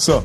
So, 0.00 0.24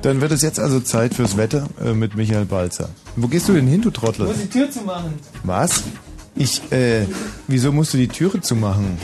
dann 0.00 0.22
wird 0.22 0.32
es 0.32 0.40
jetzt 0.40 0.58
also 0.58 0.80
Zeit 0.80 1.12
fürs 1.12 1.36
Wetter 1.36 1.68
äh, 1.84 1.92
mit 1.92 2.16
Michael 2.16 2.46
Balzer. 2.46 2.88
Wo 3.14 3.28
gehst 3.28 3.46
du 3.46 3.52
denn 3.52 3.66
hin, 3.66 3.82
du 3.82 3.90
Trottel? 3.90 4.22
Ich 4.24 4.32
muss 4.32 4.40
die 4.40 4.48
Tür 4.48 4.70
zumachen. 4.70 5.12
Was? 5.44 5.82
Ich, 6.34 6.62
äh, 6.72 7.04
wieso 7.46 7.72
musst 7.72 7.92
du 7.92 7.98
die 7.98 8.08
Türe 8.08 8.40
zumachen? 8.40 8.96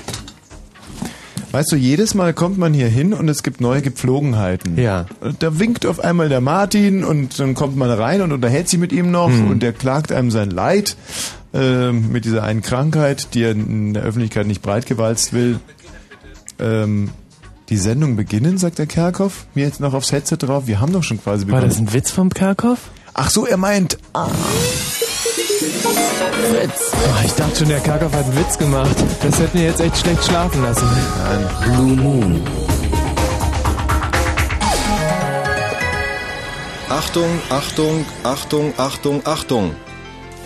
Weißt 1.52 1.71
du, 1.72 1.76
jedes 1.76 2.14
Mal 2.14 2.32
kommt 2.32 2.56
man 2.56 2.72
hier 2.72 2.88
hin 2.88 3.12
und 3.12 3.29
es 3.29 3.42
gibt 3.42 3.60
neue 3.60 3.82
Gepflogenheiten. 3.82 4.79
Ja. 4.79 5.04
Da 5.40 5.58
winkt 5.58 5.85
auf 5.85 6.01
einmal 6.01 6.31
der 6.31 6.40
Martin 6.40 7.04
und 7.04 7.38
dann 7.38 7.53
kommt 7.54 7.77
man 7.77 7.90
rein 7.90 8.22
und 8.22 8.33
unterhält 8.33 8.71
sich 8.71 8.79
mit 8.79 8.93
ihm 8.93 9.11
noch 9.11 9.29
Hm. 9.29 9.51
und 9.51 9.63
der 9.63 9.75
klagt 9.75 10.11
einem 10.11 10.31
sein 10.31 10.51
Leid 10.51 10.97
äh, 11.53 11.93
mit 11.93 12.25
dieser 12.25 12.45
einen 12.45 12.63
Krankheit, 12.63 13.35
die 13.35 13.43
er 13.43 13.51
in 13.51 13.93
der 13.93 14.04
Öffentlichkeit 14.04 14.47
nicht 14.47 14.63
breitgewalzt 14.63 15.35
will. 15.35 15.61
Ähm, 16.59 17.11
die 17.69 17.77
Sendung 17.77 18.16
beginnen, 18.16 18.56
sagt 18.59 18.78
der 18.78 18.87
Kerkhoff, 18.87 19.46
mir 19.55 19.64
jetzt 19.66 19.80
noch 19.80 19.92
aufs 19.95 20.10
Headset 20.12 20.37
drauf. 20.38 20.66
Wir 20.66 20.80
haben 20.80 20.93
doch 20.93 21.02
schon 21.02 21.23
quasi 21.23 21.43
War 21.47 21.61
begonnen. 21.61 21.69
das 21.69 21.79
ein 21.79 21.93
Witz 21.93 22.10
vom 22.10 22.30
Kerkhoff? 22.30 22.79
Ach 23.15 23.30
so, 23.30 23.47
er 23.47 23.56
meint. 23.56 23.98
Ah, 24.15 24.29
Witz. 26.52 26.93
Oh, 26.95 27.24
ich 27.24 27.33
dachte 27.33 27.57
schon, 27.57 27.69
der 27.69 27.80
Kerkhoff 27.80 28.12
hat 28.12 28.24
einen 28.24 28.37
Witz 28.38 28.57
gemacht. 28.59 28.96
Das 29.23 29.38
hätte 29.38 29.57
mir 29.59 29.65
jetzt 29.65 29.80
echt 29.80 29.98
schlecht 29.98 30.24
schlafen 30.24 30.62
lassen. 30.62 30.87
Blue 31.65 31.96
Moon. 31.96 32.41
Achtung, 36.88 37.29
Achtung, 37.51 38.07
Achtung, 38.24 38.73
Achtung, 38.79 39.21
Achtung. 39.27 39.74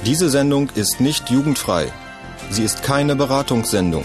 Diese 0.05 0.28
Sendung 0.28 0.70
ist 0.75 1.00
nicht 1.00 1.30
jugendfrei. 1.30 1.86
Sie 2.50 2.64
ist 2.64 2.83
keine 2.83 3.14
Beratungssendung. 3.14 4.05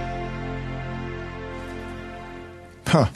Ha. 2.93 3.09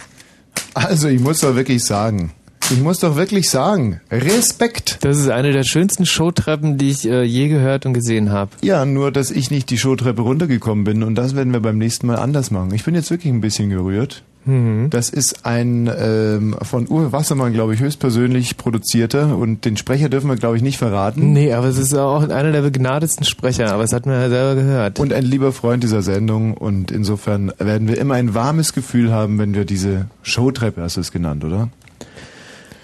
Also, 0.73 1.07
ich 1.07 1.19
muss 1.19 1.39
doch 1.41 1.55
wirklich 1.55 1.83
sagen. 1.83 2.31
Ich 2.71 2.79
muss 2.81 2.99
doch 2.99 3.15
wirklich 3.15 3.49
sagen. 3.49 4.01
Respekt. 4.09 4.97
Das 5.01 5.19
ist 5.19 5.29
eine 5.29 5.51
der 5.51 5.63
schönsten 5.63 6.05
Showtreppen, 6.05 6.77
die 6.77 6.89
ich 6.89 7.07
äh, 7.07 7.23
je 7.23 7.47
gehört 7.47 7.85
und 7.85 7.93
gesehen 7.93 8.31
habe. 8.31 8.51
Ja, 8.61 8.85
nur, 8.85 9.11
dass 9.11 9.29
ich 9.29 9.51
nicht 9.51 9.69
die 9.69 9.77
Showtreppe 9.77 10.23
runtergekommen 10.23 10.83
bin 10.83 11.03
und 11.03 11.13
das 11.13 11.35
werden 11.35 11.53
wir 11.53 11.59
beim 11.59 11.77
nächsten 11.77 12.07
Mal 12.07 12.15
anders 12.15 12.49
machen. 12.49 12.73
Ich 12.73 12.83
bin 12.83 12.95
jetzt 12.95 13.11
wirklich 13.11 13.31
ein 13.31 13.41
bisschen 13.41 13.69
gerührt. 13.69 14.23
Mhm. 14.45 14.89
Das 14.89 15.09
ist 15.09 15.45
ein 15.45 15.89
ähm, 15.97 16.55
von 16.61 16.87
Uwe 16.87 17.11
Wassermann, 17.11 17.53
glaube 17.53 17.73
ich, 17.73 17.79
höchstpersönlich 17.79 18.57
produzierter 18.57 19.37
und 19.37 19.65
den 19.65 19.77
Sprecher 19.77 20.09
dürfen 20.09 20.29
wir, 20.29 20.35
glaube 20.35 20.57
ich, 20.57 20.63
nicht 20.63 20.77
verraten. 20.77 21.33
Nee, 21.33 21.53
aber 21.53 21.67
es 21.67 21.77
ist 21.77 21.93
auch 21.95 22.21
einer 22.23 22.51
der 22.51 22.61
begnadetsten 22.61 23.25
Sprecher, 23.25 23.73
aber 23.73 23.83
es 23.83 23.93
hat 23.93 24.05
man 24.05 24.15
ja 24.21 24.29
selber 24.29 24.55
gehört. 24.55 24.99
Und 24.99 25.13
ein 25.13 25.23
lieber 25.23 25.51
Freund 25.51 25.83
dieser 25.83 26.01
Sendung 26.01 26.55
und 26.55 26.91
insofern 26.91 27.51
werden 27.57 27.87
wir 27.87 27.97
immer 27.97 28.15
ein 28.15 28.33
warmes 28.33 28.73
Gefühl 28.73 29.11
haben, 29.11 29.39
wenn 29.39 29.53
wir 29.53 29.65
diese 29.65 30.07
Showtreppe, 30.21 30.81
hast 30.81 30.97
du 30.97 31.01
es 31.01 31.11
genannt, 31.11 31.43
oder? 31.43 31.69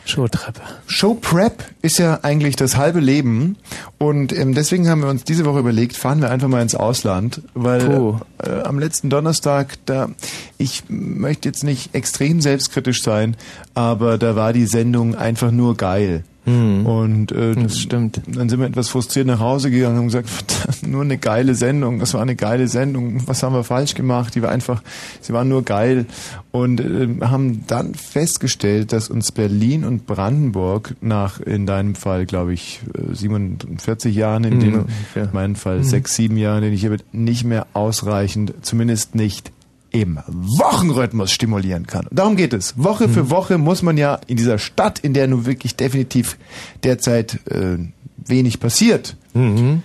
Showtreppe. 0.05 0.61
Showprep 0.87 1.63
ist 1.81 1.99
ja 1.99 2.19
eigentlich 2.23 2.55
das 2.55 2.77
halbe 2.77 2.99
Leben 2.99 3.57
und 3.97 4.33
ähm, 4.33 4.53
deswegen 4.53 4.89
haben 4.89 5.01
wir 5.01 5.09
uns 5.09 5.23
diese 5.23 5.45
Woche 5.45 5.59
überlegt, 5.59 5.95
fahren 5.95 6.21
wir 6.21 6.29
einfach 6.29 6.47
mal 6.47 6.61
ins 6.61 6.75
Ausland, 6.75 7.41
weil 7.53 8.15
äh, 8.43 8.61
am 8.61 8.79
letzten 8.79 9.09
Donnerstag, 9.09 9.77
da 9.85 10.09
ich 10.57 10.83
möchte 10.89 11.49
jetzt 11.49 11.63
nicht 11.63 11.93
extrem 11.95 12.41
selbstkritisch 12.41 13.01
sein, 13.03 13.37
aber 13.73 14.17
da 14.17 14.35
war 14.35 14.53
die 14.53 14.65
Sendung 14.65 15.15
einfach 15.15 15.51
nur 15.51 15.77
geil. 15.77 16.23
Und 16.43 17.31
äh, 17.31 17.53
Das 17.55 17.77
stimmt. 17.79 18.19
dann 18.27 18.49
sind 18.49 18.59
wir 18.59 18.65
etwas 18.67 18.89
frustriert 18.89 19.27
nach 19.27 19.39
Hause 19.39 19.69
gegangen 19.69 19.93
und 19.93 19.99
haben 19.99 20.07
gesagt, 20.07 20.29
verdammt, 20.29 20.87
nur 20.87 21.03
eine 21.03 21.17
geile 21.19 21.53
Sendung, 21.53 21.99
das 21.99 22.15
war 22.15 22.21
eine 22.21 22.35
geile 22.35 22.67
Sendung, 22.67 23.27
was 23.27 23.43
haben 23.43 23.53
wir 23.53 23.63
falsch 23.63 23.93
gemacht? 23.93 24.33
Die 24.33 24.41
war 24.41 24.49
einfach, 24.49 24.81
sie 25.21 25.33
war 25.33 25.43
nur 25.43 25.63
geil 25.63 26.07
und 26.51 26.79
äh, 26.81 27.07
haben 27.21 27.65
dann 27.67 27.93
festgestellt, 27.93 28.91
dass 28.91 29.09
uns 29.09 29.31
Berlin 29.31 29.85
und 29.85 30.07
Brandenburg 30.07 30.95
nach, 31.01 31.39
in 31.39 31.67
deinem 31.67 31.93
Fall, 31.93 32.25
glaube 32.25 32.53
ich, 32.53 32.81
äh, 32.97 33.13
47 33.13 34.15
Jahren, 34.15 34.43
in 34.43 34.55
Mhm, 34.55 34.59
dem, 34.59 34.85
in 35.15 35.29
meinem 35.33 35.55
Fall 35.55 35.79
Mhm. 35.79 35.83
sechs, 35.83 36.15
sieben 36.15 36.37
Jahren, 36.37 36.63
den 36.63 36.73
ich 36.73 36.81
hier 36.81 36.89
bin, 36.89 37.01
nicht 37.11 37.43
mehr 37.43 37.67
ausreichend, 37.73 38.53
zumindest 38.63 39.13
nicht 39.15 39.51
im 39.91 40.19
Wochenrhythmus 40.27 41.31
stimulieren 41.31 41.85
kann. 41.85 42.07
Und 42.07 42.17
darum 42.17 42.35
geht 42.35 42.53
es. 42.53 42.77
Woche 42.77 43.07
Mhm. 43.07 43.13
für 43.13 43.29
Woche 43.29 43.57
muss 43.57 43.81
man 43.81 43.97
ja 43.97 44.19
in 44.27 44.37
dieser 44.37 44.57
Stadt, 44.57 44.99
in 44.99 45.13
der 45.13 45.27
nun 45.27 45.45
wirklich 45.45 45.75
definitiv 45.75 46.37
derzeit 46.83 47.39
äh, 47.49 47.77
wenig 48.17 48.59
passiert, 48.59 49.15
Mhm. 49.33 49.83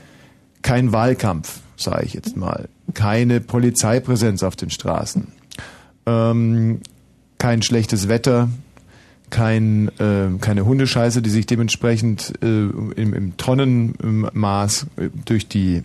kein 0.62 0.92
Wahlkampf, 0.92 1.60
sage 1.76 2.04
ich 2.06 2.14
jetzt 2.14 2.36
mal, 2.36 2.68
keine 2.94 3.40
Polizeipräsenz 3.40 4.42
auf 4.42 4.56
den 4.56 4.70
Straßen, 4.70 5.28
ähm, 6.06 6.80
kein 7.38 7.62
schlechtes 7.62 8.08
Wetter, 8.08 8.48
kein, 9.30 9.88
äh, 9.98 10.28
keine 10.40 10.64
Hundescheiße, 10.66 11.20
die 11.20 11.30
sich 11.30 11.46
dementsprechend 11.46 12.32
äh, 12.42 12.46
im, 12.46 13.12
im 13.12 13.36
Tonnenmaß 13.36 14.86
äh, 14.96 15.08
durch 15.24 15.48
die 15.48 15.82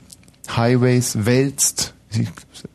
Highways 0.56 1.26
wälzt. 1.26 1.94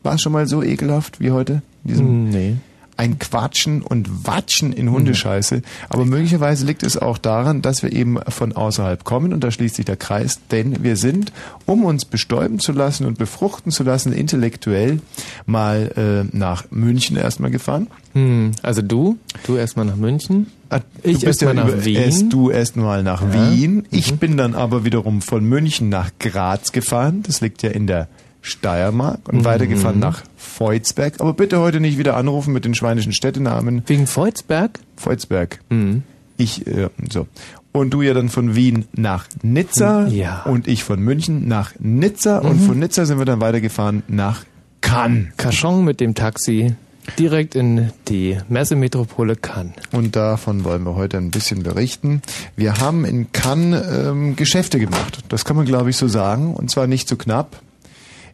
War 0.03 0.15
es 0.15 0.21
schon 0.21 0.31
mal 0.33 0.47
so 0.47 0.63
ekelhaft 0.63 1.19
wie 1.19 1.31
heute? 1.31 1.61
in 1.83 1.89
Diesem 1.89 2.29
Nee. 2.29 2.55
ein 2.97 3.19
Quatschen 3.19 3.83
und 3.83 4.25
Watschen 4.25 4.73
in 4.73 4.89
Hundescheiße. 4.91 5.61
Aber 5.87 6.03
möglicherweise 6.05 6.65
liegt 6.65 6.81
es 6.81 6.97
auch 6.97 7.19
daran, 7.19 7.61
dass 7.61 7.83
wir 7.83 7.93
eben 7.93 8.17
von 8.27 8.53
außerhalb 8.53 9.03
kommen 9.03 9.33
und 9.33 9.43
da 9.43 9.51
schließt 9.51 9.75
sich 9.75 9.85
der 9.85 9.97
Kreis, 9.97 10.39
denn 10.51 10.83
wir 10.83 10.95
sind, 10.97 11.31
um 11.67 11.85
uns 11.85 12.05
bestäuben 12.05 12.57
zu 12.59 12.71
lassen 12.71 13.05
und 13.05 13.19
befruchten 13.19 13.71
zu 13.71 13.83
lassen, 13.83 14.11
intellektuell 14.13 14.99
mal 15.45 16.25
äh, 16.33 16.35
nach 16.35 16.65
München 16.71 17.15
erstmal 17.17 17.51
gefahren. 17.51 17.87
Hm. 18.13 18.53
Also 18.63 18.81
du? 18.81 19.17
Du 19.45 19.55
erstmal 19.57 19.85
nach 19.85 19.95
München? 19.95 20.47
Ah, 20.69 20.79
Ich 21.03 21.19
du 21.19 21.27
bist 21.27 21.41
erstmal 21.43 21.55
ja 21.55 21.63
nach 21.63 21.69
über- 21.77 21.85
Wien. 21.85 21.95
Erst 22.01 22.33
du 22.33 22.49
erstmal 22.49 23.03
nach 23.03 23.21
Ja. 23.21 23.51
Wien. 23.53 23.85
Ich 23.91 24.11
Mhm. 24.13 24.17
bin 24.17 24.37
dann 24.37 24.55
aber 24.55 24.83
wiederum 24.85 25.21
von 25.21 25.45
München 25.45 25.87
nach 25.89 26.09
Graz 26.19 26.71
gefahren. 26.71 27.21
Das 27.27 27.41
liegt 27.41 27.61
ja 27.61 27.69
in 27.69 27.85
der 27.87 28.07
Steiermark 28.47 29.27
und 29.29 29.39
Mhm. 29.39 29.45
weitergefahren 29.45 29.99
nach 29.99 30.23
Feuzberg. 30.35 31.15
Aber 31.19 31.33
bitte 31.33 31.59
heute 31.59 31.79
nicht 31.79 31.97
wieder 31.97 32.17
anrufen 32.17 32.53
mit 32.53 32.65
den 32.65 32.73
schweinischen 32.75 33.13
Städtenamen. 33.13 33.83
Wegen 33.87 34.07
Feuzberg? 34.07 34.79
Feuzberg. 34.95 35.59
Mhm. 35.69 36.03
Ich, 36.37 36.65
äh, 36.67 36.89
so. 37.11 37.27
Und 37.71 37.91
du 37.91 38.01
ja 38.01 38.13
dann 38.13 38.29
von 38.29 38.55
Wien 38.55 38.85
nach 38.93 39.25
Nizza. 39.43 40.07
Ja. 40.07 40.43
Und 40.43 40.67
ich 40.67 40.83
von 40.83 40.99
München 40.99 41.47
nach 41.47 41.73
Nizza. 41.79 42.39
Und 42.39 42.61
Mhm. 42.61 42.65
von 42.65 42.79
Nizza 42.79 43.05
sind 43.05 43.19
wir 43.19 43.25
dann 43.25 43.39
weitergefahren 43.41 44.01
nach 44.07 44.43
Cannes. 44.81 45.27
Cachan 45.37 45.83
mit 45.83 45.99
dem 45.99 46.15
Taxi 46.15 46.73
direkt 47.19 47.55
in 47.55 47.91
die 48.07 48.37
Messemetropole 48.49 49.35
Cannes. 49.35 49.73
Und 49.91 50.15
davon 50.15 50.63
wollen 50.63 50.83
wir 50.83 50.95
heute 50.95 51.17
ein 51.17 51.31
bisschen 51.31 51.63
berichten. 51.63 52.21
Wir 52.55 52.79
haben 52.79 53.05
in 53.05 53.31
Cannes 53.31 53.81
ähm, 54.07 54.35
Geschäfte 54.35 54.79
gemacht. 54.79 55.23
Das 55.29 55.45
kann 55.45 55.55
man, 55.55 55.65
glaube 55.65 55.89
ich, 55.89 55.97
so 55.97 56.07
sagen. 56.07 56.53
Und 56.53 56.69
zwar 56.71 56.87
nicht 56.87 57.07
so 57.07 57.15
knapp. 57.15 57.61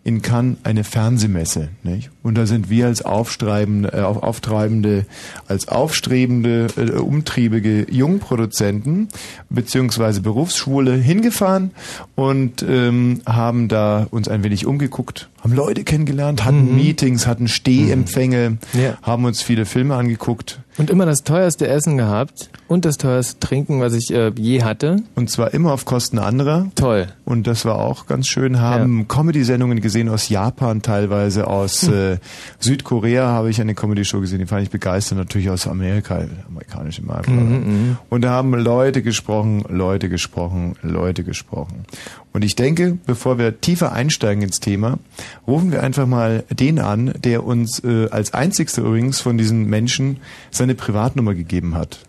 In 0.06 0.22
Cannes 0.22 0.58
eine 0.64 0.84
Fernsehmesse. 0.84 1.70
Nicht? 1.84 2.10
Und 2.24 2.38
da 2.38 2.46
sind 2.46 2.70
wir 2.70 2.88
als 2.88 3.04
aufstreibende, 3.04 3.94
äh, 3.94 4.02
auf- 4.02 4.22
auftreibende, 4.22 5.06
als 5.48 5.70
aufstrebende, 5.70 6.68
äh, 6.76 6.92
umtriebige 7.00 7.90
Jungproduzenten 7.90 9.08
beziehungsweise 9.50 10.20
Berufsschwule 10.22 10.94
hingefahren 10.96 11.72
und 12.16 12.66
ähm, 12.68 13.22
haben 13.26 13.70
da 13.70 14.06
uns 14.12 14.28
ein 14.28 14.44
wenig 14.44 14.66
umgeguckt, 14.66 15.30
haben 15.44 15.54
Leute 15.54 15.84
kennengelernt, 15.84 16.46
hatten 16.46 16.70
Mhm. 16.72 16.76
Meetings, 16.78 17.28
hatten 17.28 17.48
Stehempfänge, 17.50 18.58
Ja. 18.74 18.98
haben 19.02 19.26
uns 19.26 19.42
viele 19.42 19.66
Filme 19.66 19.96
angeguckt. 19.96 20.62
Und 20.78 20.90
immer 20.90 21.06
das 21.06 21.24
teuerste 21.24 21.68
Essen 21.68 21.98
gehabt 21.98 22.50
und 22.68 22.84
das 22.86 22.98
teuerste 22.98 23.40
Trinken, 23.40 23.80
was 23.80 23.94
ich 23.94 24.12
äh, 24.12 24.32
je 24.36 24.64
hatte. 24.64 25.04
Und 25.14 25.30
zwar 25.30 25.54
immer 25.54 25.72
auf 25.72 25.86
Kosten 25.86 26.18
anderer. 26.18 26.68
Toll. 26.74 27.08
Und 27.26 27.46
das 27.46 27.64
war 27.66 27.76
auch 27.78 28.08
ganz 28.08 28.28
schön. 28.28 28.60
Haben 28.60 29.08
Comedy-Sendungen 29.08 29.82
gesehen 29.82 30.10
aus 30.10 30.30
Japan 30.30 30.82
teilweise, 30.82 31.46
aus 31.46 31.84
Hm. 31.84 31.94
äh, 31.94 32.18
Südkorea 32.60 33.28
habe 33.28 33.50
ich 33.52 33.62
eine 33.62 33.76
Comedy-Show 33.76 34.20
gesehen, 34.22 34.40
die 34.40 34.46
fand 34.48 34.64
ich 34.64 34.70
begeistert. 34.72 35.18
Natürlich 35.20 35.50
aus 35.52 35.68
Amerika, 35.68 36.24
amerikanische 36.50 37.04
Marke. 37.04 37.30
Mhm, 37.30 37.52
mhm. 37.52 37.98
Und 38.10 38.22
da 38.24 38.32
haben 38.32 38.54
Leute 38.56 39.04
gesprochen, 39.04 39.64
Leute 39.70 40.10
gesprochen, 40.10 40.76
Leute 40.82 41.24
gesprochen. 41.24 41.86
Und 42.34 42.44
ich 42.44 42.56
denke, 42.56 42.98
bevor 43.06 43.38
wir 43.38 43.62
tiefer 43.62 43.94
einsteigen 43.94 44.42
ins 44.42 44.60
Thema, 44.60 44.98
rufen 45.46 45.72
wir 45.72 45.84
einfach 45.84 46.08
mal 46.08 46.44
den 46.50 46.80
an, 46.80 47.14
der 47.24 47.46
uns 47.46 47.84
äh, 47.84 48.10
als 48.10 48.34
einzigster 48.34 48.82
übrigens 48.82 49.22
von 49.22 49.38
diesen 49.38 49.66
Menschen 49.66 50.18
seine 50.50 50.74
Privatnummer 50.74 51.36
gegeben 51.36 51.76
hat. 51.76 52.00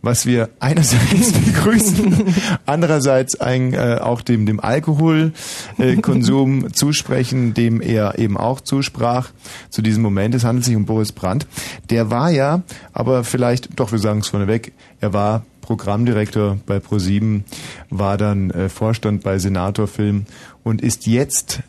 Was 0.00 0.24
wir 0.24 0.48
einerseits 0.58 1.32
begrüßen, 1.32 2.34
andererseits 2.64 3.38
ein, 3.38 3.74
äh, 3.74 3.98
auch 4.00 4.22
dem, 4.22 4.46
dem 4.46 4.58
Alkoholkonsum 4.58 6.72
zusprechen, 6.72 7.52
dem 7.52 7.82
er 7.82 8.18
eben 8.18 8.38
auch 8.38 8.62
zusprach 8.62 9.32
zu 9.68 9.82
diesem 9.82 10.02
Moment. 10.02 10.34
Es 10.34 10.44
handelt 10.44 10.64
sich 10.64 10.76
um 10.76 10.86
Boris 10.86 11.12
Brandt. 11.12 11.46
Der 11.90 12.10
war 12.10 12.30
ja, 12.30 12.62
aber 12.94 13.22
vielleicht, 13.22 13.78
doch 13.78 13.92
wir 13.92 13.98
sagen 13.98 14.20
es 14.20 14.28
vorneweg, 14.28 14.72
er 15.00 15.12
war 15.12 15.44
Programmdirektor 15.64 16.58
bei 16.66 16.78
ProSieben, 16.78 17.44
war 17.90 18.16
dann 18.16 18.50
äh, 18.50 18.68
Vorstand 18.68 19.22
bei 19.22 19.38
Senator 19.38 19.86
Film 19.86 20.26
und 20.62 20.82
ist 20.82 21.06
jetzt 21.06 21.60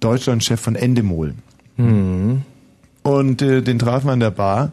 Deutschlandchef 0.00 0.60
von 0.60 0.76
Endemol. 0.76 1.34
Mhm. 1.76 2.42
Und 3.02 3.42
äh, 3.42 3.62
den 3.62 3.78
trafen 3.78 4.06
wir 4.06 4.12
an 4.12 4.20
der 4.20 4.30
Bar 4.30 4.72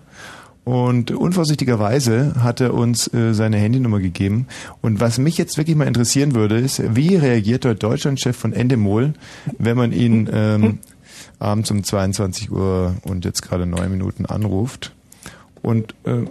und 0.69 1.09
unvorsichtigerweise 1.09 2.43
hat 2.43 2.61
er 2.61 2.75
uns 2.75 3.11
äh, 3.11 3.33
seine 3.33 3.57
Handynummer 3.57 3.99
gegeben. 3.99 4.45
Und 4.81 4.99
was 4.99 5.17
mich 5.17 5.35
jetzt 5.35 5.57
wirklich 5.57 5.75
mal 5.75 5.87
interessieren 5.87 6.35
würde, 6.35 6.59
ist, 6.59 6.95
wie 6.95 7.15
reagiert 7.15 7.63
der 7.63 7.73
Deutschlandchef 7.73 8.37
von 8.37 8.53
Endemol, 8.53 9.15
wenn 9.57 9.75
man 9.75 9.91
ihn 9.91 10.29
ähm, 10.31 10.77
abends 11.39 11.71
um 11.71 11.83
22 11.83 12.51
Uhr 12.51 12.95
und 13.03 13.25
jetzt 13.25 13.41
gerade 13.41 13.65
neun 13.65 13.89
Minuten 13.89 14.27
anruft? 14.27 14.93
Und 15.63 15.95
äh, 16.03 16.25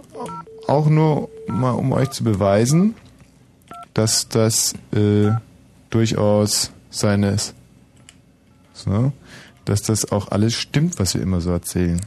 auch 0.69 0.87
nur 0.87 1.27
mal, 1.51 1.71
um 1.71 1.91
euch 1.91 2.09
zu 2.09 2.23
beweisen, 2.23 2.95
dass 3.93 4.29
das 4.29 4.73
äh, 4.93 5.31
durchaus 5.89 6.71
seines, 6.89 7.53
so, 8.73 9.11
dass 9.65 9.81
das 9.81 10.11
auch 10.11 10.31
alles 10.31 10.55
stimmt, 10.55 10.99
was 10.99 11.15
wir 11.15 11.21
immer 11.21 11.41
so 11.41 11.51
erzählen. 11.51 11.99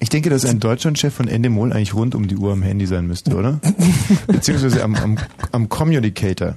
Ich 0.00 0.08
denke, 0.08 0.30
dass 0.30 0.44
ein 0.44 0.58
Deutschlandchef 0.58 1.14
von 1.14 1.28
Endemol 1.28 1.72
eigentlich 1.72 1.94
rund 1.94 2.14
um 2.16 2.26
die 2.26 2.36
Uhr 2.36 2.52
am 2.52 2.62
Handy 2.62 2.86
sein 2.86 3.06
müsste, 3.06 3.36
oder? 3.36 3.60
Beziehungsweise 4.26 4.82
am, 4.82 4.96
am, 4.96 5.16
am 5.52 5.68
Communicator. 5.68 6.56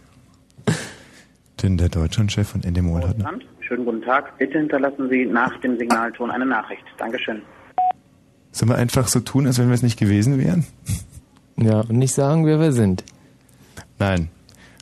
Denn 1.61 1.77
der 1.77 1.89
Deutschlandchef 1.89 2.49
von 2.49 2.63
Endemol 2.63 3.07
hat... 3.07 3.17
Schönen 3.61 3.85
guten 3.85 4.01
Tag. 4.01 4.37
Bitte 4.37 4.59
hinterlassen 4.59 5.09
Sie 5.09 5.25
nach 5.25 5.59
dem 5.61 5.77
Signalton 5.77 6.29
eine 6.29 6.45
Nachricht. 6.45 6.83
Dankeschön. 6.97 7.41
Sollen 8.55 8.69
wir 8.69 8.77
einfach 8.77 9.09
so 9.09 9.19
tun, 9.19 9.47
als 9.47 9.57
wenn 9.57 9.67
wir 9.67 9.73
es 9.73 9.81
nicht 9.81 9.99
gewesen 9.99 10.39
wären? 10.39 10.65
Ja, 11.57 11.81
und 11.81 11.97
nicht 11.97 12.13
sagen, 12.13 12.45
wer 12.45 12.57
wir 12.57 12.71
sind. 12.71 13.03
Nein. 13.99 14.29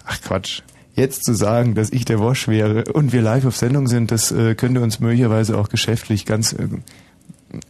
Ach 0.05 0.21
Quatsch. 0.21 0.61
Jetzt 0.93 1.25
zu 1.25 1.33
sagen, 1.33 1.73
dass 1.73 1.89
ich 1.89 2.05
der 2.05 2.19
Wosch 2.19 2.47
wäre 2.47 2.83
und 2.93 3.13
wir 3.13 3.23
live 3.23 3.45
auf 3.45 3.57
Sendung 3.57 3.87
sind, 3.87 4.11
das 4.11 4.31
äh, 4.31 4.53
könnte 4.53 4.79
uns 4.79 4.99
möglicherweise 4.99 5.57
auch 5.57 5.69
geschäftlich 5.69 6.27
ganz... 6.27 6.53
Äh, 6.53 6.67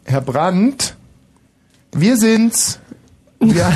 Herr 0.04 0.20
Brandt, 0.20 0.98
wir 1.94 2.18
sind's. 2.18 2.82
Wir, 3.40 3.74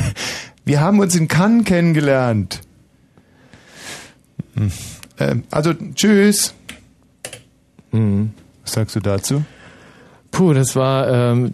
wir 0.64 0.80
haben 0.80 1.00
uns 1.00 1.16
in 1.16 1.26
Cannes 1.26 1.64
kennengelernt. 1.64 2.60
Hm. 4.54 4.70
Ähm, 5.18 5.42
also, 5.50 5.74
tschüss. 5.74 6.54
Mhm. 7.90 8.32
Was 8.62 8.74
sagst 8.74 8.94
du 8.94 9.00
dazu? 9.00 9.44
Puh, 10.34 10.52
das 10.52 10.74
war 10.74 11.08
ähm, 11.08 11.52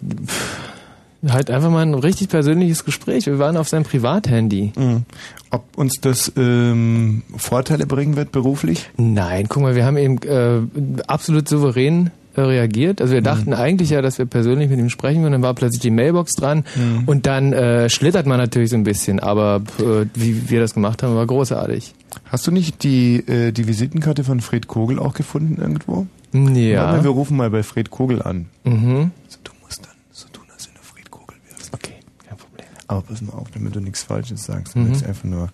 halt 1.29 1.51
einfach 1.51 1.69
mal 1.69 1.83
ein 1.83 1.93
richtig 1.93 2.29
persönliches 2.29 2.83
Gespräch. 2.83 3.27
Wir 3.27 3.37
waren 3.37 3.55
auf 3.57 3.69
seinem 3.69 3.83
Privathandy. 3.83 4.73
Mhm. 4.75 5.03
Ob 5.51 5.77
uns 5.77 5.99
das 6.01 6.31
ähm, 6.35 7.21
Vorteile 7.37 7.85
bringen 7.85 8.15
wird 8.15 8.31
beruflich? 8.31 8.89
Nein, 8.97 9.45
guck 9.47 9.61
mal, 9.61 9.75
wir 9.75 9.85
haben 9.85 9.97
eben 9.97 10.17
äh, 10.23 10.61
absolut 11.07 11.47
souverän 11.47 12.09
äh, 12.35 12.41
reagiert. 12.41 13.01
Also 13.01 13.13
wir 13.13 13.21
dachten 13.21 13.53
eigentlich 13.53 13.91
ja, 13.91 14.01
dass 14.01 14.17
wir 14.17 14.25
persönlich 14.25 14.69
mit 14.69 14.79
ihm 14.79 14.89
sprechen 14.89 15.25
und 15.25 15.33
dann 15.33 15.41
war 15.43 15.53
plötzlich 15.53 15.81
die 15.81 15.91
Mailbox 15.91 16.33
dran 16.33 16.63
Mhm. 16.75 17.03
und 17.05 17.27
dann 17.27 17.53
äh, 17.53 17.87
schlittert 17.89 18.25
man 18.25 18.37
natürlich 18.39 18.69
so 18.71 18.77
ein 18.77 18.83
bisschen, 18.83 19.19
aber 19.19 19.61
äh, 19.79 20.05
wie 20.15 20.49
wir 20.49 20.59
das 20.61 20.73
gemacht 20.73 21.03
haben, 21.03 21.13
war 21.15 21.27
großartig. 21.27 21.93
Hast 22.25 22.47
du 22.47 22.51
nicht 22.51 22.81
die, 22.83 23.17
äh, 23.27 23.51
die 23.51 23.67
Visitenkarte 23.67 24.23
von 24.23 24.39
Fred 24.39 24.65
Kogel 24.67 24.97
auch 24.97 25.13
gefunden 25.13 25.61
irgendwo? 25.61 26.07
Ja. 26.33 26.91
mal, 26.91 27.03
wir 27.03 27.11
rufen 27.11 27.37
mal 27.37 27.49
bei 27.49 27.63
Fred 27.63 27.89
Kogel 27.91 28.21
an. 28.21 28.47
Mhm. 28.63 29.11
Also, 29.25 29.37
du 29.43 29.51
musst 29.63 29.83
dann 29.85 29.91
so 30.11 30.27
tun, 30.29 30.45
als 30.53 30.67
wenn 30.67 30.75
du 30.75 30.81
Fred 30.81 31.09
Kogel 31.11 31.35
wärst. 31.49 31.73
Okay, 31.73 31.95
kein 32.27 32.37
Problem. 32.37 32.67
Aber 32.87 33.01
pass 33.01 33.21
mal 33.21 33.33
auf, 33.33 33.49
damit 33.51 33.75
du 33.75 33.79
nichts 33.79 34.03
Falsches 34.03 34.43
sagst. 34.45 34.75
Du 34.75 34.79
Mhm. 34.79 34.87
sagst 34.93 35.05
einfach 35.05 35.23
nur 35.25 35.49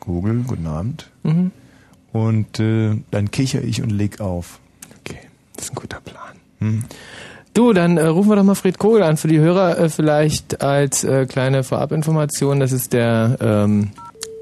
Kogel, 0.00 0.42
guten 0.46 0.66
Abend. 0.66 1.10
Mhm. 1.22 1.50
Und 2.12 2.60
äh, 2.60 2.96
dann 3.10 3.30
kicher 3.30 3.62
ich 3.62 3.82
und 3.82 3.90
leg 3.90 4.20
auf. 4.20 4.60
Okay, 5.00 5.18
das 5.56 5.64
ist 5.66 5.72
ein 5.72 5.74
guter 5.76 6.00
Plan. 6.00 6.20
Hm. 6.60 6.84
Du, 7.54 7.72
dann 7.72 7.96
äh, 7.98 8.06
rufen 8.06 8.30
wir 8.30 8.36
doch 8.36 8.42
mal 8.44 8.54
Fred 8.54 8.78
Kogel 8.78 9.02
an 9.02 9.16
für 9.16 9.28
die 9.28 9.38
Hörer 9.38 9.78
äh, 9.78 9.88
vielleicht 9.88 10.62
als 10.62 11.04
äh, 11.04 11.26
kleine 11.26 11.62
Vorabinformation. 11.64 12.58
Das 12.60 12.72
ist 12.72 12.92
der 12.92 13.36
ähm, 13.40 13.90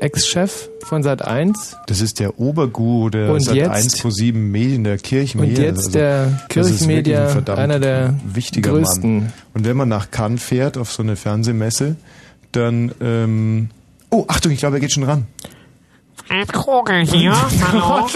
Ex-Chef 0.02 0.68
von 0.84 1.02
Sat1 1.04 1.76
Das 1.86 2.00
ist 2.00 2.18
der 2.20 2.38
Oberguru 2.40 3.08
der 3.10 3.32
Und 3.32 3.40
Sat 3.40 3.54
jetzt- 3.54 3.70
1 3.70 3.98
pro 4.02 4.10
7 4.10 4.50
Medien, 4.50 4.84
der 4.84 4.98
Kirchmedien. 4.98 5.56
und 5.56 5.62
jetzt 5.76 5.94
der 5.94 6.24
ist 6.24 6.30
wirklich 6.32 6.48
Kirchenmedia, 6.48 7.28
ein 7.32 7.48
einer 7.48 7.78
der 7.78 8.14
wichtiger 8.24 8.70
größten. 8.72 9.18
Mann. 9.18 9.32
Und 9.54 9.64
wenn 9.64 9.76
man 9.76 9.88
nach 9.88 10.10
Cannes 10.10 10.42
fährt 10.42 10.76
auf 10.76 10.90
so 10.92 11.02
eine 11.02 11.16
Fernsehmesse, 11.16 11.96
dann 12.52 12.92
ähm, 13.00 13.68
Oh, 14.10 14.26
Achtung, 14.28 14.52
ich 14.52 14.58
glaube, 14.58 14.76
er 14.76 14.80
geht 14.80 14.92
schon 14.92 15.04
ran. 15.04 15.26
Fred 16.26 16.52
Krogel 16.52 17.06
hier. 17.06 17.32
Hallo. 17.72 18.06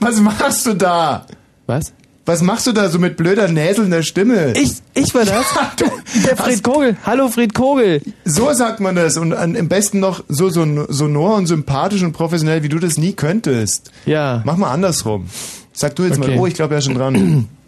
Was 0.00 0.20
machst 0.20 0.66
du 0.66 0.74
da? 0.74 1.26
Was? 1.66 1.92
Was 2.28 2.42
machst 2.42 2.66
du 2.66 2.72
da 2.72 2.90
so 2.90 2.98
mit 2.98 3.16
blöder 3.16 3.48
näselnder 3.48 4.02
Stimme? 4.02 4.52
Ich, 4.52 4.72
ich 4.92 5.14
war 5.14 5.24
das? 5.24 5.46
der 6.26 6.36
Fred 6.36 6.62
Kogel. 6.62 6.94
Hallo 7.06 7.28
Fred 7.28 7.54
Kogel. 7.54 8.02
So 8.26 8.52
sagt 8.52 8.80
man 8.80 8.96
das 8.96 9.16
und 9.16 9.32
an, 9.32 9.56
am 9.56 9.68
besten 9.68 9.98
noch 9.98 10.22
so, 10.28 10.50
so 10.50 10.84
sonor 10.90 11.36
und 11.36 11.46
sympathisch 11.46 12.02
und 12.02 12.12
professionell, 12.12 12.62
wie 12.62 12.68
du 12.68 12.78
das 12.78 12.98
nie 12.98 13.14
könntest. 13.14 13.92
Ja. 14.04 14.42
Mach 14.44 14.58
mal 14.58 14.70
andersrum. 14.70 15.30
Sag 15.72 15.96
du 15.96 16.02
jetzt 16.02 16.18
Okay. 16.18 16.32
mal, 16.34 16.38
oh, 16.38 16.46
ich 16.46 16.52
glaube, 16.52 16.74
er 16.74 16.80
ist 16.80 16.84
schon 16.84 16.96
dran. 16.96 17.48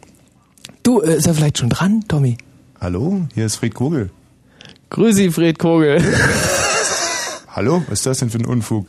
Du, 0.83 1.01
äh, 1.01 1.17
ist 1.17 1.27
er 1.27 1.35
vielleicht 1.35 1.57
schon 1.59 1.71
dran, 1.71 2.05
Tommy? 2.09 2.37
Hallo, 2.81 3.23
hier 3.35 3.47
ist 3.47 3.57
Fred 3.57 3.75
Kogel. 3.75 4.11
Grüßi, 4.91 5.31
Fred 5.31 5.59
Kogel. 5.59 6.03
Hallo, 7.49 7.83
was 7.89 8.01
ist 8.01 8.07
das 8.07 8.19
denn 8.19 8.29
für 8.31 8.39
ein 8.39 8.47
Unfug? 8.47 8.87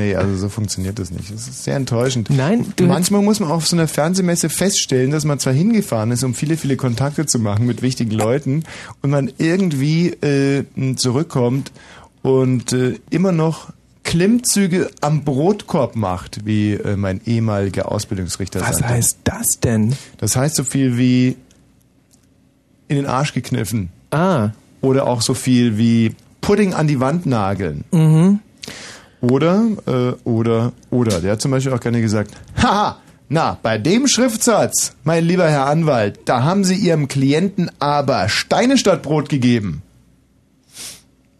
Nee, 0.00 0.14
also 0.16 0.34
so 0.34 0.48
funktioniert 0.48 0.98
das 0.98 1.10
nicht. 1.10 1.30
Das 1.30 1.46
ist 1.46 1.64
sehr 1.64 1.76
enttäuschend. 1.76 2.30
Nein, 2.30 2.72
du 2.76 2.86
Manchmal 2.86 3.20
muss 3.20 3.38
man 3.38 3.50
auf 3.50 3.66
so 3.66 3.76
einer 3.76 3.86
Fernsehmesse 3.86 4.48
feststellen, 4.48 5.10
dass 5.10 5.26
man 5.26 5.38
zwar 5.38 5.52
hingefahren 5.52 6.10
ist, 6.10 6.24
um 6.24 6.32
viele, 6.34 6.56
viele 6.56 6.76
Kontakte 6.76 7.26
zu 7.26 7.38
machen 7.38 7.66
mit 7.66 7.82
wichtigen 7.82 8.12
Leuten 8.12 8.64
und 9.02 9.10
man 9.10 9.30
irgendwie 9.36 10.08
äh, 10.08 10.64
zurückkommt 10.96 11.70
und 12.22 12.72
äh, 12.72 12.98
immer 13.10 13.32
noch 13.32 13.74
Klimmzüge 14.04 14.90
am 15.02 15.24
Brotkorb 15.24 15.96
macht, 15.96 16.46
wie 16.46 16.72
äh, 16.72 16.96
mein 16.96 17.20
ehemaliger 17.26 17.92
Ausbildungsrichter 17.92 18.62
Was 18.62 18.78
sagte. 18.78 18.88
heißt 18.88 19.18
das 19.24 19.60
denn? 19.62 19.94
Das 20.16 20.34
heißt 20.34 20.56
so 20.56 20.64
viel 20.64 20.96
wie 20.96 21.36
in 22.88 22.96
den 22.96 23.06
Arsch 23.06 23.34
gekniffen. 23.34 23.90
Ah. 24.12 24.50
Oder 24.80 25.06
auch 25.06 25.20
so 25.20 25.34
viel 25.34 25.76
wie 25.76 26.14
Pudding 26.40 26.72
an 26.72 26.88
die 26.88 27.00
Wand 27.00 27.26
nageln. 27.26 27.84
Mhm. 27.92 28.40
Oder, 29.20 29.66
äh, 29.86 30.28
oder, 30.28 30.72
oder. 30.90 31.20
Der 31.20 31.32
hat 31.32 31.40
zum 31.40 31.50
Beispiel 31.50 31.72
auch 31.72 31.80
gerne 31.80 32.00
gesagt, 32.00 32.32
haha, 32.56 32.98
na, 33.28 33.58
bei 33.62 33.78
dem 33.78 34.08
Schriftsatz, 34.08 34.96
mein 35.04 35.24
lieber 35.24 35.48
Herr 35.48 35.66
Anwalt, 35.66 36.20
da 36.24 36.42
haben 36.42 36.64
Sie 36.64 36.74
Ihrem 36.74 37.06
Klienten 37.06 37.70
aber 37.78 38.28
Steine 38.28 38.78
statt 38.78 39.02
Brot 39.02 39.28
gegeben. 39.28 39.82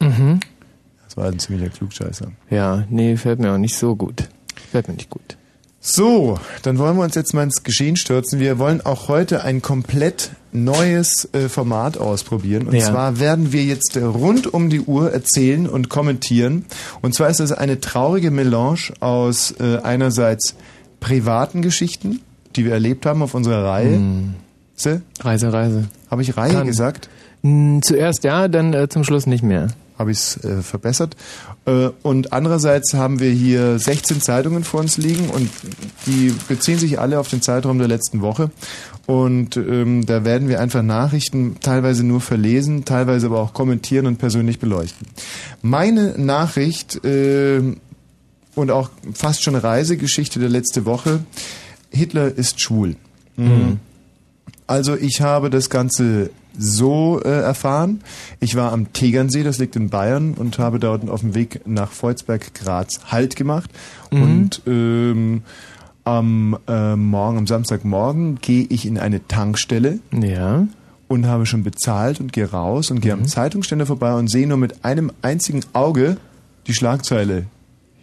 Mhm. 0.01 0.41
Das 1.05 1.17
war 1.17 1.27
ein 1.27 1.39
ziemlicher 1.39 1.71
Klugscheißer. 1.71 2.31
Ja, 2.51 2.85
nee, 2.89 3.17
fällt 3.17 3.41
mir 3.41 3.53
auch 3.53 3.59
nicht 3.59 3.77
so 3.77 3.97
gut. 3.97 4.29
Fällt 4.71 4.89
mir 4.89 4.95
nicht 4.95 5.11
gut. 5.11 5.37
So, 5.83 6.39
dann 6.63 6.77
wollen 6.79 6.97
wir 6.99 7.05
uns 7.05 7.15
jetzt 7.15 7.33
mal 7.33 7.43
ins 7.43 7.63
Geschehen 7.63 7.97
stürzen. 7.97 8.39
Wir 8.39 8.59
wollen 8.59 8.83
auch 8.85 9.09
heute 9.09 9.45
ein 9.45 9.63
komplett 9.63 10.31
neues 10.53 11.27
äh, 11.33 11.49
Format 11.49 11.97
ausprobieren. 11.97 12.67
Und 12.69 12.75
Ja. 12.75 12.85
zwar 12.91 13.19
werden 13.19 13.53
wir 13.53 13.65
jetzt 13.65 13.97
äh, 13.97 14.03
rund 14.03 14.53
um 14.53 14.69
die 14.69 14.81
Uhr 14.83 15.11
erzählen 15.11 15.67
und 15.67 15.89
kommentieren. 15.89 16.67
Und 17.01 17.15
zwar 17.15 17.31
ist 17.31 17.41
das 17.41 17.53
eine 17.53 17.81
traurige 17.81 18.31
Melange 18.31 18.93
aus 19.01 19.53
äh, 19.59 19.79
einerseits 19.83 20.55
privaten 21.01 21.63
Geschichten, 21.63 22.21
die 22.57 22.67
wir 22.67 22.73
erlebt 22.73 23.07
haben 23.07 23.23
auf 23.23 23.33
unserer 23.35 23.65
Reihe. 23.65 23.99
Se? 24.75 25.01
Reise, 25.23 25.51
Reise. 25.51 25.85
Habe 26.11 26.21
ich 26.21 26.37
Reihe 26.37 26.53
Kann. 26.53 26.67
gesagt? 26.67 27.09
Hm, 27.43 27.81
zuerst 27.83 28.23
ja, 28.25 28.49
dann 28.49 28.75
äh, 28.75 28.89
zum 28.91 29.03
Schluss 29.05 29.27
nicht 29.27 29.43
mehr. 29.43 29.69
Habe 30.01 30.11
ich 30.11 30.19
es 30.19 30.45
äh, 30.45 30.63
verbessert. 30.63 31.15
Äh, 31.67 31.91
und 32.03 32.33
andererseits 32.33 32.95
haben 32.95 33.21
wir 33.21 33.31
hier 33.31 33.79
16 33.79 34.21
Zeitungen 34.21 34.65
vor 34.65 34.81
uns 34.81 34.97
liegen 34.97 35.29
und 35.29 35.51
die 36.07 36.35
beziehen 36.49 36.79
sich 36.79 36.99
alle 36.99 37.21
auf 37.21 37.29
den 37.29 37.43
Zeitraum 37.43 37.79
der 37.79 37.87
letzten 37.87 38.23
Woche. 38.23 38.51
Und 39.07 39.57
ähm, 39.57 40.07
da 40.07 40.25
werden 40.25 40.49
wir 40.49 40.61
einfach 40.61 40.83
Nachrichten 40.83 41.57
teilweise 41.61 42.05
nur 42.05 42.21
verlesen, 42.21 42.85
teilweise 42.85 43.27
aber 43.27 43.41
auch 43.41 43.53
kommentieren 43.53 44.07
und 44.07 44.17
persönlich 44.17 44.59
beleuchten. 44.59 45.07
Meine 45.63 46.15
Nachricht 46.17 47.05
äh, 47.05 47.61
und 48.55 48.71
auch 48.71 48.91
fast 49.13 49.43
schon 49.43 49.55
Reisegeschichte 49.55 50.41
der 50.41 50.49
letzte 50.49 50.87
Woche. 50.87 51.21
Hitler 51.91 52.35
ist 52.35 52.61
schwul. 52.61 52.97
Mhm. 53.37 53.81
Also 54.67 54.97
ich 54.97 55.21
habe 55.21 55.51
das 55.51 55.69
Ganze 55.69 56.31
so 56.59 57.21
äh, 57.25 57.29
erfahren. 57.29 58.01
Ich 58.41 58.57
war 58.57 58.73
am 58.73 58.93
Tegernsee, 58.93 59.43
das 59.43 59.59
liegt 59.59 59.77
in 59.77 59.91
Bayern, 59.91 60.35
und 60.35 60.59
habe 60.59 60.79
dort 60.79 61.09
auf 61.09 61.21
dem 61.21 61.35
Weg 61.35 61.61
nach 61.67 61.91
Volzberg-Graz 61.93 63.01
Halt 63.11 63.37
gemacht. 63.37 63.71
Mhm. 64.11 64.23
Und 64.23 64.63
ähm, 64.67 65.43
am 66.05 66.59
äh, 66.67 66.97
Morgen, 66.97 67.39
am 67.39 67.47
Samstagmorgen 67.47 68.37
gehe 68.41 68.67
ich 68.69 68.87
in 68.87 68.99
eine 68.99 69.27
Tankstelle 69.27 70.01
Ja. 70.13 70.67
und 71.09 71.27
habe 71.27 71.47
schon 71.47 71.63
bezahlt 71.63 72.21
und 72.21 72.33
gehe 72.33 72.51
raus 72.51 72.91
und 72.91 73.01
gehe 73.01 73.13
am 73.13 73.27
Zeitungsständer 73.27 73.87
vorbei 73.87 74.15
und 74.15 74.29
sehe 74.29 74.47
nur 74.47 74.57
mit 74.57 74.85
einem 74.85 75.13
einzigen 75.23 75.61
Auge 75.73 76.17
die 76.67 76.75
Schlagzeile 76.75 77.47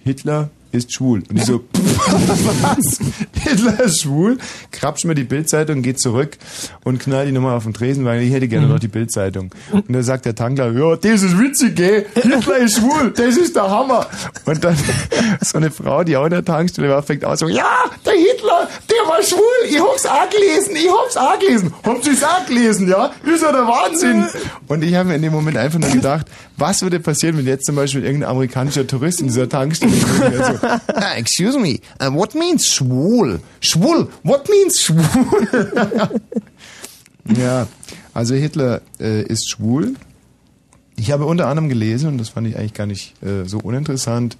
Hitler 0.03 0.49
ist 0.71 0.93
schwul. 0.93 1.23
Und 1.29 1.37
ich 1.37 1.45
so, 1.45 1.63
was? 1.73 2.99
Hitler 3.43 3.79
ist 3.81 4.01
schwul? 4.01 4.37
Krapsch 4.71 5.05
mir 5.05 5.15
die 5.15 5.23
Bildzeitung, 5.23 5.81
geht 5.81 5.99
zurück 5.99 6.37
und 6.83 6.99
knall 6.99 7.25
die 7.25 7.31
Nummer 7.31 7.53
auf 7.53 7.63
den 7.63 7.73
Tresen, 7.73 8.05
weil 8.05 8.21
ich 8.21 8.31
hätte 8.31 8.47
gerne 8.47 8.67
noch 8.67 8.79
die 8.79 8.87
Bildzeitung. 8.87 9.51
Und 9.71 9.91
da 9.91 10.03
sagt 10.03 10.25
der 10.25 10.35
Tankler, 10.35 10.71
ja, 10.71 10.95
das 10.95 11.23
ist 11.23 11.39
witzig, 11.39 11.75
gell? 11.75 12.05
Hitler 12.13 12.57
ist 12.57 12.77
schwul, 12.77 13.13
das 13.15 13.37
ist 13.37 13.55
der 13.55 13.69
Hammer. 13.69 14.07
Und 14.45 14.63
dann 14.63 14.77
so 15.41 15.57
eine 15.57 15.71
Frau, 15.71 16.03
die 16.03 16.17
auch 16.17 16.25
in 16.25 16.31
der 16.31 16.45
Tankstelle 16.45 16.89
war, 16.89 17.03
fängt 17.03 17.23
an 17.23 17.37
so, 17.37 17.47
ja, 17.47 17.85
der 18.05 18.13
Hitler, 18.13 18.67
der 18.89 19.09
war 19.09 19.21
schwul, 19.21 19.39
ich 19.69 19.79
hab's 19.79 20.05
auch 20.05 20.29
gelesen, 20.29 20.75
ich 20.75 20.89
hab's 20.89 21.17
auch 21.17 21.39
gelesen. 21.39 21.73
Habt 21.83 22.07
ihr's 22.07 22.23
auch 22.23 22.45
gelesen, 22.45 22.87
ja? 22.87 23.11
Ist 23.25 23.43
ja 23.43 23.51
der 23.51 23.67
Wahnsinn. 23.67 24.27
Und 24.67 24.83
ich 24.83 24.95
habe 24.95 25.09
mir 25.09 25.15
in 25.15 25.21
dem 25.21 25.33
Moment 25.33 25.57
einfach 25.57 25.79
nur 25.79 25.89
gedacht, 25.89 26.27
was 26.57 26.81
würde 26.81 26.99
passieren, 26.99 27.37
wenn 27.37 27.45
jetzt 27.45 27.65
zum 27.65 27.75
Beispiel 27.75 28.03
irgendein 28.03 28.31
amerikanischer 28.31 28.87
Tourist 28.87 29.21
in 29.21 29.27
dieser 29.27 29.47
Tankstelle 29.47 29.91
ah, 30.87 31.15
excuse 31.15 31.57
me, 31.57 31.79
uh, 32.01 32.13
what 32.13 32.35
means 32.35 32.73
schwul? 32.73 33.39
Schwul, 33.59 34.09
what 34.23 34.47
means 34.49 34.81
schwul? 34.81 36.19
ja, 37.37 37.67
also 38.13 38.35
Hitler 38.35 38.81
äh, 38.99 39.23
ist 39.23 39.49
schwul. 39.49 39.95
Ich 40.95 41.11
habe 41.11 41.25
unter 41.25 41.47
anderem 41.47 41.69
gelesen, 41.69 42.09
und 42.09 42.17
das 42.17 42.29
fand 42.29 42.47
ich 42.47 42.57
eigentlich 42.57 42.73
gar 42.73 42.87
nicht 42.87 43.21
äh, 43.23 43.45
so 43.45 43.59
uninteressant, 43.59 44.37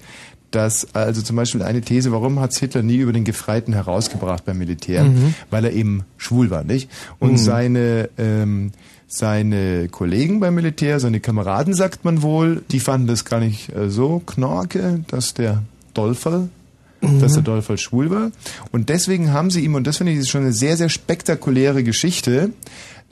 dass 0.52 0.96
also 0.96 1.22
zum 1.22 1.36
Beispiel 1.36 1.62
eine 1.62 1.82
These, 1.82 2.12
warum 2.12 2.40
hat 2.40 2.56
Hitler 2.56 2.82
nie 2.82 2.98
über 2.98 3.12
den 3.14 3.26
Gefreiten 3.26 3.74
herausgebracht 3.74 4.46
beim 4.46 4.58
Militär? 4.58 5.06
Weil 5.52 5.66
er 5.66 5.74
eben 5.74 6.06
schwul 6.16 6.50
war, 6.50 6.64
nicht? 6.64 6.90
Und 7.20 7.38
seine 7.38 8.10
ähm, 8.18 8.72
seine 9.08 9.88
Kollegen 9.90 10.40
beim 10.40 10.56
Militär, 10.56 11.00
seine 11.00 11.20
Kameraden, 11.20 11.74
sagt 11.74 12.06
man 12.06 12.22
wohl, 12.22 12.64
die 12.72 12.80
fanden 12.80 13.08
das 13.08 13.26
gar 13.26 13.40
nicht 13.40 13.74
äh, 13.76 13.90
so 13.90 14.22
knorke, 14.26 15.04
dass 15.08 15.34
der 15.34 15.64
Dolferl, 15.98 16.50
dass 17.02 17.34
der 17.34 17.44
Dolferl 17.44 17.78
schwul 17.78 18.10
war. 18.10 18.32
Und 18.72 18.90
deswegen 18.90 19.32
haben 19.34 19.52
sie 19.52 19.62
ihm, 19.64 19.76
und 19.76 19.86
das 19.88 19.98
finde 19.98 20.14
ich 20.14 20.20
ist 20.20 20.30
schon 20.30 20.42
eine 20.44 20.54
sehr, 20.54 20.78
sehr 20.78 20.90
spektakuläre 20.90 21.84
Geschichte, 21.84 22.52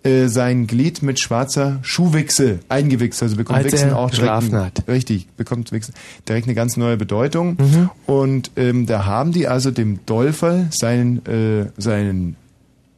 äh, 0.03 0.27
sein 0.27 0.67
Glied 0.67 1.01
mit 1.01 1.19
schwarzer 1.19 1.79
Schuhwichse 1.81 2.59
eingewichst, 2.69 3.23
also 3.23 3.35
bekommt 3.37 3.57
Als 3.59 3.73
Wichsen 3.73 3.91
auch 3.93 4.11
direkt, 4.11 4.53
ein- 4.53 4.71
richtig, 4.87 5.27
bekommt 5.35 5.71
Wichsen 5.71 5.93
direkt 6.27 6.45
eine 6.47 6.53
ganz 6.55 6.77
neue 6.77 6.95
Bedeutung. 6.97 7.57
Mhm. 7.59 7.89
Und 8.05 8.51
ähm, 8.55 8.85
da 8.85 9.05
haben 9.05 9.31
die 9.31 9.47
also 9.47 9.71
dem 9.71 9.99
Dolferl 10.05 10.67
seinen, 10.71 11.25
äh, 11.25 11.71
seinen, 11.77 12.35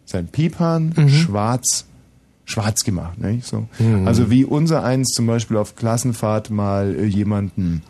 seinen 0.06 0.28
Piephahn 0.28 0.94
Mhm. 0.98 1.10
schwarz 1.10 1.86
schwarz 2.50 2.86
gemacht. 2.86 3.18
Nicht? 3.20 3.46
So. 3.46 3.68
Also 4.06 4.30
wie 4.32 4.46
unser 4.46 4.82
eins 4.86 5.10
zum 5.10 5.28
Beispiel 5.28 5.58
auf 5.58 5.76
Klassenfahrt 5.76 6.50
mal 6.50 6.96
äh, 6.96 7.04
jemanden 7.06 7.84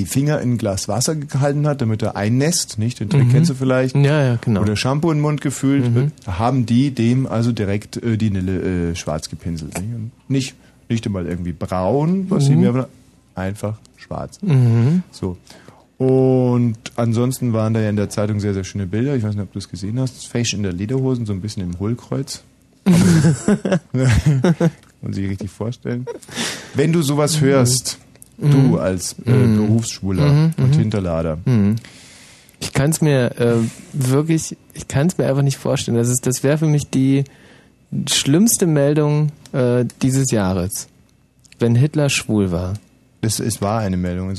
die 0.00 0.06
Finger 0.06 0.40
in 0.40 0.52
ein 0.52 0.58
Glas 0.58 0.88
Wasser 0.88 1.14
gehalten 1.14 1.66
hat, 1.66 1.80
damit 1.80 2.02
er 2.02 2.16
einnässt, 2.16 2.78
nicht? 2.78 3.00
Den 3.00 3.10
Trick 3.10 3.30
kennst 3.30 3.50
du 3.50 3.54
vielleicht. 3.54 3.94
Ja, 3.94 4.22
ja, 4.22 4.38
genau. 4.40 4.62
Oder 4.62 4.76
Shampoo 4.76 5.10
in 5.10 5.18
den 5.18 5.22
Mund 5.22 5.40
gefüllt, 5.40 5.94
wird, 5.94 6.12
haben 6.26 6.66
die 6.66 6.90
dem 6.90 7.26
also 7.26 7.52
direkt 7.52 8.02
äh, 8.02 8.16
die 8.16 8.30
Nille 8.30 8.90
äh, 8.90 8.96
schwarz 8.96 9.28
gepinselt. 9.28 9.78
Nicht? 9.78 9.94
Und 9.94 10.10
nicht, 10.28 10.54
nicht 10.88 11.06
einmal 11.06 11.26
irgendwie 11.26 11.52
braun, 11.52 12.26
was 12.30 12.46
sie 12.46 12.56
mir 12.56 12.70
aber 12.70 12.88
einfach 13.34 13.78
schwarz. 13.96 14.38
So. 15.10 15.36
Und 15.98 16.76
ansonsten 16.96 17.52
waren 17.52 17.74
da 17.74 17.80
ja 17.80 17.90
in 17.90 17.96
der 17.96 18.08
Zeitung 18.08 18.40
sehr, 18.40 18.54
sehr 18.54 18.64
schöne 18.64 18.86
Bilder. 18.86 19.16
Ich 19.16 19.22
weiß 19.22 19.34
nicht, 19.34 19.44
ob 19.44 19.52
du 19.52 19.58
es 19.58 19.68
gesehen 19.68 20.00
hast. 20.00 20.26
Fesch 20.26 20.54
in 20.54 20.62
der 20.62 20.72
Lederhosen, 20.72 21.26
so 21.26 21.34
ein 21.34 21.42
bisschen 21.42 21.62
im 21.62 21.78
Hohlkreuz. 21.78 22.42
Und 25.02 25.14
sich 25.14 25.28
richtig 25.28 25.50
vorstellen. 25.50 26.06
Wenn 26.74 26.94
du 26.94 27.02
sowas 27.02 27.42
hörst, 27.42 27.98
du 28.40 28.78
als 28.78 29.14
äh, 29.24 29.32
Berufsschwuler 29.32 30.52
und 30.56 30.74
Hinterlader, 30.76 31.38
Ich 32.60 32.72
kann 32.74 32.90
es 32.90 33.00
mir 33.00 33.38
äh, 33.38 33.56
wirklich, 33.92 34.56
ich 34.74 34.86
kann 34.86 35.06
es 35.06 35.16
mir 35.16 35.26
einfach 35.26 35.42
nicht 35.42 35.56
vorstellen. 35.56 35.96
Das 35.96 36.08
ist, 36.08 36.26
das 36.26 36.42
wäre 36.42 36.58
für 36.58 36.66
mich 36.66 36.90
die 36.90 37.24
schlimmste 38.08 38.66
Meldung 38.66 39.32
äh, 39.52 39.84
dieses 40.02 40.30
Jahres, 40.30 40.88
wenn 41.58 41.74
Hitler 41.74 42.10
schwul 42.10 42.52
war. 42.52 42.74
Es, 43.22 43.38
es 43.38 43.60
war 43.60 43.80
eine 43.80 43.96
Meldung. 43.96 44.32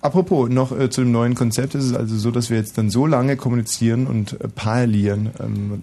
Apropos, 0.00 0.48
noch 0.48 0.76
äh, 0.78 0.90
zu 0.90 1.00
dem 1.02 1.12
neuen 1.12 1.34
Konzept. 1.34 1.74
Es 1.74 1.86
ist 1.86 1.96
also 1.96 2.16
so, 2.16 2.30
dass 2.30 2.50
wir 2.50 2.56
jetzt 2.56 2.78
dann 2.78 2.90
so 2.90 3.06
lange 3.06 3.36
kommunizieren 3.36 4.06
und 4.06 4.40
äh, 4.40 4.48
parlieren, 4.48 5.30
ähm, 5.40 5.82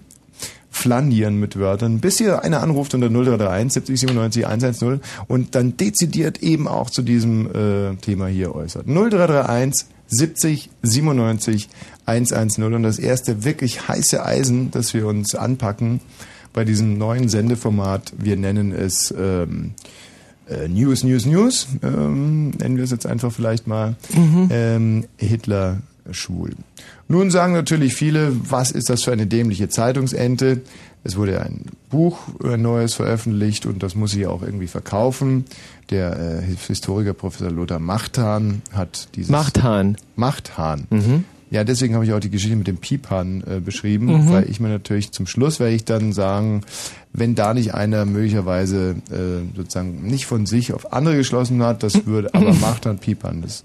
flanieren 0.76 1.40
mit 1.40 1.58
Wörtern, 1.58 2.00
bis 2.00 2.18
hier 2.18 2.44
einer 2.44 2.62
anruft 2.62 2.94
unter 2.94 3.08
0331 3.08 3.72
70 3.72 4.00
97 4.00 4.46
110 4.46 5.00
und 5.26 5.54
dann 5.54 5.76
dezidiert 5.76 6.42
eben 6.42 6.68
auch 6.68 6.90
zu 6.90 7.02
diesem 7.02 7.46
äh, 7.46 7.96
Thema 7.96 8.26
hier 8.26 8.54
äußert. 8.54 8.86
0331 8.86 9.86
70 10.08 10.70
97 10.82 11.68
110 12.04 12.64
und 12.64 12.82
das 12.82 12.98
erste 12.98 13.44
wirklich 13.44 13.88
heiße 13.88 14.24
Eisen, 14.24 14.70
das 14.70 14.94
wir 14.94 15.06
uns 15.06 15.34
anpacken 15.34 16.00
bei 16.52 16.64
diesem 16.64 16.96
neuen 16.98 17.28
Sendeformat, 17.28 18.12
wir 18.18 18.36
nennen 18.36 18.72
es 18.72 19.14
ähm, 19.18 19.72
äh, 20.48 20.68
News, 20.68 21.04
News, 21.04 21.26
News, 21.26 21.68
ähm, 21.82 22.50
nennen 22.50 22.76
wir 22.76 22.84
es 22.84 22.90
jetzt 22.90 23.06
einfach 23.06 23.32
vielleicht 23.32 23.66
mal, 23.66 23.96
ähm, 24.50 25.04
Hitler 25.16 25.78
schwul. 26.12 26.52
Nun 27.08 27.30
sagen 27.30 27.52
natürlich 27.52 27.94
viele, 27.94 28.32
was 28.50 28.70
ist 28.70 28.90
das 28.90 29.04
für 29.04 29.12
eine 29.12 29.26
dämliche 29.26 29.68
Zeitungsente? 29.68 30.62
Es 31.04 31.16
wurde 31.16 31.40
ein 31.40 31.66
Buch, 31.88 32.18
ein 32.42 32.62
neues 32.62 32.94
veröffentlicht 32.94 33.64
und 33.64 33.82
das 33.82 33.94
muss 33.94 34.14
ich 34.14 34.26
auch 34.26 34.42
irgendwie 34.42 34.66
verkaufen. 34.66 35.44
Der 35.90 36.40
äh, 36.40 36.42
Historiker 36.66 37.12
Professor 37.12 37.50
Lothar 37.50 37.78
Machtan 37.78 38.62
hat 38.72 39.08
dieses... 39.14 39.30
Machthahn. 39.30 39.96
Machthahn. 40.16 40.86
Ja, 41.48 41.62
deswegen 41.62 41.94
habe 41.94 42.04
ich 42.04 42.12
auch 42.12 42.18
die 42.18 42.30
Geschichte 42.30 42.56
mit 42.56 42.66
dem 42.66 42.78
Piephahn 42.78 43.44
äh, 43.46 43.60
beschrieben, 43.60 44.28
weil 44.30 44.50
ich 44.50 44.58
mir 44.58 44.68
natürlich 44.68 45.12
zum 45.12 45.28
Schluss 45.28 45.60
werde 45.60 45.74
ich 45.74 45.84
dann 45.84 46.12
sagen, 46.12 46.62
wenn 47.12 47.36
da 47.36 47.54
nicht 47.54 47.72
einer 47.72 48.04
möglicherweise 48.04 48.96
äh, 49.10 49.56
sozusagen 49.56 50.02
nicht 50.06 50.26
von 50.26 50.44
sich 50.46 50.72
auf 50.72 50.92
andere 50.92 51.16
geschlossen 51.16 51.62
hat, 51.62 51.84
das 51.84 52.04
würde 52.06 52.34
aber 52.34 52.52
Machtan 52.52 52.98
Piephahn. 52.98 53.42
Das, 53.42 53.62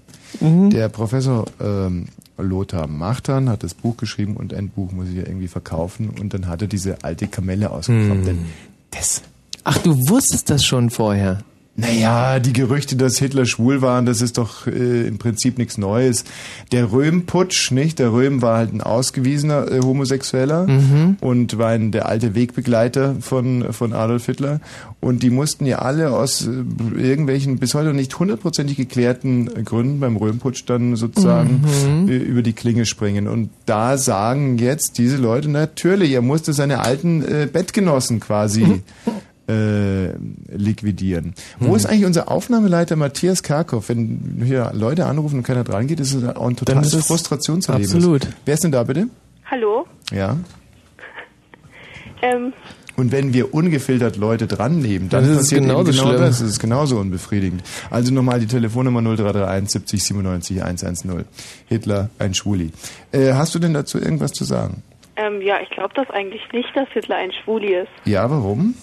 Der 0.70 0.88
Professor 0.88 1.46
ähm, 1.60 2.06
Lothar 2.38 2.86
Machtan 2.86 3.48
hat 3.48 3.62
das 3.62 3.74
Buch 3.74 3.96
geschrieben 3.96 4.36
und 4.36 4.54
ein 4.54 4.68
Buch 4.68 4.92
muss 4.92 5.08
ich 5.08 5.16
ja 5.16 5.26
irgendwie 5.26 5.48
verkaufen 5.48 6.10
und 6.10 6.34
dann 6.34 6.46
hat 6.46 6.62
er 6.62 6.68
diese 6.68 7.04
alte 7.04 7.28
Kamelle 7.28 7.70
ausgegraben. 7.70 8.24
Denn 8.24 8.38
das 8.90 9.22
Ach, 9.64 9.78
du 9.78 9.96
wusstest 10.08 10.50
das 10.50 10.64
schon 10.64 10.90
vorher. 10.90 11.44
Naja, 11.74 12.38
die 12.38 12.52
Gerüchte, 12.52 12.96
dass 12.96 13.16
Hitler 13.16 13.46
schwul 13.46 13.80
war, 13.80 14.02
das 14.02 14.20
ist 14.20 14.36
doch 14.36 14.66
äh, 14.66 15.06
im 15.06 15.16
Prinzip 15.16 15.56
nichts 15.56 15.78
Neues. 15.78 16.24
Der 16.70 16.92
Röhm-Putsch, 16.92 17.70
nicht? 17.70 17.98
Der 17.98 18.12
Röhm 18.12 18.42
war 18.42 18.58
halt 18.58 18.74
ein 18.74 18.82
ausgewiesener 18.82 19.72
äh, 19.72 19.80
Homosexueller 19.80 20.66
und 21.22 21.56
war 21.56 21.70
ein, 21.70 21.90
der 21.90 22.06
alte 22.06 22.34
Wegbegleiter 22.34 23.16
von, 23.20 23.72
von 23.72 23.94
Adolf 23.94 24.26
Hitler. 24.26 24.60
Und 25.00 25.22
die 25.22 25.30
mussten 25.30 25.64
ja 25.64 25.78
alle 25.78 26.10
aus 26.10 26.46
äh, 26.46 26.50
irgendwelchen 27.00 27.58
bis 27.58 27.72
heute 27.72 27.86
noch 27.86 27.94
nicht 27.94 28.18
hundertprozentig 28.18 28.76
geklärten 28.76 29.64
Gründen 29.64 29.98
beim 29.98 30.16
Röhm-Putsch 30.16 30.64
dann 30.66 30.96
sozusagen 30.96 31.64
äh, 32.06 32.16
über 32.16 32.42
die 32.42 32.52
Klinge 32.52 32.84
springen. 32.84 33.28
Und 33.28 33.48
da 33.64 33.96
sagen 33.96 34.58
jetzt 34.58 34.98
diese 34.98 35.16
Leute, 35.16 35.48
natürlich, 35.48 36.12
er 36.12 36.22
musste 36.22 36.52
seine 36.52 36.80
alten 36.80 37.22
äh, 37.22 37.48
Bettgenossen 37.50 38.20
quasi 38.20 38.82
äh, 39.52 40.56
liquidieren. 40.56 41.34
Wo 41.60 41.74
ist 41.76 41.86
eigentlich 41.86 42.06
unser 42.06 42.30
Aufnahmeleiter 42.30 42.96
Matthias 42.96 43.42
Karkow? 43.42 43.88
Wenn 43.88 44.42
hier 44.44 44.70
Leute 44.74 45.06
anrufen 45.06 45.36
und 45.38 45.42
keiner 45.42 45.64
dran 45.64 45.86
geht, 45.86 46.00
ist 46.00 46.14
es 46.14 46.24
auch 46.36 46.48
ein 46.48 46.56
totales 46.56 46.94
Frustrationserlebnis. 47.06 47.94
absolut. 47.94 48.28
Wer 48.44 48.54
ist 48.54 48.64
denn 48.64 48.72
da 48.72 48.82
bitte? 48.84 49.08
Hallo. 49.50 49.86
Ja. 50.12 50.36
Ähm, 52.24 52.52
Und 52.96 53.10
wenn 53.10 53.32
wir 53.34 53.52
ungefiltert 53.52 54.16
Leute 54.16 54.46
dran 54.46 54.78
nehmen, 54.78 55.08
dann 55.08 55.22
Dann 55.24 55.32
ist 55.32 55.36
es 55.36 55.42
passiert 55.48 55.62
genauso 55.62 55.90
genau 55.90 56.02
schlimm. 56.08 56.20
das. 56.20 56.40
Es 56.40 56.50
ist 56.50 56.58
genauso 56.60 56.98
unbefriedigend. 56.98 57.62
Also 57.90 58.12
nochmal 58.14 58.38
die 58.38 58.46
Telefonnummer 58.46 59.00
0331 59.02 59.70
70 59.70 60.04
97 60.04 60.62
110. 60.62 61.24
Hitler, 61.66 62.10
ein 62.20 62.34
Schwuli. 62.34 62.70
Äh, 63.10 63.32
hast 63.32 63.54
du 63.54 63.58
denn 63.58 63.74
dazu 63.74 63.98
irgendwas 63.98 64.32
zu 64.32 64.44
sagen? 64.44 64.82
ähm, 65.16 65.42
ja, 65.42 65.56
ich 65.62 65.68
glaube 65.70 65.92
das 65.96 66.08
eigentlich 66.10 66.42
nicht, 66.52 66.68
dass 66.76 66.88
Hitler 66.92 67.16
ein 67.16 67.32
Schwuli 67.32 67.74
ist, 67.74 67.88
Ja, 68.04 68.30
warum? 68.30 68.74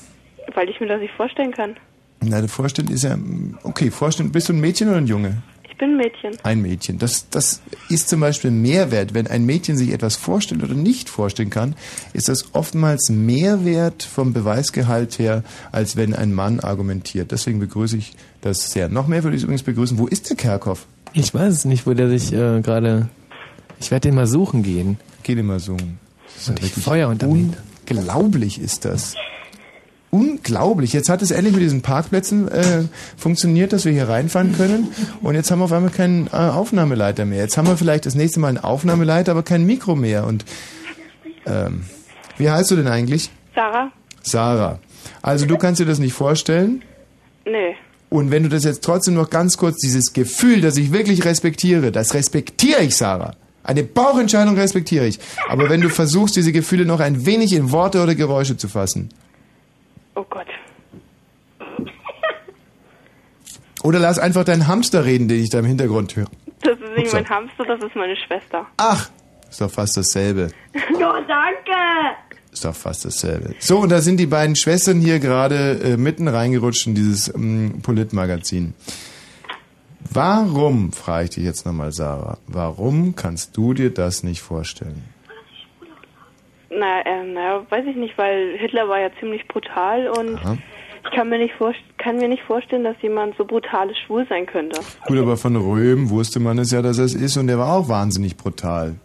Weil 0.56 0.70
ich 0.70 0.80
mir 0.80 0.88
das 0.88 1.00
nicht 1.00 1.14
vorstellen 1.14 1.52
kann. 1.52 1.76
Na, 2.22 2.40
der 2.40 2.50
Vorstand 2.50 2.90
ist 2.90 3.04
ja, 3.04 3.18
okay, 3.64 3.92
Vorstand, 3.92 4.34
bist 4.34 4.50
du 4.50 4.54
ein 4.54 4.60
Mädchen 4.60 4.90
oder 4.90 4.98
ein 4.98 5.08
Junge? 5.08 5.42
Ich 5.70 5.78
bin 5.78 5.92
ein 5.92 5.98
Mädchen. 5.98 6.38
Ein 6.44 6.62
Mädchen. 6.62 7.00
Das, 7.00 7.30
das 7.30 7.62
ist 7.88 8.10
zum 8.10 8.20
Beispiel 8.20 8.52
Mehrwert. 8.52 9.14
Wenn 9.14 9.28
ein 9.28 9.46
Mädchen 9.46 9.78
sich 9.78 9.94
etwas 9.94 10.18
vorstellt 10.18 10.62
oder 10.62 10.74
nicht 10.74 11.08
vorstellen 11.08 11.50
kann, 11.50 11.76
ist 12.12 12.28
das 12.28 12.54
oftmals 12.54 13.10
Mehrwert 13.10 14.04
vom 14.04 14.34
Beweisgehalt 14.34 15.18
her, 15.18 15.44
als 15.72 15.96
wenn 15.96 16.14
ein 16.14 16.34
Mann 16.34 16.60
argumentiert. 16.60 17.32
Deswegen 17.32 17.60
begrüße 17.60 17.96
ich 17.96 18.12
das 18.42 18.72
sehr. 18.72 18.90
Noch 18.90 19.08
mehr 19.08 19.24
würde 19.24 19.38
ich 19.38 19.44
übrigens 19.44 19.64
begrüßen. 19.64 19.98
Wo 19.98 20.08
ist 20.08 20.30
der 20.30 20.36
Kerkhoff? 20.36 20.86
Ich 21.14 21.34
weiß 21.34 21.54
es 21.54 21.66
nicht, 21.66 21.88
wo 21.88 21.94
der 21.94 22.10
sich 22.10 22.34
äh, 22.34 22.60
gerade. 22.62 23.08
Ich 23.80 23.92
werde 23.92 24.10
den 24.10 24.16
mal 24.16 24.28
suchen 24.28 24.64
gehen. 24.64 24.98
Geh 25.24 25.36
den 25.36 25.46
mal 25.46 25.60
suchen. 25.60 26.00
Das 26.26 26.36
ist 26.36 26.48
ja 26.48 26.52
Und 26.52 26.60
ich 26.60 26.66
wirklich 26.66 26.84
Feuer 26.84 27.08
unter 27.08 27.28
mir. 27.28 27.54
Unglaublich 27.90 28.60
ist 28.60 28.84
das. 28.84 29.16
Unglaublich. 30.12 30.94
Jetzt 30.94 31.08
hat 31.08 31.22
es 31.22 31.30
endlich 31.30 31.54
mit 31.54 31.62
diesen 31.62 31.82
Parkplätzen 31.82 32.48
äh, 32.48 32.84
funktioniert, 33.16 33.74
dass 33.74 33.86
wir 33.86 33.92
hier 33.92 34.10
reinfahren 34.10 34.56
können. 34.56 34.90
Und 35.22 35.36
jetzt 35.36 35.52
haben 35.52 35.60
wir 35.60 35.66
auf 35.66 35.72
einmal 35.72 35.92
keinen 35.92 36.28
äh, 36.28 36.32
Aufnahmeleiter 36.32 37.26
mehr. 37.26 37.40
Jetzt 37.40 37.58
haben 37.58 37.68
wir 37.68 37.78
vielleicht 37.78 38.08
das 38.08 38.16
nächste 38.16 38.40
Mal 38.40 38.48
einen 38.48 38.58
Aufnahmeleiter, 38.58 39.32
aber 39.32 39.44
kein 39.44 39.66
Mikro 39.66 39.96
mehr. 39.96 40.26
Und 40.26 40.46
ähm, 41.46 41.84
wie 42.38 42.50
heißt 42.50 42.72
du 42.72 42.76
denn 42.76 42.88
eigentlich? 42.88 43.30
Sarah? 43.54 43.92
Sarah. 44.24 44.80
Also 45.22 45.46
du 45.46 45.58
kannst 45.58 45.80
dir 45.80 45.86
das 45.86 46.00
nicht 46.00 46.14
vorstellen. 46.14 46.82
Nee. 47.46 47.76
Und 48.10 48.32
wenn 48.32 48.42
du 48.42 48.50
das 48.50 48.64
jetzt 48.64 48.84
trotzdem 48.84 49.14
noch 49.14 49.30
ganz 49.30 49.58
kurz, 49.58 49.78
dieses 49.78 50.14
Gefühl, 50.14 50.62
das 50.62 50.78
ich 50.78 50.92
wirklich 50.92 51.26
respektiere, 51.26 51.92
das 51.92 52.16
respektiere 52.16 52.82
ich, 52.82 52.96
Sarah. 52.96 53.36
Eine 53.64 53.84
Bauchentscheidung 53.84 54.56
respektiere 54.56 55.06
ich. 55.06 55.20
Aber 55.48 55.70
wenn 55.70 55.82
du 55.82 55.90
versuchst, 55.90 56.36
diese 56.36 56.52
Gefühle 56.52 56.86
noch 56.86 57.00
ein 57.00 57.28
wenig 57.28 57.54
in 57.54 57.72
Worte 57.72 58.02
oder 58.02 58.16
Geräusche 58.16 58.58
zu 58.58 58.68
fassen. 58.68 59.10
Oh 60.20 60.26
Gott. 60.30 60.48
Oder 63.84 64.00
lass 64.00 64.20
einfach 64.20 64.44
deinen 64.44 64.68
Hamster 64.68 65.06
reden, 65.06 65.30
den 65.30 65.42
ich 65.42 65.50
da 65.50 65.60
im 65.60 65.66
Hintergrund 65.66 66.18
höre. 66.18 66.28
Das 66.62 66.74
ist 66.74 66.98
nicht 66.98 67.06
Upsa. 67.06 67.16
mein 67.16 67.30
Hamster, 67.30 67.64
das 67.66 67.82
ist 67.82 67.96
meine 67.96 68.18
Schwester. 68.18 68.68
Ach, 68.76 69.10
ist 69.50 69.62
doch 69.62 69.72
fast 69.72 69.96
dasselbe. 69.96 70.52
Ja, 71.00 71.22
danke. 71.22 72.18
Ist 72.52 72.66
doch 72.66 72.76
fast 72.76 73.06
dasselbe. 73.06 73.56
So, 73.60 73.80
und 73.80 73.90
da 73.90 74.02
sind 74.02 74.18
die 74.18 74.26
beiden 74.26 74.58
Schwestern 74.58 75.00
hier 75.00 75.20
gerade 75.20 75.80
äh, 75.82 75.96
mitten 75.96 76.28
reingerutscht 76.28 76.88
in 76.88 76.96
dieses 76.96 77.34
ähm, 77.34 77.80
Politmagazin. 77.82 78.74
Warum, 80.12 80.92
frage 80.92 81.26
ich 81.26 81.30
dich 81.32 81.46
jetzt 81.46 81.66
nochmal, 81.66 81.94
Sarah, 81.94 82.40
warum 82.48 83.16
kannst 83.16 83.56
du 83.56 83.74
dir 83.74 83.94
das 83.94 84.24
nicht 84.24 84.42
vorstellen? 84.42 85.02
Na, 86.70 87.02
äh, 87.06 87.24
naja, 87.24 87.66
weiß 87.70 87.86
ich 87.88 87.96
nicht, 87.96 88.18
weil 88.18 88.58
Hitler 88.58 88.88
war 88.88 89.00
ja 89.00 89.10
ziemlich 89.20 89.48
brutal 89.48 90.08
und 90.08 90.36
Aha. 90.36 90.58
ich 91.04 91.12
kann 91.12 91.30
mir 91.30 91.40
nicht 91.40 91.56
kann 91.98 92.18
mir 92.18 92.28
nicht 92.28 92.44
vorstellen, 92.44 92.84
dass 92.84 92.96
jemand 93.02 93.36
so 93.38 93.46
brutales 93.46 93.98
schwul 94.06 94.26
sein 94.30 94.46
könnte. 94.46 94.80
Gut, 95.08 95.18
aber 95.18 95.36
von 95.36 95.56
Röhm 95.56 96.10
wusste 96.10 96.40
man 96.40 96.60
es 96.60 96.72
ja, 96.72 96.82
dass 96.82 97.00
er 97.00 97.06
es 97.06 97.16
ist 97.16 97.38
und 97.38 97.48
der 97.48 97.58
war 97.58 97.74
auch 97.74 97.90
wahnsinnig 97.90 98.38
brutal. 98.38 98.96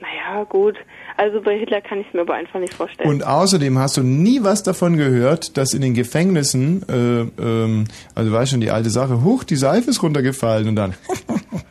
Naja, 0.00 0.44
gut. 0.44 0.76
Also 1.16 1.40
bei 1.40 1.58
Hitler 1.58 1.80
kann 1.80 2.00
ich 2.00 2.06
es 2.08 2.12
mir 2.12 2.20
aber 2.20 2.34
einfach 2.34 2.60
nicht 2.60 2.74
vorstellen. 2.74 3.08
Und 3.08 3.26
außerdem 3.26 3.78
hast 3.78 3.96
du 3.96 4.02
nie 4.02 4.42
was 4.42 4.62
davon 4.62 4.98
gehört, 4.98 5.56
dass 5.56 5.72
in 5.72 5.80
den 5.80 5.94
Gefängnissen, 5.94 6.84
äh, 6.90 7.42
ähm, 7.42 7.84
also 8.14 8.30
weißt 8.30 8.50
schon, 8.50 8.60
die 8.60 8.70
alte 8.70 8.90
Sache, 8.90 9.24
huch, 9.24 9.44
die 9.44 9.56
Seife 9.56 9.88
ist 9.88 10.02
runtergefallen 10.02 10.68
und 10.68 10.76
dann. 10.76 10.94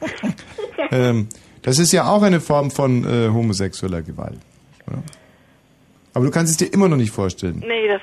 ähm, 0.92 1.28
das 1.66 1.80
ist 1.80 1.92
ja 1.92 2.08
auch 2.10 2.22
eine 2.22 2.40
Form 2.40 2.70
von 2.72 3.04
äh, 3.04 3.30
homosexueller 3.30 4.02
Gewalt. 4.04 4.40
Oder? 4.88 5.02
Aber 6.14 6.26
du 6.26 6.32
kannst 6.32 6.52
es 6.52 6.58
dir 6.58 6.72
immer 6.74 6.88
noch 6.88 6.98
nicht 6.98 7.12
vorstellen. 7.12 7.64
nee, 7.68 7.88
das 7.88 8.02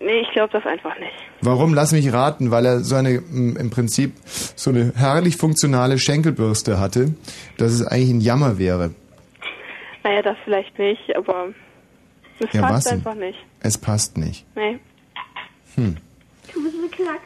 nee, 0.00 0.20
ich 0.20 0.30
glaube 0.32 0.52
das 0.52 0.66
einfach 0.66 0.98
nicht. 0.98 1.12
Warum? 1.40 1.72
Lass 1.72 1.92
mich 1.92 2.12
raten, 2.12 2.50
weil 2.50 2.66
er 2.66 2.80
so 2.80 2.96
eine, 2.96 3.10
m, 3.16 3.56
im 3.56 3.70
Prinzip 3.70 4.12
so 4.24 4.70
eine 4.70 4.92
herrlich 4.96 5.36
funktionale 5.36 5.98
Schenkelbürste 5.98 6.78
hatte, 6.80 7.14
dass 7.58 7.72
es 7.72 7.86
eigentlich 7.86 8.10
ein 8.10 8.20
Jammer 8.20 8.58
wäre. 8.58 8.90
Naja, 10.02 10.22
das 10.22 10.36
vielleicht 10.44 10.78
nicht, 10.78 11.16
aber 11.16 11.48
es 12.40 12.52
Ja, 12.52 12.62
passt 12.62 12.88
einfach 12.92 13.14
nicht. 13.14 13.38
Es 13.60 13.78
passt 13.78 14.18
nicht. 14.18 14.44
Nee. 14.54 14.78
Hm. 15.76 15.96
Du 16.52 16.62
bist 16.62 16.76
beknackt. 16.90 17.22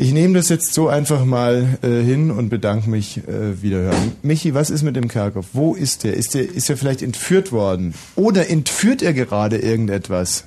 Ich 0.00 0.12
nehme 0.12 0.34
das 0.34 0.48
jetzt 0.48 0.74
so 0.74 0.86
einfach 0.86 1.24
mal 1.24 1.76
äh, 1.82 1.88
hin 1.88 2.30
und 2.30 2.50
bedanke 2.50 2.88
mich 2.88 3.18
äh, 3.26 3.60
wiederhören. 3.60 4.12
Michi, 4.22 4.54
was 4.54 4.70
ist 4.70 4.84
mit 4.84 4.94
dem 4.94 5.08
Kerkhoff? 5.08 5.46
Wo 5.54 5.74
ist 5.74 6.04
der? 6.04 6.14
Ist 6.14 6.34
der 6.34 6.48
ist 6.48 6.70
er 6.70 6.76
vielleicht 6.76 7.02
entführt 7.02 7.50
worden? 7.50 7.94
Oder 8.14 8.48
entführt 8.48 9.02
er 9.02 9.12
gerade 9.12 9.58
irgendetwas? 9.58 10.44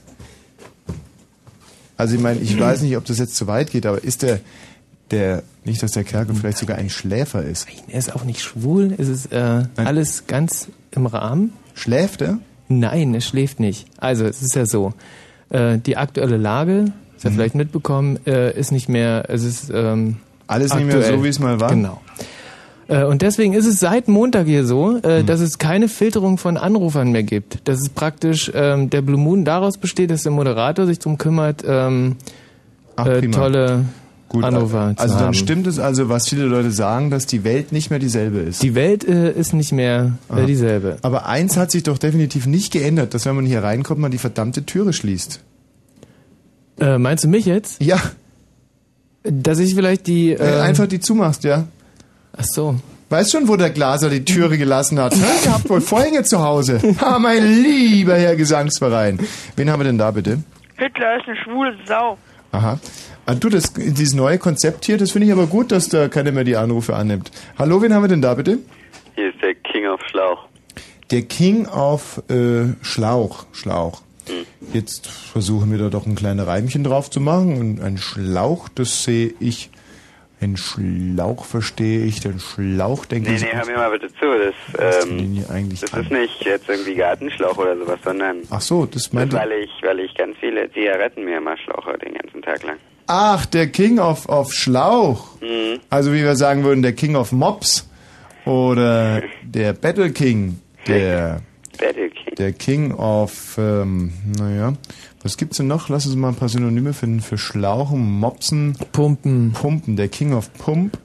Also 1.97 2.15
ich 2.15 2.21
meine, 2.21 2.39
ich 2.39 2.57
weiß 2.57 2.81
nicht, 2.83 2.95
ob 2.95 3.03
das 3.03 3.19
jetzt 3.19 3.35
zu 3.35 3.45
weit 3.45 3.71
geht, 3.71 3.85
aber 3.85 4.01
ist 4.01 4.21
der 4.21 4.39
der 5.11 5.43
nicht, 5.65 5.83
dass 5.83 5.91
der 5.91 6.05
Kerkhoff 6.05 6.37
vielleicht 6.37 6.57
sogar 6.57 6.77
ein 6.77 6.89
Schläfer 6.89 7.43
ist? 7.43 7.67
Er 7.89 7.99
ist 7.99 8.15
auch 8.15 8.23
nicht 8.23 8.39
schwul. 8.39 8.95
Es 8.97 9.09
ist 9.09 9.33
äh, 9.33 9.65
alles 9.75 10.27
ganz 10.27 10.69
im 10.91 11.07
Rahmen. 11.07 11.51
Schläft 11.73 12.21
er? 12.21 12.37
Nein, 12.69 13.13
er 13.13 13.19
schläft 13.19 13.59
nicht. 13.59 13.85
Also 13.97 14.23
es 14.23 14.41
ist 14.41 14.55
ja 14.55 14.65
so. 14.65 14.93
Äh, 15.49 15.77
die 15.77 15.97
aktuelle 15.97 16.37
Lage, 16.37 16.93
das 17.21 17.31
hat 17.31 17.33
vielleicht 17.33 17.55
mitbekommen, 17.55 18.19
äh, 18.25 18.57
ist 18.57 18.71
nicht 18.71 18.89
mehr, 18.89 19.25
es 19.29 19.43
ist 19.43 19.71
ähm, 19.73 20.17
Alles 20.47 20.73
nicht 20.73 20.85
mehr 20.87 21.01
so, 21.01 21.23
wie 21.23 21.27
es 21.27 21.39
mal 21.39 21.59
war? 21.59 21.69
Genau. 21.69 22.01
Äh, 22.87 23.05
Und 23.05 23.21
deswegen 23.21 23.53
ist 23.53 23.65
es 23.65 23.79
seit 23.79 24.07
Montag 24.07 24.47
hier 24.47 24.65
so, 24.65 24.97
äh, 24.97 25.23
dass 25.23 25.39
es 25.39 25.57
keine 25.57 25.87
Filterung 25.87 26.37
von 26.37 26.57
Anrufern 26.57 27.11
mehr 27.11 27.23
gibt. 27.23 27.67
Dass 27.67 27.79
es 27.79 27.89
praktisch 27.89 28.51
ähm, 28.53 28.89
der 28.89 29.01
Blue 29.01 29.19
Moon 29.19 29.45
daraus 29.45 29.77
besteht, 29.77 30.11
dass 30.11 30.23
der 30.23 30.31
Moderator 30.31 30.85
sich 30.85 30.99
darum 30.99 31.17
kümmert, 31.17 31.63
ähm, 31.65 32.17
Ach, 32.95 33.05
äh, 33.05 33.21
tolle 33.29 33.85
Gut, 34.27 34.45
Anrufer 34.45 34.93
zu 34.95 35.01
also 35.03 35.15
dann 35.15 35.25
haben. 35.27 35.33
stimmt 35.33 35.67
es 35.67 35.77
also, 35.77 36.07
was 36.07 36.29
viele 36.29 36.45
Leute 36.45 36.71
sagen, 36.71 37.09
dass 37.09 37.25
die 37.25 37.43
Welt 37.43 37.71
nicht 37.73 37.89
mehr 37.89 37.99
dieselbe 37.99 38.39
ist. 38.39 38.63
Die 38.63 38.75
Welt 38.75 39.05
äh, 39.05 39.31
ist 39.31 39.53
nicht 39.53 39.73
mehr 39.73 40.13
äh, 40.33 40.45
dieselbe. 40.45 40.97
Aber 41.01 41.25
eins 41.25 41.57
hat 41.57 41.69
sich 41.71 41.83
doch 41.83 41.97
definitiv 41.97 42.45
nicht 42.45 42.71
geändert, 42.71 43.13
dass 43.13 43.25
wenn 43.25 43.35
man 43.35 43.45
hier 43.45 43.61
reinkommt, 43.61 43.99
man 43.99 44.11
die 44.11 44.17
verdammte 44.17 44.65
Türe 44.65 44.93
schließt. 44.93 45.41
Äh, 46.79 46.97
meinst 46.97 47.23
du 47.23 47.27
mich 47.27 47.45
jetzt? 47.45 47.81
Ja. 47.81 47.99
Dass 49.23 49.59
ich 49.59 49.75
vielleicht 49.75 50.07
die... 50.07 50.31
Äh, 50.31 50.61
einfach 50.61 50.87
die 50.87 50.99
zumachst, 50.99 51.43
ja. 51.43 51.67
Ach 52.35 52.43
so. 52.43 52.75
Weißt 53.09 53.31
schon, 53.31 53.47
wo 53.49 53.57
der 53.57 53.71
Glaser 53.71 54.09
die 54.09 54.23
Türe 54.23 54.57
gelassen 54.57 54.97
hat? 54.99 55.13
Hä? 55.13 55.19
Ihr 55.45 55.53
habt 55.53 55.69
wohl 55.69 55.81
Vorhänge 55.81 56.23
zu 56.23 56.41
Hause. 56.41 56.79
Ha, 57.01 57.19
mein 57.19 57.45
lieber 57.45 58.15
Herr 58.15 58.37
Gesangsverein. 58.37 59.19
Wen 59.57 59.69
haben 59.69 59.81
wir 59.81 59.83
denn 59.83 59.97
da 59.97 60.11
bitte? 60.11 60.41
Hitler 60.77 61.17
ist 61.17 61.27
eine 61.27 61.35
schwule 61.43 61.75
Sau. 61.85 62.17
Aha. 62.53 62.79
Ah, 63.25 63.35
du, 63.35 63.49
das, 63.49 63.73
dieses 63.73 64.13
neue 64.13 64.37
Konzept 64.37 64.85
hier, 64.85 64.97
das 64.97 65.11
finde 65.11 65.27
ich 65.27 65.33
aber 65.33 65.47
gut, 65.47 65.71
dass 65.71 65.89
da 65.89 66.07
keiner 66.07 66.31
mehr 66.31 66.43
die 66.43 66.55
Anrufe 66.55 66.95
annimmt. 66.95 67.31
Hallo, 67.59 67.81
wen 67.81 67.93
haben 67.93 68.03
wir 68.03 68.07
denn 68.07 68.21
da 68.21 68.33
bitte? 68.33 68.59
Hier 69.15 69.29
ist 69.29 69.41
der 69.41 69.55
King 69.55 69.87
of 69.87 69.99
Schlauch. 70.09 70.47
Der 71.11 71.23
King 71.23 71.65
auf 71.67 72.23
äh, 72.29 72.73
Schlauch. 72.81 73.45
Schlauch. 73.51 74.01
Jetzt 74.73 75.07
versuchen 75.07 75.71
wir 75.71 75.77
da 75.77 75.89
doch 75.89 76.05
ein 76.05 76.15
kleines 76.15 76.47
Reimchen 76.47 76.83
drauf 76.83 77.09
zu 77.09 77.19
machen. 77.19 77.57
Und 77.59 77.81
ein 77.81 77.97
Schlauch, 77.97 78.69
das 78.69 79.03
sehe 79.03 79.33
ich. 79.39 79.69
Ein 80.39 80.57
Schlauch 80.57 81.45
verstehe 81.45 82.03
ich. 82.05 82.19
Den 82.21 82.39
Schlauch 82.39 83.05
denke 83.05 83.29
Nee, 83.29 83.35
ich. 83.35 83.41
nee, 83.43 83.49
hör 83.53 83.65
mir 83.65 83.75
mal 83.77 83.91
bitte 83.91 84.07
zu. 84.07 84.25
Das, 84.79 85.05
ähm, 85.07 85.43
das 85.69 85.93
an. 85.93 86.01
ist 86.01 86.11
nicht 86.11 86.43
jetzt 86.45 86.67
irgendwie 86.67 86.95
Gartenschlauch 86.95 87.57
oder 87.57 87.77
sowas, 87.77 87.99
sondern 88.03 88.37
Ach 88.49 88.59
so, 88.61 88.85
das 88.87 89.03
das, 89.03 89.13
meinte. 89.13 89.35
weil 89.37 89.51
ich, 89.51 89.69
weil 89.83 89.99
ich 89.99 90.15
ganz 90.15 90.35
viele 90.39 90.71
Zigaretten 90.71 91.25
mir 91.25 91.37
immer 91.37 91.55
schlauche 91.57 91.95
den 91.99 92.15
ganzen 92.15 92.41
Tag 92.41 92.63
lang. 92.63 92.77
Ach, 93.05 93.45
der 93.45 93.67
King 93.67 93.99
auf, 93.99 94.29
auf 94.29 94.51
Schlauch. 94.53 95.39
Mhm. 95.41 95.79
Also 95.91 96.11
wie 96.11 96.23
wir 96.23 96.35
sagen 96.35 96.63
würden, 96.63 96.81
der 96.81 96.93
King 96.93 97.15
of 97.15 97.31
Mops. 97.31 97.87
Oder 98.45 99.21
der 99.43 99.73
Battle 99.73 100.11
King. 100.11 100.59
Der, 100.87 101.41
Battle 101.81 102.09
King. 102.09 102.35
der 102.37 102.53
King 102.53 102.91
of, 102.93 103.57
ähm, 103.57 104.13
naja, 104.37 104.73
was 105.23 105.35
gibt's 105.37 105.57
denn 105.57 105.67
noch? 105.67 105.89
Lass 105.89 106.05
uns 106.05 106.15
mal 106.15 106.29
ein 106.29 106.35
paar 106.35 106.47
Synonyme 106.49 106.93
finden 106.93 107.19
für 107.19 107.37
Schlauchen, 107.37 108.19
Mopsen. 108.19 108.77
Pumpen. 108.93 109.51
Pumpen. 109.51 109.95
Der 109.97 110.07
King 110.07 110.33
of 110.33 110.53
Pump. 110.53 110.97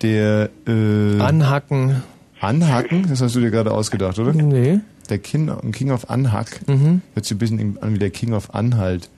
Der, 0.00 0.48
äh, 0.66 1.20
Anhacken. 1.20 2.02
Anhacken? 2.40 3.06
Das 3.08 3.20
hast 3.20 3.36
du 3.36 3.40
dir 3.40 3.50
gerade 3.50 3.72
ausgedacht, 3.72 4.18
oder? 4.18 4.32
Nee. 4.32 4.80
Der 5.10 5.18
King, 5.18 5.50
King 5.72 5.90
of 5.90 6.08
Anhack. 6.10 6.60
Mhm. 6.66 7.02
Hört 7.14 7.26
sich 7.26 7.36
ein 7.36 7.38
bisschen 7.38 7.78
an 7.82 7.94
wie 7.94 7.98
der 7.98 8.10
King 8.10 8.32
of 8.32 8.54
Anhalt. 8.54 9.10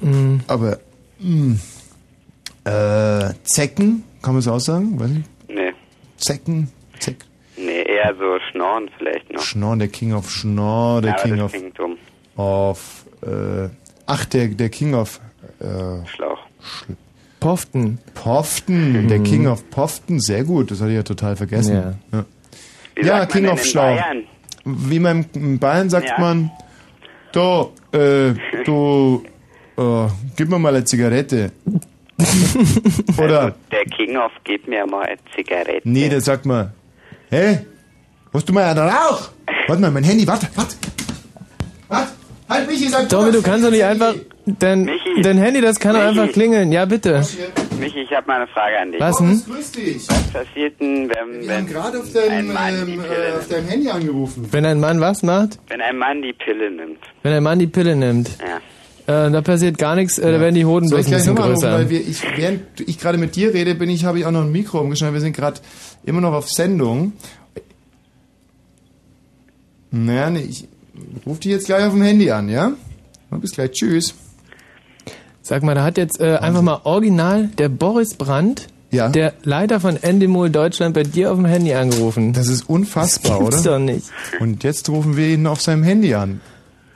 Mhm. 0.00 0.40
Aber, 0.48 0.78
mh, 1.20 1.56
äh, 2.64 3.34
Zecken, 3.44 4.02
kann 4.22 4.34
man 4.34 4.40
es 4.40 4.48
auch 4.48 4.60
sagen? 4.60 4.98
Weiß 5.00 5.10
nicht. 5.10 5.28
Nee. 5.48 5.72
Zecken, 6.16 6.68
Zeck, 7.00 7.16
eher 8.04 8.14
so 8.18 8.38
Schnorren 8.50 8.90
vielleicht 8.98 9.32
noch. 9.32 9.42
Schnorr, 9.42 9.76
der 9.76 9.88
King 9.88 10.12
of 10.14 10.30
Schnorr, 10.30 11.00
der 11.02 11.10
Ja, 11.12 11.16
King 11.22 11.40
of, 11.40 11.52
dumm. 11.74 11.96
of, 12.36 13.04
äh, 13.22 13.68
ach, 14.06 14.24
der, 14.26 14.48
der 14.48 14.68
King 14.68 14.94
of, 14.94 15.20
äh, 15.60 16.06
Schlauch. 16.08 16.38
Poften. 17.40 17.98
Poften, 18.14 19.08
der 19.08 19.18
King 19.20 19.48
of 19.48 19.68
Poften, 19.70 20.20
sehr 20.20 20.44
gut, 20.44 20.70
das 20.70 20.80
hatte 20.80 20.90
ich 20.90 20.96
ja 20.96 21.02
total 21.02 21.34
vergessen. 21.36 21.74
Ja. 22.12 22.24
Ja, 22.96 23.04
ja 23.04 23.18
man 23.18 23.28
King 23.28 23.48
of 23.48 23.64
Schlauch. 23.64 23.96
Bayern? 23.96 24.24
Wie 24.64 25.00
man 25.00 25.26
in 25.34 25.58
Bayern 25.58 25.90
sagt 25.90 26.08
Ja. 26.08 26.20
man, 26.20 26.50
du, 27.32 27.72
äh, 27.98 28.34
du, 28.64 29.24
äh, 29.76 30.06
gib 30.36 30.48
mir 30.50 30.58
mal 30.60 30.74
eine 30.74 30.84
Zigarette. 30.84 31.50
Oder, 33.18 33.54
Der 33.72 33.84
Kinghoff 33.86 34.30
gibt 34.44 34.68
mir 34.68 34.86
mal 34.86 35.06
eine 35.06 35.18
Zigarette. 35.34 35.80
nee, 35.82 36.08
der 36.08 36.20
sagt 36.20 36.46
mal, 36.46 36.72
hä? 37.30 37.66
Hast 38.32 38.48
du 38.48 38.52
mal 38.52 38.64
einen 38.64 38.78
Rauch? 38.88 39.28
Warte 39.66 39.82
mal, 39.82 39.90
mein 39.90 40.04
Handy, 40.04 40.26
warte, 40.26 40.48
warte. 40.54 40.74
Warte, 41.88 42.08
halt 42.48 42.66
mich, 42.68 42.82
ich 42.82 42.90
sag 42.90 43.08
Tommy, 43.08 43.30
du 43.32 43.42
kannst 43.42 43.64
doch 43.66 43.70
nicht 43.70 43.84
einfach. 43.84 44.14
Dein, 44.44 44.84
Michi. 44.84 45.22
dein 45.22 45.38
Handy, 45.38 45.60
das 45.60 45.78
kann 45.78 45.94
doch 45.94 46.00
Michi. 46.04 46.18
einfach 46.20 46.32
klingeln. 46.32 46.72
Ja, 46.72 46.84
bitte. 46.84 47.22
Michi, 47.78 48.00
ich 48.00 48.10
habe 48.12 48.26
mal 48.26 48.36
eine 48.36 48.46
Frage 48.48 48.78
an 48.80 48.90
dich. 48.92 49.00
Was 49.00 49.18
denn? 49.18 49.42
Grüß 49.46 49.72
dich. 49.72 50.08
Was 50.08 50.22
passiert 50.44 50.80
denn, 50.80 51.08
wenn, 51.10 51.46
Wir 51.46 51.54
haben 51.54 51.66
wenn, 51.66 51.66
gerade 51.66 51.98
auf 52.00 52.06
ein 52.06 52.48
deinem, 52.54 52.88
ähm, 52.88 53.00
äh, 53.00 53.38
auf 53.38 53.48
deinem 53.48 53.68
Handy 53.68 53.88
angerufen. 53.90 54.48
Wenn 54.50 54.64
ein 54.66 54.80
Mann 54.80 55.00
was 55.00 55.22
macht? 55.22 55.58
wenn 55.68 55.80
ein 55.80 55.96
Mann 55.96 56.22
die 56.22 56.32
Pille 56.32 56.70
nimmt? 56.70 56.98
Wenn 57.22 57.32
ein 57.34 57.42
Mann 57.42 57.58
die 57.58 57.66
Pille 57.68 57.94
nimmt. 57.94 58.30
Ja. 58.40 59.26
Äh, 59.26 59.30
da 59.30 59.40
passiert 59.42 59.78
gar 59.78 59.94
nichts, 59.96 60.18
äh, 60.18 60.30
da 60.32 60.40
werden 60.40 60.54
die 60.54 60.64
Hoden 60.64 60.88
Soll 60.88 60.98
bloß 60.98 61.06
ich 61.06 61.08
ein 61.08 61.10
gleich 61.10 61.20
bisschen 61.20 61.34
nochmal 61.34 61.50
anrufen, 61.50 61.68
größer. 61.68 61.78
weil 61.78 61.90
wir, 61.90 62.00
ich, 62.00 62.22
während 62.36 62.80
ich 62.88 62.98
gerade 62.98 63.18
mit 63.18 63.34
dir 63.36 63.52
rede, 63.52 63.74
bin 63.74 63.90
ich, 63.90 64.04
habe 64.04 64.18
ich 64.18 64.26
auch 64.26 64.30
noch 64.30 64.42
ein 64.42 64.52
Mikro 64.52 64.78
umgeschnallt. 64.80 65.12
Wir 65.14 65.20
sind 65.20 65.36
gerade 65.36 65.60
immer 66.04 66.20
noch 66.20 66.32
auf 66.32 66.48
Sendung. 66.50 67.12
Naja, 69.92 70.30
nee, 70.30 70.40
ich 70.40 70.66
rufe 71.26 71.40
dich 71.40 71.52
jetzt 71.52 71.66
gleich 71.66 71.84
auf 71.84 71.92
dem 71.92 72.02
Handy 72.02 72.30
an, 72.30 72.48
ja? 72.48 72.72
Und 73.30 73.40
bis 73.40 73.52
gleich, 73.52 73.70
tschüss. 73.72 74.14
Sag 75.42 75.62
mal, 75.62 75.74
da 75.74 75.84
hat 75.84 75.98
jetzt 75.98 76.20
äh, 76.20 76.36
einfach 76.36 76.62
mal 76.62 76.80
original 76.84 77.48
der 77.58 77.68
Boris 77.68 78.14
Brandt, 78.14 78.68
Ja. 78.90 79.08
der 79.08 79.34
Leiter 79.42 79.80
von 79.80 79.96
Endemol 80.02 80.50
Deutschland, 80.50 80.94
bei 80.94 81.02
dir 81.02 81.30
auf 81.32 81.36
dem 81.36 81.46
Handy 81.46 81.74
angerufen. 81.74 82.32
Das 82.32 82.48
ist 82.48 82.68
unfassbar, 82.68 83.38
Gibt's 83.40 83.60
oder? 83.66 83.78
doch 83.78 83.84
nicht. 83.84 84.06
Und 84.40 84.62
jetzt 84.64 84.88
rufen 84.88 85.16
wir 85.16 85.28
ihn 85.28 85.46
auf 85.46 85.60
seinem 85.60 85.82
Handy 85.82 86.14
an. 86.14 86.40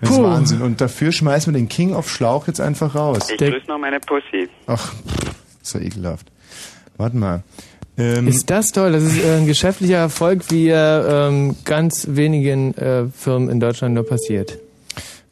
Das 0.01 0.11
ist 0.11 0.17
Puh. 0.17 0.23
Wahnsinn. 0.25 0.63
Und 0.63 0.81
dafür 0.81 1.11
schmeißen 1.11 1.53
wir 1.53 1.59
den 1.59 1.69
King 1.69 1.95
auf 1.95 2.11
Schlauch 2.11 2.47
jetzt 2.47 2.61
einfach 2.61 2.95
raus. 2.95 3.29
Ich 3.31 3.37
Der- 3.39 3.51
grüße 3.51 3.67
noch 3.67 3.79
meine 3.79 3.99
Pussy. 4.01 4.49
Ach, 4.67 4.93
pff, 4.95 5.35
ist 5.63 5.75
ja 5.75 5.81
ekelhaft. 5.81 6.27
Warte 6.99 7.17
mal. 7.17 7.43
Ähm, 7.99 8.29
Ist 8.29 8.51
das 8.51 8.73
toll? 8.73 8.93
Das 8.93 9.03
ist 9.05 9.19
äh, 9.25 9.37
ein 9.37 9.47
geschäftlicher 9.47 9.97
Erfolg, 9.97 10.51
wie 10.51 10.69
er 10.69 11.29
ähm, 11.31 11.57
ganz 11.65 12.07
wenigen 12.11 12.75
äh, 12.75 13.07
Firmen 13.09 13.49
in 13.49 13.59
Deutschland 13.61 13.95
nur 13.95 14.07
passiert. 14.07 14.59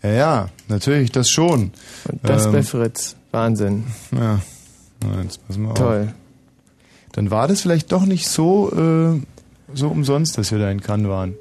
ja, 0.02 0.10
ja, 0.10 0.48
natürlich, 0.68 1.12
das 1.12 1.28
schon. 1.30 1.72
Und 2.10 2.20
das 2.22 2.46
Ähm, 2.46 2.52
bei 2.52 2.62
Fritz. 2.62 3.16
Wahnsinn. 3.32 3.84
Ja. 4.12 4.40
Na, 5.02 5.22
jetzt 5.22 5.46
passen 5.46 5.62
wir 5.64 5.70
auf. 5.72 5.78
Toll. 5.78 6.14
Dann 7.12 7.30
war 7.30 7.48
das 7.48 7.60
vielleicht 7.60 7.92
doch 7.92 8.06
nicht 8.06 8.26
so, 8.28 8.70
äh, 8.72 9.20
so 9.76 9.88
umsonst, 9.88 10.38
dass 10.38 10.50
wir 10.52 10.58
da 10.58 10.70
in 10.70 10.80
Cannes 10.80 11.08
waren. 11.08 11.34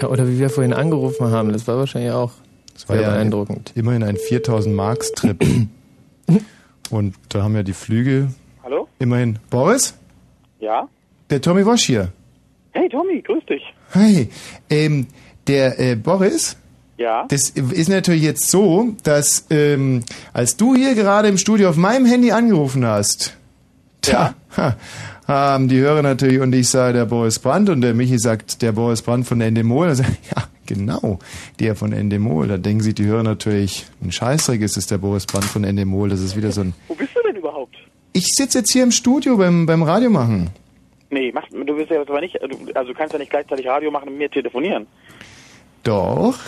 Ja, 0.00 0.08
oder 0.08 0.26
wie 0.28 0.38
wir 0.38 0.48
vorhin 0.50 0.72
angerufen 0.72 1.30
haben, 1.30 1.52
das 1.52 1.66
war 1.68 1.76
wahrscheinlich 1.76 2.12
auch 2.12 2.32
Das 2.72 2.88
war 2.88 2.96
sehr 2.96 3.06
ja 3.06 3.10
beeindruckend. 3.10 3.72
immerhin 3.74 4.02
ein 4.04 4.16
4000 4.16 4.74
Marks 4.74 5.12
Trip. 5.12 5.36
Und 6.90 7.14
da 7.28 7.42
haben 7.42 7.54
ja 7.56 7.62
die 7.62 7.72
Flüge 7.72 8.28
Hallo? 8.64 8.88
immerhin. 8.98 9.38
Boris? 9.50 9.94
Ja? 10.62 10.88
Der 11.28 11.40
Tommy 11.40 11.66
Wosch 11.66 11.82
hier. 11.82 12.12
Hey 12.70 12.88
Tommy, 12.88 13.20
grüß 13.20 13.44
dich. 13.46 13.62
Hi. 13.94 14.28
Ähm, 14.70 15.08
der 15.48 15.78
äh, 15.80 15.96
Boris, 15.96 16.56
Ja? 16.98 17.26
das 17.28 17.50
ist 17.50 17.88
natürlich 17.88 18.22
jetzt 18.22 18.48
so, 18.48 18.92
dass 19.02 19.46
ähm, 19.50 20.04
als 20.32 20.56
du 20.56 20.76
hier 20.76 20.94
gerade 20.94 21.26
im 21.28 21.36
Studio 21.36 21.68
auf 21.68 21.76
meinem 21.76 22.06
Handy 22.06 22.30
angerufen 22.30 22.86
hast, 22.86 23.36
tja, 24.02 24.34
ha, 24.56 24.76
haben 25.26 25.66
die 25.66 25.80
Hörer 25.80 26.02
natürlich 26.02 26.38
und 26.40 26.54
ich 26.54 26.68
sage 26.68 26.92
der 26.96 27.06
Boris 27.06 27.40
Brandt 27.40 27.68
und 27.68 27.80
der 27.80 27.92
Michi 27.94 28.18
sagt 28.20 28.62
der 28.62 28.70
Boris 28.70 29.02
Brandt 29.02 29.26
von 29.26 29.40
Endemol. 29.40 29.90
Ich, 29.92 29.98
ja, 30.36 30.44
genau, 30.66 31.18
der 31.58 31.74
von 31.74 31.92
Endemol. 31.92 32.46
Da 32.46 32.56
denken 32.56 32.84
sich 32.84 32.94
die 32.94 33.04
Hörer 33.06 33.24
natürlich, 33.24 33.86
ein 34.00 34.12
Scheißdreck 34.12 34.60
ist 34.62 34.76
es 34.76 34.86
der 34.86 34.98
Boris 34.98 35.26
Brandt 35.26 35.46
von 35.46 35.64
Endemol. 35.64 36.08
Das 36.08 36.20
ist 36.20 36.36
wieder 36.36 36.52
so 36.52 36.60
ein... 36.60 36.72
Wo 36.86 36.94
bist 36.94 37.10
du? 37.16 37.21
Ich 38.12 38.26
sitze 38.36 38.58
jetzt 38.58 38.72
hier 38.72 38.82
im 38.82 38.90
Studio 38.90 39.36
beim, 39.36 39.66
beim 39.66 39.82
Radio 39.82 40.10
machen. 40.10 40.50
Nee, 41.10 41.30
mach, 41.34 41.44
du 41.50 41.76
bist 41.76 41.90
ja 41.90 42.00
aber 42.00 42.20
nicht, 42.20 42.34
du, 42.34 42.72
also 42.74 42.92
du 42.92 42.98
kannst 42.98 43.12
ja 43.12 43.18
nicht 43.18 43.30
gleichzeitig 43.30 43.66
Radio 43.66 43.90
machen 43.90 44.08
und 44.08 44.14
mit 44.18 44.18
mir 44.18 44.30
telefonieren. 44.30 44.86
Doch. 45.82 46.38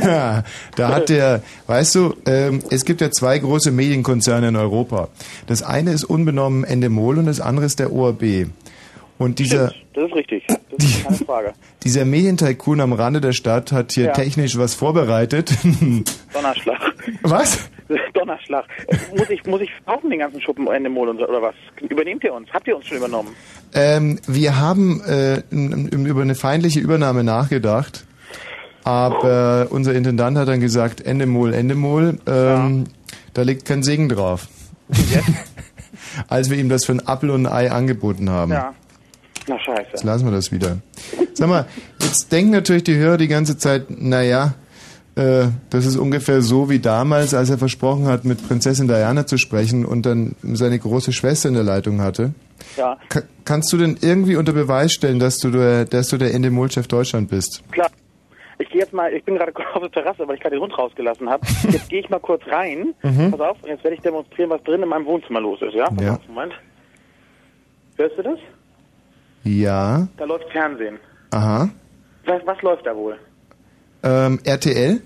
da 0.02 0.88
hat 0.88 1.08
der, 1.08 1.42
weißt 1.66 1.94
du, 1.94 2.14
ähm, 2.26 2.60
es 2.70 2.84
gibt 2.84 3.00
ja 3.00 3.10
zwei 3.10 3.38
große 3.38 3.70
Medienkonzerne 3.70 4.48
in 4.48 4.56
Europa. 4.56 5.08
Das 5.46 5.62
eine 5.62 5.92
ist 5.92 6.04
unbenommen 6.04 6.64
Endemol 6.64 7.18
und 7.18 7.26
das 7.26 7.40
andere 7.40 7.64
ist 7.66 7.78
der 7.78 7.92
ORB. 7.92 8.46
Und 9.16 9.38
dieser, 9.38 9.70
Stimmt, 9.70 9.84
das 9.94 10.04
ist 10.04 10.14
richtig. 10.16 10.46
Das 10.46 10.58
ist 10.84 11.02
keine 11.04 11.16
Frage. 11.16 11.52
dieser 11.82 12.04
Medientycoon 12.04 12.80
am 12.80 12.92
Rande 12.92 13.20
der 13.20 13.32
Stadt 13.32 13.72
hat 13.72 13.92
hier 13.92 14.06
Ja. 14.06 14.12
technisch 14.12 14.58
was 14.58 14.74
vorbereitet. 14.74 15.52
Donnerschlag. 16.34 16.80
was? 17.22 17.70
Donnerschlag. 18.14 18.64
Äh, 18.88 18.96
Muss 19.16 19.30
ich, 19.30 19.44
muss 19.44 19.60
ich 19.60 19.70
kaufen 19.86 20.10
den 20.10 20.18
ganzen 20.20 20.40
Schuppen 20.40 20.66
Ende 20.68 20.90
so, 20.94 21.00
oder 21.28 21.42
was? 21.42 21.54
Übernehmt 21.80 22.24
ihr 22.24 22.32
uns? 22.32 22.48
Habt 22.52 22.66
ihr 22.66 22.76
uns 22.76 22.86
schon 22.86 22.98
übernommen? 22.98 23.30
Ähm, 23.74 24.18
wir 24.26 24.58
haben 24.58 25.00
äh, 25.02 25.42
über 25.50 26.22
eine 26.22 26.34
feindliche 26.34 26.80
Übernahme 26.80 27.24
nachgedacht. 27.24 28.04
Aber 28.84 29.68
unser 29.70 29.94
Intendant 29.94 30.36
hat 30.36 30.46
dann 30.46 30.60
gesagt, 30.60 31.00
Endemol, 31.00 31.54
Endemol, 31.54 32.18
ähm, 32.26 32.84
da 33.32 33.42
liegt 33.42 33.64
kein 33.64 33.82
Segen 33.82 34.10
drauf. 34.10 34.46
Als 36.28 36.50
wir 36.50 36.58
ihm 36.58 36.68
das 36.68 36.84
für 36.84 36.92
ein 36.92 37.06
Apfel 37.06 37.30
und 37.30 37.46
ein 37.46 37.52
Ei 37.52 37.70
angeboten 37.72 38.28
haben. 38.28 38.52
Ja. 38.52 38.74
Na 39.46 39.58
scheiße. 39.58 39.88
Jetzt 39.90 40.04
lassen 40.04 40.26
wir 40.26 40.32
das 40.32 40.52
wieder. 40.52 40.78
Sag 41.32 41.48
mal, 41.48 41.66
jetzt 42.00 42.30
denken 42.30 42.50
natürlich 42.52 42.84
die 42.84 42.96
Hörer 42.96 43.16
die 43.16 43.28
ganze 43.28 43.56
Zeit, 43.56 43.86
naja, 43.88 44.54
äh, 45.16 45.46
das 45.70 45.86
ist 45.86 45.96
ungefähr 45.96 46.42
so 46.42 46.68
wie 46.70 46.78
damals, 46.80 47.34
als 47.34 47.50
er 47.50 47.58
versprochen 47.58 48.06
hat, 48.06 48.24
mit 48.24 48.46
Prinzessin 48.46 48.88
Diana 48.88 49.26
zu 49.26 49.38
sprechen 49.38 49.84
und 49.84 50.06
dann 50.06 50.34
seine 50.42 50.78
große 50.78 51.12
Schwester 51.12 51.48
in 51.48 51.54
der 51.54 51.62
Leitung 51.64 52.00
hatte. 52.00 52.32
Ja, 52.76 52.98
Ka 53.08 53.22
kannst 53.44 53.72
du 53.72 53.76
denn 53.76 53.96
irgendwie 54.00 54.36
unter 54.36 54.52
Beweis 54.52 54.92
stellen, 54.92 55.18
dass 55.18 55.38
du 55.38 55.50
der, 55.50 55.84
dass 55.84 56.08
du 56.08 56.16
der 56.18 56.34
Endemol-Chef 56.34 56.86
Deutschland 56.88 57.28
bist? 57.30 57.62
klar. 57.70 57.90
Ich 58.56 58.68
gehe 58.70 58.80
jetzt 58.82 58.92
mal, 58.92 59.12
ich 59.12 59.24
bin 59.24 59.34
gerade 59.34 59.52
auf 59.74 59.80
der 59.82 59.90
Terrasse, 59.90 60.28
weil 60.28 60.36
ich 60.36 60.40
gerade 60.40 60.54
den 60.54 60.62
Hund 60.62 60.78
rausgelassen 60.78 61.28
habe. 61.28 61.44
Jetzt 61.70 61.88
gehe 61.88 61.98
ich 62.00 62.08
mal 62.08 62.20
kurz 62.20 62.40
rein. 62.46 62.94
Mhm. 63.02 63.32
Pass 63.32 63.40
auf, 63.40 63.56
jetzt 63.66 63.82
werde 63.82 63.96
ich 63.96 64.00
demonstrieren, 64.00 64.48
was 64.48 64.62
drin 64.62 64.80
in 64.80 64.88
meinem 64.88 65.06
Wohnzimmer 65.06 65.40
los 65.40 65.60
ist, 65.60 65.74
ja? 65.74 65.88
Ja. 66.00 66.20
Moment. 66.28 66.52
Hörst 67.96 68.16
du 68.16 68.22
das? 68.22 68.38
Ja, 69.42 70.06
Da 70.16 70.24
läuft 70.24 70.48
Fernsehen. 70.52 70.98
aha. 71.32 71.68
Was, 72.26 72.42
was 72.46 72.62
läuft 72.62 72.86
da 72.86 72.94
wohl? 72.94 73.18
Ähm, 74.04 74.38
RTL 74.44 75.00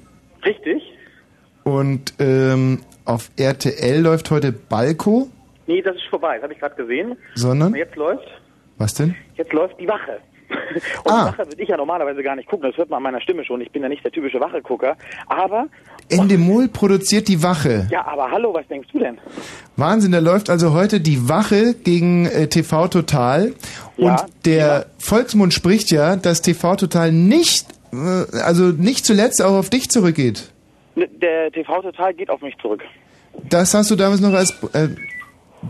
Richtig? 0.44 0.82
und 1.64 2.12
ähm, 2.18 2.80
auf 3.04 3.30
RTL 3.37 4.00
läuft 4.02 4.30
heute 4.30 4.52
Balko, 4.52 5.28
Nee, 5.66 5.82
das 5.82 5.96
ist 5.96 6.04
vorbei, 6.11 6.34
das 6.37 6.44
habe 6.44 6.54
ich 6.54 6.61
gerade 6.61 6.74
gesehen. 6.76 7.16
sondern, 7.34 7.74
jetzt 7.74 7.94
läuft, 7.96 8.26
was 8.78 8.94
denn? 8.94 9.14
jetzt 9.37 9.52
läuft 9.52 9.78
die 9.80 9.87
Wache. 9.88 10.18
Und 11.04 11.12
Ah. 11.12 11.30
die 11.30 11.38
Wache 11.38 11.46
würde 11.50 11.62
ich 11.62 11.68
ja 11.68 11.76
normalerweise 11.76 12.22
gar 12.22 12.34
nicht 12.34 12.48
gucken, 12.48 12.70
das 12.70 12.78
hört 12.78 12.88
man 12.88 12.96
an 12.98 13.02
meiner 13.02 13.20
Stimme 13.20 13.44
schon. 13.44 13.61
Ich 13.61 13.70
bin 13.70 13.82
ja 13.82 13.88
nicht 13.90 14.02
der 14.02 14.11
typische 14.12 14.40
Wache-Gucker. 14.40 14.96
Aber, 15.26 15.66
Endemol 16.08 16.68
produziert 16.68 17.28
die 17.28 17.42
Wache. 17.42 17.87
ja, 17.90 18.06
aber 18.06 18.30
hallo, 18.30 18.54
was 18.54 18.66
denkst 18.68 18.88
du 18.92 18.98
denn? 18.98 19.18
Wahnsinn, 19.76 20.12
da 20.12 20.20
läuft 20.20 20.48
also 20.48 20.72
heute 20.72 21.00
die 21.02 21.28
Wache 21.28 21.74
gegen 21.74 22.24
äh, 22.26 22.46
TV 22.48 22.88
Total. 22.88 23.52
Und 23.98 24.06
Ja, 24.06 24.26
der 24.46 24.87
Volksmund 24.98 25.52
spricht 25.52 25.90
ja, 25.90 26.16
dass 26.16 26.40
TV 26.40 26.76
Total 26.76 27.12
nicht, 27.12 27.66
also 27.92 28.64
nicht 28.66 29.05
zuletzt 29.07 29.42
auch 29.42 29.55
auf 29.55 29.70
dich 29.70 29.90
zurückgeht. 29.90 30.51
Ne, 30.94 31.09
Der 31.20 31.51
TV-Total 31.53 32.14
geht 32.14 32.31
auf 32.31 32.40
mich 32.42 32.57
zurück. 32.61 32.83
Das 33.48 33.74
hast 33.74 33.90
du 33.90 33.96
damals 33.96 34.20
noch 34.20 34.33
als... 34.33 34.51
Äh, 34.72 34.88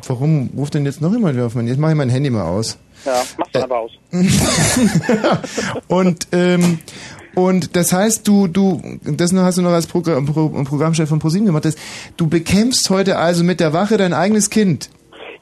warum 0.07 0.51
ruft 0.57 0.75
denn 0.75 0.85
jetzt 0.85 1.01
noch 1.01 1.13
jemand 1.13 1.35
wieder 1.35 1.47
auf 1.47 1.55
mein... 1.55 1.67
Jetzt 1.67 1.79
mache 1.79 1.93
ich 1.93 1.97
mein 1.97 2.11
Handy 2.11 2.31
mal 2.31 2.45
aus. 2.45 2.79
Ja, 3.05 3.23
mach 3.37 3.49
dann 3.53 3.63
aber 3.65 3.81
aus. 3.81 3.93
Und... 5.89 6.29
Ähm, 6.33 6.79
und 7.35 7.77
das 7.77 7.93
heißt, 7.93 8.27
du, 8.27 8.49
du, 8.49 8.83
das 9.05 9.33
hast 9.33 9.59
du 9.59 9.63
noch 9.63 9.71
als 9.71 9.87
Programm, 9.87 10.27
Pro, 10.27 10.49
Programmchef 10.49 11.09
von 11.09 11.21
ProSieben 11.21 11.47
gemacht, 11.47 11.67
das, 11.67 11.77
du 12.17 12.27
bekämpfst 12.27 12.91
heute 12.91 13.17
also 13.17 13.45
mit 13.45 13.61
der 13.61 13.73
Wache 13.73 13.97
dein 13.97 14.13
eigenes 14.13 14.51
Kind. 14.51 14.91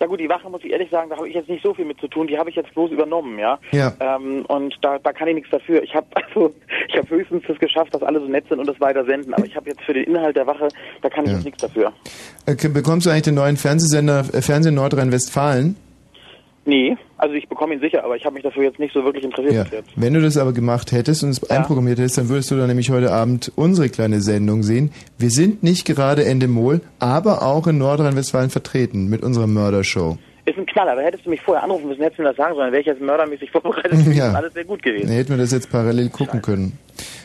Ja 0.01 0.07
gut, 0.07 0.21
die 0.21 0.29
Wache 0.29 0.49
muss 0.51 0.63
ich 0.65 0.71
ehrlich 0.73 0.91
sagen, 0.91 1.11
da 1.11 1.17
habe 1.17 1.29
ich 1.29 1.35
jetzt 1.35 1.49
nicht 1.49 1.63
so 1.63 1.73
viel 1.75 1.85
mit 1.85 1.99
zu 2.01 2.09
tun. 2.09 2.27
Die 2.27 2.39
habe 2.39 2.51
ich 2.51 2.57
jetzt 2.57 2.73
bloß 2.75 2.91
übernommen, 2.91 3.39
ja. 3.39 3.59
Ja. 3.73 3.93
Ähm, 4.01 4.45
und 4.47 4.75
da, 4.83 4.99
da 4.99 5.13
kann 5.13 5.29
ich 5.29 5.35
nichts 5.35 5.51
dafür. 5.51 5.83
Ich 5.83 5.95
habe 5.95 6.07
also, 6.15 6.53
ich 6.89 6.97
habe 6.97 7.09
höchstens 7.11 7.45
das 7.49 7.59
geschafft, 7.59 7.95
dass 7.95 8.03
alle 8.03 8.21
so 8.21 8.27
nett 8.27 8.49
sind 8.49 8.59
und 8.59 8.67
das 8.69 8.81
weiter 8.81 9.05
senden. 9.05 9.33
Aber 9.35 9.45
ich 9.47 9.57
habe 9.57 9.69
jetzt 9.71 9.83
für 9.83 9.95
den 9.95 10.05
Inhalt 10.05 10.37
der 10.37 10.47
Wache, 10.47 10.69
da 11.03 11.09
kann 11.09 11.25
ich 11.25 11.31
Ja. 11.31 11.37
jetzt 11.37 11.45
nichts 11.45 11.63
dafür. 11.63 11.93
Äh, 12.47 12.55
Bekommst 12.69 13.07
du 13.07 13.11
eigentlich 13.11 13.23
den 13.23 13.35
neuen 13.35 13.57
Fernsehsender 13.57 14.21
äh, 14.33 14.43
Fernsehen 14.43 14.75
Nordrhein-Westfalen? 14.75 15.77
Nee, 16.69 16.97
also 17.17 17.35
ich 17.35 17.49
bekomme 17.49 17.75
ihn 17.75 17.81
sicher, 17.81 18.03
aber 18.05 18.17
ich 18.17 18.25
habe 18.25 18.35
mich 18.35 18.43
dafür 18.43 18.65
jetzt 18.65 18.81
nicht 18.81 18.93
so 18.93 19.05
wirklich 19.05 19.23
interessiert 19.25 19.55
Ja. 19.71 19.79
jetzt. 19.79 19.91
Wenn 19.95 20.13
du 20.15 20.21
das 20.21 20.37
aber 20.37 20.53
gemacht 20.53 20.91
hättest 20.91 21.23
und 21.23 21.31
es 21.31 21.49
einprogrammiert 21.49 21.99
hättest, 21.99 22.19
dann 22.19 22.29
würdest 22.29 22.51
du 22.51 22.57
dann 22.57 22.67
nämlich 22.67 22.91
heute 22.91 23.13
Abend 23.13 23.53
unsere 23.55 23.89
kleine 23.89 24.21
Sendung 24.21 24.65
sehen. 24.65 24.91
Wir 25.17 25.31
sind 25.31 25.63
nicht 25.63 25.87
gerade 25.87 26.25
Endemol, 26.25 26.81
aber 26.99 27.43
auch 27.43 27.69
in 27.69 27.79
Nordrhein-Westfalen 27.79 28.51
vertreten 28.51 29.09
mit 29.09 29.23
unserer 29.23 29.47
Mördershow. 29.47 30.19
Ist 30.47 30.57
ein 30.59 30.67
Knaller, 30.67 30.95
da 30.97 31.03
hättest 31.03 31.27
du 31.27 31.31
mich 31.31 31.43
vorher 31.43 31.63
anrufen 31.65 31.89
müssen, 31.89 32.01
hättest 32.03 32.19
du 32.19 32.23
mir 32.23 32.29
das 32.29 32.37
sagen 32.37 32.55
sollen, 32.55 32.71
wäre 32.73 32.81
ich 32.81 32.87
jetzt 32.87 33.01
mördermäßig 33.03 33.51
vorbereitet 33.51 33.91
gewesen 33.91 34.13
Ja. 34.17 34.33
alles 34.33 34.55
wäre 34.55 34.65
gut 34.65 34.83
gewesen. 34.83 35.09
Dann 35.09 35.17
hätten 35.17 35.31
wir 35.31 35.39
das 35.39 35.53
jetzt 35.53 35.71
parallel 35.71 36.09
gucken 36.09 36.41
können. 36.41 36.79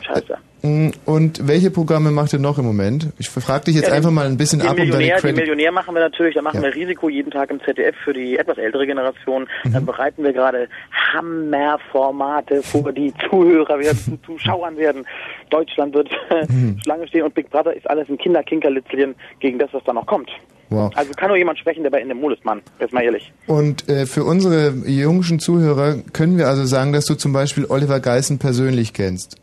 heißt 0.09 0.29
er. 0.31 0.39
Mm, 0.63 0.91
Und 1.05 1.47
welche 1.47 1.71
Programme 1.71 2.11
macht 2.11 2.33
ihr 2.33 2.39
noch 2.39 2.57
im 2.59 2.65
Moment? 2.65 3.07
Ich 3.17 3.29
frage 3.29 3.65
dich 3.65 3.75
jetzt 3.75 3.87
Ja, 3.89 3.93
einfach 3.95 4.11
mal 4.11 4.25
ein 4.27 4.37
bisschen 4.37 4.61
ab, 4.61 4.71
um 4.71 4.77
deine 4.77 4.89
Millionär, 4.91 5.15
den 5.15 5.21
Credit. 5.21 5.37
Millionär 5.37 5.71
machen 5.71 5.93
wir 5.95 6.01
natürlich, 6.01 6.35
da 6.35 6.41
machen 6.43 6.57
Ja. 6.57 6.63
wir 6.63 6.75
Risiko 6.75 7.09
jeden 7.09 7.31
Tag 7.31 7.49
im 7.51 7.59
ZDF 7.63 7.95
für 8.03 8.13
die 8.13 8.37
etwas 8.37 8.57
ältere 8.59 8.85
Generation. 8.85 9.47
Mhm. 9.63 9.73
Dann 9.73 9.85
bereiten 9.85 10.23
wir 10.23 10.33
gerade 10.33 10.67
Hammerformate 11.13 12.61
vor, 12.63 12.91
die 12.91 13.13
Zuhörer 13.29 13.79
werden, 13.79 13.97
zu 13.97 14.17
Zuschauern 14.25 14.77
werden. 14.77 15.05
Deutschland 15.49 15.93
wird 15.93 16.09
Mhm. 16.49 16.77
Schlange 16.83 17.07
stehen 17.07 17.23
und 17.23 17.33
Big 17.33 17.49
Brother 17.49 17.75
ist 17.75 17.89
alles 17.89 18.09
ein 18.09 18.17
Kinderkinkerlitzchen 18.17 19.15
gegen 19.39 19.59
das, 19.59 19.69
was 19.73 19.83
da 19.83 19.93
noch 19.93 20.05
kommt. 20.05 20.29
Wow. 20.71 20.89
Also 20.95 21.11
kann 21.11 21.27
nur 21.27 21.37
jemand 21.37 21.59
sprechen, 21.59 21.83
der 21.83 21.89
bei 21.89 21.99
Endemol 21.99 22.33
ist, 22.33 22.45
Mann. 22.45 22.61
Jetzt 22.79 22.93
mal 22.93 23.03
ehrlich. 23.03 23.31
Und 23.45 23.89
äh, 23.89 24.05
für 24.05 24.23
unsere 24.23 24.69
jungen 24.87 25.39
Zuhörer 25.39 25.97
können 26.13 26.37
wir 26.37 26.47
also 26.47 26.63
sagen, 26.63 26.93
dass 26.93 27.05
du 27.05 27.15
zum 27.15 27.33
Beispiel 27.33 27.65
Oliver 27.65 27.99
Geissen 27.99 28.39
persönlich 28.39 28.93
kennst. 28.93 29.35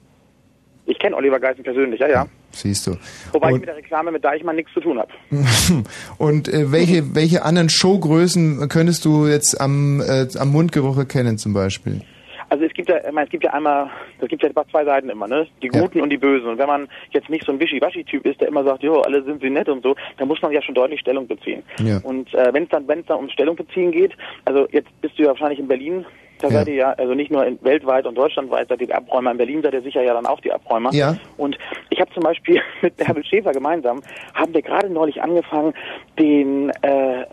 Ich 0.87 0.99
kenne 0.99 1.15
Oliver 1.15 1.39
Geissen 1.39 1.63
persönlich, 1.63 2.01
ja, 2.01 2.09
ja. 2.09 2.27
Siehst 2.53 2.87
du. 2.87 2.97
Wobei 3.33 3.49
ich 3.49 3.55
Und, 3.55 3.61
mit 3.61 3.69
der 3.69 3.77
Reklame 3.77 4.11
mit 4.11 4.25
Deichmann 4.25 4.57
nichts 4.57 4.73
zu 4.73 4.81
tun 4.81 4.99
habe. 4.99 5.11
und 6.19 6.49
äh, 6.49 6.73
welche, 6.73 7.15
welche 7.15 7.45
anderen 7.45 7.69
Showgrößen 7.69 8.67
könntest 8.71 9.05
du 9.05 9.27
jetzt 9.27 9.61
am, 9.61 10.01
äh, 10.01 10.27
am 10.39 10.51
Mundgeruch 10.51 10.97
erkennen 10.97 11.37
zum 11.37 11.53
Beispiel? 11.53 12.01
Also 12.51 12.65
es 12.65 12.73
gibt 12.73 12.89
ja, 12.89 12.97
ich 12.99 13.13
meine, 13.13 13.27
es 13.27 13.31
gibt 13.31 13.45
ja 13.45 13.53
einmal, 13.53 13.91
es 14.21 14.29
gibt 14.29 14.43
ja 14.43 14.51
zwei 14.71 14.85
Seiten 14.85 15.11
immer, 15.11 15.29
ne? 15.29 15.47
Die 15.63 15.71
Ja. 15.73 15.81
Guten 15.81 16.01
und 16.01 16.11
die 16.11 16.17
Bösen. 16.17 16.49
Und 16.49 16.59
wenn 16.59 16.67
man 16.67 16.89
jetzt 17.11 17.29
nicht 17.29 17.45
so 17.45 17.53
ein 17.53 17.61
Wischiwaschi-Typ 17.61 18.25
ist, 18.27 18.41
der 18.41 18.49
immer 18.49 18.65
sagt, 18.65 18.83
jo, 18.83 19.01
alle 19.01 19.23
sind 19.23 19.43
sie 19.43 19.51
nett 19.51 19.69
und 19.69 19.83
so, 19.83 19.95
dann 20.17 20.29
muss 20.29 20.41
man 20.41 20.53
ja 20.53 20.63
schon 20.63 20.75
deutlich 20.75 21.01
Stellung 21.01 21.27
beziehen. 21.27 21.63
Ja. 21.81 21.99
Und 22.03 22.33
äh, 22.35 22.53
wenn 22.53 22.65
es 22.65 22.69
dann, 22.71 22.89
wenn 22.89 23.01
es 23.01 23.07
dann 23.07 23.19
um 23.19 23.29
Stellung 23.29 23.57
beziehen 23.57 23.93
geht, 23.93 24.17
also 24.45 24.67
jetzt 24.73 24.89
bist 25.01 25.19
du 25.19 25.25
ja 25.25 25.29
wahrscheinlich 25.29 25.59
in 25.59 25.69
Berlin, 25.69 26.07
da 26.41 26.49
Ja. 26.49 26.53
seid 26.55 26.69
ihr 26.69 26.75
ja, 26.75 26.91
also 26.93 27.15
nicht 27.15 27.31
nur 27.31 27.45
in, 27.47 27.59
weltweit 27.63 28.07
und 28.07 28.17
deutschlandweit 28.17 28.69
seid 28.69 28.81
ihr 28.81 28.87
die 28.89 28.95
Abräumer, 28.95 29.31
in 29.33 29.37
Berlin 29.39 29.63
seid 29.63 29.75
ihr 29.75 29.83
sicher 29.83 30.03
ja 30.03 30.15
dann 30.15 30.27
auch 30.27 30.41
die 30.41 30.53
Abräumer. 30.53 30.93
Ja. 30.93 31.17
Und 31.37 31.57
ich 31.91 32.01
habe 32.01 32.11
zum 32.13 32.23
Beispiel 32.23 32.61
mit 32.83 32.95
Herbert 32.99 33.27
Schäfer 33.27 33.53
gemeinsam, 33.53 34.01
haben 34.35 34.55
wir 34.55 34.63
gerade 34.63 34.89
neulich 34.91 35.21
angefangen, 35.23 35.75
den 36.19 36.71
äh, 36.83 37.23
äh, 37.23 37.27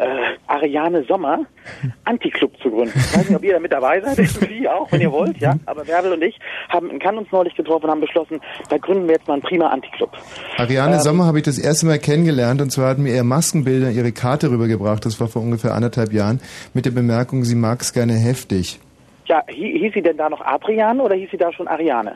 Ariane 0.48 1.04
Sommer 1.06 1.39
Anti-Club 2.06 2.52
zu 2.62 2.70
gründen. 2.70 2.94
Ich 2.96 3.18
weiß 3.18 3.30
nicht, 3.30 3.38
ob 3.38 3.44
ihr 3.44 3.54
da 3.54 3.60
mit 3.60 3.72
dabei 3.72 4.02
seid, 4.02 4.18
irgendwie 4.41 4.68
auch, 4.70 4.91
wenn 4.91 5.02
ihr 5.02 5.12
wollt, 5.12 5.38
ja. 5.38 5.56
Aber 5.65 5.84
Bärbel 5.84 6.13
und 6.13 6.22
ich 6.22 6.38
haben 6.70 6.89
in 6.89 7.00
Cannes 7.00 7.22
uns 7.22 7.32
neulich 7.32 7.56
getroffen 7.56 7.86
und 7.86 7.91
haben 7.91 8.02
beschlossen, 8.02 8.41
da 8.70 8.78
gründen 8.78 9.08
wir 9.08 9.15
jetzt 9.15 9.28
mal 9.28 9.36
einen 9.36 9.44
prima 9.44 9.68
Anti-Club. 9.68 10.12
Ariane 10.58 10.96
Ähm, 10.96 11.02
Sommer 11.02 11.26
habe 11.26 11.38
ich 11.38 11.44
das 11.44 11.58
erste 11.58 11.86
Mal 11.86 12.00
kennengelernt 12.00 12.62
und 12.62 12.72
zwar 12.72 12.89
hat 12.89 12.98
mir 12.98 13.13
ihr 13.13 13.24
Maskenbilder 13.24 13.89
ihre 13.91 14.12
Karte 14.12 14.52
rübergebracht, 14.52 15.06
das 15.06 15.20
war 15.20 15.28
vor 15.28 15.41
ungefähr 15.41 15.74
anderthalb 15.74 16.12
Jahren, 16.13 16.41
mit 16.74 16.86
der 16.86 16.91
Bemerkung, 16.91 17.44
sie 17.44 17.56
mag 17.56 17.82
es 17.82 17.94
gerne 17.94 18.13
heftig. 18.13 18.80
Ja, 19.28 19.44
hi- 19.48 19.80
hieß 19.80 19.94
sie 19.94 20.02
denn 20.02 20.18
da 20.18 20.30
noch 20.30 20.42
Adriane 20.42 21.02
oder 21.02 21.16
hieß 21.16 21.30
sie 21.32 21.38
da 21.38 21.52
schon 21.52 21.68
Ariane? 21.68 22.16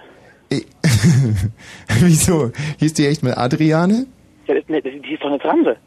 Wieso? 2.02 2.52
Hieß 2.80 2.94
die 2.94 3.08
echt 3.08 3.24
mal 3.24 3.34
Adriane? 3.36 4.06
Ja, 4.48 4.56
das, 4.56 4.64
das, 4.68 4.84
die 4.84 5.14
ist 5.14 5.22
doch 5.24 5.28
eine 5.30 5.40
Transe. 5.40 5.78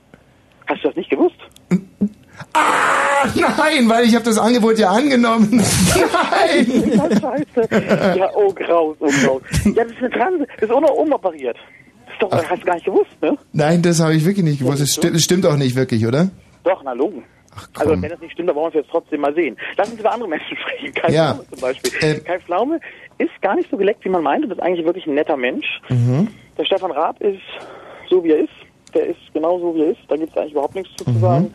Hast 0.66 0.82
du 0.84 0.88
das 0.88 0.96
nicht 0.96 1.10
gewusst? 1.10 1.36
Ach 2.54 3.34
nein, 3.36 3.88
weil 3.88 4.04
ich 4.04 4.14
habe 4.14 4.24
das 4.24 4.38
Angebot 4.38 4.78
ja 4.78 4.90
angenommen. 4.90 5.48
Nein! 5.94 6.92
Ja, 6.96 7.20
scheiße. 7.20 8.16
Ja, 8.18 8.30
oh 8.34 8.52
graus, 8.52 8.96
oh 9.00 9.06
graus. 9.24 9.42
Ja, 9.64 9.84
das 9.84 9.92
ist 9.92 9.98
eine 9.98 10.10
Transe. 10.10 10.46
Das 10.56 10.64
ist 10.64 10.70
auch 10.72 10.80
noch 10.80 10.90
umoperiert. 10.94 11.56
Das 12.06 12.14
ist 12.14 12.22
doch, 12.22 12.50
hast 12.50 12.62
du 12.62 12.66
gar 12.66 12.74
nicht 12.74 12.86
gewusst, 12.86 13.10
ne? 13.20 13.36
Nein, 13.52 13.82
das 13.82 14.00
habe 14.00 14.14
ich 14.14 14.24
wirklich 14.24 14.44
nicht 14.44 14.58
gewusst. 14.60 14.80
Es 14.80 14.94
sti 14.94 15.08
es 15.08 15.22
stimmt 15.24 15.46
auch 15.46 15.56
nicht 15.56 15.76
wirklich, 15.76 16.06
oder? 16.06 16.30
Doch, 16.64 16.82
na 16.84 16.92
logen. 16.92 17.22
Also 17.78 17.90
wenn 18.00 18.08
das 18.10 18.20
nicht 18.20 18.32
stimmt, 18.32 18.48
dann 18.48 18.56
wollen 18.56 18.72
wir 18.72 18.80
es 18.80 18.84
jetzt 18.86 18.90
trotzdem 18.90 19.20
mal 19.20 19.34
sehen. 19.34 19.56
Lass 19.76 19.90
uns 19.90 20.00
über 20.00 20.12
andere 20.12 20.28
Menschen 20.28 20.56
sprechen. 20.62 20.94
Kai 20.94 21.12
Ja. 21.12 21.34
Pflaume 21.34 21.48
zum 21.50 21.60
Beispiel. 21.60 21.92
Ähm. 22.02 22.24
Kai 22.24 22.38
Pflaume 22.40 22.80
ist 23.18 23.42
gar 23.42 23.54
nicht 23.56 23.70
so 23.70 23.76
geleckt, 23.76 24.04
wie 24.04 24.08
man 24.08 24.22
meint 24.22 24.44
und 24.44 24.50
ist 24.52 24.60
eigentlich 24.62 24.86
wirklich 24.86 25.06
ein 25.06 25.14
netter 25.14 25.36
Mensch. 25.36 25.80
Mhm. 25.88 26.28
Der 26.58 26.64
Stefan 26.64 26.90
Raab 26.92 27.20
ist 27.20 27.40
so, 28.10 28.22
wie 28.24 28.30
er 28.30 28.38
ist. 28.38 28.48
Der 28.94 29.06
ist 29.06 29.18
genau 29.32 29.58
so, 29.58 29.74
wie 29.74 29.82
er 29.82 29.90
ist. 29.92 30.00
Da 30.08 30.16
gibt 30.16 30.30
es 30.30 30.36
eigentlich 30.36 30.52
überhaupt 30.52 30.74
nichts 30.74 30.90
zu 31.02 31.08
Mhm. 31.10 31.20
sagen. 31.20 31.54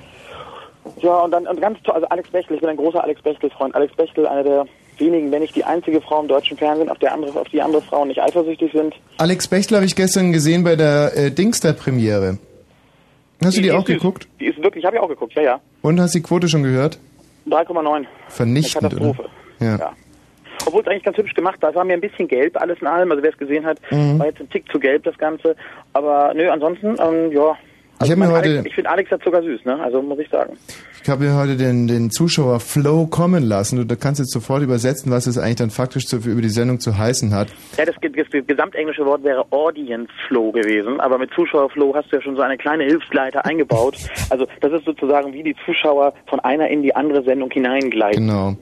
Ja, 1.02 1.20
und 1.20 1.32
dann 1.32 1.46
und 1.48 1.60
ganz 1.60 1.78
toll, 1.84 1.96
also 1.96 2.08
Alex 2.08 2.30
Bechtel, 2.30 2.56
ich 2.56 2.62
bin 2.62 2.70
ein 2.70 2.78
großer 2.78 3.04
Alex 3.04 3.22
Bechtel-Freund. 3.22 3.76
Alex 3.76 3.94
Bechtel, 3.96 4.26
einer 4.26 4.44
der 4.44 4.66
wenigen, 4.98 5.32
wenn 5.32 5.42
nicht 5.42 5.56
die 5.56 5.64
einzige 5.64 6.00
Frau 6.02 6.22
im 6.22 6.28
deutschen 6.28 6.58
Fernsehen, 6.58 6.90
auf, 6.90 6.98
der 7.00 7.14
andere, 7.14 7.40
auf 7.40 7.50
die 7.50 7.62
andere 7.62 7.82
Frauen 7.82 8.08
nicht 8.08 8.22
eifersüchtig 8.22 8.72
sind. 8.72 8.96
Alex 9.18 9.48
Bechtel 9.48 9.76
habe 9.78 9.86
ich 9.86 9.96
gestern 9.96 10.32
gesehen 10.32 10.64
bei 10.64 10.76
der 10.76 11.12
äh, 11.16 11.30
Dingster-Premiere. 11.32 12.38
Hast 13.44 13.58
du 13.58 13.62
die 13.62 13.72
auch 13.72 13.80
ist 13.82 13.88
süß. 13.88 13.96
geguckt? 13.98 14.28
Die 14.40 14.46
ist 14.48 14.62
wirklich, 14.64 14.84
habe 14.86 14.96
ich 14.98 15.02
auch 15.02 15.08
geguckt, 15.10 15.34
ja, 15.36 15.42
ja. 15.44 15.60
Und 15.82 16.00
hast 16.00 16.16
die 16.16 16.22
Quote 16.22 16.48
schon 16.48 16.64
gehört? 16.64 17.00
3,9. 17.48 18.06
Vernichtend, 18.30 18.84
Eine 18.84 18.90
Katastrophe. 18.94 19.22
oder? 19.60 19.66
Ja. 19.66 19.76
Ja. 19.78 19.94
Obwohl 20.66 20.82
es 20.82 20.88
eigentlich 20.88 21.04
ganz 21.04 21.18
hübsch 21.18 21.34
gemacht 21.34 21.62
war. 21.62 21.70
Es 21.70 21.76
war 21.76 21.86
mir 21.86 21.94
ein 21.94 22.02
bisschen 22.02 22.28
gelb, 22.28 22.60
alles 22.60 22.80
in 22.82 22.88
allem. 22.88 23.12
Also 23.12 23.24
wer 23.24 23.32
es 23.32 23.38
gesehen 23.38 23.66
hat, 23.66 23.80
Mhm. 23.92 24.20
war 24.20 24.26
jetzt 24.26 24.42
ein 24.42 24.50
Tick 24.50 24.70
zu 24.72 24.80
gelb, 24.80 25.04
das 25.04 25.18
Ganze. 25.18 25.56
Aber 25.94 26.34
nö, 26.36 26.50
ansonsten, 26.50 26.96
ähm, 27.00 27.32
ja. 27.32 27.56
Ich 28.04 28.16
mein 28.16 28.32
heute, 28.32 28.50
Alex, 28.50 28.66
ich 28.66 28.76
finde 28.76 28.90
Alex 28.92 29.12
hat 29.12 29.24
sogar 29.24 29.42
süß, 29.42 29.66
ne? 29.66 29.80
Also 29.82 30.02
muss 30.02 30.20
ich 30.20 30.30
sagen. 30.30 30.56
ich 31.02 31.10
habe 31.10 31.24
mir 31.24 31.36
heute 31.36 31.58
den, 31.58 31.88
den 31.88 32.12
Zuschauer 32.12 32.60
Flow 32.60 33.08
kommen 33.08 33.44
lassen 33.44 33.80
und 33.80 33.90
da 33.90 33.96
kannst 33.96 34.20
du 34.20 34.24
jetzt 34.24 34.34
sofort 34.34 34.62
übersetzen, 34.62 35.12
was 35.12 35.26
es 35.26 35.38
eigentlich 35.38 35.56
dann 35.56 35.72
faktisch 35.72 36.06
zu, 36.06 36.18
über 36.18 36.42
die 36.42 36.50
Sendung 36.50 36.80
zu 36.80 36.98
heißen 36.98 37.34
hat. 37.34 37.48
Ja, 37.78 37.86
das, 37.86 37.96
das, 38.02 38.12
das 38.32 38.46
gesamtenglische 38.46 39.06
Wort 39.06 39.24
wäre 39.24 39.46
Audience 39.52 40.12
Flow 40.28 40.52
gewesen, 40.52 41.00
aber 41.00 41.18
mit 41.18 41.32
Zuschauer 41.34 41.70
Flow 41.72 41.94
hast 41.96 42.12
du 42.12 42.18
ja 42.18 42.22
schon 42.22 42.36
so 42.36 42.42
eine 42.44 42.58
kleine 42.58 42.84
Hilfsleiter 42.84 43.46
eingebaut. 43.46 43.98
Also 44.30 44.46
das 44.60 44.74
ist 44.74 44.84
sozusagen 44.84 45.32
wie 45.32 45.42
die 45.42 45.56
Zuschauer 45.66 46.14
von 46.28 46.40
einer 46.42 46.68
in 46.68 46.82
die 46.82 46.94
andere 46.94 47.24
Sendung 47.24 47.50
hineingleiten. 47.50 48.28
Genau. 48.28 48.58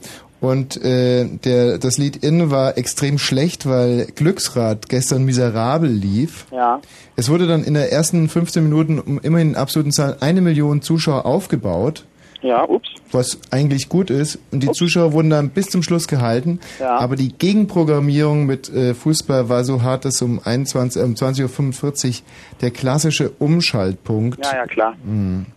Und 0.45 0.77
äh, 0.83 1.25
der, 1.43 1.79
das 1.79 1.97
Lied 1.97 2.17
In 2.17 2.51
war 2.51 2.77
extrem 2.77 3.17
schlecht, 3.17 3.65
weil 3.67 4.05
Glücksrad 4.13 4.89
gestern 4.89 5.23
miserabel 5.23 5.89
lief. 5.89 6.45
Ja. 6.51 6.79
Es 7.15 7.29
wurde 7.29 7.47
dann 7.47 7.63
in 7.63 7.73
der 7.73 7.91
ersten 7.91 8.29
15 8.29 8.61
Minuten 8.63 8.99
um 8.99 9.19
immerhin 9.19 9.49
in 9.49 9.55
absoluten 9.55 9.91
Zahlen 9.91 10.15
eine 10.21 10.41
Million 10.41 10.81
Zuschauer 10.83 11.25
aufgebaut, 11.25 12.05
Ja, 12.43 12.63
ups. 12.69 12.89
was 13.11 13.39
eigentlich 13.49 13.89
gut 13.89 14.09
ist. 14.11 14.37
Und 14.51 14.61
die 14.61 14.71
Zuschauer 14.71 15.13
wurden 15.13 15.31
dann 15.31 15.49
bis 15.49 15.67
zum 15.67 15.81
Schluss 15.81 16.07
gehalten. 16.07 16.59
Ja. 16.79 16.97
Aber 16.99 17.15
die 17.15 17.33
Gegenprogrammierung 17.33 18.45
mit 18.45 18.69
äh, 18.71 18.93
Fußball 18.93 19.49
war 19.49 19.63
so 19.63 19.81
hart, 19.81 20.05
dass 20.05 20.21
um 20.21 20.39
21, 20.43 21.01
äh, 21.01 21.05
um 21.05 21.13
20.45 21.15 22.07
Uhr 22.09 22.13
der 22.61 22.69
klassische 22.71 23.31
Umschaltpunkt. 23.39 24.45
Ja, 24.45 24.55
ja, 24.57 24.65
klar. 24.67 24.93
Mhm. 25.03 25.47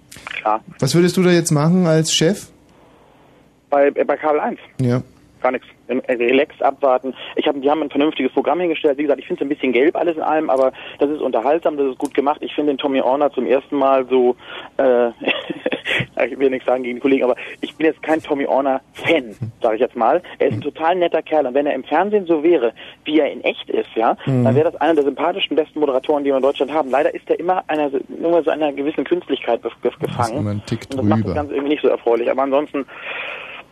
Klar. 0.41 0.61
Was 0.79 0.95
würdest 0.95 1.17
du 1.19 1.23
da 1.23 1.31
jetzt 1.31 1.51
machen 1.51 1.87
als 1.87 2.13
Chef? 2.15 2.47
Bei, 3.71 3.89
äh, 3.89 4.05
bei 4.05 4.17
Kabel 4.17 4.41
1. 4.41 4.59
Ja. 4.81 5.03
Gar 5.41 5.53
nichts. 5.53 5.69
Äh, 5.87 6.13
Relax 6.15 6.61
abwarten. 6.61 7.15
Ich 7.37 7.47
hab, 7.47 7.61
die 7.63 7.71
haben 7.71 7.81
ein 7.83 7.91
vernünftiges 7.91 8.33
Programm 8.33 8.59
hingestellt. 8.61 8.99
Wie 8.99 9.03
gesagt, 9.03 9.21
ich 9.21 9.27
finde 9.27 9.43
es 9.45 9.47
ein 9.47 9.49
bisschen 9.49 9.73
gelb 9.73 9.95
alles 9.97 10.17
in 10.17 10.23
allem, 10.23 10.51
aber 10.51 10.73
das 10.99 11.09
ist 11.11 11.21
unterhaltsam, 11.21 11.77
das 11.77 11.87
ist 11.93 11.99
gut 11.99 12.13
gemacht. 12.13 12.39
Ich 12.43 12.53
finde 12.55 12.73
den 12.73 12.79
Tommy 12.79 13.01
Orner 13.01 13.31
zum 13.33 13.47
ersten 13.47 13.77
Mal 13.77 14.05
so, 14.11 14.35
äh, 14.79 15.09
ich 16.29 16.39
will 16.39 16.51
nichts 16.51 16.67
sagen 16.67 16.83
gegen 16.83 16.97
die 16.97 17.01
Kollegen, 17.01 17.23
aber 17.25 17.37
ich 17.61 17.75
bin 17.77 17.87
jetzt 17.87 18.03
kein 18.03 18.21
Tommy 18.21 18.47
Orner 18.47 18.81
Fan, 18.95 19.37
sage 19.63 19.77
ich 19.77 19.81
jetzt 19.81 19.95
mal. 19.97 20.21
Er 20.41 20.49
ist 20.49 20.55
ein 20.55 20.61
total 20.61 20.97
netter 20.97 21.23
Kerl 21.23 21.47
und 21.47 21.55
wenn 21.55 21.67
er 21.67 21.75
im 21.75 21.85
Fernsehen 21.85 22.27
so 22.27 22.43
wäre, 22.43 22.73
wie 23.05 23.21
er 23.21 23.31
in 23.31 23.43
echt 23.45 23.71
ist, 23.71 23.89
ja, 23.95 24.17
Mhm. 24.27 24.43
dann 24.45 24.55
wäre 24.57 24.73
das 24.73 24.81
einer 24.81 24.95
der 24.95 25.05
sympathischsten, 25.05 25.57
besten 25.57 25.79
Moderatoren, 25.79 26.25
die 26.25 26.31
wir 26.31 26.37
in 26.37 26.43
Deutschland 26.43 26.73
haben. 26.73 26.91
Leider 26.91 27.15
ist 27.15 27.31
er 27.31 27.39
immer 27.39 27.63
einer, 27.69 27.91
nur 28.09 28.43
so 28.43 28.51
einer 28.51 28.73
gewissen 28.73 29.05
Künstlichkeit 29.05 29.63
bef- 29.65 29.71
bef- 29.89 29.99
gefangen. 30.01 30.39
immer 30.39 30.51
ein 30.51 30.63
Tick 30.67 30.81
und 30.91 30.97
das 30.99 31.05
macht 31.05 31.19
das 31.21 31.25
drüber. 31.27 31.35
Ganze 31.35 31.55
irgendwie 31.55 31.75
nicht 31.75 31.83
so 31.83 31.89
erfreulich. 31.89 32.29
Aber 32.29 32.43
ansonsten, 32.43 32.85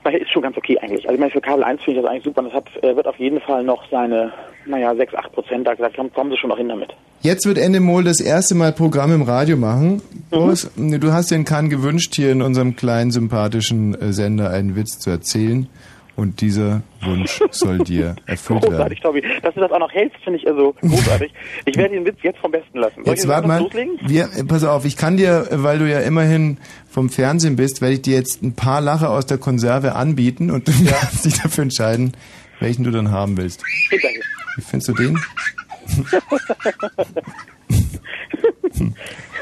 daher 0.06 0.20
ist 0.20 0.30
schon 0.30 0.42
ganz 0.42 0.56
okay 0.56 0.78
eigentlich. 0.78 1.04
Also 1.04 1.14
ich 1.14 1.20
meine, 1.20 1.32
für 1.32 1.40
Kabel 1.40 1.64
1 1.64 1.82
finde 1.82 1.98
ich 1.98 2.04
das 2.04 2.10
eigentlich 2.10 2.24
super 2.24 2.40
und 2.40 2.46
das 2.46 2.54
hat, 2.54 2.82
äh, 2.82 2.96
wird 2.96 3.06
auf 3.06 3.18
jeden 3.18 3.40
Fall 3.40 3.62
noch 3.64 3.84
seine, 3.90 4.32
naja, 4.64 4.94
6, 4.94 5.14
8 5.14 5.32
Prozent 5.32 5.66
da 5.66 5.74
gesagt, 5.74 5.96
kommen, 5.96 6.12
kommen 6.12 6.30
sie 6.30 6.36
schon 6.36 6.50
noch 6.50 6.58
hin 6.58 6.68
damit. 6.68 6.94
Jetzt 7.20 7.46
wird 7.46 7.58
Endemol 7.58 8.04
das 8.04 8.20
erste 8.20 8.54
Mal 8.54 8.72
Programm 8.72 9.12
im 9.12 9.22
Radio 9.22 9.56
machen. 9.56 10.02
Boris, 10.30 10.70
du 10.76 11.12
hast 11.12 11.30
den 11.30 11.44
Kahn 11.44 11.70
gewünscht, 11.70 12.14
hier 12.14 12.30
in 12.30 12.42
unserem 12.42 12.76
kleinen 12.76 13.10
sympathischen 13.10 14.00
äh, 14.00 14.12
Sender 14.12 14.50
einen 14.50 14.76
Witz 14.76 14.98
zu 14.98 15.10
erzählen. 15.10 15.68
Und 16.16 16.40
dieser 16.40 16.82
Wunsch 17.02 17.42
soll 17.50 17.78
dir 17.78 18.16
erfüllt 18.24 18.62
werden. 18.62 18.74
Großartig, 18.74 19.00
Tobi. 19.00 19.22
Dass 19.42 19.54
du 19.54 19.60
das 19.60 19.70
auch 19.70 19.78
noch 19.78 19.92
hältst, 19.92 20.16
finde 20.24 20.38
ich 20.38 20.48
also 20.48 20.74
großartig. 20.80 21.32
ich 21.66 21.76
werde 21.76 21.94
den 21.94 22.06
Witz 22.06 22.16
jetzt 22.22 22.38
vom 22.38 22.50
Besten 22.50 22.78
lassen. 22.78 23.04
Soll 23.04 23.14
Jetzt 23.14 23.24
ich 23.24 23.28
warte 23.28 23.46
mal. 23.46 23.60
loslegen? 23.60 23.98
Wir, 24.06 24.30
äh, 24.34 24.44
pass 24.44 24.64
auf, 24.64 24.86
ich 24.86 24.96
kann 24.96 25.18
dir, 25.18 25.46
äh, 25.50 25.62
weil 25.62 25.78
du 25.78 25.88
ja 25.90 26.00
immerhin 26.00 26.56
vom 26.88 27.10
Fernsehen 27.10 27.56
bist, 27.56 27.82
werde 27.82 27.94
ich 27.94 28.02
dir 28.02 28.16
jetzt 28.16 28.42
ein 28.42 28.54
paar 28.54 28.80
Lacher 28.80 29.10
aus 29.10 29.26
der 29.26 29.36
Konserve 29.36 29.94
anbieten 29.94 30.50
und 30.50 30.66
du 30.68 30.72
kannst 30.86 31.26
dich 31.26 31.40
dafür 31.40 31.62
entscheiden, 31.64 32.14
welchen 32.60 32.84
du 32.84 32.90
dann 32.90 33.10
haben 33.10 33.36
willst. 33.36 33.62
Geht 33.90 34.02
danke. 34.02 34.20
Wie 34.56 34.62
findest 34.62 34.88
du 34.88 34.94
den? 34.94 35.18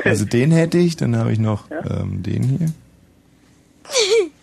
Also 0.05 0.27
den 0.27 0.51
hätte 0.53 0.77
ich, 0.79 0.97
dann 0.97 1.17
habe 1.17 1.33
ich 1.33 1.39
noch 1.39 1.65
ähm, 1.71 2.23
den 2.23 2.43
hier. 2.43 2.73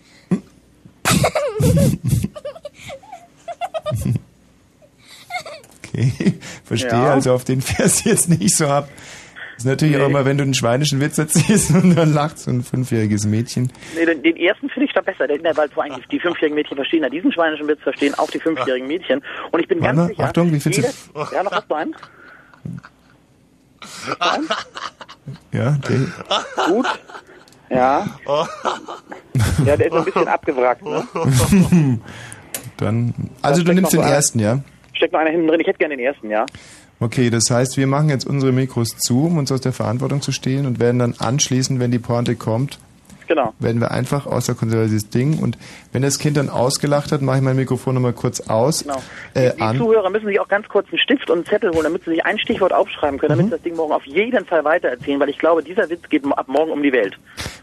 Okay, 5.93 6.39
verstehe 6.63 6.89
Ja. 6.91 7.13
also 7.13 7.33
auf 7.33 7.43
den 7.43 7.61
Vers 7.61 8.03
jetzt 8.05 8.29
nicht 8.29 8.55
so 8.55 8.67
ab. 8.67 8.89
ist 9.57 9.65
natürlich 9.65 9.97
auch 9.97 10.07
immer, 10.07 10.25
wenn 10.25 10.37
du 10.37 10.43
einen 10.43 10.53
schweinischen 10.53 10.99
Witz 11.01 11.17
erzählst 11.17 11.71
und 11.71 11.95
dann 11.95 12.13
lacht 12.13 12.39
so 12.39 12.49
ein 12.49 12.63
fünfjähriges 12.63 13.25
Mädchen. 13.25 13.71
Nee, 13.95 14.05
den, 14.05 14.23
den 14.23 14.37
ersten 14.37 14.69
finde 14.69 14.87
ich 14.87 14.93
da 14.93 15.01
besser, 15.01 15.27
der, 15.27 15.39
weil 15.57 15.69
vor 15.69 15.83
allem 15.83 15.95
die 16.11 16.19
fünfjährigen 16.19 16.55
Mädchen 16.55 16.75
verstehen 16.77 17.03
ja 17.03 17.09
diesen 17.09 17.31
schweinischen 17.31 17.67
Witz, 17.67 17.79
verstehen 17.81 18.13
auch 18.15 18.29
die 18.31 18.39
fünfjährigen 18.39 18.87
Mädchen. 18.87 19.21
Und 19.51 19.59
ich 19.59 19.67
bin 19.67 19.81
Warte, 19.81 19.95
ganz 19.97 20.07
sicher. 20.09 20.23
Achtung, 20.23 20.51
wie 20.53 20.59
findest 20.59 21.09
du- 21.13 21.19
Ja, 21.35 21.43
noch 21.43 21.51
hast 21.51 21.69
du 21.69 21.75
einen? 21.75 21.95
Ja, 25.51 25.71
der, 25.89 25.97
Gut. 26.67 26.85
Ja. 27.71 28.05
Ja, 29.65 29.77
der 29.77 29.85
ist 29.87 29.91
so 29.93 29.99
ein 29.99 30.05
bisschen 30.05 30.27
abgewrackt, 30.27 30.83
ne? 30.83 31.03
dann, 32.77 33.13
also 33.41 33.61
du 33.61 33.67
steckt 33.67 33.75
nimmst 33.75 33.93
den 33.93 33.99
so 34.01 34.05
ein- 34.05 34.11
ersten, 34.11 34.39
ja? 34.39 34.59
Steckt 34.93 35.13
noch 35.13 35.19
einer 35.19 35.29
hinten 35.29 35.47
drin. 35.47 35.59
Ich 35.61 35.67
hätte 35.67 35.77
gerne 35.79 35.95
den 35.95 36.05
ersten, 36.05 36.29
ja. 36.29 36.45
Okay, 36.99 37.29
das 37.29 37.49
heißt, 37.49 37.77
wir 37.77 37.87
machen 37.87 38.09
jetzt 38.09 38.27
unsere 38.27 38.51
Mikros 38.51 38.97
zu, 38.97 39.25
um 39.25 39.37
uns 39.37 39.51
aus 39.51 39.61
der 39.61 39.71
Verantwortung 39.73 40.21
zu 40.21 40.31
stehlen 40.31 40.65
und 40.65 40.79
werden 40.79 40.99
dann 40.99 41.15
anschließend, 41.17 41.79
wenn 41.79 41.91
die 41.91 41.99
Pointe 41.99 42.35
kommt, 42.35 42.79
Genau. 43.27 43.53
werden 43.59 43.79
wir 43.81 43.91
einfach 43.91 44.25
außer 44.25 44.55
konservatives 44.55 45.09
Ding 45.09 45.39
und 45.39 45.57
wenn 45.93 46.01
das 46.01 46.19
Kind 46.19 46.37
dann 46.37 46.49
ausgelacht 46.49 47.11
hat, 47.11 47.21
mache 47.21 47.37
ich 47.37 47.43
mein 47.43 47.55
Mikrofon 47.55 47.93
nochmal 47.95 48.13
kurz 48.13 48.41
aus. 48.41 48.83
Genau. 48.83 49.01
Äh, 49.33 49.51
Die 49.55 49.61
an. 49.61 49.77
Zuhörer 49.77 50.09
müssen 50.09 50.25
sich 50.27 50.39
auch 50.39 50.47
ganz 50.47 50.67
kurz 50.67 50.87
einen 50.89 50.99
Stift 50.99 51.29
und 51.29 51.37
einen 51.37 51.45
Zettel 51.45 51.71
holen, 51.71 51.83
damit 51.83 52.03
sie 52.03 52.11
sich 52.11 52.25
ein 52.25 52.37
Stichwort 52.39 52.73
aufschreiben 52.73 53.19
können, 53.19 53.33
Mhm. 53.35 53.37
damit 53.37 53.45
sie 53.51 53.55
das 53.57 53.61
Ding 53.63 53.75
morgen 53.75 53.93
auf 53.93 54.05
jeden 54.05 54.45
Fall 54.45 54.63
weitererzählen, 54.63 55.19
weil 55.19 55.29
ich 55.29 55.37
glaube, 55.39 55.63
dieser 55.63 55.89
Witz 55.89 56.07
geht 56.09 56.23
ab 56.25 56.47
morgen 56.47 56.71
um 56.71 56.81
die 56.83 56.91
Welt. 56.93 57.17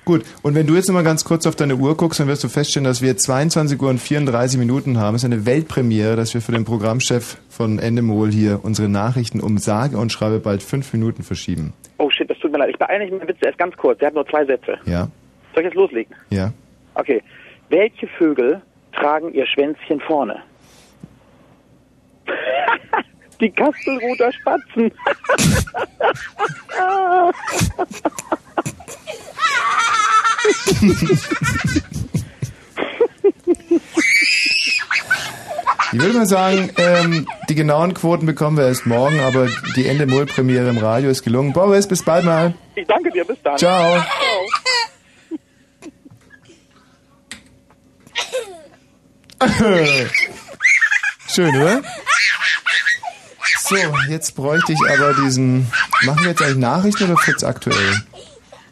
Gut, 0.04 0.22
und 0.42 0.54
wenn 0.54 0.66
du 0.66 0.74
jetzt 0.74 0.88
nochmal 0.88 1.04
ganz 1.04 1.24
kurz 1.24 1.46
auf 1.46 1.54
deine 1.56 1.76
Uhr 1.76 1.96
guckst, 1.96 2.18
dann 2.20 2.28
wirst 2.28 2.42
du 2.44 2.48
feststellen, 2.48 2.84
dass 2.84 3.02
wir 3.02 3.16
22 3.16 3.80
Uhr 3.80 3.90
und 3.90 3.98
34 4.00 4.58
Minuten 4.58 4.98
haben. 4.98 5.14
Es 5.16 5.22
ist 5.22 5.26
eine 5.30 5.44
Weltpremiere, 5.44 6.16
dass 6.16 6.32
wir 6.32 6.40
für 6.40 6.52
den 6.52 6.64
Programmchef 6.64 7.36
von 7.50 7.78
Endemol 7.78 8.30
hier 8.30 8.60
unsere 8.62 8.88
Nachrichten 8.88 9.40
um 9.40 9.58
sage 9.58 9.98
und 9.98 10.10
schreibe 10.12 10.38
bald 10.38 10.62
fünf 10.62 10.92
Minuten 10.94 11.22
verschieben. 11.22 11.72
Oh 11.98 12.08
shit, 12.10 12.30
das 12.30 12.38
tut 12.38 12.52
mir 12.52 12.58
leid. 12.58 12.70
Ich 12.70 12.78
beeile 12.78 13.04
mich 13.04 13.12
mit 13.12 13.22
dem 13.22 13.28
Witz 13.28 13.38
erst 13.42 13.58
ganz 13.58 13.76
kurz. 13.76 13.98
Der 13.98 14.08
hat 14.08 14.14
nur 14.14 14.26
zwei 14.26 14.44
Sätze. 14.46 14.78
Ja, 14.86 15.08
Soll 15.58 15.64
ich 15.64 15.72
jetzt 15.72 15.76
loslegen? 15.76 16.14
ja. 16.30 16.52
Okay. 16.94 17.20
Welche 17.68 18.06
Vögel 18.06 18.62
tragen 18.92 19.34
ihr 19.34 19.44
Schwänzchen 19.44 20.00
vorne? 20.00 20.40
Die 23.40 23.50
Kastelruther 23.50 24.32
Spatzen. 24.32 24.92
Ich 35.90 36.00
würde 36.02 36.18
mal 36.18 36.26
sagen, 36.26 36.70
ähm, 36.76 37.26
die 37.48 37.54
genauen 37.54 37.94
Quoten 37.94 38.26
bekommen 38.26 38.58
wir 38.58 38.66
erst 38.66 38.86
morgen, 38.86 39.20
aber 39.20 39.48
die 39.74 39.86
Endemol-Premiere 39.86 40.68
im 40.68 40.78
Radio 40.78 41.08
ist 41.08 41.22
gelungen. 41.22 41.52
Boris, 41.54 41.88
bis 41.88 42.04
bald 42.04 42.26
mal. 42.26 42.52
Ich 42.74 42.86
danke 42.86 43.10
dir, 43.10 43.24
bis 43.24 43.40
dann. 43.42 43.56
Ciao. 43.56 43.96
Schön, 51.28 51.54
oder? 51.56 51.82
So, 53.68 53.76
jetzt 54.08 54.34
bräuchte 54.34 54.72
ich 54.72 54.78
aber 54.90 55.14
diesen. 55.14 55.70
Machen 56.04 56.22
wir 56.22 56.30
jetzt 56.30 56.42
eigentlich 56.42 56.58
Nachrichten 56.58 57.04
oder 57.04 57.16
Fritz 57.18 57.44
aktuell? 57.44 58.02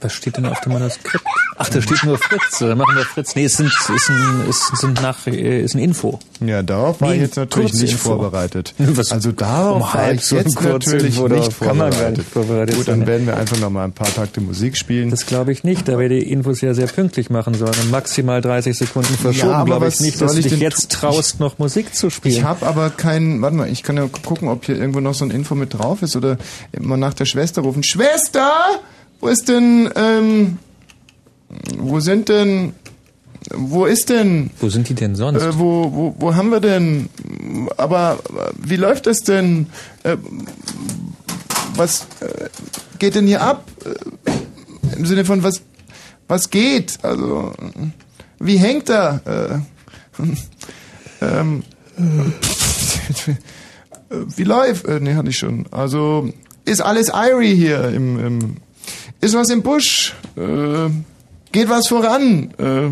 Was 0.00 0.12
steht 0.12 0.36
denn 0.36 0.46
auf 0.46 0.60
dem 0.60 0.72
Manuskript? 0.72 1.24
Ach, 1.58 1.70
da 1.70 1.80
steht 1.80 2.04
nur 2.04 2.18
Fritz. 2.18 2.58
Dann 2.58 2.76
machen 2.76 2.94
wir 2.96 3.04
Fritz. 3.04 3.34
Nee, 3.34 3.44
es 3.44 3.54
sind, 3.56 3.68
ist 3.68 4.10
ein, 4.10 4.44
ist, 4.48 4.76
sind 4.76 5.00
nach, 5.00 5.26
äh, 5.26 5.62
ist 5.62 5.74
ein 5.74 5.78
Info. 5.78 6.18
Ja, 6.44 6.62
darauf 6.62 7.00
war 7.00 7.08
Nee, 7.08 7.14
ich 7.16 7.20
jetzt 7.22 7.36
natürlich 7.36 7.72
nicht 7.72 7.80
Kurzinfo. 7.92 8.08
vorbereitet. 8.18 8.74
Was? 8.78 9.10
Also 9.10 9.32
darauf 9.32 9.76
Um 9.76 9.82
war 9.98 10.12
ich 10.12 10.30
jetzt 10.30 10.60
natürlich 10.60 11.18
nicht 11.18 11.52
vorbereitet. 11.54 12.18
nicht 12.18 12.28
vorbereitet 12.30 12.76
Gut, 12.76 12.88
dann 12.88 13.06
werden 13.06 13.26
wir 13.26 13.38
einfach 13.38 13.58
noch 13.58 13.70
mal 13.70 13.84
ein 13.84 13.92
paar 13.92 14.12
Takte 14.12 14.42
Musik 14.42 14.76
spielen. 14.76 15.08
Das 15.08 15.24
glaube 15.24 15.50
ich 15.52 15.64
nicht, 15.64 15.88
da 15.88 15.98
wir 15.98 16.10
die 16.10 16.30
Infos 16.30 16.60
ja 16.60 16.74
sehr 16.74 16.88
pünktlich 16.88 17.30
machen 17.30 17.54
sollen 17.54 17.74
und 17.82 17.90
maximal 17.90 18.42
30 18.42 18.76
Sekunden 18.76 19.14
verschoben, 19.16 19.52
aber 19.52 19.64
glaube 19.64 19.88
ich 19.88 20.00
nicht, 20.00 20.20
dass 20.20 20.32
du 20.34 20.38
ich 20.40 20.48
dich 20.48 20.60
jetzt 20.60 20.92
traust, 20.92 21.40
noch 21.40 21.58
Musik 21.58 21.94
zu 21.94 22.10
spielen. 22.10 22.34
Ich 22.34 22.42
habe 22.44 22.66
aber 22.66 22.90
keinen, 22.90 23.40
warte 23.40 23.56
mal, 23.56 23.68
ich 23.70 23.82
kann 23.82 23.96
ja 23.96 24.06
gucken, 24.24 24.48
ob 24.48 24.66
hier 24.66 24.76
irgendwo 24.76 25.00
noch 25.00 25.14
so 25.14 25.24
ein 25.24 25.30
Info 25.30 25.54
mit 25.54 25.72
drauf 25.72 26.02
ist 26.02 26.16
oder 26.16 26.36
mal 26.78 26.98
nach 26.98 27.14
der 27.14 27.24
Schwester 27.24 27.62
rufen. 27.62 27.82
Schwester! 27.82 28.50
Wo 29.26 29.30
ist 29.30 29.48
denn, 29.48 29.90
ähm, 29.96 30.58
wo 31.78 31.98
sind 31.98 32.28
denn, 32.28 32.74
wo 33.52 33.84
ist 33.84 34.08
denn, 34.08 34.50
Wo 34.60 34.68
sind 34.68 34.88
die 34.88 34.94
denn 34.94 35.16
sonst? 35.16 35.42
äh, 35.42 35.58
wo, 35.58 35.92
wo, 35.92 36.14
wo 36.16 36.36
haben 36.36 36.52
wir 36.52 36.60
denn, 36.60 37.08
aber 37.76 38.20
wie 38.56 38.76
läuft 38.76 39.08
das 39.08 39.24
denn, 39.24 39.66
äh, 40.04 40.16
was 41.74 42.06
äh, 42.20 42.48
geht 43.00 43.16
denn 43.16 43.26
hier 43.26 43.42
ab? 43.42 43.64
Äh, 43.84 44.96
Im 44.96 45.06
Sinne 45.06 45.24
von, 45.24 45.42
was, 45.42 45.60
was 46.28 46.50
geht? 46.50 46.96
Also, 47.02 47.52
wie 48.38 48.58
hängt 48.58 48.88
er? 48.88 49.22
Äh, 50.20 50.22
ähm, 51.20 51.64
äh, 51.98 53.32
wie 54.08 54.44
läuft? 54.44 54.84
Äh, 54.84 55.00
nee, 55.00 55.14
hatte 55.14 55.30
ich 55.30 55.38
schon. 55.38 55.66
Also, 55.72 56.32
ist 56.64 56.80
alles 56.80 57.10
Irie 57.12 57.56
hier 57.56 57.88
im, 57.88 58.24
im 58.24 58.56
ist 59.20 59.34
was 59.34 59.50
im 59.50 59.62
Busch? 59.62 60.14
Äh, 60.36 60.88
geht 61.52 61.68
was 61.68 61.88
voran? 61.88 62.52
Äh, 62.58 62.86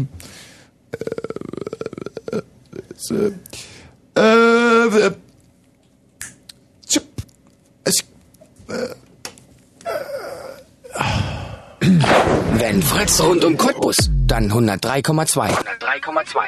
äh, 2.33 2.43
äh, 4.17 5.09
äh, 5.09 5.11
Wenn 12.59 12.83
Fritz 12.83 13.21
rund 13.21 13.45
um 13.45 13.57
Cottbus, 13.57 14.11
dann 14.27 14.51
103,2. 14.51 15.51
103,2. 15.51 16.41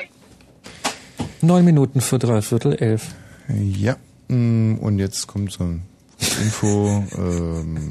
Neun 1.43 1.65
Minuten 1.65 2.01
für 2.01 2.19
dreiviertel 2.19 2.75
elf. 2.75 3.09
Ja, 3.49 3.97
mm, 4.29 4.77
und 4.77 4.99
jetzt 4.99 5.27
kommt 5.27 5.53
so 5.53 5.65
ein 5.65 5.83
Info. 6.43 7.05
ähm, 7.17 7.91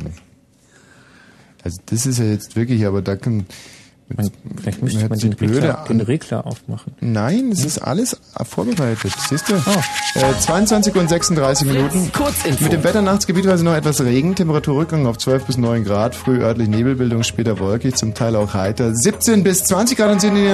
also 1.66 1.82
das 1.88 2.06
ist 2.06 2.20
ja 2.20 2.26
jetzt 2.26 2.56
wirklich, 2.56 2.86
aber 2.86 3.02
da 3.02 3.16
kann... 3.16 3.46
Man, 4.16 4.30
vielleicht 4.58 4.84
müsste 4.84 5.02
hat 5.02 5.10
man 5.10 5.18
die 5.18 5.30
den 5.30 5.36
blöde 5.36 5.56
Regler, 5.56 5.86
den 5.90 6.02
Regler 6.02 6.46
aufmachen. 6.46 6.94
Nein, 7.02 7.50
es 7.52 7.66
ist 7.66 7.80
alles 7.80 8.16
vorbereitet. 8.48 9.12
Siehst 9.28 9.50
du? 9.50 9.56
Oh. 9.56 10.20
Äh, 10.20 10.40
22 10.40 10.94
und 10.96 11.10
36 11.10 11.68
Minuten. 11.68 12.12
Kurzinfo. 12.14 12.64
Mit 12.66 12.72
dem 12.72 12.84
Wetter 12.84 13.02
nachts 13.02 13.26
gebietweise 13.26 13.66
noch 13.66 13.74
etwas 13.74 14.00
Regen, 14.02 14.36
Temperaturrückgang 14.36 15.08
auf 15.08 15.18
12 15.18 15.46
bis 15.46 15.58
9 15.58 15.84
Grad, 15.86 16.14
früh 16.14 16.40
örtlich 16.40 16.68
Nebelbildung, 16.68 17.24
später 17.24 17.58
wolkig, 17.58 17.96
zum 17.96 18.14
Teil 18.14 18.36
auch 18.36 18.54
heiter. 18.54 18.94
17 18.94 19.44
bis 19.44 19.64
20 19.64 19.98
Grad 19.98 20.12
und 20.12 20.22
10 20.22 20.36
in 20.36 20.46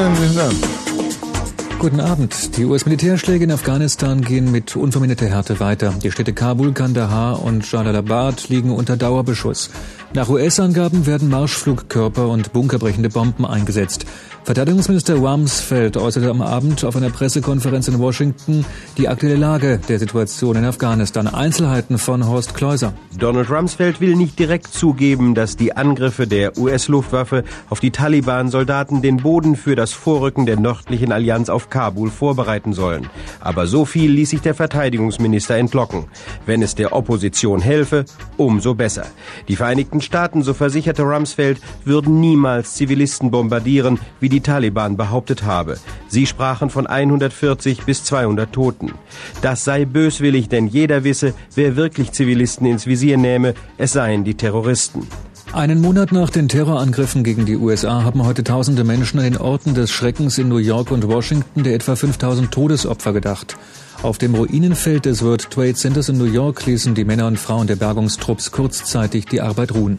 Guten 1.81 1.99
Abend. 1.99 2.57
Die 2.57 2.65
US-Militärschläge 2.65 3.43
in 3.43 3.51
Afghanistan 3.51 4.21
gehen 4.21 4.51
mit 4.51 4.75
unverminderter 4.75 5.25
Härte 5.25 5.59
weiter. 5.59 5.95
Die 6.03 6.11
Städte 6.11 6.31
Kabul, 6.31 6.73
Kandahar 6.73 7.43
und 7.43 7.71
Jalalabad 7.71 8.49
liegen 8.49 8.69
unter 8.69 8.97
Dauerbeschuss. 8.97 9.71
Nach 10.13 10.29
US-Angaben 10.29 11.07
werden 11.07 11.27
Marschflugkörper 11.29 12.27
und 12.27 12.53
bunkerbrechende 12.53 13.09
Bomben 13.09 13.47
eingesetzt. 13.47 14.05
Verteidigungsminister 14.43 15.17
Rumsfeld 15.17 15.97
äußerte 15.97 16.27
am 16.27 16.41
Abend 16.41 16.83
auf 16.83 16.95
einer 16.95 17.11
Pressekonferenz 17.11 17.87
in 17.87 17.99
Washington 17.99 18.65
die 18.97 19.07
aktuelle 19.07 19.35
Lage 19.35 19.79
der 19.87 19.99
Situation 19.99 20.55
in 20.55 20.65
Afghanistan. 20.65 21.27
Einzelheiten 21.27 21.99
von 21.99 22.27
Horst 22.27 22.55
Kleuser. 22.55 22.93
Donald 23.19 23.51
Rumsfeld 23.51 24.01
will 24.01 24.15
nicht 24.15 24.39
direkt 24.39 24.73
zugeben, 24.73 25.35
dass 25.35 25.57
die 25.57 25.77
Angriffe 25.77 26.25
der 26.25 26.57
US-Luftwaffe 26.57 27.43
auf 27.69 27.79
die 27.79 27.91
Taliban-Soldaten 27.91 29.03
den 29.03 29.17
Boden 29.17 29.55
für 29.55 29.75
das 29.75 29.93
Vorrücken 29.93 30.47
der 30.47 30.59
nördlichen 30.59 31.11
Allianz 31.11 31.49
auf 31.49 31.69
Kabul 31.69 32.09
vorbereiten 32.09 32.73
sollen. 32.73 33.11
Aber 33.41 33.67
so 33.67 33.85
viel 33.85 34.09
ließ 34.09 34.31
sich 34.31 34.41
der 34.41 34.55
Verteidigungsminister 34.55 35.55
entlocken. 35.55 36.05
Wenn 36.47 36.63
es 36.63 36.73
der 36.73 36.93
Opposition 36.93 37.61
helfe, 37.61 38.05
umso 38.37 38.73
besser. 38.73 39.05
Die 39.47 39.55
Vereinigten 39.55 40.01
Staaten, 40.01 40.41
so 40.41 40.55
versicherte 40.55 41.03
Rumsfeld, 41.03 41.61
würden 41.85 42.19
niemals 42.19 42.73
Zivilisten 42.73 43.29
bombardieren, 43.29 43.99
wie 44.19 44.30
die 44.31 44.41
Taliban 44.41 44.97
behauptet 44.97 45.43
habe. 45.43 45.77
Sie 46.07 46.25
sprachen 46.25 46.71
von 46.71 46.87
140 46.87 47.83
bis 47.83 48.03
200 48.03 48.51
Toten. 48.51 48.93
Das 49.41 49.63
sei 49.63 49.85
böswillig, 49.85 50.49
denn 50.49 50.67
jeder 50.67 51.03
wisse, 51.03 51.35
wer 51.53 51.75
wirklich 51.75 52.11
Zivilisten 52.13 52.65
ins 52.65 52.87
Visier 52.87 53.17
nähme, 53.17 53.53
es 53.77 53.93
seien 53.93 54.23
die 54.23 54.35
Terroristen. 54.35 55.07
Einen 55.53 55.81
Monat 55.81 56.13
nach 56.13 56.29
den 56.29 56.47
Terrorangriffen 56.47 57.25
gegen 57.25 57.45
die 57.45 57.57
USA 57.57 58.03
haben 58.03 58.25
heute 58.25 58.41
tausende 58.41 58.85
Menschen 58.85 59.19
an 59.19 59.25
den 59.25 59.37
Orten 59.37 59.73
des 59.73 59.91
Schreckens 59.91 60.37
in 60.37 60.47
New 60.47 60.57
York 60.57 60.91
und 60.91 61.09
Washington 61.09 61.63
der 61.63 61.75
etwa 61.75 61.97
5000 61.97 62.51
Todesopfer 62.51 63.11
gedacht. 63.11 63.57
Auf 64.01 64.17
dem 64.17 64.33
Ruinenfeld 64.33 65.05
des 65.05 65.21
World 65.23 65.51
Trade 65.51 65.75
Centers 65.75 66.07
in 66.07 66.17
New 66.17 66.23
York 66.23 66.65
ließen 66.65 66.95
die 66.95 67.03
Männer 67.03 67.27
und 67.27 67.37
Frauen 67.37 67.67
der 67.67 67.75
Bergungstrupps 67.75 68.51
kurzzeitig 68.51 69.25
die 69.25 69.41
Arbeit 69.41 69.73
ruhen. 69.73 69.97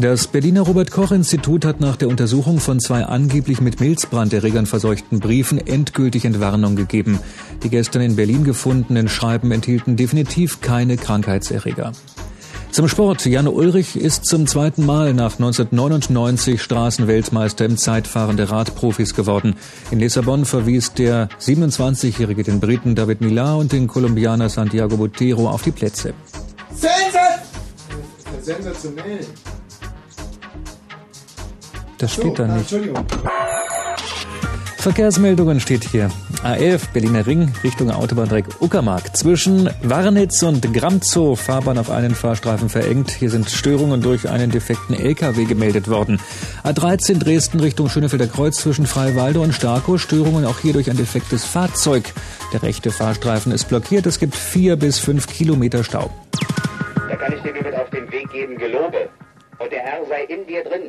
Das 0.00 0.28
Berliner 0.28 0.62
Robert 0.62 0.90
Koch 0.90 1.12
Institut 1.12 1.66
hat 1.66 1.80
nach 1.80 1.94
der 1.94 2.08
Untersuchung 2.08 2.58
von 2.58 2.80
zwei 2.80 3.04
angeblich 3.04 3.60
mit 3.60 3.80
Milzbranderregern 3.80 4.64
verseuchten 4.64 5.20
Briefen 5.20 5.58
endgültig 5.58 6.24
Entwarnung 6.24 6.74
gegeben. 6.74 7.18
Die 7.62 7.68
gestern 7.68 8.00
in 8.00 8.16
Berlin 8.16 8.44
gefundenen 8.44 9.10
Schreiben 9.10 9.52
enthielten 9.52 9.96
definitiv 9.96 10.62
keine 10.62 10.96
Krankheitserreger. 10.96 11.92
Zum 12.70 12.88
Sport. 12.88 13.26
Jan 13.26 13.46
Ulrich 13.46 13.94
ist 13.94 14.24
zum 14.24 14.46
zweiten 14.46 14.86
Mal 14.86 15.12
nach 15.12 15.34
1999 15.34 16.62
Straßenweltmeister 16.62 17.66
im 17.66 17.76
Zeitfahren 17.76 18.38
der 18.38 18.50
Radprofis 18.50 19.14
geworden. 19.14 19.56
In 19.90 20.00
Lissabon 20.00 20.46
verwies 20.46 20.94
der 20.94 21.28
27-Jährige 21.40 22.42
den 22.42 22.58
Briten 22.58 22.94
David 22.94 23.20
Millar 23.20 23.58
und 23.58 23.72
den 23.72 23.86
Kolumbianer 23.86 24.48
Santiago 24.48 24.96
Botero 24.96 25.50
auf 25.50 25.60
die 25.60 25.72
Plätze. 25.72 26.14
Sensationell. 28.40 29.26
Das 32.00 32.14
steht 32.14 32.38
da 32.38 32.44
ah, 32.44 32.46
nicht. 32.46 32.72
Entschuldigung. 32.72 33.04
Verkehrsmeldungen 34.78 35.60
steht 35.60 35.84
hier. 35.84 36.08
A11 36.42 36.92
Berliner 36.94 37.26
Ring 37.26 37.52
Richtung 37.62 37.90
Autobahndreieck 37.90 38.46
Uckermark. 38.60 39.14
Zwischen 39.14 39.68
Warnitz 39.82 40.42
und 40.42 40.72
Gramzow 40.72 41.38
Fahrbahn 41.38 41.76
auf 41.76 41.90
einen 41.90 42.14
Fahrstreifen 42.14 42.70
verengt. 42.70 43.10
Hier 43.10 43.28
sind 43.28 43.50
Störungen 43.50 44.00
durch 44.00 44.30
einen 44.30 44.50
defekten 44.50 44.94
LKW 44.94 45.44
gemeldet 45.44 45.90
worden. 45.90 46.18
A13 46.64 47.18
Dresden 47.18 47.60
Richtung 47.60 47.90
Schönefelder 47.90 48.28
Kreuz 48.28 48.56
zwischen 48.56 48.86
Freiwalde 48.86 49.40
und 49.40 49.52
Starkow. 49.52 50.00
Störungen 50.00 50.46
auch 50.46 50.58
hier 50.58 50.72
durch 50.72 50.88
ein 50.88 50.96
defektes 50.96 51.44
Fahrzeug. 51.44 52.04
Der 52.54 52.62
rechte 52.62 52.90
Fahrstreifen 52.90 53.52
ist 53.52 53.68
blockiert. 53.68 54.06
Es 54.06 54.18
gibt 54.18 54.34
vier 54.34 54.76
bis 54.76 54.98
fünf 54.98 55.26
Kilometer 55.26 55.84
Stau. 55.84 56.10
Da 57.10 57.16
kann 57.16 57.34
ich 57.34 57.42
dir 57.42 57.52
nur 57.52 57.62
mit 57.64 57.74
auf 57.74 57.90
den 57.90 58.10
Weg 58.10 58.30
geben, 58.32 58.56
gelobe. 58.56 59.10
Und 59.58 59.70
der 59.70 59.80
Herr 59.80 60.06
sei 60.08 60.22
in 60.22 60.46
dir 60.46 60.64
drin. 60.64 60.88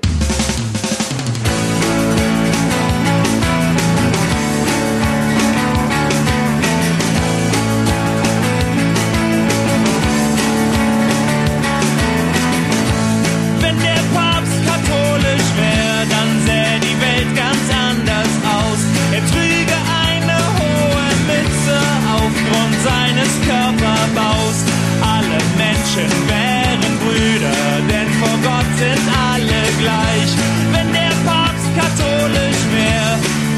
Seines 22.84 23.32
Körperbaus. 23.46 24.58
Alle 25.02 25.40
Menschen 25.58 26.10
wären 26.28 26.94
Brüder, 27.04 27.62
denn 27.90 28.10
vor 28.20 28.38
Gott 28.44 28.70
sind 28.78 29.06
alle 29.30 29.62
gleich. 29.82 30.32
Wenn 30.74 30.90
der 30.94 31.14
Papst 31.26 31.70
katholisch 31.80 32.64
wäre, 32.74 33.14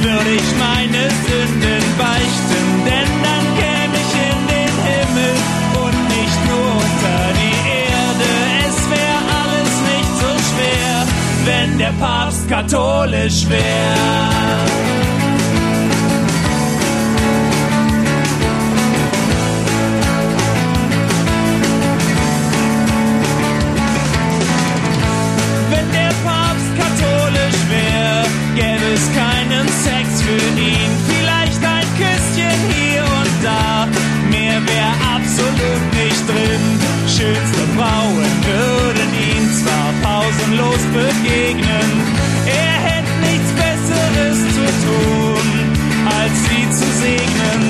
würde 0.06 0.32
ich 0.42 0.50
meine 0.68 1.02
Sünden 1.26 1.84
beichten, 1.98 2.66
denn 2.90 3.10
dann 3.28 3.46
käme 3.62 3.96
ich 4.04 4.14
in 4.30 4.40
den 4.56 4.74
Himmel 4.90 5.34
und 5.84 5.98
nicht 6.16 6.40
nur 6.50 6.70
unter 6.84 7.22
die 7.42 7.58
Erde. 7.92 8.32
Es 8.68 8.78
wäre 8.94 9.22
alles 9.44 9.74
nicht 9.92 10.14
so 10.24 10.32
schwer, 10.50 10.96
wenn 11.46 11.78
der 11.78 11.94
Papst 12.00 12.48
katholisch 12.50 13.48
wäre. 13.50 14.93
Schönste 37.24 37.64
Frauen 37.78 38.32
würden 38.44 39.10
ihm 39.16 39.48
zwar 39.54 39.94
pausenlos 40.04 40.84
begegnen, 40.92 41.90
er 42.46 42.76
hätte 42.84 43.14
nichts 43.22 43.50
Besseres 43.54 44.40
zu 44.56 44.66
tun, 44.84 45.48
als 46.20 46.36
sie 46.44 46.70
zu 46.70 46.88
segnen. 47.00 47.62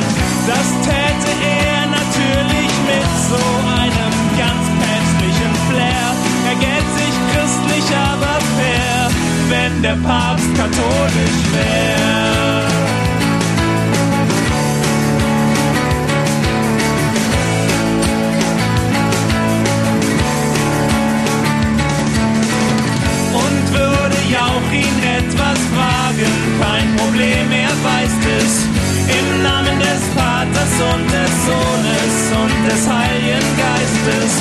Das 0.48 0.68
täte 0.82 1.32
er 1.70 1.86
natürlich 1.86 2.74
mit 2.90 3.10
so 3.30 3.46
einem 3.78 4.14
ganz 4.42 4.66
päpstlichen 4.82 5.54
Flair. 5.70 6.08
Er 6.50 6.56
gäbe 6.56 6.90
sich 6.98 7.16
christlich, 7.30 7.96
aber 7.96 8.40
fair, 8.58 9.12
wenn 9.50 9.84
der 9.84 9.98
Papst 10.02 10.50
katholisch 10.58 11.42
wäre. 11.54 12.73
Problem, 27.14 27.52
er 27.52 27.70
weiß 27.70 28.16
es. 28.42 28.54
Im 29.20 29.44
Namen 29.44 29.78
des 29.78 30.02
Vaters 30.18 30.74
und 30.94 31.06
des 31.14 31.34
Sohnes 31.46 32.16
und 32.42 32.56
des 32.68 32.90
Heiligen 32.90 33.50
Geistes. 33.56 34.32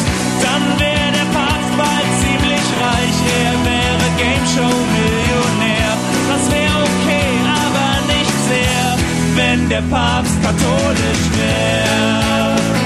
Dann 0.40 0.80
wäre 0.80 1.12
der 1.12 1.28
Papst 1.36 1.72
bald 1.76 2.08
ziemlich 2.22 2.66
reich. 2.80 3.18
Er 3.44 3.54
wäre 3.68 4.06
Game 4.16 4.46
Show 4.54 4.74
Millionär. 4.96 5.90
Das 6.32 6.50
wäre 6.50 6.78
okay, 6.88 7.30
aber 7.60 7.90
nicht 8.08 8.36
sehr, 8.48 8.96
wenn 9.36 9.68
der 9.68 9.82
Papst 9.90 10.42
katholisch 10.42 11.24
wäre. 11.36 12.81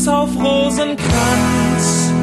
Bloß 0.00 0.08
auf 0.08 0.30
Rosenkranz? 0.36 2.14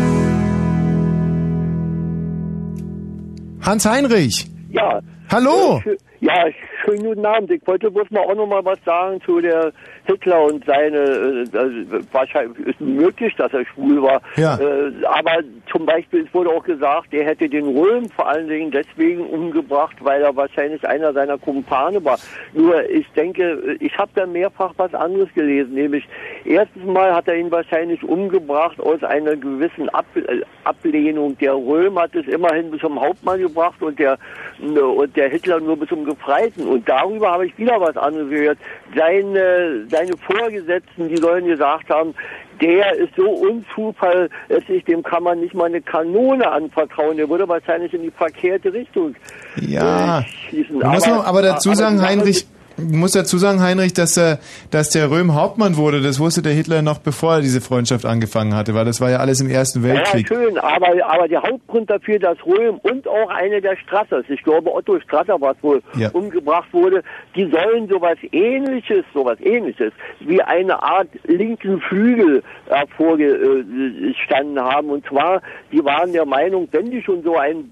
Hans 3.61 3.85
Heinrich. 3.85 4.47
Ja. 4.69 4.99
Hallo. 5.31 5.81
Ja, 6.19 6.45
schönen 6.83 7.03
guten 7.03 7.25
Abend. 7.25 7.51
Ich 7.51 7.61
wollte 7.67 7.91
bloß 7.91 8.09
mal 8.09 8.21
auch 8.21 8.35
noch 8.35 8.47
mal 8.47 8.65
was 8.65 8.79
sagen 8.85 9.21
zu 9.25 9.39
der 9.41 9.71
Hitler 10.07 10.41
und 10.41 10.65
seine, 10.65 10.97
äh, 10.97 11.57
also 11.57 12.05
wahrscheinlich 12.11 12.59
ist 12.65 12.79
möglich, 12.79 13.35
dass 13.35 13.53
er 13.53 13.65
schwul 13.65 14.01
war. 14.01 14.21
Ja. 14.37 14.57
Äh, 14.57 14.93
aber 15.05 15.43
zum 15.69 15.85
Beispiel, 15.85 16.25
es 16.25 16.33
wurde 16.33 16.49
auch 16.49 16.63
gesagt, 16.63 17.13
er 17.13 17.25
hätte 17.25 17.49
den 17.49 17.77
Röhm 17.77 18.09
vor 18.09 18.27
allen 18.27 18.47
Dingen 18.47 18.71
deswegen 18.71 19.25
umgebracht, 19.27 19.97
weil 19.99 20.21
er 20.21 20.35
wahrscheinlich 20.35 20.87
einer 20.87 21.11
seiner 21.11 21.37
Kumpane 21.37 22.03
war. 22.03 22.17
Nur 22.53 22.89
ich 22.89 23.05
denke, 23.11 23.75
ich 23.79 23.97
habe 23.97 24.11
da 24.15 24.25
mehrfach 24.25 24.73
was 24.77 24.93
anderes 24.93 25.27
gelesen, 25.33 25.73
nämlich 25.73 26.07
erstens 26.45 26.85
mal 26.85 27.13
hat 27.13 27.27
er 27.27 27.35
ihn 27.35 27.51
wahrscheinlich 27.51 28.01
umgebracht 28.03 28.79
aus 28.79 29.03
einer 29.03 29.35
gewissen 29.35 29.89
Ab 29.89 30.05
äh, 30.15 30.41
Ablehnung. 30.63 31.37
Der 31.39 31.53
Röhm 31.53 31.99
hat 31.99 32.15
es 32.15 32.27
immerhin 32.27 32.71
bis 32.71 32.79
zum 32.79 32.99
Hauptmann 32.99 33.41
gebracht 33.41 33.81
und 33.81 33.99
der 33.99 34.17
äh, 34.61 34.79
und 34.79 35.15
der 35.17 35.29
Hitler 35.29 35.59
nur 35.59 35.77
bis 35.77 35.89
zum 35.89 36.05
Gefreiten. 36.05 36.65
Und 36.65 36.87
darüber 36.87 37.33
habe 37.33 37.47
ich 37.47 37.57
wieder 37.57 37.79
was 37.81 37.97
anderes 37.97 38.29
gehört. 38.29 38.57
Seine, 38.95 39.85
seine 39.89 39.96
Vorgesetzten, 40.17 41.09
die 41.09 41.17
sollen 41.17 41.45
gesagt 41.45 41.89
haben, 41.89 42.13
der 42.61 42.93
ist 42.95 43.15
so 43.15 43.29
unzuverlässig, 43.29 44.83
dem 44.87 45.03
kann 45.03 45.23
man 45.23 45.39
nicht 45.39 45.53
mal 45.53 45.65
eine 45.65 45.81
Kanone 45.81 46.49
anvertrauen. 46.49 47.17
Der 47.17 47.29
würde 47.29 47.47
wahrscheinlich 47.47 47.93
in 47.93 48.01
die 48.03 48.11
verkehrte 48.11 48.73
Richtung 48.73 49.15
Ja. 49.61 50.19
äh, 50.19 50.23
schießen. 50.23 50.79
Du 50.79 50.87
musst 50.87 51.07
noch 51.07 51.25
aber 51.25 51.41
dazu 51.41 51.69
aber 51.69 51.75
sagen, 51.75 51.97
Sache 51.97 52.07
Heinrich, 52.09 52.45
du 52.77 52.95
musst 52.95 53.15
dazu 53.15 53.37
sagen, 53.37 53.61
Heinrich, 53.61 53.93
dass, 53.93 54.17
er, 54.17 54.39
dass 54.71 54.89
der 54.89 55.09
Röhm 55.11 55.35
Hauptmann 55.35 55.77
wurde. 55.77 56.01
Das 56.01 56.19
wusste 56.19 56.41
der 56.41 56.53
Hitler 56.53 56.81
noch, 56.81 56.99
bevor 56.99 57.35
er 57.35 57.41
diese 57.41 57.61
Freundschaft 57.61 58.05
angefangen 58.05 58.55
hatte, 58.55 58.73
weil 58.75 58.85
das 58.85 59.01
war 59.01 59.09
ja 59.09 59.17
alles 59.17 59.41
im 59.41 59.49
Ersten 59.49 59.81
Ja, 59.83 59.93
Weltkrieg. 59.95 60.27
schön, 60.27 60.57
aber, 60.57 60.87
aber 61.05 61.27
der 61.27 61.41
Hauptgrund 61.43 61.89
dafür, 61.89 62.19
dass 62.19 62.37
Röhm 62.45 62.77
und 62.83 63.07
auch 63.07 63.29
eine 63.29 63.61
der 63.61 63.75
Strassers, 63.77 64.25
ich 64.29 64.43
glaube 64.43 64.73
Otto 64.73 64.99
Strasser 64.99 65.39
war 65.41 65.51
es 65.55 65.63
wohl, 65.63 65.81
Ja. 65.97 66.09
umgebracht 66.11 66.67
wurde, 66.71 67.03
die 67.35 67.49
sollen 67.49 67.87
sowas 67.89 68.17
ähnliches, 68.31 69.03
sowas 69.13 69.37
ähnliches, 69.41 69.91
wie 70.19 70.41
eine 70.41 70.81
Art 70.81 71.07
linken 71.25 71.79
Flügel 71.81 72.43
hervorgestanden 72.67 74.59
haben. 74.59 74.89
Und 74.89 75.05
zwar, 75.05 75.41
die 75.71 75.83
waren 75.83 76.13
der 76.13 76.25
Meinung, 76.25 76.67
wenn 76.71 76.89
die 76.91 77.01
schon 77.01 77.23
so 77.23 77.37
einen 77.37 77.71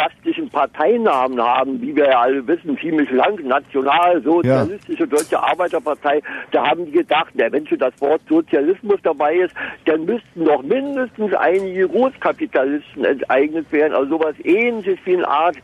Bombastischen 0.00 0.48
Parteinamen 0.48 1.40
haben, 1.40 1.80
wie 1.80 1.94
wir 1.94 2.06
ja 2.06 2.20
alle 2.20 2.46
wissen, 2.46 2.78
ziemlich 2.78 3.10
lang, 3.10 3.36
national, 3.46 4.22
sozialistische 4.22 5.06
deutsche 5.06 5.42
Arbeiterpartei, 5.42 6.22
da 6.52 6.66
haben 6.66 6.86
die 6.86 6.92
gedacht, 6.92 7.32
na, 7.34 7.50
wenn 7.52 7.66
schon 7.66 7.78
das 7.78 7.92
Wort 8.00 8.22
Sozialismus 8.28 8.98
dabei 9.02 9.36
ist, 9.36 9.54
dann 9.84 10.04
müssten 10.04 10.44
doch 10.44 10.62
mindestens 10.62 11.34
einige 11.34 11.88
Großkapitalisten 11.88 13.04
enteignet 13.04 13.70
werden, 13.72 13.94
also 13.94 14.18
sowas 14.18 14.34
ähnliches 14.42 14.98
wie 15.04 15.16
eine 15.16 15.28
Art 15.28 15.56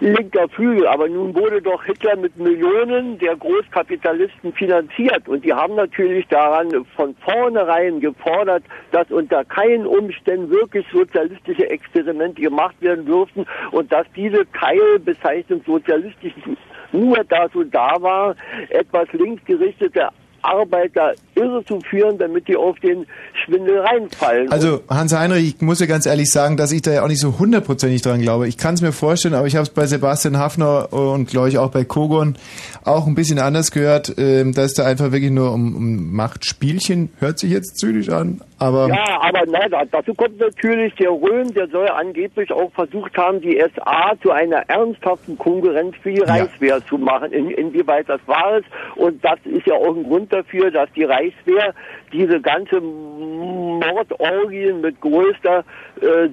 linker 0.00 0.48
Flügel. 0.48 0.86
Aber 0.86 1.08
nun 1.08 1.34
wurde 1.34 1.62
doch 1.62 1.84
Hitler 1.84 2.16
mit 2.16 2.36
Millionen 2.36 3.18
der 3.18 3.36
Großkapitalisten 3.36 4.52
finanziert. 4.54 5.28
Und 5.28 5.44
die 5.44 5.52
haben 5.52 5.74
natürlich 5.74 6.26
daran 6.28 6.68
von 6.96 7.14
vornherein 7.16 8.00
gefordert, 8.00 8.64
dass 8.92 9.10
unter 9.10 9.44
keinen 9.44 9.86
Umständen 9.86 10.50
wirklich 10.50 10.86
sozialistische 10.92 11.68
Experimente 11.68 12.40
gemacht 12.40 12.76
werden 12.80 13.04
dürften 13.04 13.46
und 13.72 13.92
dass 13.92 14.06
diese 14.14 14.44
Keilbezeichnung 14.46 15.62
sozialistisch 15.66 16.32
nur 16.92 17.22
dazu 17.28 17.64
da 17.64 18.00
war, 18.00 18.34
etwas 18.68 19.12
linksgerichtete 19.12 20.08
Arbeiter 20.42 21.12
irre 21.34 21.64
zu 21.64 21.80
führen, 21.88 22.18
damit 22.18 22.48
die 22.48 22.56
auf 22.56 22.78
den 22.80 23.06
Schwindel 23.44 23.78
reinfallen. 23.80 24.50
Also 24.50 24.80
Hans 24.88 25.16
Heinrich, 25.16 25.54
ich 25.56 25.60
muss 25.62 25.78
dir 25.78 25.86
ganz 25.86 26.06
ehrlich 26.06 26.30
sagen, 26.30 26.56
dass 26.56 26.72
ich 26.72 26.82
da 26.82 26.92
ja 26.92 27.02
auch 27.02 27.08
nicht 27.08 27.20
so 27.20 27.38
hundertprozentig 27.38 28.02
dran 28.02 28.20
glaube. 28.20 28.48
Ich 28.48 28.58
kann 28.58 28.74
es 28.74 28.82
mir 28.82 28.92
vorstellen, 28.92 29.34
aber 29.34 29.46
ich 29.46 29.54
habe 29.56 29.62
es 29.64 29.70
bei 29.70 29.86
Sebastian 29.86 30.38
Hafner 30.38 30.92
und 30.92 31.28
glaube 31.28 31.48
ich 31.48 31.58
auch 31.58 31.70
bei 31.70 31.84
Kogon 31.84 32.36
auch 32.84 33.06
ein 33.06 33.14
bisschen 33.14 33.38
anders 33.38 33.70
gehört, 33.72 34.14
ähm, 34.18 34.52
dass 34.54 34.74
da 34.74 34.84
einfach 34.84 35.12
wirklich 35.12 35.30
nur 35.30 35.52
um, 35.52 35.76
um 35.76 36.12
Machtspielchen, 36.14 37.10
hört 37.20 37.38
sich 37.38 37.50
jetzt 37.52 37.78
zynisch 37.78 38.08
an, 38.08 38.40
aber... 38.58 38.88
Ja, 38.88 39.20
aber 39.22 39.44
nein, 39.46 39.70
da- 39.70 39.84
dazu 39.90 40.14
kommt 40.14 40.38
natürlich 40.38 40.94
der 40.94 41.10
Röhm, 41.10 41.52
der 41.54 41.68
soll 41.68 41.88
angeblich 41.88 42.50
auch 42.52 42.70
versucht 42.72 43.16
haben, 43.16 43.40
die 43.40 43.62
SA 43.74 44.12
zu 44.22 44.30
einer 44.30 44.68
ernsthaften 44.68 45.36
Konkurrenz 45.38 45.94
für 46.02 46.12
die 46.12 46.20
Reichswehr 46.20 46.84
zu 46.86 46.98
machen. 46.98 47.32
In, 47.32 47.50
inwieweit 47.50 48.08
das 48.08 48.20
war 48.26 48.58
es? 48.58 48.64
Und 48.96 49.22
das 49.24 49.38
ist 49.44 49.66
ja 49.66 49.74
auch 49.74 49.94
ein 49.96 50.04
Grund 50.04 50.29
dafür, 50.32 50.70
dass 50.70 50.88
die 50.94 51.04
Reichswehr 51.04 51.74
diese 52.12 52.40
ganze 52.40 52.80
Mordorgien 52.80 54.80
mit 54.80 55.00
größter 55.00 55.64
äh, 56.00 56.28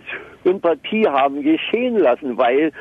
Sympathie 0.48 1.08
haben 1.08 1.44
geschehen 1.44 1.98
lassen, 1.98 2.38
weil 2.38 2.72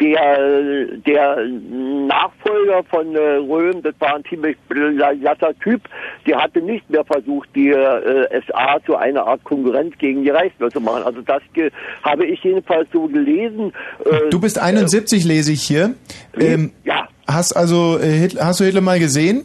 der, 0.00 0.86
der 1.06 1.36
Nachfolger 1.46 2.82
von 2.88 3.14
äh, 3.14 3.36
Röhm, 3.36 3.82
das 3.82 3.94
war 3.98 4.16
ein 4.16 4.24
ziemlich 4.24 4.56
lasser 4.70 5.52
Typ, 5.62 5.82
der 6.26 6.42
hatte 6.42 6.60
nicht 6.60 6.88
mehr 6.88 7.04
versucht, 7.04 7.48
die 7.54 7.68
äh, 7.68 8.40
SA 8.48 8.78
zu 8.86 8.96
einer 8.96 9.26
Art 9.26 9.44
Konkurrent 9.44 9.98
gegen 9.98 10.24
die 10.24 10.30
Reichswehr 10.30 10.70
zu 10.70 10.80
machen. 10.80 11.02
Also 11.04 11.20
das 11.20 11.42
ge 11.52 11.70
habe 12.02 12.24
ich 12.24 12.42
jedenfalls 12.42 12.88
so 12.92 13.06
gelesen. 13.06 13.72
Äh, 14.04 14.30
Du 14.30 14.40
bist 14.40 14.58
71, 14.58 15.24
lese 15.24 15.52
ich 15.52 15.62
hier. 15.62 15.94
Ähm, 16.38 16.72
ja. 16.84 17.08
Hast 17.26 17.56
also 17.56 17.98
äh, 17.98 18.06
Hitler, 18.06 18.46
hast 18.46 18.60
du 18.60 18.64
Hitler 18.64 18.80
mal 18.80 18.98
gesehen? 18.98 19.44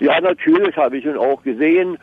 Ja, 0.00 0.20
natürlich 0.20 0.76
habe 0.76 0.98
ich 0.98 1.04
ihn 1.04 1.16
auch 1.16 1.42
gesehen. 1.42 1.98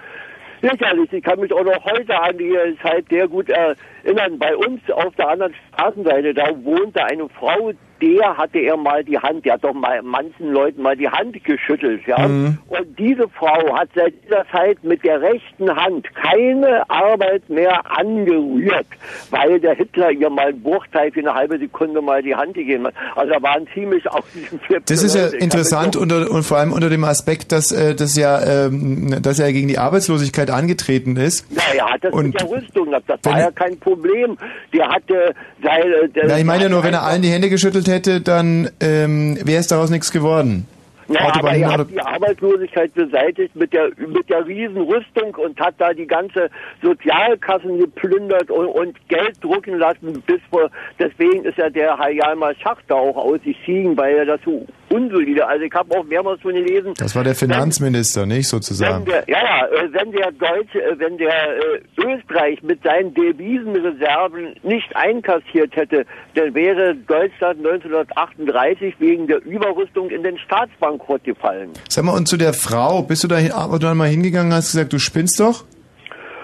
Sicherlich, 0.62 1.12
ich 1.12 1.24
kann 1.24 1.40
mich 1.40 1.52
auch 1.52 1.64
noch 1.64 1.84
heute 1.84 2.18
an 2.22 2.38
die 2.38 2.56
Zeit 2.82 3.06
sehr 3.10 3.28
gut 3.28 3.50
erinnern. 3.50 4.40
Bei 4.40 4.56
uns 4.56 4.80
auf 4.92 5.14
der 5.16 5.28
anderen 5.28 5.54
Straßenseite, 5.74 6.34
da 6.34 6.48
wohnte 6.64 7.04
eine 7.04 7.28
Frau, 7.30 7.74
der 8.04 8.38
hatte 8.38 8.60
er 8.60 8.76
mal 8.76 9.04
die 9.04 9.18
Hand, 9.18 9.46
der 9.46 9.54
hat 9.54 9.64
doch 9.64 9.74
mal 9.74 10.02
manchen 10.02 10.52
Leuten 10.52 10.82
mal 10.82 10.98
die 10.98 11.08
Hand 11.08 11.42
geschüttelt, 11.44 12.02
ja. 12.06 12.28
Mhm. 12.28 12.58
Und 12.68 13.00
diese 13.00 13.30
Frau 13.30 13.78
hat 13.78 13.90
seit 13.96 14.14
dieser 14.26 14.46
Zeit 14.52 14.84
mit 14.84 15.04
der 15.04 15.22
rechten 15.22 15.74
Hand 15.74 16.06
keine 16.16 16.90
Arbeit 16.90 17.50
mehr 17.50 17.82
angerührt, 17.98 18.88
weil 19.30 19.60
der 19.60 19.76
Hitler 19.76 20.12
ihr 20.12 20.30
mal 20.30 20.48
einen 20.48 20.62
Bruchteil 20.62 21.12
für 21.12 21.22
eine 21.22 21.34
halbe 21.34 21.58
Sekunde 21.58 22.02
mal 22.02 22.22
die 22.22 22.36
Hand 22.36 22.56
gegeben 22.56 22.88
hat. 22.88 22.94
Also 23.16 23.34
da 23.34 23.42
waren 23.42 23.66
ziemlich 23.74 24.06
auf 24.10 24.26
diesem 24.34 24.60
Das 24.86 25.02
ist 25.02 25.16
ja 25.16 25.28
interessant 25.28 25.96
unter, 25.96 26.30
und 26.30 26.44
vor 26.44 26.58
allem 26.58 26.74
unter 26.74 26.90
dem 26.90 27.06
Aspekt, 27.06 27.52
dass 27.54 27.72
äh, 27.72 27.96
das 27.96 28.18
ja, 28.18 28.66
ähm, 28.66 29.22
dass 29.22 29.40
er 29.40 29.54
gegen 29.54 29.70
die 29.70 29.78
Arbeitslosigkeit 29.78 30.50
angetreten 30.50 31.16
ist. 31.16 31.46
Ja, 31.52 31.62
er 31.78 31.94
hat 31.94 32.04
das 32.04 32.14
Und 32.14 32.28
mit 32.28 32.42
der 32.42 32.50
Rüstung 32.50 32.90
gehabt. 32.90 33.06
Das 33.08 33.20
war 33.24 33.40
ja 33.40 33.52
kein 33.52 33.80
Problem. 33.80 34.38
Der 34.74 34.90
hatte 34.90 35.34
seine... 35.64 36.10
Der 36.10 36.28
Na, 36.28 36.38
ich 36.38 36.46
meine 36.46 36.64
ja 36.64 36.70
nur, 36.70 36.84
wenn 36.84 36.94
er 36.94 37.04
allen 37.04 37.22
die 37.22 37.30
Hände 37.30 37.50
geschüttelt 37.50 37.88
hätte, 37.88 37.93
dann 38.00 38.70
ähm, 38.80 39.38
wäre 39.44 39.60
es 39.60 39.68
daraus 39.68 39.90
nichts 39.90 40.12
geworden. 40.12 40.68
Ja, 41.08 41.34
aber 41.34 41.50
er 41.50 41.56
hin, 41.56 41.68
hat 41.68 41.90
die 41.90 42.00
Arbeitslosigkeit 42.00 42.94
beseitigt 42.94 43.56
mit 43.56 43.74
der 43.74 43.90
mit 43.98 44.30
der 44.30 44.46
Riesenrüstung 44.46 45.36
und 45.36 45.60
hat 45.60 45.76
da 45.78 45.94
die 45.94 46.08
ganze 46.08 46.50
Sozialkassen 46.82 47.78
geplündert 47.80 48.50
und, 48.50 48.68
und 48.68 49.10
Geld 49.10 49.44
drucken 49.44 49.78
lassen 49.78 50.24
bis 50.26 50.40
vor 50.50 50.70
deswegen 51.00 51.44
ist 51.44 51.58
ja 51.58 51.70
der 51.70 51.98
Herr 51.98 52.10
Jalmar 52.10 52.54
Schacht 52.56 52.86
da 52.88 52.96
auch 52.96 53.18
aus 53.18 53.42
sich 53.44 53.58
ziehen, 53.66 53.98
weil 53.98 54.16
er 54.16 54.26
das 54.26 54.40
so 54.46 54.66
unsolide. 54.94 55.48
Also 55.48 55.64
ich 55.66 55.74
habe 55.74 55.98
auch 55.98 56.04
mehrmals 56.04 56.42
von 56.42 56.54
gelesen, 56.54 56.94
Das 56.98 57.16
war 57.16 57.24
der 57.24 57.36
Finanzminister, 57.36 58.26
nicht 58.26 58.38
wenn 58.38 58.44
sozusagen. 58.44 59.06
der, 59.06 59.24
ja, 59.28 59.38
ja, 59.44 59.66
äh, 59.68 59.90
wenn 59.92 60.12
der 60.12 60.32
Deutsche, 60.32 60.82
äh, 60.82 61.00
wenn 61.00 61.18
der 61.18 61.30
äh, 61.30 61.82
Österreich 61.98 62.62
mit 62.62 62.82
seinen 62.84 63.14
Devisenreserven 63.14 64.56
nicht 64.64 64.96
einkassiert 64.96 65.76
hätte, 65.76 66.06
dann 66.36 66.54
wäre 66.54 66.96
Deutschland 66.96 67.60
1938 67.66 68.96
wegen 69.00 69.28
der 69.28 69.44
Überrüstung 69.46 70.10
in 70.10 70.24
den 70.24 70.38
Staatsbankrott 70.38 71.24
gefallen. 71.24 71.72
Sag 71.90 72.04
mal, 72.06 72.16
und 72.16 72.28
zu 72.28 72.38
der 72.38 72.54
Frau, 72.54 73.02
bist 73.02 73.24
du 73.24 73.28
da 73.28 73.38
aber 73.54 73.80
dann 73.80 73.98
mal 73.98 74.08
hingegangen 74.08 74.52
und 74.52 74.58
hast 74.58 74.72
gesagt, 74.72 74.94
du 74.94 75.00
spinnst 75.00 75.40
doch? 75.40 75.66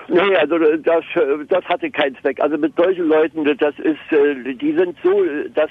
Nee, 0.10 0.36
also 0.36 0.58
das, 0.58 1.04
das 1.48 1.66
hatte 1.66 1.92
keinen 1.92 2.16
Zweck. 2.18 2.42
Also 2.42 2.58
mit 2.58 2.76
solchen 2.76 3.08
Leuten, 3.08 3.44
das 3.46 3.78
ist, 3.78 4.12
äh, 4.12 4.54
die 4.56 4.74
sind 4.74 4.96
so, 5.04 5.24
das, 5.54 5.70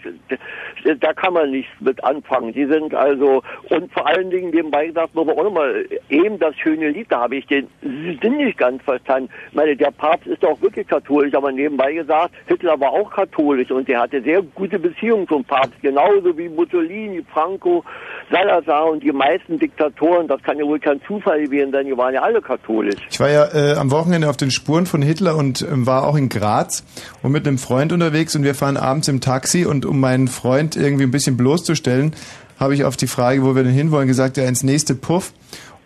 da 1.00 1.12
kann 1.12 1.34
man 1.34 1.50
nichts 1.50 1.70
mit 1.80 2.02
anfangen. 2.04 2.52
Die 2.52 2.66
sind 2.66 2.94
also, 2.94 3.42
und 3.68 3.92
vor 3.92 4.06
allen 4.06 4.30
Dingen 4.30 4.50
nebenbei 4.50 4.86
gesagt, 4.86 5.14
muss 5.14 5.26
man 5.26 5.36
auch 5.36 5.44
nochmal, 5.44 5.86
eben 6.08 6.38
das 6.38 6.54
schöne 6.56 6.90
Lied, 6.90 7.10
da 7.10 7.22
habe 7.22 7.36
ich 7.36 7.46
den 7.46 7.66
Sinn 7.82 8.36
nicht 8.36 8.58
ganz 8.58 8.80
verstanden. 8.84 9.28
Ich 9.48 9.54
meine, 9.56 9.76
der 9.76 9.90
Papst 9.90 10.26
ist 10.28 10.44
auch 10.44 10.60
wirklich 10.62 10.86
katholisch, 10.86 11.34
aber 11.34 11.50
nebenbei 11.50 11.94
gesagt, 11.94 12.32
Hitler 12.46 12.78
war 12.78 12.92
auch 12.92 13.10
katholisch 13.10 13.70
und 13.72 13.88
der 13.88 14.00
hatte 14.00 14.22
sehr 14.22 14.42
gute 14.54 14.78
Beziehungen 14.78 15.26
zum 15.26 15.44
Papst, 15.44 15.80
genauso 15.82 16.36
wie 16.38 16.48
Mussolini, 16.48 17.24
Franco, 17.32 17.84
Salazar 18.30 18.90
und 18.90 19.02
die 19.02 19.12
meisten 19.12 19.58
Diktatoren, 19.58 20.28
das 20.28 20.40
kann 20.42 20.58
ja 20.58 20.64
wohl 20.64 20.78
kein 20.78 21.00
Zufall 21.02 21.42
gewesen 21.42 21.72
sein, 21.72 21.86
die 21.86 21.96
waren 21.96 22.14
ja 22.14 22.22
alle 22.22 22.40
katholisch. 22.40 23.00
Ich 23.10 23.18
war 23.18 23.30
ja 23.30 23.46
äh, 23.52 23.74
am 23.76 23.90
Wochenende 23.90 24.27
auf 24.28 24.36
den 24.36 24.50
Spuren 24.50 24.86
von 24.86 25.02
Hitler 25.02 25.36
und 25.36 25.62
ähm, 25.62 25.86
war 25.86 26.06
auch 26.06 26.16
in 26.16 26.28
Graz 26.28 26.84
und 27.22 27.32
mit 27.32 27.46
einem 27.46 27.58
Freund 27.58 27.92
unterwegs 27.92 28.36
und 28.36 28.44
wir 28.44 28.54
fahren 28.54 28.76
abends 28.76 29.08
im 29.08 29.20
Taxi 29.20 29.64
und 29.64 29.86
um 29.86 30.00
meinen 30.00 30.28
Freund 30.28 30.76
irgendwie 30.76 31.04
ein 31.04 31.10
bisschen 31.10 31.36
bloßzustellen, 31.36 32.14
habe 32.58 32.74
ich 32.74 32.84
auf 32.84 32.96
die 32.96 33.06
Frage, 33.06 33.42
wo 33.42 33.54
wir 33.54 33.64
denn 33.64 33.72
hinwollen, 33.72 34.08
gesagt, 34.08 34.36
ja 34.36 34.44
ins 34.44 34.62
nächste 34.62 34.94
Puff. 34.94 35.32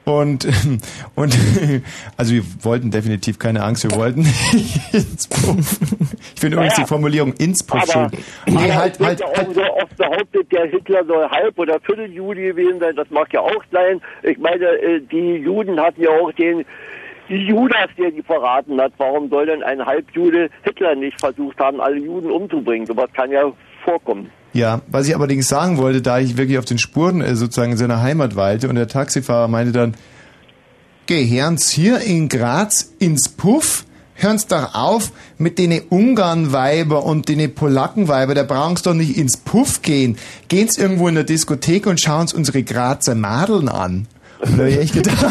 Und, 0.05 0.49
und 1.15 1.39
also 2.17 2.35
wir 2.35 2.43
wollten 2.63 2.91
definitiv 2.91 3.39
keine 3.39 3.63
Angst, 3.63 3.85
wir 3.85 3.97
wollten 3.97 4.21
ins 4.93 5.29
Puff. 5.29 5.79
Ich 6.35 6.41
finde 6.41 6.57
übrigens 6.57 6.75
die 6.75 6.85
Formulierung 6.85 7.35
ins 7.35 7.63
Puff 7.63 7.85
schön. 7.91 8.11
Nee, 8.47 8.73
halt, 8.73 8.99
halt, 8.99 9.21
ja 9.21 9.27
auch 9.27 9.55
so 9.55 9.63
oft 9.63 9.97
behauptet, 9.97 10.51
der 10.51 10.67
Hitler 10.67 11.05
soll 11.05 11.29
halb 11.29 11.59
oder 11.59 11.79
Vierteljude 11.81 12.43
gewesen 12.43 12.81
sein. 12.81 12.97
Das 12.97 13.09
mag 13.11 13.33
ja 13.33 13.41
auch 13.41 13.65
sein. 13.71 14.01
Ich 14.23 14.39
meine, 14.39 14.65
äh, 14.65 15.01
die 15.01 15.37
Juden 15.37 15.79
hatten 15.81 16.03
ja 16.03 16.11
auch 16.11 16.33
den 16.33 16.65
Judas, 17.29 17.89
der 17.97 18.11
die 18.11 18.23
verraten 18.23 18.81
hat. 18.81 18.93
Warum 18.99 19.29
soll 19.29 19.47
denn 19.47 19.63
ein 19.63 19.85
Halbjude 19.85 20.51
Hitler 20.63 20.95
nicht 20.95 21.19
versucht 21.21 21.59
haben, 21.59 21.81
alle 21.81 21.99
Juden 21.99 22.31
umzubringen? 22.31 22.87
Sowas 22.87 23.11
kann 23.15 23.31
ja 23.31 23.53
vorkommen. 23.85 24.31
Ja, 24.53 24.83
was 24.89 25.09
ich 25.09 25.17
allerdings 25.17 25.49
sagen 25.49 25.79
wollte, 25.79 26.03
da 26.03 26.19
ich 26.19 26.37
wirklich 26.37 26.59
auf 26.59 26.67
den 26.67 26.79
Spuren 26.79 27.23
äh, 27.23 27.35
sozusagen 27.35 27.73
in 27.73 27.79
seiner 27.79 28.03
Heimat 28.03 28.37
weilte 28.37 28.69
und 28.69 28.75
der 28.75 28.89
Taxifahrer 28.89 29.49
meinte 29.49 29.73
dann, 29.73 29.95
gehören's 31.07 31.71
hier 31.71 32.01
in 32.01 32.29
Graz 32.29 32.95
ins 32.99 33.31
Puff? 33.31 33.87
Hören's 34.15 34.47
doch 34.47 34.75
auf 34.75 35.11
mit 35.39 35.59
den 35.59 35.81
Ungarnweiber 35.89 37.05
und 37.05 37.29
den 37.29 37.55
Polackenweiber, 37.55 38.35
da 38.35 38.43
brauchen's 38.43 38.83
doch 38.83 38.95
nicht 38.95 39.17
ins 39.17 39.39
Puff 39.39 39.81
gehen. 39.81 40.19
Gehen's 40.49 40.77
irgendwo 40.77 41.09
in 41.09 41.15
der 41.15 41.25
Diskothek 41.25 41.87
und 41.87 41.99
schauen's 41.99 42.35
unsere 42.35 42.63
Grazer 42.63 43.15
Madeln 43.15 43.69
an. 43.69 44.07
Und 44.43 44.59
da 44.59 44.65
hab 44.65 44.71
ich 44.71 44.79
echt 44.79 44.95
gedacht, 44.95 45.25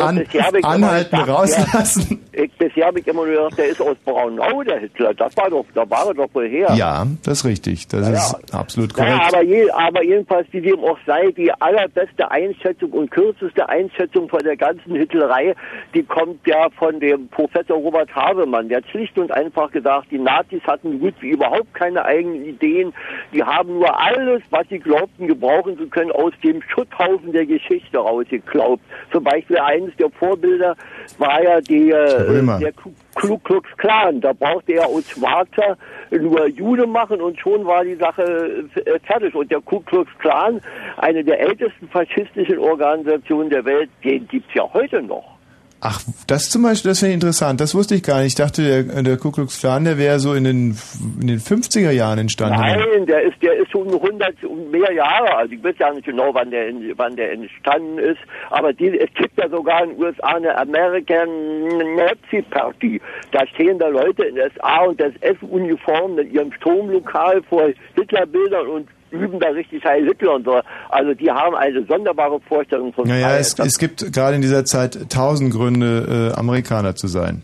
an, 0.00 0.18
habe 0.42 0.64
anhalten, 0.64 1.10
gedacht, 1.10 1.28
rauslassen. 1.28 2.20
Der, 2.34 2.44
ich, 2.44 2.52
bisher 2.58 2.86
habe 2.86 2.98
ich 3.00 3.06
immer 3.06 3.24
nur 3.24 3.34
gedacht, 3.34 3.58
der 3.58 3.66
ist 3.68 3.80
aus 3.80 3.96
Braunau, 4.04 4.62
der 4.64 4.80
Hitler. 4.80 5.14
Das 5.14 5.36
war 5.36 5.48
doch, 5.48 5.64
da 5.74 5.88
war 5.88 6.08
er 6.08 6.14
doch 6.14 6.28
wohl 6.34 6.48
her. 6.48 6.72
Ja, 6.74 7.06
das 7.22 7.38
ist 7.38 7.44
richtig. 7.44 7.86
Das 7.88 8.08
Ja, 8.08 8.14
ist 8.14 8.54
absolut 8.54 8.94
korrekt. 8.94 9.12
Ja, 9.12 9.28
aber, 9.28 9.42
je, 9.44 9.70
aber 9.70 10.02
jedenfalls, 10.02 10.48
wie 10.50 10.60
dem 10.60 10.80
auch 10.80 10.98
sei, 11.06 11.30
die 11.36 11.52
allerbeste 11.60 12.28
Einschätzung 12.30 12.90
und 12.90 13.10
kürzeste 13.10 13.68
Einschätzung 13.68 14.28
von 14.28 14.40
der 14.40 14.56
ganzen 14.56 14.96
Hitlerei, 14.96 15.54
die 15.94 16.02
kommt 16.02 16.44
ja 16.46 16.68
von 16.78 16.98
dem 16.98 17.28
Professor 17.28 17.76
Robert 17.76 18.12
Havemann. 18.14 18.68
Der 18.68 18.78
hat 18.78 18.88
schlicht 18.88 19.16
und 19.18 19.30
einfach 19.30 19.70
gesagt, 19.70 20.08
die 20.10 20.18
Nazis 20.18 20.62
hatten 20.64 20.98
gut 20.98 21.14
wie 21.20 21.30
überhaupt 21.30 21.72
keine 21.74 22.04
eigenen 22.04 22.44
Ideen. 22.44 22.92
Die 23.32 23.42
haben 23.42 23.74
nur 23.74 24.00
alles, 24.00 24.42
was 24.50 24.66
sie 24.68 24.78
glaubten, 24.80 25.28
gebrauchen 25.28 25.78
zu 25.78 25.86
können, 25.86 26.10
aus 26.10 26.32
dem 26.42 26.60
Schutthaufen 26.62 27.32
der 27.32 27.46
Geschichte, 27.46 27.99
rausgeklaubt. 28.00 28.82
Zum 29.12 29.24
Beispiel 29.24 29.58
eines 29.58 29.94
der 29.96 30.10
Vorbilder 30.10 30.76
war 31.18 31.42
ja 31.42 31.60
die, 31.60 31.90
äh, 31.90 32.58
der 32.58 32.72
Ku 32.72 32.92
Ku 33.14 33.38
Klux 33.38 33.68
Klan. 33.76 34.20
Da 34.20 34.32
brauchte 34.32 34.72
er 34.72 34.86
aus 34.86 35.08
Schwarzer 35.10 35.76
nur 36.10 36.46
Jude 36.48 36.86
machen 36.86 37.20
und 37.20 37.38
schon 37.38 37.66
war 37.66 37.84
die 37.84 37.96
Sache 37.96 38.64
äh, 38.84 38.98
fertig. 39.00 39.34
Und 39.34 39.50
der 39.50 39.60
Ku 39.60 39.80
Klux 39.80 40.10
Klan, 40.18 40.60
eine 40.96 41.24
der 41.24 41.40
ältesten 41.40 41.88
faschistischen 41.88 42.58
Organisationen 42.58 43.50
der 43.50 43.64
Welt, 43.64 43.90
den 44.04 44.26
gibt's 44.28 44.54
ja 44.54 44.68
heute 44.72 45.02
noch. 45.02 45.39
Ach, 45.82 46.00
das 46.26 46.50
zum 46.50 46.62
Beispiel, 46.62 46.90
das 46.90 46.98
finde 46.98 47.12
ich 47.12 47.14
interessant. 47.14 47.58
Das 47.60 47.74
wusste 47.74 47.94
ich 47.94 48.02
gar 48.02 48.18
nicht. 48.18 48.28
Ich 48.28 48.34
dachte, 48.34 48.84
der, 48.84 49.02
der 49.02 49.16
Ku 49.16 49.30
Klux 49.30 49.60
Klan, 49.60 49.84
der 49.84 49.96
wäre 49.96 50.18
so 50.18 50.34
in 50.34 50.44
den, 50.44 50.76
in 51.20 51.26
den 51.26 51.38
50er 51.38 51.90
Jahren 51.90 52.18
entstanden. 52.18 52.60
Nein, 52.60 53.06
der 53.06 53.22
ist, 53.22 53.42
der 53.42 53.54
ist 53.54 53.70
schon 53.70 53.88
100 53.88 54.44
und 54.44 54.70
mehr 54.70 54.92
Jahre 54.92 55.34
alt. 55.34 55.52
Ich 55.52 55.64
weiß 55.64 55.76
ja 55.78 55.90
nicht 55.92 56.04
genau, 56.04 56.34
wann 56.34 56.50
der, 56.50 56.66
wann 56.96 57.16
der 57.16 57.32
entstanden 57.32 57.98
ist. 57.98 58.20
Aber 58.50 58.74
die, 58.74 58.88
es 58.98 59.08
gibt 59.14 59.38
ja 59.38 59.48
sogar 59.48 59.84
in 59.84 59.90
den 59.90 60.02
USA 60.02 60.34
eine 60.36 60.56
American 60.58 61.68
Nazi 61.96 62.42
Party. 62.50 63.00
Da 63.32 63.46
stehen 63.46 63.78
da 63.78 63.88
Leute 63.88 64.24
in 64.24 64.36
SA 64.36 64.82
und 64.82 65.00
SF-Uniformen 65.00 66.18
in 66.18 66.34
ihrem 66.34 66.52
Stromlokal 66.52 67.42
vor 67.48 67.70
Hitlerbildern 67.94 68.66
und 68.66 68.88
üben 69.12 69.40
da 69.40 69.48
richtig 69.48 69.84
Heil 69.84 70.04
Hitler 70.04 70.34
und 70.34 70.44
so. 70.44 70.60
Also 70.88 71.14
die 71.14 71.30
haben 71.30 71.54
eine 71.54 71.84
sonderbare 71.84 72.40
Vorstellung 72.40 72.92
von 72.92 73.08
Naja, 73.08 73.36
es, 73.36 73.58
es 73.58 73.78
gibt 73.78 74.12
gerade 74.12 74.36
in 74.36 74.42
dieser 74.42 74.64
Zeit 74.64 75.10
tausend 75.10 75.52
Gründe, 75.52 76.32
äh, 76.34 76.38
Amerikaner 76.38 76.94
zu 76.94 77.08
sein. 77.08 77.42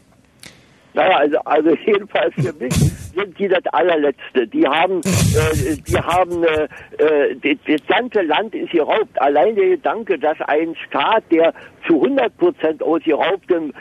Naja, 0.97 1.19
also, 1.19 1.37
also 1.45 1.77
jedenfalls 1.87 2.35
für 2.35 2.55
mich 2.55 2.73
sind 2.75 3.39
die 3.39 3.49
das 3.49 3.65
allerletzte. 3.73 4.47
Die 4.47 4.67
haben, 4.67 5.01
äh, 5.01 5.77
die 5.87 5.99
haben, 5.99 6.43
äh, 6.43 6.69
äh, 6.97 7.57
das, 7.67 7.87
ganze 7.87 8.23
Land 8.23 8.55
ist 8.55 8.73
geraubt. 8.73 9.21
Allein 9.21 9.55
der 9.57 9.69
Gedanke, 9.69 10.19
dass 10.19 10.41
ein 10.41 10.75
Staat, 10.87 11.25
der 11.31 11.53
zu 11.87 12.03
100 12.03 12.37
Prozent 12.39 12.83
aus 12.83 13.03
geraubtem 13.05 13.75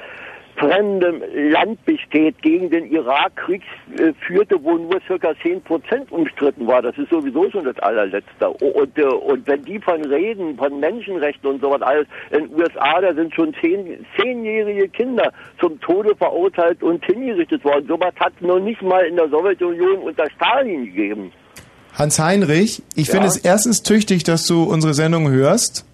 fremdem 0.57 1.21
Land 1.51 1.83
besteht, 1.85 2.41
gegen 2.41 2.69
den 2.69 2.91
Irakkrieg 2.91 3.61
äh, 3.97 4.13
führte, 4.25 4.61
wo 4.63 4.77
nur 4.77 4.99
circa 5.07 5.33
10 5.41 5.61
Prozent 5.61 6.11
umstritten 6.11 6.65
war. 6.67 6.81
Das 6.81 6.97
ist 6.97 7.09
sowieso 7.09 7.49
schon 7.51 7.65
das 7.65 7.77
allerletzte. 7.79 8.49
Und, 8.49 8.97
äh, 8.97 9.03
und 9.03 9.45
wenn 9.47 9.63
die 9.63 9.79
von 9.79 10.03
reden, 10.05 10.55
von 10.57 10.79
Menschenrechten 10.79 11.49
und 11.49 11.61
sowas 11.61 11.81
alles, 11.81 12.07
in 12.31 12.47
den 12.47 12.55
USA, 12.55 13.01
da 13.01 13.13
sind 13.13 13.33
schon 13.33 13.53
zehn, 13.61 14.05
zehnjährige 14.19 14.87
Kinder 14.89 15.31
zum 15.59 15.79
Tode 15.81 16.15
verurteilt 16.15 16.81
und 16.83 17.03
hingerichtet 17.05 17.63
worden. 17.63 17.85
Sowas 17.87 18.13
hat 18.19 18.33
es 18.39 18.45
noch 18.45 18.59
nicht 18.59 18.81
mal 18.81 19.05
in 19.05 19.15
der 19.15 19.29
Sowjetunion 19.29 19.99
unter 19.99 20.29
Stalin 20.31 20.85
gegeben. 20.85 21.31
Hans-Heinrich, 21.97 22.83
ich 22.95 23.09
finde 23.09 23.27
Ja? 23.27 23.31
es 23.31 23.37
erstens 23.37 23.83
tüchtig, 23.83 24.23
dass 24.23 24.45
du 24.45 24.63
unsere 24.63 24.93
Sendung 24.93 25.29
hörst. 25.29 25.85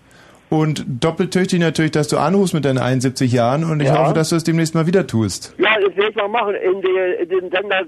Und 0.51 0.83
doppelt 1.01 1.31
tüchtig 1.31 1.61
natürlich, 1.61 1.91
dass 1.91 2.09
du 2.09 2.17
anrufst 2.17 2.53
mit 2.53 2.65
deinen 2.65 2.77
71 2.77 3.31
Jahren. 3.31 3.63
Und 3.63 3.79
ich 3.81 3.87
Ja. 3.87 3.99
hoffe, 4.03 4.13
dass 4.13 4.29
du 4.31 4.35
es 4.35 4.43
demnächst 4.43 4.75
mal 4.75 4.85
wieder 4.85 5.07
tust. 5.07 5.55
Ja, 5.57 5.69
das 5.79 5.95
werde 5.95 6.09
ich 6.09 6.15
mal 6.17 6.27
machen. 6.27 6.55
In, 6.55 6.81
den 6.81 7.49
Sender 7.49 7.83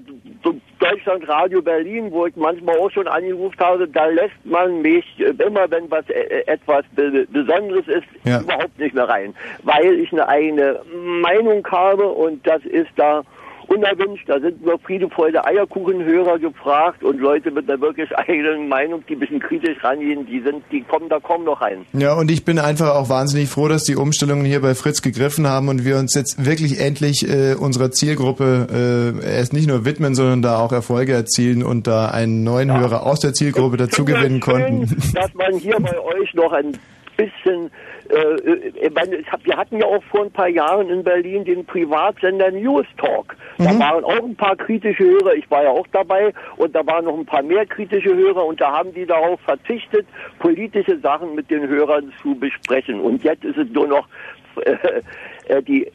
Deutschland 0.79 1.27
Radio 1.27 1.61
Berlin, 1.61 2.09
wo 2.09 2.25
ich 2.25 2.35
manchmal 2.37 2.77
auch 2.77 2.89
schon 2.89 3.05
angerufen 3.07 3.59
habe, 3.59 3.85
da 3.87 4.05
lässt 4.05 4.45
man 4.45 4.81
mich 4.81 5.03
äh, 5.19 5.33
immer, 5.45 5.69
wenn 5.71 5.91
was 5.91 6.09
äh, 6.09 6.43
etwas 6.47 6.85
Be 6.95 7.27
Besonderes 7.31 7.85
ist, 7.87 8.07
Ja. 8.23 8.39
überhaupt 8.41 8.79
nicht 8.79 8.95
mehr 8.95 9.09
rein. 9.09 9.33
Weil 9.63 9.99
ich 9.99 10.11
eine 10.13 10.25
eigene 10.29 10.79
Meinung 11.21 11.67
habe 11.69 12.07
und 12.07 12.47
das 12.47 12.63
ist 12.63 12.89
da 12.95 13.23
unerwünscht. 13.67 14.27
Da 14.27 14.39
sind 14.39 14.63
nur 14.65 14.79
Friede, 14.79 15.09
Freude, 15.09 15.45
Eierkuchenhörer 15.45 16.39
gefragt 16.39 17.03
und 17.03 17.19
Leute 17.19 17.51
mit 17.51 17.69
einer 17.69 17.81
wirklich 17.81 18.15
eigenen 18.17 18.67
Meinung, 18.67 19.03
die 19.07 19.15
ein 19.15 19.19
bisschen 19.19 19.39
kritisch 19.39 19.83
rangehen, 19.83 20.25
die 20.25 20.41
sind, 20.41 20.63
die 20.71 20.81
kommen 20.81 21.09
da 21.09 21.19
kaum 21.19 21.43
noch 21.43 21.61
rein. 21.61 21.85
Ja, 21.93 22.13
und 22.13 22.31
ich 22.31 22.45
bin 22.45 22.59
einfach 22.59 22.95
auch 22.95 23.09
wahnsinnig 23.09 23.49
froh, 23.49 23.67
dass 23.67 23.83
die 23.83 23.95
Umstellungen 23.95 24.45
hier 24.45 24.61
bei 24.61 24.75
Fritz 24.75 25.01
gegriffen 25.01 25.47
haben 25.47 25.69
und 25.69 25.85
wir 25.85 25.97
uns 25.97 26.13
jetzt 26.13 26.45
wirklich 26.45 26.79
endlich 26.79 27.27
äh, 27.27 27.55
unserer 27.55 27.91
Zielgruppe 27.91 29.13
äh, 29.23 29.37
erst 29.37 29.53
nicht 29.53 29.67
nur 29.67 29.85
widmen, 29.85 30.15
sondern 30.15 30.41
da 30.41 30.59
auch 30.59 30.71
Erfolge 30.71 31.13
erzielen 31.13 31.63
und 31.63 31.87
da 31.87 32.09
einen 32.09 32.43
neuen 32.43 32.75
Hörer 32.77 33.05
aus 33.05 33.19
der 33.19 33.33
Zielgruppe 33.33 33.77
dazu 33.77 34.05
gewinnen 34.05 34.39
konnten. 34.39 34.87
dass 35.13 35.33
man 35.33 35.53
hier 35.57 35.77
bei 35.79 35.99
euch 35.99 36.33
noch 36.33 36.51
ein 36.51 36.77
bisschen, 37.17 37.69
äh, 38.09 38.55
ich 38.81 38.93
meine, 38.93 39.23
hab, 39.31 39.45
wir 39.45 39.55
hatten 39.55 39.77
ja 39.77 39.85
auch 39.85 40.03
vor 40.03 40.23
ein 40.23 40.31
paar 40.31 40.47
Jahren 40.47 40.89
in 40.89 41.03
Berlin 41.03 41.45
den 41.45 41.65
Privatsender 41.65 42.51
News 42.51 42.85
Talk. 42.97 43.35
Da 43.57 43.77
waren 43.79 44.03
auch 44.03 44.23
ein 44.23 44.35
paar 44.35 44.55
kritische 44.55 45.03
Hörer, 45.03 45.33
ich 45.35 45.49
war 45.49 45.63
ja 45.63 45.69
auch 45.69 45.87
dabei, 45.91 46.33
und 46.57 46.75
da 46.75 46.85
waren 46.85 47.05
noch 47.05 47.17
ein 47.17 47.25
paar 47.25 47.43
mehr 47.43 47.65
kritische 47.65 48.13
Hörer 48.13 48.45
und 48.45 48.59
da 48.59 48.71
haben 48.71 48.93
die 48.93 49.05
darauf 49.05 49.39
verzichtet, 49.41 50.05
politische 50.39 50.99
Sachen 50.99 51.35
mit 51.35 51.49
den 51.49 51.67
Hörern 51.67 52.11
zu 52.21 52.35
besprechen. 52.35 52.99
Und 52.99 53.23
jetzt 53.23 53.43
ist 53.45 53.57
es 53.57 53.69
nur 53.69 53.87
noch 53.87 54.07
äh, 54.65 55.01
äh, 55.47 55.61
die 55.61 55.91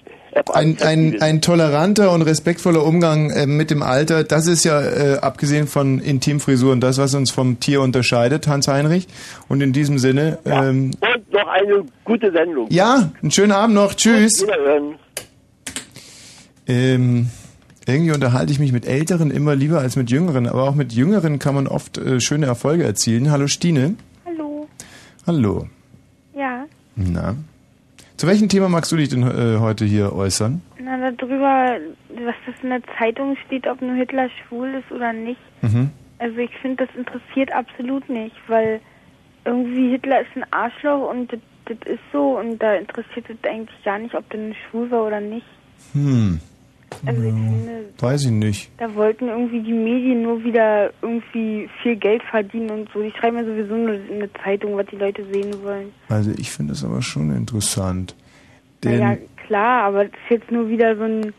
Ein, 0.53 0.79
ein, 0.81 1.21
ein 1.21 1.41
toleranter 1.41 2.13
und 2.13 2.23
respektvoller 2.23 2.85
Umgang 2.85 3.31
äh, 3.31 3.47
mit 3.47 3.71
dem 3.71 3.83
Alter, 3.83 4.25
das 4.25 4.47
ist 4.47 4.65
ja 4.65 4.81
äh, 4.81 5.19
abgesehen 5.19 5.67
von 5.67 5.99
Intimfrisuren 5.99 6.81
das, 6.81 6.99
was 6.99 7.15
uns 7.15 7.31
vom 7.31 7.61
Tier 7.61 7.81
unterscheidet, 7.81 8.47
Hans-Heinrich. 8.47 9.09
Und 9.49 9.61
in 9.61 9.73
diesem 9.73 9.99
Sinne, 9.99 10.39
ähm, 10.45 10.93
und 11.01 11.33
noch 11.33 11.49
eine 11.49 11.85
gute 12.05 12.31
Sendung. 12.33 12.67
ja, 12.71 13.11
einen 13.23 13.31
schönen 13.31 13.53
Abend 13.53 13.75
noch. 13.75 13.95
Tschüss. 13.95 14.43
Wiederhören. 14.43 14.95
Ähm, 16.67 17.29
irgendwie 17.87 18.13
unterhalte 18.13 18.53
ich 18.53 18.59
mich 18.59 18.73
mit 18.73 18.87
Älteren 18.87 19.31
immer 19.31 19.57
lieber 19.57 19.81
als 19.81 19.97
mit 19.97 20.11
Jüngeren, 20.11 20.47
aber 20.47 20.65
auch 20.65 20.75
mit 20.75 20.93
Jüngeren 20.93 21.39
kann 21.39 21.55
man 21.55 21.67
oft 21.67 21.97
äh, 21.97 22.21
schöne 22.21 22.47
Erfolge 22.47 22.85
erzielen. 22.85 23.31
Hallo 23.31 23.47
Stine. 23.47 23.95
Hallo. 24.27 24.69
Hallo. 25.27 25.67
Ja. 26.35 26.67
Na. 26.97 27.35
Zu 28.19 28.27
welchem 28.27 28.49
Thema 28.49 28.69
magst 28.69 28.91
du 28.91 28.97
dich 28.97 29.11
denn 29.11 29.23
äh, 29.23 29.61
heute 29.61 29.85
hier 29.85 30.13
äußern? 30.13 30.61
Na, 30.81 31.13
darüber, 31.13 31.79
was 32.09 32.35
das 32.47 32.55
in 32.65 32.71
der 32.71 32.83
Zeitung 32.99 33.37
steht, 33.47 33.69
ob 33.69 33.81
nur 33.81 33.95
Hitler 33.95 34.29
schwul 34.29 34.75
ist 34.75 34.91
oder 34.91 35.13
nicht. 35.13 35.41
Mhm. 35.63 35.91
Also 36.19 36.37
ich 36.39 36.51
finde, 36.61 36.85
das 36.85 36.97
interessiert 36.97 37.53
absolut 37.53 38.09
nicht, 38.09 38.35
weil 38.49 38.81
irgendwie 39.45 39.91
Hitler 39.91 40.23
ist 40.23 40.31
ein 40.35 40.45
Arschloch 40.51 41.09
und 41.09 41.33
das, 41.33 41.39
das 41.67 41.77
ist 41.87 42.03
so 42.13 42.41
und 42.41 42.59
da 42.59 42.75
interessiert 42.75 43.27
es 43.31 43.37
eigentlich 43.49 43.85
gar 43.85 44.01
nicht, 44.01 44.17
ob 44.17 44.29
der 44.31 44.53
schwul 44.69 44.91
war 44.91 45.07
oder 45.07 45.21
nicht. 45.21 45.47
Hm. 45.93 46.41
Also 47.07 47.23
ich 47.23 47.29
finde, 47.33 47.85
Weiß 48.01 48.25
ich 48.25 48.31
nicht. 48.31 48.71
da 48.79 48.95
wollten 48.95 49.29
irgendwie 49.29 49.61
die 49.61 49.73
Medien 49.73 50.23
nur 50.23 50.43
wieder 50.45 50.91
irgendwie 51.03 51.69
viel 51.83 51.97
Geld 51.97 52.23
verdienen 52.25 52.71
und 52.71 52.89
so. 52.93 53.03
Die 53.03 53.13
schreiben 53.13 53.37
ja 53.37 53.45
sowieso 53.45 53.75
nur 53.75 53.95
in 53.95 54.15
eine 54.17 54.33
Zeitung, 54.45 54.77
was 54.77 54.87
die 54.87 54.97
Leute 54.97 55.25
sehen 55.33 55.55
wollen. 55.63 55.93
Also 56.09 56.31
ich 56.39 56.51
finde 56.51 56.73
es 56.73 56.85
aber 56.85 57.03
schon 57.03 57.31
interessant. 57.35 58.15
Denn 58.85 59.01
Naja, 59.01 59.19
klar, 59.47 59.85
aber 59.85 60.05
das 60.05 60.13
ist 60.25 60.31
jetzt 60.31 60.51
nur 60.51 60.69
wieder 60.69 60.97
so 60.97 61.03
ein, 61.05 61.33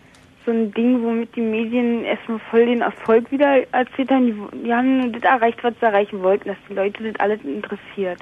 so 0.45 0.51
ein 0.51 0.73
Ding, 0.73 1.01
womit 1.03 1.35
die 1.35 1.41
Medien 1.41 2.03
erstmal 2.03 2.39
voll 2.51 2.65
den 2.65 2.81
Erfolg 2.81 3.31
wieder 3.31 3.61
erzählt 3.73 4.11
haben. 4.11 4.25
Die, 4.27 4.63
die 4.65 4.73
haben 4.73 4.97
nur 4.99 5.09
das 5.11 5.23
erreicht, 5.23 5.63
was 5.63 5.73
sie 5.79 5.85
erreichen 5.85 6.21
wollten, 6.21 6.49
dass 6.49 6.57
die 6.69 6.73
Leute 6.73 7.03
das 7.03 7.19
alles 7.19 7.39
interessiert. 7.43 8.19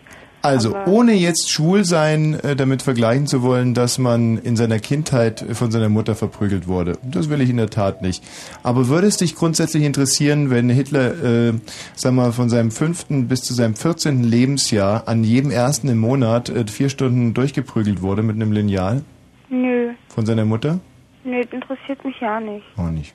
Also, 0.47 0.73
Aber- 0.75 0.87
ohne 0.91 1.13
jetzt 1.13 1.49
schwul 1.51 1.83
sein, 1.83 2.35
äh, 2.39 2.55
damit 2.55 2.81
vergleichen 2.81 3.27
zu 3.27 3.41
wollen, 3.41 3.73
dass 3.73 3.97
man 3.97 4.37
in 4.37 4.55
seiner 4.55 4.79
Kindheit 4.79 5.41
äh, 5.41 5.53
von 5.53 5.71
seiner 5.71 5.89
Mutter 5.89 6.15
verprügelt 6.15 6.67
wurde. 6.67 6.97
Das 7.03 7.29
will 7.29 7.41
ich 7.41 7.49
in 7.49 7.57
der 7.57 7.69
Tat 7.69 8.01
nicht. 8.01 8.23
Aber 8.63 8.87
würde 8.87 9.07
es 9.07 9.17
dich 9.17 9.35
grundsätzlich 9.35 9.83
interessieren, 9.83 10.49
wenn 10.49 10.69
Hitler, 10.69 11.49
äh, 11.49 11.53
sag 11.95 12.13
mal, 12.13 12.31
von 12.31 12.49
seinem 12.49 12.71
fünften 12.71 13.27
bis 13.27 13.41
zu 13.41 13.53
seinem 13.53 13.75
14. 13.75 14.23
Lebensjahr 14.23 15.07
an 15.07 15.23
jedem 15.23 15.51
ersten 15.51 15.89
im 15.89 15.97
Monat 15.99 16.49
äh, 16.49 16.65
vier 16.67 16.89
Stunden 16.89 17.33
durchgeprügelt 17.33 18.01
wurde 18.01 18.23
mit 18.23 18.35
einem 18.37 18.51
Lineal 18.53 19.01
Nö, 19.49 19.89
von 20.07 20.25
seiner 20.25 20.45
Mutter? 20.45 20.79
nö, 21.25 21.41
interessiert 21.41 22.03
mich 22.05 22.15
ja 22.21 22.39
nicht. 22.39 22.63
Auch 22.77 22.89
nicht. 22.89 23.13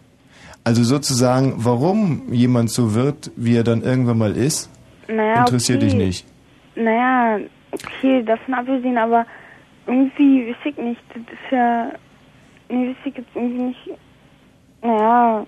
Also 0.64 0.84
sozusagen, 0.84 1.54
warum 1.56 2.30
jemand 2.32 2.70
so 2.70 2.94
wird, 2.94 3.30
wie 3.36 3.56
er 3.56 3.64
dann 3.64 3.82
irgendwann 3.82 4.18
mal 4.18 4.36
ist, 4.36 4.68
Naja, 5.08 5.40
interessiert 5.40 5.78
okay. 5.78 5.86
dich 5.86 5.94
nicht. 5.94 6.26
Naja, 6.74 7.38
okay, 7.70 8.22
davon 8.22 8.54
abgesehen, 8.54 8.98
aber 8.98 9.26
irgendwie, 9.86 10.48
weiß 10.48 10.56
ich 10.64 10.76
nicht, 10.76 11.00
das 11.12 11.22
ist 11.22 11.52
ja, 11.52 11.92
nee, 12.68 12.88
weiß 12.88 12.96
ich 13.04 13.16
jetzt 13.16 13.28
irgendwie 13.34 13.62
nicht, 13.62 13.90
naja, 14.82 15.46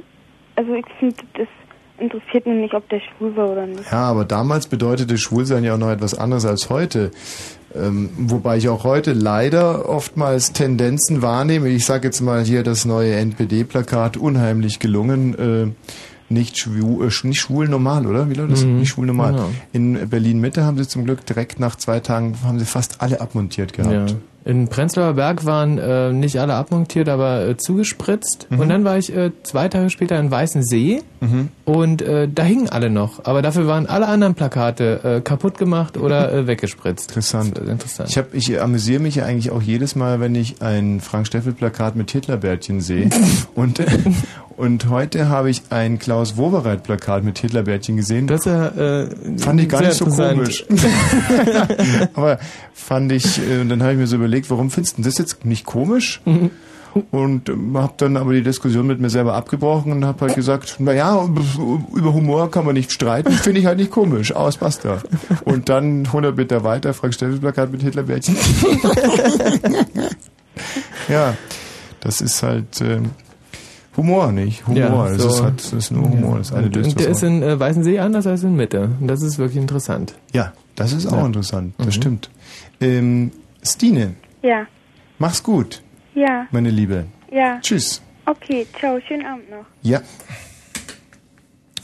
also 0.56 0.74
ich 0.74 0.86
finde, 0.98 1.16
das 1.34 1.48
interessiert 1.98 2.46
mich 2.46 2.56
nicht, 2.56 2.74
ob 2.74 2.88
der 2.88 3.00
schwul 3.00 3.36
war 3.36 3.50
oder 3.50 3.66
nicht. 3.66 3.90
Ja, 3.90 4.10
aber 4.10 4.24
damals 4.24 4.66
bedeutete 4.66 5.18
Schwulsein 5.18 5.64
ja 5.64 5.74
auch 5.74 5.78
noch 5.78 5.90
etwas 5.90 6.18
anderes 6.18 6.44
als 6.44 6.70
heute. 6.70 7.10
Ähm, 7.74 8.10
wobei 8.16 8.56
ich 8.56 8.68
auch 8.68 8.84
heute 8.84 9.12
leider 9.12 9.88
oftmals 9.88 10.52
Tendenzen 10.52 11.22
wahrnehme. 11.22 11.68
Ich 11.68 11.84
sage 11.84 12.08
jetzt 12.08 12.20
mal 12.20 12.42
hier 12.42 12.62
das 12.62 12.84
neue 12.84 13.14
NPD-Plakat, 13.14 14.16
unheimlich 14.16 14.78
gelungen. 14.78 15.34
Äh, 15.34 15.90
nicht 16.28 16.58
schwul, 16.58 17.06
äh, 17.08 17.26
nicht 17.26 17.40
schwul 17.40 17.68
normal, 17.68 18.06
oder? 18.06 18.28
Wie 18.30 18.34
läuft 18.34 18.52
das? 18.52 18.64
Mhm, 18.64 18.78
Nicht 18.78 18.90
schwul 18.90 19.06
normal. 19.06 19.32
genau. 19.32 19.50
In 19.72 20.08
Berlin-Mitte 20.08 20.64
haben 20.64 20.78
sie 20.78 20.88
zum 20.88 21.04
Glück 21.04 21.24
direkt 21.26 21.60
nach 21.60 21.76
zwei 21.76 22.00
Tagen, 22.00 22.36
haben 22.44 22.58
sie 22.58 22.64
fast 22.64 23.00
alle 23.00 23.20
abmontiert 23.20 23.72
gehabt. 23.72 24.10
Ja. 24.10 24.16
In 24.46 24.68
Prenzlauer 24.68 25.14
Berg 25.14 25.46
waren 25.46 25.78
äh, 25.78 26.12
nicht 26.12 26.38
alle 26.38 26.52
abmontiert, 26.52 27.08
aber 27.08 27.46
äh, 27.48 27.56
zugespritzt. 27.56 28.46
Mhm. 28.50 28.60
Und 28.60 28.68
dann 28.68 28.84
war 28.84 28.98
ich 28.98 29.14
äh, 29.14 29.30
zwei 29.42 29.68
Tage 29.68 29.88
später 29.88 30.18
in 30.20 30.30
Weißensee. 30.30 31.00
Mhm. 31.22 31.48
Und 31.64 32.02
äh, 32.02 32.28
da 32.28 32.42
hingen 32.42 32.68
alle 32.68 32.90
noch, 32.90 33.24
aber 33.24 33.40
dafür 33.40 33.66
waren 33.66 33.86
alle 33.86 34.06
anderen 34.06 34.34
Plakate 34.34 35.00
äh, 35.02 35.20
kaputt 35.22 35.56
gemacht 35.56 35.96
oder 35.96 36.46
weggespritzt. 36.46 37.08
Interessant. 37.08 37.56
Interessant. 37.58 38.10
Ich, 38.10 38.18
hab, 38.18 38.34
ich 38.34 38.60
amüsiere 38.60 39.00
mich 39.00 39.14
ja 39.14 39.24
eigentlich 39.24 39.50
auch 39.50 39.62
jedes 39.62 39.96
Mal, 39.96 40.20
wenn 40.20 40.34
ich 40.34 40.60
ein 40.60 41.00
Frank-Steffel-Plakat 41.00 41.96
mit 41.96 42.10
Hitlerbärtchen 42.10 42.82
sehe. 42.82 43.08
und, 43.54 43.80
und 44.56 44.88
heute 44.88 45.28
habe 45.28 45.50
ich 45.50 45.62
ein 45.70 45.98
Klaus 45.98 46.36
Wowereit-Plakat 46.36 47.24
mit 47.24 47.38
Hitlerbärtchen 47.38 47.96
gesehen. 47.96 48.26
Das 48.26 48.46
äh, 48.46 49.08
fand 49.38 49.60
ich 49.60 49.68
gar 49.68 49.82
nicht 49.82 49.94
so 49.94 50.06
komisch. 50.06 50.64
Aber 52.14 52.38
fand 52.72 53.12
ich, 53.12 53.38
äh, 53.38 53.60
und 53.60 53.68
dann 53.68 53.82
habe 53.82 53.92
ich 53.92 53.98
mir 53.98 54.06
so 54.06 54.16
überlegt, 54.16 54.50
warum 54.50 54.70
findest 54.70 54.98
du 54.98 55.02
das 55.02 55.18
jetzt 55.18 55.44
nicht 55.44 55.64
komisch? 55.64 56.20
Und 57.10 57.48
ähm, 57.48 57.76
habe 57.76 57.94
dann 57.96 58.16
aber 58.16 58.32
die 58.32 58.42
Diskussion 58.42 58.86
mit 58.86 59.00
mir 59.00 59.10
selber 59.10 59.34
abgebrochen 59.34 59.90
und 59.90 60.04
habe 60.04 60.26
halt 60.26 60.36
gesagt, 60.36 60.76
na 60.78 60.92
ja, 60.92 61.28
über 61.92 62.14
Humor 62.14 62.52
kann 62.52 62.64
man 62.64 62.74
nicht 62.74 62.92
streiten, 62.92 63.32
finde 63.32 63.58
ich 63.58 63.66
halt 63.66 63.78
nicht 63.78 63.90
komisch, 63.90 64.32
aus 64.32 64.58
basta. 64.58 65.02
Und 65.44 65.68
dann 65.68 66.06
100 66.06 66.36
Meter 66.36 66.62
weiter, 66.62 66.94
Frank 66.94 67.14
Steffels 67.14 67.40
Plakat 67.40 67.72
mit 67.72 67.82
Hitlerbärtchen. 67.82 68.36
ja, 71.08 71.34
das 72.00 72.20
ist 72.20 72.44
halt 72.44 72.80
ähm, 72.80 73.10
Humor, 73.96 74.32
nicht? 74.32 74.66
Humor, 74.66 74.78
Ja, 74.78 75.08
das, 75.12 75.22
so. 75.22 75.28
ist 75.28 75.42
halt, 75.42 75.58
das 75.64 75.72
ist 75.72 75.90
nur 75.92 76.10
Humor, 76.10 76.38
das 76.38 76.52
eine 76.52 76.66
und, 76.66 76.76
und 76.76 76.98
der 77.00 77.08
ist 77.08 77.22
in 77.22 77.42
äh, 77.42 77.58
Weißensee 77.60 77.98
anders 78.00 78.26
als 78.26 78.42
in 78.42 78.56
Mitte. 78.56 78.90
Und 79.00 79.06
das 79.08 79.22
ist 79.22 79.38
wirklich 79.38 79.56
interessant. 79.58 80.14
Ja, 80.32 80.52
das 80.74 80.92
ist 80.92 81.06
auch 81.06 81.18
Ja. 81.18 81.26
interessant, 81.26 81.74
das 81.78 81.86
Mhm. 81.86 81.92
stimmt. 81.92 82.30
Ähm, 82.80 83.30
Stine, 83.62 84.14
Ja, 84.42 84.66
mach's 85.18 85.42
gut, 85.42 85.82
ja, 86.14 86.46
meine 86.50 86.70
Liebe. 86.70 87.04
ja. 87.32 87.58
Tschüss. 87.60 88.02
Okay, 88.26 88.66
ciao, 88.78 88.98
schönen 89.06 89.24
Abend 89.26 89.50
noch. 89.50 89.64
Ja. 89.82 90.00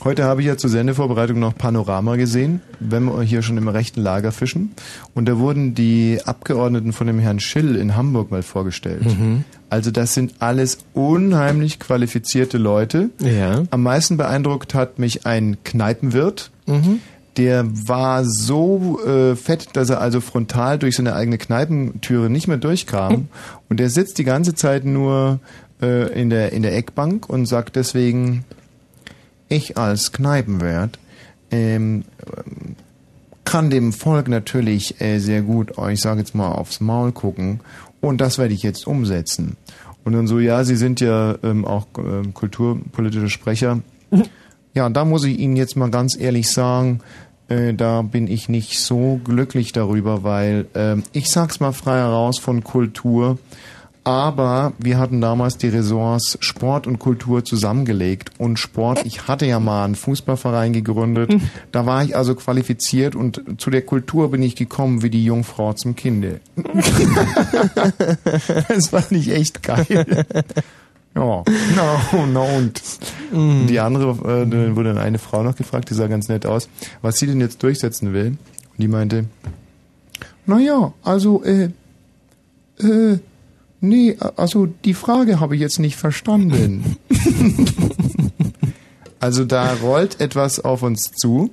Heute 0.03 0.23
habe 0.23 0.41
ich 0.41 0.47
ja 0.47 0.57
zur 0.57 0.71
Sendevorbereitung 0.71 1.37
noch 1.37 1.55
Panorama 1.55 2.15
gesehen, 2.15 2.61
wenn 2.79 3.05
wir 3.05 3.21
hier 3.21 3.43
schon 3.43 3.57
im 3.57 3.67
rechten 3.67 4.01
Lager 4.01 4.31
fischen. 4.31 4.71
Und 5.13 5.27
da 5.27 5.37
wurden 5.37 5.75
die 5.75 6.19
Abgeordneten 6.25 6.91
von 6.91 7.05
dem 7.05 7.19
Herrn 7.19 7.39
Schill 7.39 7.75
in 7.75 7.95
Hamburg 7.95 8.31
mal 8.31 8.41
vorgestellt. 8.41 9.05
Mhm. 9.05 9.43
Also 9.69 9.91
das 9.91 10.15
sind 10.15 10.33
alles 10.39 10.79
unheimlich 10.93 11.79
qualifizierte 11.79 12.57
Leute. 12.57 13.11
Ja. 13.19 13.63
Am 13.69 13.83
meisten 13.83 14.17
beeindruckt 14.17 14.73
hat 14.73 14.97
mich 14.97 15.27
ein 15.27 15.57
Kneipenwirt. 15.63 16.49
Mhm. 16.65 16.99
Der 17.37 17.65
war 17.71 18.25
so 18.25 18.99
äh, 19.05 19.35
fett, 19.35 19.69
dass 19.73 19.91
er 19.91 20.01
also 20.01 20.19
frontal 20.19 20.79
durch 20.79 20.95
seine 20.95 21.13
eigene 21.13 21.37
Kneipentüre 21.37 22.29
nicht 22.31 22.47
mehr 22.47 22.57
durchkam. 22.57 23.27
Und 23.69 23.79
der 23.79 23.91
sitzt 23.91 24.17
die 24.17 24.23
ganze 24.23 24.55
Zeit 24.55 24.83
nur 24.83 25.39
äh, 25.79 26.11
in, 26.19 26.31
der, 26.31 26.53
in 26.53 26.63
der 26.63 26.75
Eckbank 26.75 27.29
und 27.29 27.45
sagt 27.45 27.75
deswegen, 27.75 28.43
ich 29.51 29.77
als 29.77 30.11
Kneipenwirt 30.11 30.99
ähm, 31.51 32.05
kann 33.43 33.69
dem 33.69 33.91
Volk 33.91 34.27
natürlich 34.27 35.01
äh, 35.01 35.19
sehr 35.19 35.41
gut, 35.41 35.77
oh, 35.77 35.87
ich 35.87 36.01
sage 36.01 36.19
jetzt 36.19 36.35
mal, 36.35 36.51
aufs 36.51 36.79
Maul 36.79 37.11
gucken. 37.11 37.59
Und 37.99 38.21
das 38.21 38.37
werde 38.37 38.53
ich 38.53 38.63
jetzt 38.63 38.87
umsetzen. 38.87 39.57
Und 40.03 40.13
dann 40.13 40.27
so, 40.27 40.39
ja, 40.39 40.63
Sie 40.63 40.75
sind 40.75 41.01
ja 41.01 41.35
ähm, 41.43 41.65
auch 41.65 41.85
ähm, 41.97 42.33
kulturpolitische 42.33 43.29
Sprecher. 43.29 43.81
Ja, 44.73 44.89
da 44.89 45.05
muss 45.05 45.25
ich 45.25 45.37
Ihnen 45.37 45.55
jetzt 45.55 45.75
mal 45.75 45.91
ganz 45.91 46.17
ehrlich 46.17 46.49
sagen, 46.49 47.01
äh, 47.49 47.73
da 47.73 48.01
bin 48.01 48.27
ich 48.27 48.49
nicht 48.49 48.79
so 48.79 49.19
glücklich 49.23 49.73
darüber, 49.73 50.23
weil 50.23 50.65
ähm, 50.73 51.03
ich 51.11 51.29
sag's 51.29 51.59
mal 51.59 51.73
frei 51.73 51.97
heraus 51.97 52.39
von 52.39 52.63
Kultur, 52.63 53.37
aber 54.03 54.73
wir 54.79 54.97
hatten 54.97 55.21
damals 55.21 55.57
die 55.57 55.67
Ressorts 55.67 56.37
Sport 56.41 56.87
und 56.87 56.97
Kultur 56.99 57.45
zusammengelegt 57.45 58.31
und 58.39 58.57
Sport, 58.57 59.05
ich 59.05 59.27
hatte 59.27 59.45
ja 59.45 59.59
mal 59.59 59.85
einen 59.85 59.95
Fußballverein 59.95 60.73
gegründet, 60.73 61.35
da 61.71 61.85
war 61.85 62.03
ich 62.03 62.15
also 62.15 62.33
qualifiziert 62.35 63.15
und 63.15 63.43
zu 63.57 63.69
der 63.69 63.83
Kultur 63.83 64.31
bin 64.31 64.41
ich 64.41 64.55
gekommen 64.55 65.03
wie 65.03 65.11
die 65.11 65.23
Jungfrau 65.23 65.73
zum 65.73 65.95
Kinde. 65.95 66.39
das 68.67 68.87
fand 68.87 69.11
ich 69.11 69.31
echt 69.31 69.61
geil. 69.61 70.25
Ja, 71.13 71.43
no, 71.75 72.25
no. 72.25 72.45
Und 72.55 72.81
die 73.31 73.79
andere, 73.79 74.11
äh, 74.11 74.47
da 74.47 74.75
wurde 74.75 74.93
dann 74.93 75.03
eine 75.03 75.19
Frau 75.19 75.43
noch 75.43 75.55
gefragt, 75.55 75.89
die 75.89 75.93
sah 75.93 76.07
ganz 76.07 76.29
nett 76.29 76.45
aus, 76.45 76.69
was 77.01 77.17
sie 77.17 77.27
denn 77.27 77.41
jetzt 77.41 77.61
durchsetzen 77.63 78.13
will. 78.13 78.27
Und 78.27 78.77
die 78.77 78.87
meinte, 78.87 79.25
naja, 80.45 80.93
also, 81.03 81.43
äh, 81.43 81.69
äh, 82.79 83.19
nee, 83.81 84.17
also 84.37 84.67
die 84.85 84.93
Frage 84.93 85.39
habe 85.39 85.55
ich 85.55 85.61
jetzt 85.61 85.79
nicht 85.79 85.97
verstanden. 85.97 86.97
also 89.19 89.45
da 89.45 89.73
rollt 89.73 90.21
etwas 90.21 90.59
auf 90.59 90.83
uns 90.83 91.11
zu. 91.11 91.51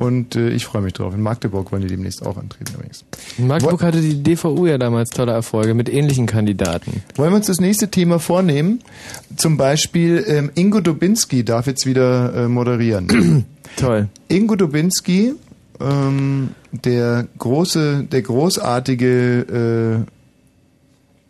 Und 0.00 0.34
äh, 0.34 0.48
ich 0.48 0.64
freue 0.64 0.80
mich 0.80 0.94
drauf. 0.94 1.12
In 1.12 1.20
Magdeburg 1.20 1.72
wollen 1.72 1.82
die 1.82 1.88
demnächst 1.88 2.24
auch 2.24 2.38
antreten 2.38 2.72
übrigens. 2.74 3.04
In 3.36 3.48
Magdeburg 3.48 3.82
hatte 3.82 4.00
die 4.00 4.22
DVU 4.22 4.66
ja 4.66 4.78
damals 4.78 5.10
tolle 5.10 5.32
Erfolge 5.32 5.74
mit 5.74 5.92
ähnlichen 5.92 6.24
Kandidaten. 6.24 7.02
Wollen 7.16 7.32
wir 7.32 7.36
uns 7.36 7.48
das 7.48 7.60
nächste 7.60 7.90
Thema 7.90 8.18
vornehmen? 8.18 8.80
Zum 9.36 9.58
Beispiel 9.58 10.24
ähm, 10.26 10.50
Ingo 10.54 10.80
Dubinski 10.80 11.44
darf 11.44 11.66
jetzt 11.66 11.84
wieder 11.84 12.34
äh, 12.34 12.48
moderieren. 12.48 13.44
Toll. 13.76 14.08
Ingo 14.28 14.56
Dubinski, 14.56 15.34
ähm, 15.80 16.48
der 16.72 17.26
große, 17.36 18.06
der 18.10 18.22
großartige 18.22 20.06
äh, 20.06 20.10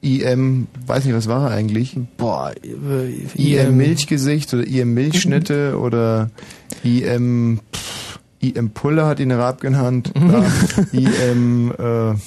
IM, 0.02 0.66
weiß 0.86 1.04
nicht, 1.04 1.14
was 1.14 1.28
war 1.28 1.50
er 1.50 1.56
eigentlich? 1.56 1.96
Boah, 2.16 2.52
IM 3.34 3.76
Milchgesicht 3.76 4.52
oder 4.54 4.66
IM 4.66 4.94
Milchschnitte 4.94 5.78
oder 5.80 6.30
IM 6.82 7.60
pff, 7.74 8.18
IM 8.40 8.70
Puller 8.70 9.06
hat 9.06 9.20
ihn 9.20 9.32
Rab 9.32 9.60
genannt. 9.60 10.12
Ja, 10.92 11.00
IM 11.00 11.72
äh, 11.72 11.82
hm, 11.82 12.18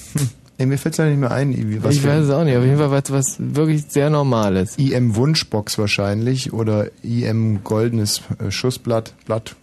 ey, 0.58 0.66
mir 0.66 0.78
fällt 0.78 0.98
es 0.98 1.04
nicht 1.04 1.18
mehr 1.18 1.32
ein. 1.32 1.52
Was 1.82 1.96
ich 1.96 2.04
weiß 2.04 2.24
es 2.24 2.30
auch 2.30 2.44
nicht. 2.44 2.56
Auf 2.56 2.64
jeden 2.64 2.78
Fall 2.78 2.90
was, 2.90 3.10
was 3.10 3.36
wirklich 3.38 3.86
sehr 3.88 4.10
Normales. 4.10 4.76
IM 4.78 5.16
Wunschbox 5.16 5.78
wahrscheinlich 5.78 6.52
oder 6.52 6.90
IM 7.02 7.64
goldenes 7.64 8.22
äh, 8.38 8.50
Schussblatt. 8.50 9.14
Blatt. 9.26 9.56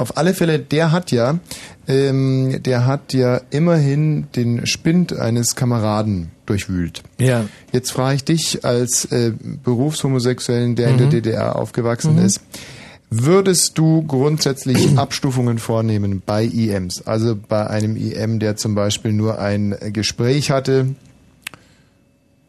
Auf 0.00 0.16
alle 0.16 0.32
Fälle, 0.32 0.58
der 0.58 0.92
hat 0.92 1.10
ja, 1.12 1.40
ähm, 1.86 2.62
der 2.62 2.86
hat 2.86 3.12
ja 3.12 3.38
immerhin 3.50 4.28
den 4.34 4.64
Spind 4.66 5.12
eines 5.12 5.56
Kameraden 5.56 6.30
durchwühlt. 6.46 7.02
Ja. 7.18 7.44
Jetzt 7.70 7.92
frage 7.92 8.16
ich 8.16 8.24
dich 8.24 8.64
als 8.64 9.04
äh, 9.12 9.32
Berufshomosexuellen, 9.62 10.74
der 10.74 10.88
in 10.88 10.96
der 10.96 11.08
Mhm. 11.08 11.10
DDR 11.10 11.56
aufgewachsen 11.56 12.16
Mhm. 12.16 12.24
ist. 12.24 12.40
Würdest 13.10 13.76
du 13.76 14.02
grundsätzlich 14.06 14.88
Abstufungen 14.96 15.58
vornehmen 15.58 16.22
bei 16.24 16.44
IMs? 16.44 17.02
Also 17.06 17.36
bei 17.36 17.66
einem 17.66 17.94
IM, 17.96 18.38
der 18.38 18.56
zum 18.56 18.74
Beispiel 18.74 19.12
nur 19.12 19.38
ein 19.38 19.76
Gespräch 19.92 20.50
hatte, 20.50 20.94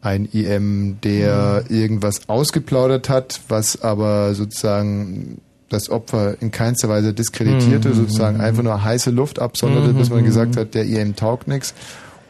ein 0.01 0.25
IM, 0.31 0.99
der 1.03 1.65
irgendwas 1.67 2.29
ausgeplaudert 2.29 3.09
hat, 3.09 3.41
was 3.49 3.81
aber 3.81 4.35
sozusagen 4.35 5.41
das 5.71 5.89
Opfer 5.89 6.35
in 6.41 6.51
keinster 6.51 6.89
Weise 6.89 7.13
diskreditierte, 7.13 7.89
Mhm. 7.89 7.93
sozusagen 7.93 8.41
einfach 8.41 8.63
nur 8.63 8.83
heiße 8.83 9.09
Luft 9.11 9.39
absonderte, 9.39 9.89
Mhm. 9.93 9.97
bis 9.97 10.09
man 10.09 10.23
gesagt 10.23 10.57
hat, 10.57 10.73
der 10.73 10.85
IM 10.85 11.15
taugt 11.15 11.47
nix. 11.47 11.73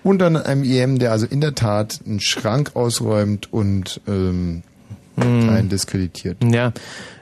Und 0.04 0.20
dann 0.20 0.36
einem 0.36 0.64
IM, 0.64 0.98
der 1.00 1.12
also 1.12 1.26
in 1.28 1.42
der 1.42 1.54
Tat 1.56 2.00
einen 2.06 2.20
Schrank 2.20 2.72
ausräumt 2.76 3.52
und 3.54 4.02
ähm, 4.08 4.64
Mhm. 5.16 5.50
einen 5.50 5.70
diskreditiert. 5.70 6.38
Ja, 6.44 6.72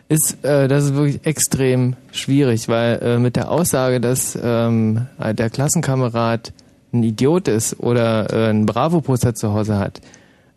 ist 0.07 0.43
äh, 0.45 0.67
das 0.67 0.85
ist 0.85 0.93
wirklich 0.95 1.25
extrem 1.25 1.95
schwierig, 2.11 2.67
weil 2.69 2.99
äh, 3.01 3.17
mit 3.19 3.35
der 3.35 3.51
Aussage, 3.51 3.99
dass 3.99 4.37
ähm, 4.41 5.07
der 5.19 5.49
Klassenkamerad 5.49 6.53
ein 6.93 7.03
Idiot 7.03 7.47
ist 7.47 7.79
oder 7.79 8.31
äh, 8.33 8.49
einen 8.49 8.65
Bravo-Poster 8.65 9.35
zu 9.35 9.53
Hause 9.53 9.77
hat, 9.77 10.01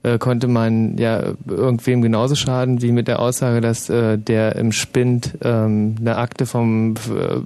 äh, 0.02 0.18
konnte 0.18 0.48
man 0.48 0.98
ja 0.98 1.34
irgendwem 1.46 2.02
genauso 2.02 2.34
schaden 2.34 2.82
wie 2.82 2.92
mit 2.92 3.08
der 3.08 3.20
Aussage, 3.20 3.60
dass 3.60 3.88
äh, 3.88 4.18
der 4.18 4.56
im 4.56 4.72
Spind 4.72 5.38
ähm, 5.42 5.96
eine 6.00 6.16
Akte 6.16 6.46
vom 6.46 6.94
äh, 6.94 7.40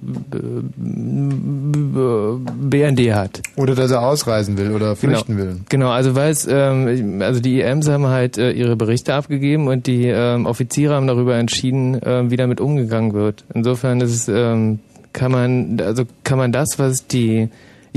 BND 2.55 3.15
hat. 3.15 3.43
Oder 3.57 3.75
dass 3.75 3.91
er 3.91 4.03
ausreisen 4.03 4.57
will 4.57 4.73
oder 4.73 4.97
flüchten 4.97 5.37
genau. 5.37 5.49
will. 5.49 5.61
Genau, 5.69 5.91
also 5.91 6.15
weil 6.15 6.31
es, 6.31 6.47
ähm, 6.51 7.21
also 7.21 7.41
die 7.41 7.61
EMs 7.61 7.89
haben 7.89 8.07
halt 8.07 8.39
äh, 8.39 8.53
ihre 8.53 8.77
Berichte 8.77 9.15
abgegeben 9.15 9.69
und 9.69 9.87
die 9.87 10.07
ähm, 10.07 10.47
Offiziere 10.47 10.95
haben 10.95 11.07
darüber 11.07 11.37
entschieden, 11.37 12.01
ähm, 12.05 12.31
wie 12.31 12.37
damit 12.37 12.61
umgegangen 12.61 13.13
wird. 13.13 13.45
Insofern 13.53 14.01
ist 14.01 14.15
es, 14.15 14.29
ähm, 14.29 14.79
kann 15.13 15.33
man, 15.33 15.81
also 15.81 16.05
kann 16.25 16.39
man 16.39 16.53
das, 16.53 16.79
was 16.79 17.07
die 17.07 17.49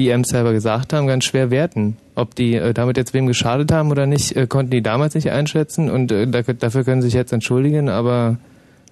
EMs 0.08 0.30
selber 0.30 0.54
gesagt 0.54 0.94
haben, 0.94 1.08
ganz 1.08 1.26
schwer 1.26 1.52
werten. 1.52 1.98
Ob 2.16 2.36
die 2.36 2.56
äh, 2.56 2.74
damit 2.74 2.96
jetzt 2.96 3.14
wem 3.14 3.28
geschadet 3.28 3.74
haben 3.74 3.92
oder 3.92 4.06
nicht, 4.06 4.38
äh, 4.38 4.48
konnten 4.48 4.72
die 4.72 4.82
damals 4.82 5.16
nicht 5.16 5.32
einschätzen 5.32 5.90
und 5.90 6.14
äh, 6.14 6.28
da, 6.28 6.42
dafür 6.42 6.86
können 6.86 7.02
sie 7.02 7.08
sich 7.08 7.16
jetzt 7.16 7.34
entschuldigen, 7.34 7.90
aber 7.90 8.38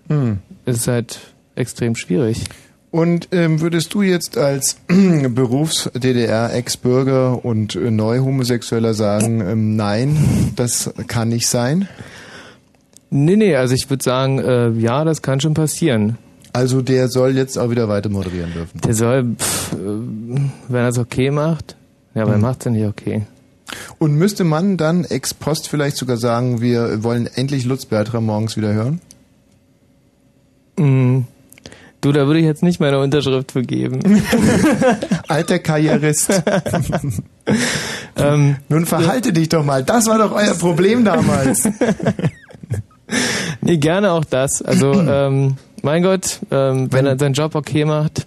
Hm. 0.09 0.39
es 0.65 0.77
ist 0.77 0.87
halt 0.87 1.19
extrem 1.55 1.95
schwierig. 1.95 2.43
Und 2.89 3.27
ähm, 3.31 3.61
würdest 3.61 3.93
du 3.93 4.01
jetzt 4.01 4.37
als 4.37 4.77
Berufs-DDR-Ex-Bürger 4.87 7.43
und 7.43 7.75
äh, 7.75 7.91
Neuhomosexueller 7.91 8.93
sagen, 8.93 9.41
ähm, 9.41 9.75
nein, 9.75 10.53
das 10.55 10.93
kann 11.07 11.27
nicht 11.29 11.47
sein? 11.47 11.89
Nee, 13.09 13.35
nee, 13.35 13.55
also 13.55 13.73
ich 13.73 13.89
würde 13.89 14.03
sagen, 14.03 14.37
äh, 14.39 14.69
ja, 14.71 15.03
das 15.03 15.21
kann 15.21 15.41
schon 15.41 15.53
passieren. 15.53 16.17
Also 16.57 16.81
der 16.81 17.07
soll 17.07 17.37
jetzt 17.37 17.55
auch 17.59 17.69
wieder 17.69 17.87
weiter 17.87 18.09
moderieren 18.09 18.51
dürfen. 18.51 18.81
Der 18.81 18.95
soll, 18.95 19.35
pff, 19.37 19.73
äh, 19.73 19.77
wenn 20.69 20.81
er 20.81 20.87
es 20.87 20.97
okay 20.97 21.29
macht, 21.29 21.75
ja, 22.15 22.23
aber 22.23 22.31
er 22.31 22.37
Mhm. 22.37 22.41
macht 22.41 22.59
es 22.61 22.65
ja 22.65 22.71
nicht 22.71 22.87
okay. 22.87 23.27
Und 23.99 24.15
müsste 24.15 24.43
man 24.43 24.75
dann 24.75 25.03
ex 25.03 25.35
post 25.35 25.67
vielleicht 25.69 25.97
sogar 25.97 26.17
sagen, 26.17 26.59
wir 26.59 27.03
wollen 27.03 27.27
endlich 27.27 27.65
Lutz 27.65 27.85
Bertram 27.85 28.25
morgens 28.25 28.57
wieder 28.57 28.73
hören? 28.73 29.01
Mhm. 30.79 31.25
Du, 32.01 32.11
da 32.11 32.25
würde 32.25 32.39
ich 32.39 32.45
jetzt 32.45 32.63
nicht 32.63 32.79
meine 32.79 32.97
Unterschrift 32.97 33.51
für 33.51 33.61
geben. 33.61 33.99
Alter 35.27 35.59
Karrierist. 35.59 36.41
ähm, 38.15 38.55
Nun 38.67 38.85
verhalte 38.87 39.31
dich 39.31 39.49
doch 39.49 39.63
mal. 39.63 39.83
Das 39.83 40.07
war 40.07 40.17
doch 40.17 40.31
euer 40.31 40.55
Problem 40.55 41.05
damals. 41.05 41.69
nee, 43.61 43.77
gerne 43.77 44.11
auch 44.11 44.25
das. 44.25 44.63
Also, 44.63 44.91
ähm, 45.07 45.57
mein 45.83 46.03
Gott, 46.03 46.39
ähm, 46.51 46.87
wenn 46.91 47.05
er 47.05 47.17
seinen 47.17 47.33
Job 47.33 47.55
okay 47.55 47.85
macht. 47.85 48.25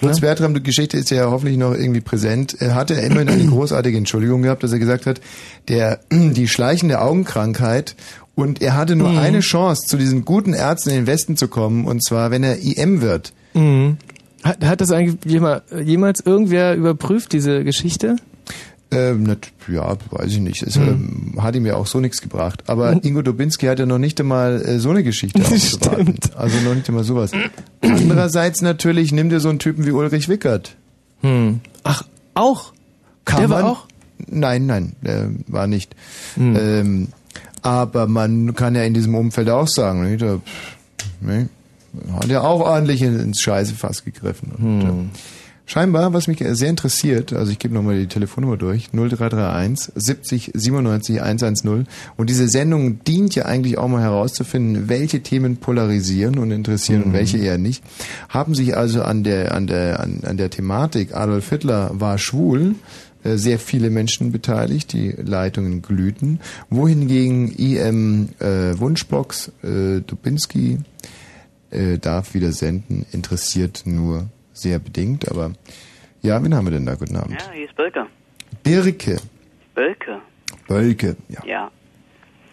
Lutz 0.00 0.20
Bertram, 0.20 0.54
die 0.54 0.62
Geschichte 0.62 0.96
ist 0.96 1.10
ja 1.10 1.30
hoffentlich 1.30 1.56
noch 1.56 1.72
irgendwie 1.72 2.00
präsent. 2.00 2.56
Er 2.60 2.74
hatte 2.74 2.94
immerhin 2.94 3.28
eine 3.28 3.46
großartige 3.46 3.96
Entschuldigung 3.96 4.42
gehabt, 4.42 4.62
dass 4.62 4.72
er 4.72 4.78
gesagt 4.78 5.06
hat, 5.06 5.20
der, 5.68 6.00
die 6.12 6.46
schleichende 6.48 7.00
Augenkrankheit 7.00 7.96
und 8.34 8.60
er 8.60 8.76
hatte 8.76 8.96
nur 8.96 9.10
Mhm. 9.10 9.18
eine 9.18 9.40
Chance, 9.40 9.86
zu 9.86 9.96
diesen 9.96 10.24
guten 10.24 10.52
Ärzten 10.52 10.90
in 10.90 10.96
den 10.96 11.06
Westen 11.06 11.36
zu 11.36 11.48
kommen, 11.48 11.86
und 11.86 12.04
zwar, 12.04 12.30
wenn 12.30 12.42
er 12.42 12.58
IM 12.62 13.00
wird. 13.00 13.32
Mhm. 13.54 13.96
Hat, 14.42 14.64
hat 14.64 14.80
das 14.80 14.90
eigentlich 14.90 15.16
jemals 15.24 16.20
irgendwer 16.20 16.74
überprüft, 16.74 17.32
diese 17.32 17.64
Geschichte? 17.64 18.16
Ähm, 18.94 19.22
nat- 19.24 19.50
ja, 19.68 19.96
weiß 20.10 20.30
ich 20.32 20.40
nicht. 20.40 20.62
Es 20.62 20.76
Hm. 20.76 21.32
ähm, 21.36 21.42
hat 21.42 21.54
ihm 21.56 21.66
ja 21.66 21.76
auch 21.76 21.86
so 21.86 22.00
nichts 22.00 22.20
gebracht. 22.20 22.64
Aber 22.66 22.92
Ingo 23.04 23.22
Dubinski 23.22 23.66
hat 23.66 23.78
ja 23.78 23.86
noch 23.86 23.98
nicht 23.98 24.20
einmal 24.20 24.62
äh, 24.62 24.78
so 24.78 24.90
eine 24.90 25.02
Geschichte 25.02 25.40
aufgewarten. 25.44 26.16
Also 26.36 26.58
noch 26.60 26.74
nicht 26.74 26.88
einmal 26.88 27.04
sowas. 27.04 27.32
Andererseits 27.80 28.62
natürlich, 28.62 29.12
nimm 29.12 29.28
dir 29.30 29.40
so 29.40 29.48
einen 29.48 29.58
Typen 29.58 29.86
wie 29.86 29.90
Ulrich 29.92 30.28
Wickert. 30.28 30.76
Hm. 31.20 31.60
Ach, 31.82 32.04
auch? 32.34 32.72
Kann 33.24 33.40
Der 33.40 33.50
war 33.50 33.62
man, 33.62 33.70
auch? 33.72 33.86
Nein, 34.26 34.66
nein, 34.66 34.96
äh, 35.04 35.26
war 35.46 35.66
nicht. 35.66 35.94
Hm. 36.36 36.56
Ähm, 36.56 37.08
aber 37.62 38.06
man 38.06 38.54
kann 38.54 38.74
ja 38.74 38.82
in 38.84 38.94
diesem 38.94 39.14
Umfeld 39.14 39.48
auch 39.50 39.68
sagen, 39.68 40.02
ne, 40.02 40.18
pff, 40.18 40.40
ne, 41.20 41.48
hat 42.12 42.26
ja 42.28 42.42
auch 42.42 42.60
ordentlich 42.60 43.00
in- 43.02 43.18
ins 43.18 43.40
Scheißefass 43.40 44.04
gegriffen. 44.04 44.52
Und, 44.58 44.82
Hm. 44.82 44.88
äh, 44.90 44.92
scheinbar, 45.66 46.12
was 46.12 46.26
mich 46.28 46.42
sehr 46.46 46.70
interessiert, 46.70 47.32
also 47.32 47.50
ich 47.50 47.58
gebe 47.58 47.74
nochmal 47.74 47.98
die 47.98 48.06
Telefonnummer 48.06 48.56
durch, 48.56 48.90
0331 48.92 49.92
70 49.94 50.50
97 50.54 51.22
110. 51.22 51.86
Und 52.16 52.30
diese 52.30 52.48
Sendung 52.48 53.02
dient 53.04 53.34
ja 53.34 53.46
eigentlich 53.46 53.78
auch 53.78 53.88
mal 53.88 54.02
herauszufinden, 54.02 54.88
welche 54.88 55.22
Themen 55.22 55.56
polarisieren 55.56 56.38
und 56.38 56.50
interessieren 56.50 57.02
und 57.04 57.08
Mhm. 57.10 57.14
welche 57.14 57.38
eher 57.38 57.58
nicht. 57.58 57.82
Haben 58.28 58.54
sich 58.54 58.76
also 58.76 59.02
an 59.02 59.24
der, 59.24 59.54
an 59.54 59.66
der, 59.66 60.00
an, 60.00 60.20
an 60.24 60.36
der 60.36 60.50
Thematik 60.50 61.14
Adolf 61.14 61.48
Hitler 61.48 61.90
war 61.94 62.18
schwul, 62.18 62.74
äh, 63.24 63.36
sehr 63.36 63.58
viele 63.58 63.88
Menschen 63.90 64.32
beteiligt, 64.32 64.92
die 64.92 65.10
Leitungen 65.12 65.80
glühten, 65.80 66.40
wohingegen 66.68 67.50
IM 67.56 68.28
äh, 68.38 68.78
Wunschbox 68.78 69.50
äh, 69.62 70.00
Dubinski 70.06 70.78
äh, 71.70 71.98
darf 71.98 72.34
wieder 72.34 72.52
senden, 72.52 73.06
interessiert 73.12 73.82
nur 73.86 74.28
sehr 74.54 74.78
bedingt, 74.78 75.28
aber 75.30 75.52
ja, 76.22 76.42
wen 76.42 76.54
haben 76.54 76.66
wir 76.66 76.70
denn 76.72 76.86
da? 76.86 76.94
Guten 76.94 77.16
Abend. 77.16 77.38
Ja, 77.40 77.52
hier 77.52 77.66
ist 77.66 77.76
Bölker. 77.76 78.06
Birke, 78.62 79.18
Bölke. 79.74 80.20
Bölke, 80.66 81.16
ja, 81.28 81.44
Ja. 81.44 81.70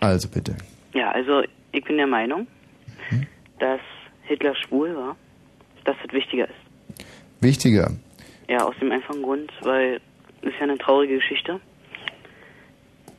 also 0.01 0.27
bitte. 0.27 0.55
Ja, 0.93 1.11
also 1.11 1.43
ich 1.71 1.83
bin 1.85 1.95
der 1.97 2.07
Meinung, 2.07 2.47
Hm? 3.09 3.25
dass 3.59 3.79
Hitler 4.23 4.53
schwul 4.55 4.93
war, 4.95 5.15
dass 5.85 5.95
das 6.03 6.11
wichtiger 6.11 6.45
ist. 6.49 7.03
Wichtiger, 7.39 7.91
Ja, 8.49 8.65
aus 8.65 8.75
dem 8.81 8.91
einfachen 8.91 9.21
Grund, 9.21 9.49
weil 9.61 10.01
es 10.41 10.49
ist 10.49 10.55
ja 10.57 10.63
eine 10.63 10.77
traurige 10.77 11.15
Geschichte. 11.15 11.61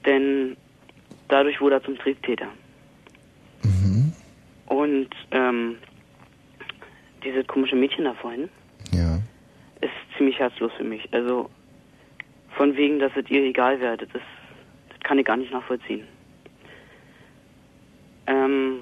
Denn 0.04 0.56
dadurch 1.28 1.60
wurde 1.60 1.76
er 1.76 1.82
zum 1.84 1.96
Triebtäter. 1.96 2.48
Mhm. 3.62 4.12
Und 4.66 5.08
ähm, 5.30 5.76
dieses 7.24 7.46
komische 7.46 7.76
Mädchen 7.76 8.04
da 8.04 8.14
vorhin 8.14 8.48
ja. 8.94 9.18
ist 9.80 9.92
ziemlich 10.16 10.38
herzlos 10.38 10.72
für 10.76 10.84
mich. 10.84 11.08
Also 11.12 11.50
von 12.56 12.76
wegen, 12.76 12.98
dass 12.98 13.12
es 13.16 13.30
ihr 13.30 13.42
egal 13.42 13.80
wäre, 13.80 13.96
das, 13.96 14.08
das 14.12 15.00
kann 15.02 15.18
ich 15.18 15.26
gar 15.26 15.36
nicht 15.36 15.52
nachvollziehen. 15.52 16.02
Ähm, 18.26 18.80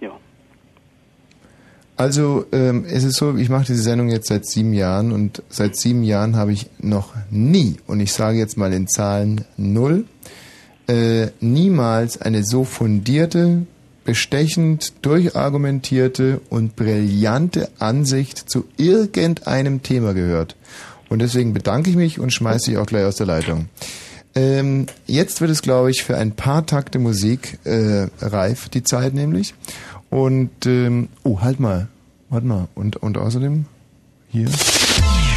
ja. 0.00 0.12
Also 1.96 2.46
ähm, 2.52 2.86
es 2.86 3.04
ist 3.04 3.16
so, 3.16 3.36
ich 3.36 3.50
mache 3.50 3.66
diese 3.66 3.82
Sendung 3.82 4.08
jetzt 4.08 4.28
seit 4.28 4.46
sieben 4.46 4.72
Jahren 4.72 5.12
und 5.12 5.42
seit 5.48 5.76
sieben 5.76 6.02
Jahren 6.02 6.36
habe 6.36 6.52
ich 6.52 6.70
noch 6.78 7.14
nie, 7.30 7.76
und 7.86 8.00
ich 8.00 8.12
sage 8.12 8.38
jetzt 8.38 8.56
mal 8.56 8.72
in 8.72 8.88
Zahlen 8.88 9.44
null, 9.58 10.06
äh, 10.88 11.28
niemals 11.40 12.20
eine 12.20 12.42
so 12.42 12.64
fundierte, 12.64 13.66
bestechend 14.10 14.92
durchargumentierte 15.02 16.40
und 16.50 16.74
brillante 16.74 17.68
Ansicht 17.78 18.38
zu 18.50 18.64
irgendeinem 18.76 19.84
Thema 19.84 20.14
gehört. 20.14 20.56
Und 21.08 21.20
deswegen 21.20 21.54
bedanke 21.54 21.90
ich 21.90 21.96
mich 21.96 22.18
und 22.18 22.32
schmeiße 22.32 22.70
dich 22.70 22.78
auch 22.78 22.86
gleich 22.86 23.04
aus 23.04 23.14
der 23.14 23.26
Leitung. 23.26 23.68
Ähm, 24.34 24.86
jetzt 25.06 25.40
wird 25.40 25.52
es, 25.52 25.62
glaube 25.62 25.92
ich, 25.92 26.02
für 26.02 26.16
ein 26.16 26.32
paar 26.32 26.66
Takte 26.66 26.98
Musik 26.98 27.60
äh, 27.62 28.08
reif, 28.20 28.68
die 28.68 28.82
Zeit 28.82 29.14
nämlich. 29.14 29.54
Und, 30.08 30.66
ähm, 30.66 31.08
oh, 31.22 31.40
halt 31.40 31.60
mal, 31.60 31.86
warte 32.30 32.48
mal. 32.48 32.66
Und, 32.74 32.96
und 32.96 33.16
außerdem, 33.16 33.66
hier. 34.28 34.48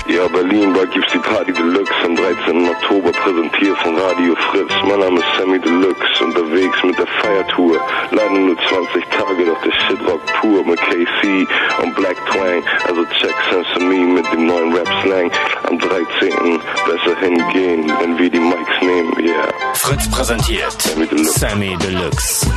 Ja, 0.06 0.28
Berlin, 0.28 0.74
bald 0.74 0.91
gibt's 0.91 1.14
die 1.14 1.20
Party 1.20 1.54
Deluxe 1.54 1.93
am 2.04 2.16
13. 2.16 2.68
Oktober, 2.68 3.12
präsentiert 3.12 3.78
von 3.78 3.97
Radio 3.97 4.36
Fritz. 4.36 4.74
Mein 4.86 4.99
Name 4.99 5.20
ist 5.20 5.28
Sammy 5.38 5.60
Deluxe, 5.60 6.24
unterwegs 6.26 6.84
mit 6.84 6.97
der 6.99 7.08
Feiertour. 7.22 7.80
Leider 8.12 8.32
nur 8.32 8.58
20 8.68 9.06
Tage, 9.06 9.45
doch 9.45 9.62
der 9.62 9.72
Shit 9.72 10.06
rock 10.06 10.26
pur 10.41 10.66
mit 10.66 10.80
KC 10.82 11.47
und 11.82 11.95
Black 11.95 12.18
Twang. 12.26 12.64
Also 12.86 13.06
check 13.18 13.36
Sensor 13.49 13.84
mit 13.89 14.30
dem 14.34 14.45
neuen 14.45 14.74
Rap-Slang. 14.76 15.32
Am 15.70 15.80
13. 15.80 16.60
besser 16.86 17.20
hingehen, 17.22 17.91
wenn 18.01 18.18
wir 18.20 18.30
die 18.30 18.39
Mics 18.39 18.82
nehmen, 18.82 19.14
yeah. 19.20 19.54
Fritz 19.76 20.10
präsentiert 20.12 20.82
Sammy 20.82 21.08
Deluxe. 21.08 21.39
Sammy 21.39 21.78
Deluxe. 21.78 22.51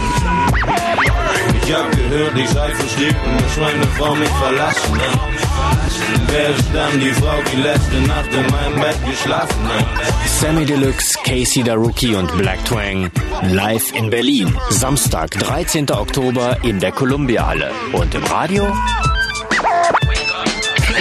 Ich 1.65 1.73
hab 1.73 1.91
gehört, 1.93 2.37
ich 2.37 2.49
sei 2.49 2.75
verstrickt 2.75 3.27
und 3.27 3.41
dass 3.41 3.57
meine 3.57 3.87
Frau 3.97 4.15
mich 4.15 4.29
verlassen 4.29 5.01
hat. 5.01 5.37
Wer 6.29 6.51
ist 6.51 6.65
dann 6.73 7.01
die 7.01 7.13
Frau, 7.13 7.36
die 7.53 7.62
letzte 7.62 8.01
Nacht 8.03 8.32
in 8.32 8.47
meinem 8.51 8.80
Bett 8.80 8.97
geschlafen? 9.09 9.68
Sammy 10.26 10.64
Deluxe, 10.64 11.18
Casey 11.24 11.62
Rookie 11.68 12.14
und 12.14 12.37
Black 12.37 12.64
Twang 12.64 13.11
live 13.51 13.93
in 13.95 14.11
Berlin. 14.11 14.57
Samstag, 14.70 15.30
13. 15.30 15.91
Oktober 15.91 16.57
in 16.62 16.80
der 16.80 16.93
Columbia 16.93 17.47
Halle. 17.47 17.70
Und 17.93 18.14
im 18.14 18.24
Radio? 18.24 18.72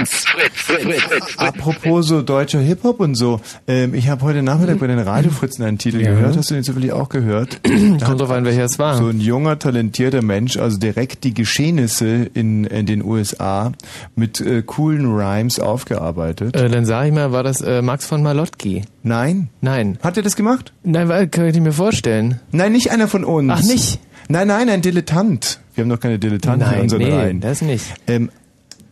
Fritz, 0.04 0.26
Fritz, 0.56 1.02
Fritz. 1.04 1.38
Apropos 1.38 2.08
so 2.08 2.22
deutscher 2.22 2.60
Hip-Hop 2.60 3.00
und 3.00 3.16
so. 3.16 3.40
Ähm, 3.68 3.94
ich 3.94 4.10
habe 4.10 4.22
heute 4.24 4.44
Nachmittag 4.44 4.80
bei 4.80 4.88
den 4.88 5.00
Radiofritzen 5.00 5.64
einen 5.64 5.78
Titel 5.78 6.02
Ja. 6.02 6.12
gehört. 6.12 6.36
Hast 6.36 6.50
du 6.50 6.54
den 6.56 6.64
zufällig 6.64 6.92
auch 6.92 7.08
gehört? 7.10 7.62
Kommt 8.04 8.20
drauf 8.20 8.30
an, 8.32 8.44
welcher 8.46 8.66
es 8.66 8.78
war. 8.78 8.98
So 8.98 9.08
ein 9.08 9.20
junger, 9.22 9.58
talentierter 9.58 10.22
Mensch, 10.22 10.58
also 10.58 10.78
direkt 10.78 11.24
die 11.24 11.34
Geschehnisse 11.34 12.30
in, 12.34 12.66
in 12.66 12.86
den 12.86 13.04
USA 13.04 13.72
mit 14.16 14.42
äh, 14.42 14.62
coolen 14.64 15.06
Rhymes 15.06 15.60
aufgearbeitet. 15.60 16.56
Äh, 16.56 16.70
dann 16.70 16.86
sag 16.86 17.08
ich 17.08 17.14
mal, 17.14 17.32
war 17.32 17.44
das 17.44 17.62
äh, 17.62 17.82
Max 17.82 18.06
von 18.06 18.22
Malotki? 18.22 18.84
Nein. 19.04 19.50
Nein. 19.62 19.98
Hat 20.04 20.18
er 20.18 20.24
das 20.24 20.36
gemacht? 20.36 20.74
Nein, 20.84 21.08
weil, 21.08 21.28
kann 21.28 21.46
ich 21.46 21.60
mir 21.60 21.72
vorstellen. 21.72 22.42
Nein, 22.52 22.74
nicht 22.74 22.92
einer 22.92 23.08
von 23.08 23.24
uns. 23.24 23.52
Ach, 23.54 23.64
nicht? 23.64 24.00
Nein, 24.28 24.48
nein, 24.48 24.70
ein 24.70 24.82
Dilettant. 24.82 25.60
Wir 25.76 25.84
haben 25.84 25.90
doch 25.90 26.00
keine 26.00 26.18
Dilettanten 26.20 26.62
in 26.68 26.72
Nein, 26.74 26.82
unseren 26.82 27.02
nee, 27.02 27.14
Reihen. 27.14 27.40
das 27.42 27.62
nicht. 27.62 27.86
Ähm, 28.08 28.30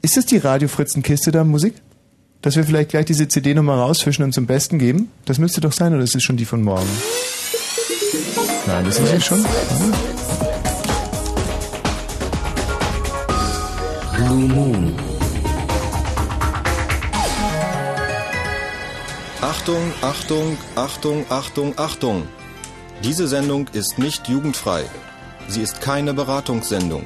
ist 0.04 0.18
das 0.18 0.26
die 0.26 0.38
Radiofritzen-Kiste 0.38 1.32
da 1.32 1.44
Musik? 1.46 1.76
Dass 2.42 2.58
wir 2.58 2.66
vielleicht 2.66 2.90
gleich 2.90 3.06
diese 3.06 3.30
CD 3.30 3.54
nochmal 3.54 3.80
rausfischen 3.80 4.26
und 4.26 4.34
zum 4.34 4.46
Besten 4.46 4.78
geben? 4.78 5.10
Das 5.24 5.40
müsste 5.40 5.62
doch 5.62 5.72
sein, 5.72 5.94
oder 5.94 6.04
ist 6.04 6.14
es 6.14 6.22
schon 6.22 6.36
die 6.36 6.44
von 6.44 6.62
morgen? 6.62 6.90
Nein, 8.68 8.84
das 8.84 9.00
ist 9.00 9.10
sie 9.10 9.22
schon. 9.22 9.46
Moon. 14.30 14.94
Achtung, 19.42 19.94
Achtung, 20.02 20.58
Achtung, 20.76 21.26
Achtung, 21.30 21.74
Achtung. 21.78 22.28
Diese 23.04 23.30
Sendung 23.30 23.68
ist 23.72 24.00
nicht 24.00 24.28
jugendfrei. 24.28 24.84
Sie 25.48 25.62
ist 25.62 25.80
keine 25.80 26.14
Beratungssendung. 26.14 27.06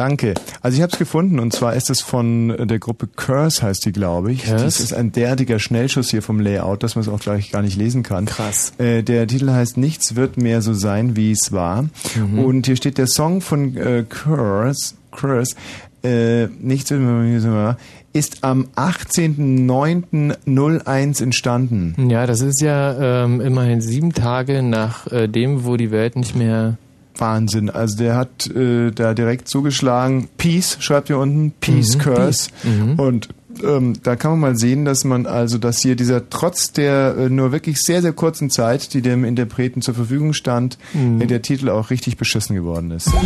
danke. 0.00 0.34
Also 0.62 0.76
ich 0.76 0.82
habe 0.82 0.92
es 0.92 0.98
gefunden 0.98 1.38
und 1.38 1.52
zwar 1.52 1.74
ist 1.74 1.90
es 1.90 2.00
von 2.00 2.66
der 2.66 2.78
Gruppe 2.78 3.06
Curse 3.06 3.62
heißt 3.62 3.84
die, 3.84 3.92
glaube 3.92 4.32
ich. 4.32 4.44
Curse? 4.44 4.64
Das 4.64 4.80
ist 4.80 4.94
ein 4.94 5.12
derartiger 5.12 5.58
Schnellschuss 5.58 6.08
hier 6.10 6.22
vom 6.22 6.40
Layout, 6.40 6.82
dass 6.82 6.96
man 6.96 7.02
es 7.02 7.08
auch 7.08 7.20
gleich 7.20 7.52
gar 7.52 7.62
nicht 7.62 7.76
lesen 7.76 8.02
kann. 8.02 8.24
Krass. 8.24 8.72
Äh, 8.78 9.02
der 9.02 9.26
Titel 9.26 9.50
heißt 9.50 9.76
Nichts 9.76 10.16
wird 10.16 10.38
mehr 10.38 10.62
so 10.62 10.72
sein, 10.72 11.16
wie 11.16 11.32
es 11.32 11.52
war. 11.52 11.82
Mhm. 11.82 12.38
Und 12.38 12.64
hier 12.66 12.76
steht 12.76 12.96
der 12.98 13.06
Song 13.06 13.42
von 13.42 13.76
äh, 13.76 14.04
Curse, 14.08 14.94
Curse 15.12 15.54
äh, 16.02 16.46
Nichts 16.46 16.90
wird 16.90 17.00
mehr 17.00 17.40
so 17.40 17.50
war, 17.50 17.76
ist 18.12 18.42
am 18.42 18.66
18.09.01 18.74 21.22
entstanden. 21.22 22.10
Ja, 22.10 22.26
das 22.26 22.40
ist 22.40 22.60
ja 22.60 23.24
ähm, 23.24 23.40
immerhin 23.40 23.80
sieben 23.80 24.12
Tage 24.12 24.62
nach 24.62 25.06
äh, 25.12 25.28
dem, 25.28 25.64
wo 25.64 25.76
die 25.76 25.92
Welt 25.92 26.16
nicht 26.16 26.34
mehr 26.34 26.76
Wahnsinn. 27.20 27.70
Also 27.70 27.96
der 27.98 28.16
hat 28.16 28.46
äh, 28.48 28.90
da 28.90 29.14
direkt 29.14 29.48
zugeschlagen. 29.48 30.28
Peace, 30.38 30.76
schreibt 30.80 31.08
hier 31.08 31.18
unten. 31.18 31.52
Peace 31.60 31.96
Mhm, 31.96 32.00
Curse. 32.00 32.50
Mhm. 32.64 32.98
Und 32.98 33.28
ähm, 33.62 33.94
da 34.02 34.16
kann 34.16 34.32
man 34.32 34.40
mal 34.40 34.56
sehen, 34.56 34.84
dass 34.84 35.04
man 35.04 35.26
also, 35.26 35.58
dass 35.58 35.80
hier 35.80 35.96
dieser 35.96 36.30
trotz 36.30 36.72
der 36.72 37.16
äh, 37.18 37.28
nur 37.28 37.52
wirklich 37.52 37.80
sehr, 37.80 38.00
sehr 38.02 38.12
kurzen 38.12 38.48
Zeit, 38.50 38.94
die 38.94 39.02
dem 39.02 39.24
Interpreten 39.24 39.82
zur 39.82 39.94
Verfügung 39.94 40.32
stand, 40.32 40.78
Mhm. 40.94 41.20
äh, 41.20 41.26
der 41.26 41.42
Titel 41.42 41.68
auch 41.68 41.90
richtig 41.90 42.16
beschissen 42.16 42.56
geworden 42.56 42.90
ist. 42.90 43.10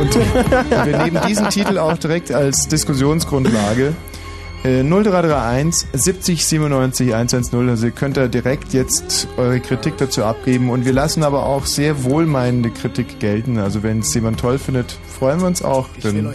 Und 0.00 0.14
wir 0.86 0.98
nehmen 1.04 1.20
diesen 1.28 1.48
Titel 1.50 1.78
auch 1.78 1.98
direkt 1.98 2.32
als 2.32 2.68
Diskussionsgrundlage. 2.68 3.94
Äh, 4.62 4.82
0331 4.82 5.88
70 5.92 6.44
97 6.44 7.14
110. 7.14 7.68
Also 7.68 7.86
ihr 7.86 7.92
könnt 7.92 8.16
da 8.16 8.28
direkt 8.28 8.74
jetzt 8.74 9.26
eure 9.38 9.60
Kritik 9.60 9.96
dazu 9.96 10.24
abgeben. 10.24 10.68
Und 10.70 10.84
wir 10.84 10.92
lassen 10.92 11.22
aber 11.22 11.46
auch 11.46 11.64
sehr 11.64 12.04
wohlmeinende 12.04 12.70
Kritik 12.70 13.20
gelten. 13.20 13.58
Also 13.58 13.82
wenn 13.82 14.00
es 14.00 14.12
jemand 14.12 14.40
toll 14.40 14.58
findet, 14.58 14.98
freuen 15.20 15.38
wir 15.38 15.48
uns 15.48 15.62
auch. 15.62 15.86
Denn 16.02 16.32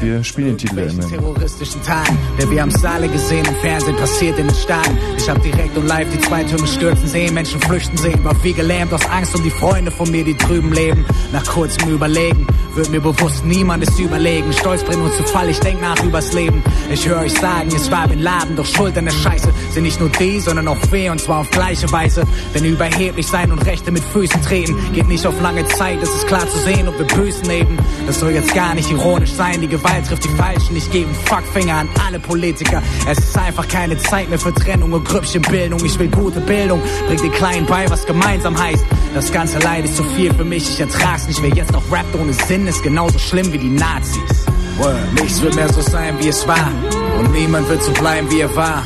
wir 0.00 0.24
spielen 0.24 0.48
den 0.48 0.58
Titel 0.58 0.78
ja 0.78 0.90
immer. 0.90 1.08
terroristischen 1.08 1.82
Tagen, 1.82 2.18
der 2.38 2.50
wir 2.50 2.60
haben 2.60 2.68
es 2.68 2.84
alle 2.84 3.08
gesehen 3.08 3.46
im 3.46 3.54
Fernsehen 3.56 3.96
passiert 3.96 4.38
in 4.38 4.46
den 4.46 4.54
Staaten. 4.54 4.98
Ich 5.16 5.28
hab 5.28 5.42
direkt 5.42 5.74
und 5.78 5.86
live 5.86 6.06
die 6.12 6.20
zwei 6.20 6.44
Türme 6.44 6.66
stürzen 6.66 7.08
sehen, 7.08 7.32
Menschen 7.32 7.60
flüchten 7.62 7.96
sehen, 7.96 8.22
war 8.22 8.36
wie 8.44 8.52
gelähmt 8.52 8.92
aus 8.92 9.06
Angst 9.06 9.34
um 9.34 9.42
die 9.42 9.50
Freunde 9.50 9.90
von 9.90 10.10
mir, 10.10 10.22
die 10.22 10.36
drüben 10.36 10.70
leben. 10.72 11.06
Nach 11.32 11.46
kurzem 11.46 11.88
Überlegen 11.88 12.46
wird 12.74 12.90
mir 12.90 13.00
bewusst, 13.00 13.42
niemand 13.46 13.82
ist 13.82 13.98
überlegen. 13.98 14.52
Stolz 14.52 14.82
bringt 14.84 15.00
uns 15.00 15.16
zu 15.16 15.24
Fall, 15.24 15.48
ich 15.48 15.60
denk 15.60 15.80
nach 15.80 16.02
übers 16.04 16.34
Leben. 16.34 16.62
Ich 16.92 17.08
höre 17.08 17.20
euch 17.20 17.32
sagen, 17.32 17.70
es 17.74 17.90
war 17.90 18.06
Bin 18.06 18.20
Laden, 18.20 18.54
doch 18.54 18.66
Schuld 18.66 18.98
an 18.98 19.06
der 19.06 19.12
Scheiße 19.12 19.48
sind 19.70 19.84
nicht 19.84 19.98
nur 19.98 20.10
die, 20.10 20.40
sondern 20.40 20.68
auch 20.68 20.78
wir 20.90 21.10
und 21.10 21.20
zwar 21.20 21.40
auf 21.40 21.50
gleiche 21.50 21.90
Weise. 21.90 22.24
Denn 22.54 22.66
überheblich 22.66 23.26
sein 23.26 23.50
und 23.50 23.64
Rechte 23.64 23.90
mit 23.90 24.04
Füßen 24.04 24.42
treten 24.42 24.76
geht 24.92 25.08
nicht 25.08 25.26
auf 25.26 25.40
lange 25.40 25.66
Zeit, 25.68 26.02
es 26.02 26.14
ist 26.14 26.26
klar 26.26 26.46
zu 26.48 26.58
sehen, 26.58 26.86
ob 26.86 26.98
wir 26.98 27.06
Bösen 27.06 27.46
leben. 27.46 27.78
Das 28.06 28.20
soll 28.20 28.30
jetzt 28.30 28.54
gar 28.54 28.74
nicht 28.74 28.90
ironisch 28.90 29.32
sein, 29.32 29.60
die 29.60 29.68
Gewalt 29.68 30.06
trifft 30.06 30.24
die 30.24 30.36
Falschen. 30.36 30.76
Ich 30.76 30.90
gebe 30.90 31.12
Fuckfinger 31.24 31.74
an 31.74 31.88
alle 32.06 32.18
Politiker. 32.18 32.82
Es 33.08 33.18
ist 33.18 33.38
einfach 33.38 33.66
keine 33.68 33.96
Zeit 33.98 34.28
mehr 34.28 34.38
für 34.38 34.52
Trennung 34.52 34.92
und 34.92 35.04
Grüppchenbildung. 35.04 35.84
Ich 35.84 35.98
will 35.98 36.08
gute 36.08 36.40
Bildung, 36.40 36.82
bring 37.06 37.18
den 37.18 37.32
Kleinen 37.32 37.66
bei, 37.66 37.88
was 37.88 38.04
gemeinsam 38.04 38.58
heißt. 38.62 38.84
Das 39.14 39.32
ganze 39.32 39.58
Leid 39.60 39.84
ist 39.84 39.96
zu 39.96 40.04
viel 40.16 40.34
für 40.34 40.44
mich, 40.44 40.68
ich 40.68 40.80
ertrag's 40.80 41.26
nicht. 41.26 41.42
Wer 41.42 41.50
jetzt 41.50 41.72
noch 41.72 41.82
rappt 41.90 42.14
ohne 42.14 42.32
Sinn, 42.32 42.66
ist 42.66 42.82
genauso 42.82 43.18
schlimm 43.18 43.52
wie 43.52 43.58
die 43.58 43.70
Nazis. 43.70 44.44
Word. 44.78 45.14
Nichts 45.14 45.40
wird 45.40 45.54
mehr 45.54 45.72
so 45.72 45.80
sein, 45.80 46.16
wie 46.20 46.28
es 46.28 46.46
war. 46.46 46.70
Und 47.18 47.32
niemand 47.32 47.68
wird 47.68 47.82
so 47.82 47.92
bleiben, 47.92 48.30
wie 48.30 48.40
er 48.40 48.54
war. 48.56 48.84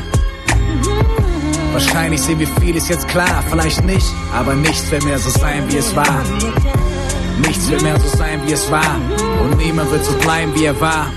Wahrscheinlich 1.72 2.20
sehen 2.20 2.38
wir 2.38 2.48
vieles 2.60 2.88
jetzt 2.88 3.06
klar, 3.08 3.44
vielleicht 3.48 3.84
nicht, 3.84 4.06
aber 4.34 4.54
nichts 4.54 4.90
wird 4.90 5.04
mehr 5.04 5.18
so 5.18 5.30
sein, 5.30 5.64
wie 5.68 5.76
es 5.76 5.94
war. 5.94 6.24
Nichts 7.46 7.68
wird 7.70 7.82
mehr 7.82 7.98
so 8.00 8.16
sein, 8.16 8.40
wie 8.46 8.52
es 8.52 8.70
war. 8.70 9.00
Und 9.42 9.56
niemand 9.58 9.90
wird 9.90 10.04
so 10.04 10.12
bleiben, 10.14 10.54
wie 10.54 10.64
er 10.64 10.80
war. 10.80 11.12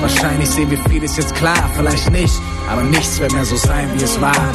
Wahrscheinlich 0.00 0.50
sehen 0.50 0.70
wir 0.70 0.78
vieles 0.88 1.16
jetzt 1.16 1.34
klar, 1.34 1.70
vielleicht 1.76 2.10
nicht, 2.10 2.34
aber 2.68 2.82
nichts 2.82 3.20
wird 3.20 3.32
mehr 3.32 3.44
so 3.44 3.56
sein, 3.56 3.90
wie 3.94 4.02
es 4.02 4.20
war. 4.20 4.52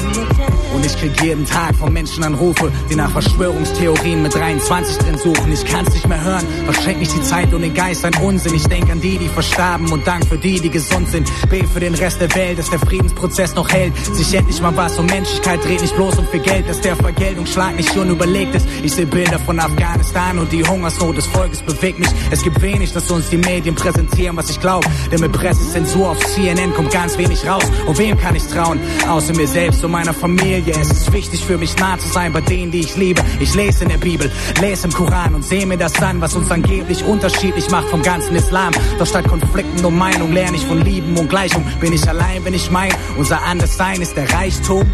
Und 0.74 0.86
ich 0.86 0.97
krieg 0.97 1.22
jeden 1.22 1.45
Tag 1.45 1.76
von 1.76 1.91
Menschen 1.91 2.24
Anrufe, 2.24 2.72
die 2.89 2.95
nach 2.95 3.12
Verschwörungstheorien 3.12 4.22
mit 4.22 4.36
23 4.36 4.97
drin 4.97 5.18
suchen. 5.18 5.51
Ich 5.51 5.66
kann's 5.66 5.93
nicht 5.93 6.07
mehr 6.07 6.24
hören, 6.24 6.45
verschenk 6.66 6.99
nicht 6.99 7.14
die 7.14 7.22
Zeit 7.22 7.53
und 7.53 7.62
den 7.62 7.74
Geist 7.74 8.05
an 8.05 8.14
Unsinn. 8.22 8.55
Ich 8.55 8.68
denk 8.68 8.89
an 8.89 9.01
die, 9.01 9.18
die 9.18 9.28
verstarben 9.28 9.91
und 9.91 10.05
Dank 10.05 10.26
für 10.28 10.38
die, 10.38 10.60
die 10.60 10.70
gesund 10.70 11.10
sind. 11.10 11.30
B 11.49 11.64
für 11.64 11.80
den 11.80 11.95
Rest 11.95 12.22
der 12.22 12.34
Welt, 12.36 12.60
dass 12.60 12.70
der 12.70 12.80
Friedensprozess 12.80 13.55
noch 13.55 13.70
hält. 13.70 13.93
Sich 14.14 14.34
endlich 14.34 14.62
mal 14.62 14.76
was 14.76 14.97
um 14.99 15.05
Menschlichkeit 15.05 15.64
dreht, 15.64 15.82
nicht 15.82 15.95
bloß 15.95 16.20
um 16.20 16.28
viel 16.28 16.41
Geld, 16.41 16.70
dass 16.70 16.82
der 16.82 16.95
Vergeltungsschlag 16.95 17.76
nicht 17.76 17.95
unüberlegt 17.97 18.55
ist. 18.55 18.68
Ich 18.84 18.93
seh 18.93 19.05
Bilder 19.05 19.39
von 19.39 19.60
Afghanistan 19.60 20.39
und 20.39 20.51
die 20.51 20.64
Hungersnot 20.64 21.18
des 21.18 21.26
Volkes 21.28 21.62
bewegt 21.62 21.99
mich. 21.99 22.10
Es 22.32 22.43
gibt 22.43 22.62
wenig, 22.62 22.93
dass 22.93 23.10
uns 23.12 23.30
die 23.30 23.38
Medien 23.38 23.76
präsentieren, 23.76 24.38
was 24.38 24.49
ich 24.49 24.60
glaub. 24.60 24.86
Denn 25.12 25.20
mit 25.20 25.32
Pressezensur 25.32 26.12
auf 26.12 26.20
CNN 26.26 26.74
kommt 26.74 26.91
ganz 26.91 27.18
wenig 27.18 27.47
raus. 27.47 27.66
Und 27.86 27.99
wem 28.00 28.18
kann 28.18 28.36
ich 28.36 28.47
trauen? 28.47 28.80
Außer 29.08 29.36
mir 29.36 29.47
selbst 29.47 29.84
und 29.84 29.91
meiner 29.91 30.14
Familie. 30.14 30.74
Es 30.80 30.89
ist 30.89 31.14
wichtig 31.14 31.45
für 31.45 31.58
mich 31.58 31.78
nah 31.78 32.00
zu 32.00 32.08
sein 32.08 32.34
bei 32.34 32.41
denen, 32.41 32.72
die 32.72 32.80
ich 32.80 32.95
liebe. 32.95 33.22
Ich 33.39 33.54
lese 33.54 33.84
in 33.84 33.89
der 33.89 33.97
Bibel, 33.97 34.32
lese 34.60 34.88
im 34.88 34.93
Koran 34.93 35.36
und 35.36 35.45
sehe 35.45 35.66
mir 35.68 35.78
das 35.78 36.02
an, 36.02 36.22
was 36.22 36.34
uns 36.34 36.50
angeblich 36.50 37.04
unterschiedlich 37.04 37.70
macht 37.70 37.89
vom 37.89 38.02
ganzen 38.02 38.36
Islam. 38.36 38.74
Doch 38.97 39.06
statt 39.06 39.28
Konflikten 39.28 39.86
um 39.86 39.97
Meinung 39.97 40.32
lerne 40.32 40.58
ich 40.58 40.66
von 40.66 40.82
Lieben 40.84 41.16
und 41.18 41.30
Gleichung. 41.30 41.64
Bin 41.80 41.93
ich 41.93 42.08
allein, 42.08 42.43
wenn 42.45 42.54
ich 42.54 42.72
mein, 42.72 42.91
unser 43.18 43.43
Anderssein 43.43 44.02
ist 44.02 44.16
der 44.16 44.32
Reichtum. 44.34 44.91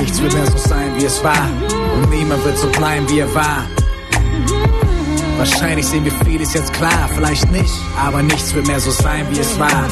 Nichts 0.00 0.20
wird 0.20 0.34
mehr 0.34 0.50
so 0.50 0.58
sein, 0.58 0.92
wie 0.96 1.04
es 1.04 1.22
war. 1.22 1.48
Und 1.94 2.10
niemand 2.10 2.44
wird 2.44 2.58
so 2.58 2.66
bleiben, 2.68 3.08
wie 3.08 3.20
er 3.20 3.32
war. 3.34 3.66
Wahrscheinlich 5.38 5.86
sehen 5.86 6.04
wir 6.04 6.12
vieles 6.24 6.54
jetzt 6.54 6.72
klar, 6.72 7.08
vielleicht 7.14 7.52
nicht, 7.52 7.72
aber 8.02 8.22
nichts 8.22 8.54
wird 8.54 8.66
mehr 8.66 8.80
so 8.80 8.90
sein, 8.90 9.26
wie 9.30 9.38
es 9.38 9.58
war. 9.58 9.84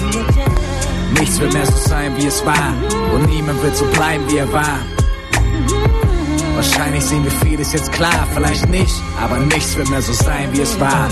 Nichts 1.19 1.41
wird 1.41 1.53
mehr 1.53 1.67
so 1.67 1.77
sein, 1.89 2.17
wie 2.17 2.27
es 2.27 2.45
war. 2.45 2.75
Und 3.15 3.29
niemand 3.29 3.63
wird 3.63 3.77
so 3.77 3.85
bleiben, 3.87 4.25
wie 4.31 4.39
er 4.39 4.53
war. 4.53 4.81
Wahrscheinlich 6.55 7.05
sehen 7.05 7.25
wir 7.25 7.31
vieles 7.31 7.73
jetzt 7.73 7.93
klar, 7.93 8.27
vielleicht 8.33 8.69
nicht, 8.69 8.95
aber 9.21 9.39
nichts 9.39 9.77
wird 9.77 9.91
mehr 9.91 10.03
so 10.03 10.13
sein, 10.13 10.49
wie 10.53 10.61
es 10.61 10.79
war. 10.79 11.09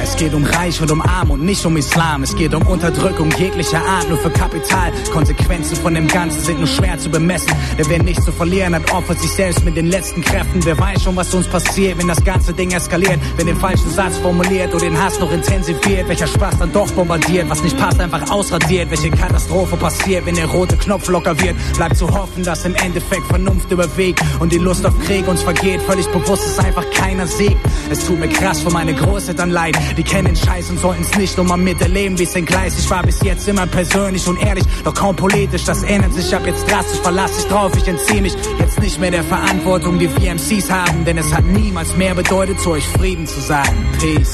Es 0.00 0.16
geht 0.16 0.32
um 0.34 0.44
Reich 0.44 0.80
und 0.80 0.90
um 0.90 1.02
Arm 1.02 1.30
und 1.30 1.42
nicht 1.42 1.64
um 1.66 1.76
Islam. 1.76 2.22
Es 2.22 2.34
geht 2.34 2.54
um 2.54 2.62
Unterdrückung 2.66 3.30
jeglicher 3.36 3.84
Art, 3.84 4.08
nur 4.08 4.18
für 4.18 4.30
Kapital. 4.30 4.92
Konsequenzen 5.12 5.76
von 5.76 5.94
dem 5.94 6.06
Ganzen 6.06 6.42
sind 6.42 6.58
nur 6.58 6.68
schwer 6.68 6.98
zu 6.98 7.10
bemessen. 7.10 7.52
Denn 7.76 7.86
wer 7.88 8.02
nichts 8.02 8.24
zu 8.24 8.32
verlieren 8.32 8.74
hat, 8.74 8.92
opfert 8.92 9.20
sich 9.20 9.30
selbst 9.32 9.64
mit 9.64 9.76
den 9.76 9.86
letzten 9.86 10.22
Kräften. 10.22 10.64
Wer 10.64 10.78
weiß 10.78 11.02
schon, 11.02 11.16
was 11.16 11.34
uns 11.34 11.48
passiert, 11.48 11.98
wenn 11.98 12.08
das 12.08 12.22
ganze 12.24 12.52
Ding 12.52 12.70
eskaliert. 12.70 13.18
Wenn 13.36 13.46
den 13.46 13.56
falschen 13.56 13.90
Satz 13.90 14.16
formuliert 14.18 14.72
oder 14.74 14.84
den 14.84 15.02
Hass 15.02 15.18
noch 15.18 15.32
intensiviert. 15.32 16.08
Welcher 16.08 16.28
Spaß 16.28 16.58
dann 16.58 16.72
doch 16.72 16.90
bombardiert, 16.92 17.50
was 17.50 17.62
nicht 17.62 17.76
passt, 17.76 18.00
einfach 18.00 18.30
ausradiert. 18.30 18.90
Welche 18.90 19.10
Katastrophe 19.10 19.76
passiert, 19.76 20.24
wenn 20.26 20.36
der 20.36 20.46
rote 20.46 20.76
Knopf 20.76 21.08
locker 21.08 21.38
wird. 21.40 21.56
Bleibt 21.74 21.96
zu 21.96 22.08
hoffen, 22.08 22.44
dass 22.44 22.64
im 22.64 22.74
Endeffekt 22.76 23.26
Vernunft 23.26 23.70
überwiegt 23.70 24.22
und 24.38 24.52
die 24.52 24.58
Lust 24.68 24.84
auf 24.84 24.98
Krieg 25.00 25.26
uns 25.26 25.42
vergeht. 25.42 25.80
Völlig 25.80 26.06
bewusst 26.08 26.44
ist 26.44 26.58
einfach 26.62 26.84
keiner 26.90 27.26
Sieg. 27.26 27.56
Es 27.90 28.04
tut 28.04 28.18
mir 28.18 28.28
krass 28.28 28.60
für 28.60 28.68
meine 28.70 28.92
Großeltern 28.92 29.48
leid. 29.48 29.74
Die 29.96 30.02
kennen 30.02 30.26
den 30.26 30.36
Scheiß 30.36 30.68
und 30.68 30.78
sollten's 30.78 31.16
nicht 31.16 31.38
nur 31.38 31.46
mal 31.46 31.56
miterleben, 31.56 32.18
wie's 32.18 32.34
entgleist. 32.34 32.78
Ich 32.78 32.90
war 32.90 33.02
bis 33.02 33.22
jetzt 33.22 33.48
immer 33.48 33.66
persönlich 33.66 34.28
und 34.28 34.36
ehrlich, 34.36 34.64
doch 34.84 34.92
kaum 34.92 35.16
politisch. 35.16 35.64
Das 35.64 35.84
ändert 35.84 36.12
sich 36.12 36.34
ab 36.34 36.42
jetzt 36.44 36.70
drastisch, 36.70 37.00
verlass 37.00 37.34
dich 37.34 37.46
drauf, 37.46 37.72
ich 37.78 37.88
entziehe 37.88 38.20
mich 38.20 38.34
jetzt 38.58 38.78
nicht 38.78 39.00
mehr 39.00 39.10
der 39.10 39.24
Verantwortung, 39.24 39.98
die 39.98 40.10
wir 40.14 40.34
MCs 40.34 40.70
haben. 40.70 41.06
Denn 41.06 41.16
es 41.16 41.32
hat 41.32 41.44
niemals 41.46 41.96
mehr 41.96 42.14
bedeutet, 42.14 42.60
zu 42.60 42.72
euch 42.72 42.86
Frieden 42.86 43.26
zu 43.26 43.40
sagen. 43.40 43.86
Peace. 43.98 44.32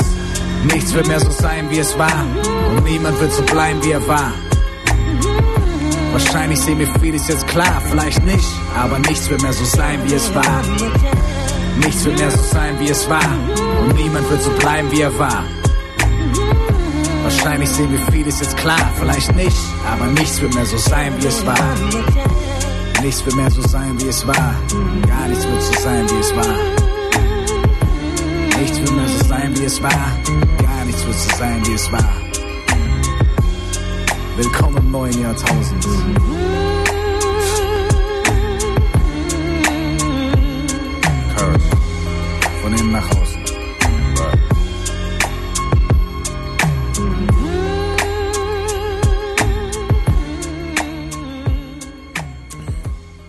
Nichts 0.64 0.94
wird 0.94 1.06
mehr 1.06 1.20
so 1.20 1.30
sein, 1.30 1.70
wie 1.70 1.78
es 1.78 1.96
war. 1.96 2.26
Und 2.76 2.82
niemand 2.82 3.20
wird 3.20 3.32
so 3.32 3.42
bleiben, 3.42 3.84
wie 3.84 3.92
er 3.92 4.04
war. 4.08 4.32
Wahrscheinlich 6.14 6.60
sehen 6.60 6.78
wir 6.78 6.86
vieles 7.00 7.26
jetzt 7.26 7.44
klar, 7.48 7.82
vielleicht 7.90 8.24
nicht, 8.24 8.46
aber 8.76 9.00
nichts 9.00 9.28
wird 9.28 9.42
mehr 9.42 9.52
so 9.52 9.64
sein, 9.64 10.00
wie 10.04 10.14
es 10.14 10.32
war. 10.32 10.62
Nichts 11.84 12.04
wird 12.04 12.16
mehr 12.20 12.30
so 12.30 12.40
sein, 12.40 12.78
wie 12.78 12.88
es 12.88 13.10
war. 13.10 13.32
Und 13.82 13.96
niemand 13.96 14.30
wird 14.30 14.40
so 14.40 14.50
bleiben, 14.52 14.92
wie 14.92 15.00
er 15.00 15.18
war. 15.18 15.42
Wahrscheinlich 17.24 17.68
sehen 17.68 17.90
wir 17.90 17.98
vieles 18.12 18.38
jetzt 18.38 18.56
klar, 18.56 18.92
vielleicht 18.94 19.34
nicht, 19.34 19.56
aber 19.90 20.06
nichts 20.12 20.40
wird 20.40 20.54
mehr 20.54 20.66
so 20.66 20.76
sein, 20.76 21.12
wie 21.18 21.26
es 21.26 21.44
war. 21.44 21.74
Nichts 23.02 23.26
wird 23.26 23.34
mehr 23.34 23.50
so 23.50 23.62
sein, 23.62 24.00
wie 24.00 24.06
es 24.06 24.24
war. 24.24 24.54
Gar 25.08 25.28
nichts 25.28 25.44
wird 25.48 25.62
so 25.62 25.80
sein, 25.80 26.06
wie 26.08 26.20
es 26.20 26.36
war. 26.36 26.56
Nichts 28.60 28.78
wird 28.78 28.92
mehr 28.92 29.08
so 29.08 29.24
sein, 29.24 29.58
wie 29.58 29.64
es 29.64 29.82
war. 29.82 29.90
Gar 29.90 30.84
nichts 30.84 31.04
wird 31.04 31.18
so 31.18 31.36
sein, 31.36 31.66
wie 31.66 31.74
es 31.74 31.90
war. 31.90 32.23
Willkommen 34.36 34.78
im 34.78 34.90
neuen 34.90 35.22
Jahrtausend. 35.22 35.86
Curse. 41.36 41.60
Von 42.60 42.72
innen 42.72 42.90
nach 42.90 43.08
außen. 43.10 43.44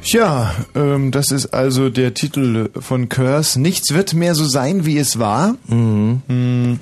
Tja, 0.01 0.55
ähm, 0.73 1.11
das 1.11 1.29
ist 1.29 1.47
also 1.47 1.89
der 1.91 2.15
Titel 2.15 2.69
von 2.79 3.09
Curse. 3.09 3.61
Nichts 3.61 3.93
wird 3.93 4.15
mehr 4.15 4.33
so 4.33 4.45
sein, 4.45 4.85
wie 4.85 4.97
es 4.97 5.19
war. 5.19 5.55
Mhm. 5.67 6.79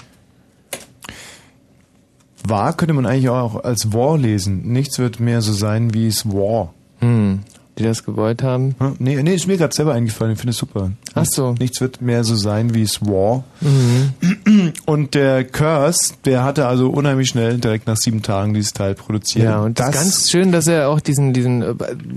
War 2.48 2.76
könnte 2.76 2.94
man 2.94 3.06
eigentlich 3.06 3.30
auch 3.30 3.64
als 3.64 3.94
War 3.94 4.18
lesen. 4.18 4.72
Nichts 4.72 5.00
wird 5.00 5.20
mehr 5.20 5.41
so 5.41 5.54
sein, 5.54 5.94
wie 5.94 6.08
es 6.08 6.32
war. 6.32 6.74
Hm. 7.00 7.41
Die 7.80 7.84
das 7.84 8.03
gewollt 8.05 8.43
haben? 8.43 8.76
Hm? 8.78 8.95
Nee, 8.99 9.24
nee, 9.24 9.34
ist 9.34 9.47
mir 9.47 9.57
gerade 9.57 9.74
selber 9.74 9.93
eingefallen. 9.93 10.34
Ich 10.34 10.39
finde 10.39 10.51
es 10.51 10.57
super. 10.57 10.91
Ach 11.15 11.26
so. 11.26 11.53
Nichts 11.57 11.82
wird 11.82 12.01
mehr 12.01 12.24
so 12.24 12.36
sein, 12.36 12.76
wie 12.76 12.84
es 12.84 13.01
war. 13.01 13.43
Mhm. 13.61 14.74
Und 14.86 15.15
der 15.15 15.43
Curse, 15.43 16.13
der 16.26 16.43
hatte 16.43 16.67
also 16.67 16.89
unheimlich 16.91 17.30
schnell, 17.30 17.57
direkt 17.57 17.88
nach 17.88 17.97
sieben 17.97 18.21
Tagen, 18.21 18.53
dieses 18.53 18.74
Teil 18.74 18.93
produziert. 18.93 19.45
Ja, 19.45 19.61
und 19.61 19.80
das 19.80 19.89
ist 19.89 19.93
ganz 19.95 20.30
schön, 20.30 20.51
dass 20.51 20.67
er 20.67 20.89
auch 20.89 20.99
diesen, 20.99 21.34
diesen, 21.34 21.63
äh, 21.63 21.74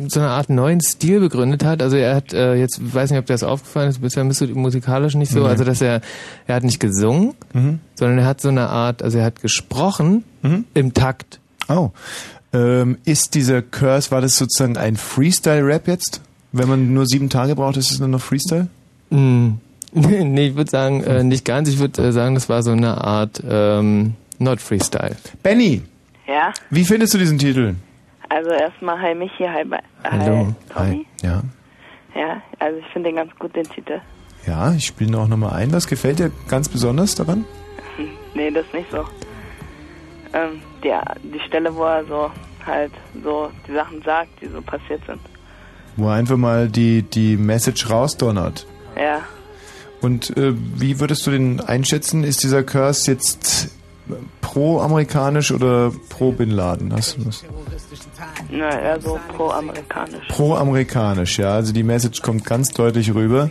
so 0.08 0.20
eine 0.20 0.28
Art 0.28 0.50
neuen 0.50 0.82
Stil 0.82 1.20
begründet 1.20 1.64
hat. 1.64 1.80
Also 1.80 1.96
er 1.96 2.16
hat, 2.16 2.34
äh, 2.34 2.54
jetzt 2.56 2.78
weiß 2.94 3.10
nicht, 3.10 3.18
ob 3.20 3.24
dir 3.26 3.32
das 3.34 3.42
aufgefallen 3.42 3.88
ist, 3.88 4.02
bisher 4.02 4.24
bist 4.24 4.42
du 4.42 4.46
musikalisch 4.48 5.14
nicht 5.14 5.32
so, 5.32 5.40
Nee. 5.40 5.46
also 5.48 5.64
dass 5.64 5.80
er, 5.80 6.02
er 6.46 6.56
hat 6.56 6.64
nicht 6.64 6.80
gesungen, 6.80 7.32
Mhm. 7.54 7.78
sondern 7.94 8.18
er 8.18 8.26
hat 8.26 8.42
so 8.42 8.48
eine 8.48 8.68
Art, 8.68 9.02
also 9.02 9.16
er 9.18 9.24
hat 9.24 9.40
gesprochen 9.40 10.24
im 10.74 10.92
Takt. 10.94 11.40
Oh. 11.68 11.90
Ähm, 12.56 12.98
ist 13.04 13.34
dieser 13.34 13.60
Curse, 13.62 14.10
war 14.10 14.20
das 14.20 14.36
sozusagen 14.38 14.76
ein 14.76 14.96
Freestyle-Rap 14.96 15.88
jetzt? 15.88 16.20
Wenn 16.52 16.68
man 16.68 16.94
nur 16.94 17.06
sieben 17.06 17.28
Tage 17.28 17.54
braucht, 17.54 17.76
ist 17.76 17.90
es 17.90 17.98
nur 17.98 18.08
noch 18.08 18.20
Freestyle? 18.20 18.68
Mm. 19.10 19.48
nee, 19.92 20.48
ich 20.48 20.56
würde 20.56 20.70
sagen, 20.70 21.02
äh, 21.04 21.22
nicht 21.24 21.44
ganz. 21.44 21.68
Ich 21.68 21.78
würde 21.78 22.02
äh, 22.02 22.12
sagen, 22.12 22.34
das 22.34 22.48
war 22.48 22.62
so 22.62 22.70
eine 22.72 23.02
Art 23.02 23.42
ähm, 23.48 24.14
Not 24.38 24.60
Freestyle. 24.60 25.16
Benny, 25.42 25.82
Ja, 26.26 26.52
wie 26.70 26.84
findest 26.84 27.14
du 27.14 27.18
diesen 27.18 27.38
Titel? 27.38 27.74
also 28.28 28.50
erstmal 28.50 29.00
hi 29.00 29.14
Michi, 29.14 29.44
hi, 29.44 29.64
Ba- 29.64 29.78
Hallo. 30.04 30.48
hi 30.74 30.90
Tommy. 30.90 31.06
Ja. 31.22 31.42
Ja, 32.14 32.42
also 32.58 32.78
ich 32.78 32.86
finde 32.92 33.10
den 33.10 33.16
ganz 33.16 33.30
gut, 33.38 33.54
den 33.54 33.64
Titel. 33.68 34.00
Ja, 34.46 34.72
ich 34.72 34.86
spiele 34.86 35.10
ihn 35.10 35.14
auch 35.16 35.28
nochmal 35.28 35.52
ein. 35.54 35.72
Was 35.72 35.86
gefällt 35.86 36.18
dir 36.18 36.30
ganz 36.48 36.68
besonders 36.68 37.14
daran? 37.14 37.44
Nee, 38.34 38.50
das 38.50 38.66
ist 38.66 38.74
nicht 38.74 38.90
so. 38.90 38.98
Ähm, 40.34 40.60
der, 40.86 41.02
die 41.22 41.40
Stelle, 41.46 41.74
wo 41.74 41.84
er 41.84 42.04
so 42.04 42.30
halt 42.64 42.92
so 43.22 43.50
die 43.66 43.72
Sachen 43.72 44.02
sagt, 44.02 44.40
die 44.40 44.46
so 44.46 44.60
passiert 44.60 45.00
sind. 45.06 45.20
Wo 45.96 46.08
er 46.08 46.14
einfach 46.14 46.36
mal 46.36 46.68
die, 46.68 47.02
die 47.02 47.36
Message 47.36 47.88
rausdonnert. 47.90 48.66
Ja, 48.96 49.20
Und 50.00 50.36
äh, 50.36 50.52
wie 50.54 51.00
würdest 51.00 51.26
du 51.26 51.30
den 51.30 51.60
einschätzen? 51.60 52.24
Ist 52.24 52.42
dieser 52.42 52.62
Curse 52.62 53.10
jetzt 53.12 53.70
pro-amerikanisch 54.40 55.52
oder 55.52 55.92
pro-Bin 56.08 56.50
Laden? 56.50 56.92
Hast 56.92 57.16
du 57.16 57.26
was? 57.26 57.44
na, 58.50 58.80
eher 58.80 59.00
so 59.00 59.18
pro-amerikanisch. 59.36 60.28
Pro-amerikanisch, 60.28 61.38
ja. 61.38 61.50
Also 61.54 61.72
die 61.72 61.82
Message 61.82 62.22
kommt 62.22 62.44
ganz 62.44 62.70
deutlich 62.70 63.14
rüber. 63.14 63.50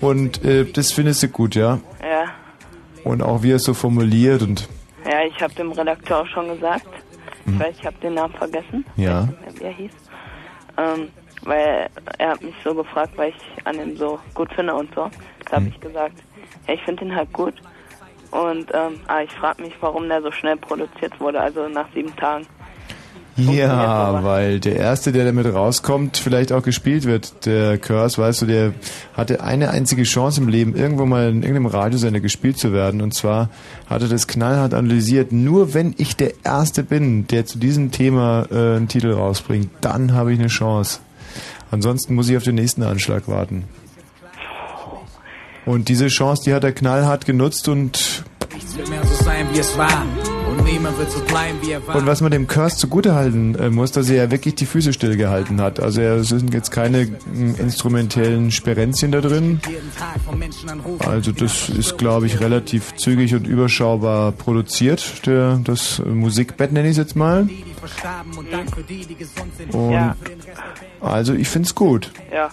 Und 0.00 0.44
äh, 0.44 0.64
das 0.64 0.92
findest 0.92 1.22
du 1.22 1.28
gut, 1.28 1.54
ja. 1.54 1.78
Ja, 2.02 2.24
Und 3.04 3.22
auch 3.22 3.42
wie 3.42 3.52
er 3.52 3.56
es 3.56 3.64
so 3.64 3.74
formuliert 3.74 4.42
und 4.42 4.68
ja, 5.08 5.24
ich 5.24 5.40
habe 5.40 5.54
dem 5.54 5.72
Redakteur 5.72 6.20
auch 6.20 6.26
schon 6.26 6.48
gesagt. 6.48 6.86
Ich 7.46 7.58
weiß, 7.58 7.76
ich 7.78 7.86
habe 7.86 7.96
den 7.98 8.14
Namen 8.14 8.34
vergessen. 8.34 8.84
ja. 8.96 9.28
wie 9.54 9.64
er 9.64 9.72
hieß. 9.72 9.92
Ähm, 10.78 11.08
weil 11.42 11.88
er 12.18 12.30
hat 12.30 12.42
mich 12.42 12.54
so 12.64 12.74
gefragt, 12.74 13.12
weil 13.16 13.30
ich 13.30 13.66
an 13.66 13.76
ihm 13.76 13.96
so 13.96 14.18
gut 14.34 14.52
finde 14.52 14.74
und 14.74 14.92
so. 14.94 15.08
Da 15.48 15.56
habe 15.56 15.68
ich 15.68 15.80
gesagt, 15.80 16.14
ja, 16.66 16.74
ich 16.74 16.82
finde 16.82 17.04
ihn 17.04 17.14
halt 17.14 17.32
gut. 17.32 17.54
Und 18.32 18.70
ähm, 18.74 19.00
ah, 19.06 19.22
ich 19.22 19.30
frage 19.32 19.62
mich, 19.62 19.74
warum 19.80 20.08
der 20.08 20.20
so 20.20 20.32
schnell 20.32 20.56
produziert 20.56 21.18
wurde, 21.20 21.40
also 21.40 21.68
nach 21.68 21.86
sieben 21.94 22.14
Tagen. 22.16 22.46
Ja, 23.36 24.24
weil 24.24 24.60
der 24.60 24.76
Erste, 24.76 25.12
der 25.12 25.26
damit 25.26 25.46
rauskommt, 25.52 26.16
vielleicht 26.16 26.52
auch 26.52 26.62
gespielt 26.62 27.04
wird. 27.04 27.44
Der 27.44 27.76
Curse, 27.76 28.18
weißt 28.18 28.42
du, 28.42 28.46
der 28.46 28.72
hatte 29.14 29.42
eine 29.42 29.70
einzige 29.70 30.04
Chance 30.04 30.40
im 30.40 30.48
Leben, 30.48 30.74
irgendwo 30.74 31.04
mal 31.04 31.28
in 31.28 31.42
irgendeinem 31.42 31.66
Radiosender 31.66 32.20
gespielt 32.20 32.58
zu 32.58 32.72
werden. 32.72 33.02
Und 33.02 33.12
zwar 33.12 33.50
hat 33.86 34.02
er 34.02 34.08
das 34.08 34.26
knallhart 34.26 34.72
analysiert. 34.72 35.32
Nur 35.32 35.74
wenn 35.74 35.94
ich 35.98 36.16
der 36.16 36.32
Erste 36.44 36.82
bin, 36.82 37.26
der 37.26 37.44
zu 37.44 37.58
diesem 37.58 37.90
Thema 37.90 38.46
äh, 38.50 38.76
einen 38.76 38.88
Titel 38.88 39.12
rausbringt, 39.12 39.70
dann 39.82 40.14
habe 40.14 40.32
ich 40.32 40.38
eine 40.38 40.48
Chance. 40.48 41.00
Ansonsten 41.70 42.14
muss 42.14 42.28
ich 42.28 42.36
auf 42.36 42.44
den 42.44 42.54
nächsten 42.54 42.82
Anschlag 42.82 43.28
warten. 43.28 43.64
Und 45.66 45.88
diese 45.88 46.06
Chance, 46.06 46.44
die 46.46 46.54
hat 46.54 46.64
er 46.64 46.72
knallhart 46.72 47.26
genutzt 47.26 47.68
und 47.68 48.24
Nichts 48.54 48.76
wird 48.76 48.88
mehr 48.88 49.04
so 49.04 49.24
sein, 49.24 49.46
wie 49.52 49.58
es 49.58 49.76
war. 49.76 50.06
Und 50.56 50.64
niemand 50.64 50.98
wird 50.98 51.10
so 51.10 51.20
bleiben, 51.20 51.58
wie 51.62 51.72
er 51.72 51.86
war. 51.86 51.96
Und 51.96 52.06
was 52.06 52.20
man 52.20 52.30
dem 52.30 52.46
Curse 52.46 52.76
zugutehalten 52.78 53.54
äh, 53.58 53.70
muss, 53.70 53.92
dass 53.92 54.08
er 54.08 54.16
ja 54.16 54.30
wirklich 54.30 54.54
die 54.54 54.66
Füße 54.66 54.92
stillgehalten 54.92 55.60
hat. 55.60 55.80
Also 55.80 56.00
er, 56.00 56.16
es 56.16 56.28
sind 56.28 56.52
jetzt 56.54 56.70
keine 56.70 57.02
instrumentellen 57.58 58.50
Sperenzchen 58.50 59.12
da 59.12 59.20
drin. 59.20 59.60
Also 61.00 61.32
das 61.32 61.68
ist, 61.68 61.98
glaube 61.98 62.26
ich, 62.26 62.40
relativ 62.40 62.94
zügig 62.96 63.34
und 63.34 63.46
überschaubar 63.46 64.32
produziert. 64.32 65.26
Der, 65.26 65.60
das 65.62 65.98
äh, 65.98 66.02
Musikbett 66.08 66.72
nenne 66.72 66.88
ich 66.88 66.92
es 66.92 66.98
jetzt 66.98 67.16
mal. 67.16 67.48
Und 69.72 69.90
Ja. 69.92 70.16
also 71.00 71.34
ich 71.34 71.48
finde 71.48 71.66
es 71.66 71.74
gut. 71.74 72.10
Ja, 72.32 72.48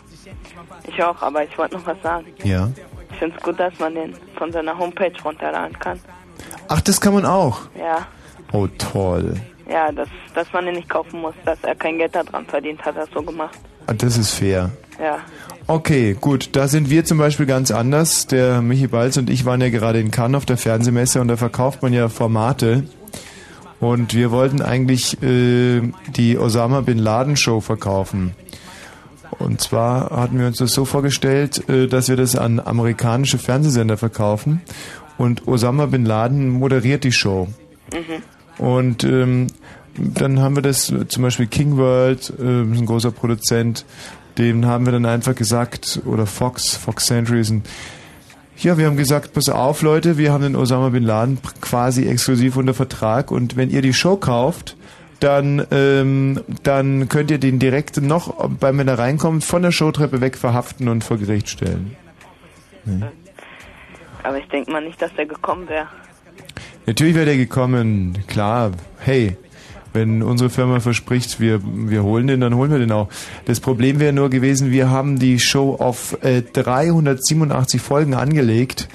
ich 0.88 1.01
auch, 1.04 1.22
aber 1.22 1.43
ich 1.43 1.58
wollte 1.58 1.76
noch 1.76 1.86
was 1.86 2.01
sagen. 2.01 2.26
Ja. 2.43 2.70
Ich 3.12 3.18
finde 3.20 3.36
es 3.38 3.43
gut, 3.43 3.60
dass 3.60 3.78
man 3.80 3.93
den 3.95 4.14
von 4.36 4.51
seiner 4.51 4.78
Homepage 4.78 5.14
runterladen 5.24 5.78
kann. 5.80 5.99
Ach, 6.67 6.81
das 6.81 6.99
kann 7.01 7.13
man 7.13 7.25
auch. 7.25 7.59
Ja, 7.77 8.07
Oh, 8.51 8.67
toll. 8.77 9.35
ja, 9.69 9.91
dass, 9.91 10.07
dass 10.35 10.51
man 10.53 10.65
den 10.65 10.75
nicht 10.75 10.89
kaufen 10.89 11.21
muss, 11.21 11.33
dass 11.45 11.57
er 11.63 11.75
kein 11.75 11.97
Geld 11.97 12.13
daran 12.15 12.45
verdient 12.45 12.83
hat, 12.85 12.95
er 12.95 13.07
so 13.13 13.21
gemacht. 13.21 13.57
Ah, 13.87 13.93
Das 13.93 14.17
ist 14.17 14.31
fair. 14.31 14.69
Ja, 15.01 15.17
Okay, 15.65 16.15
gut. 16.19 16.55
Da 16.57 16.67
sind 16.67 16.89
wir 16.89 17.05
zum 17.05 17.17
Beispiel 17.17 17.45
ganz 17.45 17.71
anders. 17.71 18.27
Der 18.27 18.61
Michi 18.61 18.87
Balz 18.87 19.15
und 19.17 19.29
ich 19.29 19.45
waren 19.45 19.61
ja 19.61 19.69
gerade 19.69 19.99
in 19.99 20.11
Cannes 20.11 20.37
auf 20.37 20.45
der 20.45 20.57
Fernsehmesse 20.57 21.21
und 21.21 21.29
da 21.29 21.37
verkauft 21.37 21.81
man 21.81 21.93
ja 21.93 22.09
Formate. 22.09 22.83
Und 23.79 24.13
wir 24.13 24.31
wollten 24.31 24.61
eigentlich 24.61 25.21
äh, 25.23 25.81
die 26.15 26.37
Osama 26.37 26.81
Bin 26.81 26.97
Laden 26.99 27.37
Show 27.37 27.59
verkaufen. 27.61 28.35
Und 29.39 29.61
zwar 29.61 30.09
hatten 30.11 30.37
wir 30.39 30.47
uns 30.47 30.57
das 30.57 30.73
so 30.73 30.85
vorgestellt, 30.85 31.67
äh, 31.69 31.87
dass 31.87 32.07
wir 32.09 32.17
das 32.17 32.35
an 32.35 32.59
amerikanische 32.59 33.37
Fernsehsender 33.37 33.97
verkaufen. 33.97 34.61
Und 35.18 35.47
Osama 35.47 35.86
Bin 35.88 36.05
Laden 36.05 36.49
moderiert 36.49 37.03
die 37.03 37.11
Show. 37.11 37.47
mhm. 37.91 38.64
Und 38.64 39.03
ähm, 39.03 39.47
dann 39.95 40.39
haben 40.39 40.55
wir 40.55 40.61
das 40.61 40.93
zum 41.07 41.24
Beispiel 41.24 41.47
King 41.47 41.78
World, 41.78 42.34
äh, 42.39 42.43
ein 42.43 42.86
großer 42.86 43.11
Produzent, 43.11 43.86
dem 44.38 44.66
haben 44.66 44.86
wir 44.86 44.93
dann 44.93 45.05
einfach 45.05 45.36
gesagt, 45.36 46.01
oder 46.05 46.26
Fox, 46.26 46.76
Fox 46.76 47.05
Century 47.05 47.39
ist 47.39 47.51
ein 47.51 47.64
ja, 48.57 48.78
wir 48.78 48.86
haben 48.86 48.97
gesagt, 48.97 49.34
pass 49.34 49.49
auf 49.49 49.82
Leute, 49.82 50.18
wir 50.18 50.32
haben 50.32 50.43
den 50.43 50.55
Osama 50.55 50.89
Bin 50.89 51.03
Laden 51.03 51.39
quasi 51.59 52.05
exklusiv 52.05 52.55
unter 52.55 52.74
Vertrag 52.74 53.32
und 53.32 53.57
wenn 53.57 53.70
ihr 53.70 53.82
die 53.82 53.93
Show 53.93 54.16
kauft, 54.16 54.78
dann, 55.20 55.66
ähm, 55.72 56.41
dann 56.64 57.09
könnt 57.09 57.32
ihr 57.32 57.39
den 57.39 57.59
direkt 57.59 58.01
noch, 58.01 58.47
beim 58.47 58.78
wenn 58.78 58.88
er 58.88 58.99
reinkommt, 58.99 59.43
von 59.43 59.64
der 59.64 59.72
Showtreppe 59.72 60.22
weg 60.22 60.38
verhaften 60.38 60.88
und 60.88 61.03
vor 61.03 61.18
Gericht 61.18 61.49
stellen. 61.49 61.95
Aber 64.24 64.38
ich 64.38 64.47
denke 64.47 64.71
mal 64.71 64.84
nicht, 64.84 65.01
dass 65.01 65.13
der 65.15 65.26
gekommen 65.26 65.67
wäre. 65.69 65.88
Natürlich 66.86 67.15
wäre 67.15 67.26
der 67.26 67.38
gekommen, 67.38 68.17
klar, 68.28 68.71
hey, 68.99 69.38
wenn 69.93 70.24
unsere 70.24 70.49
Firma 70.49 70.80
verspricht, 70.80 71.39
wir, 71.39 71.61
wir 71.63 72.03
holen 72.03 72.28
den, 72.28 72.41
dann 72.41 72.55
holen 72.55 72.71
wir 72.71 72.80
den 72.80 72.91
auch. 72.91 73.09
Das 73.45 73.59
Problem 73.59 73.99
wäre 73.99 74.11
nur 74.11 74.30
gewesen, 74.30 74.71
wir 74.71 74.89
haben 74.89 75.19
die 75.19 75.39
Show 75.39 75.76
auf 75.76 76.17
äh, 76.24 76.41
387 76.41 77.80
Folgen 77.80 78.15
angelegt 78.15 78.89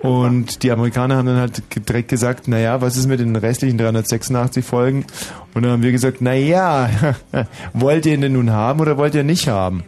und 0.00 0.62
die 0.62 0.70
Amerikaner 0.70 1.16
haben 1.16 1.26
dann 1.26 1.38
halt 1.38 1.62
direkt 1.88 2.08
gesagt, 2.08 2.48
naja, 2.48 2.80
was 2.80 2.96
ist 2.96 3.08
mit 3.08 3.20
den 3.20 3.34
restlichen 3.34 3.78
386 3.78 4.64
Folgen? 4.64 5.04
Und 5.54 5.62
dann 5.62 5.72
haben 5.72 5.82
wir 5.82 5.92
gesagt, 5.92 6.20
naja, 6.20 6.88
wollt 7.72 8.06
ihr 8.06 8.14
ihn 8.14 8.20
denn 8.20 8.32
nun 8.32 8.50
haben 8.50 8.80
oder 8.80 8.96
wollt 8.96 9.14
ihr 9.14 9.24
nicht 9.24 9.48
haben? 9.48 9.82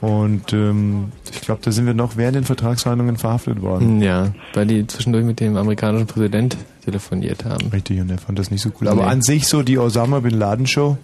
Und 0.00 0.52
ähm, 0.52 1.06
ich 1.32 1.40
glaube, 1.40 1.60
da 1.64 1.72
sind 1.72 1.86
wir 1.86 1.94
noch 1.94 2.16
während 2.16 2.36
den 2.36 2.44
Vertragsverhandlungen 2.44 3.16
verhaftet 3.16 3.62
worden. 3.62 4.00
Ja, 4.00 4.28
weil 4.54 4.66
die 4.66 4.86
zwischendurch 4.86 5.24
mit 5.24 5.40
dem 5.40 5.56
amerikanischen 5.56 6.06
Präsident 6.06 6.56
telefoniert 6.84 7.44
haben. 7.44 7.68
Richtig, 7.72 8.00
und 8.00 8.10
er 8.10 8.18
fand 8.18 8.38
das 8.38 8.50
nicht 8.52 8.62
so 8.62 8.70
cool. 8.80 8.88
Aber 8.88 9.02
Nee. 9.02 9.08
an 9.10 9.22
sich 9.22 9.48
so 9.48 9.62
die 9.62 9.76
Osama 9.78 10.20
Bin 10.20 10.38
Laden 10.38 10.66
Show? 10.68 10.96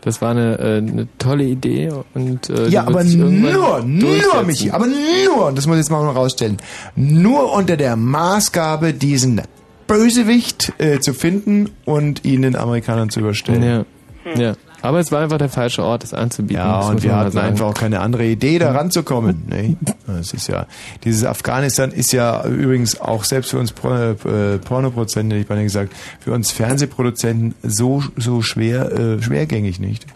Das 0.00 0.20
war 0.22 0.30
eine, 0.32 0.58
äh, 0.58 0.76
eine 0.78 1.08
tolle 1.18 1.44
Idee 1.44 1.90
und 2.14 2.48
äh, 2.50 2.68
Ja, 2.68 2.86
aber 2.86 3.02
nur, 3.04 3.82
nur. 3.82 4.42
Michi, 4.44 4.70
aber 4.70 4.86
nur, 4.86 5.46
und 5.46 5.58
das 5.58 5.66
muss 5.66 5.76
ich 5.76 5.80
jetzt 5.80 5.90
mal 5.90 6.04
rausstellen, 6.08 6.58
nur 6.94 7.52
unter 7.52 7.76
der 7.76 7.96
Maßgabe, 7.96 8.92
diesen 8.92 9.40
Bösewicht 9.88 10.72
äh, 10.78 11.00
zu 11.00 11.12
finden 11.14 11.70
und 11.84 12.24
ihn 12.24 12.42
den 12.42 12.56
Amerikanern 12.56 13.08
zu 13.10 13.20
überstellen. 13.20 13.84
Ja. 14.26 14.40
ja. 14.40 14.54
Aber 14.82 15.00
es 15.00 15.10
war 15.10 15.22
einfach 15.22 15.38
der 15.38 15.48
falsche 15.48 15.82
Ort, 15.82 16.02
das 16.02 16.14
anzubieten. 16.14 16.62
Ja, 16.62 16.78
das 16.78 16.90
und 16.90 17.02
wir 17.02 17.16
hatten 17.16 17.32
sagen. 17.32 17.48
einfach 17.48 17.66
auch 17.66 17.74
keine 17.74 18.00
andere 18.00 18.24
Idee, 18.26 18.58
da 18.58 18.72
ranzukommen. 18.72 19.44
Ne? 19.48 19.76
Das 20.06 20.32
ist 20.32 20.48
ja, 20.48 20.66
dieses 21.04 21.24
Afghanistan 21.24 21.90
ist 21.90 22.12
ja 22.12 22.44
übrigens 22.44 23.00
auch 23.00 23.24
selbst 23.24 23.50
für 23.50 23.58
uns 23.58 23.72
Por 23.72 24.16
äh, 24.24 24.58
Pornoproduzenten, 24.58 25.32
hätte 25.32 25.42
ich 25.42 25.48
beinahe 25.48 25.64
gesagt, 25.64 25.92
für 26.20 26.32
uns 26.32 26.52
Fernsehproduzenten 26.52 27.54
so, 27.62 28.02
so 28.16 28.42
schwer, 28.42 28.92
äh, 28.92 29.22
schwergängig 29.22 29.80
nicht. 29.80 30.06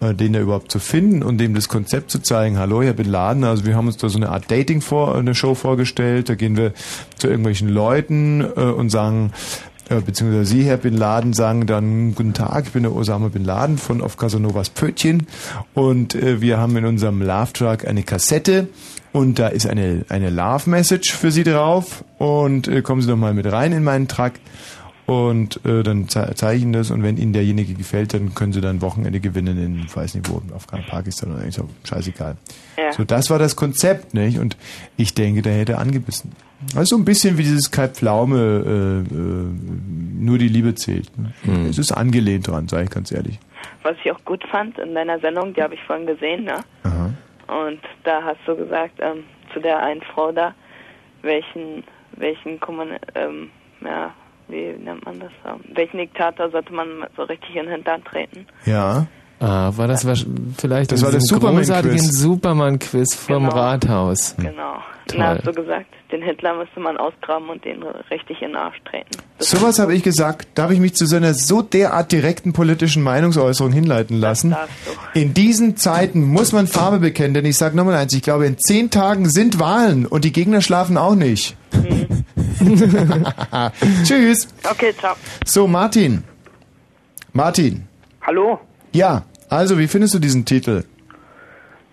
Äh, 0.00 0.14
Den 0.14 0.32
da 0.32 0.40
überhaupt 0.40 0.70
zu 0.70 0.78
finden 0.78 1.22
und 1.22 1.38
dem 1.38 1.54
das 1.54 1.68
Konzept 1.68 2.10
zu 2.10 2.20
zeigen, 2.20 2.58
hallo, 2.58 2.82
Herr 2.82 2.92
Bin 2.92 3.08
Laden, 3.08 3.44
also 3.44 3.64
wir 3.64 3.76
haben 3.76 3.86
uns 3.86 3.96
da 3.96 4.08
so 4.08 4.18
eine 4.18 4.28
Art 4.30 4.50
Dating 4.50 4.80
vor, 4.80 5.14
eine 5.14 5.34
Show 5.34 5.54
vorgestellt, 5.54 6.28
da 6.28 6.34
gehen 6.34 6.56
wir 6.56 6.72
zu 7.16 7.28
irgendwelchen 7.28 7.68
Leuten 7.68 8.40
äh, 8.40 8.60
und 8.60 8.90
sagen, 8.90 9.32
äh, 9.88 10.00
beziehungsweise 10.00 10.46
Sie, 10.46 10.64
Herr 10.64 10.76
Bin 10.76 10.96
Laden, 10.96 11.32
sagen 11.32 11.66
dann, 11.66 12.14
guten 12.14 12.34
Tag, 12.34 12.66
ich 12.66 12.72
bin 12.72 12.82
der 12.84 12.94
Osama 12.94 13.28
Bin 13.28 13.44
Laden 13.44 13.78
von 13.78 14.00
Auf 14.00 14.16
Casanovas 14.16 14.70
Pötchen 14.70 15.26
und 15.74 16.14
äh, 16.14 16.40
wir 16.40 16.58
haben 16.58 16.76
in 16.76 16.84
unserem 16.84 17.20
Love 17.20 17.52
Truck 17.52 17.86
eine 17.86 18.02
Kassette 18.02 18.68
und 19.12 19.38
da 19.38 19.48
ist 19.48 19.66
eine, 19.66 20.04
eine 20.08 20.30
Love 20.30 20.70
Message 20.70 21.12
für 21.12 21.30
Sie 21.30 21.44
drauf 21.44 22.04
und 22.18 22.68
äh, 22.68 22.82
kommen 22.82 23.02
Sie 23.02 23.08
doch 23.08 23.16
mal 23.16 23.34
mit 23.34 23.50
rein 23.50 23.72
in 23.72 23.84
meinen 23.84 24.08
Truck 24.08 24.32
und 25.06 25.64
äh, 25.66 25.82
dann 25.82 26.08
ze 26.08 26.32
zeige 26.34 26.56
ich 26.56 26.62
Ihnen 26.62 26.72
das 26.72 26.90
und 26.90 27.02
wenn 27.02 27.18
Ihnen 27.18 27.34
derjenige 27.34 27.74
gefällt, 27.74 28.14
dann 28.14 28.34
können 28.34 28.54
Sie 28.54 28.62
dann 28.62 28.80
Wochenende 28.80 29.20
gewinnen 29.20 29.58
in, 29.58 29.86
weiß 29.94 30.14
nicht 30.14 30.30
wo, 30.30 30.38
in 30.38 30.52
Afghanistan, 30.54 30.96
Pakistan 30.96 31.32
oder 31.32 31.52
so, 31.52 31.68
scheißegal. 31.84 32.36
Ja. 32.78 32.92
So, 32.92 33.04
das 33.04 33.28
war 33.28 33.38
das 33.38 33.54
Konzept, 33.54 34.14
nicht? 34.14 34.38
Und 34.38 34.56
ich 34.96 35.12
denke, 35.14 35.42
der 35.42 35.54
hätte 35.54 35.78
angebissen. 35.78 36.32
Also 36.74 36.96
so 36.96 37.02
ein 37.02 37.04
bisschen 37.04 37.38
wie 37.38 37.42
dieses 37.42 37.70
Kai 37.70 37.88
Pflaume, 37.88 38.38
äh, 38.38 39.14
äh, 39.14 40.24
nur 40.24 40.38
die 40.38 40.48
Liebe 40.48 40.74
zählt. 40.74 41.10
Ne? 41.18 41.32
Es 41.68 41.78
ist 41.78 41.92
angelehnt 41.92 42.48
dran, 42.48 42.68
sage 42.68 42.84
ich 42.84 42.90
ganz 42.90 43.12
ehrlich. 43.12 43.38
Was 43.82 43.96
ich 44.04 44.10
auch 44.10 44.24
gut 44.24 44.42
fand 44.50 44.78
in 44.78 44.94
deiner 44.94 45.18
Sendung, 45.20 45.54
die 45.54 45.62
habe 45.62 45.74
ich 45.74 45.82
vorhin 45.82 46.06
gesehen, 46.06 46.44
ne? 46.44 46.56
Aha. 46.82 47.10
Und 47.46 47.80
da 48.04 48.22
hast 48.22 48.38
du 48.46 48.56
gesagt, 48.56 48.94
ähm, 49.00 49.24
zu 49.52 49.60
der 49.60 49.82
einen 49.82 50.00
Frau 50.02 50.32
da, 50.32 50.54
welchen, 51.22 51.84
welchen 52.16 52.58
Kommun 52.60 52.88
ähm, 53.14 53.50
ja, 53.84 54.12
wie 54.48 54.74
nennt 54.82 55.04
man 55.04 55.20
das? 55.20 55.30
Ähm, 55.46 55.60
welchen 55.74 55.98
Diktator 55.98 56.50
sollte 56.50 56.72
man 56.72 56.86
so 57.16 57.22
richtig 57.24 57.50
in 57.56 57.64
den 57.64 57.70
Hintern 57.72 58.02
treten? 58.04 58.46
Ja. 58.64 59.06
Ah, 59.40 59.72
war 59.76 59.88
das 59.88 60.02
vielleicht 60.56 60.92
Das 60.92 61.02
war 61.02 61.10
das 61.12 61.26
Superman-Quiz. 61.26 61.68
großartigen 61.68 61.98
Superman-Quiz 61.98 63.14
vom 63.14 63.48
Rathaus. 63.48 64.34
Genau. 64.38 64.76
Toll. 65.06 65.18
Da 65.18 65.34
hast 65.34 65.46
du 65.46 65.52
gesagt, 65.52 65.86
den 66.12 66.22
Hitler 66.22 66.56
müsste 66.56 66.80
man 66.80 66.96
ausgraben 66.96 67.48
und 67.50 67.64
den 67.64 67.82
richtig 68.10 68.40
in 68.40 68.48
den 68.48 68.56
Arsch 68.56 68.80
treten. 68.84 69.10
Sowas 69.38 69.78
habe 69.78 69.94
ich 69.94 70.02
gesagt, 70.02 70.48
da 70.54 70.64
habe 70.64 70.74
ich 70.74 70.80
mich 70.80 70.94
zu 70.94 71.06
so 71.06 71.16
einer 71.16 71.34
so 71.34 71.60
derart 71.62 72.12
direkten 72.12 72.52
politischen 72.52 73.02
Meinungsäußerung 73.02 73.72
hinleiten 73.72 74.18
lassen. 74.18 74.56
In 75.12 75.34
diesen 75.34 75.76
Zeiten 75.76 76.22
muss 76.22 76.52
man 76.52 76.66
Farbe 76.66 76.98
bekennen, 76.98 77.34
denn 77.34 77.44
ich 77.44 77.56
sage 77.56 77.76
nochmal 77.76 77.96
eins, 77.96 78.14
ich 78.14 78.22
glaube, 78.22 78.46
in 78.46 78.58
zehn 78.58 78.90
Tagen 78.90 79.28
sind 79.28 79.60
Wahlen 79.60 80.06
und 80.06 80.24
die 80.24 80.32
Gegner 80.32 80.62
schlafen 80.62 80.96
auch 80.96 81.14
nicht. 81.14 81.56
Tschüss. 84.04 84.48
Okay, 84.70 84.92
ciao. 84.98 85.14
So, 85.44 85.66
Martin. 85.66 86.24
Martin. 87.32 87.86
Hallo? 88.22 88.60
Ja, 88.92 89.24
also, 89.48 89.78
wie 89.78 89.88
findest 89.88 90.14
du 90.14 90.18
diesen 90.18 90.44
Titel? 90.44 90.84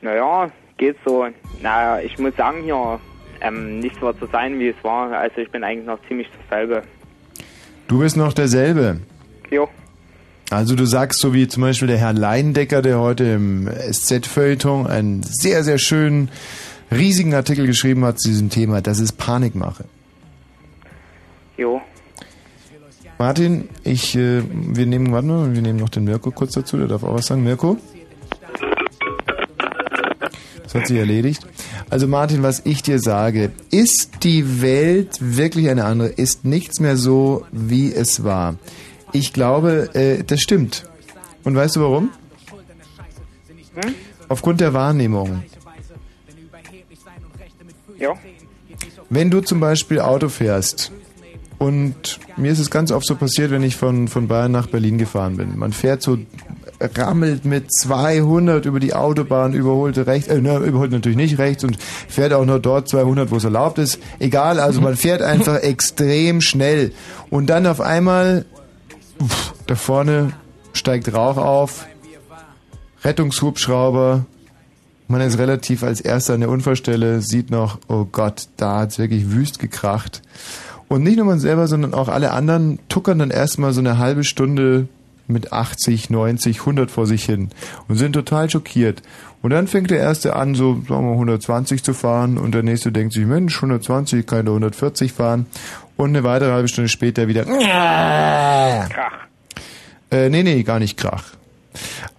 Naja, 0.01 0.49
geht 0.81 0.97
so. 1.05 1.25
Naja, 1.61 2.03
ich 2.03 2.17
muss 2.17 2.35
sagen 2.35 2.63
hier, 2.63 2.99
ähm, 3.39 3.79
nichts 3.79 4.01
wird 4.01 4.19
so 4.19 4.25
sein, 4.25 4.59
wie 4.59 4.69
es 4.69 4.83
war. 4.83 5.11
Also 5.11 5.37
ich 5.37 5.51
bin 5.51 5.63
eigentlich 5.63 5.85
noch 5.85 5.99
ziemlich 6.07 6.27
dasselbe. 6.41 6.81
Du 7.87 7.99
bist 7.99 8.17
noch 8.17 8.33
derselbe. 8.33 8.99
Jo. 9.51 9.69
Also 10.49 10.75
du 10.75 10.85
sagst 10.85 11.21
so 11.21 11.33
wie 11.33 11.47
zum 11.47 11.61
Beispiel 11.61 11.87
der 11.87 11.97
Herr 11.97 12.13
Leindecker, 12.13 12.81
der 12.81 12.99
heute 12.99 13.23
im 13.25 13.69
SZ-Feuilleton 13.69 14.87
einen 14.87 15.23
sehr, 15.23 15.63
sehr 15.63 15.77
schönen, 15.77 16.29
riesigen 16.91 17.33
Artikel 17.35 17.67
geschrieben 17.67 18.03
hat 18.03 18.19
zu 18.19 18.27
diesem 18.29 18.49
Thema, 18.49 18.81
das 18.81 18.99
ist 18.99 19.13
Panikmache. 19.13 19.85
Jo. 21.57 21.79
Martin, 23.19 23.69
ich, 23.83 24.15
äh, 24.15 24.41
wir 24.49 24.87
nehmen, 24.87 25.11
warte 25.11 25.27
mal, 25.27 25.53
wir 25.53 25.61
nehmen 25.61 25.77
noch 25.77 25.89
den 25.89 26.05
Mirko 26.05 26.31
kurz 26.31 26.53
dazu, 26.53 26.77
der 26.77 26.87
darf 26.87 27.03
auch 27.03 27.13
was 27.13 27.27
sagen. 27.27 27.43
Mirko? 27.43 27.77
Das 30.71 30.83
hat 30.83 30.87
sich 30.87 30.97
erledigt. 30.97 31.45
Also 31.89 32.07
Martin, 32.07 32.43
was 32.43 32.61
ich 32.63 32.81
dir 32.81 32.99
sage, 32.99 33.51
ist 33.71 34.23
die 34.23 34.61
Welt 34.61 35.17
wirklich 35.19 35.69
eine 35.69 35.83
andere? 35.83 36.07
Ist 36.07 36.45
nichts 36.45 36.79
mehr 36.79 36.95
so, 36.95 37.45
wie 37.51 37.93
es 37.93 38.23
war? 38.23 38.55
Ich 39.11 39.33
glaube, 39.33 39.93
äh, 39.93 40.23
das 40.23 40.39
stimmt. 40.39 40.85
Und 41.43 41.55
weißt 41.55 41.75
du 41.75 41.81
warum? 41.81 42.09
Aufgrund 44.29 44.61
der 44.61 44.73
Wahrnehmung. 44.73 45.43
Ja. 47.99 48.13
Wenn 49.09 49.29
du 49.29 49.41
zum 49.41 49.59
Beispiel 49.59 49.99
Auto 49.99 50.29
fährst 50.29 50.93
und 51.57 52.19
mir 52.37 52.53
ist 52.53 52.59
es 52.59 52.71
ganz 52.71 52.93
oft 52.93 53.05
so 53.05 53.15
passiert, 53.15 53.51
wenn 53.51 53.63
ich 53.63 53.75
von, 53.75 54.07
von 54.07 54.29
Bayern 54.29 54.53
nach 54.53 54.67
Berlin 54.67 54.97
gefahren 54.97 55.35
bin. 55.35 55.59
Man 55.59 55.73
fährt 55.73 56.01
so, 56.01 56.17
rammelt 56.97 57.45
mit 57.45 57.71
200 57.73 58.65
über 58.65 58.79
die 58.79 58.93
Autobahn, 58.93 59.53
überholt 59.53 59.97
rechts, 59.97 60.27
äh, 60.27 60.41
ne, 60.41 60.57
überholt 60.57 60.91
natürlich 60.91 61.17
nicht 61.17 61.37
rechts 61.37 61.63
und 61.63 61.77
fährt 61.81 62.33
auch 62.33 62.45
nur 62.45 62.59
dort 62.59 62.89
200, 62.89 63.31
wo 63.31 63.37
es 63.37 63.43
erlaubt 63.43 63.77
ist. 63.77 63.99
Egal, 64.19 64.59
also 64.59 64.81
man 64.81 64.95
fährt 64.95 65.21
einfach 65.21 65.57
extrem 65.61 66.41
schnell. 66.41 66.91
Und 67.29 67.47
dann 67.47 67.67
auf 67.67 67.81
einmal, 67.81 68.45
pff, 69.21 69.53
da 69.67 69.75
vorne 69.75 70.33
steigt 70.73 71.13
Rauch 71.13 71.37
auf, 71.37 71.85
Rettungshubschrauber, 73.03 74.25
man 75.07 75.21
ist 75.21 75.37
relativ 75.37 75.83
als 75.83 75.99
erster 75.99 76.35
an 76.35 76.39
der 76.39 76.49
Unfallstelle, 76.49 77.21
sieht 77.21 77.51
noch, 77.51 77.79
oh 77.87 78.05
Gott, 78.09 78.47
da 78.57 78.79
hat's 78.79 78.97
wirklich 78.97 79.31
wüst 79.31 79.59
gekracht. 79.59 80.21
Und 80.87 81.03
nicht 81.03 81.17
nur 81.17 81.25
man 81.25 81.39
selber, 81.39 81.67
sondern 81.67 81.93
auch 81.93 82.09
alle 82.09 82.31
anderen 82.31 82.79
tuckern 82.89 83.19
dann 83.19 83.31
erstmal 83.31 83.73
so 83.73 83.79
eine 83.79 83.97
halbe 83.97 84.23
Stunde 84.23 84.87
mit 85.27 85.53
80, 85.53 86.09
90, 86.09 86.59
100 86.61 86.91
vor 86.91 87.05
sich 87.07 87.23
hin 87.25 87.49
und 87.87 87.95
sind 87.97 88.13
total 88.13 88.49
schockiert. 88.49 89.01
Und 89.41 89.51
dann 89.51 89.67
fängt 89.67 89.89
der 89.89 89.97
Erste 89.99 90.35
an, 90.35 90.53
so 90.55 90.75
sagen 90.87 91.05
wir 91.07 91.13
120 91.13 91.83
zu 91.83 91.93
fahren 91.93 92.37
und 92.37 92.53
der 92.53 92.63
Nächste 92.63 92.91
denkt 92.91 93.13
sich, 93.13 93.25
Mensch, 93.25 93.55
120, 93.55 94.25
kann 94.27 94.45
der 94.45 94.53
140 94.53 95.13
fahren. 95.13 95.45
Und 95.97 96.09
eine 96.09 96.23
weitere 96.23 96.51
halbe 96.51 96.67
Stunde 96.67 96.89
später 96.89 97.27
wieder 97.27 97.45
Krach. 97.45 98.89
äh, 100.11 100.29
nee, 100.29 100.43
nee, 100.43 100.63
gar 100.63 100.79
nicht 100.79 100.97
Krach. 100.97 101.23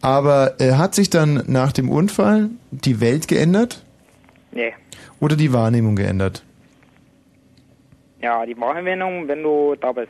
Aber 0.00 0.60
äh, 0.60 0.72
hat 0.72 0.94
sich 0.94 1.10
dann 1.10 1.44
nach 1.46 1.72
dem 1.72 1.88
Unfall 1.90 2.50
die 2.70 3.00
Welt 3.00 3.28
geändert 3.28 3.84
Nee. 4.52 4.72
oder 5.20 5.36
die 5.36 5.52
Wahrnehmung 5.52 5.96
geändert? 5.96 6.42
Ja, 8.20 8.44
die 8.46 8.56
Wahrnehmung, 8.58 9.26
wenn 9.28 9.42
du 9.42 9.74
da 9.80 9.92
bist. 9.92 10.08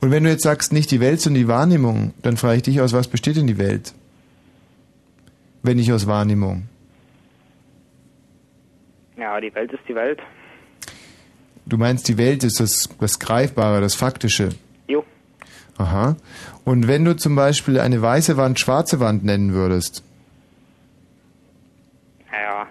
Und 0.00 0.10
wenn 0.10 0.24
du 0.24 0.30
jetzt 0.30 0.44
sagst, 0.44 0.72
nicht 0.72 0.90
die 0.90 1.00
Welt, 1.00 1.20
sondern 1.20 1.42
die 1.42 1.48
Wahrnehmung, 1.48 2.14
dann 2.22 2.36
frage 2.36 2.56
ich 2.56 2.62
dich, 2.62 2.80
aus 2.80 2.92
was 2.92 3.08
besteht 3.08 3.36
denn 3.36 3.46
die 3.46 3.58
Welt? 3.58 3.94
Wenn 5.62 5.76
nicht 5.76 5.92
aus 5.92 6.06
Wahrnehmung. 6.06 6.68
Ja, 9.16 9.40
die 9.40 9.52
Welt 9.54 9.72
ist 9.72 9.82
die 9.88 9.94
Welt. 9.94 10.20
Du 11.66 11.76
meinst, 11.76 12.08
die 12.08 12.16
Welt 12.16 12.44
ist 12.44 12.60
das, 12.60 12.88
das 13.00 13.18
Greifbare, 13.18 13.80
das 13.80 13.94
Faktische. 13.94 14.50
Jo. 14.86 15.04
Aha. 15.76 16.16
Und 16.64 16.86
wenn 16.86 17.04
du 17.04 17.16
zum 17.16 17.34
Beispiel 17.34 17.80
eine 17.80 18.00
weiße 18.00 18.36
Wand 18.36 18.60
schwarze 18.60 19.00
Wand 19.00 19.24
nennen 19.24 19.52
würdest, 19.52 20.02
Ja, 22.32 22.68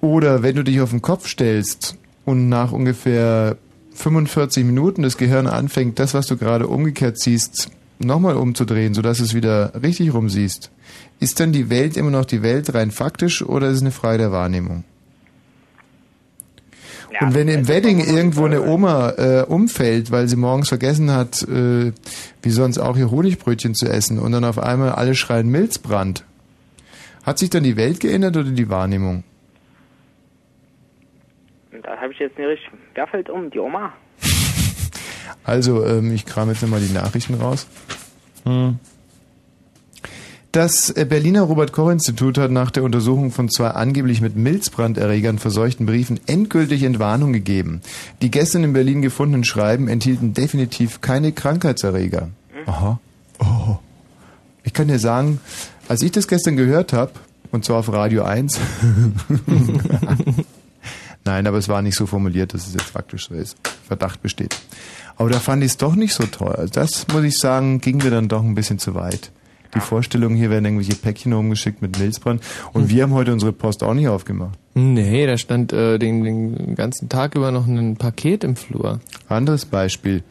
oder 0.00 0.42
wenn 0.42 0.56
du 0.56 0.64
dich 0.64 0.80
auf 0.80 0.90
den 0.90 1.00
Kopf 1.00 1.28
stellst 1.28 1.96
und 2.24 2.48
nach 2.48 2.72
ungefähr 2.72 3.56
45 3.94 4.64
Minuten 4.64 5.02
das 5.02 5.16
Gehirn 5.16 5.46
anfängt, 5.46 5.98
das, 5.98 6.14
was 6.14 6.26
du 6.26 6.36
gerade 6.36 6.66
umgekehrt 6.66 7.18
siehst, 7.18 7.70
nochmal 7.98 8.36
umzudrehen, 8.36 8.94
sodass 8.94 9.20
es 9.20 9.34
wieder 9.34 9.72
richtig 9.82 10.12
rum 10.12 10.28
siehst, 10.28 10.70
ist 11.20 11.40
dann 11.40 11.52
die 11.52 11.70
Welt 11.70 11.96
immer 11.96 12.10
noch 12.10 12.24
die 12.24 12.42
Welt 12.42 12.74
rein 12.74 12.90
faktisch 12.90 13.42
oder 13.42 13.68
ist 13.68 13.76
es 13.76 13.82
eine 13.82 13.92
Frage 13.92 14.18
der 14.18 14.32
Wahrnehmung? 14.32 14.84
und 17.20 17.34
wenn 17.34 17.48
im 17.48 17.68
Wedding 17.68 18.00
irgendwo 18.00 18.46
eine 18.46 18.62
Oma 18.62 19.10
äh, 19.10 19.44
umfällt, 19.46 20.10
weil 20.10 20.28
sie 20.28 20.36
morgens 20.36 20.68
vergessen 20.68 21.10
hat, 21.10 21.42
äh, 21.42 21.92
wie 22.42 22.50
sonst 22.50 22.78
auch 22.78 22.96
ihr 22.96 23.10
Honigbrötchen 23.10 23.74
zu 23.74 23.86
essen 23.86 24.18
und 24.18 24.32
dann 24.32 24.44
auf 24.44 24.58
einmal 24.58 24.92
alle 24.92 25.14
schreien 25.14 25.48
Milzbrand, 25.48 26.24
hat 27.22 27.38
sich 27.38 27.50
dann 27.50 27.62
die 27.62 27.76
Welt 27.76 28.00
geändert 28.00 28.36
oder 28.36 28.50
die 28.50 28.68
Wahrnehmung? 28.68 29.24
Da 31.82 31.96
habe 31.96 32.12
ich 32.12 32.18
jetzt 32.18 32.38
nicht 32.38 32.48
richtig. 32.48 32.70
Wer 32.94 33.06
fällt 33.06 33.30
um? 33.30 33.50
Die 33.50 33.58
Oma? 33.58 33.92
Also, 35.44 35.84
ähm, 35.84 36.14
ich 36.14 36.26
kram 36.26 36.48
jetzt 36.48 36.62
nochmal 36.62 36.80
die 36.80 36.92
Nachrichten 36.92 37.34
raus. 37.34 37.66
Hm. 38.44 38.78
Das 40.52 40.90
äh, 40.90 41.06
Berliner 41.08 41.42
Robert-Koch-Institut 41.42 42.36
hat 42.36 42.50
nach 42.50 42.70
der 42.70 42.82
Untersuchung 42.82 43.30
von 43.30 43.48
zwei 43.48 43.68
angeblich 43.68 44.20
mit 44.20 44.36
Milzbranderregern 44.36 45.38
verseuchten 45.38 45.86
Briefen 45.86 46.20
endgültig 46.26 46.82
Entwarnung 46.82 47.32
gegeben. 47.32 47.80
Die 48.20 48.30
gestern 48.30 48.62
in 48.62 48.74
Berlin 48.74 49.00
gefundenen 49.00 49.44
Schreiben 49.44 49.88
enthielten 49.88 50.34
definitiv 50.34 51.00
keine 51.00 51.32
Krankheitserreger. 51.32 52.28
Aha. 52.66 53.00
Oh. 53.38 53.78
Ich 54.62 54.74
kann 54.74 54.88
dir 54.88 54.98
sagen, 54.98 55.40
als 55.88 56.02
ich 56.02 56.12
das 56.12 56.28
gestern 56.28 56.56
gehört 56.56 56.92
habe, 56.92 57.12
und 57.50 57.64
zwar 57.64 57.78
auf 57.78 57.90
Radio 57.90 58.22
1, 58.22 58.60
Nein, 61.24 61.46
aber 61.46 61.58
es 61.58 61.68
war 61.68 61.82
nicht 61.82 61.96
so 61.96 62.06
formuliert, 62.06 62.54
dass 62.54 62.66
es 62.66 62.74
jetzt 62.74 62.90
faktisch 62.90 63.28
so 63.28 63.34
ist. 63.34 63.56
Verdacht 63.86 64.22
besteht. 64.22 64.56
Aber 65.16 65.30
da 65.30 65.38
fand 65.38 65.62
ich 65.62 65.70
es 65.72 65.76
doch 65.76 65.94
nicht 65.94 66.14
so 66.14 66.24
toll. 66.24 66.54
Also 66.56 66.72
das, 66.72 67.06
muss 67.12 67.22
ich 67.24 67.38
sagen, 67.38 67.80
ging 67.80 67.98
mir 67.98 68.10
dann 68.10 68.28
doch 68.28 68.42
ein 68.42 68.54
bisschen 68.54 68.78
zu 68.78 68.94
weit. 68.94 69.30
Die 69.74 69.80
Vorstellung, 69.80 70.34
hier 70.34 70.50
werden 70.50 70.66
irgendwelche 70.66 70.96
Päckchen 70.96 71.32
rumgeschickt 71.32 71.80
mit 71.80 71.98
Milzbrand. 71.98 72.42
Und 72.74 72.90
wir 72.90 73.04
haben 73.04 73.14
heute 73.14 73.32
unsere 73.32 73.52
Post 73.52 73.82
auch 73.82 73.94
nicht 73.94 74.08
aufgemacht. 74.08 74.58
Nee, 74.74 75.26
da 75.26 75.38
stand 75.38 75.72
äh, 75.72 75.98
den, 75.98 76.24
den 76.24 76.74
ganzen 76.74 77.08
Tag 77.08 77.34
über 77.34 77.50
noch 77.52 77.66
ein 77.66 77.96
Paket 77.96 78.44
im 78.44 78.56
Flur. 78.56 79.00
Anderes 79.28 79.64
Beispiel. 79.64 80.24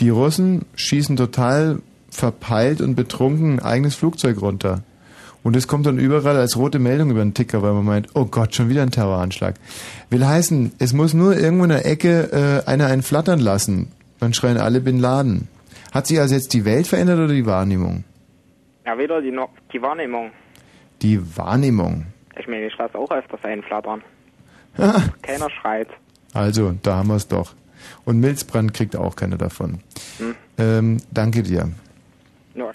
Die 0.00 0.08
Russen 0.08 0.64
schießen 0.74 1.16
total 1.16 1.80
verpeilt 2.08 2.80
und 2.80 2.94
betrunken 2.94 3.54
ein 3.54 3.60
eigenes 3.60 3.94
Flugzeug 3.94 4.40
runter. 4.40 4.82
Und 5.42 5.56
es 5.56 5.68
kommt 5.68 5.86
dann 5.86 5.98
überall 5.98 6.36
als 6.36 6.56
rote 6.56 6.78
Meldung 6.78 7.10
über 7.10 7.20
den 7.20 7.32
Ticker, 7.34 7.62
weil 7.62 7.72
man 7.72 7.84
meint, 7.84 8.08
oh 8.14 8.24
Gott, 8.26 8.54
schon 8.54 8.68
wieder 8.68 8.82
ein 8.82 8.90
Terroranschlag. 8.90 9.54
Will 10.10 10.26
heißen, 10.26 10.72
es 10.78 10.92
muss 10.92 11.14
nur 11.14 11.36
irgendwo 11.36 11.64
in 11.64 11.70
der 11.70 11.86
Ecke 11.86 12.62
äh, 12.66 12.68
einer 12.68 12.86
einen 12.86 13.02
flattern 13.02 13.38
lassen. 13.38 13.92
Dann 14.20 14.34
schreien 14.34 14.58
alle 14.58 14.80
Bin 14.80 14.98
Laden. 14.98 15.48
Hat 15.92 16.06
sich 16.06 16.18
also 16.20 16.34
jetzt 16.34 16.52
die 16.52 16.64
Welt 16.64 16.86
verändert 16.86 17.18
oder 17.18 17.32
die 17.32 17.46
Wahrnehmung? 17.46 18.04
Ja, 18.84 18.98
wieder 18.98 19.22
die, 19.22 19.30
No- 19.30 19.48
die 19.72 19.80
Wahrnehmung. 19.80 20.30
Die 21.02 21.20
Wahrnehmung. 21.36 22.06
Ich 22.38 22.46
meine, 22.48 22.66
ich 22.66 22.76
lasse 22.76 22.98
auch 22.98 23.10
öfters 23.10 23.42
einflattern. 23.44 24.02
Keiner 25.22 25.48
schreit. 25.60 25.88
Also, 26.34 26.74
da 26.82 26.96
haben 26.96 27.08
wir 27.08 27.16
es 27.16 27.28
doch. 27.28 27.54
Und 28.04 28.20
Milzbrand 28.20 28.74
kriegt 28.74 28.96
auch 28.96 29.16
keiner 29.16 29.38
davon. 29.38 29.80
Hm. 30.18 30.34
Ähm, 30.58 30.96
danke 31.10 31.42
dir. 31.42 31.70
Ja. 32.54 32.70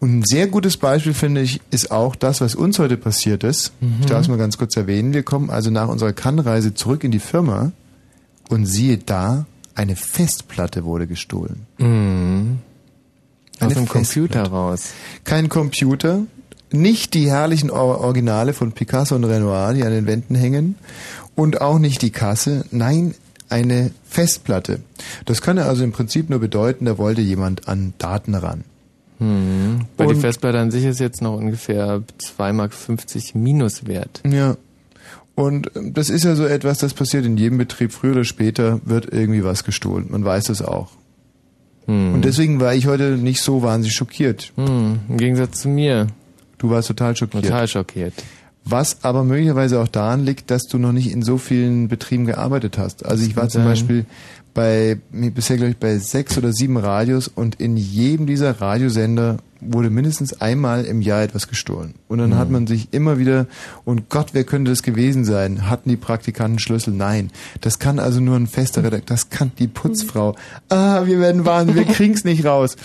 Und 0.00 0.18
ein 0.18 0.24
sehr 0.24 0.46
gutes 0.46 0.78
Beispiel, 0.78 1.12
finde 1.12 1.42
ich, 1.42 1.60
ist 1.70 1.90
auch 1.90 2.16
das, 2.16 2.40
was 2.40 2.54
uns 2.54 2.78
heute 2.78 2.96
passiert 2.96 3.44
ist. 3.44 3.72
Mhm. 3.80 3.96
Ich 4.00 4.06
darf 4.06 4.22
es 4.22 4.28
mal 4.28 4.38
ganz 4.38 4.56
kurz 4.56 4.74
erwähnen. 4.76 5.12
Wir 5.12 5.22
kommen 5.22 5.50
also 5.50 5.70
nach 5.70 5.88
unserer 5.88 6.14
Cannes-Reise 6.14 6.72
zurück 6.72 7.04
in 7.04 7.10
die 7.10 7.18
Firma 7.18 7.72
und 8.48 8.64
siehe 8.64 8.96
da, 8.96 9.44
eine 9.74 9.96
Festplatte 9.96 10.84
wurde 10.84 11.06
gestohlen. 11.06 11.66
Mhm. 11.78 12.58
Aus 13.60 13.74
dem 13.74 13.86
Computer 13.86 14.44
raus. 14.44 14.92
Kein 15.24 15.50
Computer, 15.50 16.22
nicht 16.72 17.12
die 17.12 17.30
herrlichen 17.30 17.70
Or 17.70 18.00
Originale 18.00 18.54
von 18.54 18.72
Picasso 18.72 19.14
und 19.14 19.24
Renoir, 19.24 19.74
die 19.74 19.84
an 19.84 19.92
den 19.92 20.06
Wänden 20.06 20.34
hängen, 20.34 20.76
und 21.34 21.60
auch 21.60 21.78
nicht 21.78 22.00
die 22.00 22.10
Kasse, 22.10 22.64
nein, 22.70 23.14
eine 23.50 23.90
Festplatte. 24.08 24.80
Das 25.26 25.42
kann 25.42 25.58
also 25.58 25.84
im 25.84 25.92
Prinzip 25.92 26.30
nur 26.30 26.38
bedeuten, 26.38 26.86
da 26.86 26.96
wollte 26.96 27.20
jemand 27.20 27.68
an 27.68 27.92
Daten 27.98 28.34
ran. 28.34 28.64
Mhm. 29.20 29.82
Weil 29.96 30.08
Und- 30.08 30.16
die 30.16 30.20
Festplatte 30.20 30.58
an 30.58 30.70
sich 30.70 30.84
ist 30.84 30.98
jetzt 31.00 31.22
noch 31.22 31.36
ungefähr 31.36 32.02
2,50 32.18 32.52
Mark 32.52 32.72
minus 33.34 33.86
wert. 33.86 34.20
Ja. 34.28 34.56
Und 35.34 35.70
ähm, 35.76 35.94
das 35.94 36.10
ist 36.10 36.24
ja 36.24 36.34
so 36.34 36.44
etwas, 36.46 36.78
das 36.78 36.92
passiert 36.94 37.24
in 37.24 37.36
jedem 37.36 37.58
Betrieb. 37.58 37.92
Früher 37.92 38.12
oder 38.12 38.24
später 38.24 38.80
wird 38.84 39.12
irgendwie 39.12 39.44
was 39.44 39.64
gestohlen. 39.64 40.06
Man 40.10 40.24
weiß 40.24 40.44
das 40.46 40.62
auch. 40.62 40.88
Und 41.86 42.22
deswegen 42.22 42.60
war 42.60 42.72
ich 42.74 42.86
heute 42.86 43.16
nicht 43.16 43.40
so 43.40 43.62
wahnsinnig 43.62 43.96
schockiert. 43.96 44.52
Hm, 44.56 45.00
Im 45.08 45.16
Gegensatz 45.16 45.60
zu 45.62 45.68
mir. 45.68 46.06
Du 46.58 46.70
warst 46.70 46.86
total 46.86 47.16
schockiert. 47.16 47.44
Total 47.44 47.66
schockiert. 47.66 48.14
Was 48.64 49.02
aber 49.02 49.24
möglicherweise 49.24 49.80
auch 49.80 49.88
daran 49.88 50.24
liegt, 50.24 50.52
dass 50.52 50.64
du 50.68 50.78
noch 50.78 50.92
nicht 50.92 51.10
in 51.10 51.22
so 51.22 51.36
vielen 51.38 51.88
Betrieben 51.88 52.26
gearbeitet 52.26 52.78
hast. 52.78 53.04
Also 53.04 53.24
ich 53.26 53.34
war 53.34 53.48
zum. 53.48 53.64
Beispiel 53.64 54.04
bei, 54.54 54.98
bisher 55.10 55.56
glaube 55.56 55.70
ich 55.72 55.76
bei 55.78 55.98
sechs 55.98 56.36
oder 56.38 56.52
sieben 56.52 56.76
Radios 56.76 57.28
und 57.28 57.60
in 57.60 57.76
jedem 57.76 58.26
dieser 58.26 58.60
Radiosender 58.60 59.38
wurde 59.60 59.90
mindestens 59.90 60.40
einmal 60.40 60.84
im 60.86 61.02
Jahr 61.02 61.22
etwas 61.22 61.46
gestohlen. 61.46 61.94
Und 62.08 62.18
dann 62.18 62.30
Mhm. 62.30 62.38
hat 62.38 62.50
man 62.50 62.66
sich 62.66 62.88
immer 62.92 63.18
wieder, 63.18 63.46
und 63.84 64.08
Gott, 64.08 64.28
wer 64.32 64.44
könnte 64.44 64.70
das 64.70 64.82
gewesen 64.82 65.24
sein? 65.24 65.68
Hatten 65.68 65.90
die 65.90 65.96
Praktikanten 65.96 66.58
Schlüssel? 66.58 66.94
Nein. 66.94 67.30
Das 67.60 67.78
kann 67.78 67.98
also 67.98 68.20
nur 68.20 68.36
ein 68.36 68.46
fester 68.46 68.82
Redakteur, 68.82 69.16
das 69.16 69.28
kann 69.28 69.52
die 69.58 69.68
Putzfrau. 69.68 70.34
Ah, 70.70 71.04
wir 71.04 71.20
werden 71.20 71.44
wahnsinnig, 71.44 71.88
wir 71.88 71.94
kriegen's 71.94 72.24
nicht 72.24 72.44
raus. 72.44 72.76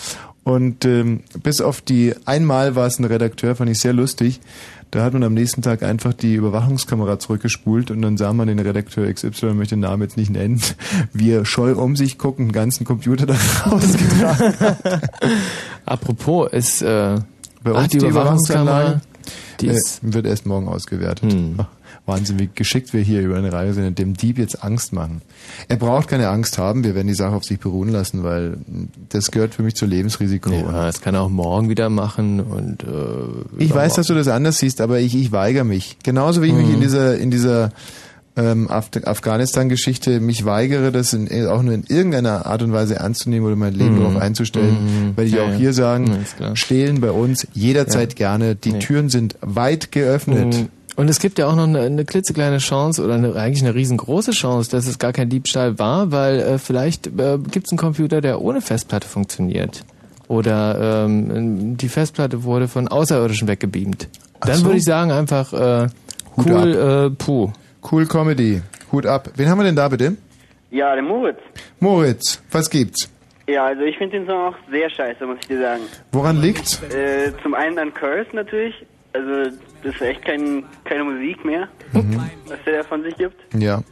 Und 0.44 0.84
ähm, 0.84 1.20
bis 1.42 1.60
auf 1.60 1.80
die 1.80 2.14
einmal 2.24 2.76
war 2.76 2.86
es 2.86 3.00
ein 3.00 3.04
Redakteur, 3.04 3.56
fand 3.56 3.68
ich 3.70 3.80
sehr 3.80 3.92
lustig. 3.92 4.38
Da 4.90 5.02
hat 5.02 5.12
man 5.12 5.24
am 5.24 5.34
nächsten 5.34 5.62
Tag 5.62 5.82
einfach 5.82 6.12
die 6.12 6.34
Überwachungskamera 6.34 7.18
zurückgespult 7.18 7.90
und 7.90 8.02
dann 8.02 8.16
sah 8.16 8.32
man 8.32 8.46
den 8.46 8.58
Redakteur 8.58 9.12
XY, 9.12 9.28
ich 9.28 9.42
möchte 9.54 9.74
den 9.74 9.80
Namen 9.80 10.02
jetzt 10.02 10.16
nicht 10.16 10.30
nennen, 10.30 10.60
wie 11.12 11.32
er 11.32 11.44
scheu 11.44 11.74
um 11.74 11.96
sich 11.96 12.18
guckend 12.18 12.46
einen 12.46 12.52
ganzen 12.52 12.84
Computer 12.84 13.26
da 13.26 13.34
rausgetragen 13.66 14.60
hat. 14.60 15.10
Apropos, 15.84 16.52
ist 16.52 16.82
äh, 16.82 17.18
Bei 17.62 17.72
uns 17.72 17.88
die 17.88 17.98
die 17.98 18.06
Überwachungskamera, 18.06 19.00
die 19.60 19.68
äh, 19.68 19.80
wird 20.02 20.26
erst 20.26 20.46
morgen 20.46 20.68
ausgewertet. 20.68 21.36
Ach, 21.58 21.66
Wahnsinn, 22.06 22.38
wie 22.38 22.48
geschickt 22.54 22.92
wir 22.92 23.00
hier 23.02 23.20
über 23.20 23.36
eine 23.36 23.52
Reihe 23.52 23.74
sind, 23.74 23.98
dem 23.98 24.14
Dieb 24.14 24.38
jetzt 24.38 24.62
Angst 24.62 24.92
machen. 24.92 25.22
Er 25.68 25.76
braucht 25.76 26.08
keine 26.08 26.28
Angst 26.28 26.56
haben, 26.56 26.84
wir 26.84 26.94
werden 26.94 27.08
die 27.08 27.14
Sache 27.14 27.34
auf 27.34 27.44
sich 27.44 27.58
beruhen 27.58 27.88
lassen, 27.90 28.22
weil 28.22 28.58
das 29.08 29.30
gehört 29.32 29.54
für 29.54 29.62
mich 29.64 29.74
zu 29.74 29.86
Lebensrisiko. 29.86 30.50
Ja, 30.50 30.86
das 30.86 31.00
kann 31.00 31.14
er 31.16 31.22
auch 31.22 31.28
morgen 31.28 31.68
wieder 31.68 31.90
machen 31.90 32.40
und 32.40 32.84
äh, 32.84 32.86
Ich 33.62 33.74
weiß, 33.74 33.94
dass 33.94 34.06
du 34.06 34.14
das 34.14 34.28
anders 34.28 34.58
siehst, 34.58 34.80
aber 34.80 35.00
ich, 35.00 35.16
ich 35.16 35.32
weigere 35.32 35.64
mich. 35.64 35.96
Genauso 36.04 36.42
wie 36.42 36.46
ich 36.46 36.54
mich 36.54 36.68
Mhm. 36.68 36.74
in 36.74 36.80
dieser, 36.80 37.18
in 37.18 37.30
dieser 37.30 37.70
ähm, 38.38 38.70
Af 38.70 38.90
Afghanistan-Geschichte 39.02 40.20
mich 40.20 40.44
weigere, 40.44 40.92
das 40.92 41.12
in, 41.12 41.46
auch 41.46 41.62
nur 41.62 41.74
in 41.74 41.84
irgendeiner 41.88 42.46
Art 42.46 42.62
und 42.62 42.72
Weise 42.72 42.96
ernst 42.96 43.22
zu 43.22 43.30
nehmen 43.30 43.46
oder 43.46 43.56
mein 43.56 43.74
Leben 43.74 43.96
Mhm. 43.96 44.00
darauf 44.00 44.16
einzustellen, 44.16 44.76
Mhm. 45.08 45.16
werde 45.16 45.28
ich 45.28 45.34
Ja, 45.34 45.42
auch 45.44 45.48
ja. 45.50 45.54
hier 45.56 45.72
sagen, 45.72 46.18
Ja, 46.38 46.54
stehlen 46.54 47.00
bei 47.00 47.10
uns 47.10 47.46
jederzeit 47.54 48.14
gerne. 48.16 48.54
Die 48.54 48.72
Nee. 48.72 48.78
Türen 48.80 49.08
sind 49.08 49.36
weit 49.40 49.90
geöffnet. 49.92 50.54
Mhm. 50.54 50.68
Und 50.96 51.10
es 51.10 51.20
gibt 51.20 51.38
ja 51.38 51.46
auch 51.46 51.54
noch 51.54 51.64
eine, 51.64 51.80
eine 51.80 52.04
klitzekleine 52.06 52.56
Chance 52.58 53.04
oder 53.04 53.14
eine, 53.14 53.36
eigentlich 53.36 53.62
eine 53.62 53.74
riesengroße 53.74 54.30
Chance, 54.30 54.70
dass 54.70 54.86
es 54.86 54.98
gar 54.98 55.12
kein 55.12 55.28
Diebstahl 55.28 55.78
war, 55.78 56.10
weil 56.10 56.40
äh, 56.40 56.58
vielleicht 56.58 57.06
äh, 57.06 57.38
gibt 57.38 57.66
es 57.66 57.72
einen 57.72 57.78
Computer, 57.78 58.22
der 58.22 58.40
ohne 58.40 58.62
Festplatte 58.62 59.06
funktioniert. 59.06 59.84
Oder 60.28 61.04
ähm, 61.04 61.76
die 61.76 61.88
Festplatte 61.88 62.44
wurde 62.44 62.66
von 62.66 62.88
Außerirdischen 62.88 63.46
weggebeamt. 63.46 64.08
Ach 64.40 64.46
Dann 64.46 64.56
so. 64.56 64.64
würde 64.64 64.78
ich 64.78 64.84
sagen 64.84 65.12
einfach 65.12 65.52
äh, 65.52 65.88
Hut 66.36 66.46
cool, 66.50 67.10
äh, 67.10 67.10
puh. 67.10 67.52
Cool 67.90 68.06
Comedy. 68.06 68.62
Hut 68.90 69.06
ab. 69.06 69.30
Wen 69.36 69.48
haben 69.48 69.58
wir 69.58 69.64
denn 69.64 69.76
da 69.76 69.88
bitte? 69.88 70.16
Ja, 70.70 70.94
der 70.94 71.04
Moritz. 71.04 71.38
Moritz, 71.78 72.42
was 72.50 72.68
gibt's? 72.68 73.08
Ja, 73.46 73.66
also 73.66 73.82
ich 73.82 73.96
finde 73.96 74.18
den 74.18 74.26
Song 74.26 74.48
auch 74.48 74.56
sehr 74.70 74.90
scheiße, 74.90 75.24
muss 75.24 75.38
ich 75.40 75.46
dir 75.46 75.60
sagen. 75.60 75.82
Woran 76.10 76.40
liegt's? 76.40 76.82
Äh, 76.82 77.32
zum 77.42 77.54
einen 77.54 77.78
an 77.78 77.94
Curse 77.94 78.34
natürlich. 78.34 78.74
Also 79.16 79.56
das 79.82 79.94
ist 79.94 80.00
echt 80.02 80.24
kein, 80.24 80.64
keine 80.84 81.04
Musik 81.04 81.44
mehr, 81.44 81.68
Mhm. 81.92 82.20
was 82.48 82.58
der 82.66 82.78
da 82.78 82.82
von 82.84 83.02
sich 83.02 83.16
gibt. 83.16 83.36
Ja. 83.54 83.82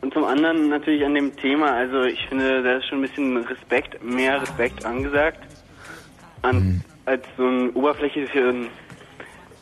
Und 0.00 0.12
zum 0.12 0.24
anderen 0.24 0.68
natürlich 0.68 1.04
an 1.04 1.14
dem 1.14 1.34
Thema. 1.36 1.72
Also 1.72 2.02
ich 2.04 2.20
finde, 2.28 2.62
da 2.62 2.76
ist 2.76 2.86
schon 2.86 2.98
ein 2.98 3.02
bisschen 3.08 3.36
Respekt, 3.38 4.02
mehr 4.04 4.40
Respekt 4.40 4.84
angesagt, 4.84 5.38
an, 6.42 6.56
Mhm. 6.56 6.80
als 7.06 7.22
so 7.36 7.46
ein 7.46 7.70
oberflächlichen, 7.70 8.66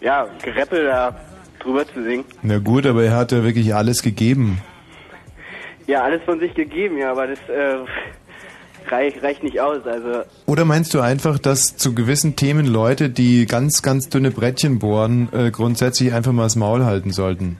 ja, 0.00 0.26
Gereppel 0.42 0.84
da 0.86 1.14
drüber 1.60 1.86
zu 1.86 2.02
singen. 2.02 2.24
Na 2.42 2.58
gut, 2.58 2.86
aber 2.86 3.04
er 3.04 3.16
hat 3.16 3.30
ja 3.32 3.44
wirklich 3.44 3.72
alles 3.74 4.02
gegeben. 4.02 4.58
Ja, 5.86 6.02
alles 6.02 6.22
von 6.24 6.38
sich 6.40 6.54
gegeben, 6.54 6.98
ja, 6.98 7.10
aber 7.12 7.26
das 7.28 7.38
äh, 7.48 7.76
reicht, 8.90 9.22
reicht 9.22 9.42
nicht 9.42 9.60
aus. 9.60 9.86
Also 9.86 10.22
Oder 10.46 10.64
meinst 10.64 10.94
du 10.94 11.00
einfach, 11.00 11.38
dass 11.38 11.76
zu 11.76 11.94
gewissen 11.94 12.36
Themen 12.36 12.66
Leute, 12.66 13.10
die 13.10 13.46
ganz, 13.46 13.82
ganz 13.82 14.08
dünne 14.08 14.30
Brettchen 14.30 14.78
bohren, 14.78 15.28
äh, 15.32 15.50
grundsätzlich 15.50 16.12
einfach 16.12 16.32
mal 16.32 16.44
das 16.44 16.56
Maul 16.56 16.84
halten 16.84 17.10
sollten? 17.10 17.58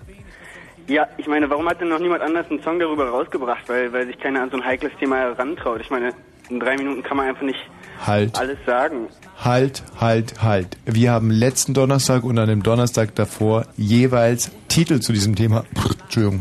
Ja, 0.89 1.07
ich 1.17 1.27
meine, 1.27 1.49
warum 1.49 1.69
hat 1.69 1.81
denn 1.81 1.89
noch 1.89 2.01
niemand 2.01 2.23
anders 2.23 2.47
einen 2.51 2.63
Song 2.63 2.79
darüber 2.79 3.09
rausgebracht? 3.09 3.69
Weil, 3.69 3.93
weil 3.93 4.07
sich 4.07 4.19
keiner 4.19 4.43
an 4.43 4.51
so 4.51 4.57
ein 4.57 4.65
heikles 4.65 4.93
Thema 4.99 5.17
herantraut. 5.17 5.81
Ich 5.81 5.91
meine, 5.91 6.13
in 6.49 6.61
drei 6.61 6.77
Minuten 6.77 7.03
kann 7.03 7.17
man 7.17 7.29
einfach 7.29 7.43
nicht 7.43 7.61
Halt. 8.07 8.39
alles 8.39 8.59
sagen. 8.67 9.07
Halt, 9.43 9.83
halt, 10.01 10.43
halt. 10.43 10.77
Wir 10.85 11.13
haben 11.13 11.31
letzten 11.31 11.75
Donnerstag 11.75 12.25
und 12.25 12.39
an 12.39 12.49
dem 12.49 12.63
Donnerstag 12.63 13.15
davor 13.15 13.67
jeweils 13.77 14.51
Titel 14.69 15.01
zu 15.01 15.13
diesem 15.13 15.35
Thema 15.35 15.65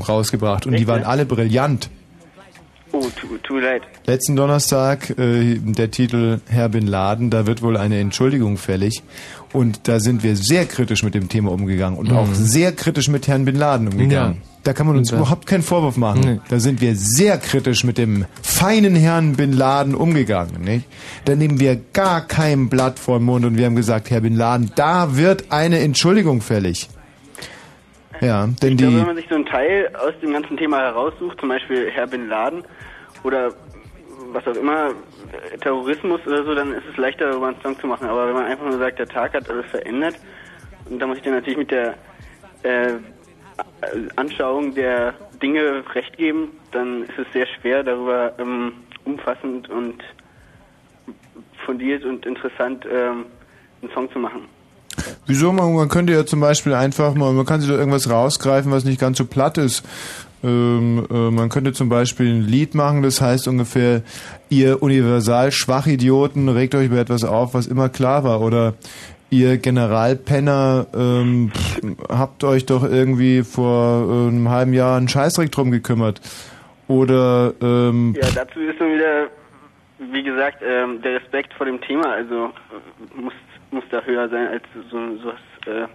rausgebracht 0.07 0.65
und 0.65 0.73
die 0.77 0.87
waren 0.87 1.03
alle 1.03 1.25
brillant. 1.25 1.89
Too, 3.19 3.37
too 3.43 3.57
late. 3.59 3.81
Letzten 4.07 4.35
Donnerstag 4.35 5.09
äh, 5.19 5.55
der 5.59 5.91
Titel 5.91 6.39
Herr 6.49 6.69
Bin 6.69 6.87
Laden, 6.87 7.29
da 7.29 7.45
wird 7.45 7.61
wohl 7.61 7.77
eine 7.77 7.99
Entschuldigung 7.99 8.57
fällig. 8.57 9.03
Und 9.53 9.87
da 9.87 9.99
sind 9.99 10.23
wir 10.23 10.35
sehr 10.35 10.65
kritisch 10.65 11.03
mit 11.03 11.13
dem 11.13 11.27
Thema 11.29 11.51
umgegangen 11.51 11.99
und 11.99 12.09
Mhm. 12.09 12.17
auch 12.17 12.27
sehr 12.33 12.71
kritisch 12.71 13.09
mit 13.09 13.27
Herrn 13.27 13.45
Bin 13.45 13.55
Laden 13.55 13.89
umgegangen. 13.89 14.41
Da 14.63 14.73
kann 14.73 14.87
man 14.87 14.95
uns 14.95 15.11
Ja. 15.11 15.17
überhaupt 15.17 15.45
keinen 15.47 15.63
Vorwurf 15.63 15.97
machen. 15.97 16.39
Da 16.49 16.59
sind 16.59 16.81
wir 16.81 16.95
sehr 16.95 17.37
kritisch 17.37 17.83
mit 17.83 17.97
dem 17.97 18.25
feinen 18.41 18.95
Herrn 18.95 19.35
Bin 19.35 19.51
Laden 19.53 19.93
umgegangen. 19.95 20.61
Nicht? 20.61 20.85
Da 21.25 21.35
nehmen 21.35 21.59
wir 21.59 21.79
gar 21.93 22.21
kein 22.27 22.69
Blatt 22.69 22.97
vor 22.99 23.19
den 23.19 23.25
Mund 23.25 23.43
und 23.45 23.57
wir 23.57 23.65
haben 23.65 23.75
gesagt, 23.75 24.09
Herr 24.09 24.21
Bin 24.21 24.35
Laden, 24.35 24.71
da 24.75 25.17
wird 25.17 25.51
eine 25.51 25.79
Entschuldigung 25.79 26.41
fällig. 26.41 26.87
Ja, 28.21 28.47
denn 28.61 28.73
Ich 28.73 28.77
glaube, 28.77 28.93
die... 28.93 28.99
wenn 28.99 29.05
man 29.07 29.15
sich 29.15 29.25
so 29.27 29.35
einen 29.35 29.47
Teil 29.47 29.89
aus 29.95 30.13
dem 30.21 30.31
ganzen 30.31 30.55
Thema 30.55 30.77
heraussucht, 30.77 31.39
zum 31.39 31.49
Beispiel 31.49 31.89
Herr 31.91 32.05
Bin 32.05 32.27
Laden 32.29 32.63
oder 33.23 33.53
was 34.33 34.47
auch 34.47 34.55
immer, 34.55 34.91
Terrorismus 35.61 36.21
oder 36.25 36.43
so, 36.43 36.55
dann 36.55 36.73
ist 36.73 36.83
es 36.89 36.97
leichter, 36.97 37.29
darüber 37.29 37.47
einen 37.47 37.61
Song 37.61 37.77
zu 37.79 37.87
machen. 37.87 38.07
Aber 38.07 38.27
wenn 38.27 38.33
man 38.33 38.45
einfach 38.45 38.65
nur 38.65 38.77
sagt, 38.77 38.99
der 38.99 39.07
Tag 39.07 39.33
hat 39.33 39.49
alles 39.49 39.65
verändert, 39.67 40.15
und 40.89 40.99
da 40.99 41.07
muss 41.07 41.17
ich 41.17 41.23
dann 41.23 41.33
natürlich 41.33 41.57
mit 41.57 41.71
der 41.71 41.95
äh, 42.63 42.93
Anschauung 44.15 44.73
der 44.73 45.13
Dinge 45.41 45.83
recht 45.93 46.17
geben, 46.17 46.49
dann 46.71 47.03
ist 47.03 47.17
es 47.17 47.27
sehr 47.33 47.47
schwer, 47.47 47.83
darüber 47.83 48.33
ähm, 48.39 48.73
umfassend 49.05 49.69
und 49.69 50.03
fundiert 51.65 52.03
und 52.05 52.25
interessant 52.25 52.85
ähm, 52.91 53.25
einen 53.81 53.91
Song 53.93 54.11
zu 54.11 54.19
machen. 54.19 54.47
Wieso? 55.25 55.51
Man, 55.51 55.73
man 55.73 55.89
könnte 55.89 56.13
ja 56.13 56.25
zum 56.25 56.39
Beispiel 56.41 56.73
einfach 56.73 57.13
mal, 57.15 57.31
man 57.33 57.45
kann 57.45 57.61
sich 57.61 57.69
da 57.69 57.77
irgendwas 57.77 58.09
rausgreifen, 58.09 58.71
was 58.71 58.83
nicht 58.83 58.99
ganz 58.99 59.17
so 59.17 59.25
platt 59.25 59.57
ist. 59.57 59.85
Ähm, 60.43 61.05
äh, 61.11 61.31
man 61.31 61.49
könnte 61.49 61.73
zum 61.73 61.89
Beispiel 61.89 62.33
ein 62.33 62.41
Lied 62.41 62.73
machen, 62.75 63.03
das 63.03 63.21
heißt 63.21 63.47
ungefähr, 63.47 64.01
ihr 64.49 64.81
universal 64.81 65.51
Schwachidioten, 65.51 66.49
regt 66.49 66.75
euch 66.75 66.87
über 66.87 66.97
etwas 66.97 67.23
auf, 67.23 67.53
was 67.53 67.67
immer 67.67 67.89
klar 67.89 68.23
war. 68.23 68.41
Oder 68.41 68.73
ihr 69.29 69.57
Generalpenner, 69.57 70.87
ähm, 70.93 71.51
habt 72.09 72.43
euch 72.43 72.65
doch 72.65 72.83
irgendwie 72.83 73.43
vor 73.43 74.07
äh, 74.07 74.27
einem 74.27 74.49
halben 74.49 74.73
Jahr 74.73 74.97
einen 74.97 75.07
Scheißdreck 75.07 75.51
drum 75.51 75.71
gekümmert. 75.71 76.21
Oder, 76.87 77.53
ähm, 77.61 78.13
Ja, 78.19 78.27
dazu 78.35 78.59
ist 78.59 78.79
dann 78.79 78.91
wieder, 78.91 79.27
wie 80.11 80.23
gesagt, 80.23 80.61
ähm, 80.61 81.01
der 81.01 81.21
Respekt 81.21 81.53
vor 81.53 81.65
dem 81.65 81.79
Thema, 81.79 82.11
also 82.11 82.47
äh, 82.47 83.21
muss, 83.21 83.33
muss 83.71 83.83
da 83.89 84.01
höher 84.01 84.27
sein 84.27 84.47
als 84.47 84.63
so, 84.91 84.97
so 85.23 85.29
was, 85.29 85.73
äh, 85.73 85.87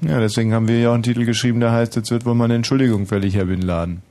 ja, 0.00 0.20
deswegen 0.20 0.52
haben 0.54 0.68
wir 0.68 0.78
ja 0.78 0.90
auch 0.90 0.94
einen 0.94 1.02
Titel 1.02 1.24
geschrieben, 1.24 1.60
der 1.60 1.72
heißt, 1.72 1.96
jetzt 1.96 2.10
wird 2.10 2.24
wohl 2.26 2.34
mal 2.34 2.44
eine 2.44 2.54
Entschuldigung 2.54 3.06
fällig, 3.06 3.34
Herr 3.34 3.46
Bin 3.46 3.62
Laden. 3.62 4.02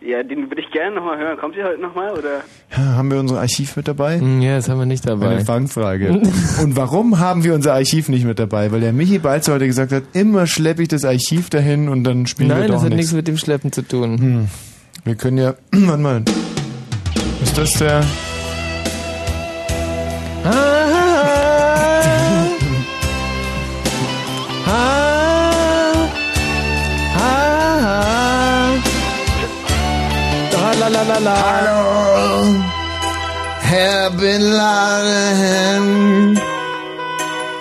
ja, 0.00 0.22
den 0.22 0.48
würde 0.50 0.60
ich 0.62 0.70
gerne 0.70 0.96
nochmal 0.96 1.18
hören. 1.18 1.36
Kommt 1.38 1.56
ihr 1.56 1.64
heute 1.64 1.80
nochmal 1.80 2.12
oder? 2.12 2.42
Ja, 2.70 2.94
haben 2.96 3.10
wir 3.10 3.18
unser 3.18 3.40
Archiv 3.40 3.76
mit 3.76 3.88
dabei? 3.88 4.16
Ja, 4.40 4.56
das 4.56 4.68
haben 4.68 4.78
wir 4.78 4.86
nicht 4.86 5.06
dabei. 5.08 5.28
Eine 5.28 5.44
Fangfrage. 5.44 6.10
Und 6.62 6.76
warum 6.76 7.18
haben 7.18 7.42
wir 7.44 7.54
unser 7.54 7.72
Archiv 7.74 8.08
nicht 8.08 8.24
mit 8.24 8.38
dabei? 8.38 8.70
Weil 8.72 8.80
der 8.80 8.92
Michi 8.92 9.18
Balzer 9.18 9.54
heute 9.54 9.66
gesagt 9.66 9.92
hat, 9.92 10.04
immer 10.12 10.46
schleppe 10.46 10.82
ich 10.82 10.88
das 10.88 11.04
Archiv 11.04 11.50
dahin 11.50 11.88
und 11.88 12.04
dann 12.04 12.26
spielen 12.26 12.48
wir 12.50 12.56
Nein, 12.56 12.68
doch 12.68 12.74
das 12.76 12.84
hat 12.84 12.92
nichts. 12.92 13.12
mit 13.12 13.26
dem 13.26 13.36
Schleppen 13.36 13.72
zu 13.72 13.82
tun. 13.82 14.18
Hm. 14.18 14.48
Wir 15.04 15.14
können 15.16 15.38
ja, 15.38 15.54
warte 15.72 16.02
mal. 16.02 16.22
Ist 17.42 17.56
das 17.58 17.72
der? 17.74 18.02
Hallo, 30.98 32.54
Herr 33.60 34.10
Bin 34.12 34.40
Laden. 34.40 36.40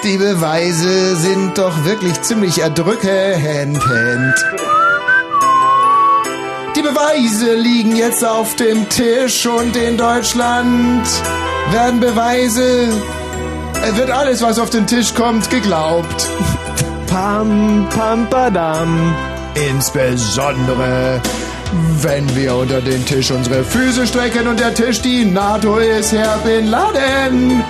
Die 0.06 0.18
Beweise 0.18 1.18
sind 1.18 1.58
doch 1.58 1.84
wirklich 1.84 2.22
ziemlich 2.22 2.60
erdrückend. 2.60 3.78
Die 6.78 6.82
Beweise 6.82 7.56
liegen 7.56 7.98
jetzt 7.98 8.24
auf 8.24 8.56
dem 8.56 8.88
Tisch 8.88 9.46
und 9.46 9.76
in 9.76 9.98
Deutschland 9.98 11.06
werden 11.72 12.00
Beweise. 12.00 12.88
Es 13.84 13.98
wird 13.98 14.12
alles, 14.12 14.42
was 14.42 14.60
auf 14.60 14.70
den 14.70 14.88
Tisch 14.88 15.14
kommt, 15.14 15.50
geglaubt. 15.50 16.30
Pam, 17.08 17.86
pam, 17.90 18.30
padam. 18.30 19.14
Insbesondere, 19.56 21.22
wenn 22.02 22.36
wir 22.36 22.56
unter 22.56 22.82
den 22.82 23.06
Tisch 23.06 23.32
unsere 23.32 23.64
Füße 23.64 24.08
strecken 24.08 24.48
und 24.48 24.60
der 24.60 24.74
Tisch 24.74 25.02
die 25.02 25.26
NATO 25.26 25.78
ist, 25.78 26.12
Herr 26.12 26.38
Bin 26.40 26.68
Laden. 26.68 27.64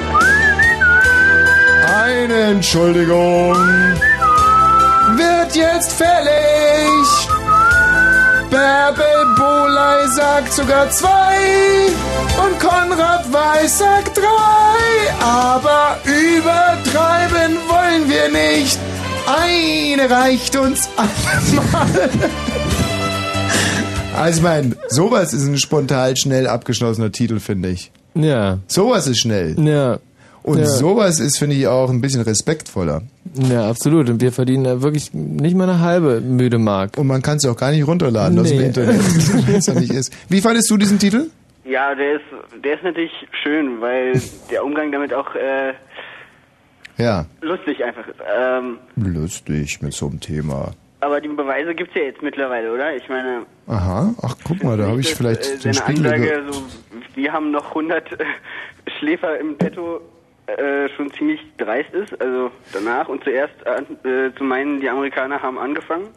Eine 2.03 2.33
Entschuldigung 2.51 3.55
wird 5.15 5.55
jetzt 5.55 5.93
fällig. 5.93 7.07
Bärbel 8.49 9.35
Boley 9.35 10.07
sagt 10.15 10.53
sogar 10.53 10.89
zwei 10.89 11.37
und 12.43 12.59
Konrad 12.59 13.31
Weiß 13.31 13.79
sagt 13.79 14.17
drei. 14.17 15.23
Aber 15.23 15.97
übertreiben 16.03 17.57
wollen 17.67 18.09
wir 18.09 18.29
nicht. 18.29 18.79
Eine 19.27 20.09
reicht 20.09 20.55
uns 20.55 20.87
allemal. 20.97 22.09
Also 24.15 24.37
ich 24.39 24.43
meine, 24.43 24.75
sowas 24.89 25.33
ist 25.33 25.45
ein 25.45 25.57
spontan 25.57 26.15
schnell 26.15 26.47
abgeschlossener 26.47 27.11
Titel, 27.11 27.39
finde 27.39 27.69
ich. 27.69 27.91
Ja. 28.13 28.59
Sowas 28.67 29.07
ist 29.07 29.19
schnell. 29.19 29.55
Ja. 29.59 29.99
Und 30.43 30.59
Ja. 30.59 30.65
sowas 30.67 31.19
ist, 31.19 31.37
finde 31.39 31.55
ich, 31.55 31.67
auch 31.67 31.89
ein 31.89 32.01
bisschen 32.01 32.21
respektvoller. 32.21 33.01
Ja, 33.33 33.67
absolut. 33.69 34.09
Und 34.09 34.21
wir 34.21 34.31
verdienen 34.31 34.63
da 34.63 34.81
wirklich 34.83 35.11
nicht 35.13 35.55
mal 35.55 35.67
eine 35.69 35.79
halbe 35.79 36.21
müde 36.21 36.59
Mark. 36.59 36.97
Und 36.97 37.07
man 37.07 37.21
kann 37.23 37.37
es 37.37 37.45
auch 37.45 37.57
gar 37.57 37.71
nicht 37.71 37.87
runterladen 37.87 38.37
aus 38.39 38.49
dem 38.49 38.59
Nee. 38.59 38.65
Internet. 38.67 39.01
Nicht 39.79 39.91
ist. 39.91 40.13
Wie 40.29 40.41
fandest 40.41 40.69
du 40.69 40.77
diesen 40.77 40.99
Titel? 40.99 41.27
Ja, 41.67 41.95
der 41.95 42.17
ist, 42.17 42.63
der 42.63 42.75
ist 42.75 42.83
natürlich 42.83 43.11
schön, 43.43 43.81
weil 43.81 44.21
der 44.51 44.63
Umgang 44.63 44.91
damit 44.91 45.11
auch 45.15 45.33
äh, 45.33 45.73
Ja, 46.97 47.25
lustig 47.41 47.83
einfach 47.83 48.07
ist. 48.07 48.19
Ähm, 48.39 48.77
lustig 48.95 49.81
mit 49.81 49.93
so 49.93 50.07
einem 50.07 50.19
Thema. 50.19 50.73
Aber 50.99 51.21
die 51.21 51.27
Beweise 51.29 51.73
gibt's 51.75 51.93
ja 51.95 52.03
jetzt 52.03 52.21
mittlerweile, 52.21 52.71
oder? 52.73 52.95
Ich 52.95 53.07
meine, 53.09 53.45
Aha, 53.67 54.13
ach 54.21 54.35
guck 54.43 54.63
mal, 54.63 54.77
da 54.77 54.87
habe 54.87 54.99
ich 55.01 55.13
vielleicht 55.15 55.45
äh, 55.45 55.57
den 55.57 55.73
Spiegel. 55.73 56.05
Ansage, 56.07 56.21
ge- 56.23 56.51
so, 56.51 56.63
wir 57.15 57.33
haben 57.33 57.51
noch 57.51 57.69
100 57.69 58.11
äh, 58.13 58.17
Schläfer 58.99 59.39
im 59.39 59.57
Petto, 59.57 60.01
äh, 60.47 60.87
schon 60.95 61.11
ziemlich 61.13 61.39
dreist 61.57 61.91
ist. 61.93 62.19
Also 62.21 62.51
danach 62.73 63.07
und 63.07 63.23
zuerst 63.23 63.53
äh, 63.65 64.31
zu 64.37 64.43
meinen, 64.43 64.79
die 64.79 64.89
Amerikaner 64.89 65.41
haben 65.41 65.57
angefangen. 65.57 66.07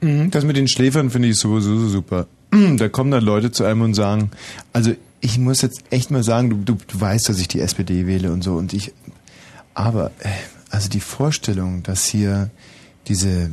Mhm, 0.00 0.30
Das 0.30 0.44
mit 0.44 0.56
den 0.56 0.68
Schläfern 0.68 1.10
finde 1.10 1.28
ich 1.28 1.36
sowieso 1.38 1.76
so 1.76 1.88
super. 1.88 2.26
Da 2.76 2.88
kommen 2.88 3.10
dann 3.10 3.24
Leute 3.24 3.50
zu 3.50 3.64
einem 3.64 3.82
und 3.82 3.94
sagen, 3.94 4.30
also 4.72 4.92
ich 5.20 5.38
muss 5.38 5.62
jetzt 5.62 5.82
echt 5.90 6.10
mal 6.12 6.22
sagen, 6.22 6.50
du, 6.50 6.56
du, 6.74 6.78
du 6.86 7.00
weißt, 7.00 7.28
dass 7.28 7.40
ich 7.40 7.48
die 7.48 7.60
SPD 7.60 8.06
wähle 8.06 8.30
und 8.30 8.42
so 8.44 8.54
und 8.54 8.72
ich, 8.74 8.92
aber 9.74 10.12
äh, 10.20 10.28
also 10.70 10.88
die 10.88 11.00
Vorstellung, 11.00 11.82
dass 11.82 12.04
hier 12.04 12.50
diese 13.08 13.50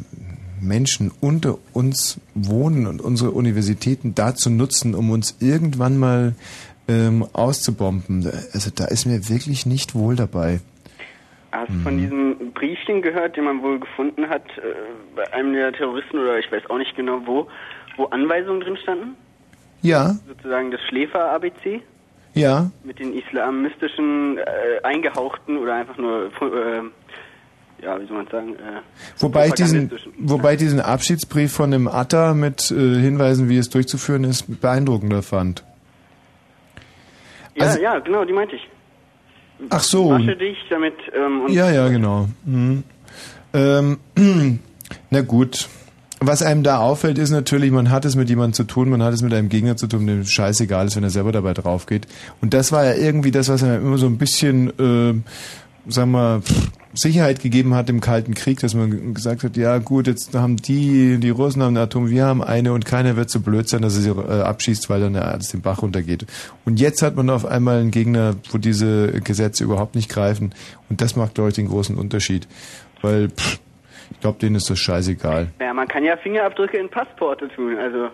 Menschen 0.62 1.12
unter 1.22 1.58
uns 1.74 2.20
wohnen 2.36 2.88
und 2.88 3.02
unsere 3.02 3.32
Universitäten 3.32 4.16
dazu 4.16 4.50
nutzen, 4.50 4.96
um 4.96 5.10
uns 5.10 5.38
irgendwann 5.40 5.98
mal 5.98 6.36
ähm, 6.88 7.26
auszubomben, 7.34 8.26
also 8.54 8.72
da 8.74 8.86
ist 8.86 9.06
mir 9.06 9.30
wirklich 9.30 9.66
nicht 9.66 9.96
wohl 9.96 10.16
dabei. 10.16 10.60
Hast 11.52 11.70
du 11.70 11.74
Mhm. 11.74 11.82
von 11.84 11.98
diesem 11.98 12.52
Briefchen 12.54 13.02
gehört, 13.02 13.36
den 13.38 13.44
man 13.46 13.62
wohl 13.62 13.80
gefunden 13.80 14.28
hat 14.30 14.44
äh, 14.58 14.62
bei 15.16 15.32
einem 15.34 15.54
der 15.54 15.74
Terroristen 15.74 16.18
oder 16.18 16.40
ich 16.40 16.52
weiß 16.52 16.70
auch 16.70 16.78
nicht 16.78 16.96
genau 16.96 17.22
wo, 17.26 17.48
wo 17.98 18.06
Anweisungen 18.06 18.62
drin 18.62 18.78
standen? 18.78 19.16
Ja, 19.82 20.16
Sozusagen 20.28 20.72
das 20.72 20.82
Schläfer-ABC 20.88 21.82
ja, 22.34 22.72
mit 22.86 23.00
den 23.00 23.14
islamistischen, 23.14 24.38
äh, 24.38 24.44
eingehauchten 24.84 25.58
oder 25.58 25.76
einfach 25.76 25.98
nur, 25.98 26.28
äh, 26.28 26.82
ja, 27.82 28.00
wie 28.00 28.06
soll 28.08 28.18
man 28.18 28.28
sagen, 28.28 28.54
äh, 28.56 28.82
Wobei 29.18 29.48
ich 29.48 29.54
diesen, 29.54 29.92
wobei 30.20 30.54
ich 30.54 30.60
diesen 30.60 30.80
Abschiedsbrief 30.80 31.52
von 31.52 31.72
dem 31.72 31.88
Atta 31.88 32.34
mit 32.34 32.72
äh, 32.72 32.76
Hinweisen, 32.76 33.50
wie 33.50 33.58
es 33.58 33.70
durchzuführen 33.70 34.24
ist, 34.24 34.62
beeindruckender 34.62 35.22
fand. 35.24 35.64
Ja, 37.56 37.66
Also- 37.66 37.80
ja, 37.82 38.00
genau, 38.00 38.26
die 38.26 38.34
meinte 38.34 38.56
ich. 38.56 38.68
Ach 39.70 39.82
so. 39.82 40.10
Wasche 40.12 40.36
dich 40.36 40.58
damit 40.70 40.96
ähm, 41.16 41.42
und 41.42 41.52
Ja, 41.52 41.70
ja, 41.70 41.88
genau. 41.90 42.28
Mhm. 42.46 42.84
Ähm, 43.54 44.00
na 45.10 45.22
gut. 45.22 45.68
Was 46.24 46.44
einem 46.44 46.62
da 46.62 46.78
auffällt, 46.78 47.18
ist 47.18 47.32
natürlich, 47.32 47.72
man 47.72 47.90
hat 47.90 48.06
es 48.06 48.16
mit 48.16 48.30
jemandem 48.30 48.54
zu 48.54 48.64
tun, 48.66 48.90
man 48.92 49.02
hat 49.02 49.12
es 49.14 49.24
mit 49.24 49.34
einem 49.34 49.50
Gegner 49.50 49.76
zu 49.76 49.88
tun, 49.88 50.06
dem 50.06 50.24
scheißegal 50.24 50.86
ist, 50.86 50.96
wenn 50.96 51.04
er 51.04 51.10
selber 51.10 51.32
dabei 51.32 51.54
drauf 51.56 51.88
geht. 51.88 52.06
Und 52.42 52.54
das 52.54 52.72
war 52.72 52.86
ja 52.86 52.94
irgendwie 52.94 53.32
das, 53.32 53.50
was 53.50 53.64
einem 53.64 53.84
immer 53.84 53.98
so 53.98 54.06
ein 54.06 54.20
bisschen, 54.20 54.68
äh, 54.80 55.92
sagen 55.92 56.12
wir, 56.12 56.42
pff, 56.42 56.70
Sicherheit 56.94 57.42
gegeben 57.42 57.74
hat 57.74 57.90
im 57.90 58.02
Kalten 58.02 58.34
Krieg, 58.34 58.60
dass 58.60 58.74
man 58.74 59.14
gesagt 59.14 59.44
hat, 59.44 59.56
ja 59.58 59.78
gut, 59.78 60.08
jetzt 60.08 60.36
haben 60.36 60.58
die, 60.58 61.18
die 61.18 61.30
Russen 61.30 61.62
haben 61.62 61.76
eine 61.76 61.86
Atom, 61.86 62.10
wir 62.10 62.26
haben 62.26 62.44
eine 62.44 62.74
und 62.74 62.86
keiner 62.86 63.16
wird 63.16 63.30
so 63.30 63.40
blöd 63.40 63.70
sein, 63.70 63.82
dass 63.82 63.96
er 63.96 64.02
sie 64.02 64.10
äh, 64.10 64.42
abschießt, 64.42 64.90
weil 64.90 65.00
dann 65.02 65.16
alles 65.16 65.50
den 65.50 65.62
Bach 65.62 65.82
runtergeht. 65.82 66.26
Und 66.66 66.80
jetzt 66.80 67.02
hat 67.02 67.16
man 67.16 67.30
auf 67.30 67.46
einmal 67.46 67.80
einen 67.80 67.92
Gegner, 67.92 68.36
wo 68.52 68.58
diese 68.58 69.22
Gesetze 69.22 69.64
überhaupt 69.64 69.96
nicht 69.96 70.10
greifen. 70.10 70.54
Und 70.90 71.02
das 71.02 71.16
macht, 71.16 71.36
glaube 71.36 71.50
ich, 71.50 71.56
den 71.56 71.68
großen 71.68 71.96
Unterschied. 71.96 72.48
Weil, 73.02 73.30
pff, 73.30 73.60
Ich 74.12 74.20
glaube, 74.20 74.40
denen 74.40 74.56
ist 74.56 74.70
das 74.70 74.80
scheißegal. 74.80 75.48
Naja, 75.60 75.74
man 75.74 75.88
kann 75.88 76.04
ja 76.04 76.18
Fingerabdrücke 76.18 76.78
in 76.78 76.90
Passporte 76.90 77.48
tun, 77.56 77.78
also. 77.78 78.10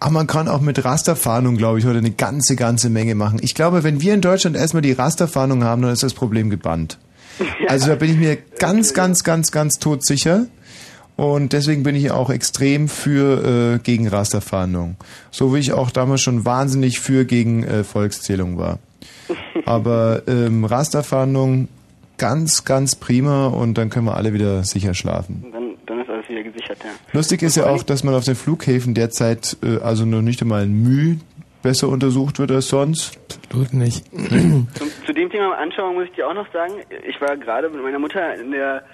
Aber 0.00 0.10
man 0.12 0.26
kann 0.26 0.48
auch 0.48 0.60
mit 0.60 0.84
Rasterfahndung, 0.84 1.56
glaube 1.56 1.78
ich, 1.78 1.84
heute 1.84 1.98
eine 1.98 2.12
ganze, 2.12 2.56
ganze 2.56 2.90
Menge 2.90 3.14
machen. 3.14 3.38
Ich 3.42 3.54
glaube, 3.54 3.84
wenn 3.84 4.00
wir 4.00 4.14
in 4.14 4.20
Deutschland 4.20 4.56
erstmal 4.56 4.82
die 4.82 4.92
Rasterfahndung 4.92 5.64
haben, 5.64 5.82
dann 5.82 5.92
ist 5.92 6.02
das 6.02 6.14
Problem 6.14 6.48
gebannt. 6.48 6.98
Also 7.68 7.88
da 7.88 7.94
bin 7.96 8.10
ich 8.10 8.16
mir 8.16 8.36
ganz, 8.58 8.94
ganz, 8.94 9.24
ganz, 9.24 9.52
ganz 9.52 9.78
todsicher. 9.78 10.46
Und 11.16 11.52
deswegen 11.52 11.84
bin 11.84 11.94
ich 11.94 12.10
auch 12.10 12.28
extrem 12.30 12.88
für 12.88 13.74
äh, 13.74 13.78
gegen 13.78 14.08
Rasterfahndung. 14.08 14.96
So 15.30 15.54
wie 15.54 15.60
ich 15.60 15.72
auch 15.72 15.90
damals 15.90 16.22
schon 16.22 16.44
wahnsinnig 16.44 16.98
für 16.98 17.24
gegen 17.24 17.62
äh, 17.62 17.84
Volkszählung 17.84 18.58
war. 18.58 18.80
Aber 19.64 20.22
ähm, 20.26 20.64
Rasterfahndung 20.64 21.68
ganz, 22.18 22.64
ganz 22.64 22.96
prima 22.96 23.46
und 23.46 23.78
dann 23.78 23.90
können 23.90 24.06
wir 24.06 24.16
alle 24.16 24.32
wieder 24.32 24.64
sicher 24.64 24.94
schlafen. 24.94 25.44
Dann, 25.52 25.74
dann 25.86 26.00
ist 26.00 26.10
alles 26.10 26.28
wieder 26.28 26.42
gesichert, 26.42 26.78
ja. 26.82 26.90
Lustig 27.12 27.42
ist 27.42 27.56
ja 27.56 27.66
auch, 27.66 27.82
dass 27.82 28.04
man 28.04 28.14
auf 28.14 28.24
den 28.24 28.34
Flughäfen 28.34 28.94
derzeit 28.94 29.56
äh, 29.62 29.78
also 29.78 30.04
noch 30.04 30.22
nicht 30.22 30.42
einmal 30.42 30.62
ein 30.62 30.82
Mühe 30.82 31.18
besser 31.64 31.88
untersucht 31.88 32.38
wird 32.38 32.52
als 32.52 32.68
sonst. 32.68 33.18
Absolut 33.48 33.72
nicht. 33.74 34.04
Zum, 34.12 34.88
zu 35.06 35.12
dem 35.12 35.30
Thema 35.30 35.56
Anschauung 35.58 35.94
muss 35.96 36.04
ich 36.04 36.12
dir 36.12 36.28
auch 36.28 36.34
noch 36.34 36.50
sagen, 36.52 36.74
ich 37.08 37.20
war 37.20 37.36
gerade 37.36 37.68
mit 37.68 37.82
meiner 37.82 37.98
Mutter 37.98 38.34
in 38.36 38.52
der, 38.52 38.84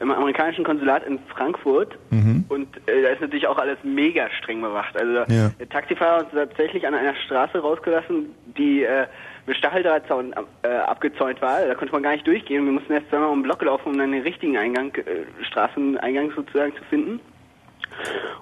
im 0.00 0.10
amerikanischen 0.10 0.64
Konsulat 0.64 1.06
in 1.06 1.18
Frankfurt 1.34 1.98
Mhm. 2.10 2.44
und 2.48 2.68
äh, 2.88 3.02
da 3.02 3.08
ist 3.10 3.20
natürlich 3.20 3.46
auch 3.46 3.58
alles 3.58 3.78
mega 3.82 4.28
streng 4.40 4.60
bewacht. 4.62 4.96
Also 4.96 5.32
Ja. 5.32 5.50
der 5.60 5.68
Taxifahrer 5.68 6.18
hat 6.20 6.32
uns 6.32 6.34
tatsächlich 6.34 6.86
an 6.86 6.94
einer 6.94 7.14
Straße 7.26 7.58
rausgelassen, 7.58 8.30
die 8.56 8.82
äh, 8.84 9.06
mit 9.46 9.56
Stacheldrahtzaun 9.56 10.34
äh, 10.62 10.68
abgezäunt 10.68 11.40
war. 11.42 11.64
Da 11.66 11.74
konnte 11.74 11.92
man 11.92 12.02
gar 12.02 12.12
nicht 12.12 12.26
durchgehen. 12.26 12.64
Wir 12.64 12.72
mussten 12.72 12.92
erst 12.92 13.08
zweimal 13.10 13.28
um 13.28 13.38
den 13.38 13.42
Block 13.44 13.62
laufen, 13.62 13.90
um 13.92 13.98
dann 13.98 14.12
den 14.12 14.22
richtigen 14.22 14.56
Eingang, 14.56 14.92
äh, 14.96 15.44
Straßeneingang 15.44 16.32
sozusagen 16.36 16.74
zu 16.76 16.84
finden. 16.84 17.20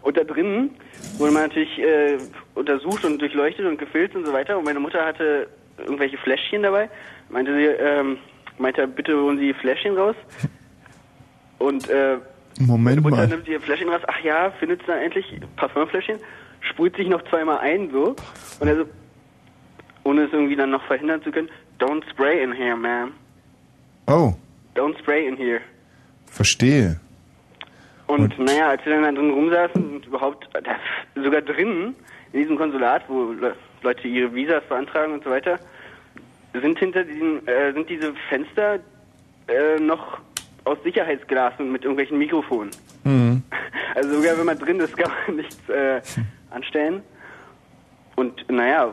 Und 0.02 0.16
da 0.16 0.24
drinnen 0.24 0.70
wurde 1.18 1.32
man 1.32 1.42
natürlich 1.44 1.78
äh, 1.78 2.18
untersucht 2.58 3.04
und 3.04 3.18
durchleuchtet 3.20 3.66
und 3.66 3.78
gefilzt 3.78 4.14
und 4.16 4.26
so 4.26 4.32
weiter. 4.32 4.58
Und 4.58 4.64
meine 4.64 4.80
Mutter 4.80 5.04
hatte 5.04 5.48
irgendwelche 5.78 6.18
Fläschchen 6.18 6.62
dabei. 6.62 6.90
Meinte 7.30 7.54
sie, 7.54 7.64
ähm, 7.64 8.18
meinte, 8.58 8.86
bitte 8.88 9.16
holen 9.20 9.38
Sie 9.38 9.52
Fläschchen 9.54 9.96
raus. 9.96 10.16
Und 11.58 11.88
äh, 11.88 12.18
Moment 12.60 12.84
meine 12.84 13.00
Mutter 13.00 13.16
mal. 13.16 13.28
nimmt 13.28 13.48
ihr 13.48 13.60
Fläschchen 13.60 13.88
raus. 13.88 14.02
Ach 14.06 14.20
ja, 14.22 14.50
findet 14.58 14.80
sie 14.80 14.86
dann 14.88 14.98
endlich 15.00 15.40
Parfümfläschchen, 15.56 16.18
sprüht 16.60 16.96
sich 16.96 17.08
noch 17.08 17.22
zweimal 17.28 17.58
ein 17.58 17.90
so. 17.90 18.16
Und 18.60 18.68
er 18.68 18.76
so, 18.76 18.84
ohne 20.04 20.24
es 20.24 20.32
irgendwie 20.32 20.56
dann 20.56 20.70
noch 20.70 20.82
verhindern 20.84 21.22
zu 21.22 21.30
können, 21.30 21.48
don't 21.78 22.02
spray 22.10 22.42
in 22.42 22.52
here, 22.52 22.74
ma'am. 22.76 23.10
Oh, 24.06 24.34
Don't 24.74 24.98
spray 24.98 25.26
in 25.26 25.36
here. 25.36 25.60
verstehe. 26.26 26.98
Und, 28.06 28.38
naja, 28.38 28.70
als 28.70 28.84
wir 28.86 28.94
dann 28.94 29.02
da 29.02 29.12
drin 29.12 29.30
rumsaßen 29.30 29.96
und 29.96 30.06
überhaupt, 30.06 30.48
da, 30.54 30.76
sogar 31.22 31.42
drinnen, 31.42 31.94
in 32.32 32.40
diesem 32.40 32.56
Konsulat, 32.56 33.02
wo 33.08 33.32
Le 33.32 33.54
Leute 33.82 34.08
ihre 34.08 34.34
Visas 34.34 34.64
beantragen 34.68 35.12
und 35.12 35.22
so 35.24 35.30
weiter, 35.30 35.58
sind 36.52 36.78
hinter 36.78 37.04
diesen, 37.04 37.46
äh, 37.46 37.72
sind 37.72 37.88
diese 37.88 38.12
Fenster 38.28 38.80
äh, 39.46 39.78
noch 39.78 40.18
aus 40.64 40.78
Sicherheitsglas 40.82 41.54
und 41.58 41.70
mit 41.70 41.82
irgendwelchen 41.84 42.18
Mikrofonen. 42.18 42.70
Mhm. 43.04 43.42
Also 43.94 44.14
sogar 44.20 44.38
wenn 44.38 44.46
man 44.46 44.58
drin 44.58 44.78
ist, 44.80 44.96
kann 44.96 45.10
man 45.26 45.36
nichts 45.36 45.68
äh, 45.68 46.00
anstellen. 46.50 47.02
Und 48.16 48.48
naja, 48.48 48.92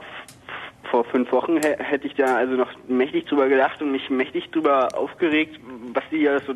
vor 0.89 1.03
fünf 1.05 1.31
Wochen 1.31 1.57
hä- 1.57 1.77
hätte 1.77 2.07
ich 2.07 2.15
da 2.15 2.37
also 2.37 2.53
noch 2.53 2.69
mächtig 2.87 3.25
drüber 3.27 3.47
gedacht 3.47 3.81
und 3.81 3.91
mich 3.91 4.09
mächtig 4.09 4.49
drüber 4.51 4.89
aufgeregt, 4.97 5.59
was 5.93 6.03
die 6.11 6.27
alles 6.27 6.45
so 6.47 6.53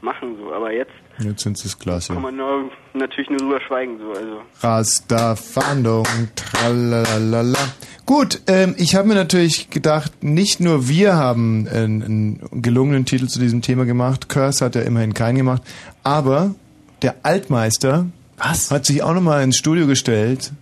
machen. 0.00 0.36
So. 0.38 0.52
Aber 0.52 0.72
jetzt 0.72 0.90
Jetzt 1.22 1.42
sind 1.42 1.58
sie 1.58 1.68
es 1.68 1.78
klasse. 1.78 2.12
kann 2.12 2.22
man 2.22 2.36
nur, 2.36 2.70
natürlich 2.94 3.30
nur 3.30 3.38
drüber 3.38 3.60
schweigen. 3.66 3.98
So. 3.98 4.10
Also. 4.10 4.40
Rasterfahndung, 4.60 6.06
tralalala. 6.34 7.58
Gut, 8.04 8.42
ähm, 8.48 8.74
ich 8.78 8.94
habe 8.94 9.08
mir 9.08 9.14
natürlich 9.14 9.70
gedacht, 9.70 10.24
nicht 10.24 10.60
nur 10.60 10.88
wir 10.88 11.14
haben 11.14 11.68
einen, 11.68 12.02
einen 12.02 12.62
gelungenen 12.62 13.04
Titel 13.04 13.28
zu 13.28 13.38
diesem 13.38 13.62
Thema 13.62 13.84
gemacht, 13.84 14.28
Curse 14.28 14.64
hat 14.64 14.74
ja 14.74 14.82
immerhin 14.82 15.14
keinen 15.14 15.36
gemacht, 15.36 15.62
aber 16.02 16.54
der 17.02 17.14
Altmeister 17.22 18.06
hat 18.38 18.86
sich 18.86 19.02
auch 19.02 19.14
nochmal 19.14 19.44
ins 19.44 19.56
Studio 19.56 19.86
gestellt 19.86 20.52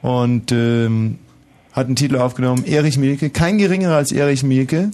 und 0.00 0.50
ähm, 0.50 1.18
hat 1.72 1.86
einen 1.86 1.96
Titel 1.96 2.16
aufgenommen, 2.16 2.64
Erich 2.64 2.98
Mielke, 2.98 3.30
kein 3.30 3.58
geringerer 3.58 3.96
als 3.96 4.10
Erich 4.10 4.42
Mielke, 4.42 4.90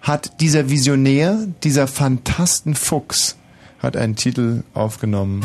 hat 0.00 0.40
dieser 0.40 0.70
Visionär, 0.70 1.46
dieser 1.62 1.86
Fantastenfuchs, 1.86 3.36
hat 3.82 3.96
einen 3.96 4.16
Titel 4.16 4.62
aufgenommen, 4.74 5.44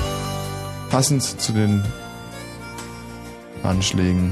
passend 0.90 1.22
zu 1.24 1.52
den 1.52 1.84
Anschlägen. 3.64 4.32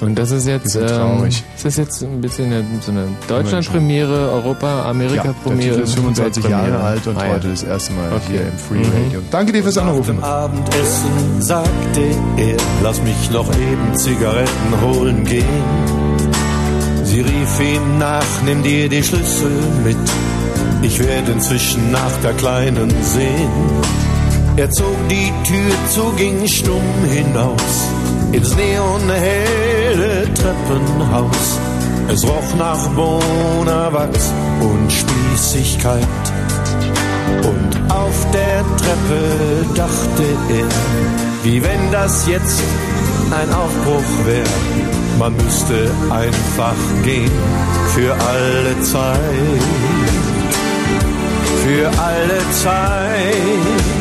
Und 0.00 0.18
das 0.18 0.32
ist 0.32 0.48
jetzt, 0.48 0.74
ähm, 0.74 0.86
traurig. 0.88 1.44
ist 1.54 1.64
das 1.64 1.76
jetzt 1.76 2.02
ein 2.02 2.20
bisschen 2.20 2.46
eine, 2.52 2.64
so 2.80 2.90
eine 2.90 3.06
Deutschland-Premiere, 3.28 4.32
Europa, 4.32 4.82
Amerika-Premiere? 4.90 5.60
Ja, 5.70 5.76
der 5.76 5.84
Titel 5.84 5.88
ist 5.90 5.94
25 5.94 6.44
Jahre 6.48 6.80
alt 6.82 7.06
und 7.06 7.16
Ah, 7.16 7.26
ja. 7.26 7.32
heute 7.34 7.50
das 7.50 7.62
erste 7.62 7.92
Mal 7.92 8.10
Okay. 8.12 8.22
hier 8.30 8.40
im 8.48 8.58
Free 8.58 8.78
Mhm. 8.78 9.04
Radio. 9.06 9.20
Danke 9.30 9.52
dir 9.52 9.62
fürs 9.62 9.78
Anrufen. 9.78 10.20
Abendessen 10.24 11.40
sagte 11.40 12.00
er, 12.36 12.56
lass 12.82 13.00
mich 13.02 13.30
noch 13.30 13.48
eben 13.54 13.94
Zigaretten 13.96 14.80
holen 14.84 15.24
gehen. 15.24 15.44
Sie 17.04 17.20
rief 17.20 17.60
ihm 17.60 17.98
nach, 17.98 18.24
nimm 18.44 18.62
dir 18.64 18.88
die 18.88 19.04
Schlüssel 19.04 19.50
mit. 19.84 19.96
Ich 20.82 20.98
werde 20.98 21.32
inzwischen 21.32 21.90
nach 21.90 22.12
der 22.22 22.34
Kleinen 22.34 22.90
sehen. 23.02 23.50
Er 24.56 24.70
zog 24.70 24.96
die 25.08 25.32
Tür 25.44 25.74
zu, 25.88 26.12
ging 26.16 26.46
stumm 26.46 26.82
hinaus 27.10 27.88
ins 28.32 28.56
neonhelle 28.56 30.24
Treppenhaus. 30.34 31.58
Es 32.08 32.24
roch 32.24 32.54
nach 32.58 32.88
Bonawachs 32.88 34.32
und 34.60 34.90
Spießigkeit. 34.90 36.02
Und 37.42 37.92
auf 37.92 38.26
der 38.32 38.64
Treppe 38.76 39.66
dachte 39.74 40.24
er, 40.50 41.44
wie 41.44 41.62
wenn 41.62 41.92
das 41.92 42.26
jetzt 42.26 42.62
ein 43.30 43.52
Aufbruch 43.54 44.26
wäre. 44.26 44.48
Man 45.18 45.34
müsste 45.36 45.90
einfach 46.10 46.74
gehen 47.04 47.30
für 47.94 48.12
alle 48.12 48.80
Zeit. 48.82 50.01
Für 51.62 51.88
alle 51.96 52.40
Zeit. 52.50 53.92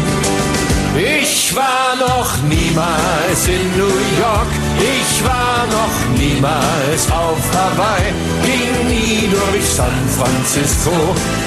Ich 0.98 1.56
war 1.56 1.96
noch 2.00 2.36
niemals 2.50 3.48
in 3.48 3.78
New 3.78 3.98
York, 4.20 4.52
ich 4.80 5.24
war 5.24 5.68
noch 5.68 6.18
niemals 6.18 7.10
auf 7.12 7.40
Hawaii, 7.54 8.14
ging 8.44 8.88
nie 8.88 9.30
durch 9.30 9.66
San 9.70 10.10
Francisco 10.18 10.92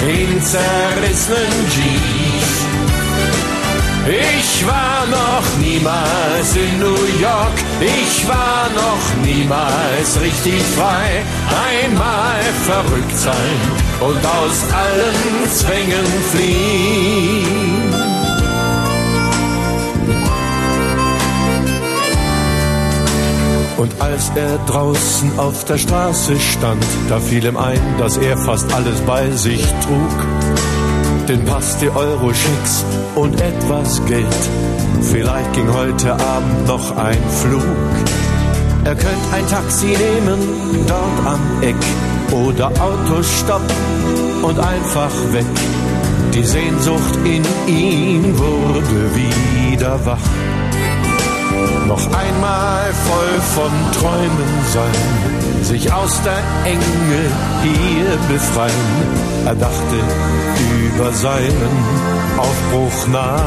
in 0.07 0.41
zerrissenen 0.41 1.67
Jeeps. 1.69 2.34
Ich 4.07 4.67
war 4.67 5.07
noch 5.07 5.59
niemals 5.59 6.55
in 6.57 6.79
New 6.79 7.23
York, 7.23 7.57
ich 7.81 8.29
war 8.29 8.69
noch 8.75 9.25
niemals 9.25 10.21
richtig 10.21 10.61
frei. 10.77 11.23
Einmal 11.49 12.43
verrückt 12.67 13.17
sein 13.17 13.61
und 14.01 14.19
aus 14.27 14.63
allen 14.75 15.51
Zwängen 15.51 16.07
fliehen. 16.33 17.95
Und 23.79 24.01
als 24.03 24.31
er 24.35 24.59
draußen 24.67 25.39
auf 25.39 25.65
der 25.65 25.79
Straße 25.79 26.39
stand, 26.39 26.85
da 27.09 27.21
fiel 27.21 27.47
ihm 27.47 27.57
ein, 27.57 27.81
dass 27.99 28.19
er 28.19 28.37
fast 28.37 28.71
alles 28.75 29.01
bei 29.01 29.31
sich 29.31 29.65
trug. 29.83 30.74
Den 31.29 31.43
Pass, 31.47 31.79
die 31.79 31.89
Euro-Schicks 31.89 32.85
und 33.15 33.41
etwas 33.41 34.05
Geld. 34.05 34.27
Vielleicht 35.01 35.53
ging 35.55 35.73
heute 35.73 36.13
Abend 36.13 36.67
noch 36.67 36.97
ein 36.99 37.17
Flug. 37.41 37.63
Er 38.85 38.95
könnte 38.95 39.33
ein 39.33 39.49
Taxi 39.49 39.87
nehmen, 39.87 40.39
dort 40.87 41.27
am 41.27 41.41
Eck. 41.63 41.77
Oder 42.31 42.67
Autostopp 42.67 43.63
und 44.43 44.59
einfach 44.59 45.11
weg. 45.33 45.47
Die 46.35 46.45
Sehnsucht 46.45 47.17
in 47.25 47.43
ihm 47.67 48.39
wurde 48.39 48.83
wieder 49.15 50.05
wach. 50.05 50.19
Noch 51.87 52.07
einmal 52.13 52.93
voll 52.93 53.41
von 53.55 53.73
Träumen 53.99 54.53
sein, 54.75 55.65
sich 55.65 55.91
aus 55.91 56.21
der 56.23 56.43
Enge 56.71 56.83
hier 57.63 58.19
befreien. 58.29 59.24
Er 59.47 59.55
dachte 59.55 59.97
über 60.97 61.13
seinen 61.13 61.75
Aufbruch 62.39 63.09
nach, 63.13 63.43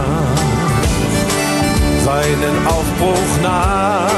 seinen 2.05 2.67
Aufbruch 2.67 3.41
nach. 3.41 4.11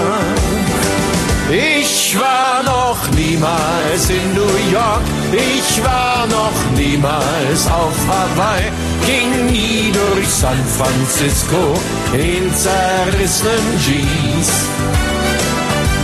Ich 1.51 2.17
war 2.19 2.63
noch 2.63 2.97
niemals 3.15 4.09
in 4.09 4.33
New 4.35 4.71
York, 4.71 5.01
Ich 5.31 5.83
war 5.83 6.27
noch 6.27 6.77
niemals 6.77 7.67
auf 7.67 7.95
Hawaii, 8.07 8.71
ging 9.05 9.45
nie 9.47 9.91
durch 9.91 10.27
San 10.27 10.59
Francisco 10.77 11.79
in 12.13 12.53
zerrissenen 12.53 13.79
Jeans. 13.79 15.08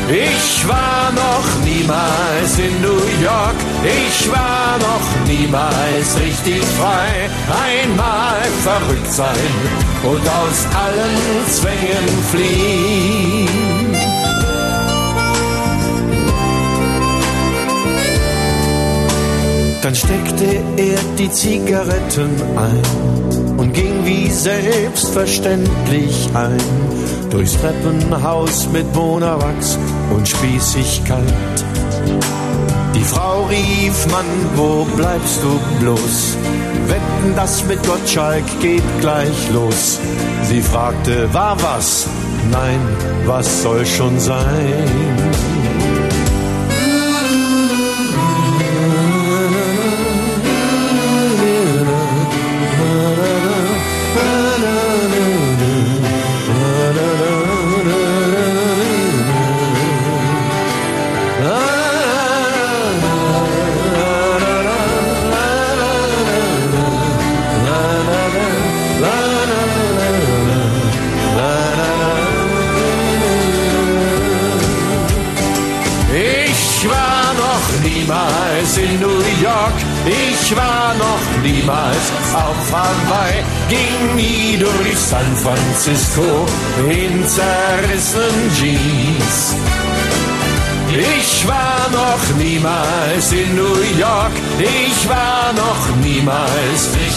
Ich 0.08 0.68
war 0.68 1.12
noch 1.14 1.48
niemals 1.64 2.60
in 2.60 2.80
New 2.82 3.02
York, 3.24 3.56
ich 3.84 4.30
war 4.32 4.78
noch 4.78 5.02
niemals 5.28 6.20
richtig 6.20 6.64
frei. 6.80 7.28
Einmal 7.50 8.44
verrückt 8.64 9.12
sein 9.12 9.36
und 10.04 10.22
aus 10.22 10.68
allen 10.76 11.48
Zwängen 11.50 12.08
fliehen. 12.32 13.96
Dann 19.82 19.96
steckte 19.96 20.62
er 20.78 21.00
die 21.18 21.32
Zigaretten 21.32 22.30
ein 22.56 22.84
und 23.58 23.74
ging 23.74 24.06
wie 24.06 24.30
selbstverständlich 24.30 26.30
ein 26.36 26.62
durchs 27.36 27.58
Treppenhaus 27.58 28.70
mit 28.70 28.92
Bonawachs 28.94 29.78
und 30.16 30.26
Spießigkeit. 30.26 31.34
Die 32.96 33.04
Frau 33.04 33.44
rief, 33.44 34.08
Mann, 34.10 34.26
wo 34.56 34.86
bleibst 34.96 35.42
du 35.44 35.60
bloß? 35.82 36.38
Wetten, 36.88 37.36
das 37.36 37.66
mit 37.66 37.86
Gottschalk 37.86 38.46
geht 38.62 38.84
gleich 39.02 39.52
los. 39.54 40.00
Sie 40.44 40.62
fragte, 40.62 41.34
war 41.34 41.62
was? 41.62 42.08
Nein, 42.52 42.80
was 43.26 43.64
soll 43.64 43.86
schon 43.86 44.18
sein? 44.18 45.55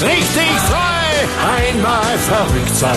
Richtig 0.03 0.51
frei. 0.71 0.99
Einmal 1.67 2.19
verrückt 2.19 2.77
sein 2.77 2.97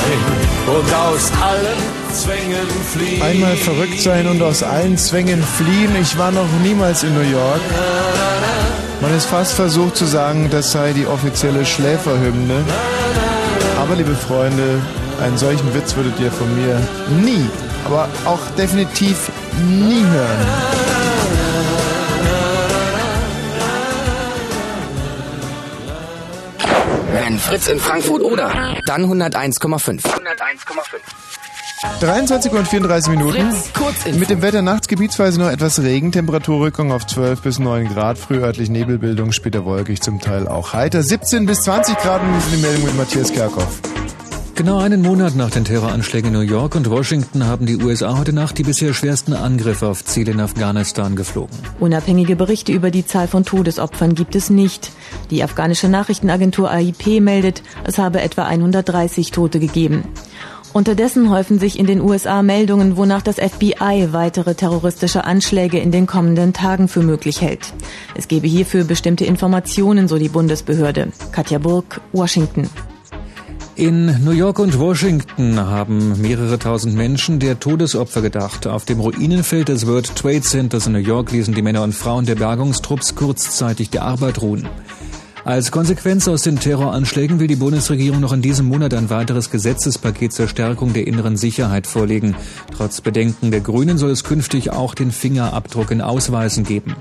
und 0.68 0.94
aus 0.94 1.32
allen 1.41 2.14
Zwängen 2.14 2.68
fliehen. 2.94 3.22
Einmal 3.22 3.56
verrückt 3.56 4.02
sein 4.02 4.28
und 4.28 4.41
aus 4.41 4.64
allen 4.64 4.98
Zwängen 4.98 5.44
fliehen. 5.44 5.95
Ich 6.02 6.18
war 6.18 6.32
noch 6.32 6.48
niemals 6.64 7.03
in 7.03 7.14
New 7.14 7.30
York. 7.30 7.61
Man 9.02 9.15
ist 9.15 9.26
fast 9.26 9.53
versucht 9.53 9.95
zu 9.95 10.06
sagen, 10.06 10.49
das 10.52 10.72
sei 10.72 10.94
die 10.94 11.07
offizielle 11.07 11.65
Schläferhymne. 11.65 12.64
Aber 13.80 13.95
liebe 13.95 14.15
Freunde, 14.15 14.80
einen 15.23 15.38
solchen 15.38 15.73
Witz 15.73 15.95
würdet 15.95 16.19
ihr 16.19 16.32
von 16.32 16.48
mir 16.56 16.80
nie, 17.23 17.45
aber 17.86 18.10
auch 18.26 18.40
definitiv 18.57 19.32
nie 19.60 20.03
hören. 20.03 20.70
Wenn 27.31 27.39
Fritz 27.39 27.69
in 27.69 27.79
Frankfurt 27.79 28.23
oder, 28.23 28.75
dann 28.85 29.05
101,5. 29.05 30.01
101,5. 30.01 30.01
23 32.01 32.51
und 32.51 32.67
34 32.67 33.09
Minuten. 33.11 33.53
Fritz. 33.53 34.17
Mit 34.17 34.29
dem 34.29 34.41
Wetter 34.41 34.61
nachts 34.61 34.89
gebietsweise 34.89 35.39
noch 35.39 35.49
etwas 35.49 35.81
Regen, 35.81 36.11
Temperaturrückgang 36.11 36.91
auf 36.91 37.07
12 37.07 37.41
bis 37.41 37.57
9 37.57 37.87
Grad, 37.87 38.17
frühörtlich 38.17 38.69
Nebelbildung, 38.69 39.31
später 39.31 39.63
wolkig, 39.63 40.01
zum 40.01 40.19
Teil 40.19 40.45
auch 40.45 40.73
heiter. 40.73 41.03
17 41.03 41.45
bis 41.45 41.61
20 41.61 41.97
Grad 41.99 42.21
und 42.21 42.33
die 42.53 42.61
Meldung 42.61 42.83
mit 42.83 42.97
Matthias 42.97 43.31
Kerkhoff. 43.31 43.79
Genau 44.56 44.78
einen 44.78 45.02
Monat 45.02 45.36
nach 45.36 45.49
den 45.49 45.65
Terroranschlägen 45.65 46.28
in 46.28 46.34
New 46.34 46.45
York 46.45 46.76
und 46.76 46.90
Washington 46.90 47.45
haben 47.45 47.65
die 47.65 47.78
USA 47.78 48.18
heute 48.18 48.34
Nacht 48.34 48.57
die 48.57 48.64
bisher 48.64 48.94
schwersten 48.94 49.34
Angriffe 49.34 49.88
auf 49.88 50.06
Ziele 50.06 50.34
in 50.34 50.40
Afghanistan 50.40 51.15
geflogen. 51.15 51.56
Unabhängige 51.80 52.36
Berichte 52.36 52.72
über 52.72 52.91
die 52.91 53.06
Zahl 53.06 53.28
von 53.28 53.44
Todesopfern 53.44 54.14
gibt 54.14 54.36
es 54.36 54.49
nicht. 54.49 54.91
Die 55.32 55.44
afghanische 55.44 55.88
Nachrichtenagentur 55.88 56.69
AIP 56.69 57.22
meldet, 57.22 57.64
es 57.86 57.98
habe 57.98 58.22
etwa 58.22 58.44
130 58.44 59.32
Tote 59.32 59.60
gegeben. 59.60 60.03
Unterdessen 60.73 61.30
häufen 61.30 61.60
sich 61.60 61.78
in 61.78 61.86
den 61.86 61.99
USA 61.99 62.44
Meldungen, 62.44 62.95
wonach 62.95 63.22
das 63.22 63.36
FBI 63.36 64.10
weitere 64.11 64.56
terroristische 64.56 65.26
Anschläge 65.26 65.80
in 65.80 65.91
den 65.91 66.07
kommenden 66.07 66.53
Tagen 66.53 66.88
für 66.88 67.02
möglich 67.02 67.41
hält. 67.41 67.73
Es 68.15 68.28
gebe 68.28 68.48
hierfür 68.48 68.86
bestimmte 68.86 69.26
Informationen, 69.26 70.07
so 70.07 70.18
die 70.18 70.30
Bundesbehörde. 70.30 71.10
Katja 71.32 71.57
Burg, 71.57 71.99
Washington. 72.14 72.69
In 73.81 74.23
New 74.23 74.29
York 74.29 74.59
und 74.59 74.77
Washington 74.77 75.59
haben 75.59 76.21
mehrere 76.21 76.59
tausend 76.59 76.93
Menschen 76.93 77.39
der 77.39 77.59
Todesopfer 77.59 78.21
gedacht. 78.21 78.67
Auf 78.67 78.85
dem 78.85 78.99
Ruinenfeld 78.99 79.69
des 79.69 79.87
World 79.87 80.15
Trade 80.15 80.41
Centers 80.41 80.85
in 80.85 80.93
New 80.93 80.99
York 80.99 81.31
ließen 81.31 81.55
die 81.55 81.63
Männer 81.63 81.81
und 81.81 81.95
Frauen 81.95 82.27
der 82.27 82.35
Bergungstrupps 82.35 83.15
kurzzeitig 83.15 83.89
die 83.89 83.97
Arbeit 83.97 84.43
ruhen. 84.43 84.69
Als 85.45 85.71
Konsequenz 85.71 86.27
aus 86.27 86.43
den 86.43 86.59
Terroranschlägen 86.59 87.39
will 87.39 87.47
die 87.47 87.55
Bundesregierung 87.55 88.19
noch 88.19 88.33
in 88.33 88.43
diesem 88.43 88.67
Monat 88.67 88.93
ein 88.93 89.09
weiteres 89.09 89.49
Gesetzespaket 89.49 90.31
zur 90.31 90.47
Stärkung 90.47 90.93
der 90.93 91.07
inneren 91.07 91.35
Sicherheit 91.35 91.87
vorlegen. 91.87 92.35
Trotz 92.77 93.01
Bedenken 93.01 93.49
der 93.49 93.61
Grünen 93.61 93.97
soll 93.97 94.11
es 94.11 94.23
künftig 94.23 94.69
auch 94.69 94.93
den 94.93 95.11
Fingerabdruck 95.11 95.89
in 95.89 96.01
Ausweisen 96.01 96.65
geben. 96.65 96.95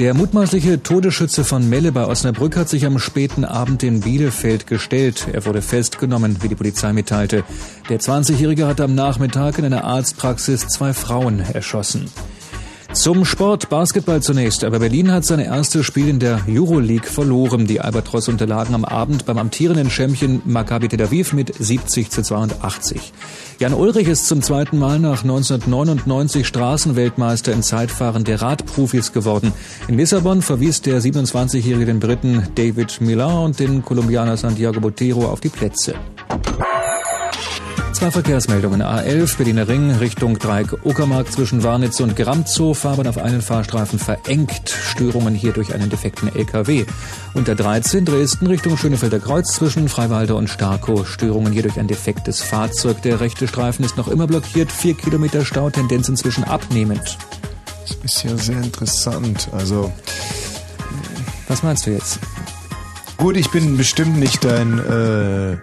Der 0.00 0.14
mutmaßliche 0.14 0.82
Todesschütze 0.82 1.44
von 1.44 1.68
Melle 1.68 1.92
bei 1.92 2.06
Osnabrück 2.06 2.56
hat 2.56 2.70
sich 2.70 2.86
am 2.86 2.98
späten 2.98 3.44
Abend 3.44 3.82
in 3.82 4.00
Bielefeld 4.00 4.66
gestellt. 4.66 5.28
Er 5.30 5.44
wurde 5.44 5.60
festgenommen, 5.60 6.38
wie 6.40 6.48
die 6.48 6.54
Polizei 6.54 6.94
mitteilte. 6.94 7.44
Der 7.90 8.00
20-Jährige 8.00 8.66
hat 8.66 8.80
am 8.80 8.94
Nachmittag 8.94 9.58
in 9.58 9.66
einer 9.66 9.84
Arztpraxis 9.84 10.68
zwei 10.68 10.94
Frauen 10.94 11.40
erschossen. 11.40 12.06
Zum 12.94 13.26
Sport 13.26 13.68
Basketball 13.68 14.22
zunächst. 14.22 14.64
Aber 14.64 14.78
Berlin 14.78 15.12
hat 15.12 15.26
sein 15.26 15.38
erstes 15.38 15.84
Spiel 15.84 16.08
in 16.08 16.18
der 16.18 16.40
Euroleague 16.48 17.08
verloren. 17.08 17.66
Die 17.66 17.82
Albatros 17.82 18.28
unterlagen 18.28 18.74
am 18.74 18.86
Abend 18.86 19.26
beim 19.26 19.36
amtierenden 19.36 19.90
Champion 19.90 20.40
Maccabi 20.46 20.88
Tel 20.88 21.02
Aviv 21.02 21.34
mit 21.34 21.54
70 21.54 22.10
zu 22.10 22.22
82. 22.22 23.12
Jan 23.60 23.74
Ulrich 23.74 24.08
ist 24.08 24.26
zum 24.26 24.40
zweiten 24.40 24.78
Mal 24.78 24.98
nach 24.98 25.22
1999 25.22 26.46
Straßenweltmeister 26.46 27.52
im 27.52 27.62
Zeitfahren 27.62 28.24
der 28.24 28.40
Radprofis 28.40 29.12
geworden. 29.12 29.52
In 29.86 29.98
Lissabon 29.98 30.40
verwies 30.40 30.80
der 30.80 30.98
27-Jährige 31.02 31.84
den 31.84 32.00
Briten 32.00 32.48
David 32.54 33.02
Millar 33.02 33.42
und 33.42 33.60
den 33.60 33.84
Kolumbianer 33.84 34.38
Santiago 34.38 34.80
Botero 34.80 35.26
auf 35.26 35.40
die 35.40 35.50
Plätze. 35.50 35.94
Zwei 38.00 38.10
Verkehrsmeldungen. 38.10 38.82
A11 38.82 39.36
Berliner 39.36 39.68
Ring 39.68 39.90
Richtung 39.90 40.38
Dreieck 40.38 40.86
Uckermark 40.86 41.30
zwischen 41.30 41.62
Warnitz 41.62 42.00
und 42.00 42.16
Gramzow. 42.16 42.74
Fahrbahn 42.74 43.06
auf 43.06 43.18
einen 43.18 43.42
Fahrstreifen 43.42 43.98
verengt. 43.98 44.70
Störungen 44.70 45.34
hier 45.34 45.52
durch 45.52 45.74
einen 45.74 45.90
defekten 45.90 46.34
LKW. 46.34 46.86
Und 47.34 47.46
der 47.46 47.56
13 47.56 48.06
Dresden 48.06 48.46
Richtung 48.46 48.78
Schönefelder 48.78 49.20
Kreuz 49.20 49.52
zwischen 49.52 49.90
Freiwalder 49.90 50.36
und 50.36 50.48
Starkow. 50.48 51.06
Störungen 51.06 51.52
hier 51.52 51.60
durch 51.60 51.78
ein 51.78 51.88
defektes 51.88 52.40
Fahrzeug. 52.40 53.02
Der 53.02 53.20
rechte 53.20 53.46
Streifen 53.46 53.84
ist 53.84 53.98
noch 53.98 54.08
immer 54.08 54.26
blockiert. 54.26 54.72
Vier 54.72 54.94
Kilometer 54.94 55.44
Stau, 55.44 55.68
Tendenz 55.68 56.08
inzwischen 56.08 56.44
abnehmend. 56.44 57.18
Das 57.82 57.98
ist 58.02 58.24
ja 58.24 58.34
sehr 58.34 58.62
interessant. 58.62 59.50
Also. 59.52 59.92
Was 61.48 61.62
meinst 61.62 61.84
du 61.86 61.90
jetzt? 61.90 62.18
Gut, 63.18 63.36
ich 63.36 63.50
bin 63.50 63.76
bestimmt 63.76 64.18
nicht 64.18 64.42
dein, 64.42 64.78
äh, 64.78 65.58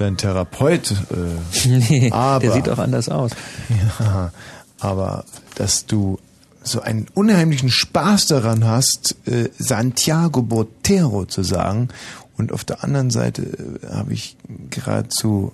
dein 0.00 0.16
Therapeut. 0.16 0.90
Äh, 0.90 1.68
Nee, 1.68 2.10
aber, 2.12 2.40
der 2.40 2.52
sieht 2.52 2.68
auch 2.68 2.78
anders 2.78 3.08
aus. 3.08 3.32
Ja, 3.68 4.32
aber 4.78 5.24
dass 5.54 5.86
du 5.86 6.18
so 6.62 6.80
einen 6.80 7.06
unheimlichen 7.14 7.70
Spaß 7.70 8.26
daran 8.26 8.64
hast, 8.64 9.16
äh, 9.26 9.48
Santiago 9.58 10.42
Botero 10.42 11.24
zu 11.24 11.42
sagen. 11.42 11.88
Und 12.36 12.52
auf 12.52 12.64
der 12.64 12.84
anderen 12.84 13.10
Seite 13.10 13.42
äh, 13.82 13.94
habe 13.94 14.12
ich 14.12 14.36
geradezu 14.70 15.52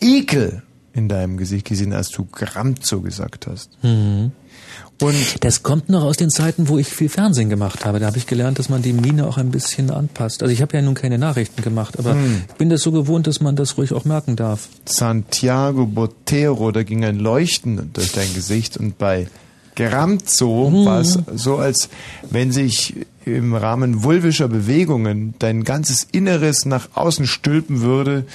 Ekel 0.00 0.62
in 0.92 1.08
deinem 1.08 1.36
Gesicht 1.36 1.66
gesehen, 1.66 1.92
als 1.92 2.10
du 2.10 2.24
Gramzo 2.24 3.00
gesagt 3.00 3.46
hast. 3.46 3.70
Mhm. 3.82 4.32
Und 5.00 5.42
das 5.44 5.62
kommt 5.62 5.88
noch 5.88 6.02
aus 6.04 6.16
den 6.18 6.28
Zeiten, 6.30 6.68
wo 6.68 6.76
ich 6.78 6.86
viel 6.88 7.08
Fernsehen 7.08 7.48
gemacht 7.48 7.84
habe. 7.86 8.00
Da 8.00 8.06
habe 8.06 8.18
ich 8.18 8.26
gelernt, 8.26 8.58
dass 8.58 8.68
man 8.68 8.82
die 8.82 8.92
Miene 8.92 9.26
auch 9.26 9.38
ein 9.38 9.50
bisschen 9.50 9.90
anpasst. 9.90 10.42
Also 10.42 10.52
ich 10.52 10.60
habe 10.60 10.76
ja 10.76 10.82
nun 10.82 10.94
keine 10.94 11.16
Nachrichten 11.18 11.62
gemacht, 11.62 11.98
aber 11.98 12.12
Hm. 12.14 12.42
ich 12.48 12.54
bin 12.56 12.68
das 12.68 12.82
so 12.82 12.92
gewohnt, 12.92 13.26
dass 13.26 13.40
man 13.40 13.56
das 13.56 13.78
ruhig 13.78 13.92
auch 13.92 14.04
merken 14.04 14.36
darf. 14.36 14.68
Santiago 14.84 15.86
Botero, 15.86 16.70
da 16.70 16.82
ging 16.82 17.04
ein 17.04 17.18
Leuchten 17.18 17.90
durch 17.94 18.12
dein 18.12 18.32
Gesicht 18.34 18.76
und 18.76 18.98
bei 18.98 19.28
Gramzo 19.76 20.68
Mhm. 20.70 20.84
war 20.84 21.00
es 21.00 21.18
so, 21.34 21.56
als 21.56 21.88
wenn 22.30 22.52
sich 22.52 22.94
im 23.24 23.54
Rahmen 23.54 24.02
vulvischer 24.02 24.48
Bewegungen 24.48 25.34
dein 25.38 25.64
ganzes 25.64 26.06
Inneres 26.12 26.66
nach 26.66 26.88
außen 26.94 27.26
stülpen 27.26 27.80
würde 27.80 28.26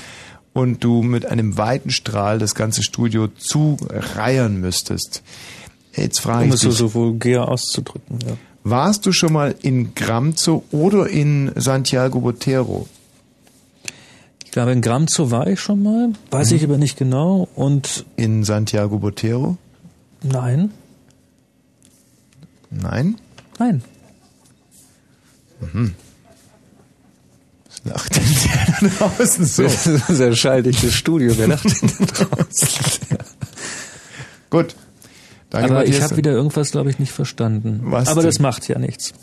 und 0.53 0.83
du 0.83 1.03
mit 1.03 1.25
einem 1.25 1.57
weiten 1.57 1.91
Strahl 1.91 2.39
das 2.39 2.55
ganze 2.55 2.81
Studio 2.81 3.27
zureiern 3.37 4.59
müsstest. 4.59 5.21
Jetzt 5.95 6.19
frage 6.19 6.43
Um 6.43 6.49
ich 6.49 6.55
es 6.55 6.61
so, 6.61 6.69
dich, 6.69 6.77
so 6.77 6.93
vulgär 6.93 7.47
auszudrücken. 7.47 8.19
Ja. 8.27 8.35
warst 8.63 9.05
du 9.05 9.11
schon 9.11 9.31
mal 9.33 9.55
in 9.61 9.95
Gramzo 9.95 10.63
oder 10.71 11.07
in 11.09 11.51
Santiago 11.55 12.19
Botero? 12.19 12.87
Ich 14.43 14.51
glaube, 14.51 14.71
in 14.71 14.81
Gramzo 14.81 15.31
war 15.31 15.47
ich 15.47 15.59
schon 15.59 15.83
mal, 15.83 16.13
weiß 16.31 16.49
Mhm. 16.51 16.55
ich 16.57 16.63
aber 16.63 16.77
nicht 16.77 16.97
genau. 16.97 17.47
Und 17.55 18.05
in 18.15 18.43
Santiago 18.43 18.99
Botero? 18.99 19.57
Nein, 20.23 20.71
Nein? 22.71 23.15
nein. 23.59 23.83
Mhm. 25.61 25.93
Was 27.69 27.81
lacht 27.85 28.15
denn 28.15 28.23
der 28.81 28.89
da 28.89 29.07
draußen 29.07 29.45
so? 29.45 29.63
Das 29.63 29.87
ist 29.87 30.09
ein 30.09 30.15
sehr 30.15 30.35
schalldichtes 30.35 30.93
Studio. 30.93 31.33
Wer 31.37 31.47
lacht 31.49 31.65
denn 31.65 31.91
da 31.97 32.05
draußen? 32.25 32.67
Gut. 34.49 34.75
Danke, 35.55 35.71
aber 35.71 35.83
ich 35.85 35.91
Matthias. 35.91 36.03
habe 36.11 36.17
wieder 36.17 36.31
irgendwas, 36.31 36.71
glaube 36.71 36.89
ich, 36.89 36.99
nicht 36.99 37.11
verstanden. 37.11 37.81
Was 37.83 38.07
aber 38.09 38.21
denn? 38.21 38.29
das 38.29 38.39
macht 38.39 38.67
ja 38.67 38.77
nichts. 38.79 39.13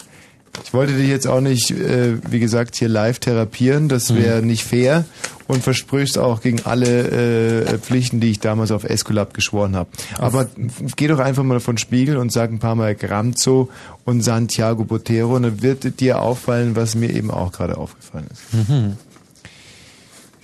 Ich 0.65 0.75
wollte 0.75 0.93
dich 0.93 1.09
jetzt 1.09 1.27
auch 1.27 1.41
nicht, 1.41 1.71
äh, 1.71 2.17
wie 2.31 2.39
gesagt, 2.39 2.77
hier 2.77 2.89
live 2.91 3.19
therapieren. 3.19 3.89
Das 3.89 4.15
wäre 4.15 4.43
Mhm. 4.43 4.49
nicht 4.49 4.65
fair 4.65 5.07
und 5.49 5.63
versprüchst 5.63 6.19
auch 6.19 6.43
gegen 6.43 6.61
alle 6.65 7.63
äh, 7.65 7.79
Pflichten, 7.79 8.21
die 8.21 8.31
ich 8.33 8.39
damals 8.41 8.71
auf 8.71 8.85
Esculap 8.85 9.33
geschworen 9.33 9.75
habe. 9.77 9.89
Aber 10.19 10.51
geh 10.97 11.07
doch 11.07 11.21
einfach 11.21 11.43
mal 11.43 11.59
von 11.61 11.79
Spiegel 11.79 12.19
und 12.19 12.31
sag 12.33 12.51
ein 12.51 12.59
paar 12.59 12.75
Mal 12.75 12.95
Gramzo 12.95 13.71
und 14.05 14.21
Santiago 14.23 14.85
Botero 14.85 15.37
und 15.37 15.45
dann 15.45 15.63
wird 15.63 16.01
dir 16.01 16.21
auffallen, 16.21 16.77
was 16.77 16.95
mir 16.97 17.11
eben 17.11 17.31
auch 17.31 17.51
gerade 17.53 17.79
aufgefallen 17.79 18.27
ist. 18.31 18.69
Mhm. 18.69 18.97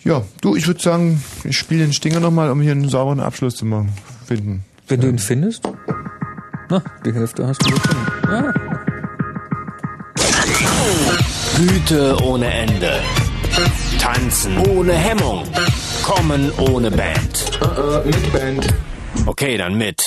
Ja, 0.05 0.23
du, 0.41 0.57
ich 0.57 0.67
würde 0.67 0.81
sagen, 0.81 1.23
ich 1.45 1.59
spiele 1.59 1.83
den 1.85 1.93
Stinger 1.93 2.21
nochmal, 2.21 2.51
um 2.51 2.63
hier 2.63 2.73
einen 2.73 2.89
sauberen 2.89 3.21
Abschluss 3.21 3.57
zu 3.57 3.67
machen, 3.67 3.91
finden. 4.27 4.63
Wenn 4.89 5.01
du 5.01 5.09
ihn 5.09 5.19
findest? 5.19 5.69
Na, 6.71 6.83
die 7.05 7.13
Hälfte 7.13 7.47
hast 7.47 7.63
du 7.65 7.71
gefunden. 7.71 8.07
Ja. 8.25 8.53
Güte 11.57 12.17
ohne 12.23 12.47
Ende. 12.51 13.01
Tanzen 14.01 14.57
ohne 14.69 14.95
Hemmung. 14.95 15.45
Kommen 16.03 16.51
ohne 16.59 16.91
Band. 16.91 17.59
mit 18.07 18.33
Band. 18.33 18.75
Okay, 19.27 19.59
dann 19.59 19.77
mit. 19.77 20.01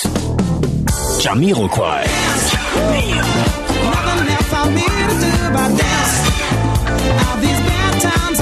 Jamiroquai. 1.20 2.04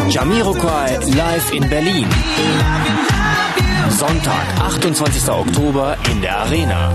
Jamiroquai 0.09 0.99
live 1.15 1.53
in 1.53 1.69
Berlin. 1.69 2.07
Sonntag, 3.89 4.47
28. 4.61 5.29
Oktober 5.31 5.97
in 6.11 6.21
der 6.21 6.39
Arena. 6.39 6.91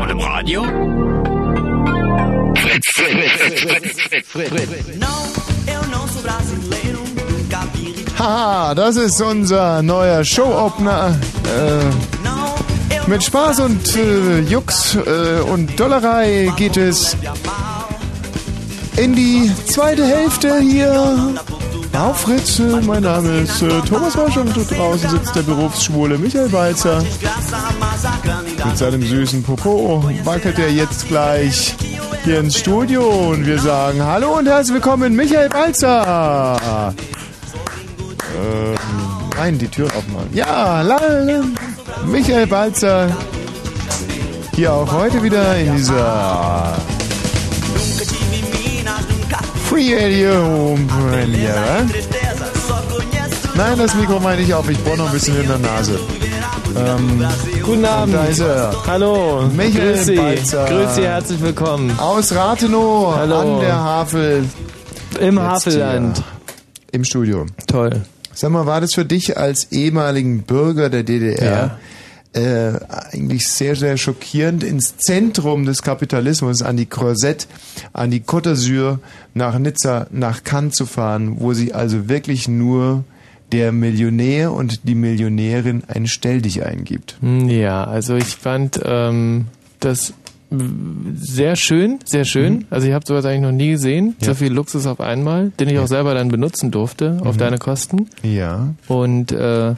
Und 0.00 0.10
im 0.10 0.20
Radio? 0.20 0.62
Fritz, 2.56 2.86
Fritz, 2.94 3.30
Fritz, 4.08 4.30
Fritz. 4.30 4.52
Haha, 8.18 8.74
das 8.74 8.96
ist 8.96 9.20
unser 9.20 9.82
neuer 9.82 10.24
Show-Opener. 10.24 11.18
Äh, 11.44 13.08
mit 13.08 13.22
Spaß 13.22 13.60
und 13.60 13.96
äh, 13.96 14.40
Jux 14.40 14.94
äh, 14.94 15.40
und 15.50 15.78
Dollerei 15.78 16.52
geht 16.56 16.76
es 16.76 17.16
in 18.96 19.14
die 19.14 19.50
zweite 19.66 20.06
Hälfte 20.06 20.60
hier. 20.60 21.34
Auf 21.94 22.20
Fritz, 22.22 22.58
äh, 22.58 22.80
mein 22.82 23.02
Name 23.02 23.40
ist 23.40 23.62
äh, 23.62 23.68
Thomas 23.82 24.16
Wosch 24.16 24.36
und 24.36 24.54
draußen 24.54 25.10
sitzt 25.10 25.34
der 25.36 25.42
berufsschwule 25.42 26.18
Michael 26.18 26.48
Balzer. 26.48 27.02
Mit 28.64 28.78
seinem 28.78 29.02
süßen 29.02 29.42
Popo 29.42 30.02
wackelt 30.24 30.58
er 30.58 30.70
jetzt 30.70 31.08
gleich 31.08 31.74
hier 32.24 32.40
ins 32.40 32.58
Studio 32.58 33.02
und 33.30 33.46
wir 33.46 33.58
sagen 33.58 34.02
Hallo 34.02 34.38
und 34.38 34.46
herzlich 34.46 34.74
willkommen, 34.74 35.14
Michael 35.14 35.48
Balzer. 35.48 36.94
Ähm, 38.36 38.76
nein, 39.36 39.58
die 39.58 39.68
Tür 39.68 39.86
aufmachen. 39.86 40.30
Ja, 40.32 40.82
lala. 40.82 41.44
Michael 42.06 42.46
Balzer. 42.46 43.08
Hier 44.54 44.72
auch 44.72 44.92
heute 44.92 45.22
wieder 45.22 45.56
in 45.56 45.76
dieser 45.76 46.76
Free 49.72 49.94
Radio 49.94 50.76
Premiere. 50.86 51.86
Nein, 53.54 53.78
das 53.78 53.94
Mikro 53.94 54.20
meine 54.20 54.42
ich 54.42 54.52
auf. 54.52 54.68
Ich 54.68 54.76
bohre 54.80 54.98
noch 54.98 55.06
ein 55.06 55.12
bisschen 55.12 55.40
in 55.40 55.48
der 55.48 55.56
Nase. 55.56 55.98
Ähm, 56.76 57.24
Guten 57.62 57.84
Abend. 57.86 58.14
Da 58.14 58.24
ist 58.26 58.40
er. 58.40 58.74
Hallo. 58.86 59.48
Michael 59.56 59.94
Grüß 59.94 60.04
Sie. 60.04 60.16
Balzer. 60.16 60.66
Grüß 60.66 60.94
Sie, 60.96 61.04
herzlich 61.06 61.40
willkommen. 61.40 61.98
Aus 61.98 62.34
Rathenow 62.34 63.16
Hallo. 63.16 63.38
an 63.40 63.60
der 63.60 63.74
Havel. 63.74 64.44
Im 65.18 65.36
Jetzt 65.36 65.42
Havelland. 65.42 66.16
hier 66.18 66.24
Im 66.92 67.04
Studio. 67.04 67.46
Toll. 67.66 68.02
Sag 68.34 68.50
mal, 68.50 68.66
war 68.66 68.82
das 68.82 68.92
für 68.92 69.06
dich 69.06 69.38
als 69.38 69.72
ehemaligen 69.72 70.42
Bürger 70.42 70.90
der 70.90 71.02
DDR 71.02 71.78
äh, 72.34 72.72
eigentlich 73.12 73.46
sehr, 73.48 73.76
sehr 73.76 73.96
schockierend, 73.96 74.64
ins 74.64 74.96
Zentrum 74.96 75.64
des 75.66 75.82
Kapitalismus, 75.82 76.62
an 76.62 76.76
die 76.76 76.86
Croisette, 76.86 77.46
an 77.92 78.10
die 78.10 78.20
Côte 78.20 78.52
d'Azur, 78.54 78.98
nach 79.34 79.58
Nizza, 79.58 80.06
nach 80.10 80.42
Cannes 80.44 80.74
zu 80.74 80.86
fahren, 80.86 81.36
wo 81.40 81.52
sich 81.52 81.74
also 81.74 82.08
wirklich 82.08 82.48
nur 82.48 83.04
der 83.52 83.70
Millionär 83.72 84.52
und 84.52 84.88
die 84.88 84.94
Millionärin 84.94 85.82
ein 85.88 86.06
Stelldich 86.06 86.64
eingibt. 86.64 87.16
Hm, 87.20 87.50
Ja, 87.50 87.84
also 87.84 88.16
ich 88.16 88.24
fand 88.36 88.80
ähm, 88.82 89.46
das 89.80 90.14
sehr 91.14 91.56
schön, 91.56 91.98
sehr 92.04 92.24
schön. 92.24 92.54
Mhm. 92.54 92.64
Also 92.70 92.86
ich 92.88 92.92
habe 92.94 93.04
sowas 93.06 93.24
eigentlich 93.24 93.40
noch 93.42 93.52
nie 93.52 93.70
gesehen. 93.72 94.16
Ja. 94.20 94.28
So 94.28 94.34
viel 94.34 94.52
Luxus 94.52 94.86
auf 94.86 95.00
einmal, 95.00 95.50
den 95.60 95.68
ich 95.68 95.78
auch 95.78 95.86
selber 95.86 96.14
dann 96.14 96.28
benutzen 96.28 96.70
durfte, 96.70 97.18
auf 97.24 97.34
Mhm. 97.36 97.38
deine 97.40 97.58
Kosten. 97.58 98.08
Ja. 98.22 98.74
Und 98.88 99.32
äh, 99.32 99.74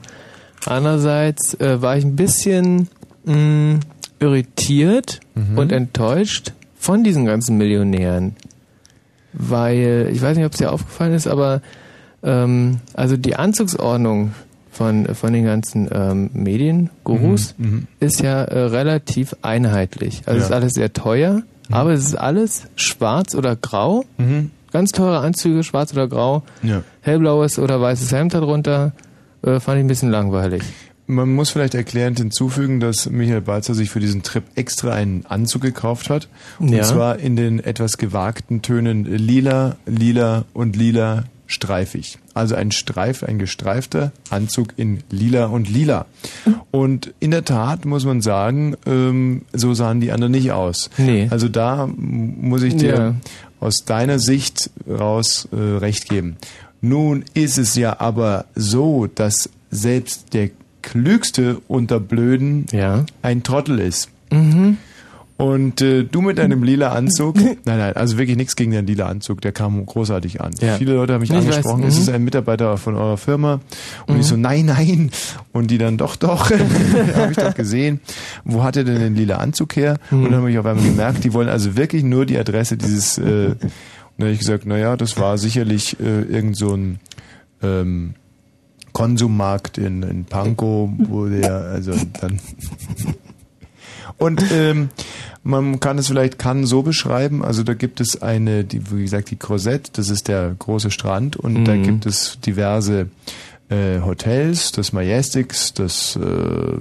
andererseits 0.68 1.54
äh, 1.60 1.80
war 1.82 1.96
ich 1.96 2.04
ein 2.04 2.16
bisschen 2.16 2.88
mh, 3.24 3.80
irritiert 4.20 5.20
Mhm. 5.34 5.58
und 5.58 5.72
enttäuscht 5.72 6.52
von 6.78 7.02
diesen 7.02 7.24
ganzen 7.24 7.56
Millionären. 7.58 8.36
Weil, 9.32 10.10
ich 10.12 10.22
weiß 10.22 10.36
nicht, 10.36 10.46
ob 10.46 10.52
es 10.52 10.58
dir 10.58 10.70
aufgefallen 10.72 11.12
ist, 11.12 11.26
aber 11.26 11.60
ähm, 12.22 12.78
also 12.94 13.16
die 13.16 13.34
Anzugsordnung 13.34 14.32
von, 14.70 15.06
von 15.14 15.32
den 15.32 15.44
ganzen 15.44 15.88
ähm, 15.92 16.30
Mediengurus 16.34 17.54
Mhm, 17.58 17.66
mhm. 17.70 17.86
ist 18.00 18.22
ja 18.22 18.42
äh, 18.44 18.58
relativ 18.66 19.34
einheitlich. 19.42 20.22
Also 20.26 20.38
es 20.38 20.44
ist 20.44 20.50
Ja. 20.50 20.56
alles 20.56 20.74
sehr 20.74 20.92
teuer, 20.92 21.42
aber 21.70 21.90
es 21.92 22.04
ist 22.04 22.14
alles 22.16 22.66
schwarz 22.76 23.34
oder 23.34 23.56
grau. 23.56 24.04
Mhm. 24.18 24.50
Ganz 24.72 24.92
teure 24.92 25.18
Anzüge, 25.20 25.62
schwarz 25.64 25.92
oder 25.92 26.06
grau. 26.08 26.42
Ja. 26.62 26.82
Hellblaues 27.00 27.58
oder 27.58 27.80
weißes 27.80 28.12
Hemd 28.12 28.34
darunter. 28.34 28.92
Äh, 29.44 29.60
fand 29.60 29.78
ich 29.78 29.84
ein 29.84 29.88
bisschen 29.88 30.10
langweilig. 30.10 30.62
Man 31.06 31.34
muss 31.34 31.50
vielleicht 31.50 31.74
erklärend 31.74 32.18
hinzufügen, 32.18 32.80
dass 32.80 33.10
Michael 33.10 33.42
Balzer 33.42 33.74
sich 33.74 33.90
für 33.90 34.00
diesen 34.00 34.22
Trip 34.22 34.44
extra 34.54 34.92
einen 34.92 35.26
Anzug 35.26 35.60
gekauft 35.60 36.08
hat. 36.08 36.28
Und 36.58 36.68
Ja. 36.70 36.82
zwar 36.82 37.18
in 37.18 37.36
den 37.36 37.60
etwas 37.60 37.98
gewagten 37.98 38.62
Tönen 38.62 39.04
lila, 39.04 39.76
lila 39.84 40.46
und 40.54 40.76
lila 40.76 41.24
streifig. 41.46 42.18
Also 42.32 42.54
ein 42.54 42.70
Streif, 42.72 43.22
ein 43.22 43.38
gestreifter 43.38 44.12
Anzug 44.30 44.68
in 44.78 45.00
lila 45.10 45.44
und 45.46 45.68
lila. 45.68 46.06
Und 46.70 47.12
in 47.20 47.30
der 47.32 47.44
Tat 47.44 47.84
muss 47.84 48.06
man 48.06 48.22
sagen, 48.22 48.74
ähm, 48.86 49.42
so 49.52 49.74
sahen 49.74 50.00
die 50.00 50.10
anderen 50.10 50.32
nicht 50.32 50.52
aus. 50.52 50.88
Nee. 50.96 51.28
Also 51.30 51.48
da 51.48 51.86
muss 51.86 52.62
ich 52.62 52.76
dir 52.76 52.94
Ja. 52.94 53.14
aus 53.60 53.84
deiner 53.84 54.18
Sicht 54.18 54.70
raus 54.88 55.46
äh, 55.52 55.56
recht 55.56 56.08
geben. 56.08 56.36
Nun 56.84 57.24
ist 57.32 57.56
es 57.56 57.76
ja 57.76 57.98
aber 57.98 58.44
so, 58.54 59.06
dass 59.06 59.48
selbst 59.70 60.34
der 60.34 60.50
klügste 60.82 61.56
unter 61.66 61.98
Blöden 61.98 62.66
ein 63.22 63.42
Trottel 63.42 63.78
ist. 63.78 64.10
Mhm. 64.30 64.76
Und 65.36 65.80
äh, 65.80 66.04
du 66.04 66.20
mit 66.20 66.36
deinem 66.38 66.62
lila 66.62 66.92
Anzug, 66.92 67.36
nein, 67.40 67.56
nein, 67.64 67.96
also 67.96 68.18
wirklich 68.18 68.36
nichts 68.36 68.54
gegen 68.54 68.70
den 68.70 68.86
lila 68.86 69.06
Anzug, 69.06 69.40
der 69.40 69.50
kam 69.52 69.84
großartig 69.84 70.42
an. 70.42 70.52
Ja. 70.60 70.76
Viele 70.76 70.92
Leute 70.94 71.14
haben 71.14 71.22
mich 71.22 71.30
Ich 71.30 71.36
weiß, 71.36 71.44
angesprochen, 71.46 71.80
mhm. 71.80 71.88
es 71.88 71.98
ist 71.98 72.08
ein 72.10 72.22
Mitarbeiter 72.22 72.76
von 72.76 72.94
eurer 72.96 73.16
Firma. 73.16 73.60
Und 74.06 74.14
Mhm. 74.14 74.20
ich 74.20 74.26
so, 74.26 74.36
nein, 74.36 74.66
nein. 74.66 75.10
Und 75.52 75.70
die 75.70 75.78
dann, 75.78 75.96
doch, 75.96 76.16
doch, 76.16 76.50
habe 77.16 77.30
ich 77.32 77.36
doch 77.38 77.54
gesehen. 77.54 78.00
Wo 78.44 78.62
hat 78.62 78.76
er 78.76 78.84
denn 78.84 79.00
den 79.00 79.16
lila 79.16 79.38
Anzug 79.38 79.74
her? 79.74 79.98
Mhm. 80.10 80.18
Und 80.18 80.30
dann 80.32 80.40
habe 80.40 80.50
ich 80.52 80.58
auf 80.58 80.66
einmal 80.66 80.84
gemerkt, 80.84 81.24
die 81.24 81.32
wollen 81.32 81.48
also 81.48 81.76
wirklich 81.78 82.04
nur 82.04 82.26
die 82.26 82.36
Adresse 82.38 82.76
dieses... 82.76 83.16
Äh, 83.16 83.54
dann 84.18 84.26
habe 84.26 84.32
ich 84.32 84.38
gesagt, 84.40 84.66
naja, 84.66 84.96
das 84.96 85.18
war 85.18 85.38
sicherlich 85.38 85.98
äh, 86.00 86.22
irgend 86.22 86.56
so 86.56 86.74
ein... 86.76 87.00
Ähm, 87.62 88.14
Konsummarkt 88.92 89.76
in, 89.76 90.04
in 90.04 90.24
Pankow, 90.24 90.88
wo 91.08 91.26
der, 91.26 91.52
also 91.52 91.92
dann. 92.20 92.38
Und 94.18 94.40
ähm, 94.52 94.90
man 95.42 95.80
kann 95.80 95.98
es 95.98 96.06
vielleicht 96.06 96.38
kann 96.38 96.64
so 96.64 96.82
beschreiben, 96.82 97.44
also 97.44 97.64
da 97.64 97.74
gibt 97.74 98.00
es 98.00 98.22
eine, 98.22 98.62
die, 98.62 98.92
wie 98.92 99.02
gesagt, 99.02 99.32
die 99.32 99.36
Crozette, 99.36 99.90
das 99.94 100.10
ist 100.10 100.28
der 100.28 100.54
große 100.56 100.92
Strand 100.92 101.36
und 101.36 101.64
da 101.64 101.74
Mhm. 101.74 101.82
gibt 101.82 102.06
es 102.06 102.38
diverse 102.40 103.08
äh, 103.74 104.00
Hotels, 104.00 104.72
das 104.72 104.92
Majestics, 104.92 105.74
das 105.74 106.16
äh, 106.16 106.76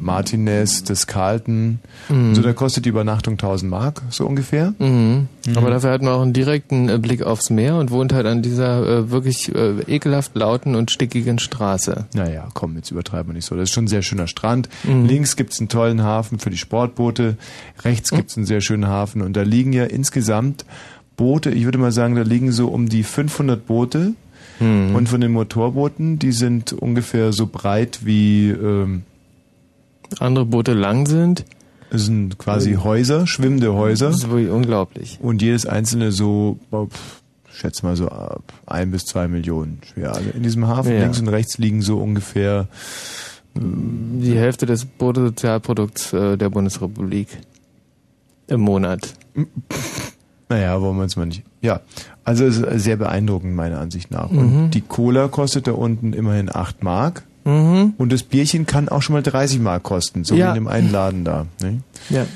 Martinez, 0.00 0.84
das 0.84 1.06
Carlton. 1.06 1.80
Mhm. 2.08 2.34
So, 2.34 2.42
da 2.42 2.52
kostet 2.52 2.84
die 2.84 2.90
Übernachtung 2.90 3.34
1000 3.34 3.70
Mark, 3.70 4.02
so 4.10 4.26
ungefähr. 4.26 4.74
Mhm. 4.78 5.28
Aber 5.54 5.70
dafür 5.70 5.90
hat 5.90 6.02
man 6.02 6.12
auch 6.12 6.22
einen 6.22 6.32
direkten 6.32 6.88
äh, 6.88 6.98
Blick 6.98 7.22
aufs 7.22 7.50
Meer 7.50 7.76
und 7.76 7.90
wohnt 7.90 8.12
halt 8.12 8.26
an 8.26 8.42
dieser 8.42 8.86
äh, 8.86 9.10
wirklich 9.10 9.54
äh, 9.54 9.80
ekelhaft 9.86 10.34
lauten 10.34 10.74
und 10.74 10.90
stickigen 10.90 11.38
Straße. 11.38 12.06
Naja, 12.14 12.48
komm, 12.54 12.76
jetzt 12.76 12.90
übertreiben 12.90 13.30
wir 13.30 13.34
nicht 13.34 13.46
so. 13.46 13.56
Das 13.56 13.64
ist 13.64 13.74
schon 13.74 13.84
ein 13.84 13.88
sehr 13.88 14.02
schöner 14.02 14.26
Strand. 14.26 14.68
Mhm. 14.84 15.06
Links 15.06 15.36
gibt's 15.36 15.58
einen 15.58 15.68
tollen 15.68 16.02
Hafen 16.02 16.38
für 16.38 16.50
die 16.50 16.58
Sportboote. 16.58 17.36
Rechts 17.84 18.10
gibt's 18.10 18.36
einen 18.36 18.46
sehr 18.46 18.60
schönen 18.60 18.88
Hafen. 18.88 19.22
Und 19.22 19.36
da 19.36 19.42
liegen 19.42 19.72
ja 19.72 19.84
insgesamt 19.84 20.64
Boote, 21.16 21.50
ich 21.50 21.64
würde 21.64 21.78
mal 21.78 21.92
sagen, 21.92 22.14
da 22.14 22.22
liegen 22.22 22.52
so 22.52 22.68
um 22.68 22.88
die 22.88 23.02
500 23.02 23.66
Boote. 23.66 24.14
Mhm. 24.60 24.94
Und 24.94 25.08
von 25.08 25.20
den 25.20 25.32
Motorbooten, 25.32 26.18
die 26.18 26.32
sind 26.32 26.72
ungefähr 26.72 27.32
so 27.32 27.46
breit 27.46 28.00
wie 28.04 28.50
ähm, 28.50 29.02
andere 30.18 30.46
Boote 30.46 30.72
lang 30.72 31.06
sind. 31.06 31.44
Das 31.90 32.02
sind 32.04 32.38
quasi 32.38 32.74
Häuser, 32.74 33.26
schwimmende 33.26 33.72
Häuser. 33.74 34.08
Das 34.08 34.16
ist 34.18 34.30
wirklich 34.30 34.50
unglaublich. 34.50 35.18
Und 35.22 35.40
jedes 35.40 35.64
einzelne 35.64 36.12
so, 36.12 36.58
pf, 36.70 37.22
ich 37.50 37.58
schätze 37.58 37.84
mal 37.86 37.96
so 37.96 38.08
ab 38.08 38.42
ein 38.66 38.90
bis 38.90 39.04
zwei 39.06 39.26
Millionen 39.28 39.80
schwer. 39.90 40.14
Also 40.14 40.30
in 40.30 40.42
diesem 40.42 40.66
Hafen 40.66 40.92
Ja. 40.92 41.00
links 41.00 41.18
und 41.20 41.28
rechts 41.28 41.56
liegen 41.58 41.80
so 41.82 41.98
ungefähr 41.98 42.68
Die 43.54 44.36
Hälfte 44.36 44.66
des 44.66 44.84
Bruttosozialprodukts 44.84 46.12
äh, 46.12 46.36
der 46.36 46.50
Bundesrepublik 46.50 47.28
im 48.46 48.60
Monat. 48.60 49.14
Naja, 50.48 50.80
wollen 50.80 50.96
wir 50.96 51.02
uns 51.02 51.16
mal 51.16 51.26
nicht. 51.26 51.42
Ja, 51.60 51.80
also 52.28 52.50
sehr 52.78 52.96
beeindruckend 52.96 53.54
meiner 53.56 53.80
Ansicht 53.80 54.10
nach. 54.10 54.30
Mhm. 54.30 54.38
Und 54.38 54.70
die 54.72 54.82
Cola 54.82 55.28
kostet 55.28 55.66
da 55.66 55.72
unten 55.72 56.12
immerhin 56.12 56.54
8 56.54 56.82
Mark. 56.82 57.22
Mhm. 57.44 57.94
Und 57.96 58.12
das 58.12 58.22
Bierchen 58.22 58.66
kann 58.66 58.88
auch 58.88 59.00
schon 59.02 59.14
mal 59.14 59.22
30 59.22 59.60
Mark 59.60 59.82
kosten, 59.82 60.24
so 60.24 60.34
Ja. 60.34 60.46
wie 60.46 60.48
in 60.50 60.54
dem 60.64 60.68
einen 60.68 60.92
Laden 60.92 61.24
da. 61.24 61.46
Ne? 61.62 61.80
Ja. 62.10 62.26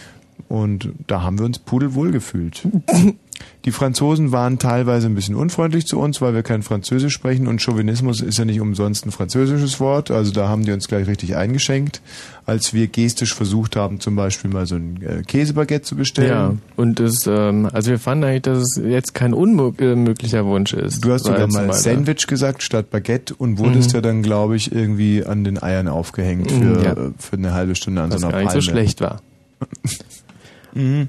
Und 0.49 0.89
da 1.07 1.23
haben 1.23 1.39
wir 1.39 1.45
uns 1.47 1.59
pudelwohl 1.59 2.11
gefühlt. 2.11 2.67
Die 3.65 3.71
Franzosen 3.71 4.33
waren 4.33 4.59
teilweise 4.59 5.07
ein 5.07 5.15
bisschen 5.15 5.37
unfreundlich 5.37 5.87
zu 5.87 6.01
uns, 6.01 6.21
weil 6.21 6.35
wir 6.35 6.43
kein 6.43 6.63
Französisch 6.63 7.13
sprechen 7.13 7.47
und 7.47 7.63
Chauvinismus 7.63 8.21
ist 8.21 8.37
ja 8.39 8.45
nicht 8.45 8.61
umsonst 8.61 9.07
ein 9.07 9.13
französisches 9.13 9.79
Wort. 9.79 10.11
Also 10.11 10.33
da 10.33 10.49
haben 10.49 10.65
die 10.65 10.73
uns 10.73 10.89
gleich 10.89 11.07
richtig 11.07 11.37
eingeschenkt, 11.37 12.03
als 12.45 12.75
wir 12.75 12.89
gestisch 12.89 13.35
versucht 13.35 13.77
haben, 13.77 14.01
zum 14.01 14.17
Beispiel 14.17 14.51
mal 14.51 14.67
so 14.67 14.75
ein 14.75 15.01
äh, 15.03 15.23
Käsebaguette 15.23 15.83
zu 15.85 15.95
bestellen. 15.95 16.29
Ja, 16.29 16.55
und 16.75 16.99
es, 16.99 17.29
ähm, 17.29 17.69
also 17.73 17.93
wir 17.93 18.01
fanden 18.01 18.25
eigentlich, 18.25 18.43
dass 18.43 18.59
es 18.59 18.81
jetzt 18.85 19.15
kein 19.15 19.33
unmöglicher 19.33 20.45
Wunsch 20.45 20.73
ist. 20.73 21.05
Du 21.05 21.13
hast 21.13 21.25
sogar 21.27 21.47
mal 21.47 21.73
Sandwich 21.73 22.27
gesagt 22.27 22.65
statt 22.65 22.91
Baguette 22.91 23.33
und 23.37 23.59
wurdest 23.59 23.91
Mhm. 23.91 23.95
ja 23.95 24.01
dann, 24.01 24.23
glaube 24.23 24.57
ich, 24.57 24.73
irgendwie 24.73 25.25
an 25.25 25.45
den 25.45 25.63
Eiern 25.63 25.87
aufgehängt 25.87 26.51
für, 26.51 26.57
Mhm, 26.65 26.83
ja. 26.83 26.93
äh, 26.95 27.11
für 27.17 27.37
eine 27.37 27.53
halbe 27.55 27.77
Stunde 27.77 28.03
an 28.03 28.11
Was 28.13 28.21
so 28.23 28.27
einer 28.27 28.37
gar 28.39 28.41
nicht 28.43 28.51
so 28.51 28.59
Palme. 28.59 28.81
schlecht 28.83 29.01
war. 29.01 29.23
Mhm. 30.75 31.09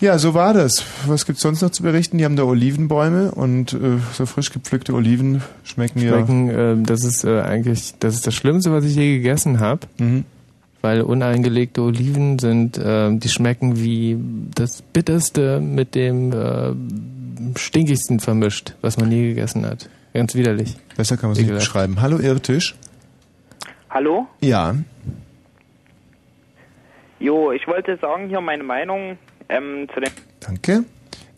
Ja, 0.00 0.18
so 0.18 0.34
war 0.34 0.52
das. 0.52 0.84
Was 1.06 1.24
gibt's 1.24 1.42
sonst 1.42 1.62
noch 1.62 1.70
zu 1.70 1.82
berichten? 1.82 2.18
Die 2.18 2.24
haben 2.24 2.36
da 2.36 2.44
Olivenbäume 2.44 3.30
und 3.30 3.72
äh, 3.72 3.98
so 4.12 4.26
frisch 4.26 4.50
gepflückte 4.52 4.92
Oliven 4.92 5.42
schmecken, 5.62 6.00
Schmecken, 6.00 6.50
äh, 6.50 6.76
das 6.82 7.04
ist 7.04 7.24
äh, 7.24 7.40
eigentlich, 7.40 7.94
das 8.00 8.14
ist 8.14 8.26
das 8.26 8.34
Schlimmste, 8.34 8.72
was 8.72 8.84
ich 8.84 8.96
je 8.96 9.16
gegessen 9.16 9.60
habe. 9.60 9.86
Mhm. 9.98 10.24
Weil 10.82 11.00
uneingelegte 11.00 11.80
Oliven 11.80 12.38
sind, 12.38 12.76
äh, 12.76 13.10
die 13.16 13.28
schmecken 13.28 13.78
wie 13.78 14.18
das 14.54 14.82
Bitterste 14.82 15.60
mit 15.60 15.94
dem 15.94 16.32
äh, 16.32 17.58
Stinkigsten 17.58 18.20
vermischt, 18.20 18.74
was 18.82 18.98
man 18.98 19.10
je 19.10 19.28
gegessen 19.28 19.64
hat. 19.64 19.88
Ganz 20.12 20.34
widerlich. 20.34 20.74
ja. 20.74 20.78
Besser 20.96 21.16
kann 21.16 21.30
man 21.30 21.38
es 21.38 21.42
nicht 21.42 21.54
beschreiben. 21.54 22.00
Hallo 22.02 22.18
Irrtisch. 22.18 22.74
Hallo? 23.90 24.26
Ja. 24.40 24.74
Jo, 27.20 27.52
ich 27.52 27.66
wollte 27.66 27.96
sagen 27.96 28.28
hier 28.28 28.40
meine 28.40 28.64
Meinung 28.64 29.16
ähm, 29.48 29.86
zu 29.92 30.00
dem. 30.00 30.12
Danke. 30.40 30.84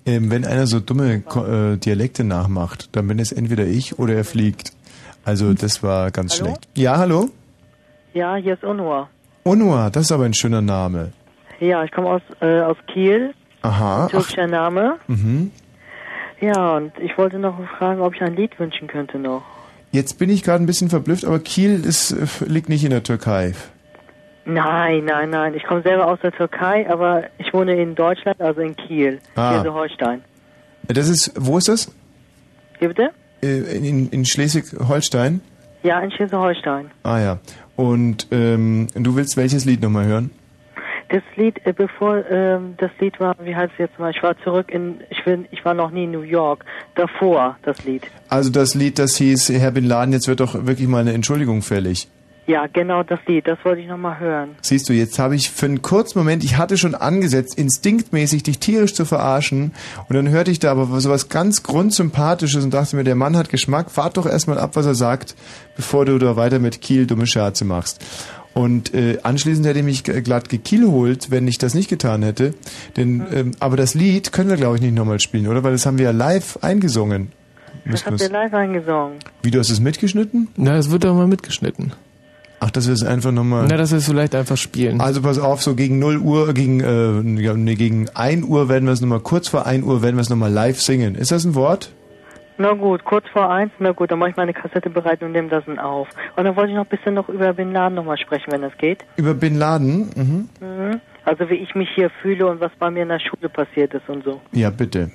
Ähm, 0.05 0.31
wenn 0.31 0.45
einer 0.45 0.67
so 0.67 0.79
dumme 0.81 1.21
Ko 1.21 1.45
äh, 1.45 1.77
Dialekte 1.77 2.23
nachmacht, 2.25 2.89
dann 2.93 3.09
bin 3.09 3.19
es 3.19 3.33
entweder 3.33 3.65
ich 3.67 3.99
oder 3.99 4.15
er 4.15 4.25
fliegt. 4.25 4.73
Also 5.25 5.53
das 5.55 5.83
war 5.83 6.11
ganz 6.13 6.35
Hallo? 6.35 6.45
schlecht. 6.51 6.69
Ja, 6.77 6.97
hallo? 6.99 7.31
Ja, 8.15 8.37
hier 8.37 8.55
ist 8.55 8.63
Unua. 8.65 9.09
Onua, 9.45 9.91
das 9.91 10.05
ist 10.05 10.13
aber 10.13 10.25
ein 10.25 10.35
schöner 10.35 10.63
Name. 10.63 11.13
Ja, 11.61 11.83
ich 11.85 11.91
komme 11.91 12.09
aus, 12.09 12.23
äh, 12.41 12.61
aus 12.61 12.77
Kiel, 12.93 13.35
Aha. 13.63 14.05
Ach, 14.07 14.11
türkischer 14.11 14.47
Name. 14.47 14.97
mhm. 15.09 15.51
Ja, 16.41 16.77
und 16.77 16.93
ich 16.99 17.17
wollte 17.17 17.39
noch 17.39 17.59
fragen, 17.79 18.01
ob 18.03 18.15
ich 18.15 18.21
ein 18.23 18.37
Lied 18.37 18.59
wünschen 18.61 18.89
könnte 18.89 19.19
noch. 19.19 19.43
Jetzt 19.91 20.19
bin 20.19 20.29
ich 20.29 20.43
gerade 20.43 20.63
ein 20.63 20.67
bisschen 20.67 20.91
verblüfft, 20.91 21.25
aber 21.25 21.39
Kiel 21.39 21.83
ist, 21.85 22.11
äh, 22.13 22.27
liegt 22.47 22.69
nicht 22.69 22.85
in 22.85 22.91
der 22.91 23.03
Türkei. 23.03 23.55
Nein, 24.47 25.05
nein, 25.05 25.31
nein. 25.31 25.55
Ich 25.55 25.65
komme 25.65 25.83
selber 25.83 26.07
aus 26.07 26.21
der 26.23 26.33
Türkei, 26.33 26.89
aber 26.89 27.25
ich 27.39 27.53
wohne 27.53 27.75
in 27.81 27.95
Deutschland, 27.95 28.41
also 28.41 28.61
in 28.61 28.77
Kiel, 28.77 29.19
Ah. 29.35 29.53
Schleswig-Holstein. 29.55 30.23
Das 30.89 31.09
ist, 31.09 31.33
wo 31.37 31.59
ist 31.59 31.69
das? 31.69 31.93
Wie 32.79 32.87
bitte? 32.87 33.11
Äh, 33.43 33.77
In, 33.77 34.09
in 34.11 34.25
Schleswig-Holstein? 34.25 35.41
Ja, 35.83 35.99
in 36.01 36.11
Schleswig-Holstein. 36.13 36.91
Ah 37.03 37.19
ja. 37.19 37.39
Und 37.75 38.29
ähm, 38.31 38.87
du 38.95 39.17
willst 39.17 39.37
welches 39.37 39.65
Lied 39.65 39.83
nochmal 39.83 40.07
hören? 40.07 40.31
Das 41.09 41.23
Lied, 41.37 41.61
äh, 41.65 41.73
bevor 41.73 42.25
ähm, 42.31 42.75
das 42.79 42.91
Lied 43.01 43.19
war, 43.21 43.35
wie 43.41 43.55
heißt 43.55 43.73
es 43.75 43.79
jetzt 43.79 43.99
mal? 43.99 44.11
Ich 44.11 44.23
war 44.23 44.37
zurück 44.43 44.71
in, 44.73 45.01
ich 45.11 45.23
bin, 45.25 45.47
ich 45.51 45.65
war 45.65 45.75
noch 45.75 45.91
nie 45.91 46.05
in 46.05 46.11
New 46.13 46.23
York. 46.23 46.65
Davor 46.95 47.57
das 47.63 47.85
Lied. 47.85 48.03
Also 48.29 48.51
das 48.51 48.75
Lied, 48.75 48.99
das 48.99 49.17
hieß 49.17 49.51
Herr 49.51 49.71
Bin 49.73 49.85
Laden, 49.87 50.13
jetzt 50.13 50.27
wird 50.29 50.41
doch 50.41 50.67
wirklich 50.67 50.89
mal 50.89 51.01
eine 51.01 51.13
Entschuldigung 51.13 51.63
fällig. 51.63 52.09
Ja, 52.47 52.67
genau 52.73 53.03
das 53.03 53.19
Lied. 53.27 53.49
Das 53.49 53.59
wollte 53.65 53.81
ich 53.81 53.89
noch 53.89 53.97
mal 53.97 54.21
hören. 54.21 54.51
Siehst 54.63 54.89
du, 54.89 54.93
jetzt 54.93 55.19
habe 55.19 55.35
ich 55.35 55.51
für 55.51 55.67
einen 55.67 55.83
kurzen 55.83 56.19
Moment, 56.19 56.45
ich 56.45 56.57
hatte 56.57 56.79
schon 56.79 56.95
angesetzt, 56.95 57.59
instinktmäßig 57.59 58.45
dich 58.45 58.61
tierisch 58.61 58.95
zu 58.95 59.05
verarschen 59.05 59.73
und 60.09 60.15
dann 60.15 60.29
hörte 60.29 60.53
ich 60.53 60.61
da 60.61 60.71
aber 60.71 61.01
sowas 61.01 61.29
ganz 61.29 61.65
grundsympathisches 61.65 62.65
und 62.65 62.73
dachte 62.73 62.95
mir, 62.95 63.05
der 63.05 63.17
Mann 63.17 63.37
hat 63.37 63.49
Geschmack, 63.49 63.97
wart 63.97 64.17
doch 64.17 64.27
erstmal 64.27 64.59
ab, 64.59 64.77
was 64.77 64.87
er 64.87 64.95
sagt, 64.95 65.35
bevor 65.75 66.05
du 66.05 66.19
da 66.19 66.37
weiter 66.37 66.61
mit 66.61 66.81
Kiel 66.81 67.07
dumme 67.07 67.27
Scherze 67.27 67.65
machst. 67.65 68.05
Und 68.55 68.95
äh, 68.95 69.19
anschließend 69.23 69.67
hätte 69.67 69.81
ich 69.81 69.85
mich 69.85 70.03
glatt 70.03 70.49
gekielholt, 70.49 71.31
wenn 71.31 71.47
ich 71.47 71.59
das 71.59 71.75
nicht 71.75 71.91
getan 71.91 72.23
hätte. 72.23 72.55
Denn, 72.97 73.27
ähm, 73.31 73.53
aber 73.61 73.77
das 73.77 73.95
Lied 73.95 74.33
können 74.33 74.49
wir, 74.49 74.57
glaube 74.57 74.77
ich, 74.77 74.83
nicht 74.83 74.95
nochmal 74.95 75.21
spielen, 75.21 75.47
oder? 75.47 75.63
Weil 75.63 75.73
das 75.73 75.85
haben 75.85 75.99
wir 75.99 76.07
ja 76.07 76.11
live 76.13 76.59
eingesungen. 76.63 77.33
Das 77.85 78.07
habt 78.07 78.21
ihr 78.21 78.31
live 78.31 78.55
eingesungen. 78.55 79.19
Wie, 79.43 79.51
du 79.51 79.59
hast 79.59 79.69
es 79.69 79.81
mitgeschnitten? 79.81 80.49
Na, 80.57 80.77
es 80.77 80.91
wird 80.91 81.05
doch 81.05 81.15
mal 81.15 81.27
mitgeschnitten. 81.27 81.93
Ach, 82.61 82.71
dass 82.71 82.87
wir 82.87 82.95
es 82.95 83.05
einfach 83.05 83.33
nochmal... 83.33 83.67
Na, 83.69 83.77
dass 83.77 83.91
wir 83.91 83.99
es 83.99 84.07
vielleicht 84.07 84.35
einfach 84.35 84.57
spielen. 84.57 85.01
Also 85.01 85.21
pass 85.21 85.39
auf, 85.39 85.63
so 85.63 85.75
gegen 85.75 85.99
0 85.99 86.19
Uhr, 86.19 86.55
gegen, 86.55 86.81
äh, 86.81 87.43
ja, 87.43 87.55
nee, 87.55 87.75
gegen 87.75 88.09
1 88.15 88.45
Uhr 88.45 88.69
werden 88.69 88.87
wir 88.87 88.93
es 88.93 89.01
nochmal, 89.01 89.21
kurz 89.21 89.49
vor 89.49 89.67
1 89.67 89.85
Uhr 89.85 90.03
werden 90.03 90.17
wir 90.17 90.23
es 90.23 90.31
nochmal 90.31 90.51
live 90.51 90.81
singen. 90.81 91.15
Ist 91.15 91.33
das 91.33 91.45
ein 91.45 91.55
Wort? 91.55 91.93
Na 92.59 92.73
gut, 92.73 93.05
kurz 93.05 93.29
vor 93.29 93.51
eins, 93.51 93.71
na 93.79 93.93
gut, 93.93 94.11
dann 94.11 94.19
mache 94.19 94.31
ich 94.31 94.37
meine 94.37 94.55
Kassette 94.55 94.89
bereit 94.89 95.23
und 95.23 95.33
nehme 95.33 95.49
das 95.49 95.65
dann 95.67 95.79
auf. 95.79 96.09
Und 96.37 96.45
dann 96.45 96.57
wollte 96.57 96.71
ich 96.71 96.77
noch 96.77 96.87
ein 96.87 96.89
bisschen 96.89 97.15
noch 97.15 97.29
über 97.29 97.53
Bin 97.53 97.73
Laden 97.73 97.95
nochmal 97.95 98.17
sprechen, 98.17 98.51
wenn 98.51 98.63
das 98.63 98.77
geht. 98.79 99.05
Über 99.17 99.35
Bin 99.35 99.59
Laden? 99.59 100.11
Mhm. 100.17 100.49
Mhm. 100.61 101.01
Also 101.25 101.51
wie 101.51 101.57
ich 101.57 101.75
mich 101.75 101.89
hier 101.95 102.11
fühle 102.23 102.47
und 102.47 102.61
was 102.61 102.73
bei 102.79 102.91
mir 102.91 103.03
in 103.03 103.11
der 103.11 103.21
Schule 103.21 103.51
passiert 103.51 103.93
ist 103.93 104.09
und 104.09 104.25
so. 104.25 104.41
Ja, 104.53 104.71
bitte. 104.71 105.11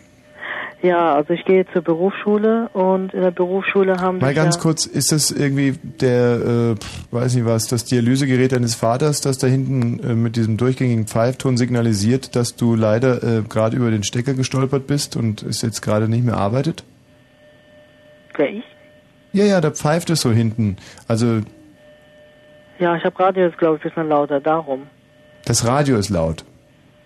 Ja, 0.81 1.13
also 1.13 1.33
ich 1.33 1.45
gehe 1.45 1.65
zur 1.73 1.83
Berufsschule 1.83 2.69
und 2.73 3.13
in 3.13 3.21
der 3.21 3.29
Berufsschule 3.29 3.97
haben 3.97 4.17
Mal 4.17 4.27
sich 4.27 4.35
ganz 4.35 4.55
ja, 4.55 4.61
kurz, 4.61 4.87
ist 4.87 5.11
das 5.11 5.29
irgendwie 5.29 5.77
der, 5.83 6.75
äh, 6.75 6.75
weiß 7.11 7.35
nicht 7.35 7.45
was, 7.45 7.67
das 7.67 7.85
Dialysegerät 7.85 8.51
deines 8.51 8.73
Vaters, 8.73 9.21
das 9.21 9.37
da 9.37 9.45
hinten 9.45 9.99
äh, 9.99 10.15
mit 10.15 10.35
diesem 10.35 10.57
durchgängigen 10.57 11.05
Pfeifton 11.05 11.57
signalisiert, 11.57 12.35
dass 12.35 12.55
du 12.55 12.75
leider 12.75 13.21
äh, 13.21 13.41
gerade 13.43 13.77
über 13.77 13.91
den 13.91 14.01
Stecker 14.01 14.33
gestolpert 14.33 14.87
bist 14.87 15.15
und 15.15 15.43
es 15.43 15.61
jetzt 15.61 15.81
gerade 15.81 16.09
nicht 16.09 16.25
mehr 16.25 16.37
arbeitet? 16.37 16.83
Wer 18.35 18.49
ich? 18.49 18.63
Ja, 19.33 19.45
ja, 19.45 19.61
da 19.61 19.69
pfeift 19.69 20.09
es 20.09 20.21
so 20.21 20.31
hinten. 20.31 20.77
Also 21.07 21.41
Ja, 22.79 22.95
ich 22.95 23.03
habe 23.03 23.19
Radio 23.19 23.45
jetzt, 23.45 23.59
glaube 23.59 23.77
ich, 23.77 23.83
ein 23.83 23.89
bisschen 23.89 24.09
lauter, 24.09 24.39
darum. 24.39 24.87
Das 25.45 25.63
Radio 25.65 25.97
ist 25.97 26.09
laut. 26.09 26.43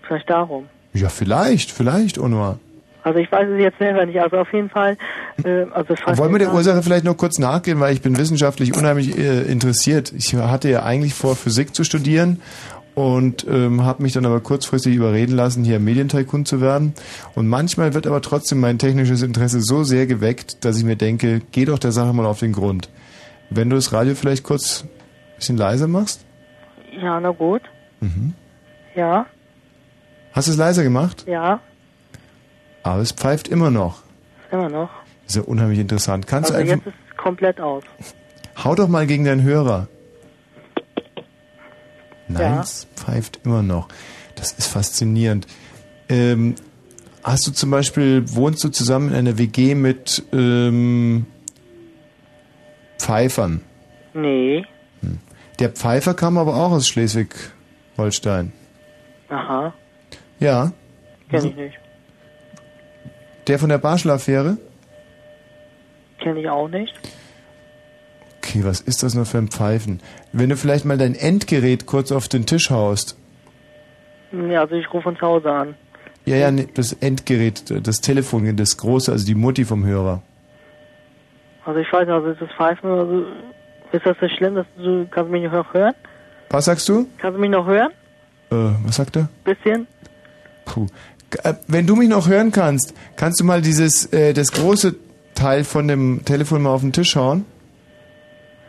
Vielleicht 0.04 0.30
darum. 0.30 0.68
Ja, 0.94 1.10
vielleicht, 1.10 1.72
vielleicht, 1.72 2.18
Onur. 2.18 2.58
Also 3.06 3.20
ich 3.20 3.32
weiß 3.32 3.48
es 3.50 3.60
jetzt 3.60 3.78
selber 3.78 4.04
nicht. 4.08 4.20
Also 4.20 4.38
auf 4.38 4.52
jeden 4.52 4.70
Fall, 4.70 4.98
äh, 5.44 5.66
also 5.72 5.94
Wollen 6.18 6.32
wir 6.32 6.40
der 6.40 6.52
Ursache 6.54 6.82
vielleicht 6.82 7.06
noch 7.06 7.16
kurz 7.16 7.38
nachgehen, 7.38 7.80
weil 7.80 7.94
ich 7.94 8.02
bin 8.02 8.18
wissenschaftlich 8.18 8.76
unheimlich 8.76 9.16
äh, 9.16 9.44
interessiert. 9.44 10.12
Ich 10.18 10.34
hatte 10.34 10.70
ja 10.70 10.82
eigentlich 10.82 11.14
vor, 11.14 11.36
Physik 11.36 11.76
zu 11.76 11.84
studieren 11.84 12.42
und 12.96 13.46
ähm, 13.48 13.84
habe 13.86 14.02
mich 14.02 14.14
dann 14.14 14.26
aber 14.26 14.40
kurzfristig 14.40 14.96
überreden 14.96 15.36
lassen, 15.36 15.64
hier 15.64 15.80
Medientycoon 15.80 16.46
zu 16.48 16.62
werden. 16.62 16.96
Und 17.36 17.48
manchmal 17.48 17.94
wird 17.94 18.08
aber 18.08 18.24
trotzdem 18.24 18.60
mein 18.60 18.80
technisches 18.80 19.22
Interesse 19.22 19.62
so 19.62 19.84
sehr 19.84 20.08
geweckt, 20.08 20.66
dass 20.66 20.76
ich 20.80 20.84
mir 20.84 20.96
denke, 20.96 21.44
geh 21.52 21.66
doch 21.66 21.78
der 21.78 21.92
Sache 21.92 22.12
mal 22.12 22.26
auf 22.26 22.40
den 22.40 22.54
Grund. 22.54 22.90
Wenn 23.52 23.70
du 23.70 23.76
das 23.76 23.94
Radio 23.94 24.16
vielleicht 24.16 24.44
kurz 24.44 24.84
ein 24.84 24.90
bisschen 25.38 25.58
leiser 25.58 25.88
machst? 25.88 26.26
Ja, 27.00 27.20
na 27.20 27.30
gut. 27.30 27.62
Mhm. 28.00 28.34
Ja, 28.96 29.28
Hast 30.34 30.48
du 30.48 30.54
es 30.54 30.58
leiser 30.58 30.82
gemacht? 30.84 31.24
ja, 31.28 31.60
Aber 32.86 33.02
es 33.02 33.12
pfeift 33.12 33.48
immer 33.48 33.72
noch. 33.72 34.04
immer 34.52 34.70
noch. 34.70 34.90
ist 35.26 35.36
ja 35.36 35.42
unheimlich 35.42 35.80
interessant. 35.80 36.28
Kannst 36.28 36.52
also 36.52 36.64
du 36.64 36.72
einfach, 36.72 36.86
jetzt 36.86 36.96
ist 36.96 37.02
es 37.12 37.18
komplett 37.18 37.60
aus. 37.60 37.84
hau 38.64 38.76
doch 38.76 38.88
mal 38.88 39.08
gegen 39.08 39.26
deinen 39.26 39.42
Hörer. 39.42 39.88
Nein, 42.28 42.42
Ja. 42.56 42.62
es 42.62 42.88
pfeift 42.96 43.40
immer 43.44 43.64
noch. 43.64 43.88
Das 44.36 44.52
ist 44.52 44.68
faszinierend. 44.68 45.48
Ähm, 46.10 46.56
hast 47.24 47.48
du 47.48 47.52
zum 47.52 47.72
Beispiel, 47.72 48.24
wohnst 48.36 48.64
du 48.64 48.70
zusammen 48.70 49.10
in 49.10 49.16
einer 49.16 49.38
WG 49.40 49.74
mit 49.74 50.24
ähm, 50.32 51.26
Pfeifern? 53.00 53.62
Nee. 54.14 54.64
Der 55.60 55.70
Pfeifer 55.70 56.14
kam 56.14 56.38
aber 56.38 56.56
auch 56.56 56.72
aus 56.72 56.88
Schleswig-Holstein. 56.88 58.52
Aha, 59.30 59.74
Ja. 60.40 60.72
kenne 61.30 61.48
ich 61.50 61.56
nicht. 61.56 61.80
Der 63.48 63.60
von 63.60 63.70
der 63.70 63.78
Barschel-Affäre? 63.78 64.58
Kenne 66.20 66.40
ich 66.40 66.50
auch 66.50 66.68
nicht. 66.68 66.94
Okay, 68.38 68.64
was 68.64 68.82
ist 68.82 69.04
das 69.04 69.16
nur 69.16 69.26
für 69.26 69.38
ein 69.38 69.50
Pfeifen? 69.50 70.02
Wenn 70.32 70.50
du 70.50 70.58
vielleicht 70.58 70.86
mal 70.86 70.98
dein 70.98 71.16
Endgerät 71.16 71.86
kurz 71.86 72.12
auf 72.12 72.28
den 72.28 72.46
Tisch 72.46 72.70
haust. 72.70 73.18
Nee, 74.32 74.58
also 74.58 74.76
ich 74.76 74.92
rufe 74.94 75.04
von 75.04 75.16
zu 75.16 75.22
Hause 75.22 75.52
an. 75.52 75.76
Ja, 76.26 76.38
ja, 76.38 76.52
nee, 76.52 76.68
das 76.74 76.94
Endgerät, 76.94 77.64
das 77.86 78.02
Telefon, 78.02 78.56
das 78.58 78.78
große, 78.78 79.12
also 79.12 79.26
die 79.26 79.36
Mutti 79.36 79.64
vom 79.64 79.86
Hörer. 79.86 80.24
Also 81.66 81.80
ich 81.80 81.92
weiß 81.92 82.02
nicht, 82.02 82.12
also 82.12 82.28
ist 82.30 82.42
das 82.42 82.52
Pfeifen, 82.58 82.90
also 82.90 83.26
ist 83.92 84.06
das 84.06 84.18
so 84.20 84.28
schlimm, 84.28 84.56
dass 84.56 84.66
du, 84.78 85.08
kannst 85.10 85.32
mich 85.32 85.44
noch 85.44 85.74
hören? 85.74 85.94
Was 86.50 86.66
sagst 86.66 86.88
du? 86.90 87.08
Kannst 87.18 87.38
du 87.38 87.42
mich 87.42 87.50
noch 87.50 87.66
hören? 87.66 87.92
Äh, 88.52 88.56
was 88.84 88.96
sagt 88.96 89.16
er? 89.18 89.30
Bisschen? 89.44 89.88
Puh. 90.66 90.88
Äh, 91.44 91.56
Wenn 91.68 91.88
du 91.88 91.96
mich 91.96 92.10
noch 92.10 92.28
hören 92.28 92.52
kannst, 92.52 92.94
kannst 93.16 93.40
du 93.40 93.44
mal 93.44 93.62
dieses, 93.62 94.06
äh, 94.14 94.34
das 94.34 94.52
große 94.52 94.96
Teil 95.34 95.64
von 95.64 95.88
dem 95.88 96.24
Telefon 96.26 96.62
mal 96.62 96.72
auf 96.72 96.82
den 96.82 96.94
Tisch 96.94 97.16
hauen? 97.16 97.46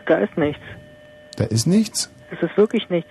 Da 0.06 0.18
ist 0.18 0.36
nichts. 0.36 0.62
Da 1.36 1.44
ist 1.44 1.66
nichts. 1.66 2.10
Es 2.30 2.42
ist 2.42 2.56
wirklich 2.56 2.88
nichts. 2.90 3.10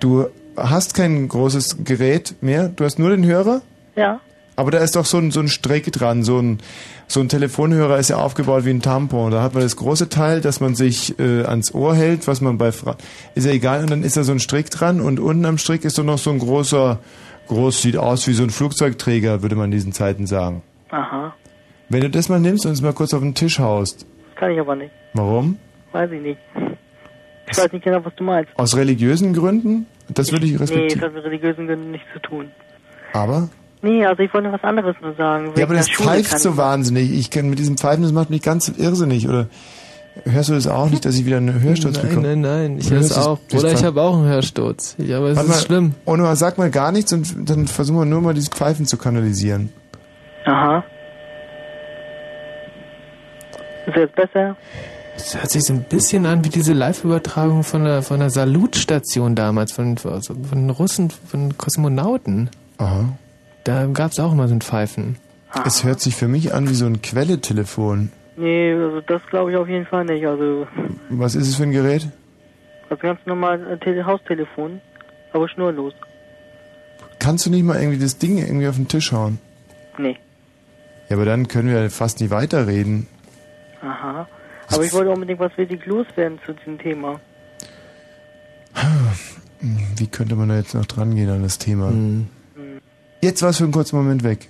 Du 0.00 0.26
hast 0.56 0.94
kein 0.94 1.28
großes 1.28 1.84
Gerät 1.84 2.36
mehr, 2.40 2.68
du 2.68 2.84
hast 2.84 2.98
nur 2.98 3.10
den 3.10 3.24
Hörer? 3.24 3.62
Ja. 3.94 4.20
Aber 4.58 4.70
da 4.70 4.78
ist 4.78 4.96
doch 4.96 5.04
so 5.04 5.18
ein, 5.18 5.30
so 5.30 5.40
ein 5.40 5.48
Strick 5.48 5.92
dran, 5.92 6.22
so 6.22 6.38
ein, 6.40 6.60
so 7.08 7.20
ein 7.20 7.28
Telefonhörer 7.28 7.98
ist 7.98 8.08
ja 8.08 8.16
aufgebaut 8.16 8.64
wie 8.64 8.70
ein 8.70 8.80
Tampon. 8.80 9.30
Da 9.30 9.42
hat 9.42 9.52
man 9.52 9.62
das 9.62 9.76
große 9.76 10.08
Teil, 10.08 10.40
das 10.40 10.60
man 10.60 10.74
sich 10.74 11.18
äh, 11.18 11.44
ans 11.44 11.74
Ohr 11.74 11.94
hält, 11.94 12.26
was 12.26 12.40
man 12.40 12.56
bei 12.56 12.72
Fra 12.72 12.96
ist 13.34 13.44
ja 13.44 13.52
egal, 13.52 13.82
und 13.82 13.90
dann 13.90 14.02
ist 14.02 14.16
da 14.16 14.24
so 14.24 14.32
ein 14.32 14.40
Strick 14.40 14.70
dran 14.70 15.02
und 15.02 15.20
unten 15.20 15.44
am 15.44 15.58
Strick 15.58 15.84
ist 15.84 15.98
doch 15.98 16.04
noch 16.04 16.16
so 16.18 16.30
ein 16.30 16.38
großer, 16.38 16.98
groß 17.46 17.82
sieht 17.82 17.96
aus 17.96 18.26
wie 18.28 18.32
so 18.32 18.42
ein 18.42 18.50
Flugzeugträger, 18.50 19.42
würde 19.42 19.56
man 19.56 19.66
in 19.66 19.70
diesen 19.72 19.92
Zeiten 19.92 20.26
sagen. 20.26 20.62
Aha. 20.90 21.34
Wenn 21.88 22.00
du 22.00 22.10
das 22.10 22.28
mal 22.28 22.40
nimmst 22.40 22.66
und 22.66 22.72
es 22.72 22.82
mal 22.82 22.92
kurz 22.92 23.14
auf 23.14 23.20
den 23.20 23.34
Tisch 23.34 23.58
haust. 23.58 24.06
Das 24.30 24.40
kann 24.40 24.50
ich 24.50 24.60
aber 24.60 24.76
nicht. 24.76 24.90
Warum? 25.14 25.58
Weiß 25.92 26.10
ich 26.10 26.20
nicht. 26.20 26.38
Ich 27.48 27.56
weiß 27.56 27.72
nicht 27.72 27.84
genau, 27.84 28.04
was 28.04 28.14
du 28.16 28.24
meinst. 28.24 28.50
Aus 28.56 28.76
religiösen 28.76 29.32
Gründen? 29.32 29.86
Das 30.08 30.32
würde 30.32 30.46
ich 30.46 30.52
Nee, 30.52 30.58
respektieren. 30.58 31.00
das 31.00 31.08
hat 31.08 31.14
mit 31.14 31.24
religiösen 31.24 31.66
Gründen 31.66 31.90
nichts 31.92 32.06
zu 32.12 32.18
tun. 32.20 32.50
Aber? 33.12 33.48
Nee, 33.82 34.04
also 34.04 34.22
ich 34.22 34.32
wollte 34.34 34.50
was 34.52 34.62
anderes 34.64 34.96
nur 35.00 35.14
sagen. 35.14 35.52
Ja, 35.56 35.64
aber 35.64 35.74
das 35.74 35.88
pfeift 35.88 36.38
so 36.40 36.56
wahnsinnig. 36.56 37.12
Ich 37.12 37.30
kann 37.30 37.48
mit 37.48 37.58
diesem 37.58 37.76
Pfeifen, 37.76 38.02
das 38.02 38.12
macht 38.12 38.30
mich 38.30 38.42
ganz 38.42 38.68
irrsinnig. 38.68 39.28
Oder 39.28 39.46
hörst 40.24 40.48
du 40.48 40.54
das 40.54 40.66
auch 40.66 40.88
nicht, 40.90 41.04
dass 41.04 41.14
ich 41.16 41.24
wieder 41.26 41.36
einen 41.38 41.60
Hörsturz 41.60 41.96
Nein, 41.96 42.08
bekomme? 42.08 42.28
nein, 42.28 42.40
nein, 42.40 42.78
ich 42.78 42.86
Du 42.88 42.94
höre 42.94 43.00
es 43.00 43.16
auch. 43.16 43.38
das 43.50 43.62
Oder 43.62 43.72
ich 43.72 43.84
habe 43.84 44.00
auch 44.02 44.14
einen 44.16 44.26
Hörsturz. 44.26 44.94
Ja, 44.98 45.18
aber 45.18 45.28
es 45.30 45.36
Warte 45.36 45.50
ist 45.50 45.56
mal, 45.56 45.62
schlimm. 45.66 45.94
Onur, 46.06 46.36
sag 46.36 46.58
mal 46.58 46.70
gar 46.70 46.92
nichts 46.92 47.12
und 47.12 47.48
dann 47.48 47.66
versuchen 47.66 47.98
wir 47.98 48.04
nur 48.04 48.20
mal 48.20 48.34
dieses 48.34 48.48
Pfeifen 48.48 48.86
zu 48.86 48.96
kanalisieren. 48.96 49.72
Aha. 50.44 50.84
Ist 53.86 53.96
jetzt 53.96 54.14
besser? 54.16 54.56
Das 55.16 55.34
hört 55.34 55.50
sich 55.50 55.64
so 55.64 55.72
ein 55.72 55.82
bisschen 55.84 56.26
an 56.26 56.44
wie 56.44 56.50
diese 56.50 56.72
Live-Übertragung 56.72 57.62
von 57.62 57.84
der, 57.84 58.02
von 58.02 58.20
der 58.20 58.30
Salutstation 58.30 59.34
damals, 59.34 59.72
von, 59.72 59.96
also 60.04 60.34
von 60.34 60.58
den 60.58 60.70
Russen, 60.70 61.10
von 61.10 61.48
den 61.48 61.58
Kosmonauten. 61.58 62.50
Aha. 62.78 63.08
Da 63.64 63.86
gab 63.86 64.12
es 64.12 64.20
auch 64.20 64.32
immer 64.32 64.46
so 64.48 64.54
ein 64.54 64.60
Pfeifen. 64.60 65.16
Es 65.64 65.84
hört 65.84 66.00
sich 66.00 66.14
für 66.14 66.28
mich 66.28 66.52
an 66.52 66.68
wie 66.68 66.74
so 66.74 66.84
ein 66.86 67.00
Quelletelefon. 67.00 68.10
Nee, 68.36 68.72
also 68.74 69.00
das 69.00 69.22
glaube 69.30 69.50
ich 69.50 69.56
auf 69.56 69.68
jeden 69.68 69.86
Fall 69.86 70.04
nicht. 70.04 70.26
Also, 70.26 70.66
Was 71.08 71.34
ist 71.34 71.48
es 71.48 71.56
für 71.56 71.62
ein 71.64 71.72
Gerät? 71.72 72.08
also 72.88 73.02
ganz 73.02 73.18
normal 73.26 73.66
äh, 73.72 73.78
Tele 73.78 74.06
Haustelefon, 74.06 74.80
aber 75.32 75.48
schnurlos. 75.48 75.92
Kannst 77.18 77.46
du 77.46 77.50
nicht 77.50 77.64
mal 77.64 77.80
irgendwie 77.80 77.98
das 77.98 78.18
Ding 78.18 78.38
irgendwie 78.38 78.68
auf 78.68 78.76
den 78.76 78.86
Tisch 78.88 79.10
hauen? 79.12 79.38
Nee. 79.98 80.16
Ja, 81.08 81.16
aber 81.16 81.24
dann 81.24 81.48
können 81.48 81.68
wir 81.68 81.90
fast 81.90 82.20
nicht 82.20 82.30
weiterreden. 82.30 83.06
Aha. 83.82 84.28
Aber 84.72 84.84
ich 84.84 84.92
wollte 84.92 85.10
unbedingt 85.10 85.40
was 85.40 85.56
wirklich 85.56 85.84
loswerden 85.86 86.38
zu 86.44 86.52
diesem 86.52 86.78
Thema. 86.78 87.20
Wie 89.96 90.06
könnte 90.06 90.36
man 90.36 90.48
da 90.48 90.56
jetzt 90.56 90.74
noch 90.74 90.86
dran 90.86 91.14
gehen 91.14 91.30
an 91.30 91.42
das 91.42 91.58
Thema? 91.58 91.92
Jetzt 93.22 93.42
war 93.42 93.50
es 93.50 93.58
für 93.58 93.64
einen 93.64 93.72
kurzen 93.72 93.96
Moment 93.96 94.22
weg. 94.22 94.48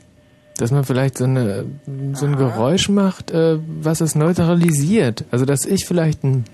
Dass 0.58 0.70
man 0.70 0.84
vielleicht 0.84 1.18
so, 1.18 1.24
eine, 1.24 1.66
so 2.14 2.24
ein 2.26 2.36
Geräusch 2.36 2.88
macht, 2.88 3.30
äh, 3.30 3.58
was 3.82 4.00
es 4.00 4.14
neutralisiert. 4.14 5.24
Also, 5.30 5.44
dass 5.44 5.66
ich 5.66 5.84
vielleicht 5.86 6.24
ein... 6.24 6.44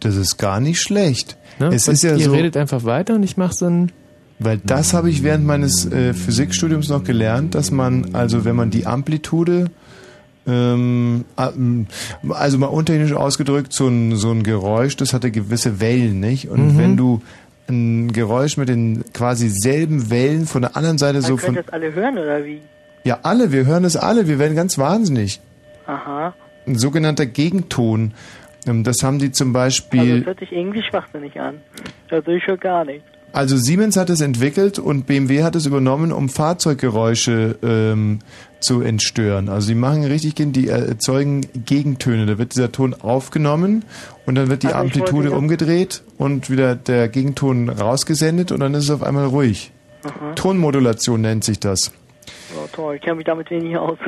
Das 0.00 0.16
ist 0.16 0.36
gar 0.38 0.60
nicht 0.60 0.80
schlecht. 0.80 1.36
Ne? 1.58 1.68
Es 1.74 1.88
Und 1.88 1.94
ist 1.94 2.02
ja 2.02 2.14
ihr 2.14 2.26
so, 2.26 2.32
redet 2.32 2.56
einfach 2.56 2.84
weiter 2.84 3.14
und 3.14 3.22
ich 3.22 3.36
mache 3.36 3.54
so 3.54 3.66
ein... 3.66 3.92
weil 4.38 4.58
das 4.64 4.94
habe 4.94 5.10
ich 5.10 5.22
während 5.22 5.44
meines 5.44 5.84
äh, 5.90 6.14
Physikstudiums 6.14 6.88
noch 6.88 7.04
gelernt, 7.04 7.54
dass 7.54 7.70
man, 7.70 8.14
also 8.14 8.44
wenn 8.44 8.56
man 8.56 8.70
die 8.70 8.86
Amplitude, 8.86 9.66
ähm, 10.46 11.24
also 11.36 12.58
mal 12.58 12.66
untechnisch 12.68 13.12
ausgedrückt, 13.12 13.72
so 13.72 13.88
ein, 13.88 14.16
so 14.16 14.30
ein 14.30 14.42
Geräusch, 14.42 14.96
das 14.96 15.12
hatte 15.12 15.30
gewisse 15.30 15.80
Wellen, 15.80 16.20
nicht? 16.20 16.48
Und 16.48 16.74
Mhm. 16.74 16.78
wenn 16.78 16.96
du 16.96 17.20
ein 17.70 18.12
Geräusch 18.12 18.56
mit 18.56 18.68
den 18.68 19.04
quasi 19.12 19.48
selben 19.48 20.10
Wellen 20.10 20.46
von 20.46 20.62
der 20.62 20.76
anderen 20.76 20.98
Seite 20.98 21.22
so 21.22 21.34
Man 21.34 21.38
von, 21.38 21.54
könnt 21.54 21.66
das 21.68 21.72
alle 21.74 21.94
hören, 21.94 22.18
oder 22.18 22.44
wie? 22.44 22.60
ja 23.04 23.20
alle, 23.22 23.52
wir 23.52 23.64
hören 23.66 23.84
es 23.84 23.96
alle, 23.96 24.28
wir 24.28 24.38
werden 24.38 24.56
ganz 24.56 24.76
wahnsinnig. 24.78 25.40
Aha. 25.86 26.34
Ein 26.66 26.76
sogenannter 26.76 27.26
Gegenton, 27.26 28.12
ähm, 28.66 28.84
das 28.84 29.02
haben 29.02 29.18
die 29.18 29.32
zum 29.32 29.48
Also 29.48 29.58
Beispiel, 29.58 30.18
das 30.18 30.26
hört 30.26 30.40
sich 30.40 30.52
irgendwie 30.52 30.82
schwachsinnig 30.82 31.40
an. 31.40 31.58
Also 32.10 32.30
ich 32.30 32.46
höre 32.46 32.58
gar 32.58 32.84
nichts. 32.84 33.04
Also 33.32 33.56
Siemens 33.56 33.96
hat 33.96 34.10
es 34.10 34.20
entwickelt 34.20 34.80
und 34.80 35.06
BMW 35.06 35.44
hat 35.44 35.54
es 35.54 35.64
übernommen, 35.64 36.10
um 36.10 36.28
Fahrzeuggeräusche 36.28 37.56
ähm, 37.62 38.18
zu 38.58 38.80
entstören. 38.82 39.48
Also 39.48 39.68
die 39.68 39.76
machen 39.76 40.04
richtig, 40.04 40.34
die 40.36 40.66
erzeugen 40.66 41.46
Gegentöne. 41.64 42.26
Da 42.26 42.38
wird 42.38 42.54
dieser 42.54 42.72
Ton 42.72 42.92
aufgenommen 42.92 43.84
und 44.30 44.36
dann 44.36 44.48
wird 44.48 44.62
die 44.62 44.68
Also 44.68 44.78
Amplitude 44.78 45.32
umgedreht 45.32 46.02
und 46.16 46.48
wieder 46.50 46.76
der 46.76 47.08
Gegenton 47.08 47.68
rausgesendet 47.68 48.52
und 48.52 48.60
dann 48.60 48.72
ist 48.74 48.84
es 48.84 48.90
auf 48.90 49.02
einmal 49.02 49.26
ruhig. 49.26 49.72
Aha. 50.04 50.32
Tonmodulation 50.36 51.20
nennt 51.20 51.42
sich 51.44 51.58
das. 51.58 51.90
Oh, 52.56 52.68
toll, 52.72 52.94
ich 52.94 53.02
kenne 53.02 53.16
mich 53.16 53.26
damit 53.26 53.50
wenig 53.50 53.76
aus. 53.76 53.98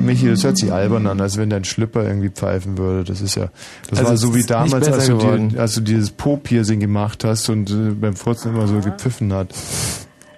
Michi, 0.00 0.28
das 0.28 0.42
hört 0.42 0.56
sich 0.56 0.72
albern 0.72 1.06
an, 1.06 1.20
als 1.20 1.36
wenn 1.38 1.50
dein 1.50 1.64
Schlüpper 1.64 2.02
irgendwie 2.04 2.30
pfeifen 2.30 2.76
würde. 2.78 3.04
Das 3.04 3.20
ist 3.20 3.34
ja, 3.36 3.50
das 3.90 3.98
Also 4.00 4.10
war 4.10 4.16
so 4.16 4.34
wie 4.34 4.42
damals, 4.42 4.88
als 4.90 5.06
du, 5.06 5.18
dir, 5.18 5.60
als 5.60 5.74
du 5.74 5.80
dieses 5.82 6.10
Po-Piercing 6.10 6.80
gemacht 6.80 7.24
hast 7.24 7.48
und 7.50 7.70
äh, 7.70 7.90
beim 7.90 8.16
Furzen 8.16 8.54
immer 8.54 8.66
so 8.66 8.80
gepfiffen 8.80 9.32
hat. 9.32 9.48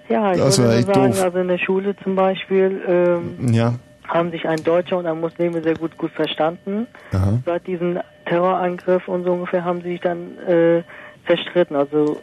Ja, 0.09 0.33
ich 0.33 0.37
Das 0.39 0.57
würde 0.57 0.69
war 0.71 0.77
echt 0.77 0.87
sagen, 0.87 1.11
doof. 1.13 1.23
also 1.23 1.37
in 1.39 1.47
der 1.47 1.57
Schule 1.57 1.95
zum 2.03 2.15
Beispiel 2.15 2.81
ähm, 2.87 3.53
Ja. 3.53 3.75
Haben 4.13 4.31
sich 4.31 4.47
ein 4.47 4.63
Deutscher 4.63 4.97
und 4.97 5.05
ein 5.07 5.19
Muslime 5.19 5.61
sehr 5.61 5.75
gut 5.75 5.97
gut 5.97 6.11
verstanden. 6.11 6.87
Aha. 7.13 7.39
Seit 7.45 7.65
diesem 7.67 7.99
Terrorangriff 8.25 9.07
und 9.07 9.23
so 9.23 9.31
ungefähr 9.33 9.63
haben 9.65 9.81
sie 9.81 9.89
sich 9.93 10.01
dann 10.01 10.37
äh, 10.47 10.83
zerstritten. 11.27 11.75
Also 11.75 12.19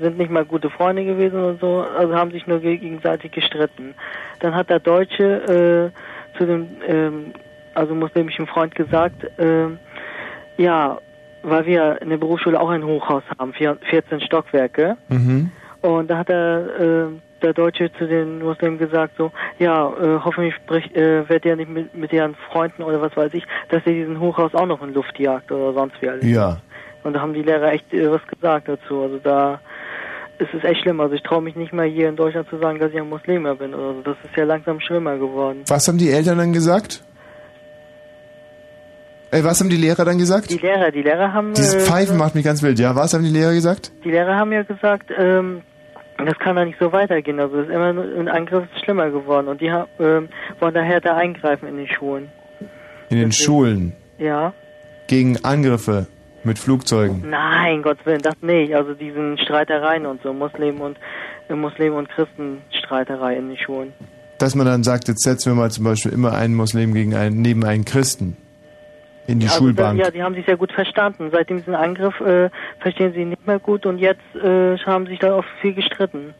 sind 0.00 0.18
nicht 0.18 0.30
mal 0.30 0.44
gute 0.44 0.68
Freunde 0.70 1.04
gewesen 1.04 1.42
und 1.42 1.60
so, 1.60 1.80
also 1.96 2.14
haben 2.14 2.30
sich 2.30 2.46
nur 2.46 2.60
ge- 2.60 2.76
gegenseitig 2.76 3.32
gestritten. 3.32 3.94
Dann 4.40 4.54
hat 4.54 4.68
der 4.68 4.80
Deutsche 4.80 5.92
äh, 6.34 6.36
zu 6.38 6.44
dem 6.46 6.66
ähm, 6.86 7.32
also 7.74 7.94
muslimischen 7.94 8.46
Freund 8.46 8.74
gesagt, 8.74 9.26
ähm, 9.38 9.78
Ja, 10.56 10.98
weil 11.42 11.64
wir 11.66 12.02
in 12.02 12.10
der 12.10 12.16
Berufsschule 12.16 12.60
auch 12.60 12.68
ein 12.70 12.84
Hochhaus 12.84 13.22
haben, 13.38 13.52
vier- 13.52 13.78
14 13.90 14.20
Stockwerke. 14.20 14.96
Mhm. 15.08 15.52
Und 15.82 16.10
da 16.10 16.18
hat 16.18 16.28
der, 16.28 16.66
äh, 16.80 17.06
der 17.42 17.52
Deutsche 17.52 17.90
zu 17.98 18.06
den 18.06 18.40
Muslimen 18.40 18.78
gesagt 18.78 19.14
so, 19.16 19.30
ja, 19.58 19.88
äh, 19.88 20.18
hoffentlich 20.24 20.54
sprich, 20.54 20.94
äh, 20.94 21.28
werdet 21.28 21.44
ihr 21.44 21.56
nicht 21.56 21.70
mit, 21.70 21.94
mit 21.94 22.12
ihren 22.12 22.34
Freunden 22.50 22.82
oder 22.82 23.00
was 23.00 23.16
weiß 23.16 23.34
ich, 23.34 23.44
dass 23.68 23.84
ihr 23.86 23.94
diesen 23.94 24.20
Hochhaus 24.20 24.54
auch 24.54 24.66
noch 24.66 24.82
in 24.82 24.94
Luft 24.94 25.18
jagt 25.18 25.50
oder 25.52 25.72
sonst 25.72 26.00
wie 26.00 26.08
alles. 26.08 26.24
Ja. 26.24 26.58
Und 27.04 27.14
da 27.14 27.20
haben 27.20 27.34
die 27.34 27.42
Lehrer 27.42 27.72
echt 27.72 27.92
äh, 27.92 28.10
was 28.10 28.26
gesagt 28.26 28.68
dazu. 28.68 29.02
Also 29.02 29.18
da 29.18 29.60
ist 30.38 30.52
es 30.54 30.64
echt 30.64 30.82
schlimm. 30.82 31.00
Also 31.00 31.14
ich 31.14 31.22
traue 31.22 31.42
mich 31.42 31.56
nicht 31.56 31.72
mal 31.72 31.86
hier 31.86 32.08
in 32.08 32.16
Deutschland 32.16 32.48
zu 32.48 32.58
sagen, 32.58 32.78
dass 32.78 32.90
ich 32.90 32.98
ein 32.98 33.08
Muslimer 33.08 33.54
bin 33.54 33.74
oder 33.74 33.94
so. 33.94 34.02
Das 34.02 34.16
ist 34.24 34.36
ja 34.36 34.44
langsam 34.44 34.80
schlimmer 34.80 35.16
geworden. 35.16 35.62
Was 35.68 35.88
haben 35.88 35.98
die 35.98 36.10
Eltern 36.10 36.38
dann 36.38 36.52
gesagt? 36.52 37.02
Äh, 39.30 39.44
was 39.44 39.60
haben 39.60 39.68
die 39.68 39.76
Lehrer 39.76 40.04
dann 40.04 40.18
gesagt? 40.18 40.50
Die 40.50 40.56
Lehrer, 40.56 40.90
die 40.90 41.02
Lehrer 41.02 41.32
haben 41.32 41.52
Dieses 41.54 41.74
äh, 41.74 41.80
Pfeifen 41.80 42.16
macht 42.16 42.34
mich 42.34 42.44
ganz 42.44 42.62
wild. 42.62 42.78
Ja, 42.78 42.96
was 42.96 43.12
haben 43.14 43.24
die 43.24 43.30
Lehrer 43.30 43.52
gesagt? 43.52 43.92
Die 44.04 44.10
Lehrer 44.10 44.36
haben 44.36 44.52
ja 44.52 44.62
gesagt, 44.62 45.10
ähm, 45.16 45.62
das 46.26 46.38
kann 46.38 46.56
doch 46.56 46.64
nicht 46.64 46.78
so 46.80 46.92
weitergehen. 46.92 47.38
Also 47.40 47.58
es 47.60 47.68
ist 47.68 47.72
immer 47.74 47.90
ein 47.90 48.28
Angriff 48.28 48.64
ist 48.74 48.84
schlimmer 48.84 49.10
geworden 49.10 49.48
und 49.48 49.60
die 49.60 49.70
ha- 49.70 49.86
ähm, 50.00 50.28
wollen 50.60 50.74
daher 50.74 51.00
da 51.00 51.16
eingreifen 51.16 51.68
in 51.68 51.76
den 51.76 51.88
Schulen. 51.88 52.28
In 53.10 53.18
den 53.18 53.32
Schulen. 53.32 53.92
Ja? 54.18 54.52
Gegen 55.06 55.42
Angriffe 55.44 56.06
mit 56.44 56.58
Flugzeugen. 56.58 57.28
Nein, 57.30 57.82
Gott 57.82 57.98
Willen, 58.04 58.20
das 58.22 58.34
nicht. 58.42 58.74
Also 58.74 58.94
diesen 58.94 59.38
Streitereien 59.38 60.06
und 60.06 60.22
so, 60.22 60.32
Muslim 60.32 60.80
und 60.80 60.98
äh, 61.48 61.54
Muslim 61.54 61.94
und 61.94 62.08
Christenstreiterei 62.08 63.36
in 63.36 63.48
den 63.48 63.56
Schulen. 63.56 63.92
Dass 64.38 64.54
man 64.54 64.66
dann 64.66 64.84
sagt, 64.84 65.08
jetzt 65.08 65.22
setzen 65.22 65.50
wir 65.52 65.56
mal 65.56 65.70
zum 65.70 65.84
Beispiel 65.84 66.12
immer 66.12 66.32
einen 66.32 66.54
Muslim 66.54 66.94
gegen 66.94 67.14
einen, 67.14 67.42
neben 67.42 67.64
einen 67.64 67.84
Christen. 67.84 68.36
In 69.28 69.40
die 69.40 69.46
also, 69.46 69.58
Schulbank. 69.58 70.00
Ja, 70.00 70.10
die 70.10 70.22
haben 70.22 70.34
sich 70.34 70.46
sehr 70.46 70.56
gut 70.56 70.72
verstanden. 70.72 71.28
Seit 71.30 71.50
diesem 71.50 71.74
Angriff 71.74 72.18
äh, 72.20 72.48
verstehen 72.80 73.12
sie 73.12 73.26
nicht 73.26 73.46
mehr 73.46 73.58
gut 73.58 73.84
und 73.84 73.98
jetzt 73.98 74.22
äh, 74.34 74.78
haben 74.78 75.06
sich 75.06 75.18
da 75.18 75.36
oft 75.36 75.48
viel 75.60 75.74
gestritten. 75.74 76.34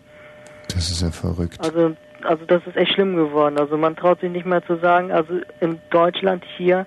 Das 0.75 0.91
ist 0.91 1.03
ja 1.03 1.11
verrückt. 1.11 1.59
Also, 1.61 1.95
also 2.23 2.47
das 2.47 2.67
ist 2.67 2.79
echt 2.79 2.95
schlimm 2.95 3.15
geworden. 3.15 3.59
Also 3.59 3.77
man 3.77 3.95
traut 3.95 4.21
sich 4.21 4.31
nicht 4.31 4.47
mehr 4.47 4.65
zu 4.65 4.77
sagen, 4.77 5.13
also 5.13 5.35
in 5.61 5.79
Deutschland 5.91 6.43
hier, 6.57 6.87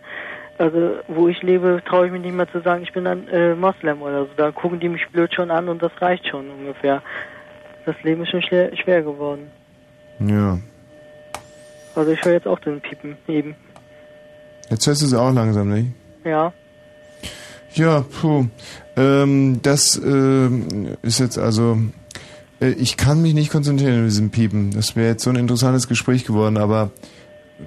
also 0.57 0.95
wo 1.07 1.27
ich 1.27 1.39
lebe, 1.43 1.83
traue 1.85 2.07
ich 2.07 2.11
mich 2.11 2.23
nicht 2.23 2.35
mehr 2.35 2.51
zu 2.51 2.61
sagen, 2.61 2.81
ich 2.81 2.93
bin 2.93 3.05
ein 3.05 3.27
äh, 3.27 3.53
Moslem 3.53 4.01
oder 4.01 4.23
so. 4.23 4.29
Da 4.37 4.49
gucken 4.49 4.79
die 4.79 4.89
mich 4.89 5.07
blöd 5.09 5.31
schon 5.31 5.51
an 5.51 5.69
und 5.69 5.83
das 5.83 5.91
reicht 6.01 6.27
schon 6.27 6.49
ungefähr. 6.49 7.03
Das 7.85 7.95
Leben 8.01 8.23
ist 8.23 8.29
schon 8.29 8.41
schwer, 8.41 8.75
schwer 8.75 9.03
geworden. 9.03 9.51
Ja. 10.17 10.57
Also 11.93 12.11
ich 12.11 12.25
höre 12.25 12.33
jetzt 12.33 12.47
auch 12.47 12.59
den 12.59 12.81
Piepen 12.81 13.17
eben. 13.27 13.55
Jetzt 14.71 14.87
hörst 14.87 15.01
du 15.01 15.05
es 15.05 15.13
auch 15.13 15.33
langsam, 15.33 15.69
nicht? 15.69 15.91
Ja. 16.23 16.53
Ja, 17.73 18.05
puh. 18.21 18.45
Ähm, 18.95 19.59
das 19.61 20.01
ähm, 20.03 20.95
ist 21.01 21.19
jetzt 21.19 21.37
also. 21.37 21.77
Äh, 22.61 22.69
ich 22.71 22.95
kann 22.95 23.21
mich 23.21 23.33
nicht 23.33 23.51
konzentrieren 23.51 23.99
in 23.99 24.05
diesem 24.05 24.29
Piepen. 24.29 24.71
Das 24.71 24.95
wäre 24.95 25.09
jetzt 25.09 25.23
so 25.23 25.29
ein 25.29 25.35
interessantes 25.35 25.89
Gespräch 25.89 26.25
geworden, 26.25 26.57
aber 26.57 26.91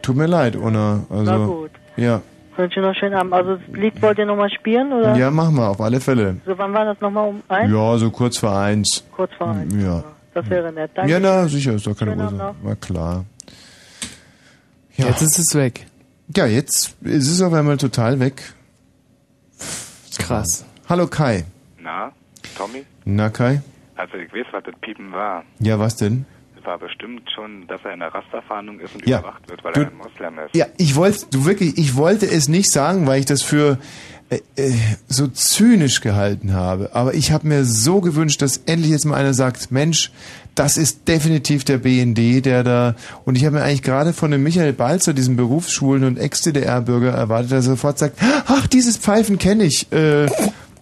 tut 0.00 0.16
mir 0.16 0.26
leid, 0.26 0.56
Una. 0.56 1.04
Also, 1.10 1.24
Na 1.24 1.46
gut. 1.46 1.70
Ja. 1.96 2.22
Wünsche 2.56 2.80
noch 2.80 2.94
schönen 2.94 3.14
Abend. 3.14 3.34
Also 3.34 3.56
das 3.56 3.76
Lied 3.76 4.00
wollt 4.00 4.18
ihr 4.18 4.26
nochmal 4.26 4.50
spielen 4.50 4.92
oder? 4.92 5.14
Ja, 5.16 5.30
machen 5.30 5.56
wir, 5.56 5.68
auf 5.68 5.80
alle 5.80 6.00
Fälle. 6.00 6.36
So 6.46 6.56
wann 6.56 6.72
war 6.72 6.86
das 6.86 7.00
nochmal 7.00 7.28
um 7.28 7.42
eins? 7.48 7.70
Ja, 7.70 7.98
so 7.98 8.10
kurz 8.10 8.38
vor 8.38 8.56
eins. 8.56 9.04
Kurz 9.14 9.32
vor 9.36 9.48
eins. 9.48 9.74
Ja. 9.74 10.04
Das 10.32 10.48
wäre 10.48 10.72
nett. 10.72 10.90
Danke. 10.94 11.10
Ja, 11.10 11.20
na, 11.20 11.48
sicher, 11.48 11.74
ist 11.74 11.86
doch 11.86 11.96
keine 11.96 12.16
Ursache. 12.16 12.54
Na 12.62 12.74
klar. 12.76 13.24
Jetzt 14.96 15.22
ist 15.22 15.38
es 15.38 15.54
weg. 15.54 15.86
Ja, 16.34 16.46
jetzt 16.46 16.96
ist 17.02 17.28
es 17.30 17.42
auf 17.42 17.52
einmal 17.52 17.76
total 17.76 18.18
weg. 18.20 18.42
Krass. 20.18 20.64
Hallo 20.88 21.06
Kai. 21.06 21.44
Na, 21.78 22.12
Tommy? 22.56 22.84
Na 23.04 23.28
Kai? 23.30 23.62
Also 23.96 24.14
ich 24.16 24.32
weiß, 24.32 24.46
was 24.52 24.64
das 24.64 24.74
Piepen 24.80 25.12
war. 25.12 25.44
Ja, 25.60 25.78
was 25.78 25.96
denn? 25.96 26.24
Es 26.58 26.64
war 26.64 26.78
bestimmt 26.78 27.28
schon, 27.34 27.66
dass 27.66 27.80
er 27.84 27.92
in 27.92 28.00
der 28.00 28.14
Rasterfahndung 28.14 28.80
ist 28.80 28.94
und 28.94 29.06
Ja. 29.06 29.18
überwacht 29.20 29.48
wird, 29.50 29.62
weil 29.64 29.72
Du- 29.74 29.80
er 29.82 29.86
ein 29.88 29.96
Moslem 29.96 30.38
ist. 30.38 30.56
Ja, 30.56 30.66
ich 30.78 30.94
wollte, 30.96 31.26
du 31.30 31.44
wirklich, 31.44 31.76
ich 31.76 31.94
wollte 31.96 32.26
es 32.26 32.48
nicht 32.48 32.70
sagen, 32.70 33.06
weil 33.06 33.20
ich 33.20 33.26
das 33.26 33.42
für 33.42 33.78
so 35.08 35.28
zynisch 35.28 36.00
gehalten 36.00 36.52
habe. 36.52 36.90
Aber 36.94 37.14
ich 37.14 37.32
habe 37.32 37.46
mir 37.46 37.64
so 37.64 38.00
gewünscht, 38.00 38.42
dass 38.42 38.58
endlich 38.66 38.90
jetzt 38.90 39.04
mal 39.04 39.16
einer 39.16 39.34
sagt, 39.34 39.70
Mensch, 39.70 40.10
das 40.54 40.76
ist 40.76 41.08
definitiv 41.08 41.64
der 41.64 41.78
BND, 41.78 42.44
der 42.44 42.62
da. 42.62 42.94
Und 43.24 43.36
ich 43.36 43.44
habe 43.44 43.56
mir 43.56 43.62
eigentlich 43.62 43.82
gerade 43.82 44.12
von 44.12 44.30
dem 44.30 44.42
Michael 44.42 44.72
Balzer, 44.72 45.12
diesem 45.12 45.36
Berufsschulen- 45.36 46.04
und 46.04 46.18
Ex-DDR-Bürger, 46.18 47.10
erwartet, 47.10 47.52
dass 47.52 47.66
er 47.66 47.72
sofort 47.72 47.98
sagt, 47.98 48.18
ach, 48.46 48.66
dieses 48.66 48.96
Pfeifen 48.96 49.38
kenne 49.38 49.64
ich. 49.64 49.90
Äh, 49.92 50.26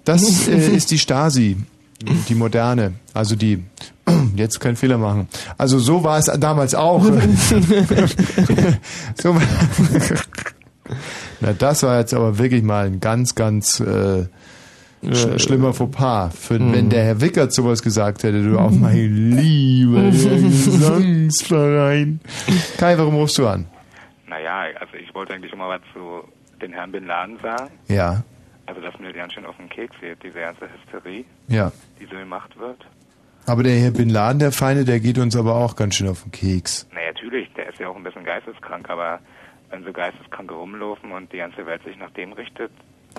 das 0.05 0.49
äh, 0.49 0.75
ist 0.75 0.91
die 0.91 0.99
Stasi, 0.99 1.57
die 2.29 2.35
moderne, 2.35 2.95
also 3.15 3.37
die. 3.37 3.63
Jetzt 4.35 4.61
keinen 4.61 4.77
Fehler 4.77 4.99
machen. 4.99 5.29
Also 5.57 5.79
so 5.79 6.03
war 6.03 6.19
es 6.19 6.27
damals 6.27 6.75
auch. 6.75 7.05
so, 9.23 9.37
na, 11.43 11.53
das 11.53 11.83
war 11.83 11.99
jetzt 11.99 12.15
aber 12.15 12.39
wirklich 12.39 12.63
mal 12.63 12.87
ein 12.87 13.01
ganz, 13.01 13.35
ganz 13.35 13.81
äh, 13.81 14.25
sch 15.05 15.27
Äh, 15.27 15.39
schlimmer 15.39 15.75
Fauxpas. 15.75 16.31
Für, 16.35 16.59
Mhm. 16.59 16.73
Wenn 16.73 16.89
der 16.91 17.05
Herr 17.05 17.21
Wickert 17.21 17.53
sowas 17.53 17.83
gesagt 17.83 18.23
hätte, 18.23 18.43
du 18.43 18.59
auch 18.59 18.71
mein 18.71 19.37
lieber 19.37 20.05
Gesangsverein. 20.11 22.21
Kai, 22.79 22.97
warum 22.99 23.17
rufst 23.17 23.37
du 23.39 23.47
an? 23.47 23.67
Naja, 24.29 24.65
also 24.81 24.95
ich 24.95 25.13
wollte 25.15 25.35
eigentlich 25.35 25.53
immer 25.53 25.69
was 25.69 25.81
zu 25.93 26.23
den 26.61 26.73
Herrn 26.73 26.93
Bin 26.93 27.07
Laden 27.07 27.37
sagen. 27.43 27.71
Ja, 27.89 28.23
Also 28.67 28.81
dass 28.81 28.97
mir 29.01 29.13
ganz 29.13 29.33
schön 29.35 29.45
auf 29.45 29.57
den 29.57 29.69
Keks 29.69 29.95
geht, 30.01 30.23
diese 30.23 30.39
ganze 30.39 30.69
Hysterie, 30.73 31.25
ja. 31.49 31.73
die 32.01 32.07
so 32.07 32.17
gemacht 32.17 32.57
wird. 32.59 32.79
Aber 33.47 33.65
der 33.65 33.73
Herr 33.75 33.91
Bin 33.91 34.09
Laden, 34.09 34.39
der 34.39 34.53
Feinde, 34.53 34.85
der 34.85 35.01
geht 35.01 35.19
uns 35.19 35.35
aber 35.37 35.57
auch 35.57 35.75
ganz 35.75 35.97
schön 35.97 36.07
auf 36.09 36.23
den 36.23 36.31
Keks. 36.31 36.87
Na 36.95 37.01
natürlich, 37.13 37.53
der 37.55 37.69
ist 37.71 37.81
ja 37.81 37.89
auch 37.89 37.97
ein 37.97 38.05
bisschen 38.05 38.25
geisteskrank, 38.25 38.89
aber 38.89 39.19
wenn 39.73 39.85
so 39.85 39.93
Geisteskranke 39.93 40.55
rumlaufen 40.55 41.11
und 41.13 41.33
die 41.33 41.39
ganze 41.39 41.67
Welt 41.67 41.83
sich 41.85 41.97
nach 41.99 42.11
dem 42.11 42.33
richtet, 42.35 42.71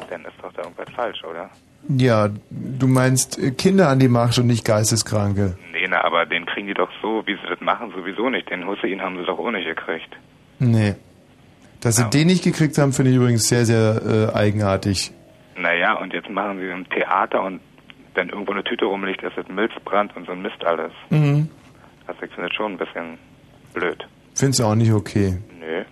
dann 0.10 0.22
ist 0.22 0.34
doch 0.42 0.54
da 0.54 0.62
irgendwas 0.62 0.90
falsch, 0.96 1.24
oder? 1.24 1.50
Ja, 1.90 2.30
du 2.50 2.88
meinst 2.88 3.38
äh, 3.38 3.52
Kinder 3.52 3.90
an 3.90 4.00
die 4.00 4.08
Macht 4.08 4.38
und 4.38 4.48
nicht 4.48 4.64
Geisteskranke. 4.64 5.58
Nee, 5.74 5.88
na, 5.90 6.04
aber 6.04 6.26
den 6.26 6.46
kriegen 6.46 6.68
die 6.68 6.74
doch 6.74 6.90
so, 7.02 7.24
wie 7.26 7.34
sie 7.34 7.50
das 7.50 7.60
machen, 7.60 7.92
sowieso 7.96 8.30
nicht. 8.30 8.50
Den 8.50 8.66
Hussein 8.66 9.02
haben 9.02 9.18
sie 9.18 9.26
doch 9.26 9.38
auch 9.38 9.52
nicht 9.52 9.66
gekriegt. 9.66 10.16
Nee. 10.60 10.96
Dass 11.82 11.98
sie 11.98 12.10
den 12.10 12.28
nicht 12.28 12.44
gekriegt 12.44 12.78
haben, 12.78 12.94
finde 12.94 13.12
ich 13.12 13.18
übrigens 13.18 13.50
sehr, 13.50 13.66
sehr 13.66 14.32
äh, 14.34 14.38
eigenartig. 14.38 15.12
Naja, 15.58 15.96
und 15.96 16.14
jetzt 16.14 16.30
machen 16.30 16.60
sie 16.60 16.70
im 16.70 16.88
Theater 16.90 17.44
und 17.44 17.60
wenn 18.16 18.30
irgendwo 18.30 18.54
eine 18.54 18.64
Tüte 18.64 18.86
rumliegt, 18.86 19.22
ist 19.24 19.38
es 19.38 19.48
Milzbrand 19.50 20.16
und 20.16 20.26
so 20.26 20.32
ein 20.32 20.42
Mist 20.42 20.64
alles. 20.64 20.94
Mhm. 21.10 21.50
Das 22.08 22.16
ich 22.22 22.32
finde 22.34 22.54
schon 22.54 22.74
ein 22.74 22.78
bisschen 22.78 23.18
blöd. 23.74 24.08
Find's 24.36 24.62
auch 24.62 24.76
nicht 24.76 24.94
okay. 24.94 25.38
Nö. 25.60 25.84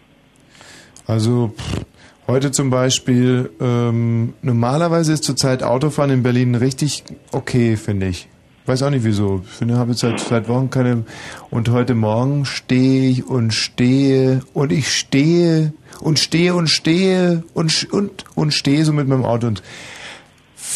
Also 1.07 1.53
pff, 1.57 1.85
heute 2.27 2.51
zum 2.51 2.69
Beispiel, 2.69 3.51
ähm, 3.59 4.33
normalerweise 4.41 5.13
ist 5.13 5.23
zurzeit 5.23 5.63
Autofahren 5.63 6.11
in 6.11 6.23
Berlin 6.23 6.55
richtig 6.55 7.03
okay, 7.31 7.77
finde 7.77 8.07
ich. 8.07 8.27
Weiß 8.65 8.83
auch 8.83 8.91
nicht 8.91 9.03
wieso. 9.03 9.41
Ich 9.43 9.51
finde, 9.51 9.77
habe 9.77 9.91
jetzt 9.91 10.01
seit, 10.01 10.19
seit 10.19 10.47
Wochen 10.47 10.69
keine. 10.69 11.03
Und 11.49 11.69
heute 11.69 11.95
Morgen 11.95 12.45
stehe 12.45 13.09
ich 13.09 13.25
und 13.25 13.53
stehe 13.53 14.41
und 14.53 14.71
ich 14.71 14.95
stehe 14.95 15.73
und 15.99 16.19
stehe 16.19 16.53
und 16.53 16.67
stehe 16.69 17.43
und 17.53 17.87
und 17.91 18.25
und 18.35 18.53
stehe 18.53 18.85
so 18.85 18.93
mit 18.93 19.07
meinem 19.07 19.25
Auto 19.25 19.47
und 19.47 19.63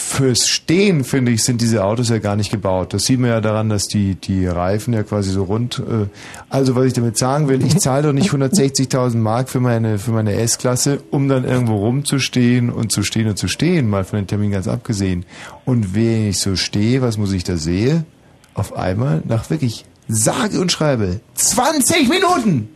fürs 0.07 0.47
Stehen, 0.47 1.03
finde 1.03 1.31
ich, 1.31 1.43
sind 1.43 1.61
diese 1.61 1.83
Autos 1.83 2.09
ja 2.09 2.19
gar 2.19 2.35
nicht 2.35 2.51
gebaut. 2.51 2.93
Das 2.93 3.05
sieht 3.05 3.19
man 3.19 3.31
ja 3.31 3.41
daran, 3.41 3.69
dass 3.69 3.87
die, 3.87 4.13
die 4.13 4.45
Reifen 4.45 4.93
ja 4.93 5.01
quasi 5.01 5.31
so 5.31 5.43
rund. 5.43 5.79
Äh, 5.79 6.07
also, 6.47 6.75
was 6.75 6.85
ich 6.85 6.93
damit 6.93 7.17
sagen 7.17 7.47
will, 7.47 7.65
ich 7.65 7.79
zahle 7.79 8.03
doch 8.03 8.13
nicht 8.13 8.29
160.000 8.29 9.17
Mark 9.17 9.49
für 9.49 9.59
meine, 9.59 9.97
für 9.97 10.11
meine 10.11 10.33
S-Klasse, 10.33 11.01
um 11.09 11.27
dann 11.27 11.43
irgendwo 11.43 11.77
rumzustehen 11.77 12.69
und 12.69 12.91
zu 12.91 13.01
stehen 13.01 13.27
und 13.27 13.37
zu 13.37 13.47
stehen, 13.47 13.89
mal 13.89 14.03
von 14.03 14.19
den 14.19 14.27
Termin 14.27 14.51
ganz 14.51 14.67
abgesehen. 14.67 15.25
Und 15.65 15.95
wenn 15.95 16.29
ich 16.29 16.39
so 16.39 16.55
stehe, 16.55 17.01
was 17.01 17.17
muss 17.17 17.33
ich 17.33 17.43
da 17.43 17.57
sehe? 17.57 18.05
Auf 18.53 18.77
einmal, 18.77 19.23
nach 19.25 19.49
wirklich 19.49 19.85
sage 20.07 20.61
und 20.61 20.71
schreibe, 20.71 21.19
20 21.33 22.09
Minuten 22.09 22.69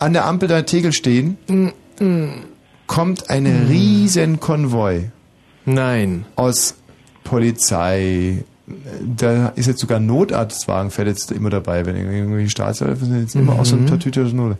an 0.00 0.12
der 0.12 0.26
Ampel 0.26 0.48
der 0.48 0.66
Tegel 0.66 0.92
stehen, 0.92 1.38
kommt 2.88 3.30
ein 3.30 3.46
riesen 3.70 4.40
Konvoi. 4.40 5.10
Nein. 5.64 6.24
Aus 6.36 6.74
Polizei. 7.24 8.44
Da 9.16 9.48
ist 9.56 9.66
jetzt 9.66 9.80
sogar 9.80 10.00
Notarztwagen, 10.00 10.90
fährt 10.90 11.08
jetzt 11.08 11.30
immer 11.32 11.50
dabei, 11.50 11.84
wenn 11.84 11.96
irgendwelche 11.96 12.50
Staatshilfe 12.50 13.04
sind 13.04 13.20
jetzt 13.20 13.34
immer 13.34 13.58
aus 13.58 13.70
so 13.70 13.76
Mhm. 13.76 13.86
einer 13.86 13.98
Tüte 13.98 14.22
oder 14.22 14.32
Not. 14.32 14.56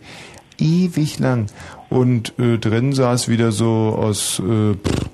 Ewig 0.59 1.19
lang. 1.19 1.47
Und 1.89 2.39
äh, 2.39 2.59
drin 2.59 2.93
saß 2.93 3.29
wieder 3.29 3.53
so 3.53 3.97
aus 3.99 4.39
äh, 4.41 4.75
pff, 4.75 5.09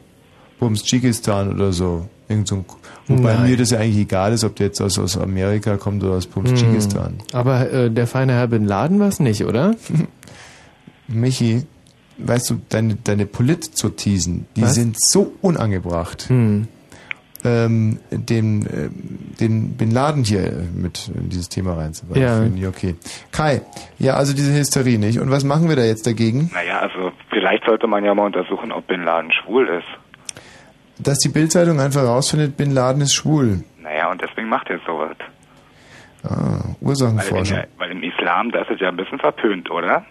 Bumstschikistan 0.59 1.53
oder 1.55 1.73
so. 1.73 2.07
Irgend 2.29 2.49
so 2.49 2.57
ein, 2.57 2.65
wobei 3.07 3.35
Nein. 3.35 3.51
mir 3.51 3.57
das 3.57 3.71
ja 3.71 3.79
eigentlich 3.79 3.99
egal 3.99 4.33
ist, 4.33 4.45
ob 4.45 4.57
der 4.57 4.67
jetzt 4.67 4.81
aus, 4.83 4.99
aus 4.99 5.17
Amerika 5.17 5.77
kommt 5.77 6.03
oder 6.03 6.15
aus 6.15 6.27
Bumstschikistan. 6.27 7.19
Aber 7.33 7.71
äh, 7.73 7.91
der 7.91 8.07
feine 8.07 8.33
Herr 8.35 8.49
Bin 8.49 8.65
Laden 8.67 8.99
war 9.01 9.09
es 9.09 9.21
nicht, 9.21 9.45
oder? 9.45 9.75
Michi, 11.09 11.63
weißt 12.19 12.51
du, 12.51 12.61
deine, 12.69 12.97
deine 12.97 13.27
Polit-Zurtisen, 13.27 14.47
die 14.57 14.63
Was? 14.63 14.75
sind 14.75 14.97
so 15.01 15.33
unangebracht. 15.41 16.25
Hm. 16.29 16.69
Ähm, 17.45 18.01
den, 18.11 18.67
äh, 18.67 18.89
den 19.41 19.77
Bin 19.77 19.93
Laden 19.93 20.25
hier 20.25 20.45
äh, 20.45 20.53
mit 20.75 21.09
in 21.15 21.29
dieses 21.29 21.49
Thema 21.49 21.75
reinzubauen. 21.75 22.21
Ja. 22.21 22.41
Finde 22.43 22.59
ich 22.61 22.67
okay. 22.67 22.97
Kai, 23.31 23.63
ja, 24.01 24.15
also 24.15 24.35
diese 24.35 24.53
Hysterie 24.53 24.99
nicht. 24.99 25.21
Und 25.21 25.31
was 25.31 25.45
machen 25.45 25.69
wir 25.69 25.77
da 25.77 25.85
jetzt 25.85 26.05
dagegen? 26.05 26.51
Naja, 26.53 26.81
also 26.81 27.13
vielleicht 27.31 27.65
sollte 27.65 27.87
man 27.87 28.05
ja 28.05 28.13
mal 28.13 28.27
untersuchen, 28.27 28.73
ob 28.73 28.89
Bin 28.89 29.05
Laden 29.05 29.31
schwul 29.33 29.69
ist. 29.69 29.87
Dass 30.99 31.19
die 31.19 31.29
Bildzeitung 31.29 31.79
einfach 31.79 32.03
rausfindet, 32.03 32.57
Bin 32.57 32.73
Laden 32.73 33.03
ist 33.03 33.15
schwul. 33.15 33.63
Naja, 33.81 34.11
und 34.11 34.21
deswegen 34.21 34.49
macht 34.49 34.69
er 34.69 34.81
sowas. 34.85 35.17
Ah, 36.25 36.29
Weil, 36.29 36.71
in, 36.71 36.77
Ursachenforschung. 36.89 37.57
der- 37.57 37.69
weil 37.79 37.91
im 37.93 38.03
Islam, 38.03 38.51
das 38.51 38.69
ist 38.69 38.81
ja 38.81 38.89
ein 38.89 38.97
bisschen 38.97 39.21
verpönt, 39.21 39.71
oder? 39.71 40.05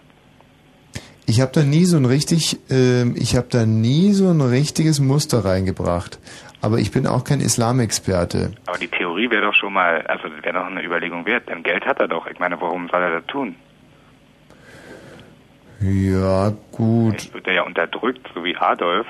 Ich 1.28 1.42
habe 1.42 1.52
da 1.52 1.62
nie 1.62 1.84
so 1.84 1.98
ein 1.98 2.06
richtig, 2.06 2.58
ähm, 2.70 3.14
ich 3.14 3.36
habe 3.36 3.48
da 3.50 3.66
nie 3.66 4.12
so 4.12 4.30
ein 4.30 4.40
richtiges 4.40 4.98
Muster 4.98 5.44
reingebracht. 5.44 6.18
Aber 6.62 6.78
ich 6.78 6.90
bin 6.90 7.06
auch 7.06 7.22
kein 7.22 7.40
Islamexperte. 7.40 8.52
Aber 8.64 8.78
die 8.78 8.88
Theorie 8.88 9.30
wäre 9.30 9.42
doch 9.42 9.54
schon 9.54 9.74
mal, 9.74 10.00
also 10.06 10.24
wäre 10.42 10.54
doch 10.54 10.64
eine 10.64 10.82
Überlegung 10.82 11.26
wert, 11.26 11.50
denn 11.50 11.62
Geld 11.62 11.84
hat 11.84 12.00
er 12.00 12.08
doch. 12.08 12.26
Ich 12.28 12.38
meine, 12.38 12.58
warum 12.62 12.88
soll 12.88 13.02
er 13.02 13.20
das 13.20 13.26
tun? 13.26 13.56
Ja, 15.80 16.54
gut. 16.72 17.34
Wird 17.34 17.46
er 17.46 17.54
ja 17.56 17.62
unterdrückt, 17.62 18.26
so 18.34 18.42
wie 18.42 18.56
Adolf. 18.56 19.06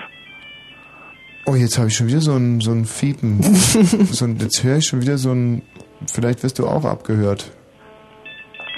Oh, 1.46 1.54
jetzt 1.54 1.78
habe 1.78 1.86
ich 1.86 1.94
schon 1.94 2.08
wieder 2.08 2.20
so 2.20 2.34
ein, 2.34 2.60
so 2.60 2.72
ein 2.72 2.84
Fiepen. 2.84 3.40
so 4.10 4.24
ein, 4.24 4.38
jetzt 4.38 4.64
höre 4.64 4.78
ich 4.78 4.86
schon 4.88 5.00
wieder 5.02 5.18
so 5.18 5.30
ein. 5.30 5.62
Vielleicht 6.12 6.42
wirst 6.42 6.58
du 6.58 6.66
auch 6.66 6.84
abgehört. 6.84 7.52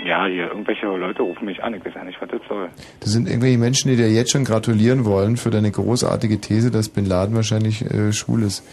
Ja, 0.05 0.27
hier, 0.27 0.48
irgendwelche 0.48 0.86
Leute 0.86 1.22
rufen 1.22 1.44
mich 1.44 1.62
an, 1.62 1.74
ich 1.74 1.85
weiß 1.85 1.94
ja 1.94 2.05
nicht, 2.05 2.20
was 2.20 2.28
das 2.31 2.40
soll. 2.48 2.68
Das 3.01 3.10
sind 3.10 3.28
irgendwelche 3.28 3.59
Menschen, 3.59 3.90
die 3.90 3.97
dir 3.97 4.10
jetzt 4.10 4.31
schon 4.32 4.44
gratulieren 4.44 5.05
wollen 5.05 5.36
für 5.36 5.51
deine 5.51 5.70
großartige 5.70 6.40
These, 6.40 6.70
dass 6.70 6.89
Bin 6.89 7.05
Laden 7.05 7.35
wahrscheinlich 7.35 7.85
äh, 7.85 8.12
schwul 8.12 8.43
ist. 8.43 8.64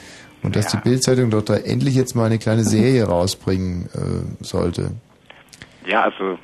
Und 0.44 0.56
dass 0.56 0.68
die 0.68 0.78
Bildzeitung 0.78 1.32
doch 1.32 1.42
da 1.42 1.56
endlich 1.58 1.96
jetzt 1.96 2.16
mal 2.16 2.26
eine 2.26 2.38
kleine 2.38 2.64
Serie 2.64 3.06
rausbringen 3.06 3.90
äh, 3.94 4.44
sollte. 4.44 4.92
Ja, 5.86 6.04
also, 6.04 6.38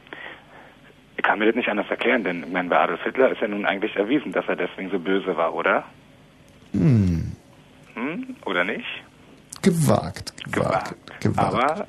ich 1.15 1.23
kann 1.23 1.39
mir 1.39 1.45
das 1.45 1.55
nicht 1.55 1.69
anders 1.69 1.89
erklären, 1.89 2.23
denn 2.23 2.43
ich 2.43 2.51
meine, 2.51 2.69
bei 2.69 2.80
Adolf 2.80 3.03
Hitler 3.03 3.31
ist 3.31 3.39
ja 3.41 3.47
nun 3.47 3.65
eigentlich 3.65 3.95
erwiesen, 3.95 4.31
dass 4.31 4.45
er 4.47 4.55
deswegen 4.55 4.89
so 4.89 4.99
böse 4.99 5.38
war, 5.38 5.53
oder? 5.53 5.84
Hm, 6.73 7.31
Hm? 7.93 8.35
Oder 8.45 8.64
nicht? 8.64 8.85
gewagt, 9.61 10.34
gewagt, 10.51 11.22
gewagt. 11.22 11.38
Aber 11.39 11.88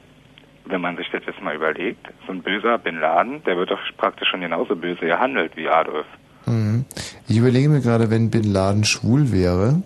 wenn 0.67 0.81
man 0.81 0.97
sich 0.97 1.07
das 1.13 1.23
jetzt 1.27 1.41
mal 1.43 1.55
überlegt, 1.55 2.07
so 2.27 2.33
ein 2.33 2.43
böser 2.43 2.79
Bin 2.79 2.99
Laden, 3.01 3.43
der 3.45 3.57
wird 3.57 3.71
doch 3.71 3.79
praktisch 3.97 4.29
schon 4.31 4.41
genauso 4.41 4.75
böse 4.77 5.01
gehandelt 5.07 5.53
wie 5.57 5.69
Adolf. 5.69 6.07
Mhm. 6.47 6.85
Ich 7.29 7.37
überlege 7.39 7.69
mir 7.69 7.81
gerade, 7.81 8.11
wenn 8.11 8.31
Bin 8.31 8.45
Laden 8.53 8.85
schwul 8.85 9.33
wäre. 9.33 9.83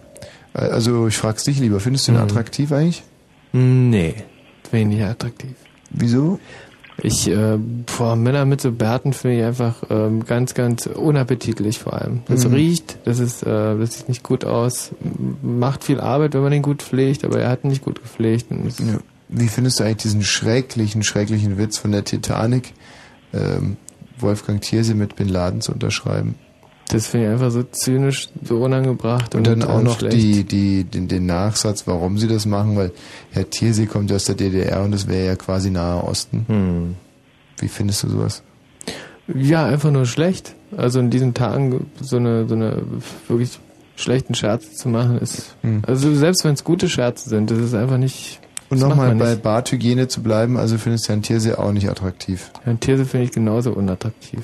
äh, 0.55 0.59
Also 0.61 1.07
ich 1.09 1.17
frag's 1.17 1.45
dich 1.45 1.59
lieber, 1.61 1.81
findest 1.81 2.09
du 2.09 2.13
ihn 2.13 2.17
Mhm. 2.19 2.23
attraktiv 2.25 2.73
eigentlich? 2.73 3.03
Nee, 3.53 4.15
wenig 4.71 5.03
attraktiv. 5.03 5.55
Wieso? 5.91 6.39
Ich, 7.01 7.29
äh, 7.31 7.57
boah, 7.97 8.17
Männer 8.17 8.45
mit 8.45 8.61
so 8.61 8.73
Bärten 8.73 9.13
finde 9.13 9.39
ich 9.39 9.45
einfach 9.45 9.85
ähm, 9.89 10.25
ganz, 10.25 10.55
ganz 10.55 10.87
unappetitlich 10.87 11.79
vor 11.79 11.93
allem. 11.95 12.23
Das 12.27 12.45
Mhm. 12.47 12.55
riecht, 12.55 12.99
das 13.05 13.21
ist, 13.21 13.43
äh, 13.45 13.79
das 13.79 13.99
sieht 13.99 14.09
nicht 14.09 14.25
gut 14.25 14.45
aus, 14.45 14.93
macht 15.41 15.85
viel 15.85 16.01
Arbeit, 16.01 16.35
wenn 16.35 16.43
man 16.43 16.51
den 16.51 16.63
gut 16.63 16.83
pflegt, 16.83 17.25
aber 17.25 17.39
er 17.41 17.51
hat 17.51 17.63
ihn 17.65 17.71
nicht 17.71 17.85
gut 17.85 18.03
gepflegt. 18.03 18.51
Und 18.51 18.77
Ja. 18.81 18.99
Wie 19.29 19.49
findest 19.49 19.79
du 19.79 19.85
eigentlich 19.85 19.99
diesen 19.99 20.23
schrecklichen, 20.23 21.03
schrecklichen 21.03 21.59
Witz 21.59 21.79
von 21.79 21.93
der 21.93 22.05
Titanic, 22.05 22.73
ähm, 23.33 23.77
Wolfgang 24.19 24.61
Thierse 24.61 24.95
mit 24.95 25.17
Bin 25.17 25.29
Laden 25.29 25.61
zu 25.61 25.73
unterschreiben? 25.73 26.35
Das 26.89 27.09
finde 27.09 27.27
ich 27.27 27.33
einfach 27.33 27.51
so 27.51 27.63
zynisch, 27.65 28.31
so 28.43 28.63
unangebracht 28.63 29.35
Und 29.35 29.47
dann 29.47 29.61
äh, 29.61 29.65
auch 29.65 29.83
noch 29.83 29.99
die, 29.99 30.45
die, 30.45 30.85
den, 30.85 31.07
den 31.07 31.27
Nachsatz, 31.27 31.87
warum 31.87 32.17
sie 32.17 32.29
das 32.29 32.47
machen, 32.47 32.77
weil 32.77 32.93
Herr 33.31 33.51
Thierse 33.51 33.87
kommt 33.87 34.11
ja 34.11 34.17
aus 34.17 34.25
der 34.25 34.37
DDR 34.37 34.83
und 34.83 34.93
das 34.93 35.07
wäre 35.07 35.27
ja 35.27 35.37
quasi 35.37 35.71
Nahe 35.71 36.03
Osten. 36.03 36.45
Hm. 36.49 36.95
Wie 37.59 37.69
findest 37.69 38.05
du 38.05 38.09
sowas? 38.09 38.43
Ja, 39.35 39.67
einfach 39.67 39.91
nur 39.91 40.07
schlecht. 40.07 40.55
Also 40.77 41.01
in 41.01 41.11
diesen 41.11 41.35
Tagen 41.35 41.91
so 42.01 42.17
eine, 42.17 42.49
so 42.49 42.55
eine 42.55 42.83
wirklich 43.27 43.59
schlechten 43.97 44.35
Scherze 44.35 44.73
zu 44.73 44.89
machen 44.89 45.19
ist. 45.19 45.57
Hm. 45.63 45.83
Also 45.87 46.15
selbst 46.15 46.45
wenn 46.45 46.55
es 46.55 46.65
gute 46.65 46.89
Scherze 46.89 47.29
sind, 47.29 47.51
das 47.51 47.59
ist 47.59 47.75
einfach 47.75 47.99
nicht. 47.99 48.41
Und 48.71 48.81
nochmal 48.81 49.15
bei. 49.15 49.35
Barthygiene 49.35 50.09
zu 50.09 50.23
bleiben, 50.23 50.57
also 50.57 50.77
findest 50.79 51.07
du 51.07 51.13
Herrn 51.13 51.23
Thierse 51.23 51.59
auch 51.59 51.73
nicht 51.73 51.89
attraktiv. 51.89 52.51
Herrn 52.65 52.79
Thierse 52.81 53.05
finde 53.05 53.27
ich 53.27 53.33
genauso 53.33 53.73
unattraktiv. 53.73 54.43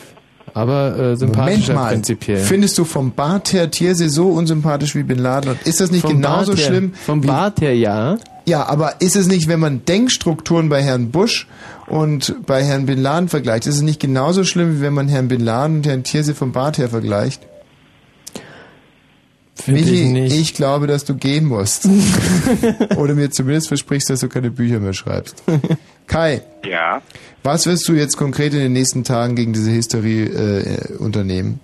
Aber 0.54 1.16
äh, 1.20 1.26
mal, 1.72 1.88
prinzipiell. 1.88 2.38
findest 2.38 2.78
du 2.78 2.84
vom 2.84 3.10
Bart 3.12 3.52
her 3.52 3.70
Thierse 3.70 4.08
so 4.08 4.28
unsympathisch 4.28 4.94
wie 4.94 5.02
Bin 5.02 5.18
Laden? 5.18 5.50
Und 5.50 5.62
ist 5.66 5.80
das 5.80 5.90
nicht 5.90 6.02
Vom 6.02 6.12
genauso 6.12 6.52
Bart 6.52 6.58
her- 6.60 6.66
schlimm? 6.66 6.92
Vom 6.94 7.22
wie, 7.22 7.26
Bart 7.26 7.60
her 7.60 7.76
ja. 7.76 8.18
Ja, 8.46 8.66
aber 8.66 9.00
ist 9.00 9.16
es 9.16 9.26
nicht, 9.26 9.48
wenn 9.48 9.58
man 9.58 9.84
Denkstrukturen 9.84 10.68
bei 10.68 10.82
Herrn 10.82 11.10
Bush 11.10 11.48
und 11.86 12.36
bei 12.46 12.62
Herrn 12.62 12.86
Bin 12.86 13.00
Laden 13.00 13.28
vergleicht, 13.28 13.66
ist 13.66 13.76
es 13.76 13.82
nicht 13.82 14.00
genauso 14.00 14.44
schlimm, 14.44 14.76
wie 14.76 14.80
wenn 14.82 14.92
man 14.92 15.08
Herrn 15.08 15.28
Bin 15.28 15.40
Laden 15.40 15.78
und 15.78 15.86
Herrn 15.86 16.04
Thierse 16.04 16.34
vom 16.34 16.52
Bart 16.52 16.78
her 16.78 16.88
vergleicht? 16.88 17.42
Find 19.54 19.78
Michi, 19.78 20.02
ich 20.02 20.10
nicht. 20.10 20.32
ich 20.36 20.54
glaube, 20.54 20.86
dass 20.86 21.04
du 21.04 21.14
gehen 21.14 21.44
musst. 21.44 21.88
Oder 22.96 23.14
mir 23.14 23.30
zumindest 23.30 23.68
versprichst, 23.68 24.10
dass 24.10 24.20
du 24.20 24.28
keine 24.28 24.50
Bücher 24.50 24.80
mehr 24.80 24.92
schreibst. 24.94 25.42
Kai, 26.06 26.42
Ja. 26.66 27.00
was 27.42 27.66
wirst 27.66 27.88
du 27.88 27.92
jetzt 27.94 28.16
konkret 28.16 28.52
in 28.52 28.60
den 28.60 28.72
nächsten 28.72 29.04
Tagen 29.04 29.36
gegen 29.36 29.52
diese 29.52 29.70
Hysterie 29.70 30.24
äh, 30.24 30.96
unternehmen? 30.98 31.60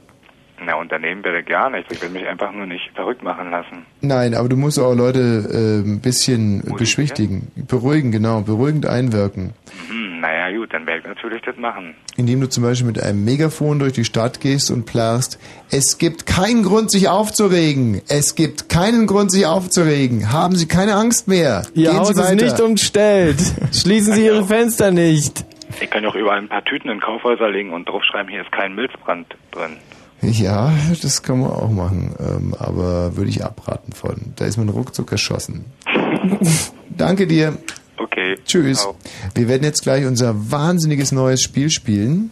Na, 0.62 0.74
Unternehmen 0.74 1.24
werde 1.24 1.40
ich 1.40 1.46
gar 1.46 1.70
nicht. 1.70 1.90
Ich 1.90 2.02
will 2.02 2.10
mich 2.10 2.26
einfach 2.26 2.52
nur 2.52 2.66
nicht 2.66 2.90
verrückt 2.94 3.22
machen 3.22 3.50
lassen. 3.50 3.86
Nein, 4.02 4.34
aber 4.34 4.48
du 4.48 4.56
musst 4.56 4.78
auch 4.78 4.94
Leute 4.94 5.20
äh, 5.50 5.88
ein 5.88 6.00
bisschen 6.00 6.62
beschwichtigen, 6.76 7.50
beruhigen, 7.66 8.10
genau, 8.12 8.42
beruhigend 8.42 8.84
einwirken. 8.84 9.54
Hm, 9.88 10.20
naja, 10.20 10.54
gut, 10.56 10.72
dann 10.74 10.86
werde 10.86 11.00
ich 11.00 11.06
natürlich 11.06 11.40
das 11.42 11.56
machen. 11.56 11.94
Indem 12.16 12.42
du 12.42 12.48
zum 12.48 12.62
Beispiel 12.62 12.86
mit 12.86 13.02
einem 13.02 13.24
Megafon 13.24 13.78
durch 13.78 13.94
die 13.94 14.04
Stadt 14.04 14.40
gehst 14.40 14.70
und 14.70 14.84
plärrst, 14.84 15.38
es 15.70 15.96
gibt 15.96 16.26
keinen 16.26 16.62
Grund, 16.62 16.90
sich 16.90 17.08
aufzuregen. 17.08 18.02
Es 18.08 18.34
gibt 18.34 18.68
keinen 18.68 19.06
Grund, 19.06 19.30
sich 19.30 19.46
aufzuregen. 19.46 20.30
Haben 20.30 20.56
Sie 20.56 20.68
keine 20.68 20.94
Angst 20.94 21.26
mehr. 21.26 21.62
Ihr 21.74 21.90
Gehen 21.90 21.98
Haus 21.98 22.08
Sie 22.08 22.16
weiter. 22.16 22.32
ist 22.34 22.42
nicht 22.42 22.60
umstellt. 22.60 23.40
Schließen 23.72 24.12
Sie 24.14 24.26
Ihre 24.26 24.44
Fenster 24.44 24.90
nicht. 24.90 25.44
Ich 25.80 25.88
kann 25.88 26.02
ja 26.02 26.10
auch 26.10 26.14
überall 26.16 26.38
ein 26.38 26.48
paar 26.48 26.64
Tüten 26.64 26.90
in 26.90 27.00
Kaufhäuser 27.00 27.48
legen 27.48 27.72
und 27.72 27.88
draufschreiben, 27.88 28.30
hier 28.30 28.42
ist 28.42 28.52
kein 28.52 28.74
Milzbrand 28.74 29.34
drin. 29.52 29.76
Ja, 30.22 30.72
das 31.02 31.22
kann 31.22 31.40
man 31.40 31.50
auch 31.50 31.70
machen, 31.70 32.14
ähm, 32.18 32.54
aber 32.58 33.16
würde 33.16 33.30
ich 33.30 33.42
abraten 33.44 33.92
von. 33.92 34.16
Da 34.36 34.44
ist 34.44 34.58
man 34.58 34.68
ruckzuck 34.68 35.10
erschossen. 35.12 35.64
Danke 36.96 37.26
dir. 37.26 37.56
Okay. 37.96 38.36
Tschüss. 38.44 38.80
Ciao. 38.80 38.96
Wir 39.34 39.48
werden 39.48 39.62
jetzt 39.64 39.82
gleich 39.82 40.04
unser 40.06 40.50
wahnsinniges 40.50 41.12
neues 41.12 41.42
Spiel 41.42 41.70
spielen. 41.70 42.30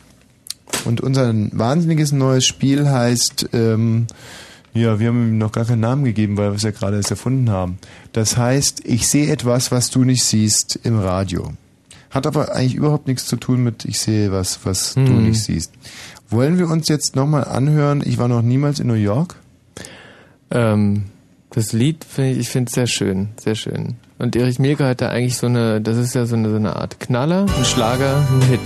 Und 0.85 1.01
unser 1.01 1.33
wahnsinniges 1.53 2.13
neues 2.13 2.45
Spiel 2.45 2.89
heißt, 2.89 3.51
ähm, 3.55 4.07
ja, 4.75 5.01
wir 5.01 5.09
haben 5.09 5.29
ihm 5.31 5.39
noch 5.39 5.53
gar 5.53 5.65
keinen 5.65 5.81
Namen 5.81 6.05
gegeben, 6.05 6.37
weil 6.37 6.51
wir 6.51 6.57
es 6.57 6.63
ja 6.63 6.71
gerade 6.71 6.97
erst 6.97 7.11
erfunden 7.11 7.51
haben. 7.51 7.79
Das 8.13 8.37
heißt, 8.37 8.83
ich 8.85 9.09
sehe 9.09 9.31
etwas, 9.33 9.73
was 9.73 9.91
du 9.91 10.05
nicht 10.05 10.23
siehst 10.25 10.79
im 10.85 10.99
Radio. 10.99 11.53
Hat 12.11 12.27
aber 12.27 12.55
eigentlich 12.55 12.75
überhaupt 12.75 13.07
nichts 13.07 13.27
zu 13.27 13.37
tun 13.37 13.63
mit 13.65 13.85
ich 13.87 13.99
sehe 13.99 14.31
was, 14.31 14.61
was 14.65 14.95
du 14.95 15.01
Hm. 15.01 15.29
nicht 15.29 15.43
siehst. 15.43 15.73
Wollen 16.31 16.59
wir 16.59 16.69
uns 16.69 16.89
jetzt 16.89 17.17
nochmal 17.17 17.45
anhören, 17.45 18.03
ich 18.05 18.19
war 18.19 18.29
noch 18.29 18.43
niemals 18.43 18.81
in 18.81 18.87
New 18.87 18.95
York? 18.95 19.37
Ähm, 20.51 21.05
das 21.51 21.73
Lied 21.73 22.05
finde 22.05 22.33
ich, 22.33 22.39
ich 22.41 22.49
finde 22.51 22.69
es 22.69 22.75
sehr 22.75 22.87
schön, 22.87 23.29
sehr 23.43 23.55
schön. 23.55 23.97
Und 24.19 24.37
Erich 24.37 24.59
Mielke 24.59 24.85
hat 24.85 25.01
da 25.01 25.09
eigentlich 25.09 25.39
so 25.39 25.47
eine, 25.47 25.81
das 25.81 25.97
ist 25.97 26.15
ja 26.15 26.27
so 26.27 26.37
eine, 26.37 26.51
so 26.51 26.57
eine 26.57 26.77
Art 26.77 27.01
Knaller, 27.01 27.47
ein 27.57 27.65
Schlager, 27.65 28.23
ein 28.31 28.43
Hit. 28.43 28.61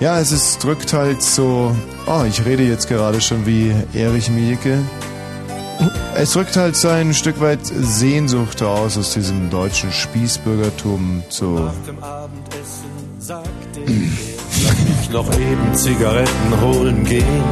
Ja, 0.00 0.18
es 0.18 0.32
ist, 0.32 0.62
drückt 0.64 0.92
halt 0.92 1.22
so, 1.22 1.74
oh, 2.08 2.24
ich 2.28 2.44
rede 2.44 2.64
jetzt 2.64 2.88
gerade 2.88 3.20
schon 3.20 3.46
wie 3.46 3.72
Erich 3.94 4.30
Mielke. 4.30 4.80
Es 6.16 6.32
drückt 6.32 6.56
halt 6.56 6.74
so 6.74 6.88
ein 6.88 7.14
Stück 7.14 7.40
weit 7.40 7.64
Sehnsucht 7.64 8.60
aus 8.62 8.98
aus 8.98 9.14
diesem 9.14 9.50
deutschen 9.50 9.92
Spießbürgertum 9.92 11.22
zu. 11.28 11.70
dem 11.86 12.02
Abendessen 12.02 12.90
sagte 13.20 13.80
noch 15.10 15.32
eben 15.32 15.74
Zigaretten 15.74 16.60
holen 16.60 17.04
gehen. 17.04 17.42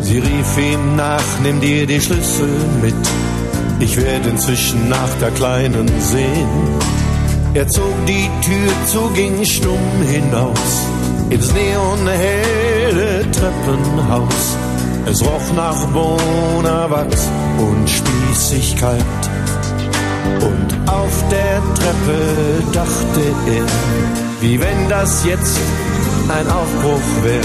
Sie 0.00 0.18
rief 0.18 0.58
ihm 0.58 0.96
nach, 0.96 1.22
nimm 1.42 1.60
dir 1.60 1.86
die 1.86 2.00
Schlüssel 2.00 2.48
mit. 2.82 2.94
Ich 3.80 3.96
werde 3.96 4.30
inzwischen 4.30 4.88
nach 4.88 5.12
der 5.20 5.30
Kleinen 5.32 5.88
sehen. 6.00 6.48
Er 7.54 7.68
zog 7.68 7.94
die 8.06 8.28
Tür 8.42 8.72
zu, 8.86 9.10
ging 9.14 9.44
stumm 9.44 10.02
hinaus 10.08 10.86
ins 11.30 11.52
neonhelle 11.52 13.30
Treppenhaus. 13.30 14.56
Es 15.06 15.22
roch 15.22 15.52
nach 15.54 15.86
Bonawachs 15.86 17.28
und 17.58 17.88
Spießigkeit. 17.88 19.04
Und 20.40 20.88
auf 20.88 21.24
der 21.30 21.62
Treppe 21.74 22.72
dachte 22.72 23.20
er, 23.46 23.66
wie 24.40 24.60
wenn 24.60 24.88
das 24.88 25.24
jetzt 25.24 25.58
ein 26.28 26.48
Aufbruch 26.48 27.22
wäre. 27.22 27.44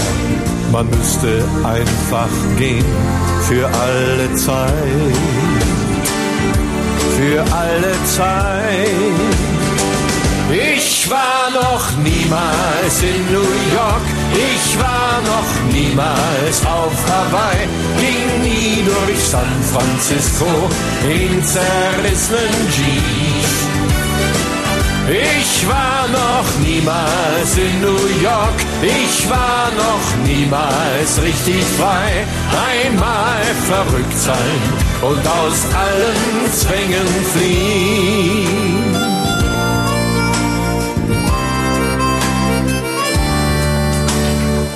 Man 0.70 0.88
müsste 0.90 1.44
einfach 1.64 2.28
gehen 2.56 2.84
für 3.48 3.66
alle 3.66 4.34
Zeit. 4.34 4.72
Für 7.16 7.40
alle 7.54 7.92
Zeit. 8.06 9.42
Ich 10.50 11.10
war 11.10 11.50
noch 11.54 11.96
niemals 12.02 13.02
in 13.02 13.32
New 13.32 13.40
York, 13.74 14.06
ich 14.34 14.78
war 14.78 15.22
noch 15.24 15.72
niemals 15.72 16.66
auf 16.66 16.92
Hawaii, 17.08 17.66
ging 17.98 18.42
nie 18.42 18.84
durch 18.84 19.18
San 19.18 19.62
Francisco 19.72 20.46
in 21.08 21.42
zerrissenen 21.42 22.70
Jeans. 22.70 23.71
Ich 25.08 25.68
war 25.68 26.06
noch 26.08 26.44
niemals 26.64 27.56
in 27.56 27.80
New 27.80 28.22
York, 28.22 28.54
ich 28.82 29.28
war 29.28 29.70
noch 29.76 30.24
niemals 30.24 31.20
richtig 31.20 31.64
frei. 31.76 32.24
Einmal 32.70 33.42
verrückt 33.66 34.18
sein 34.18 34.60
und 35.02 35.18
aus 35.26 35.66
allen 35.74 36.52
Zwängen 36.52 37.08
fliehen. 37.32 38.92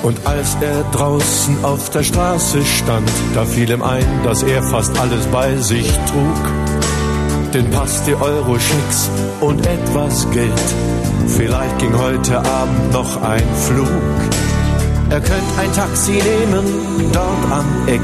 Und 0.02 0.24
als 0.24 0.56
er 0.60 0.84
draußen 0.92 1.64
auf 1.64 1.90
der 1.90 2.02
Straße 2.02 2.64
stand, 2.64 3.10
da 3.34 3.44
fiel 3.44 3.70
ihm 3.70 3.82
ein, 3.82 4.06
dass 4.24 4.42
er 4.42 4.62
fast 4.62 4.96
alles 4.98 5.26
bei 5.26 5.56
sich 5.56 5.88
trug. 6.08 6.65
Den 7.52 7.70
Pass, 7.70 8.02
die 8.04 8.14
Euro-Schicks 8.14 9.10
und 9.40 9.66
etwas 9.66 10.30
Geld. 10.30 10.52
Vielleicht 11.26 11.78
ging 11.78 11.96
heute 11.96 12.38
Abend 12.38 12.92
noch 12.92 13.22
ein 13.22 13.44
Flug. 13.66 13.88
Er 15.10 15.20
könnte 15.20 15.60
ein 15.60 15.72
Taxi 15.72 16.12
nehmen, 16.12 16.64
dort 17.12 17.52
am 17.52 17.64
Eck. 17.86 18.00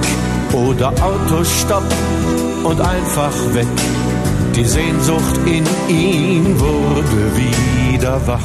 Oder 0.52 0.88
Autostopp 1.02 1.84
und 2.64 2.80
einfach 2.80 3.32
weg. 3.52 3.66
Die 4.54 4.64
Sehnsucht 4.64 5.38
in 5.46 5.64
ihm 5.88 6.58
wurde 6.58 7.04
wieder 7.36 8.20
wach 8.26 8.40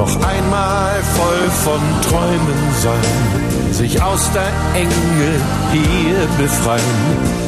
noch 0.00 0.16
einmal 0.26 0.94
voll 1.02 1.50
von 1.62 1.80
Träumen 2.08 2.60
sein, 2.80 3.72
sich 3.72 4.00
aus 4.00 4.30
der 4.32 4.50
Enge 4.74 5.32
hier 5.72 6.26
befreien. 6.38 6.80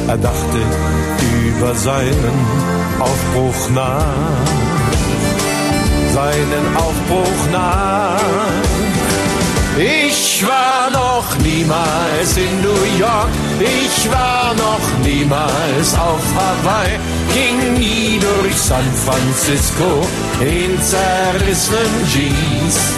Er 0.07 0.17
dachte 0.17 0.59
über 1.57 1.75
seinen 1.75 2.35
Aufbruch 2.99 3.69
nach, 3.73 4.05
seinen 6.13 6.77
Aufbruch 6.77 7.51
nach. 7.51 8.19
Ich 9.77 10.45
war 10.45 10.91
noch 10.91 11.37
niemals 11.39 12.37
in 12.37 12.61
New 12.61 12.99
York, 12.99 13.29
ich 13.59 14.11
war 14.11 14.53
noch 14.53 14.85
niemals 15.03 15.95
auf 15.95 16.21
Hawaii, 16.35 16.99
ging 17.33 17.73
nie 17.79 18.19
durch 18.19 18.55
San 18.55 18.85
Francisco 19.05 20.05
in 20.41 20.79
zerrissenen 20.79 22.07
Jeans. 22.07 22.93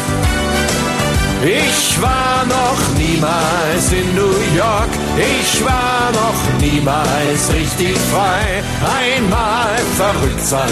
Ich 1.48 2.02
war 2.02 2.44
noch 2.48 2.98
niemals 2.98 3.92
in 3.92 4.16
New 4.16 4.34
York, 4.58 4.90
ich 5.16 5.64
war 5.64 6.12
noch 6.12 6.34
niemals 6.60 7.54
richtig 7.54 7.96
frei. 8.12 8.64
Einmal 8.82 9.78
verrückt 9.96 10.44
sein 10.44 10.68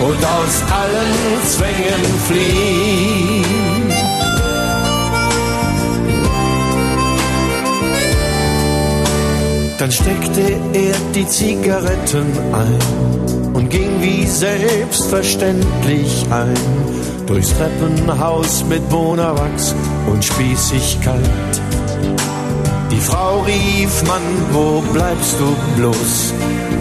und 0.00 0.24
aus 0.24 0.62
allen 0.72 1.42
Zwängen 1.44 2.06
fliehen. 2.26 3.92
Dann 9.76 9.92
steckte 9.92 10.58
er 10.72 10.96
die 11.14 11.26
Zigaretten 11.26 12.32
ein 12.54 12.78
und 13.52 13.68
ging 13.68 14.00
wie 14.00 14.24
selbstverständlich 14.24 16.24
ein 16.30 16.56
durchs 17.28 17.54
Treppenhaus 17.56 18.64
mit 18.64 18.88
Bonawachs 18.88 19.74
und 20.10 20.24
Spießigkeit. 20.24 21.60
Die 22.90 23.00
Frau 23.00 23.40
rief, 23.40 24.02
Mann, 24.06 24.22
wo 24.50 24.80
bleibst 24.92 25.36
du 25.38 25.54
bloß? 25.76 26.32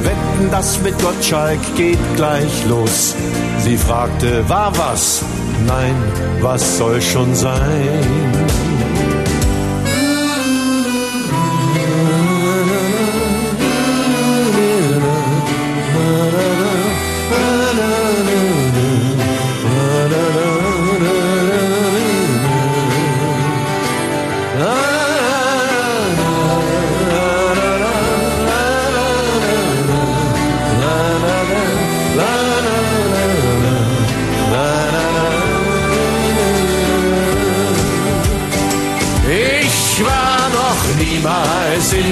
Wetten, 0.03 0.49
das 0.49 0.81
mit 0.81 0.97
Gottschalk 1.01 1.59
geht 1.75 1.99
gleich 2.15 2.65
los. 2.67 3.13
Sie 3.59 3.77
fragte, 3.77 4.47
war 4.47 4.71
was? 4.77 5.21
Nein, 5.67 5.95
was 6.41 6.77
soll 6.77 7.01
schon 7.01 7.35
sein? 7.35 7.57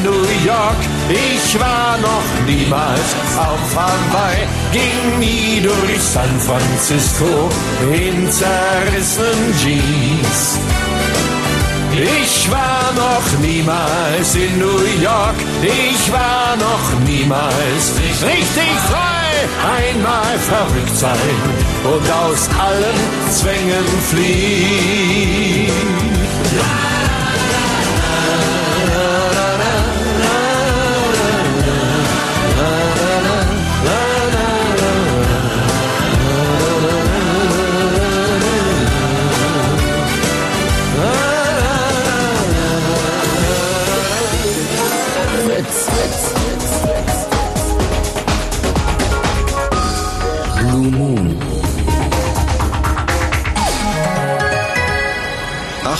New 0.05 0.25
York, 0.45 0.81
ich 1.09 1.59
war 1.59 1.97
noch 1.97 2.29
niemals 2.45 3.15
auf 3.35 3.75
Hawaii, 3.75 4.47
ging 4.71 5.19
nie 5.19 5.61
durch 5.61 5.99
San 5.99 6.39
Francisco 6.41 7.49
in 7.91 8.31
zerrissenen 8.31 9.53
Jeans. 9.59 10.59
Ich 11.91 12.51
war 12.51 12.93
noch 12.95 13.39
niemals 13.41 14.35
in 14.35 14.59
New 14.59 14.83
York, 15.01 15.37
ich 15.63 16.11
war 16.11 16.55
noch 16.57 16.99
niemals 17.07 17.93
richtig 18.21 18.69
frei. 18.87 19.15
Einmal 19.79 20.37
verrückt 20.37 20.95
sein 20.95 21.35
und 21.83 22.11
aus 22.11 22.47
allen 22.59 22.99
Zwängen 23.31 23.87
fliehen. 24.11 26.04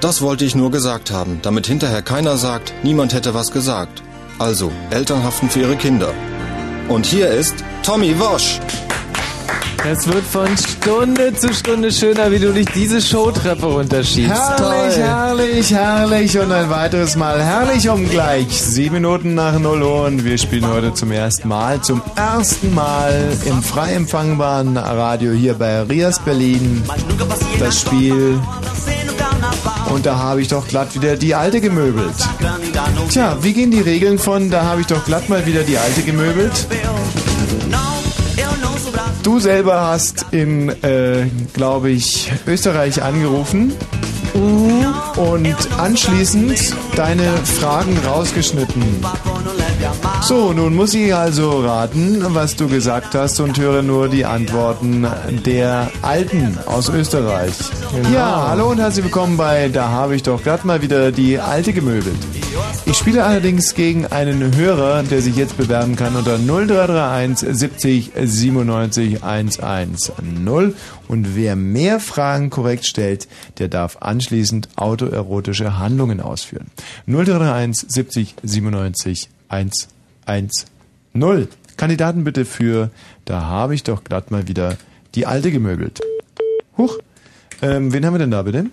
Das 0.00 0.22
wollte 0.22 0.46
ich 0.46 0.54
nur 0.54 0.70
gesagt 0.70 1.10
haben, 1.10 1.40
damit 1.42 1.66
hinterher 1.66 2.00
keiner 2.00 2.38
sagt, 2.38 2.72
niemand 2.82 3.12
hätte 3.12 3.34
was 3.34 3.50
gesagt. 3.50 4.02
Also, 4.38 4.72
Eltern 4.90 5.22
haften 5.22 5.50
für 5.50 5.60
ihre 5.60 5.76
Kinder. 5.76 6.14
Und 6.88 7.04
hier 7.04 7.28
ist 7.28 7.54
Tommy 7.82 8.18
Wosch. 8.18 8.60
Es 9.86 10.06
wird 10.06 10.24
von 10.24 10.48
Stunde 10.56 11.34
zu 11.34 11.52
Stunde 11.52 11.92
schöner, 11.92 12.30
wie 12.30 12.38
du 12.38 12.52
dich 12.52 12.66
diese 12.74 13.00
Showtreppe 13.02 13.66
runterschiebst. 13.66 14.30
Herrlich, 14.30 14.94
Toll. 14.94 15.02
herrlich, 15.02 15.70
herrlich 15.74 16.38
und 16.38 16.52
ein 16.52 16.70
weiteres 16.70 17.16
Mal 17.16 17.42
herrlich 17.42 17.88
um 17.90 18.08
gleich. 18.08 18.48
Sieben 18.50 18.94
Minuten 18.96 19.34
nach 19.34 19.58
Null 19.58 19.82
Uhr 19.82 20.04
und 20.06 20.24
wir 20.24 20.38
spielen 20.38 20.66
heute 20.66 20.94
zum 20.94 21.12
ersten 21.12 21.48
Mal, 21.48 21.80
zum 21.82 22.00
ersten 22.16 22.74
Mal 22.74 23.36
im 23.44 23.62
frei 23.62 23.92
empfangbaren 23.94 24.78
Radio 24.78 25.32
hier 25.32 25.54
bei 25.54 25.82
Rias 25.82 26.18
Berlin 26.20 26.82
das 27.58 27.80
Spiel 27.82 28.38
Und 29.92 30.06
da 30.06 30.18
habe 30.18 30.40
ich 30.40 30.48
doch 30.48 30.66
glatt 30.68 30.94
wieder 30.94 31.16
die 31.16 31.34
alte 31.34 31.60
gemöbelt. 31.60 32.14
Tja, 33.10 33.38
wie 33.42 33.52
gehen 33.52 33.70
die 33.70 33.80
Regeln 33.80 34.18
von 34.18 34.50
da 34.50 34.64
habe 34.64 34.80
ich 34.82 34.86
doch 34.86 35.04
glatt 35.04 35.28
mal 35.28 35.46
wieder 35.46 35.62
die 35.62 35.78
alte 35.78 36.02
gemöbelt? 36.02 36.66
Du 39.22 39.38
selber 39.38 39.80
hast 39.82 40.26
in, 40.30 40.70
äh, 40.82 41.26
glaube 41.52 41.90
ich, 41.90 42.32
Österreich 42.46 43.02
angerufen 43.02 43.72
und 44.32 45.56
anschließend 45.78 46.74
deine 46.96 47.36
Fragen 47.44 47.98
rausgeschnitten. 48.06 48.82
So, 50.22 50.52
nun 50.52 50.74
muss 50.74 50.94
ich 50.94 51.14
also 51.14 51.60
raten, 51.60 52.22
was 52.34 52.54
du 52.54 52.68
gesagt 52.68 53.14
hast 53.14 53.40
und 53.40 53.58
höre 53.58 53.82
nur 53.82 54.08
die 54.08 54.24
Antworten 54.24 55.06
der 55.46 55.90
Alten 56.02 56.58
aus 56.66 56.88
Österreich. 56.88 57.54
Ja, 58.12 58.48
hallo 58.48 58.70
und 58.70 58.78
herzlich 58.78 59.06
willkommen 59.06 59.36
bei 59.36 59.68
Da 59.68 59.88
habe 59.88 60.14
ich 60.14 60.22
doch 60.22 60.42
gerade 60.44 60.66
mal 60.66 60.82
wieder 60.82 61.10
die 61.10 61.38
Alte 61.38 61.72
gemöbelt. 61.72 62.16
Ich 62.84 62.96
spiele 62.96 63.24
allerdings 63.24 63.74
gegen 63.74 64.06
einen 64.06 64.54
Hörer, 64.54 65.02
der 65.02 65.22
sich 65.22 65.36
jetzt 65.36 65.56
bewerben 65.56 65.96
kann 65.96 66.14
unter 66.14 66.38
0331 66.38 67.48
70 67.50 68.12
97 68.22 69.24
110. 69.24 69.96
Und 71.08 71.36
wer 71.36 71.56
mehr 71.56 72.00
Fragen 72.00 72.50
korrekt 72.50 72.86
stellt, 72.86 73.28
der 73.58 73.68
darf 73.68 73.96
anschließend 74.00 74.68
autoerotische 74.76 75.78
Handlungen 75.78 76.20
ausführen. 76.20 76.70
0331 77.06 77.86
70 77.88 78.34
97 78.42 79.28
110. 79.28 79.39
Kandidaten 81.76 82.24
bitte 82.24 82.44
für, 82.44 82.90
da 83.24 83.42
habe 83.42 83.74
ich 83.74 83.82
doch 83.82 84.04
glatt 84.04 84.30
mal 84.30 84.46
wieder 84.48 84.76
die 85.14 85.26
Alte 85.26 85.50
gemöbelt. 85.50 86.00
Huch, 86.76 86.98
ähm, 87.62 87.92
wen 87.92 88.04
haben 88.04 88.14
wir 88.14 88.18
denn 88.18 88.30
da 88.30 88.42
bitte? 88.42 88.66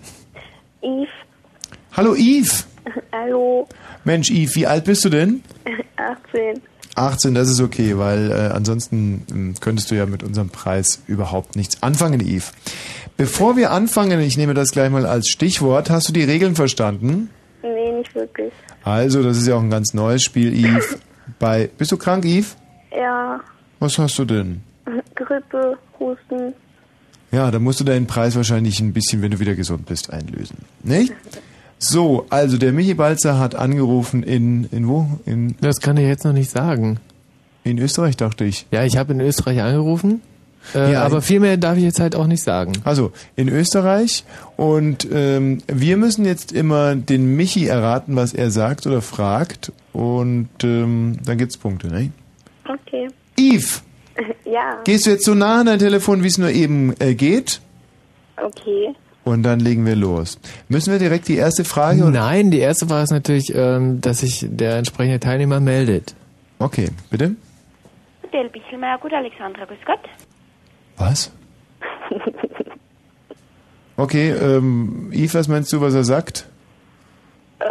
Yves. 0.82 1.08
Hallo 1.96 2.14
Yves. 2.14 2.66
Hallo. 3.12 3.66
Mensch 4.04 4.30
Yves, 4.30 4.56
wie 4.56 4.66
alt 4.66 4.84
bist 4.84 5.04
du 5.04 5.08
denn? 5.08 5.42
18. 5.96 6.60
18, 6.94 7.34
das 7.34 7.48
ist 7.48 7.60
okay, 7.60 7.96
weil 7.96 8.30
äh, 8.30 8.34
ansonsten 8.54 9.24
ähm, 9.30 9.54
könntest 9.60 9.90
du 9.90 9.94
ja 9.94 10.06
mit 10.06 10.22
unserem 10.22 10.50
Preis 10.50 11.02
überhaupt 11.06 11.56
nichts 11.56 11.82
anfangen, 11.82 12.20
Yves. 12.20 12.52
Bevor 13.16 13.56
wir 13.56 13.70
anfangen, 13.70 14.20
ich 14.20 14.36
nehme 14.36 14.54
das 14.54 14.72
gleich 14.72 14.90
mal 14.90 15.06
als 15.06 15.28
Stichwort, 15.28 15.90
hast 15.90 16.08
du 16.08 16.12
die 16.12 16.24
Regeln 16.24 16.54
verstanden? 16.54 17.30
Nee, 17.62 17.92
nicht 17.92 18.14
wirklich. 18.14 18.52
Also, 18.84 19.22
das 19.22 19.36
ist 19.38 19.46
ja 19.46 19.54
auch 19.56 19.62
ein 19.62 19.70
ganz 19.70 19.92
neues 19.94 20.22
Spiel, 20.22 20.52
Yves. 20.54 20.96
Bei, 21.38 21.68
bist 21.76 21.92
du 21.92 21.96
krank, 21.96 22.24
Yves? 22.24 22.56
Ja, 22.96 23.40
Was 23.80 23.98
hast 23.98 24.18
du 24.18 24.24
denn? 24.24 24.62
Grippe, 25.14 25.76
Husten. 26.00 26.54
Ja, 27.30 27.50
da 27.50 27.58
musst 27.58 27.80
du 27.80 27.84
deinen 27.84 28.06
Preis 28.06 28.34
wahrscheinlich 28.36 28.80
ein 28.80 28.92
bisschen, 28.94 29.20
wenn 29.20 29.30
du 29.32 29.38
wieder 29.40 29.54
gesund 29.54 29.84
bist, 29.86 30.10
einlösen. 30.10 30.58
Nicht? 30.82 31.12
So, 31.78 32.26
also 32.30 32.56
der 32.56 32.72
Michi 32.72 32.94
Balzer 32.94 33.38
hat 33.38 33.54
angerufen 33.54 34.22
in, 34.22 34.64
in 34.72 34.88
wo? 34.88 35.06
In, 35.26 35.54
Das 35.60 35.80
kann 35.80 35.96
ich 35.98 36.06
jetzt 36.08 36.24
noch 36.24 36.32
nicht 36.32 36.50
sagen. 36.50 36.98
in 37.64 37.78
Österreich, 37.78 38.16
dachte 38.16 38.44
ich. 38.44 38.66
Ja, 38.72 38.84
ich 38.84 38.96
habe 38.96 39.12
in 39.12 39.20
Österreich 39.20 39.60
angerufen, 39.60 40.22
äh, 40.74 40.92
Ja, 40.92 41.02
aber 41.04 41.22
viel 41.22 41.40
mehr 41.40 41.56
darf 41.56 41.76
ich 41.76 41.84
jetzt 41.84 42.00
halt 42.00 42.14
auch 42.16 42.26
nicht 42.26 42.42
sagen. 42.42 42.72
Also, 42.84 43.12
in 43.36 43.48
Österreich. 43.48 44.24
Und 44.56 45.06
ähm, 45.12 45.58
wir 45.66 45.96
müssen 45.96 46.24
jetzt 46.24 46.52
immer 46.52 46.94
den 46.96 47.36
Michi 47.36 47.66
erraten, 47.66 48.16
was 48.16 48.32
er 48.34 48.50
sagt 48.50 48.86
oder 48.86 49.02
fragt. 49.02 49.72
Und 49.92 50.48
ähm, 50.62 51.18
dann 51.24 51.38
gibt's 51.38 51.56
Punkte, 51.56 51.88
ne? 51.88 52.10
Okay. 52.68 53.08
Yves, 53.38 53.82
Ja. 54.44 54.80
gehst 54.84 55.06
du 55.06 55.10
jetzt 55.10 55.24
so 55.24 55.34
nah 55.34 55.60
an 55.60 55.66
dein 55.66 55.78
Telefon, 55.78 56.22
wie 56.22 56.28
es 56.28 56.38
nur 56.38 56.50
eben 56.50 56.94
äh, 57.00 57.14
geht? 57.14 57.60
Okay. 58.36 58.94
Und 59.24 59.42
dann 59.42 59.60
legen 59.60 59.84
wir 59.84 59.96
los. 59.96 60.38
Müssen 60.68 60.90
wir 60.92 60.98
direkt 60.98 61.28
die 61.28 61.36
erste 61.36 61.64
Frage? 61.64 62.02
Oder? 62.02 62.10
Nein, 62.20 62.50
die 62.50 62.60
erste 62.60 62.86
Frage 62.86 63.04
ist 63.04 63.10
natürlich, 63.10 63.52
ähm, 63.54 64.00
dass 64.00 64.20
sich 64.20 64.46
der 64.48 64.76
entsprechende 64.76 65.20
Teilnehmer 65.20 65.60
meldet. 65.60 66.14
Okay, 66.58 66.88
bitte. 67.10 67.34
Hotel 68.22 68.48
Bichelmeier, 68.48 68.98
gut, 68.98 69.12
Alexandra, 69.12 69.64
grüß 69.64 69.78
Gott. 69.86 70.00
Was? 70.98 71.32
Okay, 73.96 74.30
ähm, 74.30 75.10
Yves, 75.12 75.34
was 75.34 75.48
meinst 75.48 75.72
du, 75.72 75.80
was 75.80 75.94
er 75.94 76.04
sagt? 76.04 76.48
Äh, 77.58 77.66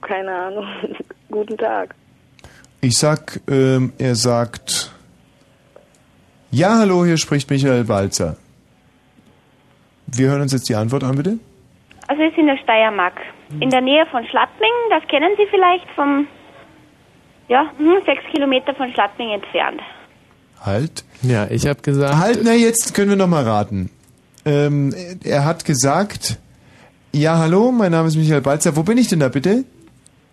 keine 0.00 0.32
Ahnung. 0.32 0.66
Guten 1.30 1.56
Tag. 1.56 1.94
Ich 2.80 2.96
sag, 2.98 3.40
ähm, 3.48 3.92
er 3.98 4.14
sagt, 4.14 4.92
ja, 6.50 6.78
hallo, 6.78 7.04
hier 7.04 7.16
spricht 7.16 7.50
Michael 7.50 7.84
Balzer. 7.84 8.36
Wir 10.06 10.28
hören 10.28 10.42
uns 10.42 10.52
jetzt 10.52 10.68
die 10.68 10.76
Antwort 10.76 11.02
an, 11.02 11.16
bitte. 11.16 11.38
Also 12.06 12.22
ist 12.22 12.38
in 12.38 12.46
der 12.46 12.58
Steiermark. 12.58 13.14
In 13.60 13.70
der 13.70 13.80
Nähe 13.80 14.06
von 14.06 14.24
Schladming, 14.26 14.70
das 14.90 15.02
kennen 15.08 15.32
Sie 15.36 15.46
vielleicht 15.50 15.88
vom, 15.96 16.28
ja, 17.48 17.72
hm, 17.76 18.02
sechs 18.06 18.22
Kilometer 18.32 18.74
von 18.74 18.92
Schladming 18.92 19.30
entfernt. 19.30 19.80
Halt. 20.64 21.04
Ja, 21.22 21.46
ich 21.50 21.66
habe 21.66 21.82
gesagt. 21.82 22.16
Halt, 22.16 22.40
na, 22.42 22.54
jetzt 22.54 22.94
können 22.94 23.10
wir 23.10 23.16
noch 23.16 23.26
mal 23.28 23.44
raten. 23.44 23.90
Ähm, 24.44 24.94
er 25.22 25.44
hat 25.44 25.64
gesagt, 25.64 26.38
ja, 27.12 27.38
hallo, 27.38 27.70
mein 27.70 27.92
Name 27.92 28.08
ist 28.08 28.16
Michael 28.16 28.40
Balzer. 28.40 28.76
Wo 28.76 28.82
bin 28.82 28.98
ich 28.98 29.08
denn 29.08 29.20
da, 29.20 29.28
bitte? 29.28 29.64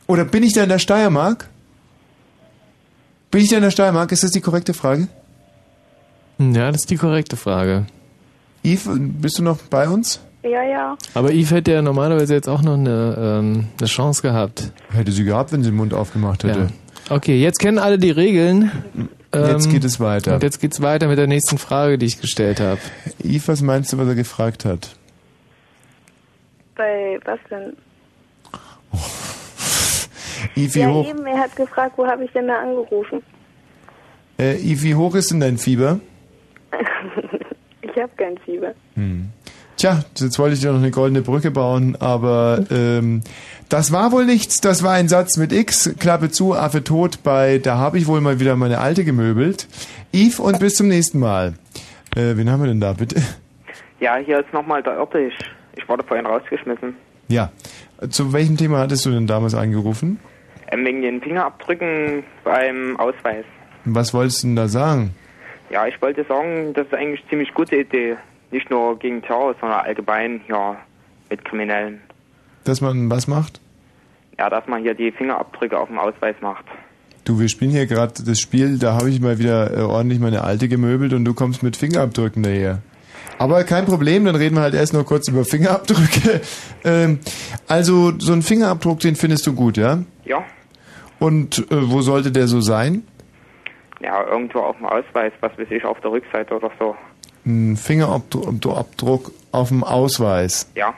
Oder 0.08 0.26
bin 0.26 0.44
ich 0.44 0.54
da 0.54 0.64
in 0.64 0.70
der 0.70 0.80
Steiermark? 0.80 1.50
Bin 3.30 3.42
ich 3.42 3.50
da 3.50 3.58
in 3.58 3.64
der 3.64 3.72
Steiermark? 3.72 4.12
Ist 4.12 4.24
das 4.24 4.32
die 4.32 4.42
korrekte 4.42 4.74
Frage? 4.74 5.08
Ja, 6.40 6.72
das 6.72 6.82
ist 6.82 6.90
die 6.90 6.98
korrekte 6.98 7.38
Frage. 7.38 7.86
Yves, 8.64 8.90
bist 8.98 9.38
du 9.38 9.44
noch 9.44 9.58
bei 9.70 9.88
uns? 9.88 10.20
Ja, 10.44 10.64
ja. 10.64 10.98
Aber 11.14 11.32
Yves 11.32 11.52
hätte 11.52 11.72
ja 11.72 11.82
normalerweise 11.82 12.34
jetzt 12.34 12.50
auch 12.50 12.62
noch 12.62 12.74
eine, 12.74 13.16
ähm, 13.18 13.68
eine 13.80 13.88
Chance 13.88 14.22
gehabt. 14.22 14.72
Hätte 14.90 15.12
sie 15.12 15.24
gehabt, 15.24 15.52
wenn 15.52 15.64
sie 15.64 15.70
den 15.70 15.78
Mund 15.78 15.94
aufgemacht 15.94 16.44
hätte. 16.44 16.60
Ja. 16.60 17.16
Okay, 17.16 17.40
jetzt 17.40 17.60
kennen 17.60 17.78
alle 17.78 17.98
die 17.98 18.12
Regeln. 18.12 18.72
Jetzt 19.34 19.66
Ähm, 19.68 19.72
geht 19.72 19.84
es 19.86 20.00
weiter. 20.00 20.36
Und 20.36 20.44
jetzt 20.44 20.60
geht's 20.60 20.82
weiter 20.82 21.08
mit 21.08 21.18
der 21.18 21.28
nächsten 21.28 21.58
Frage, 21.58 21.98
die 21.98 22.06
ich 22.06 22.20
gestellt 22.20 22.60
habe. 22.60 22.82
Yves, 23.24 23.48
was 23.48 23.62
meinst 23.62 23.94
du, 23.94 23.98
was 23.98 24.08
er 24.08 24.16
gefragt 24.16 24.66
hat? 24.66 24.96
Bei 26.76 27.20
was 27.24 27.40
denn? 27.50 27.74
Yves, 30.56 30.76
wie 30.76 30.80
ja, 30.80 30.90
hoch, 30.90 31.08
eben, 31.08 31.26
er 31.26 31.40
hat 31.40 31.56
gefragt, 31.56 31.94
wo 31.98 32.06
habe 32.06 32.26
ich 32.26 32.32
denn 32.32 32.48
da 32.48 32.60
angerufen? 32.62 33.22
äh, 34.38 34.56
Yves, 34.58 34.84
wie 34.84 34.96
hoch 34.96 35.16
ist 35.16 35.32
denn 35.32 35.40
dein 35.40 35.58
Fieber? 35.58 36.00
ich 37.82 37.96
habe 38.02 38.12
kein 38.18 38.38
Fieber. 38.40 38.74
Hm. 38.96 39.30
Tja, 39.78 40.04
jetzt 40.20 40.38
wollte 40.40 40.56
ich 40.56 40.62
dir 40.62 40.72
noch 40.72 40.80
eine 40.80 40.92
goldene 40.92 41.22
Brücke 41.22 41.52
bauen, 41.52 41.96
aber 42.00 42.66
ähm, 42.70 43.22
das 43.72 43.94
war 43.94 44.12
wohl 44.12 44.26
nichts. 44.26 44.60
Das 44.60 44.84
war 44.84 44.92
ein 44.92 45.08
Satz 45.08 45.38
mit 45.38 45.54
X, 45.54 45.96
Klappe 45.98 46.30
zu, 46.30 46.54
Affe 46.54 46.84
tot 46.84 47.24
bei 47.24 47.58
Da 47.58 47.78
habe 47.78 47.98
ich 47.98 48.06
wohl 48.06 48.20
mal 48.20 48.40
wieder 48.42 48.58
meine 48.58 48.80
Alte 48.80 49.06
gemöbelt. 49.06 49.68
Yves 50.14 50.42
und 50.42 50.60
bis 50.60 50.76
zum 50.76 50.90
nächsten 50.90 51.20
Mal. 51.20 51.54
Äh, 52.16 52.36
wen 52.36 52.52
haben 52.52 52.62
wir 52.62 52.68
denn 52.68 52.82
da, 52.82 52.92
bitte? 52.92 53.22
Ja, 54.02 54.18
hier 54.18 54.40
ist 54.40 54.52
nochmal 54.52 54.84
der 54.84 54.98
Irrtisch. 54.98 55.36
Ich 55.78 55.88
wurde 55.88 56.04
vorhin 56.04 56.26
rausgeschmissen. 56.26 56.96
Ja. 57.30 57.52
Zu 58.10 58.34
welchem 58.34 58.58
Thema 58.58 58.80
hattest 58.80 59.06
du 59.06 59.12
denn 59.12 59.26
damals 59.26 59.56
angerufen? 59.56 60.20
Ähm, 60.70 60.86
wegen 60.86 61.02
den 61.02 61.22
Fingerabdrücken 61.22 62.24
beim 62.44 63.00
Ausweis. 63.00 63.46
Was 63.86 64.14
wolltest 64.14 64.44
du 64.44 64.48
denn 64.48 64.56
da 64.58 64.68
sagen? 64.68 65.16
Ja, 65.70 65.88
ich 65.88 66.02
wollte 66.02 66.26
sagen, 66.26 66.74
das 66.74 66.88
ist 66.88 66.94
eigentlich 66.94 67.22
eine 67.22 67.30
ziemlich 67.30 67.54
gute 67.54 67.78
Idee. 67.78 68.18
Nicht 68.52 68.70
nur 68.70 69.00
gegen 69.00 69.22
Terror, 69.22 69.56
sondern 69.62 69.80
allgemein, 69.80 70.42
ja, 70.50 70.76
mit 71.30 71.46
Kriminellen. 71.46 72.02
Dass 72.66 72.82
man 72.82 73.10
was 73.10 73.28
macht? 73.30 73.61
Ja, 74.42 74.50
dass 74.50 74.66
man 74.66 74.82
hier 74.82 74.96
die 74.96 75.12
Fingerabdrücke 75.12 75.78
auf 75.78 75.88
dem 75.88 76.00
Ausweis 76.00 76.36
macht. 76.42 76.66
Du, 77.26 77.40
wir 77.40 77.48
spielen 77.48 77.70
hier 77.70 77.86
gerade 77.86 78.24
das 78.26 78.40
Spiel, 78.40 78.80
da 78.80 78.94
habe 78.94 79.08
ich 79.12 79.22
mal 79.22 79.38
wieder 79.38 79.72
äh, 79.72 79.82
ordentlich 79.84 80.20
meine 80.20 80.44
Alte 80.44 80.68
gemöbelt 80.68 81.14
und 81.14 81.26
du 81.26 81.36
kommst 81.36 81.62
mit 81.62 81.78
Fingerabdrücken 81.78 82.42
daher. 82.42 82.80
Aber 83.38 83.64
kein 83.66 83.86
Problem, 83.86 84.26
dann 84.26 84.36
reden 84.36 84.56
wir 84.56 84.64
halt 84.64 84.74
erst 84.74 84.96
noch 84.96 85.06
kurz 85.06 85.28
über 85.28 85.46
Fingerabdrücke. 85.46 86.42
ähm, 86.84 87.20
also 87.68 88.14
so 88.18 88.34
ein 88.34 88.42
Fingerabdruck, 88.42 89.00
den 89.02 89.16
findest 89.16 89.46
du 89.46 89.54
gut, 89.54 89.78
ja? 89.78 90.00
Ja, 90.26 90.44
Und 91.20 91.60
äh, 91.72 91.92
wo 91.92 92.02
sollte 92.02 92.32
der 92.32 92.48
so 92.48 92.62
sein? 92.62 93.04
ja, 94.00 94.26
irgendwo 94.26 94.62
auf 94.62 94.76
dem 94.78 94.88
Ausweis, 94.88 95.34
was 95.42 95.56
weiß 95.56 95.70
ich, 95.70 95.86
auf 95.86 96.00
der 96.02 96.14
Rückseite 96.14 96.56
oder 96.56 96.72
so. 96.80 96.96
Ein 97.46 97.78
Fingerabdruck 97.78 98.76
Abdruck 98.76 99.32
auf 99.52 99.68
dem 99.68 99.84
Ausweis. 99.84 100.68
Ja, 100.74 100.96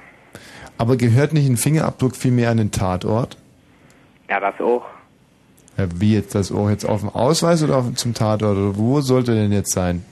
Aber 0.77 0.97
gehört 0.97 1.33
nicht 1.33 1.47
ein 1.47 1.57
Fingerabdruck 1.57 2.15
vielmehr 2.15 2.49
an 2.49 2.57
den 2.57 2.71
Tatort? 2.71 3.37
ja, 4.29 4.39
das 4.39 4.59
auch. 4.59 4.85
Ja, 5.77 5.85
wie 5.95 6.15
jetzt 6.15 6.35
das 6.35 6.51
Ohr 6.51 6.69
jetzt 6.69 6.85
auf 6.85 7.01
dem 7.01 7.09
Ausweis 7.09 7.63
oder 7.63 7.77
auf, 7.77 7.93
zum 7.95 8.13
Tatort? 8.13 8.57
Oder 8.57 8.77
wo 8.77 9.01
sollte 9.01 9.33
denn 9.33 9.51
jetzt 9.51 9.71
sein? 9.71 10.03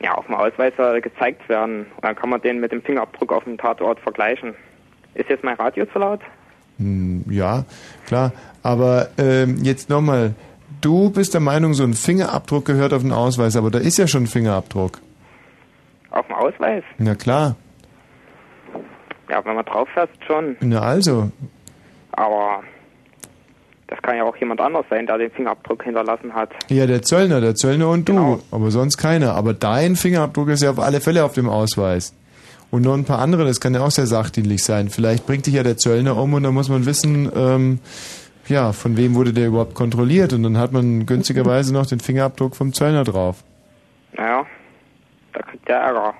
Ja, 0.00 0.14
auf 0.14 0.26
dem 0.26 0.34
Ausweis 0.34 0.72
soll 0.76 1.00
gezeigt 1.00 1.48
werden. 1.48 1.86
Dann 2.00 2.16
kann 2.16 2.30
man 2.30 2.40
den 2.40 2.60
mit 2.60 2.72
dem 2.72 2.82
Fingerabdruck 2.82 3.32
auf 3.32 3.44
dem 3.44 3.56
Tatort 3.58 4.00
vergleichen. 4.00 4.54
Ist 5.14 5.28
jetzt 5.28 5.44
mein 5.44 5.56
Radio 5.56 5.86
zu 5.86 5.98
laut? 5.98 6.20
Hm, 6.78 7.24
ja, 7.30 7.64
klar. 8.06 8.32
Aber 8.62 9.08
ähm, 9.18 9.58
jetzt 9.62 9.90
nochmal, 9.90 10.34
du 10.80 11.10
bist 11.10 11.34
der 11.34 11.40
Meinung, 11.40 11.74
so 11.74 11.84
ein 11.84 11.94
Fingerabdruck 11.94 12.64
gehört 12.64 12.92
auf 12.92 13.02
den 13.02 13.12
Ausweis, 13.12 13.56
aber 13.56 13.70
da 13.70 13.78
ist 13.78 13.98
ja 13.98 14.08
schon 14.08 14.24
ein 14.24 14.28
Fingerabdruck. 14.28 15.00
Auf 16.10 16.26
dem 16.26 16.34
Ausweis? 16.34 16.82
Na 16.98 17.14
klar. 17.14 17.56
Ja, 19.32 19.42
wenn 19.46 19.54
man 19.54 19.64
drauf 19.64 19.88
fährt, 19.94 20.10
schon. 20.26 20.56
Na 20.60 20.80
also, 20.82 21.30
Aber 22.12 22.62
das 23.86 24.00
kann 24.02 24.16
ja 24.18 24.24
auch 24.24 24.36
jemand 24.36 24.60
anders 24.60 24.84
sein, 24.90 25.06
der 25.06 25.16
den 25.16 25.30
Fingerabdruck 25.30 25.84
hinterlassen 25.84 26.34
hat. 26.34 26.50
ja, 26.68 26.86
der 26.86 27.00
Zöllner, 27.00 27.40
der 27.40 27.54
Zöllner 27.54 27.88
und 27.88 28.06
du, 28.08 28.12
Genau. 28.12 28.38
aber 28.50 28.70
sonst 28.70 28.98
keiner. 28.98 29.34
Aber 29.34 29.54
dein 29.54 29.96
Fingerabdruck 29.96 30.48
ist 30.50 30.62
ja 30.62 30.70
auf 30.70 30.78
alle 30.78 31.00
Fälle 31.00 31.24
auf 31.24 31.32
dem 31.32 31.48
Ausweis. 31.48 32.14
Und 32.70 32.82
noch 32.82 32.92
ein 32.94 33.04
paar 33.06 33.20
andere, 33.20 33.46
das 33.46 33.58
kann 33.60 33.72
ja 33.74 33.80
auch 33.80 33.90
sehr 33.90 34.06
sachdienlich 34.06 34.62
sein. 34.64 34.90
Vielleicht 34.90 35.26
bringt 35.26 35.46
dich 35.46 35.54
ja 35.54 35.62
der 35.62 35.78
Zöllner 35.78 36.16
um 36.18 36.34
und 36.34 36.42
dann 36.42 36.52
muss 36.52 36.68
man 36.68 36.84
wissen, 36.84 37.32
ähm, 37.34 37.78
ja, 38.48 38.72
von 38.72 38.98
wem 38.98 39.14
wurde 39.14 39.32
der 39.32 39.46
überhaupt 39.48 39.74
kontrolliert 39.74 40.34
und 40.34 40.42
dann 40.42 40.58
hat 40.58 40.72
man 40.72 41.06
günstigerweise 41.06 41.72
noch 41.72 41.86
den 41.86 42.00
Fingerabdruck 42.00 42.54
vom 42.54 42.74
Zöllner 42.74 43.04
drauf. 43.04 43.44
Naja, 44.14 44.44
da 45.32 45.40
kriegt 45.42 45.66
der 45.68 45.76
Ärger. 45.78 46.14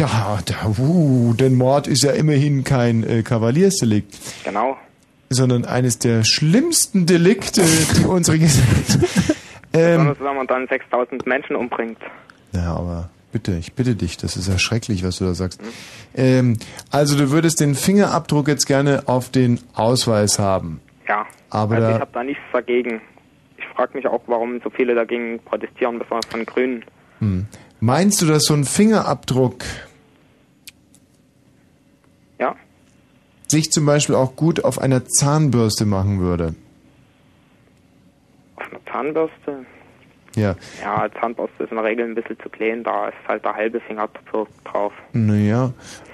Tja, 0.00 0.38
da, 0.46 0.72
uh, 0.78 1.34
denn 1.34 1.56
Mord 1.56 1.86
ist 1.86 2.02
ja 2.02 2.12
immerhin 2.12 2.64
kein 2.64 3.04
äh, 3.04 3.22
Kavaliersdelikt, 3.22 4.16
Genau. 4.44 4.78
sondern 5.28 5.66
eines 5.66 5.98
der 5.98 6.24
schlimmsten 6.24 7.04
Delikte, 7.04 7.62
die 7.98 8.06
unsere 8.06 8.38
Gesellschaft. 8.38 8.98
ähm, 9.74 9.98
Besonders 9.98 10.20
wenn 10.20 10.36
man 10.36 10.46
dann 10.46 10.66
6000 10.68 11.26
Menschen 11.26 11.54
umbringt. 11.54 11.98
ja, 12.52 12.74
aber 12.76 13.10
bitte, 13.30 13.52
ich 13.58 13.74
bitte 13.74 13.94
dich, 13.94 14.16
das 14.16 14.38
ist 14.38 14.48
ja 14.48 14.58
schrecklich, 14.58 15.04
was 15.04 15.18
du 15.18 15.26
da 15.26 15.34
sagst. 15.34 15.60
Ähm, 16.14 16.56
also 16.90 17.18
du 17.18 17.30
würdest 17.30 17.60
den 17.60 17.74
Fingerabdruck 17.74 18.48
jetzt 18.48 18.64
gerne 18.64 19.02
auf 19.04 19.28
den 19.28 19.60
Ausweis 19.74 20.38
haben. 20.38 20.80
Ja. 21.08 21.26
Aber 21.50 21.74
also 21.74 21.88
da- 21.88 21.94
ich 21.96 22.00
habe 22.00 22.12
da 22.14 22.24
nichts 22.24 22.42
dagegen. 22.54 23.02
Ich 23.58 23.66
frage 23.76 23.98
mich 23.98 24.06
auch, 24.06 24.22
warum 24.28 24.62
so 24.64 24.70
viele 24.70 24.94
dagegen 24.94 25.40
protestieren, 25.44 25.98
besonders 25.98 26.24
von 26.30 26.46
Grünen. 26.46 26.84
Hm. 27.18 27.46
Meinst 27.80 28.22
du, 28.22 28.26
dass 28.26 28.44
so 28.44 28.54
ein 28.54 28.64
Fingerabdruck 28.64 29.62
Ja. 32.38 32.56
Sich 33.50 33.70
zum 33.70 33.86
Beispiel 33.86 34.14
auch 34.14 34.36
gut 34.36 34.64
auf 34.64 34.78
einer 34.78 35.04
Zahnbürste 35.04 35.84
machen 35.84 36.20
würde? 36.20 36.54
Auf 38.56 38.70
einer 38.70 38.84
Zahnbürste. 38.90 39.66
Ja. 40.36 40.54
Ja, 40.80 41.08
Zahnbürste 41.20 41.64
ist 41.64 41.70
in 41.70 41.76
der 41.76 41.84
Regel 41.84 42.06
ein 42.06 42.14
bisschen 42.14 42.38
zu 42.40 42.48
klein, 42.48 42.84
da 42.84 43.08
ist 43.08 43.16
halt 43.26 43.44
der 43.44 43.54
halbe 43.54 43.80
Fingerabdruck 43.80 44.48
drauf. 44.64 44.92
Naja, 45.12 45.72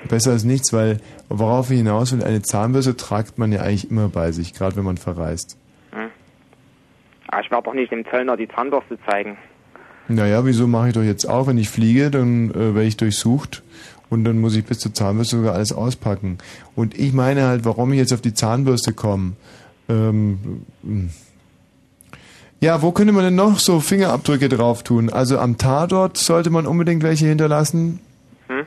besser 0.08 0.30
als 0.30 0.44
nichts, 0.44 0.72
weil 0.72 1.00
worauf 1.28 1.70
ich 1.70 1.78
hinaus 1.78 2.12
will, 2.12 2.24
eine 2.24 2.42
Zahnbürste 2.42 2.96
tragt 2.96 3.38
man 3.38 3.52
ja 3.52 3.60
eigentlich 3.60 3.90
immer 3.90 4.08
bei 4.08 4.32
sich, 4.32 4.54
gerade 4.54 4.76
wenn 4.76 4.84
man 4.84 4.96
verreist. 4.96 5.58
Hm. 5.92 6.10
Aber 7.28 7.40
ich 7.42 7.50
werde 7.50 7.64
doch 7.64 7.74
nicht 7.74 7.92
dem 7.92 8.06
Zöllner 8.06 8.36
die 8.36 8.48
Zahnbürste 8.48 8.98
zeigen. 9.06 9.36
Naja, 10.08 10.44
wieso 10.44 10.66
mache 10.66 10.88
ich 10.88 10.94
doch 10.94 11.02
jetzt 11.02 11.28
auch, 11.28 11.48
wenn 11.48 11.58
ich 11.58 11.68
fliege, 11.68 12.10
dann 12.10 12.50
äh, 12.50 12.74
werde 12.74 12.84
ich 12.84 12.96
durchsucht 12.96 13.62
und 14.10 14.24
dann 14.24 14.38
muss 14.38 14.54
ich 14.56 14.64
bis 14.64 14.78
zur 14.78 14.94
Zahnbürste 14.94 15.36
sogar 15.36 15.54
alles 15.54 15.72
auspacken. 15.72 16.38
Und 16.74 16.98
ich 16.98 17.12
meine 17.12 17.44
halt, 17.46 17.64
warum 17.64 17.92
ich 17.92 17.98
jetzt 17.98 18.12
auf 18.12 18.20
die 18.20 18.34
Zahnbürste 18.34 18.92
komme. 18.92 19.32
Ähm, 19.88 20.62
ja, 22.60 22.82
wo 22.82 22.92
könnte 22.92 23.12
man 23.12 23.24
denn 23.24 23.34
noch 23.34 23.58
so 23.58 23.80
Fingerabdrücke 23.80 24.48
drauf 24.48 24.82
tun? 24.82 25.10
Also 25.12 25.38
am 25.38 25.58
Tatort 25.58 26.16
sollte 26.16 26.50
man 26.50 26.66
unbedingt 26.66 27.02
welche 27.02 27.26
hinterlassen. 27.26 28.00
Hm? 28.48 28.64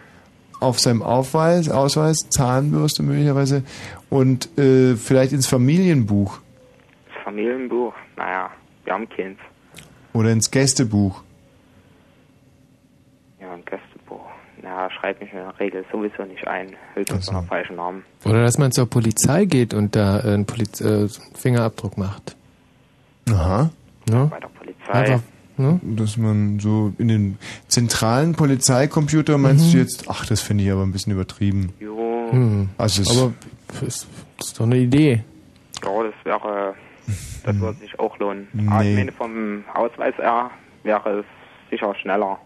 Auf 0.60 0.80
seinem 0.80 1.02
Aufweis, 1.02 1.70
Ausweis, 1.70 2.30
Zahnbürste 2.30 3.02
möglicherweise 3.02 3.64
und 4.10 4.57
äh, 4.60 4.95
vielleicht 4.95 5.32
ins 5.32 5.48
Familienbuch 5.48 6.40
Das 7.14 7.24
Familienbuch, 7.24 7.94
naja, 8.18 8.49
wir 8.84 8.94
haben 8.94 9.07
keins. 9.10 9.40
oder 10.14 10.32
ins 10.32 10.52
Gästebuch. 10.52 11.24
Ja, 13.40 13.53
ein 13.53 13.64
Gästebuch. 13.64 13.89
Na, 14.80 14.89
schreibt 14.91 15.19
mich 15.19 15.31
in 15.34 15.39
der 15.39 15.60
Regel 15.60 15.84
sowieso 15.91 16.23
nicht 16.23 16.47
ein. 16.47 16.68
Höchstens 16.93 17.27
unter 17.27 17.43
falschen 17.43 17.76
Namen. 17.76 18.03
Oder 18.23 18.43
dass 18.43 18.57
man 18.57 18.72
zur 18.72 18.89
Polizei 18.89 19.43
geht 19.43 19.73
und 19.73 19.93
da 19.95 20.19
äh, 20.22 20.34
einen, 20.34 20.45
Poliz 20.45 20.80
äh, 20.80 21.07
Fingerabdruck 21.35 21.97
macht. 21.97 22.38
Aha. 23.30 23.69
Ne? 24.10 24.27
Bei 24.31 24.39
der 24.39 24.47
Polizei. 24.47 24.91
Einfach, 24.93 25.22
ne? 25.57 25.80
Dass 25.84 26.15
man 26.15 26.60
so 26.61 26.93
in 26.97 27.10
den 27.10 27.38
zentralen 27.68 28.34
Polizeicomputer 28.35 29.38
meinst 29.38 29.68
Mhm. 29.68 29.72
du 29.73 29.77
jetzt, 29.80 30.06
ach, 30.10 30.26
das 30.26 30.39
finde 30.41 30.64
ich 30.64 30.72
aber 30.72 30.84
ein 30.84 30.93
bisschen 30.93 31.11
übertrieben. 31.11 31.73
Jo. 31.81 32.30
Hm. 32.31 32.69
Also 32.77 33.01
es- 33.01 33.18
Aber 33.19 33.34
das 33.81 34.07
ist 34.39 34.60
doch 34.60 34.65
eine 34.65 34.77
Idee. 34.77 35.23
Ja, 35.84 35.89
das 36.03 36.14
wäre, 36.23 36.73
das 37.43 37.60
würde 37.60 37.80
sich 37.80 37.99
auch 37.99 38.18
lohnen. 38.19 38.47
Nee. 38.53 38.68
Aber 38.69 38.84
ich 38.85 38.95
meine, 38.95 39.11
vom 39.11 39.64
Ausweis 39.73 40.15
her 40.18 40.51
wäre 40.84 41.19
es 41.19 41.26
sicher 41.69 41.93
schneller. 41.95 42.39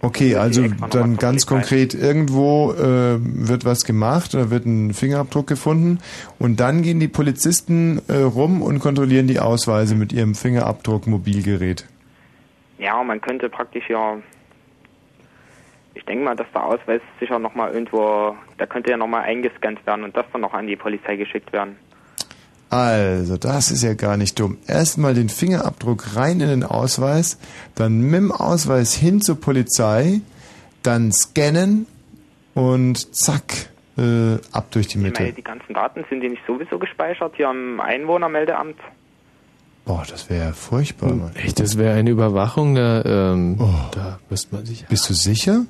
Okay, 0.00 0.36
also 0.36 0.64
dann 0.90 1.16
ganz 1.16 1.46
konkret, 1.46 1.92
irgendwo 1.92 2.72
äh, 2.72 3.18
wird 3.20 3.64
was 3.64 3.84
gemacht 3.84 4.32
oder 4.34 4.48
wird 4.50 4.64
ein 4.64 4.94
Fingerabdruck 4.94 5.48
gefunden 5.48 5.98
und 6.38 6.60
dann 6.60 6.82
gehen 6.82 7.00
die 7.00 7.08
Polizisten 7.08 8.00
äh, 8.06 8.18
rum 8.18 8.62
und 8.62 8.78
kontrollieren 8.78 9.26
die 9.26 9.40
Ausweise 9.40 9.96
mit 9.96 10.12
ihrem 10.12 10.36
Fingerabdruck-Mobilgerät. 10.36 11.84
Ja, 12.78 13.02
man 13.02 13.20
könnte 13.20 13.48
praktisch 13.48 13.90
ja, 13.90 14.18
ich 15.94 16.04
denke 16.04 16.24
mal, 16.24 16.36
dass 16.36 16.46
der 16.54 16.64
Ausweis 16.64 17.00
sicher 17.18 17.40
nochmal 17.40 17.72
irgendwo, 17.72 18.36
der 18.60 18.68
könnte 18.68 18.90
ja 18.90 18.96
nochmal 18.96 19.24
eingescannt 19.24 19.84
werden 19.84 20.04
und 20.04 20.16
das 20.16 20.26
dann 20.32 20.42
noch 20.42 20.54
an 20.54 20.68
die 20.68 20.76
Polizei 20.76 21.16
geschickt 21.16 21.52
werden. 21.52 21.76
Also, 22.70 23.38
das 23.38 23.70
ist 23.70 23.82
ja 23.82 23.94
gar 23.94 24.16
nicht 24.16 24.38
dumm. 24.38 24.58
Erstmal 24.66 25.14
den 25.14 25.28
Fingerabdruck 25.30 26.16
rein 26.16 26.40
in 26.40 26.48
den 26.48 26.64
Ausweis, 26.64 27.38
dann 27.74 28.00
mit 28.00 28.14
dem 28.20 28.32
Ausweis 28.32 28.94
hin 28.94 29.20
zur 29.22 29.40
Polizei, 29.40 30.20
dann 30.82 31.10
scannen 31.12 31.86
und 32.54 33.14
zack, 33.14 33.70
äh, 33.96 34.34
ab 34.52 34.70
durch 34.72 34.86
die 34.88 34.98
Ich 34.98 35.02
meine, 35.02 35.10
Mitte. 35.10 35.32
die 35.32 35.42
ganzen 35.42 35.72
Daten 35.72 36.04
sind 36.10 36.20
die 36.20 36.28
nicht 36.28 36.42
sowieso 36.46 36.78
gespeichert 36.78 37.32
hier 37.36 37.50
im 37.50 37.80
Einwohnermeldeamt? 37.80 38.76
Boah, 39.86 40.04
das 40.08 40.28
wäre 40.28 40.46
ja 40.48 40.52
furchtbar. 40.52 41.14
Mann. 41.14 41.34
Echt, 41.34 41.58
das 41.60 41.78
wäre 41.78 41.94
eine 41.96 42.10
Überwachung, 42.10 42.74
da, 42.74 43.02
ähm, 43.32 43.56
da 43.92 44.18
müsste 44.28 44.54
man 44.54 44.66
sich. 44.66 44.84
Bist 44.86 45.08
du 45.08 45.14
sicher? 45.14 45.64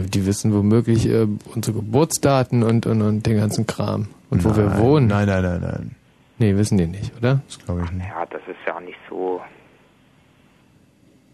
Die 0.00 0.26
wissen 0.26 0.52
womöglich 0.52 1.08
äh, 1.08 1.26
unsere 1.54 1.78
Geburtsdaten 1.78 2.62
und, 2.62 2.86
und, 2.86 3.02
und 3.02 3.26
den 3.26 3.36
ganzen 3.36 3.66
Kram. 3.66 4.08
Und 4.30 4.44
wo 4.44 4.56
wir 4.56 4.64
Nein, 4.64 4.78
wohnen. 4.78 5.06
Nein, 5.06 5.26
nein, 5.26 5.42
nein, 5.42 5.60
nein. 5.60 5.96
Nee, 6.38 6.56
wissen 6.56 6.76
die 6.76 6.86
nicht, 6.86 7.16
oder? 7.16 7.40
Das 7.46 7.58
glaube 7.64 7.82
ich 7.84 7.90
nicht. 7.92 8.08
Ja, 8.08 8.26
das 8.26 8.42
ist 8.46 8.58
ja 8.66 8.78
nicht 8.80 8.98
so. 9.08 9.40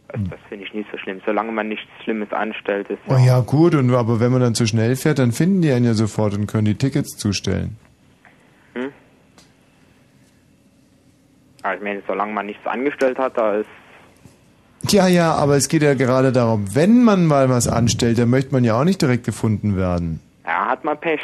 Also 0.08 0.26
das 0.26 0.38
finde 0.48 0.66
ich 0.66 0.74
nicht 0.74 0.88
so 0.92 0.98
schlimm. 0.98 1.20
Solange 1.24 1.52
man 1.52 1.68
nichts 1.68 1.88
Schlimmes 2.04 2.30
anstellt, 2.32 2.88
ist 2.90 2.98
Oh 3.08 3.16
ja, 3.16 3.40
gut, 3.40 3.74
und, 3.74 3.92
aber 3.94 4.20
wenn 4.20 4.30
man 4.30 4.42
dann 4.42 4.54
zu 4.54 4.66
schnell 4.66 4.94
fährt, 4.94 5.18
dann 5.18 5.32
finden 5.32 5.62
die 5.62 5.72
einen 5.72 5.86
ja 5.86 5.94
sofort 5.94 6.34
und 6.34 6.46
können 6.46 6.66
die 6.66 6.74
Tickets 6.74 7.16
zustellen. 7.16 7.76
Hm? 8.74 8.92
Aber 11.62 11.74
ich 11.74 11.82
meine, 11.82 12.02
solange 12.06 12.32
man 12.32 12.46
nichts 12.46 12.66
angestellt 12.66 13.18
hat, 13.18 13.36
da 13.36 13.54
ist. 13.56 13.68
Ja, 14.90 15.06
ja, 15.08 15.34
aber 15.34 15.56
es 15.56 15.68
geht 15.68 15.82
ja 15.82 15.94
gerade 15.94 16.32
darum, 16.32 16.74
wenn 16.74 17.02
man 17.04 17.26
mal 17.26 17.48
was 17.48 17.68
anstellt, 17.68 18.18
dann 18.18 18.30
möchte 18.30 18.52
man 18.52 18.64
ja 18.64 18.78
auch 18.78 18.84
nicht 18.84 19.00
direkt 19.00 19.24
gefunden 19.24 19.76
werden. 19.76 20.20
Ja, 20.44 20.66
hat 20.70 20.84
man 20.84 20.98
Pech. 20.98 21.20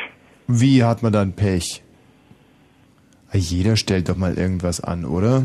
Wie 0.47 0.85
hat 0.85 1.02
man 1.02 1.12
dann 1.12 1.32
Pech? 1.32 1.82
Ah, 3.30 3.36
Jeder 3.36 3.76
stellt 3.76 4.09
doch 4.09 4.16
mal 4.16 4.39
irgendwas 4.39 4.80
an, 4.80 5.05
oder? 5.05 5.43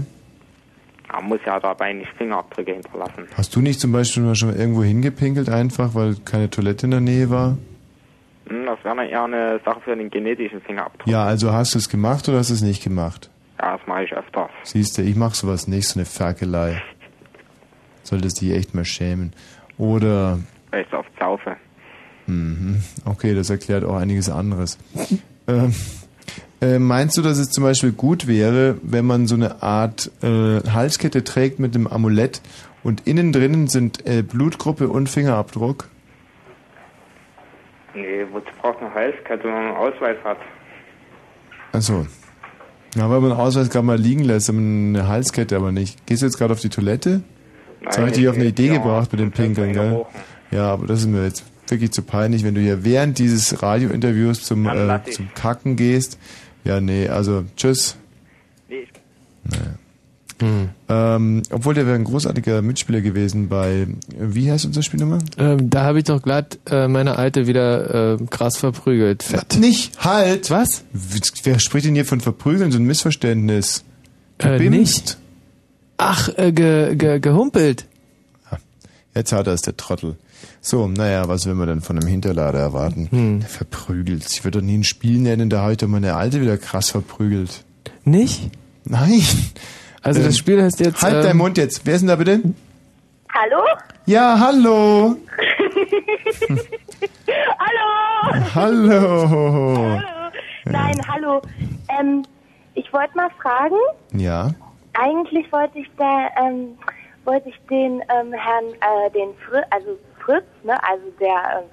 Man 1.12 1.26
muss 1.26 1.40
ja 1.46 1.60
dabei 1.60 1.94
nicht 1.94 2.10
Fingerabdrücke 2.18 2.74
hinterlassen. 2.74 3.28
Hast 3.36 3.56
du 3.56 3.62
nicht 3.62 3.80
zum 3.80 3.92
Beispiel 3.92 4.24
mal 4.24 4.36
schon 4.36 4.56
irgendwo 4.56 4.84
hingepinkelt 4.84 5.50
einfach, 5.50 5.94
weil 5.94 6.16
keine 6.26 6.50
Toilette 6.50 6.86
in 6.88 6.92
der 6.92 7.02
Nähe 7.02 7.30
war? 7.30 7.58
Hm, 8.48 8.66
das 8.66 8.84
wäre 8.84 9.06
eher 9.06 9.24
eine 9.26 9.60
Sache 9.66 9.82
für 9.82 9.96
den 9.96 10.10
genetischen 10.10 10.62
Fingerabdruck. 10.62 11.08
Ja, 11.08 11.24
also 11.26 11.52
hast 11.52 11.74
du 11.76 11.80
es 11.80 11.90
gemacht 11.90 12.28
oder 12.30 12.40
hast 12.40 12.50
du 12.50 12.54
es 12.54 12.62
nicht 12.62 12.84
gemacht? 12.84 13.30
Ja, 13.60 13.78
das 13.78 13.86
mache 13.88 14.06
ich 14.06 14.14
öfters. 14.14 14.50
Siehst 14.64 14.98
du, 14.98 15.02
ich 15.04 15.16
mach 15.16 15.34
sowas 15.36 15.68
nicht, 15.68 15.88
so 15.88 16.00
eine 16.00 16.06
Ferkelei. 16.06 16.82
Solltest 18.04 18.42
dich 18.42 18.52
echt 18.52 18.76
mal 18.76 18.86
schämen. 18.86 19.34
Oder, 19.78 20.40
Weil 20.72 20.82
ich 20.84 20.88
so 20.92 20.98
oft 20.98 21.10
saufe. 21.20 21.56
mhm, 22.28 22.82
okay, 23.06 23.34
das 23.34 23.50
erklärt 23.50 23.84
auch 23.84 23.96
einiges 23.96 24.30
anderes. 24.30 24.78
ähm, 25.48 25.74
äh, 26.62 26.80
meinst 26.80 27.18
du, 27.18 27.22
dass 27.22 27.38
es 27.38 27.50
zum 27.50 27.64
Beispiel 27.64 27.92
gut 27.92 28.28
wäre, 28.28 28.78
wenn 28.84 29.06
man 29.06 29.28
so 29.28 29.36
eine 29.36 29.62
Art 29.64 30.12
äh, 30.22 30.62
Halskette 30.70 31.24
trägt 31.24 31.60
mit 31.60 31.76
dem 31.76 31.88
Amulett 31.88 32.42
und 32.84 33.08
innen 33.08 33.32
drinnen 33.34 33.68
sind 33.68 34.06
äh, 34.06 34.22
Blutgruppe 34.22 34.88
und 34.90 35.10
Fingerabdruck? 35.10 35.90
Nee, 37.96 38.26
wozu 38.32 38.48
braucht 38.62 38.82
man 38.82 38.94
Halskette, 38.94 39.44
wenn 39.44 39.52
man 39.52 39.66
einen 39.68 39.76
Ausweis 39.78 40.18
hat? 40.24 40.38
Achso. 41.74 42.08
Ja, 42.96 43.10
weil 43.10 43.20
man 43.22 43.32
den 43.32 43.40
Ausweis 43.40 43.70
gerade 43.70 43.86
mal 43.86 43.98
liegen 43.98 44.24
lässt, 44.24 44.50
eine 44.50 45.08
Halskette 45.08 45.56
aber 45.56 45.72
nicht. 45.72 46.06
Gehst 46.06 46.22
du 46.22 46.28
jetzt 46.28 46.38
gerade 46.38 46.54
auf 46.54 46.60
die 46.60 46.70
Toilette? 46.70 47.22
Jetzt 47.84 47.98
habe 47.98 48.08
ich 48.08 48.14
dich 48.14 48.28
auf 48.28 48.36
eine 48.36 48.46
Idee 48.46 48.70
gebracht 48.70 49.12
mit 49.12 49.20
dem 49.20 49.32
Pinkeln, 49.32 49.74
gell? 49.74 50.06
Ja, 50.52 50.72
aber 50.72 50.88
das 50.88 51.02
ist 51.02 51.08
mir 51.08 51.24
jetzt 51.24 51.44
wirklich 51.68 51.92
zu 51.92 52.02
peinlich, 52.02 52.44
wenn 52.44 52.56
du 52.56 52.62
hier 52.62 52.84
während 52.84 53.20
dieses 53.20 53.62
Radiointerviews 53.62 54.44
zum, 54.44 54.68
äh, 54.68 55.00
zum 55.12 55.34
Kacken 55.34 55.76
gehst. 55.76 56.18
Ja, 56.64 56.80
nee, 56.80 57.08
also 57.08 57.44
tschüss. 57.56 57.98
Nee, 58.70 58.88
Naja. 59.44 59.78
Ähm, 60.90 61.44
obwohl 61.52 61.74
der 61.74 61.86
wäre 61.86 61.96
ein 61.96 62.04
großartiger 62.04 62.62
Mitspieler 62.62 63.02
gewesen 63.02 63.48
bei, 63.48 63.88
wie 64.18 64.52
heißt 64.52 64.66
unser 64.66 64.84
Spiel 64.84 65.00
nochmal? 65.00 65.20
Ähm, 65.38 65.70
da 65.70 65.84
habe 65.84 66.00
ich 66.00 66.06
doch 66.06 66.22
glatt 66.22 66.60
äh, 66.70 66.88
meine 66.88 67.18
Alte 67.18 67.48
wieder 67.48 68.14
äh, 68.14 68.26
krass 68.30 68.58
verprügelt. 68.58 69.24
Fett. 69.24 69.58
Nicht, 69.60 70.04
halt! 70.04 70.52
Was? 70.52 70.84
Wer 71.44 71.60
spricht 71.60 71.86
denn 71.86 71.96
hier 71.96 72.06
von 72.06 72.20
verprügeln? 72.20 72.72
So 72.72 72.80
ein 72.80 72.84
Missverständnis. 72.84 73.84
Äh, 74.40 74.70
nicht. 74.70 75.18
Ach, 76.06 76.30
äh, 76.38 76.52
ge, 76.52 76.96
ge, 76.96 77.20
gehumpelt. 77.20 77.86
Jetzt 79.16 79.32
hat 79.32 79.48
er 79.48 79.54
es, 79.54 79.62
der 79.62 79.78
Trottel. 79.78 80.18
So, 80.60 80.88
naja, 80.88 81.28
was 81.30 81.46
will 81.46 81.54
man 81.54 81.68
denn 81.68 81.82
von 81.82 81.98
einem 81.98 82.08
Hinterlader 82.08 82.60
erwarten? 82.60 83.08
Hm. 83.10 83.40
Der 83.40 83.48
verprügelt. 83.48 84.26
Ich 84.30 84.44
würde 84.44 84.60
doch 84.60 84.66
nie 84.66 84.78
ein 84.80 84.84
Spiel 84.84 85.20
nennen, 85.20 85.50
da 85.50 85.64
heute 85.64 85.88
meine 85.88 86.16
Alte 86.16 86.42
wieder 86.42 86.58
krass 86.58 86.90
verprügelt. 86.90 87.64
Nicht? 88.04 88.50
Nein. 88.86 89.22
Also 90.02 90.22
das 90.22 90.38
Spiel 90.38 90.62
heißt 90.62 90.82
jetzt... 90.82 91.02
Halt 91.02 91.16
ähm, 91.16 91.22
deinen 91.24 91.38
Mund 91.38 91.58
jetzt. 91.58 91.86
Wer 91.86 91.96
ist 91.96 92.02
denn 92.02 92.10
da 92.10 92.18
bitte? 92.18 92.42
Hallo? 93.34 93.64
Ja, 94.06 94.38
hallo. 94.38 95.16
Hallo! 98.54 98.54
Hallo. 98.54 100.02
Nein, 100.66 101.02
hallo. 101.08 101.42
Ähm, 102.00 102.24
ich 102.74 102.92
wollte 102.92 103.16
mal 103.16 103.30
fragen, 103.42 103.76
Ja. 104.12 104.52
Eigentlich 104.94 105.52
wollte 105.52 105.80
ich 105.80 105.90
da, 105.98 106.28
ähm, 106.42 106.78
wollte 107.26 107.50
ich 107.50 107.60
den 107.70 108.02
ähm, 108.02 108.34
Herrn, 108.34 108.66
äh, 108.66 109.10
den 109.12 109.34
Fritz, 109.48 109.66
also 109.70 109.98
Fritz, 110.24 110.46
ne, 110.64 110.78
also 110.84 111.04
der 111.20 111.60
ähm, 111.60 111.70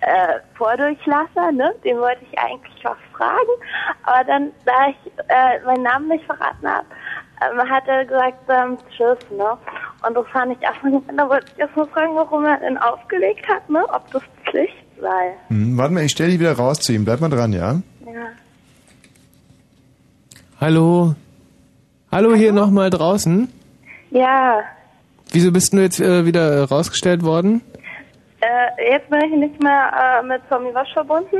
äh, 0.00 0.40
Vordurchlasser, 0.56 1.52
ne, 1.52 1.74
den 1.84 1.98
wollte 1.98 2.24
ich 2.30 2.38
eigentlich 2.38 2.84
was 2.84 2.96
fragen, 3.12 3.54
aber 4.04 4.24
dann, 4.24 4.52
da 4.64 4.88
ich 4.88 5.12
äh, 5.28 5.64
meinen 5.64 5.82
Namen 5.82 6.08
nicht 6.08 6.24
verraten 6.24 6.66
habe, 6.66 6.86
ähm, 7.42 7.70
hat 7.70 7.86
er 7.88 8.04
gesagt, 8.04 8.38
ähm, 8.48 8.78
tschüss, 8.96 9.18
ne, 9.30 9.56
und 10.06 10.14
das 10.14 10.26
fand 10.28 10.56
ich 10.56 10.66
einfach 10.66 10.84
nicht, 10.84 11.04
da 11.14 11.28
wollte 11.28 11.46
ich 11.52 11.58
erst 11.58 11.76
mal 11.76 11.86
fragen, 11.88 12.14
warum 12.14 12.44
er 12.44 12.58
denn 12.58 12.78
aufgelegt 12.78 13.46
hat, 13.48 13.68
ne, 13.68 13.84
ob 13.92 14.10
das 14.10 14.22
Pflicht 14.44 14.84
sei. 15.00 15.34
Hm, 15.48 15.76
warte 15.76 15.94
mal, 15.94 16.04
ich 16.04 16.12
stelle 16.12 16.30
dich 16.30 16.40
wieder 16.40 16.56
raus 16.56 16.80
zu 16.80 16.92
ihm. 16.92 17.04
Bleib 17.04 17.20
mal 17.20 17.28
dran, 17.28 17.52
ja? 17.52 17.80
Ja. 18.04 18.28
Hallo? 20.60 21.14
Hallo 22.12 22.34
hier 22.34 22.52
nochmal 22.52 22.90
draußen. 22.90 23.48
Ja, 24.10 24.62
Wieso 25.32 25.52
bist 25.52 25.72
du 25.72 25.78
jetzt 25.78 26.00
äh, 26.00 26.26
wieder 26.26 26.64
rausgestellt 26.68 27.22
worden? 27.22 27.62
äh, 28.40 28.92
jetzt 28.92 29.08
bin 29.10 29.20
ich 29.20 29.38
nicht 29.38 29.62
mehr 29.62 29.92
äh, 30.20 30.26
mit 30.26 30.40
Tommy 30.48 30.74
Wasch 30.74 30.92
verbunden. 30.92 31.36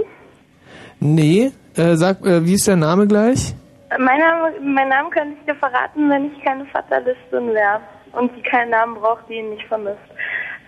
Nee. 1.00 1.50
Äh, 1.76 1.96
sag, 1.96 2.24
äh, 2.24 2.44
wie 2.44 2.54
ist 2.54 2.68
der 2.68 2.76
Name 2.76 3.06
gleich? 3.06 3.54
Mein 3.98 4.20
Name, 4.20 4.52
mein 4.62 4.88
Namen 4.88 5.10
könnte 5.10 5.34
ich 5.40 5.46
dir 5.46 5.56
verraten, 5.56 6.08
wenn 6.08 6.26
ich 6.26 6.44
keine 6.44 6.64
Fatalistin 6.66 7.48
wäre 7.52 7.80
und 8.12 8.30
die 8.36 8.42
keinen 8.42 8.70
Namen 8.70 8.94
braucht, 8.94 9.28
die 9.28 9.34
ihn 9.34 9.50
nicht 9.50 9.66
vermisst. 9.66 9.98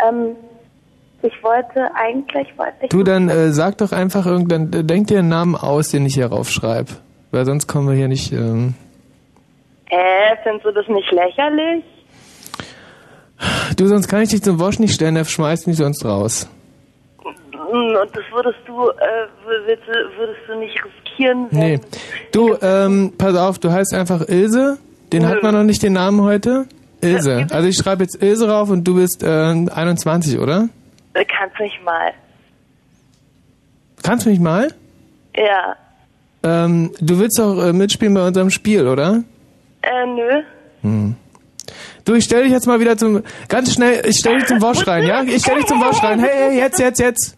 Ähm, 0.05 0.35
ich 1.23 1.35
wollte 1.45 1.89
eigentlich, 1.95 2.49
wollte 2.57 2.74
ich... 2.83 2.89
Du, 2.89 3.05
dann 3.05 3.29
äh, 3.29 3.53
sag 3.53 3.79
doch 3.79 3.93
einfach 3.93 4.27
irgendwann, 4.27 4.73
äh, 4.73 4.83
denk 4.83 5.07
dir 5.07 5.20
einen 5.20 5.29
Namen 5.29 5.55
aus, 5.55 5.91
den 5.91 6.07
ich 6.07 6.15
hier 6.15 6.27
raufschreibe. 6.27 6.91
Weil 7.31 7.45
sonst 7.45 7.69
kommen 7.69 7.89
wir 7.89 7.95
hier 7.95 8.09
nicht... 8.09 8.33
Ähm 8.33 8.74
Äh, 9.93 10.36
findest 10.43 10.64
du 10.66 10.70
das 10.73 10.89
nicht 10.89 11.10
lächerlich? 11.12 11.85
du, 13.77 13.86
sonst 13.86 14.09
kann 14.09 14.23
ich 14.23 14.31
dich 14.31 14.43
zum 14.43 14.59
Wasch 14.60 14.78
nicht 14.78 14.94
stellen, 14.94 15.14
der 15.16 15.24
schmeißt 15.24 15.66
mich 15.66 15.77
sonst 15.77 16.05
raus. 16.05 16.48
Mm, 17.23 17.97
Und 18.01 18.16
das 18.16 18.24
würdest 18.32 18.59
du, 18.66 18.89
äh, 18.89 19.27
würdest, 19.44 19.82
du- 19.86 20.19
würdest 20.19 20.40
du 20.48 20.59
nicht 20.59 20.77
riskieren. 20.85 21.47
Nee. 21.51 21.81
Du, 22.32 22.56
ähm, 22.62 23.12
pass 23.19 23.36
auf, 23.36 23.59
du 23.59 23.70
heißt 23.70 23.94
einfach 23.94 24.27
Ilse. 24.28 24.78
Den 25.12 25.27
hat 25.28 25.43
man 25.43 25.55
noch 25.55 25.62
nicht 25.64 25.82
den 25.82 25.93
Namen 25.93 26.23
heute. 26.23 26.66
Ilse. 27.02 27.47
Also 27.51 27.69
ich 27.69 27.77
schreibe 27.77 28.05
jetzt 28.05 28.23
Ilse 28.23 28.48
rauf 28.48 28.70
und 28.70 28.85
du 28.85 28.94
bist 28.94 29.23
äh, 29.23 29.27
21, 29.27 30.39
oder? 30.39 30.69
Äh, 31.14 31.24
Kannst 31.27 31.59
mich 31.60 31.78
mal. 31.85 32.12
Kannst 34.02 34.24
du 34.24 34.31
mich 34.31 34.40
mal? 34.40 34.69
Ja. 35.36 35.77
Ähm, 36.44 36.93
du 37.01 37.19
willst 37.19 37.39
doch 37.39 37.62
äh, 37.62 37.73
mitspielen 37.73 38.14
bei 38.14 38.27
unserem 38.27 38.51
Spiel, 38.51 38.86
oder? 38.89 39.23
Äh, 39.82 40.06
nö. 40.06 40.42
Hm. 40.82 41.16
Du, 42.04 42.14
ich 42.14 42.24
stell 42.24 42.42
dich 42.44 42.52
jetzt 42.52 42.66
mal 42.66 42.80
wieder 42.80 42.96
zum, 42.96 43.22
ganz 43.48 43.72
schnell, 43.72 44.04
ich 44.06 44.16
stell 44.18 44.38
dich 44.38 44.46
zum 44.46 44.60
Wasch 44.60 44.86
rein, 44.86 45.04
ja? 45.06 45.22
Ich 45.22 45.42
stell 45.42 45.56
dich 45.56 45.66
zum 45.66 45.80
Wasch 45.80 46.02
rein. 46.02 46.18
Hey, 46.18 46.30
hey, 46.50 46.59
jetzt, 46.59 46.78
jetzt, 46.80 46.98
jetzt. 46.98 47.36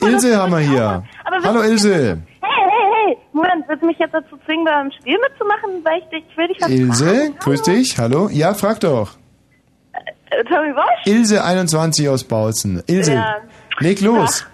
Ilse 0.00 0.36
haben 0.36 0.52
wir 0.52 0.58
hier. 0.60 1.04
Hallo 1.44 1.62
Ilse. 1.62 2.18
Hey, 2.40 2.50
hey, 2.70 3.06
hey! 3.06 3.16
Moment, 3.32 3.64
willst 3.68 3.82
du 3.82 3.86
mich 3.86 3.98
jetzt 3.98 4.12
dazu 4.14 4.36
zwingen, 4.46 4.64
beim 4.64 4.90
Spiel 4.90 5.16
mitzumachen? 5.28 5.84
Weil 5.84 5.98
ich 6.00 6.04
dich, 6.08 6.24
ich 6.30 6.36
will 6.36 6.48
dich 6.48 6.60
was 6.60 6.70
Ilse, 6.70 7.04
fragen. 7.04 7.36
grüß 7.38 7.62
dich. 7.62 7.98
Hallo. 7.98 8.28
Ja, 8.32 8.54
frag 8.54 8.80
doch. 8.80 9.10
Äh, 10.30 10.42
Tommy 10.44 10.74
Wasch? 10.74 11.06
Ilse 11.06 11.44
21 11.44 12.08
aus 12.08 12.24
Bautzen. 12.24 12.82
Ilse, 12.86 13.12
Ja. 13.14 13.36
leg 13.78 14.00
los. 14.00 14.44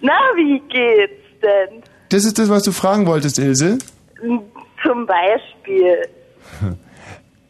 Na, 0.00 0.12
wie 0.36 0.60
geht's 0.68 1.24
denn? 1.42 1.82
Das 2.10 2.24
ist 2.24 2.38
das, 2.38 2.48
was 2.48 2.62
du 2.62 2.72
fragen 2.72 3.06
wolltest, 3.06 3.38
Ilse. 3.38 3.78
Zum 4.82 5.06
Beispiel. 5.06 6.08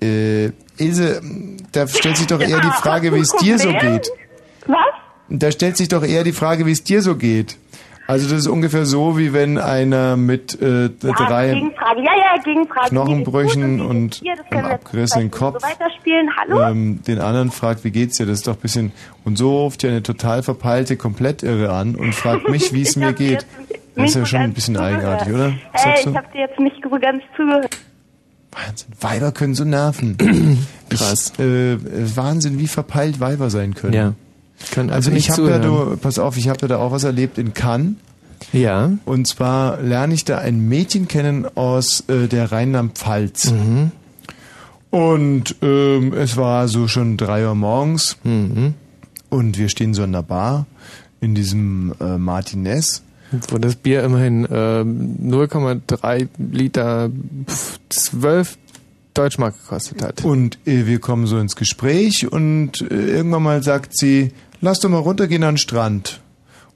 Äh, 0.00 0.52
Ilse, 0.76 1.20
da 1.72 1.88
stellt 1.88 2.16
sich 2.18 2.28
doch 2.28 2.40
eher 2.40 2.60
die 2.60 2.70
Frage, 2.70 3.12
wie 3.12 3.18
es 3.18 3.32
dir 3.32 3.58
so 3.58 3.70
geht. 3.72 4.08
Was? 4.66 4.78
Da 5.28 5.50
stellt 5.50 5.76
sich 5.76 5.88
doch 5.88 6.04
eher 6.04 6.22
die 6.22 6.30
Frage, 6.30 6.66
wie 6.66 6.70
es 6.70 6.84
dir 6.84 7.02
so 7.02 7.16
geht. 7.16 7.56
Also 8.08 8.26
das 8.26 8.38
ist 8.38 8.46
ungefähr 8.46 8.86
so, 8.86 9.18
wie 9.18 9.34
wenn 9.34 9.58
einer 9.58 10.16
mit 10.16 10.58
äh, 10.62 10.84
Ja, 10.84 10.88
drei 11.12 11.52
Gegenfrage. 11.52 12.00
Ja, 12.00 12.12
ja, 12.16 12.42
Gegenfrage. 12.42 12.88
Knochenbrüchen 12.88 13.82
und 13.82 14.22
einem 14.50 14.64
abgerissenen 14.64 15.30
so 15.30 15.38
Kopf. 15.38 15.62
Hallo? 16.40 16.62
ähm, 16.62 17.02
den 17.06 17.18
anderen 17.18 17.50
fragt, 17.50 17.84
wie 17.84 17.90
geht's 17.90 18.16
dir? 18.16 18.24
Das 18.24 18.38
ist 18.38 18.46
doch 18.46 18.54
ein 18.54 18.60
bisschen... 18.60 18.92
Und 19.26 19.36
so 19.36 19.64
ruft 19.64 19.82
ja 19.82 19.90
eine 19.90 20.02
total 20.02 20.42
verpeilte 20.42 20.96
Komplettirre 20.96 21.70
an 21.70 21.96
und 21.96 22.14
fragt 22.14 22.48
mich, 22.48 22.72
wie 22.72 22.80
es 22.80 22.96
mir 22.96 23.12
geht. 23.12 23.44
Das 23.98 24.10
ist 24.10 24.16
ja 24.16 24.26
schon 24.26 24.40
ein 24.40 24.52
bisschen 24.52 24.74
ganz 24.74 24.86
eigenartig, 24.86 25.26
zugehört. 25.28 25.52
oder? 25.52 25.58
Hey, 25.72 25.84
Sagst 25.84 26.06
ich 26.06 26.12
du? 26.12 26.18
hab 26.18 26.32
dir 26.32 26.40
jetzt 26.40 26.58
nicht 26.60 26.76
so 26.82 26.90
ganz 26.90 27.22
zugehört. 27.36 27.76
Weiber 29.00 29.32
können 29.32 29.54
so 29.54 29.64
nerven. 29.64 30.16
Krass. 30.88 31.32
Ich, 31.34 31.40
äh, 31.40 32.16
Wahnsinn, 32.16 32.58
wie 32.58 32.66
verpeilt 32.66 33.20
Weiber 33.20 33.50
sein 33.50 33.74
können. 33.74 33.92
Ja. 33.94 34.14
Können 34.72 34.90
also 34.90 35.12
ich 35.12 35.30
habe 35.30 35.48
ja, 35.50 35.58
du, 35.58 35.96
pass 35.96 36.18
auf, 36.18 36.36
ich 36.36 36.48
habe 36.48 36.58
ja 36.62 36.68
da 36.68 36.78
auch 36.78 36.90
was 36.90 37.04
erlebt 37.04 37.38
in 37.38 37.54
Cannes. 37.54 37.94
Ja. 38.52 38.90
Und 39.04 39.26
zwar 39.26 39.80
lerne 39.80 40.14
ich 40.14 40.24
da 40.24 40.38
ein 40.38 40.68
Mädchen 40.68 41.06
kennen 41.08 41.46
aus 41.56 42.04
äh, 42.08 42.26
der 42.28 42.50
Rheinland-Pfalz. 42.50 43.52
Mhm. 43.52 43.92
Und 44.90 45.56
ähm, 45.62 46.12
es 46.14 46.36
war 46.36 46.66
so 46.68 46.88
schon 46.88 47.16
drei 47.16 47.46
Uhr 47.46 47.54
morgens. 47.54 48.16
Mhm. 48.24 48.74
Und 49.28 49.58
wir 49.58 49.68
stehen 49.68 49.92
so 49.94 50.02
in 50.02 50.12
der 50.12 50.22
Bar 50.22 50.66
in 51.20 51.34
diesem 51.34 51.94
äh, 52.00 52.16
Martinez. 52.16 53.02
Wo 53.48 53.58
das 53.58 53.76
Bier 53.76 54.02
immerhin 54.04 54.44
äh, 54.44 54.82
0,3 54.82 56.28
Liter 56.38 57.10
pf, 57.46 57.78
12 57.88 58.58
Deutschmark 59.14 59.54
gekostet 59.58 60.02
hat. 60.02 60.24
Und 60.24 60.58
äh, 60.66 60.86
wir 60.86 61.00
kommen 61.00 61.26
so 61.26 61.38
ins 61.38 61.56
Gespräch 61.56 62.30
und 62.30 62.80
äh, 62.82 62.94
irgendwann 62.94 63.42
mal 63.42 63.62
sagt 63.62 63.96
sie, 63.96 64.32
lass 64.60 64.80
doch 64.80 64.88
mal 64.88 64.98
runtergehen 64.98 65.44
an 65.44 65.54
den 65.54 65.58
Strand. 65.58 66.20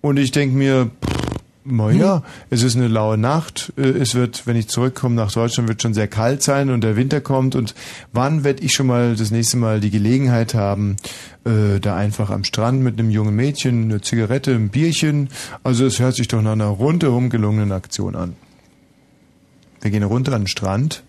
Und 0.01 0.19
ich 0.19 0.33
denk 0.33 0.53
mir, 0.53 0.91
pff, 1.05 1.32
na 1.65 1.91
ja, 1.91 2.23
es 2.51 2.63
ist 2.63 2.77
eine 2.77 2.89
laue 2.89 3.17
Nacht. 3.19 3.73
Äh, 3.77 3.83
Es 3.83 4.15
wird, 4.15 4.47
wenn 4.47 4.57
ich 4.57 4.69
zurückkomme 4.69 5.15
nach 5.15 5.33
Deutschland, 5.33 5.69
wird 5.69 5.83
schon 5.83 5.95
sehr 5.95 6.09
kalt 6.09 6.43
sein 6.43 6.71
und 6.71 6.83
der 6.83 6.97
Winter 6.97 7.21
kommt. 7.21 7.55
Und 7.55 7.75
wann 8.13 8.43
werde 8.45 8.63
ich 8.63 8.73
schon 8.73 8.87
mal 8.87 9.15
das 9.15 9.31
nächste 9.31 9.57
Mal 9.57 9.81
die 9.81 9.91
Gelegenheit 9.91 10.55
haben, 10.55 10.97
äh, 11.45 11.79
da 11.81 11.97
einfach 11.97 12.31
am 12.31 12.45
Strand 12.45 12.83
mit 12.83 12.99
einem 12.99 13.11
jungen 13.11 13.37
Mädchen 13.37 13.85
eine 13.85 14.01
Zigarette, 14.01 14.53
ein 14.55 14.71
Bierchen. 14.71 15.29
Also 15.63 15.87
es 15.87 15.99
hört 16.01 16.17
sich 16.17 16.29
doch 16.29 16.43
nach 16.43 16.53
einer 16.53 16.67
rundherum 16.67 17.31
gelungenen 17.31 17.73
Aktion 17.73 18.17
an. 18.17 18.35
Wir 19.81 19.91
gehen 19.91 20.03
runter 20.05 20.33
an 20.33 20.43
den 20.43 20.47
Strand 20.49 21.03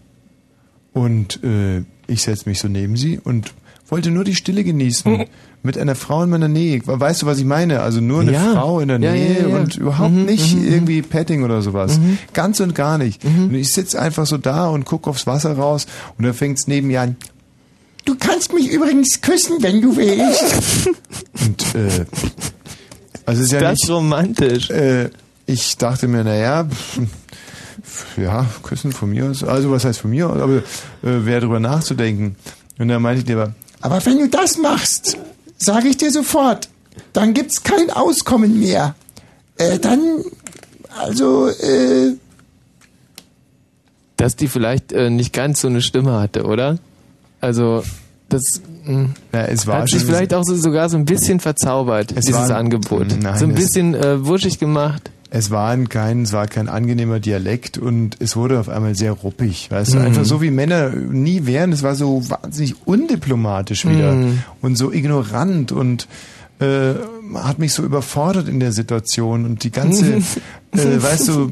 und 0.93 1.43
äh, 1.43 1.83
ich 2.07 2.21
setze 2.23 2.49
mich 2.49 2.59
so 2.59 2.67
neben 2.67 2.97
sie 2.97 3.19
und 3.19 3.53
wollte 3.87 4.11
nur 4.11 4.23
die 4.23 4.35
Stille 4.35 4.63
genießen. 4.63 5.25
mit 5.63 5.77
einer 5.77 5.95
Frau 5.95 6.23
in 6.23 6.29
meiner 6.29 6.49
Nähe. 6.49 6.81
Weißt 6.85 7.21
du, 7.21 7.25
was 7.25 7.39
ich 7.39 7.45
meine? 7.45 7.81
Also 7.81 8.01
nur 8.01 8.21
eine 8.21 8.33
Ja. 8.33 8.51
Frau 8.53 8.79
in 8.81 8.89
der 8.89 8.99
Ja, 8.99 9.11
Nähe 9.13 9.47
ja, 9.49 9.55
und 9.57 9.77
überhaupt 9.77 10.11
Mhm, 10.11 10.25
nicht 10.25 10.55
mhm, 10.57 10.67
irgendwie 10.67 11.01
Petting 11.01 11.43
oder 11.43 11.61
sowas. 11.61 11.97
Mhm. 11.97 12.17
Ganz 12.33 12.59
und 12.59 12.75
gar 12.75 12.97
nicht. 12.97 13.23
Und 13.23 13.55
ich 13.55 13.73
sitze 13.73 13.99
einfach 13.99 14.25
so 14.25 14.37
da 14.37 14.67
und 14.67 14.83
gucke 14.85 15.09
aufs 15.09 15.25
Wasser 15.25 15.53
raus 15.57 15.87
und 16.17 16.25
da 16.25 16.33
fängt's 16.33 16.67
neben 16.67 16.87
mir 16.87 17.01
an. 17.01 17.15
Du 18.05 18.15
kannst 18.15 18.53
mich 18.53 18.69
übrigens 18.69 19.21
küssen, 19.21 19.57
wenn 19.61 19.81
du 19.81 19.95
willst. 19.95 20.87
und 21.45 21.75
äh, 21.75 22.05
also 23.25 23.39
es 23.41 23.45
ist 23.47 23.51
ja 23.53 23.61
Das 23.61 23.71
nicht 23.71 23.83
ist 23.85 23.89
romantisch. 23.89 24.69
Äh, 24.69 25.09
ich 25.45 25.77
dachte 25.77 26.09
mir, 26.09 26.25
naja, 26.25 26.67
ja, 28.17 28.45
küssen 28.63 28.91
von 28.91 29.09
mir 29.09 29.25
aus. 29.29 29.43
Also 29.43 29.71
was 29.71 29.85
heißt 29.85 29.99
von 29.99 30.09
mir 30.11 30.29
aus? 30.29 30.41
Aber 30.41 30.57
äh, 30.57 30.61
wer 31.01 31.39
drüber 31.39 31.59
nachzudenken. 31.61 32.35
Und 32.77 32.87
dann 32.89 33.01
meinte 33.01 33.19
ich 33.19 33.25
dir 33.25 33.37
aber, 33.39 33.53
aber 33.81 34.05
wenn 34.05 34.17
du 34.19 34.27
das 34.29 34.57
machst, 34.57 35.17
sage 35.57 35.87
ich 35.87 35.97
dir 35.97 36.11
sofort, 36.11 36.69
dann 37.13 37.33
gibt's 37.33 37.63
kein 37.63 37.89
Auskommen 37.91 38.59
mehr. 38.59 38.95
Äh, 39.57 39.79
dann, 39.79 40.23
also, 40.99 41.47
äh, 41.49 42.13
dass 44.17 44.35
die 44.35 44.47
vielleicht 44.47 44.91
äh, 44.91 45.09
nicht 45.09 45.33
ganz 45.33 45.61
so 45.61 45.67
eine 45.67 45.81
Stimme 45.81 46.13
hatte, 46.19 46.45
oder? 46.45 46.77
Also 47.41 47.83
das 48.29 48.41
mh, 48.85 49.09
Ja, 49.33 49.41
es 49.45 49.67
war 49.67 49.81
hat 49.81 49.89
sich 49.89 50.03
vielleicht 50.03 50.33
auch 50.33 50.43
so, 50.43 50.55
sogar 50.55 50.89
so 50.89 50.97
ein 50.97 51.05
bisschen 51.05 51.39
verzaubert, 51.39 52.11
Es 52.15 52.25
dieses 52.25 52.49
war- 52.49 52.57
Angebot. 52.57 53.07
Nein, 53.21 53.37
so 53.37 53.45
ein 53.45 53.51
es- 53.51 53.55
bisschen 53.57 53.95
äh, 53.95 54.25
wuschig 54.25 54.59
gemacht. 54.59 55.09
Es 55.35 55.49
war 55.49 55.71
ein 55.71 55.89
kein, 55.89 56.21
es 56.21 56.31
war 56.31 56.45
kein 56.45 56.69
angenehmer 56.69 57.19
Dialekt 57.19 57.79
und 57.79 58.17
es 58.19 58.35
wurde 58.35 58.59
auf 58.59 58.69
einmal 58.69 58.93
sehr 58.93 59.13
ruppig, 59.13 59.71
weißt 59.71 59.95
du, 59.95 59.97
Mhm. 59.97 60.05
einfach 60.05 60.25
so 60.25 60.43
wie 60.43 60.51
Männer 60.51 60.89
nie 60.91 61.47
wären. 61.47 61.71
Es 61.73 61.81
war 61.81 61.95
so 61.95 62.21
wahnsinnig 62.29 62.75
undiplomatisch 62.85 63.83
wieder 63.87 64.11
Mhm. 64.11 64.43
und 64.61 64.77
so 64.77 64.91
ignorant 64.93 65.71
und 65.71 66.07
äh, 66.59 66.93
hat 67.33 67.57
mich 67.57 67.73
so 67.73 67.83
überfordert 67.83 68.47
in 68.47 68.59
der 68.59 68.71
Situation 68.71 69.45
und 69.45 69.63
die 69.63 69.71
ganze, 69.71 70.05
äh, 70.71 71.01
weißt 71.01 71.29
du, 71.29 71.51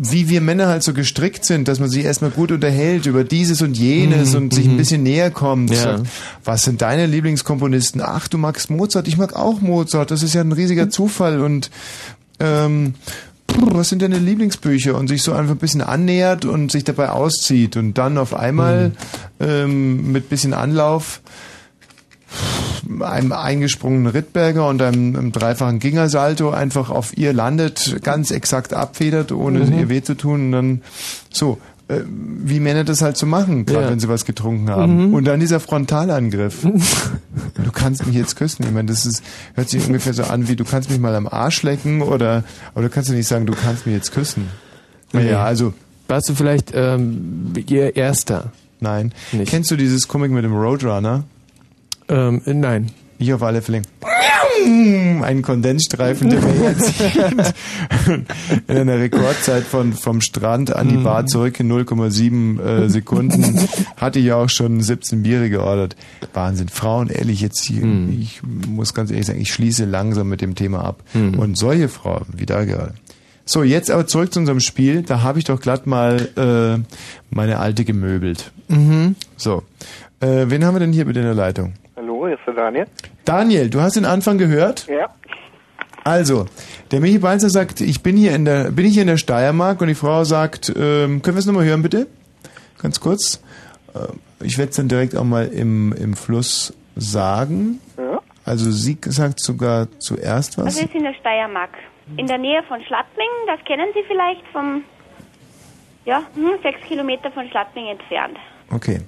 wie 0.00 0.28
wir 0.28 0.40
Männer 0.40 0.66
halt 0.66 0.82
so 0.82 0.92
gestrickt 0.92 1.44
sind, 1.44 1.68
dass 1.68 1.78
man 1.80 1.88
sich 1.88 2.04
erstmal 2.04 2.30
gut 2.30 2.50
unterhält 2.52 3.06
über 3.06 3.22
dieses 3.24 3.62
und 3.62 3.76
jenes 3.78 4.32
Mhm, 4.32 4.36
und 4.36 4.54
sich 4.54 4.66
ein 4.66 4.72
mhm. 4.74 4.78
bisschen 4.78 5.02
näher 5.04 5.30
kommt. 5.30 5.70
Ja. 5.70 6.02
Was 6.44 6.64
sind 6.64 6.82
deine 6.82 7.06
Lieblingskomponisten? 7.06 8.00
Ach, 8.04 8.26
du 8.28 8.36
magst 8.36 8.68
Mozart, 8.70 9.06
ich 9.08 9.16
mag 9.16 9.34
auch 9.36 9.60
Mozart. 9.60 10.10
Das 10.10 10.22
ist 10.22 10.34
ja 10.34 10.40
ein 10.40 10.52
riesiger 10.52 10.90
Zufall 10.90 11.40
und 11.40 11.70
ähm, 12.40 12.94
was 13.46 13.88
sind 13.88 14.02
deine 14.02 14.18
Lieblingsbücher? 14.18 14.94
Und 14.94 15.08
sich 15.08 15.22
so 15.22 15.32
einfach 15.32 15.54
ein 15.54 15.58
bisschen 15.58 15.80
annähert 15.80 16.44
und 16.44 16.70
sich 16.70 16.84
dabei 16.84 17.10
auszieht 17.10 17.76
und 17.76 17.94
dann 17.94 18.18
auf 18.18 18.34
einmal 18.34 18.92
ähm, 19.40 20.12
mit 20.12 20.28
bisschen 20.28 20.54
Anlauf 20.54 21.20
einem 23.00 23.32
eingesprungenen 23.32 24.06
Rittberger 24.06 24.66
und 24.68 24.80
einem, 24.82 25.16
einem 25.16 25.32
dreifachen 25.32 25.78
Gingersalto 25.78 26.50
einfach 26.50 26.90
auf 26.90 27.16
ihr 27.16 27.32
landet, 27.32 28.02
ganz 28.02 28.30
exakt 28.30 28.72
abfedert, 28.72 29.32
ohne 29.32 29.60
Mhm. 29.60 29.78
ihr 29.78 29.88
weh 29.88 30.02
zu 30.02 30.14
tun 30.14 30.46
und 30.46 30.52
dann 30.52 30.82
so, 31.30 31.58
wie 31.88 32.60
Männer 32.60 32.84
das 32.84 33.00
halt 33.00 33.16
so 33.16 33.24
machen, 33.26 33.64
gerade 33.64 33.86
Ja. 33.86 33.90
wenn 33.90 33.98
sie 33.98 34.08
was 34.08 34.24
getrunken 34.26 34.68
haben. 34.68 35.08
Mhm. 35.08 35.14
Und 35.14 35.24
dann 35.24 35.40
dieser 35.40 35.58
Frontalangriff. 35.58 36.62
du 37.64 37.72
kannst 37.72 38.06
mich 38.06 38.14
jetzt 38.14 38.36
küssen. 38.36 38.64
Ich 38.64 38.72
meine, 38.72 38.88
das 38.88 39.06
ist, 39.06 39.22
hört 39.54 39.70
sich 39.70 39.86
ungefähr 39.86 40.12
so 40.12 40.24
an 40.24 40.48
wie, 40.48 40.56
du 40.56 40.64
kannst 40.64 40.90
mich 40.90 40.98
mal 41.00 41.14
am 41.14 41.26
Arsch 41.26 41.62
lecken 41.62 42.02
oder, 42.02 42.44
aber 42.74 42.82
du 42.82 42.90
kannst 42.90 43.08
ja 43.08 43.16
nicht 43.16 43.26
sagen, 43.26 43.46
du 43.46 43.54
kannst 43.54 43.86
mich 43.86 43.94
jetzt 43.94 44.12
küssen. 44.12 44.48
Nee. 45.12 45.24
Naja, 45.24 45.44
also. 45.44 45.72
Warst 46.08 46.28
du 46.28 46.34
vielleicht 46.34 46.72
ähm, 46.74 47.52
ihr 47.66 47.96
Erster? 47.96 48.52
Nein. 48.80 49.12
Kennst 49.46 49.70
du 49.70 49.76
dieses 49.76 50.08
Comic 50.08 50.30
mit 50.30 50.44
dem 50.44 50.54
Roadrunner? 50.54 51.24
Ähm, 52.08 52.40
nein. 52.46 52.90
Ich 53.18 53.32
auf 53.32 53.42
alle 53.42 53.62
Fälle. 53.62 53.82
Ein 55.22 55.42
Kondensstreifen, 55.42 56.30
der 56.30 56.40
mir 56.40 56.70
jetzt 56.70 57.00
in 58.66 58.76
einer 58.76 58.98
Rekordzeit 58.98 59.62
von 59.62 59.92
vom 59.92 60.20
Strand 60.20 60.74
an 60.74 60.88
die 60.88 60.96
Bar 60.96 61.26
zurück 61.26 61.58
in 61.60 61.70
0,7 61.70 62.60
äh, 62.60 62.88
Sekunden 62.88 63.68
hatte 63.96 64.18
ich 64.18 64.32
auch 64.32 64.48
schon 64.48 64.80
17 64.80 65.22
Biere 65.22 65.48
geordert. 65.48 65.96
Wahnsinn. 66.32 66.68
Frauen, 66.68 67.08
ehrlich, 67.08 67.40
jetzt 67.40 67.64
hier, 67.66 67.84
ich 68.20 68.40
muss 68.42 68.94
ganz 68.94 69.10
ehrlich 69.10 69.26
sagen, 69.26 69.40
ich 69.40 69.52
schließe 69.52 69.84
langsam 69.84 70.28
mit 70.28 70.40
dem 70.40 70.54
Thema 70.54 70.84
ab. 70.84 71.02
Und 71.14 71.56
solche 71.56 71.88
Frauen, 71.88 72.26
wie 72.36 72.46
da 72.46 72.64
gerade. 72.64 72.94
So, 73.44 73.62
jetzt 73.62 73.90
aber 73.90 74.06
zurück 74.06 74.32
zu 74.32 74.40
unserem 74.40 74.60
Spiel. 74.60 75.02
Da 75.02 75.22
habe 75.22 75.38
ich 75.38 75.46
doch 75.46 75.58
glatt 75.58 75.86
mal 75.86 76.28
äh, 76.36 76.84
meine 77.30 77.58
alte 77.58 77.84
gemöbelt. 77.84 78.52
Mhm. 78.68 79.16
So. 79.36 79.62
Äh, 80.20 80.46
wen 80.48 80.64
haben 80.64 80.74
wir 80.74 80.80
denn 80.80 80.92
hier 80.92 81.06
bitte 81.06 81.20
in 81.20 81.24
der 81.24 81.34
Leitung? 81.34 81.72
Hallo, 81.96 82.26
hier 82.26 82.36
ist 82.36 82.46
der 82.46 82.54
Daniel. 82.54 82.86
Daniel, 83.28 83.68
du 83.68 83.82
hast 83.82 83.94
den 83.96 84.06
Anfang 84.06 84.38
gehört? 84.38 84.86
Ja. 84.86 85.10
Also, 86.02 86.46
der 86.90 87.00
Michi 87.00 87.18
Balzer 87.18 87.50
sagt, 87.50 87.82
ich 87.82 88.02
bin 88.02 88.16
hier 88.16 88.34
in 88.34 88.46
der, 88.46 88.70
bin 88.70 88.86
ich 88.86 88.94
hier 88.94 89.02
in 89.02 89.08
der 89.08 89.18
Steiermark 89.18 89.82
und 89.82 89.88
die 89.88 89.94
Frau 89.94 90.24
sagt, 90.24 90.70
ähm, 90.70 91.20
können 91.20 91.36
wir 91.36 91.40
es 91.40 91.44
nochmal 91.44 91.66
hören 91.66 91.82
bitte? 91.82 92.06
Ganz 92.80 93.00
kurz. 93.00 93.42
Äh, 93.94 94.44
ich 94.44 94.56
werde 94.56 94.70
es 94.70 94.76
dann 94.76 94.88
direkt 94.88 95.14
auch 95.14 95.24
mal 95.24 95.46
im, 95.48 95.92
im 95.92 96.14
Fluss 96.14 96.72
sagen. 96.96 97.80
Ja. 97.98 98.22
Also 98.46 98.70
sie 98.70 98.96
sagt 99.04 99.40
sogar 99.40 99.88
zuerst 99.98 100.56
was. 100.56 100.64
Also 100.64 100.86
ist 100.86 100.94
in 100.94 101.02
der 101.02 101.12
Steiermark. 101.12 101.72
In 102.16 102.26
der 102.26 102.38
Nähe 102.38 102.62
von 102.62 102.80
Schladming, 102.80 103.28
das 103.46 103.62
kennen 103.66 103.88
Sie 103.92 104.04
vielleicht 104.08 104.46
vom, 104.54 104.84
ja, 106.06 106.22
hm, 106.34 106.52
sechs 106.62 106.80
Kilometer 106.88 107.30
von 107.32 107.46
Schladming 107.50 107.88
entfernt. 107.88 108.38
Okay. 108.70 109.02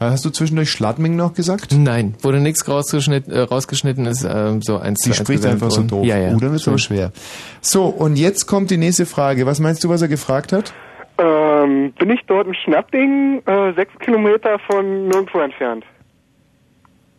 Hast 0.00 0.24
du 0.24 0.30
zwischendurch 0.30 0.70
Schladming 0.70 1.14
noch 1.14 1.34
gesagt? 1.34 1.72
Nein, 1.76 2.14
wurde 2.22 2.40
nichts 2.40 2.66
rausgeschnitten, 2.66 3.34
äh, 3.34 3.40
rausgeschnitten 3.40 4.06
ist, 4.06 4.24
ähm, 4.24 4.62
so 4.62 4.78
eins 4.78 5.00
Sie 5.02 5.10
zu 5.10 5.16
spricht 5.16 5.44
einfach 5.44 5.70
so 5.70 5.82
doof. 5.82 6.06
Ja, 6.06 6.16
ja. 6.16 6.32
Uh, 6.32 6.38
dann 6.38 6.54
ist 6.54 6.66
aber 6.66 6.78
schwer. 6.78 7.12
So, 7.60 7.84
und 7.84 8.16
jetzt 8.16 8.46
kommt 8.46 8.70
die 8.70 8.78
nächste 8.78 9.04
Frage. 9.04 9.44
Was 9.44 9.60
meinst 9.60 9.84
du, 9.84 9.90
was 9.90 10.00
er 10.00 10.08
gefragt 10.08 10.54
hat? 10.54 10.72
Ähm, 11.18 11.92
bin 11.98 12.08
ich 12.08 12.20
dort 12.26 12.46
in 12.46 12.54
Schnapping, 12.54 13.42
äh, 13.44 13.74
sechs 13.74 13.92
Kilometer 13.98 14.58
von 14.70 15.08
nirgendwo 15.08 15.40
entfernt? 15.40 15.84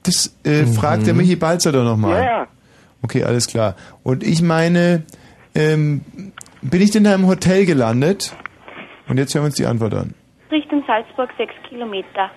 Das 0.01 0.35
äh, 0.43 0.65
fragt 0.65 1.05
der 1.05 1.13
Michi 1.13 1.35
Balzer 1.35 1.71
doch 1.71 1.83
nochmal. 1.83 2.19
Ja, 2.19 2.25
ja. 2.25 2.47
Okay, 3.03 3.23
alles 3.23 3.45
klar. 3.45 3.75
Und 4.01 4.23
ich 4.23 4.41
meine, 4.41 5.03
ähm, 5.53 6.01
bin 6.63 6.81
ich 6.81 6.89
denn 6.89 7.03
da 7.03 7.13
im 7.13 7.27
Hotel 7.27 7.67
gelandet? 7.67 8.33
Und 9.07 9.17
jetzt 9.17 9.35
hören 9.35 9.43
wir 9.43 9.47
uns 9.47 9.55
die 9.55 9.67
Antwort 9.67 9.93
an. 9.93 10.15
Richtung 10.49 10.83
Salzburg 10.87 11.29
sechs 11.37 11.53
Kilometer. 11.69 12.31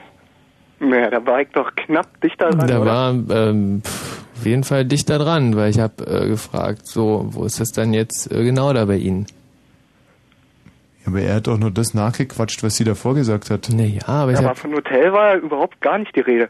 Naja, 0.89 1.11
da 1.11 1.25
war 1.27 1.41
ich 1.41 1.49
doch 1.53 1.75
knapp 1.75 2.21
dichter 2.21 2.51
dran, 2.51 2.67
Da 2.69 2.81
oder? 2.81 2.87
war 2.91 3.11
ähm, 3.49 3.83
pff, 3.85 4.25
auf 4.37 4.47
jeden 4.47 4.65
Fall 4.65 4.85
dichter 4.85 5.19
dran, 5.19 5.57
weil 5.57 5.71
ich 5.71 5.79
habe 5.79 6.05
äh, 6.07 6.29
gefragt, 6.29 6.87
so, 6.87 7.27
wo 7.31 7.45
ist 7.45 7.61
das 7.61 7.73
dann 7.73 7.95
jetzt 7.95 8.31
äh, 8.33 8.43
genau 8.45 8.73
da 8.73 8.85
bei 8.85 8.97
Ihnen? 8.97 9.27
Aber 11.07 11.21
er 11.21 11.35
hat 11.37 11.47
doch 11.47 11.59
nur 11.59 11.71
das 11.71 11.93
nachgequatscht, 11.93 12.63
was 12.63 12.77
sie 12.77 12.85
davor 12.85 13.15
gesagt 13.15 13.51
hat. 13.51 13.69
Naja, 13.71 14.01
aber 14.07 14.33
Ja, 14.33 14.39
aber 14.39 14.55
von 14.55 14.73
Hotel 14.73 15.13
war 15.13 15.37
überhaupt 15.37 15.81
gar 15.83 15.99
nicht 15.99 16.17
die 16.17 16.21
Rede. 16.21 16.49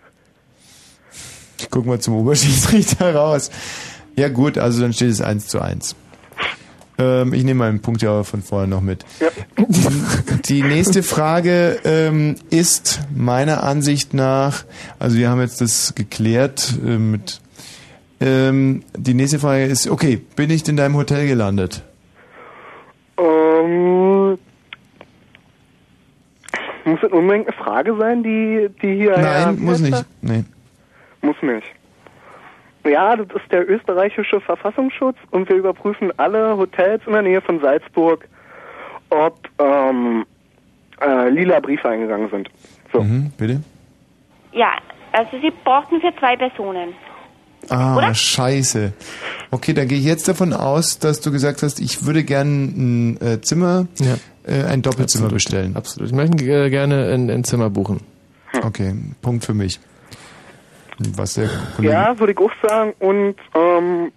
Ich 1.58 1.68
guck 1.70 1.86
mal 1.86 1.98
zum 2.00 2.14
Oberschiedsrichter 2.14 3.14
raus. 3.16 3.50
Ja 4.16 4.28
gut, 4.28 4.56
also 4.58 4.80
dann 4.82 4.92
steht 4.92 5.10
es 5.10 5.20
1 5.20 5.48
zu 5.48 5.60
1. 5.60 5.96
Ähm, 6.98 7.34
ich 7.34 7.44
nehme 7.44 7.58
meinen 7.58 7.80
Punkt 7.80 8.02
ja 8.02 8.22
von 8.22 8.42
vorher 8.42 8.68
noch 8.68 8.80
mit. 8.80 9.04
Die 10.46 10.62
nächste 10.62 11.02
Frage 11.02 11.78
ähm, 11.84 12.36
ist 12.50 13.00
meiner 13.14 13.64
Ansicht 13.64 14.14
nach, 14.14 14.64
also 14.98 15.16
wir 15.16 15.28
haben 15.28 15.40
jetzt 15.40 15.60
das 15.60 15.94
geklärt 15.94 16.78
äh, 16.84 16.98
mit, 16.98 17.40
ähm, 18.20 18.84
die 18.96 19.14
nächste 19.14 19.38
Frage 19.38 19.64
ist, 19.64 19.88
okay, 19.88 20.20
bin 20.36 20.50
ich 20.50 20.66
in 20.68 20.76
deinem 20.76 20.96
Hotel 20.96 21.26
gelandet? 21.26 21.82
Ähm, 23.18 24.38
muss 26.84 27.00
das 27.00 27.12
unbedingt 27.12 27.48
eine 27.48 27.56
Frage 27.56 27.96
sein, 27.98 28.22
die, 28.22 28.68
die 28.82 28.94
hier... 28.94 29.18
Nein, 29.18 29.58
muss 29.60 29.80
nicht. 29.80 30.04
Nee. 30.22 30.44
Muss 31.22 31.36
nicht. 31.42 31.66
Ja, 32.84 33.16
das 33.16 33.26
ist 33.28 33.50
der 33.50 33.68
österreichische 33.68 34.40
Verfassungsschutz 34.40 35.16
und 35.30 35.48
wir 35.48 35.56
überprüfen 35.56 36.12
alle 36.18 36.56
Hotels 36.56 37.02
in 37.06 37.12
der 37.12 37.22
Nähe 37.22 37.40
von 37.40 37.60
Salzburg, 37.60 38.28
ob 39.10 39.48
ähm, 39.58 40.26
äh, 41.00 41.28
lila 41.30 41.60
Briefe 41.60 41.88
eingegangen 41.88 42.28
sind. 42.30 42.50
So. 42.92 43.02
Mhm, 43.02 43.32
bitte? 43.38 43.62
Ja, 44.52 44.72
also 45.12 45.30
Sie 45.40 45.52
brauchten 45.64 46.00
für 46.00 46.14
zwei 46.18 46.36
Personen. 46.36 46.94
Ah, 47.70 48.12
scheiße. 48.12 48.92
Okay, 49.50 49.72
dann 49.72 49.88
gehe 49.88 49.98
ich 49.98 50.04
jetzt 50.04 50.28
davon 50.28 50.52
aus, 50.52 50.98
dass 50.98 51.20
du 51.20 51.30
gesagt 51.30 51.62
hast, 51.62 51.80
ich 51.80 52.04
würde 52.04 52.22
gerne 52.24 52.50
ein 52.50 53.20
äh, 53.22 53.40
Zimmer, 53.40 53.86
äh, 54.46 54.64
ein 54.64 54.82
Doppelzimmer 54.82 55.28
bestellen. 55.28 55.74
Absolut. 55.76 56.10
Ich 56.10 56.14
möchte 56.14 56.44
äh, 56.44 56.68
gerne 56.68 57.10
ein, 57.12 57.30
ein 57.30 57.44
Zimmer 57.44 57.70
buchen. 57.70 58.00
Okay, 58.62 58.94
Punkt 59.22 59.44
für 59.44 59.54
mich. 59.54 59.80
Was 61.16 61.34
der 61.34 61.48
Kollege... 61.76 61.92
Ja, 61.92 62.18
würde 62.18 62.32
ich 62.32 62.38
auch 62.38 62.50
sagen. 62.62 62.94
Und 62.98 63.36
ähm, 63.54 64.10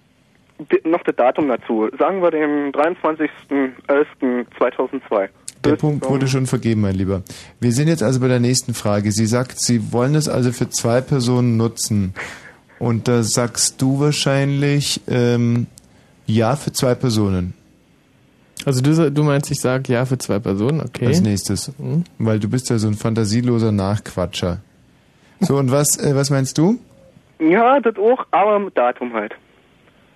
noch 0.83 1.03
das 1.03 1.15
Datum 1.15 1.47
dazu. 1.47 1.89
Sagen 1.97 2.21
wir 2.21 2.31
den 2.31 2.71
23.11.2002. 2.71 5.29
Der 5.63 5.75
Punkt 5.75 6.07
wurde 6.07 6.27
schon 6.27 6.45
vergeben, 6.45 6.81
mein 6.81 6.95
Lieber. 6.95 7.23
Wir 7.59 7.71
sind 7.71 7.87
jetzt 7.87 8.03
also 8.03 8.19
bei 8.19 8.27
der 8.27 8.39
nächsten 8.39 8.73
Frage. 8.73 9.11
Sie 9.11 9.25
sagt, 9.25 9.59
Sie 9.59 9.91
wollen 9.91 10.15
es 10.15 10.29
also 10.29 10.51
für 10.51 10.69
zwei 10.69 11.01
Personen 11.01 11.57
nutzen. 11.57 12.13
Und 12.79 13.07
da 13.07 13.23
sagst 13.23 13.81
du 13.81 13.99
wahrscheinlich, 13.99 15.01
ähm, 15.07 15.67
ja, 16.27 16.55
für 16.55 16.71
zwei 16.71 16.95
Personen. 16.95 17.53
Also 18.65 18.81
du, 18.81 19.11
du 19.11 19.23
meinst, 19.23 19.51
ich 19.51 19.59
sage 19.59 19.93
ja 19.93 20.05
für 20.05 20.17
zwei 20.17 20.39
Personen, 20.39 20.81
okay. 20.81 21.07
Als 21.07 21.21
nächstes. 21.21 21.71
Weil 22.17 22.39
du 22.39 22.49
bist 22.49 22.69
ja 22.69 22.77
so 22.77 22.87
ein 22.87 22.95
fantasieloser 22.95 23.71
Nachquatscher. 23.71 24.59
So, 25.39 25.57
und 25.57 25.71
was, 25.71 25.97
äh, 25.97 26.15
was 26.15 26.29
meinst 26.29 26.57
du? 26.57 26.79
Ja, 27.39 27.79
das 27.79 27.95
auch, 27.97 28.25
aber 28.31 28.59
mit 28.59 28.77
Datum 28.77 29.13
halt. 29.13 29.33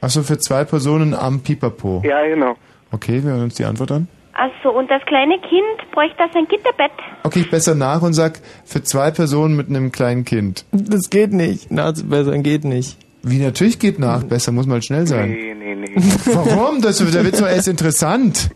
Achso, 0.01 0.23
für 0.23 0.39
zwei 0.39 0.63
Personen 0.63 1.13
am 1.13 1.41
Pipapo. 1.41 2.01
Ja, 2.03 2.25
genau. 2.25 2.55
Okay, 2.91 3.23
wir 3.23 3.31
hören 3.31 3.43
uns 3.43 3.55
die 3.55 3.65
Antwort 3.65 3.91
an. 3.91 4.07
Also, 4.33 4.75
und 4.75 4.89
das 4.89 5.03
kleine 5.05 5.39
Kind 5.39 5.91
bräuchte 5.91 6.15
das 6.17 6.35
ein 6.35 6.47
Gitterbett. 6.47 6.91
Okay, 7.23 7.41
ich 7.41 7.51
besser 7.51 7.75
nach 7.75 8.01
und 8.01 8.13
sag, 8.13 8.39
für 8.65 8.81
zwei 8.81 9.11
Personen 9.11 9.55
mit 9.55 9.69
einem 9.69 9.91
kleinen 9.91 10.25
Kind. 10.25 10.65
Das 10.71 11.09
geht 11.09 11.33
nicht. 11.33 11.69
Nachzubessern 11.69 12.41
geht 12.41 12.63
nicht. 12.63 12.97
Wie 13.23 13.37
natürlich 13.37 13.77
geht 13.77 13.99
nach 13.99 14.23
besser, 14.23 14.51
muss 14.51 14.65
mal 14.65 14.81
schnell 14.81 15.05
sein. 15.05 15.29
Nee, 15.29 15.53
nee, 15.53 15.75
nee. 15.75 15.95
Warum? 16.33 16.81
Das, 16.81 16.97
da 16.97 17.23
wird 17.23 17.39
doch 17.39 17.47
erst 17.47 17.67
interessant. 17.67 18.49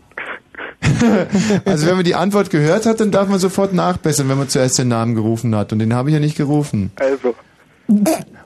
Also 1.64 1.86
wenn 1.86 1.96
man 1.96 2.04
die 2.04 2.14
Antwort 2.14 2.50
gehört 2.50 2.86
hat, 2.86 3.00
dann 3.00 3.10
darf 3.10 3.28
man 3.28 3.38
sofort 3.38 3.72
nachbessern, 3.72 4.28
wenn 4.28 4.38
man 4.38 4.48
zuerst 4.48 4.78
den 4.78 4.88
Namen 4.88 5.14
gerufen 5.14 5.54
hat. 5.54 5.72
Und 5.72 5.78
den 5.78 5.94
habe 5.94 6.08
ich 6.10 6.14
ja 6.14 6.20
nicht 6.20 6.36
gerufen. 6.36 6.90
Also, 6.96 7.34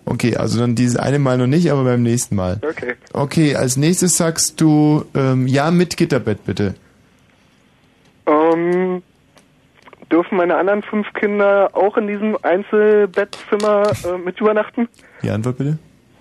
Okay, 0.04 0.36
also 0.36 0.58
dann 0.58 0.74
dieses 0.74 0.96
eine 0.96 1.18
Mal 1.18 1.38
noch 1.38 1.46
nicht, 1.46 1.70
aber 1.70 1.84
beim 1.84 2.02
nächsten 2.02 2.34
Mal. 2.36 2.60
okay. 2.68 2.94
Okay, 3.12 3.54
als 3.54 3.76
nächstes 3.76 4.16
sagst 4.16 4.60
du 4.60 5.04
ähm, 5.14 5.46
ja 5.46 5.70
mit 5.70 5.96
Gitterbett 5.96 6.44
bitte. 6.44 6.74
Ähm, 8.26 9.02
dürfen 10.10 10.36
meine 10.36 10.56
anderen 10.56 10.82
fünf 10.82 11.12
Kinder 11.14 11.70
auch 11.74 11.96
in 11.96 12.06
diesem 12.06 12.36
Einzelbettzimmer 12.42 13.92
äh, 14.04 14.18
mit 14.18 14.40
übernachten? 14.40 14.88
Die 15.22 15.30
Antwort 15.30 15.58
bitte. 15.58 15.78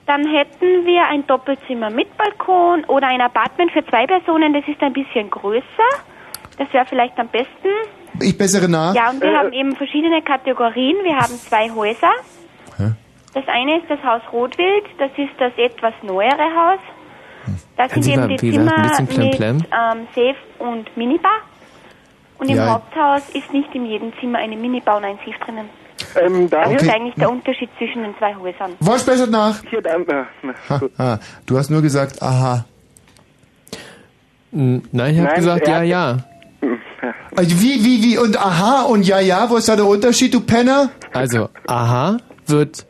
Dann 0.10 0.26
hätten 0.26 0.88
wir 0.88 1.06
ein 1.06 1.28
Doppelzimmer 1.28 1.92
mit 1.92 2.18
Balkon 2.18 2.84
oder 2.86 3.06
ein 3.10 3.22
Apartment 3.22 3.72
für 3.72 3.86
zwei 3.86 4.08
Personen, 4.08 4.54
das 4.54 4.68
ist 4.68 4.82
ein 4.82 4.92
bisschen 4.92 5.30
größer. 5.30 5.90
Das 6.58 6.74
wäre 6.74 6.84
vielleicht 6.88 7.16
am 7.20 7.28
besten. 7.28 7.70
Ich 8.20 8.36
bessere 8.36 8.68
nach. 8.68 8.96
Ja, 8.96 9.12
und 9.12 9.22
wir 9.22 9.38
haben 9.38 9.54
eben 9.54 9.76
verschiedene 9.76 10.24
Kategorien. 10.24 10.96
Wir 11.04 11.16
haben 11.16 11.36
zwei 11.36 11.70
Häuser. 11.70 12.10
Hä? 12.78 12.94
Das 13.36 13.48
eine 13.50 13.78
ist 13.78 13.86
das 13.88 14.04
Haus 14.04 14.24
Rotwild, 14.34 14.86
das 14.98 15.12
ist 15.16 15.34
das 15.38 15.54
etwas 15.58 15.94
neuere 16.02 16.50
Haus. 16.58 16.80
Da 17.78 17.88
Können 17.88 18.02
sind 18.02 18.04
Sie 18.04 18.14
eben 18.14 18.30
die 18.30 18.52
Zimmer 18.52 18.96
mit 19.16 19.40
ähm, 19.40 20.08
Safe 20.16 20.36
und 20.58 20.98
Minibar. 20.98 21.42
Und 22.40 22.50
im 22.50 22.58
Ja. 22.58 22.74
Haupthaus 22.74 23.30
ist 23.30 23.54
nicht 23.54 23.76
in 23.76 23.86
jedem 23.86 24.12
Zimmer 24.20 24.40
eine 24.40 24.58
Minibar 24.58 24.98
und 24.98 25.06
ein 25.06 25.20
Safe 25.24 25.38
drinnen. 25.46 25.70
Ähm, 26.16 26.50
Das 26.50 26.62
Daniel? 26.64 26.82
ist 26.82 26.90
eigentlich 26.90 27.16
der 27.16 27.30
Unterschied 27.32 27.70
zwischen 27.78 28.04
den 28.04 28.16
zwei 28.18 28.36
Häusern. 28.36 28.72
Was 28.80 29.06
bessert 29.06 29.30
nach? 29.32 29.62
Hier, 29.70 29.82
da, 29.82 29.96
äh, 29.96 30.26
Ha, 30.70 30.82
ha. 30.98 31.20
Du 31.46 31.58
hast 31.58 31.70
nur 31.70 31.82
gesagt, 31.82 32.22
aha. 32.22 32.66
N- 34.52 34.82
Nein, 34.92 35.14
ich 35.16 35.22
habe 35.22 35.36
gesagt, 35.36 35.68
ja, 35.68 35.84
ja. 35.84 36.18
Also 37.36 37.62
wie, 37.62 37.84
wie, 37.86 38.04
wie 38.04 38.18
und 38.18 38.38
aha 38.38 38.82
und 38.84 39.04
ja, 39.08 39.20
ja, 39.22 39.50
wo 39.50 39.56
ist 39.56 39.70
da 39.70 39.76
der 39.78 39.86
Unterschied, 39.86 40.34
du 40.34 40.42
Penner? 40.42 40.90
Also, 41.14 41.50
aha 41.68 42.18
wird 42.48 42.86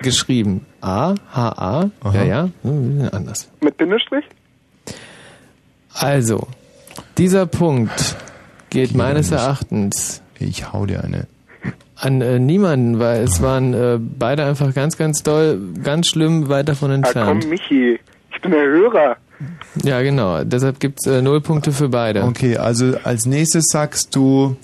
geschrieben. 0.00 0.64
A, 0.80 1.14
H, 1.32 1.48
A. 1.50 1.90
Ja, 2.14 2.22
ja. 2.22 2.48
Hm, 2.62 3.08
anders. 3.12 3.50
Mit 3.60 3.76
Bindestrich? 3.76 4.24
Also, 5.94 6.46
dieser 7.18 7.46
Punkt 7.46 8.16
geht 8.70 8.94
meines 8.94 9.30
Erachtens. 9.30 10.22
Ich 10.38 10.72
hau 10.72 10.86
dir 10.86 11.04
eine. 11.04 11.26
An 12.02 12.20
äh, 12.20 12.40
niemanden, 12.40 12.98
weil 12.98 13.22
es 13.22 13.40
waren 13.42 13.74
äh, 13.74 13.98
beide 14.00 14.44
einfach 14.44 14.74
ganz, 14.74 14.96
ganz 14.96 15.22
doll, 15.22 15.60
ganz 15.84 16.08
schlimm 16.08 16.48
weit 16.48 16.68
davon 16.68 16.90
Ah, 16.90 16.94
komm, 16.94 17.04
entfernt. 17.04 17.48
Michi, 17.48 18.00
ich 18.34 18.40
bin 18.40 18.50
der 18.50 18.64
Hörer. 18.64 19.16
Ja, 19.84 20.02
genau. 20.02 20.42
Deshalb 20.42 20.80
gibt's 20.80 21.06
äh, 21.06 21.22
null 21.22 21.40
Punkte 21.40 21.70
für 21.70 21.88
beide. 21.88 22.24
Okay, 22.24 22.56
also 22.56 22.94
als 23.04 23.24
nächstes 23.26 23.66
sagst 23.68 24.16
du, 24.16 24.56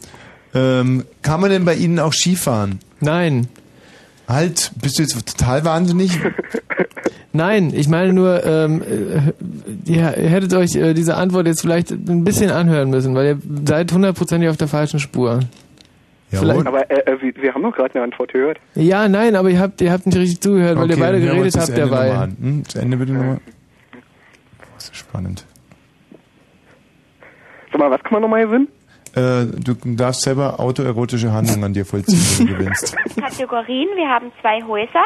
ähm, 0.53 1.05
kann 1.23 1.41
man 1.41 1.51
denn 1.51 1.65
bei 1.65 1.75
Ihnen 1.77 2.01
auch 2.01 2.13
Skifahren? 2.13 2.81
Nein. 3.01 3.47
Halt, 4.27 4.73
bist 4.83 4.99
du 4.99 5.03
jetzt 5.03 5.39
total 5.39 5.65
wahnsinnig? 5.65 6.19
Nein, 7.33 7.73
ich 7.73 7.89
meine 7.89 8.13
nur, 8.13 8.45
ähm, 8.45 8.83
äh, 8.83 9.91
ihr, 9.91 10.17
ihr 10.17 10.29
hättet 10.29 10.55
euch 10.55 10.75
äh, 10.75 10.93
diese 10.93 11.15
Antwort 11.17 11.47
jetzt 11.47 11.61
vielleicht 11.61 11.93
ein 11.93 12.25
bisschen 12.25 12.51
anhören 12.51 12.91
müssen, 12.91 13.15
weil 13.15 13.27
ihr 13.27 13.39
seid 13.65 13.93
hundertprozentig 13.93 14.49
auf 14.49 14.57
der 14.57 14.67
falschen 14.67 14.99
Spur. 14.99 15.41
Vielleicht- 16.31 16.67
Aber 16.67 16.91
äh, 16.91 17.01
äh, 17.13 17.23
wir, 17.23 17.35
wir 17.43 17.55
haben 17.55 17.63
doch 17.63 17.75
gerade 17.75 17.95
eine 17.95 18.05
Antwort 18.05 18.33
gehört. 18.33 18.59
Ja, 18.75 19.09
nein, 19.09 19.35
aber 19.37 19.49
ihr 19.51 19.61
habt, 19.61 19.81
ihr 19.81 19.91
habt 19.93 20.07
nicht 20.07 20.17
richtig 20.19 20.41
zugehört, 20.41 20.77
weil 20.79 20.89
ihr 20.91 20.95
Okay, 20.97 21.01
beide 21.03 21.23
wir 21.23 21.31
uns 21.33 21.37
geredet 21.37 21.55
das 21.57 21.63
habt 21.71 21.79
Ende 21.79 21.91
dabei. 21.91 22.29
Hm, 22.41 22.63
das 22.65 22.75
Ende 22.75 22.97
bitte 22.99 23.13
nochmal. 23.13 23.41
Das 24.75 24.85
ist 24.85 24.97
spannend. 24.97 25.45
Sag 27.71 27.79
mal, 27.81 27.91
was 27.91 28.03
kann 28.03 28.13
man 28.15 28.23
nochmal 28.23 28.45
gewinnen? 28.47 28.69
Äh, 29.15 29.47
du 29.63 29.75
darfst 29.97 30.23
selber 30.23 30.61
autoerotische 30.61 31.33
Handlungen 31.33 31.65
an 31.65 31.73
dir 31.73 31.85
vollziehen, 31.85 32.21
wenn 32.39 32.47
du 32.47 32.55
gewinnst. 32.59 32.97
Kategorien, 33.21 33.89
wir 33.97 34.09
haben 34.09 34.31
zwei 34.41 34.63
Häuser. 34.63 35.05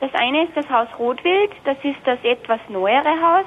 Das 0.00 0.10
eine 0.14 0.44
ist 0.44 0.56
das 0.56 0.68
Haus 0.68 0.88
Rotwild, 0.98 1.50
das 1.64 1.76
ist 1.84 1.98
das 2.04 2.18
etwas 2.24 2.58
neuere 2.68 3.08
Haus. 3.22 3.46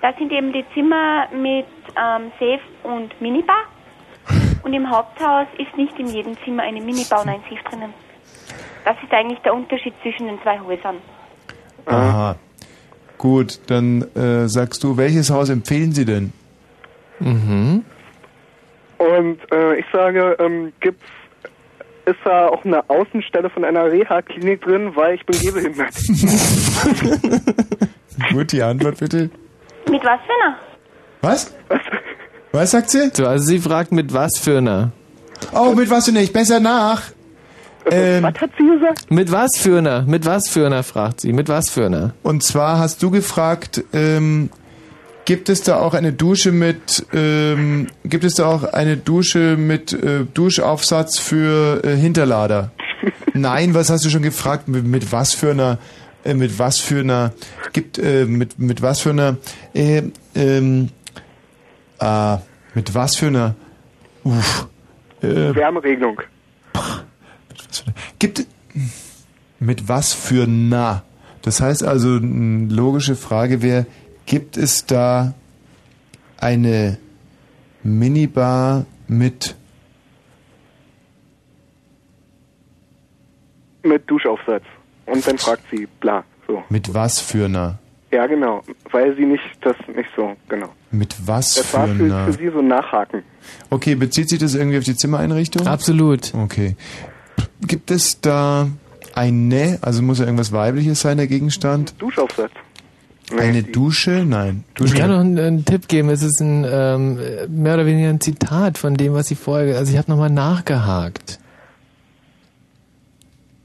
Da 0.00 0.12
sind 0.18 0.32
eben 0.32 0.52
die 0.52 0.64
Zimmer 0.72 1.26
mit 1.32 1.66
ähm, 1.96 2.32
Safe 2.38 2.60
und 2.82 3.20
Minibar. 3.20 3.64
Und 4.62 4.72
im 4.72 4.90
Haupthaus 4.90 5.46
ist 5.58 5.76
nicht 5.76 5.98
in 5.98 6.08
jedem 6.08 6.36
Zimmer 6.44 6.62
eine 6.62 6.80
Minibar 6.80 7.22
und 7.22 7.28
ein 7.28 7.40
Safe 7.48 7.62
drinnen. 7.68 7.92
Das 8.84 8.96
ist 9.02 9.12
eigentlich 9.12 9.38
der 9.40 9.54
Unterschied 9.54 9.94
zwischen 10.02 10.26
den 10.26 10.40
zwei 10.42 10.58
Häusern. 10.60 10.96
Aha. 11.86 12.36
Gut, 13.18 13.60
dann 13.66 14.02
äh, 14.14 14.48
sagst 14.48 14.82
du, 14.82 14.96
welches 14.96 15.30
Haus 15.30 15.50
empfehlen 15.50 15.92
Sie 15.92 16.04
denn? 16.04 16.32
Mhm. 17.18 17.84
Und 18.98 19.38
äh, 19.52 19.76
ich 19.76 19.86
sage, 19.92 20.36
ähm, 20.38 20.72
gibt's 20.80 21.04
ist 22.06 22.18
da 22.24 22.48
auch 22.48 22.64
eine 22.64 22.88
Außenstelle 22.88 23.50
von 23.50 23.64
einer 23.64 23.90
Reha-Klinik 23.90 24.62
drin, 24.62 24.96
weil 24.96 25.14
ich 25.14 25.24
bin 25.26 25.38
gehbehindert. 25.38 25.94
Gut, 28.32 28.52
die 28.52 28.62
Antwort 28.62 28.98
bitte. 28.98 29.30
Mit 29.88 30.04
was 30.04 30.20
für 30.22 30.32
einer? 30.42 30.56
Was? 31.22 31.54
Was 31.68 31.80
sagt 32.52 32.90
sie? 32.90 33.10
So, 33.12 33.26
also 33.26 33.44
sie 33.44 33.58
fragt 33.58 33.92
mit 33.92 34.12
was 34.12 34.38
für 34.38 34.58
einer. 34.58 34.92
Oh, 35.52 35.74
mit 35.74 35.90
was 35.90 36.06
für 36.06 36.10
einer? 36.10 36.20
Ich 36.20 36.32
besser 36.32 36.60
nach. 36.60 37.02
Ähm, 37.90 38.22
was 38.22 38.40
hat 38.40 38.50
sie 38.58 38.66
gesagt? 38.66 39.10
Mit 39.10 39.32
was 39.32 39.56
für 39.56 39.78
einer? 39.78 40.02
Mit 40.02 40.26
was 40.26 40.48
für 40.48 40.66
einer, 40.66 40.82
fragt 40.82 41.20
sie. 41.20 41.32
Mit 41.32 41.48
was 41.48 41.70
für 41.70 41.86
einer? 41.86 42.14
Und 42.22 42.42
zwar 42.42 42.78
hast 42.78 43.02
du 43.02 43.10
gefragt, 43.10 43.84
ähm, 43.92 44.50
gibt 45.24 45.48
es 45.48 45.62
da 45.62 45.78
auch 45.78 45.94
eine 45.94 46.12
Dusche 46.12 46.52
mit, 46.52 47.06
ähm, 47.12 47.86
gibt 48.04 48.24
es 48.24 48.34
da 48.34 48.46
auch 48.46 48.64
eine 48.64 48.96
Dusche 48.96 49.56
mit 49.56 49.92
äh, 49.92 50.24
Duschaufsatz 50.34 51.18
für 51.18 51.82
äh, 51.84 51.96
Hinterlader? 51.96 52.72
Nein, 53.34 53.74
was 53.74 53.90
hast 53.90 54.04
du 54.04 54.10
schon 54.10 54.22
gefragt? 54.22 54.68
Mit, 54.68 54.84
mit 54.84 55.12
was 55.12 55.32
für 55.34 55.52
einer, 55.52 55.78
äh, 56.24 56.34
mit 56.34 56.58
was 56.58 56.78
für 56.78 57.00
einer, 57.00 57.32
gibt, 57.72 57.98
äh, 57.98 58.26
mit, 58.26 58.58
mit 58.58 58.82
was 58.82 59.00
für 59.00 59.10
einer, 59.10 59.36
äh, 59.72 60.02
ähm, 60.34 60.90
ah, 62.00 62.40
mit 62.74 62.94
was 62.94 63.16
für 63.16 63.26
einer, 63.28 63.54
uff, 64.24 64.68
äh, 65.22 65.54
Wärmeregelung. 65.54 66.20
Gibt 68.18 68.46
mit 69.58 69.88
was 69.88 70.12
für 70.12 70.46
na? 70.46 71.02
Das 71.42 71.60
heißt 71.60 71.84
also, 71.84 72.16
eine 72.16 72.72
logische 72.72 73.16
Frage 73.16 73.62
wäre, 73.62 73.86
gibt 74.26 74.56
es 74.56 74.86
da 74.86 75.34
eine 76.38 76.98
Minibar 77.82 78.86
mit 79.08 79.56
Mit 83.82 84.10
Duschaufsatz. 84.10 84.64
Und 85.06 85.26
dann 85.26 85.38
fragt 85.38 85.62
sie, 85.70 85.88
bla, 86.00 86.22
so. 86.46 86.62
mit 86.68 86.92
was 86.92 87.18
für 87.18 87.48
na? 87.48 87.79
Ja, 88.12 88.26
genau. 88.26 88.62
Weil 88.90 89.14
sie 89.16 89.24
nicht, 89.24 89.42
das 89.60 89.76
nicht 89.94 90.08
so, 90.16 90.34
genau. 90.48 90.68
Mit 90.90 91.14
was 91.24 91.54
Das 91.54 91.66
für 91.66 91.76
war 91.76 91.86
für, 91.88 92.02
na? 92.02 92.26
für 92.26 92.32
sie 92.32 92.48
so 92.50 92.58
ein 92.58 92.68
Nachhaken. 92.68 93.22
Okay, 93.70 93.94
bezieht 93.94 94.28
sich 94.28 94.38
das 94.40 94.54
irgendwie 94.54 94.78
auf 94.78 94.84
die 94.84 94.96
Zimmereinrichtung? 94.96 95.66
Absolut. 95.66 96.34
Okay. 96.34 96.76
Gibt 97.62 97.90
es 97.90 98.20
da 98.20 98.68
eine, 99.14 99.78
also 99.82 100.02
muss 100.02 100.18
ja 100.18 100.24
irgendwas 100.24 100.50
weibliches 100.52 101.00
sein, 101.00 101.18
der 101.18 101.28
Gegenstand? 101.28 101.94
Duschaufsatz. 101.98 102.50
Eine 103.38 103.62
Dusche? 103.62 104.24
Nein. 104.26 104.64
Ich 104.70 104.74
Dusche. 104.74 104.94
kann 104.96 105.10
noch 105.10 105.20
einen, 105.20 105.38
einen 105.38 105.64
Tipp 105.64 105.86
geben. 105.86 106.08
Es 106.08 106.22
ist 106.22 106.40
ein 106.40 106.66
ähm, 106.68 107.20
mehr 107.48 107.74
oder 107.74 107.86
weniger 107.86 108.08
ein 108.08 108.20
Zitat 108.20 108.76
von 108.76 108.94
dem, 108.96 109.12
was 109.12 109.28
sie 109.28 109.36
vorher. 109.36 109.78
Also 109.78 109.92
ich 109.92 109.98
habe 109.98 110.10
nochmal 110.10 110.30
nachgehakt. 110.30 111.38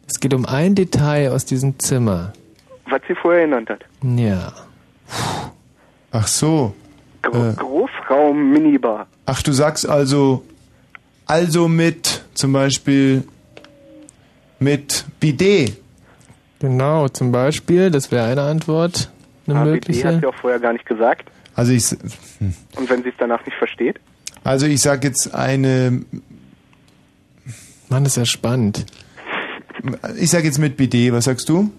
Es 0.07 0.19
geht 0.19 0.35
um 0.35 0.45
ein 0.45 0.75
Detail 0.75 1.31
aus 1.31 1.45
diesem 1.45 1.79
Zimmer. 1.79 2.33
Was 2.89 3.01
sie 3.07 3.15
vorher 3.15 3.45
genannt 3.45 3.69
hat. 3.69 3.83
Ja. 4.03 4.53
Ach 6.11 6.27
so. 6.27 6.73
Gro 7.21 7.49
Äh, 7.49 7.53
Großraum-Minibar. 7.53 9.07
Ach, 9.25 9.41
du 9.41 9.51
sagst 9.51 9.87
also, 9.89 10.43
also 11.25 11.67
mit 11.67 12.23
zum 12.35 12.53
Beispiel 12.53 13.23
mit 14.59 15.05
Bidet. 15.19 15.77
Genau, 16.59 17.07
zum 17.09 17.31
Beispiel, 17.31 17.91
das 17.91 18.11
wäre 18.11 18.25
eine 18.27 18.43
Antwort, 18.43 19.09
eine 19.47 19.59
ABD 19.59 19.71
mögliche. 19.71 20.07
hat 20.07 20.19
sie 20.21 20.25
auch 20.27 20.35
vorher 20.35 20.59
gar 20.59 20.73
nicht 20.73 20.85
gesagt. 20.85 21.29
Also 21.55 21.71
ich, 21.73 21.79
s- 21.83 21.97
hm. 22.39 22.53
Und 22.77 22.89
wenn 22.89 23.03
sie 23.03 23.09
es 23.09 23.15
danach 23.17 23.45
nicht 23.45 23.57
versteht? 23.57 23.99
also 24.43 24.65
ich 24.67 24.81
sag 24.81 25.03
jetzt 25.03 25.33
eine, 25.33 26.03
Mann, 27.89 28.03
das 28.03 28.13
ist 28.13 28.17
ja 28.17 28.25
spannend. 28.25 28.85
ich 30.17 30.29
sag 30.29 30.43
jetzt 30.43 30.59
mit 30.59 30.77
Bidet. 30.77 31.11
Was 31.13 31.25
sagst 31.25 31.49
du? 31.49 31.69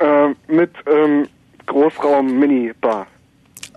Äh, 0.00 0.28
mit 0.48 0.70
ähm, 0.86 1.28
Großraum-Minibar. 1.66 3.06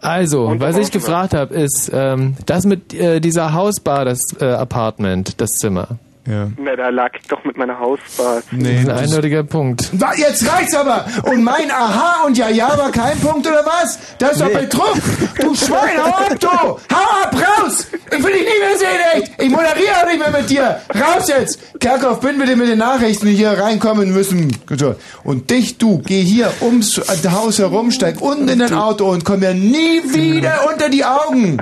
Also, 0.01 0.45
Und 0.47 0.61
was 0.61 0.77
ich 0.77 0.91
gefragt 0.91 1.33
habe, 1.33 1.53
ist 1.53 1.91
ähm, 1.93 2.35
das 2.45 2.65
mit 2.65 2.93
äh, 2.93 3.19
dieser 3.19 3.53
Hausbar, 3.53 4.05
das 4.05 4.19
äh, 4.39 4.45
Apartment, 4.45 5.39
das 5.41 5.49
Zimmer. 5.51 5.99
Ja. 6.25 6.47
Na, 6.57 6.75
da 6.77 6.87
lag 6.87 7.11
ich 7.19 7.27
doch 7.27 7.43
mit 7.43 7.57
meiner 7.57 7.77
Hausbar. 7.77 8.41
Nee, 8.51 8.77
Ein 8.79 8.89
eindeutiger 8.89 9.43
Punkt. 9.43 9.91
Jetzt 10.15 10.49
reicht's 10.49 10.73
aber! 10.73 11.05
Und 11.23 11.43
mein 11.43 11.69
Aha 11.69 12.23
und 12.25 12.37
Ja-Ja 12.37 12.77
war 12.77 12.91
kein 12.91 13.19
Punkt 13.19 13.45
oder 13.45 13.65
was? 13.65 13.99
Das 14.19 14.31
ist 14.33 14.41
doch 14.41 14.47
Nee. 14.47 14.59
Betrug! 14.59 14.95
Du 15.41 15.53
Schwein, 15.53 15.97
hau 15.97 16.11
ab, 16.11 16.39
du! 16.39 16.47
Hau 16.47 17.23
ab, 17.23 17.35
raus! 17.35 17.87
Ich 18.09 18.23
will 18.23 18.31
dich 18.31 18.41
nie 18.43 18.59
mehr 18.59 18.77
sehen, 18.77 18.87
echt! 19.15 19.31
Ich 19.41 19.49
moderiere 19.49 19.97
auch 20.01 20.05
nicht 20.07 20.19
mehr 20.19 20.31
mit 20.31 20.49
dir! 20.49 20.79
Raus 20.95 21.27
jetzt! 21.27 21.59
Kerkhoff, 21.81 22.21
bin 22.21 22.37
bitte 22.37 22.55
mit 22.55 22.69
den 22.69 22.79
Nachrichten, 22.79 23.25
die 23.25 23.35
hier 23.35 23.51
reinkommen 23.59 24.13
müssen. 24.13 24.55
So. 24.77 24.95
Und 25.25 25.49
dich, 25.49 25.77
du, 25.77 25.97
geh 25.99 26.21
hier 26.23 26.53
ums 26.61 27.01
Haus 27.31 27.59
herum, 27.59 27.91
steig 27.91 28.21
unten 28.21 28.47
in 28.47 28.59
dein 28.59 28.73
Auto 28.73 29.09
und 29.09 29.25
komm 29.25 29.41
mir 29.41 29.53
nie 29.53 30.01
wieder 30.13 30.69
unter 30.71 30.87
die 30.87 31.03
Augen! 31.03 31.57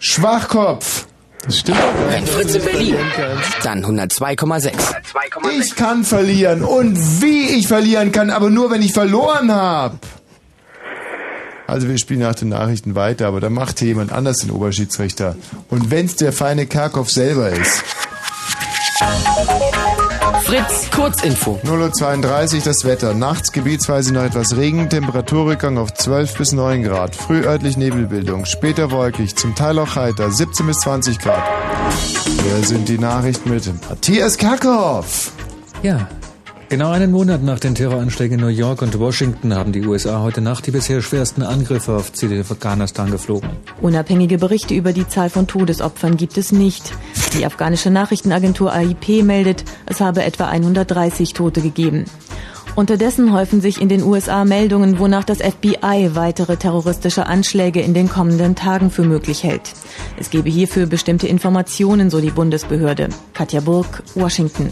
Schwachkopf! 0.00 1.06
Das 1.48 1.60
stimmt. 1.60 1.78
Wenn 2.10 2.26
Fritz 2.26 2.54
in 2.56 2.62
Berlin, 2.62 2.96
dann 3.62 3.82
102,6. 3.82 4.70
Ich 5.58 5.76
kann 5.76 6.04
verlieren 6.04 6.62
und 6.62 7.22
wie 7.22 7.48
ich 7.48 7.68
verlieren 7.68 8.12
kann, 8.12 8.28
aber 8.28 8.50
nur 8.50 8.70
wenn 8.70 8.82
ich 8.82 8.92
verloren 8.92 9.50
habe. 9.50 9.96
Also 11.66 11.88
wir 11.88 11.96
spielen 11.96 12.20
nach 12.20 12.34
den 12.34 12.50
Nachrichten 12.50 12.94
weiter, 12.94 13.28
aber 13.28 13.40
da 13.40 13.48
macht 13.48 13.78
hier 13.78 13.88
jemand 13.88 14.12
anders 14.12 14.40
den 14.40 14.50
Oberschiedsrichter. 14.50 15.36
Und 15.70 15.90
wenn's 15.90 16.16
der 16.16 16.34
feine 16.34 16.66
Karkow 16.66 17.08
selber 17.08 17.48
ist. 17.48 17.82
Fritz, 20.42 20.90
Kurzinfo. 20.90 21.60
0.32 21.64 22.56
Uhr 22.56 22.62
das 22.64 22.84
Wetter. 22.84 23.14
Nachts 23.14 23.52
gebietsweise 23.52 24.12
noch 24.12 24.22
etwas 24.22 24.56
Regen, 24.56 24.88
Temperaturrückgang 24.88 25.78
auf 25.78 25.92
12 25.94 26.36
bis 26.38 26.52
9 26.52 26.82
Grad. 26.82 27.14
Früh 27.14 27.44
örtlich 27.44 27.76
Nebelbildung, 27.76 28.44
später 28.44 28.90
wolkig, 28.90 29.36
zum 29.36 29.54
Teil 29.54 29.78
auch 29.78 29.96
heiter, 29.96 30.30
17 30.30 30.66
bis 30.66 30.80
20 30.80 31.18
Grad. 31.18 31.42
Hier 32.24 32.66
sind 32.66 32.88
die 32.88 32.98
Nachrichten 32.98 33.50
mit 33.50 33.70
Matthias 33.88 34.36
Karkow. 34.36 35.32
Ja. 35.82 36.08
Genau 36.70 36.90
einen 36.90 37.12
Monat 37.12 37.42
nach 37.42 37.58
den 37.58 37.74
Terroranschlägen 37.74 38.38
in 38.38 38.44
New 38.44 38.50
York 38.50 38.82
und 38.82 38.98
Washington 38.98 39.54
haben 39.54 39.72
die 39.72 39.86
USA 39.86 40.20
heute 40.20 40.42
Nacht 40.42 40.66
die 40.66 40.70
bisher 40.70 41.00
schwersten 41.00 41.42
Angriffe 41.42 41.96
auf 41.96 42.12
Ziele 42.12 42.34
in 42.34 42.40
Afghanistan 42.42 43.10
geflogen. 43.10 43.48
Unabhängige 43.80 44.36
Berichte 44.36 44.74
über 44.74 44.92
die 44.92 45.08
Zahl 45.08 45.30
von 45.30 45.46
Todesopfern 45.46 46.18
gibt 46.18 46.36
es 46.36 46.52
nicht. 46.52 46.92
Die 47.32 47.46
afghanische 47.46 47.88
Nachrichtenagentur 47.88 48.70
AIP 48.70 49.22
meldet, 49.24 49.64
es 49.86 50.02
habe 50.02 50.24
etwa 50.24 50.48
130 50.48 51.32
Tote 51.32 51.62
gegeben. 51.62 52.04
Unterdessen 52.76 53.32
häufen 53.32 53.62
sich 53.62 53.80
in 53.80 53.88
den 53.88 54.02
USA 54.02 54.44
Meldungen, 54.44 54.98
wonach 54.98 55.24
das 55.24 55.38
FBI 55.38 56.10
weitere 56.12 56.58
terroristische 56.58 57.26
Anschläge 57.26 57.80
in 57.80 57.94
den 57.94 58.10
kommenden 58.10 58.56
Tagen 58.56 58.90
für 58.90 59.04
möglich 59.04 59.42
hält. 59.42 59.72
Es 60.18 60.28
gebe 60.28 60.50
hierfür 60.50 60.84
bestimmte 60.84 61.28
Informationen, 61.28 62.10
so 62.10 62.20
die 62.20 62.30
Bundesbehörde. 62.30 63.08
Katja 63.32 63.60
Burg, 63.60 64.02
Washington. 64.14 64.70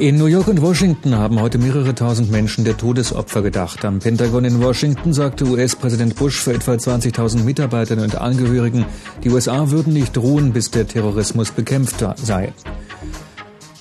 In 0.00 0.18
New 0.18 0.26
York 0.26 0.48
und 0.48 0.60
Washington 0.60 1.16
haben 1.16 1.40
heute 1.40 1.56
mehrere 1.56 1.94
tausend 1.94 2.28
Menschen 2.28 2.64
der 2.64 2.76
Todesopfer 2.76 3.42
gedacht. 3.42 3.84
Am 3.84 4.00
Pentagon 4.00 4.44
in 4.44 4.60
Washington 4.60 5.12
sagte 5.12 5.44
US-Präsident 5.44 6.16
Bush 6.16 6.40
für 6.40 6.52
etwa 6.52 6.72
20.000 6.72 7.44
Mitarbeiter 7.44 7.96
und 8.02 8.16
Angehörigen, 8.16 8.86
die 9.22 9.30
USA 9.30 9.70
würden 9.70 9.92
nicht 9.92 10.18
ruhen, 10.18 10.52
bis 10.52 10.72
der 10.72 10.88
Terrorismus 10.88 11.52
bekämpft 11.52 12.04
sei. 12.16 12.52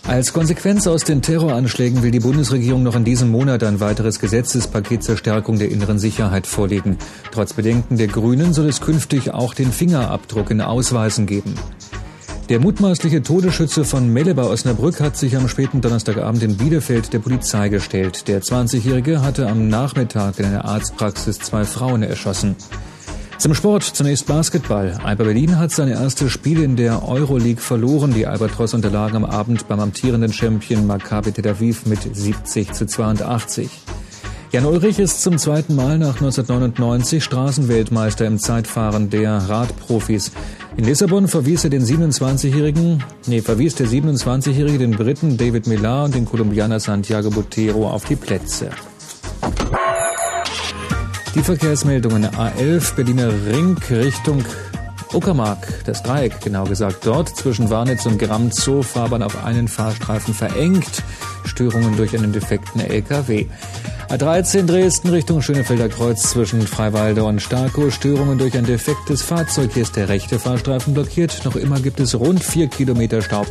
Als 0.06 0.34
Konsequenz 0.34 0.86
aus 0.86 1.04
den 1.04 1.24
Terroranschlägen 1.24 2.04
will 2.04 2.12
die 2.12 2.20
Bundesregierung 2.20 2.84
noch 2.84 2.96
in 2.96 3.06
diesem 3.06 3.32
Monat 3.32 3.64
ein 3.64 3.80
weiteres 3.80 4.20
Gesetzespaket 4.20 5.02
zur 5.02 5.18
Stärkung 5.18 5.58
der 5.58 5.72
inneren 5.72 5.98
Sicherheit 5.98 6.46
vorlegen. 6.46 7.00
Trotz 7.32 7.54
Bedenken 7.54 7.98
der 7.98 8.08
Grünen 8.08 8.54
soll 8.54 8.68
es 8.68 8.82
künftig 8.82 9.34
auch 9.34 9.56
den 9.56 9.72
Fingerabdruck 9.72 10.52
in 10.52 10.62
Ausweisen 10.62 11.26
geben. 11.26 11.56
Der 12.50 12.60
mutmaßliche 12.60 13.24
Todesschütze 13.24 13.86
von 13.86 14.12
Melle 14.12 14.36
bei 14.36 14.44
Osnabrück 14.44 15.00
hat 15.00 15.16
sich 15.16 15.38
am 15.38 15.48
späten 15.48 15.80
Donnerstagabend 15.80 16.44
in 16.44 16.58
Bielefeld 16.58 17.14
der 17.14 17.20
Polizei 17.20 17.70
gestellt. 17.70 18.28
Der 18.28 18.42
20-Jährige 18.42 19.22
hatte 19.22 19.48
am 19.48 19.70
Nachmittag 19.70 20.40
in 20.40 20.46
einer 20.46 20.66
Arztpraxis 20.66 21.40
zwei 21.40 21.64
Frauen 21.64 22.04
erschossen. 22.04 22.58
Zum 23.38 23.54
Sport 23.54 23.84
zunächst 23.84 24.28
Basketball. 24.28 25.00
Alba 25.04 25.24
Berlin 25.24 25.58
hat 25.58 25.72
seine 25.72 25.94
erste 25.94 26.30
Spiele 26.30 26.66
in 26.66 26.76
der 26.76 27.08
Euroleague 27.08 27.62
verloren. 27.62 28.14
Die 28.14 28.28
Albatros 28.28 28.74
unterlagen 28.74 29.16
am 29.16 29.26
Abend 29.26 29.70
beim 29.70 29.80
amtierenden 29.80 30.34
Champion 30.34 30.86
Maccabi 30.86 31.32
Tel 31.32 31.48
Aviv 31.48 31.86
mit 31.86 32.00
70 32.14 32.74
zu 32.74 32.86
82. 32.86 33.70
Jan 34.54 34.66
Ulrich 34.66 35.00
ist 35.00 35.24
zum 35.24 35.40
zweiten 35.40 35.74
Mal 35.74 35.98
nach 35.98 36.22
1999 36.22 37.24
Straßenweltmeister 37.24 38.28
im 38.28 38.38
Zeitfahren 38.38 39.10
der 39.10 39.32
Radprofis. 39.32 40.32
In 40.78 40.86
Lissabon 40.86 41.28
verwies 41.28 41.64
er 41.64 41.72
den 41.72 41.84
27-jährigen, 41.84 43.04
nee, 43.26 43.42
verwies 43.42 43.74
der 43.74 43.88
27-jährige 43.88 44.78
den 44.78 44.92
Briten 44.92 45.38
David 45.38 45.66
Millar 45.66 46.06
und 46.06 46.14
den 46.14 46.26
Kolumbianer 46.26 46.80
Santiago 46.80 47.32
Botero 47.32 47.90
auf 47.90 48.06
die 48.06 48.16
Plätze. 48.16 48.70
Die 51.34 51.42
Verkehrsmeldungen 51.42 52.28
A11 52.28 52.94
Berliner 52.94 53.32
Ring 53.48 53.76
Richtung 53.90 54.46
Uckermark, 55.14 55.68
das 55.86 56.04
Dreieck 56.04 56.42
genau 56.42 56.64
gesagt. 56.66 57.06
Dort 57.06 57.30
zwischen 57.30 57.70
Warnitz 57.70 58.06
und 58.06 58.18
Gramm 58.18 58.52
Zoo 58.52 58.82
Fahrbahn 58.84 59.24
auf 59.24 59.44
einen 59.44 59.68
Fahrstreifen 59.68 60.34
verengt. 60.34 61.04
Störungen 61.46 61.96
durch 61.98 62.18
einen 62.18 62.32
defekten 62.34 62.82
LKW. 62.82 63.46
A13 64.10 64.66
Dresden 64.66 65.10
Richtung 65.10 65.42
Schönefelder 65.42 65.90
Kreuz 65.90 66.24
zwischen 66.32 66.62
Freiwalde 66.62 67.24
und 67.24 67.42
Starkow. 67.42 67.92
Störungen 67.94 68.38
durch 68.38 68.58
ein 68.58 68.66
defektes 68.66 69.22
Fahrzeug. 69.24 69.72
Hier 69.74 69.84
ist 69.84 69.96
der 69.96 70.10
rechte 70.10 70.40
Fahrstreifen 70.40 70.94
blockiert. 70.94 71.42
Noch 71.46 71.56
immer 71.56 71.80
gibt 71.80 72.00
es 72.00 72.14
rund 72.20 72.44
vier 72.44 72.68
Kilometer 72.68 73.22
Staub. 73.22 73.48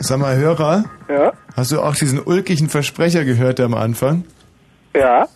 Sag 0.00 0.18
mal, 0.18 0.36
Hörer, 0.36 0.84
Ja? 1.08 1.32
hast 1.56 1.72
du 1.72 1.80
auch 1.80 1.94
diesen 1.94 2.20
ulkigen 2.20 2.68
Versprecher 2.68 3.24
gehört 3.24 3.58
am 3.60 3.74
Anfang? 3.74 4.24
Ja? 4.94 5.28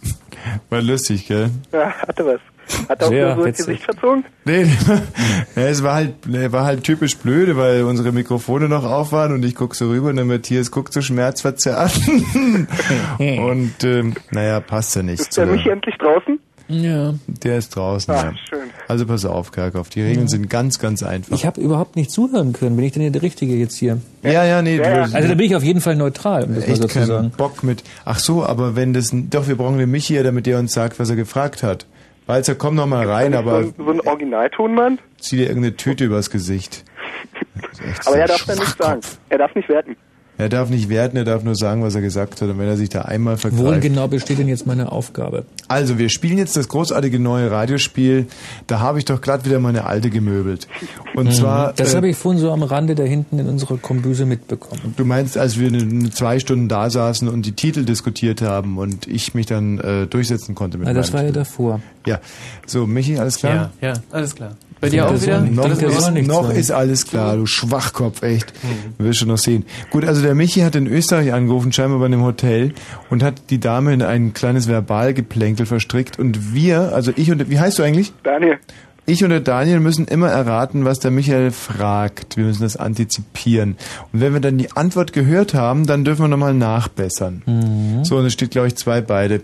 War 0.71 0.83
lustig, 0.83 1.27
gell? 1.27 1.51
Ja, 1.73 1.91
hatte 2.07 2.25
was. 2.27 2.41
Hat 2.89 3.01
er 3.01 3.07
auch 3.07 3.11
Sehr 3.11 3.27
nur 3.27 3.35
so 3.37 3.41
ins 3.43 3.59
witzig. 3.59 3.67
Gesicht 3.67 3.85
verzogen? 3.85 4.25
Nee, 4.45 4.67
ja, 5.57 5.63
es 5.69 5.83
war 5.83 5.95
halt, 5.95 6.13
war 6.53 6.65
halt 6.65 6.85
typisch 6.85 7.17
blöde, 7.17 7.57
weil 7.57 7.83
unsere 7.85 8.13
Mikrofone 8.13 8.69
noch 8.69 8.85
auf 8.85 9.13
waren 9.13 9.33
und 9.33 9.45
ich 9.45 9.55
guck 9.55 9.75
so 9.75 9.89
rüber 9.89 10.09
und 10.11 10.17
der 10.17 10.25
Matthias 10.25 10.71
guckt 10.71 10.93
so 10.93 11.01
schmerzverzerrt. 11.03 11.93
und 13.19 13.73
ähm, 13.85 14.15
naja, 14.31 14.61
passt 14.61 14.97
ja 14.97 15.03
nicht. 15.03 15.21
Ist 15.21 15.37
der 15.37 15.47
Michi 15.47 15.69
endlich 15.71 15.95
draußen? 15.99 16.39
Ja. 16.71 17.15
Der 17.27 17.57
ist 17.57 17.75
draußen, 17.75 18.13
Ach, 18.15 18.25
ja. 18.25 18.33
schön. 18.47 18.69
Also 18.89 19.07
pass 19.07 19.25
auf, 19.25 19.53
Kerkhoff, 19.53 19.89
die 19.89 20.03
Regeln 20.03 20.29
sind 20.29 20.51
ganz, 20.51 20.79
ganz 20.79 21.03
einfach. 21.03 21.35
Ich 21.35 21.47
habe 21.47 21.59
überhaupt 21.63 21.97
nicht 21.97 22.11
zuhören 22.11 22.53
können. 22.53 22.77
Bin 22.77 22.85
ich 22.85 22.93
denn 22.93 23.11
der 23.11 23.23
Richtige 23.23 23.55
jetzt 23.57 23.77
hier? 23.79 24.03
Ja, 24.23 24.45
ja, 24.45 24.61
nee. 24.61 24.77
Ja, 24.77 24.83
ja. 24.83 25.07
du- 25.07 25.15
Also 25.15 25.29
da 25.29 25.35
bin 25.35 25.47
ich 25.47 25.57
auf 25.57 25.63
jeden 25.63 25.81
Fall 25.81 25.97
neutral, 25.97 26.45
um 26.45 26.55
das 26.55 26.67
mal 26.67 26.73
echt 26.73 26.83
so 26.83 26.89
zu 26.89 26.95
keinen 26.99 27.07
sagen. 27.07 27.33
Bock 27.39 27.63
mit. 27.63 27.83
Ach 28.05 28.19
so, 28.19 28.45
aber 28.45 28.77
wenn 28.77 28.93
das, 28.93 29.13
doch, 29.15 29.49
wir 29.49 29.57
brauchen 29.57 29.79
den 29.79 29.91
Michi 29.91 30.15
ja, 30.15 30.23
damit 30.23 30.47
er 30.47 30.59
uns 30.59 30.75
sagt, 30.75 30.99
was 31.01 31.09
er 31.09 31.17
gefragt 31.17 31.63
hat. 31.63 31.87
Walzer, 32.29 32.55
komm 32.55 32.75
noch 32.75 32.87
mal 32.87 33.09
rein, 33.09 33.33
so, 33.33 33.39
aber 33.39 33.57
ein- 33.59 33.75
so 33.77 33.91
ein 33.91 34.01
Originaltonmann? 34.03 34.99
zieh 35.19 35.37
dir 35.39 35.49
irgendeine 35.49 35.77
Tüte 35.77 36.05
übers 36.05 36.29
Gesicht. 36.31 36.85
Aber 38.05 38.13
so 38.13 38.13
er 38.15 38.27
darf 38.29 38.45
dann 38.45 38.59
nichts 38.59 38.77
sagen. 38.77 39.01
Er 39.31 39.39
darf 39.39 39.55
nicht 39.55 39.69
werten. 39.69 39.97
Er 40.39 40.49
darf 40.49 40.71
nicht 40.71 40.89
werten, 40.89 41.17
er 41.17 41.25
darf 41.25 41.43
nur 41.43 41.57
sagen, 41.57 41.83
was 41.83 41.95
er 41.97 42.01
gesagt 42.01 42.41
hat. 42.41 42.49
Und 42.49 42.59
wenn 42.59 42.69
er 42.69 42.77
sich 42.77 42.89
da 42.89 43.03
einmal 43.03 43.37
Worin 43.43 43.57
vergreift. 43.59 43.83
genau 43.83 44.07
besteht 44.09 44.39
denn 44.39 44.49
jetzt 44.49 44.67
meine 44.67 44.93
Aufgabe? 44.93 45.45
Also, 45.67 45.99
wir 45.99 46.09
spielen 46.09 46.39
jetzt 46.39 46.57
das 46.57 46.69
großartige 46.69 47.19
neue 47.19 47.51
Radiospiel. 47.51 48.27
Da 48.69 48.79
habe 48.81 48.99
ich 49.01 49.05
doch 49.05 49.21
glatt 49.21 49.45
wieder 49.45 49.59
meine 49.59 49.85
alte 49.85 50.11
gemöbelt. 50.11 50.69
Und 51.17 51.27
Mhm. 51.27 51.31
zwar. 51.33 51.73
Das 51.75 51.93
äh, 51.93 51.97
habe 51.97 52.09
ich 52.09 52.17
vorhin 52.17 52.41
so 52.41 52.53
am 52.53 52.63
Rande 52.63 52.95
da 52.95 53.03
hinten 53.03 53.39
in 53.41 53.49
unserer 53.49 53.77
Kombüse 53.79 54.27
mitbekommen. 54.27 54.95
Du 54.97 55.05
meinst, 55.05 55.37
als 55.37 55.59
wir 55.59 55.71
zwei 56.13 56.39
Stunden 56.39 56.69
da 56.69 56.89
saßen 56.89 57.27
und 57.29 57.45
die 57.45 57.53
Titel 57.53 57.85
diskutiert 57.85 58.41
haben 58.41 58.79
und 58.79 59.07
ich 59.09 59.35
mich 59.35 59.47
dann 59.47 59.79
äh, 59.81 60.07
durchsetzen 60.07 60.55
konnte 60.55 60.79
mit 60.79 60.87
Ah, 60.87 60.93
das 60.93 61.13
war 61.13 61.21
ja 61.23 61.27
Titel. 61.29 61.41
davor. 61.41 61.81
Ja. 62.07 62.21
So, 62.65 62.87
Michi, 62.87 63.19
alles 63.19 63.37
klar? 63.39 63.73
Ja, 63.81 63.89
ja, 63.89 63.95
alles 64.13 64.35
klar. 64.37 64.53
Bei 64.81 64.89
dir 64.89 65.09
auch 65.09 65.21
wieder? 65.21 65.41
Noch, 65.41 65.69
Das 65.69 65.83
ist, 65.83 66.11
nichts 66.13 66.29
noch 66.29 66.47
sein. 66.49 66.57
ist 66.57 66.71
alles 66.71 67.07
klar, 67.07 67.37
du 67.37 67.47
Schwachkopf, 67.47 68.23
echt. 68.23 68.53
Mhm. 68.63 69.05
Wirst 69.05 69.19
schon 69.21 69.29
noch 69.29 69.39
sehen. 69.39 69.65
Gut, 69.91 70.05
also 70.05 70.23
der 70.23 70.35
Michi 70.35 70.61
hat 70.61 70.77
in 70.77 70.87
Österreich 70.87 71.33
angerufen, 71.33 71.73
scheinbar 71.73 71.99
bei 71.99 72.07
einem 72.07 72.23
Hotel, 72.23 72.73
und 73.11 73.23
hat 73.23 73.51
die 73.51 73.59
Dame 73.61 73.93
in 73.93 74.03
ein 74.03 74.35
kleines 74.35 74.69
Verbalgeplänkel 74.69 75.67
verstrickt. 75.67 76.19
Und 76.19 76.55
wir, 76.55 76.93
also 76.95 77.13
ich 77.17 77.31
und, 77.31 77.51
wie 77.51 77.59
heißt 77.59 77.79
du 77.79 77.83
eigentlich? 77.83 78.13
Daniel. 78.23 78.59
Ich 79.07 79.25
und 79.25 79.31
der 79.31 79.41
Daniel 79.41 79.81
müssen 79.81 80.07
immer 80.07 80.29
erraten, 80.29 80.85
was 80.85 80.99
der 80.99 81.11
Michael 81.11 81.51
fragt. 81.51 82.37
Wir 82.37 82.45
müssen 82.45 82.63
das 82.63 82.77
antizipieren. 82.77 83.79
Und 84.13 84.21
wenn 84.21 84.35
wir 84.35 84.41
dann 84.41 84.59
die 84.59 84.71
Antwort 84.77 85.15
gehört 85.15 85.55
haben, 85.55 85.87
dann 85.87 86.05
dürfen 86.05 86.25
wir 86.25 86.29
nochmal 86.29 86.53
nachbessern. 86.53 87.43
Mhm. 87.47 88.05
So, 88.05 88.19
und 88.19 88.27
es 88.27 88.35
steht, 88.35 88.51
glaube 88.51 88.69
ich, 88.69 88.77
zwei 88.77 89.01
beide. 89.01 89.41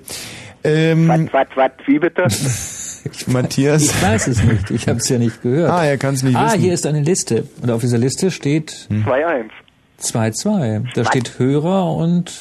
Ähm, 0.62 1.08
Was, 1.08 1.20
was, 1.32 1.46
was, 1.56 1.70
wie 1.86 1.98
bitte? 1.98 2.26
Matthias. 3.26 3.82
Ich 3.82 4.02
weiß 4.02 4.26
es 4.28 4.42
nicht. 4.42 4.70
Ich 4.70 4.88
habe 4.88 4.98
es 4.98 5.08
ja 5.08 5.18
nicht 5.18 5.42
gehört. 5.42 5.70
Ah, 5.70 5.84
er 5.84 5.98
kann 5.98 6.14
es 6.14 6.22
nicht 6.22 6.36
ah, 6.36 6.46
wissen. 6.46 6.60
hier 6.60 6.74
ist 6.74 6.86
eine 6.86 7.00
Liste. 7.02 7.46
Und 7.62 7.70
auf 7.70 7.80
dieser 7.80 7.98
Liste 7.98 8.30
steht 8.30 8.88
2-1. 8.90 9.44
2-2. 10.02 10.84
Da 10.94 11.04
steht 11.04 11.38
Hörer 11.38 11.94
und 11.96 12.32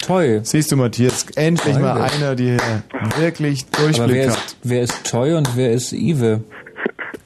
Toy. 0.00 0.40
Siehst 0.44 0.70
du, 0.72 0.76
Matthias, 0.76 1.26
endlich 1.34 1.78
mal 1.78 1.96
Frage. 1.98 2.12
einer, 2.14 2.36
der 2.36 2.58
wirklich 3.18 3.66
Aber 3.72 3.82
wer 3.82 3.92
Durchblick 3.92 4.26
ist, 4.26 4.36
hat. 4.36 4.56
wer 4.62 4.82
ist 4.82 5.04
Toy 5.04 5.34
und 5.34 5.56
wer 5.56 5.72
ist 5.72 5.92
Ive? 5.92 6.42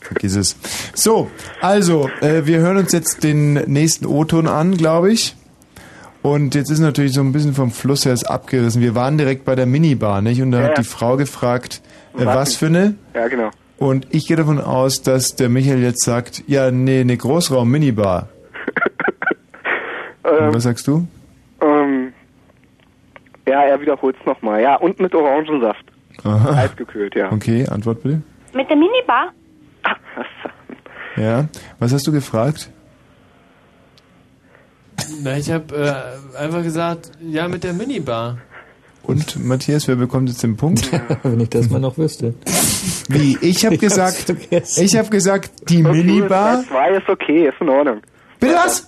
Vergiss 0.00 0.34
es. 0.36 0.56
So, 0.94 1.30
also, 1.60 2.08
äh, 2.22 2.46
wir 2.46 2.58
hören 2.58 2.78
uns 2.78 2.92
jetzt 2.92 3.22
den 3.22 3.54
nächsten 3.54 4.06
O-Ton 4.06 4.48
an, 4.48 4.76
glaube 4.76 5.12
ich. 5.12 5.36
Und 6.22 6.54
jetzt 6.54 6.70
ist 6.70 6.78
natürlich 6.78 7.12
so 7.12 7.20
ein 7.20 7.32
bisschen 7.32 7.54
vom 7.54 7.70
Fluss 7.72 8.04
her 8.04 8.12
ist 8.12 8.24
abgerissen. 8.24 8.80
Wir 8.80 8.94
waren 8.94 9.18
direkt 9.18 9.44
bei 9.44 9.54
der 9.54 9.66
Minibar, 9.66 10.22
nicht? 10.22 10.40
Und 10.40 10.52
da 10.52 10.60
Ja, 10.60 10.68
hat 10.68 10.78
die 10.78 10.84
Frau 10.84 11.16
gefragt, 11.16 11.82
äh, 12.16 12.26
Was? 12.26 12.56
für 12.56 12.66
eine? 12.66 12.94
Ja, 13.14 13.28
genau. 13.28 13.50
Und 13.78 14.06
ich 14.10 14.26
gehe 14.28 14.36
davon 14.36 14.60
aus, 14.60 15.02
dass 15.02 15.34
der 15.34 15.48
Michael 15.48 15.82
jetzt 15.82 16.04
sagt, 16.04 16.44
ja, 16.46 16.70
nee, 16.70 17.00
eine 17.00 17.16
Großraum-Minibar. 17.16 18.28
Ähm, 20.24 20.54
was 20.54 20.62
sagst 20.62 20.86
du? 20.86 21.08
ähm, 21.60 22.12
ja, 23.44 23.62
er 23.64 23.80
wiederholt 23.80 24.14
es 24.20 24.24
nochmal. 24.24 24.62
Ja, 24.62 24.76
und 24.76 25.00
mit 25.00 25.12
Orangensaft. 25.16 25.84
Aha. 26.22 26.58
Eisgekühlt, 26.58 27.16
ja. 27.16 27.32
Okay, 27.32 27.66
Antwort 27.66 28.04
bitte. 28.04 28.22
Mit 28.54 28.68
der 28.70 28.76
Minibar? 28.76 29.32
Ja. 31.16 31.48
Was 31.80 31.92
hast 31.92 32.06
du 32.06 32.12
gefragt? 32.12 32.70
Na, 35.22 35.36
ich 35.36 35.50
habe 35.50 35.74
äh, 35.76 36.38
einfach 36.38 36.62
gesagt, 36.62 37.10
ja, 37.20 37.48
mit 37.48 37.64
der 37.64 37.72
Minibar. 37.74 38.38
Und 39.04 39.44
Matthias, 39.44 39.88
wer 39.88 39.96
bekommt 39.96 40.28
jetzt 40.28 40.42
den 40.42 40.56
Punkt? 40.56 40.88
Wenn 41.22 41.40
ich 41.40 41.50
das 41.50 41.68
mal 41.70 41.80
noch 41.80 41.98
wüsste. 41.98 42.34
Wie? 43.08 43.36
Ich 43.40 43.66
habe 43.66 43.78
gesagt, 43.78 44.32
ich 44.50 44.96
habe 44.96 45.08
gesagt, 45.10 45.68
die 45.68 45.82
Minibar. 45.82 46.64
3-2 46.70 46.98
ist 47.00 47.08
okay, 47.08 47.48
ist 47.48 47.60
in 47.60 47.68
Ordnung. 47.68 48.00
Bitte 48.38 48.54
was? 48.54 48.86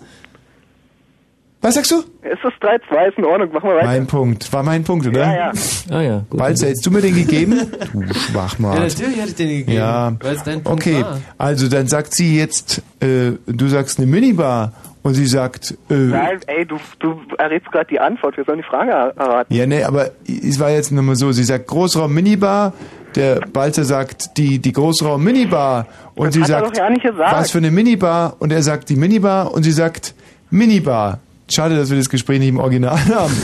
Was 1.60 1.76
sagst 1.76 1.90
du? 1.92 2.04
Es 2.20 2.32
ist 2.44 2.62
3-2, 2.62 3.08
ist 3.08 3.16
in 3.18 3.24
Ordnung, 3.24 3.50
machen 3.50 3.70
wir 3.70 3.76
weiter. 3.76 3.86
Mein 3.86 4.06
Punkt. 4.06 4.52
War 4.52 4.62
mein 4.62 4.84
Punkt, 4.84 5.06
oder? 5.06 5.20
Ja, 5.20 5.34
ja. 5.34 5.52
Ah 5.90 6.00
ja, 6.02 6.24
gut. 6.28 6.38
Balzer, 6.38 6.66
hättest 6.66 6.84
du 6.84 6.90
mir 6.90 7.00
den 7.00 7.14
gegeben? 7.14 7.58
Du 7.92 8.02
Ja, 8.02 8.14
Schwachmat. 8.14 8.78
natürlich 8.80 9.18
hatte 9.18 9.30
ich 9.30 9.34
den 9.36 9.48
gegeben. 9.48 9.72
Ja, 9.72 10.12
Weil 10.20 10.36
es 10.36 10.42
dein 10.42 10.62
Punkt 10.62 10.82
okay. 10.86 11.02
war. 11.02 11.22
Also 11.38 11.68
dann 11.68 11.86
sagt 11.88 12.14
sie 12.14 12.36
jetzt, 12.38 12.82
äh, 13.00 13.32
du 13.46 13.68
sagst 13.68 13.98
eine 13.98 14.06
Minibar 14.06 14.74
und 15.04 15.14
sie 15.14 15.26
sagt, 15.26 15.76
äh, 15.90 15.94
Nein, 15.94 16.40
ey, 16.48 16.66
du, 16.66 16.76
du 16.98 17.20
errätst 17.38 17.70
gerade 17.70 17.86
die 17.86 18.00
Antwort, 18.00 18.36
wir 18.36 18.44
sollen 18.44 18.58
die 18.58 18.64
Frage 18.68 18.90
er- 18.90 19.16
erraten. 19.16 19.54
ja, 19.54 19.66
nee, 19.66 19.84
aber 19.84 20.10
es 20.26 20.58
war 20.58 20.70
jetzt 20.70 20.90
nochmal 20.90 21.14
so, 21.14 21.30
sie 21.30 21.44
sagt 21.44 21.68
Großraum 21.68 22.12
Minibar, 22.12 22.72
der 23.14 23.40
Balzer 23.52 23.84
sagt 23.84 24.36
die, 24.38 24.58
die 24.58 24.72
Großraum 24.72 25.22
Minibar 25.22 25.86
und 26.16 26.28
Das 26.28 26.34
sie 26.34 26.44
sagt, 26.44 26.76
ja 26.76 26.88
was 27.16 27.52
für 27.52 27.58
eine 27.58 27.70
Minibar 27.70 28.34
und 28.40 28.50
er 28.52 28.62
sagt 28.62 28.88
die 28.88 28.96
Minibar 28.96 29.52
und 29.54 29.62
sie 29.62 29.70
sagt 29.72 30.14
Minibar. 30.50 31.20
Schade, 31.52 31.76
dass 31.76 31.90
wir 31.90 31.98
das 31.98 32.08
Gespräch 32.08 32.38
nicht 32.40 32.48
im 32.48 32.58
Original 32.58 32.98
haben. 33.14 33.34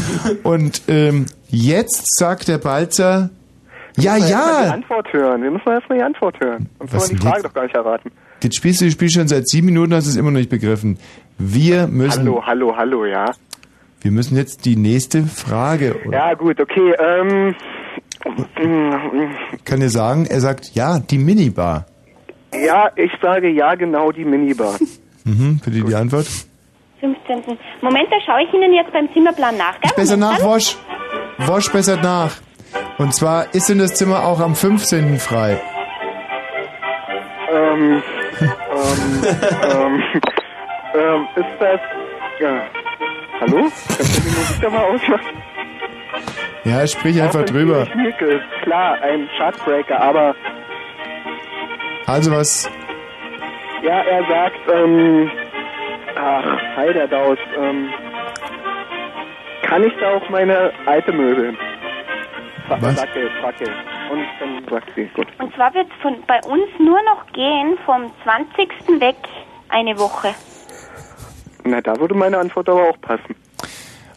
Und 0.43 0.81
ähm, 0.89 1.27
jetzt 1.51 2.19
sagt 2.19 2.49
der 2.49 2.57
Balzer, 2.59 3.29
ja, 3.99 4.15
Wir 4.15 4.21
müssen 4.21 4.31
erst 4.31 4.33
mal 4.33 4.63
Die 4.63 4.67
ja, 4.69 4.73
Antwort 4.73 5.13
hören, 5.13 5.43
wir 5.43 5.51
müssen 5.51 5.69
erstmal 5.69 5.99
die 5.99 6.05
Antwort 6.05 6.41
hören. 6.41 6.69
Sonst 6.79 6.91
können 6.91 7.03
wir 7.03 7.09
die 7.19 7.23
Frage 7.23 7.37
jetzt? 7.37 7.45
doch 7.45 7.53
gar 7.55 7.63
nicht 7.65 7.75
erraten. 7.75 8.11
Jetzt 8.43 8.57
spielst 8.57 8.81
du 8.81 8.87
das 8.87 8.95
Spiel 8.95 9.11
schon 9.11 9.29
seit 9.29 9.49
sieben 9.49 9.67
Minuten, 9.67 9.95
hast 9.95 10.07
es 10.07 10.17
immer 10.17 10.31
noch 10.31 10.39
nicht 10.39 10.51
begriffen. 10.51 10.99
Wir 11.39 11.87
müssen, 11.87 12.21
Hallo, 12.21 12.43
hallo, 12.45 12.77
hallo, 12.77 13.05
ja. 13.07 13.33
wir 14.01 14.11
müssen 14.11 14.37
jetzt 14.37 14.65
die 14.65 14.77
nächste 14.77 15.23
Frage. 15.25 15.97
Ja, 16.11 16.35
gut, 16.35 16.61
okay, 16.61 16.95
ähm... 16.99 17.55
Ich 19.55 19.65
kann 19.65 19.81
dir 19.81 19.89
sagen, 19.89 20.27
er 20.27 20.41
sagt, 20.41 20.75
ja, 20.75 20.99
die 20.99 21.17
Minibar. 21.17 21.87
Ja, 22.53 22.91
ich 22.97 23.13
sage 23.23 23.49
ja, 23.49 23.75
genau 23.75 24.13
die 24.13 24.25
Minibar. 24.25 24.77
Mhm, 25.23 25.61
für 25.63 25.71
die, 25.71 25.85
die 25.85 25.95
Antwort. 25.95 26.27
15. 27.01 27.59
Moment, 27.83 28.09
da 28.11 28.17
schaue 28.25 28.43
ich 28.43 28.55
Ihnen 28.55 28.73
jetzt 28.73 28.91
beim 28.91 29.07
Zimmerplan 29.13 29.57
nach, 29.59 29.79
gell? 29.81 29.91
Besser 29.95 30.17
Moment, 30.17 30.41
nach, 30.41 30.47
Wosch. 30.47 30.77
Wosch 31.39 31.71
bessert 31.71 32.03
nach. 32.03 32.37
Und 32.97 33.15
zwar 33.15 33.55
ist 33.55 33.69
denn 33.69 33.79
das 33.79 33.95
Zimmer 33.95 34.25
auch 34.25 34.41
am 34.41 34.55
15. 34.55 35.19
frei. 35.19 35.61
Ähm, 37.53 38.03
ähm, 38.41 39.23
ähm, 39.63 40.03
ähm, 40.95 41.29
ist 41.37 41.61
das... 41.61 41.81
Ja. 42.41 42.63
Hallo? 43.41 43.71
Kannst 43.97 44.19
du 44.19 44.23
die 44.23 44.37
Musik 44.37 44.61
da 44.63 44.71
mal 44.71 44.85
ausmachen? 44.85 45.43
Ja, 46.65 46.87
sprich 46.87 47.21
einfach 47.21 47.45
drüber. 47.45 47.87
Schmierke 47.87 48.41
klar, 48.63 48.99
ein 49.03 49.29
Chartbreaker, 49.37 50.01
aber 50.01 50.35
Also 52.07 52.31
was, 52.33 52.71
ja, 53.83 54.01
er 54.01 54.25
sagt, 54.27 54.61
ähm, 54.73 55.31
ach, 56.17 56.77
Heiderdaus, 56.77 57.39
ähm, 57.59 57.89
kann 59.63 59.85
ich 59.85 59.93
da 60.01 60.15
auch 60.15 60.29
meine 60.29 60.73
alte 60.87 61.13
Was? 62.79 63.01
Fackel, 63.01 63.29
Fackel. 63.41 63.69
Und 64.13 64.27
dann 64.39 64.83
sie, 64.95 65.07
gut. 65.15 65.27
Und 65.39 65.53
zwar 65.55 65.75
wird 65.75 65.89
von 66.03 66.15
bei 66.27 66.39
uns 66.49 66.69
nur 66.79 66.99
noch 67.03 67.27
gehen 67.33 67.77
vom 67.85 68.11
20. 68.23 69.01
weg 69.01 69.17
eine 69.69 69.99
Woche. 69.99 70.29
Na, 71.65 71.81
da 71.81 71.99
würde 71.99 72.15
meine 72.15 72.39
Antwort 72.39 72.69
aber 72.69 72.91
auch 72.91 73.01
passen. 73.01 73.35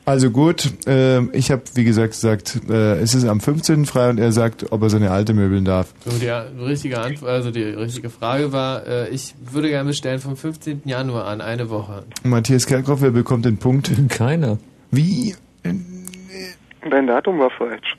also 0.05 0.29
gut, 0.29 0.87
äh, 0.87 1.21
ich 1.35 1.51
habe 1.51 1.63
wie 1.73 1.83
gesagt 1.83 2.11
gesagt, 2.11 2.61
äh, 2.69 2.99
es 2.99 3.15
ist 3.15 3.25
am 3.25 3.39
15. 3.39 3.85
frei 3.85 4.09
und 4.09 4.19
er 4.19 4.31
sagt, 4.31 4.71
ob 4.71 4.83
er 4.83 4.89
seine 4.89 5.11
alte 5.11 5.33
möbeln 5.33 5.65
darf. 5.65 5.93
So, 6.05 6.17
die 6.17 6.29
richtige 6.63 6.99
Antwort, 6.99 7.31
also 7.31 7.51
die 7.51 7.63
richtige 7.63 8.09
Frage 8.09 8.51
war, 8.51 8.85
äh, 8.85 9.09
ich 9.09 9.33
würde 9.51 9.69
gerne 9.69 9.89
bestellen 9.89 10.19
vom 10.19 10.37
15. 10.37 10.83
Januar 10.85 11.25
an, 11.25 11.41
eine 11.41 11.69
Woche. 11.69 12.03
Matthias 12.23 12.67
Kerkhoff, 12.67 13.01
wer 13.01 13.11
bekommt 13.11 13.45
den 13.45 13.57
Punkt? 13.57 13.91
Keiner. 14.09 14.59
Wie? 14.91 15.35
Dein 15.63 17.07
Datum 17.07 17.39
war 17.39 17.49
falsch. 17.49 17.97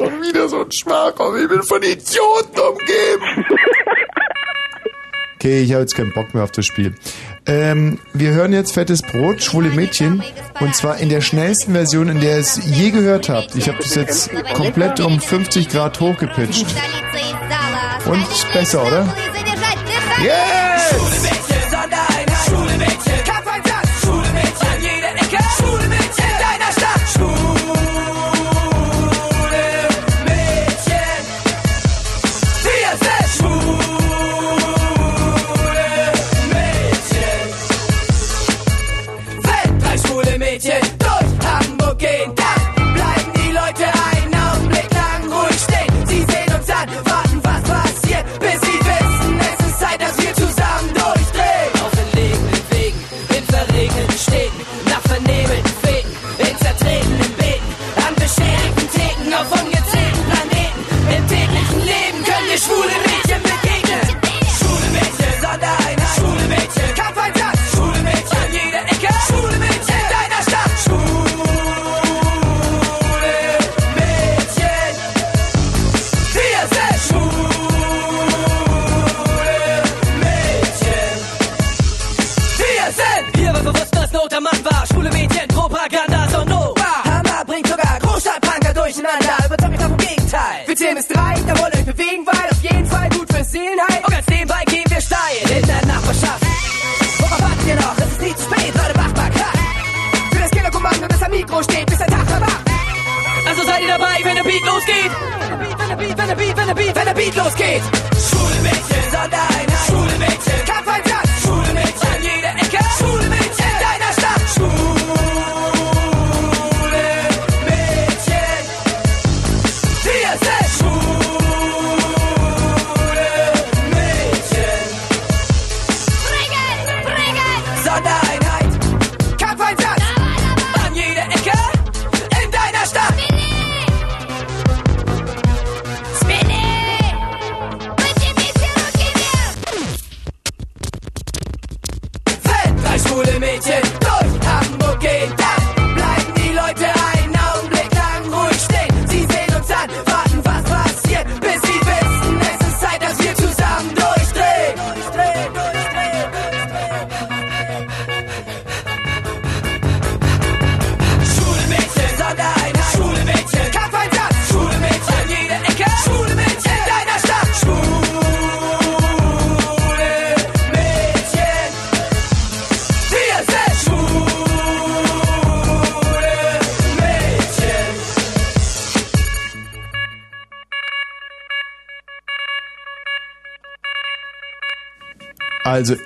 Schon 0.00 0.22
wieder 0.22 0.48
so 0.48 0.62
ein 0.62 0.72
Schwachkopf, 0.72 1.36
ich 1.36 1.46
bin 1.46 1.62
von 1.62 1.82
Idioten 1.82 2.58
umgeben. 2.58 3.46
Okay, 5.42 5.62
ich 5.62 5.72
habe 5.72 5.80
jetzt 5.80 5.94
keinen 5.94 6.12
Bock 6.12 6.34
mehr 6.34 6.44
auf 6.44 6.50
das 6.50 6.66
Spiel. 6.66 6.94
Ähm, 7.46 7.98
wir 8.12 8.32
hören 8.32 8.52
jetzt 8.52 8.74
Fettes 8.74 9.00
Brot, 9.00 9.42
schwule 9.42 9.70
Mädchen. 9.70 10.22
Und 10.60 10.76
zwar 10.76 10.98
in 10.98 11.08
der 11.08 11.22
schnellsten 11.22 11.72
Version, 11.72 12.10
in 12.10 12.20
der 12.20 12.34
ihr 12.34 12.40
es 12.40 12.60
je 12.62 12.90
gehört 12.90 13.30
habt. 13.30 13.54
Ich 13.54 13.66
habe 13.66 13.78
das 13.78 13.94
jetzt 13.94 14.30
komplett 14.52 15.00
um 15.00 15.18
50 15.18 15.70
Grad 15.70 15.98
hochgepitcht. 15.98 16.66
Und 18.04 18.52
besser, 18.52 18.86
oder? 18.86 19.06
Yes! 20.22 20.59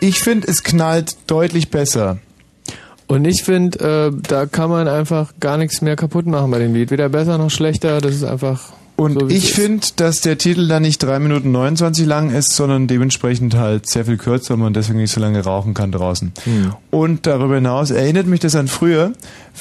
Ich 0.09 0.21
finde, 0.21 0.49
es 0.49 0.63
knallt 0.63 1.17
deutlich 1.27 1.71
besser. 1.71 2.19
Und 3.07 3.25
ich 3.27 3.43
finde, 3.43 4.13
äh, 4.13 4.23
da 4.29 4.47
kann 4.47 4.71
man 4.71 4.89
einfach 4.89 5.33
gar 5.41 5.57
nichts 5.57 5.83
mehr 5.83 5.97
kaputt 5.97 6.27
machen 6.27 6.51
bei 6.51 6.59
dem 6.59 6.75
Lied. 6.75 6.91
Weder 6.91 7.09
besser 7.09 7.39
noch 7.39 7.51
schlechter. 7.51 8.01
Das 8.01 8.15
ist 8.15 8.25
einfach. 8.25 8.73
Und 8.97 9.21
so, 9.21 9.29
ich 9.29 9.53
finde, 9.53 9.87
dass 9.97 10.21
der 10.21 10.39
Titel 10.39 10.69
dann 10.69 10.83
nicht 10.83 11.03
3 11.03 11.19
Minuten 11.19 11.51
29 11.51 12.07
lang 12.07 12.31
ist, 12.31 12.53
sondern 12.55 12.87
dementsprechend 12.87 13.57
halt 13.57 13.89
sehr 13.89 14.05
viel 14.05 14.17
kürzer 14.17 14.55
und 14.55 14.61
man 14.61 14.73
deswegen 14.73 15.01
nicht 15.01 15.11
so 15.11 15.21
lange 15.21 15.43
rauchen 15.43 15.75
kann 15.75 15.91
draußen. 15.91 16.33
Hm. 16.45 16.75
Und 16.91 17.27
darüber 17.27 17.57
hinaus 17.57 17.91
erinnert 17.91 18.27
mich 18.27 18.41
das 18.41 18.55
an 18.55 18.69
früher. 18.69 19.13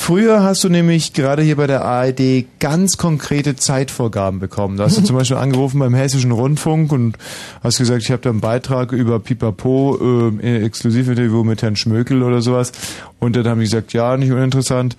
Früher 0.05 0.43
hast 0.43 0.65
du 0.65 0.69
nämlich 0.69 1.13
gerade 1.13 1.43
hier 1.43 1.55
bei 1.55 1.65
der 1.65 1.85
ARD 1.85 2.43
ganz 2.59 2.97
konkrete 2.97 3.55
Zeitvorgaben 3.55 4.41
bekommen. 4.41 4.75
Da 4.75 4.83
hast 4.83 4.97
du 4.97 5.01
zum 5.05 5.15
Beispiel 5.15 5.37
angerufen 5.37 5.79
beim 5.79 5.93
Hessischen 5.93 6.33
Rundfunk 6.33 6.91
und 6.91 7.17
hast 7.63 7.77
gesagt, 7.77 8.01
ich 8.01 8.11
habe 8.11 8.21
da 8.21 8.29
einen 8.29 8.41
Beitrag 8.41 8.91
über 8.91 9.21
Pipapo, 9.21 10.29
äh, 10.41 10.65
Exklusivinterview 10.65 11.45
mit 11.45 11.61
Herrn 11.61 11.77
Schmökel 11.77 12.21
oder 12.21 12.41
sowas. 12.41 12.73
Und 13.19 13.37
dann 13.37 13.47
haben 13.47 13.59
die 13.59 13.65
gesagt, 13.65 13.93
ja, 13.93 14.17
nicht 14.17 14.33
uninteressant. 14.33 14.97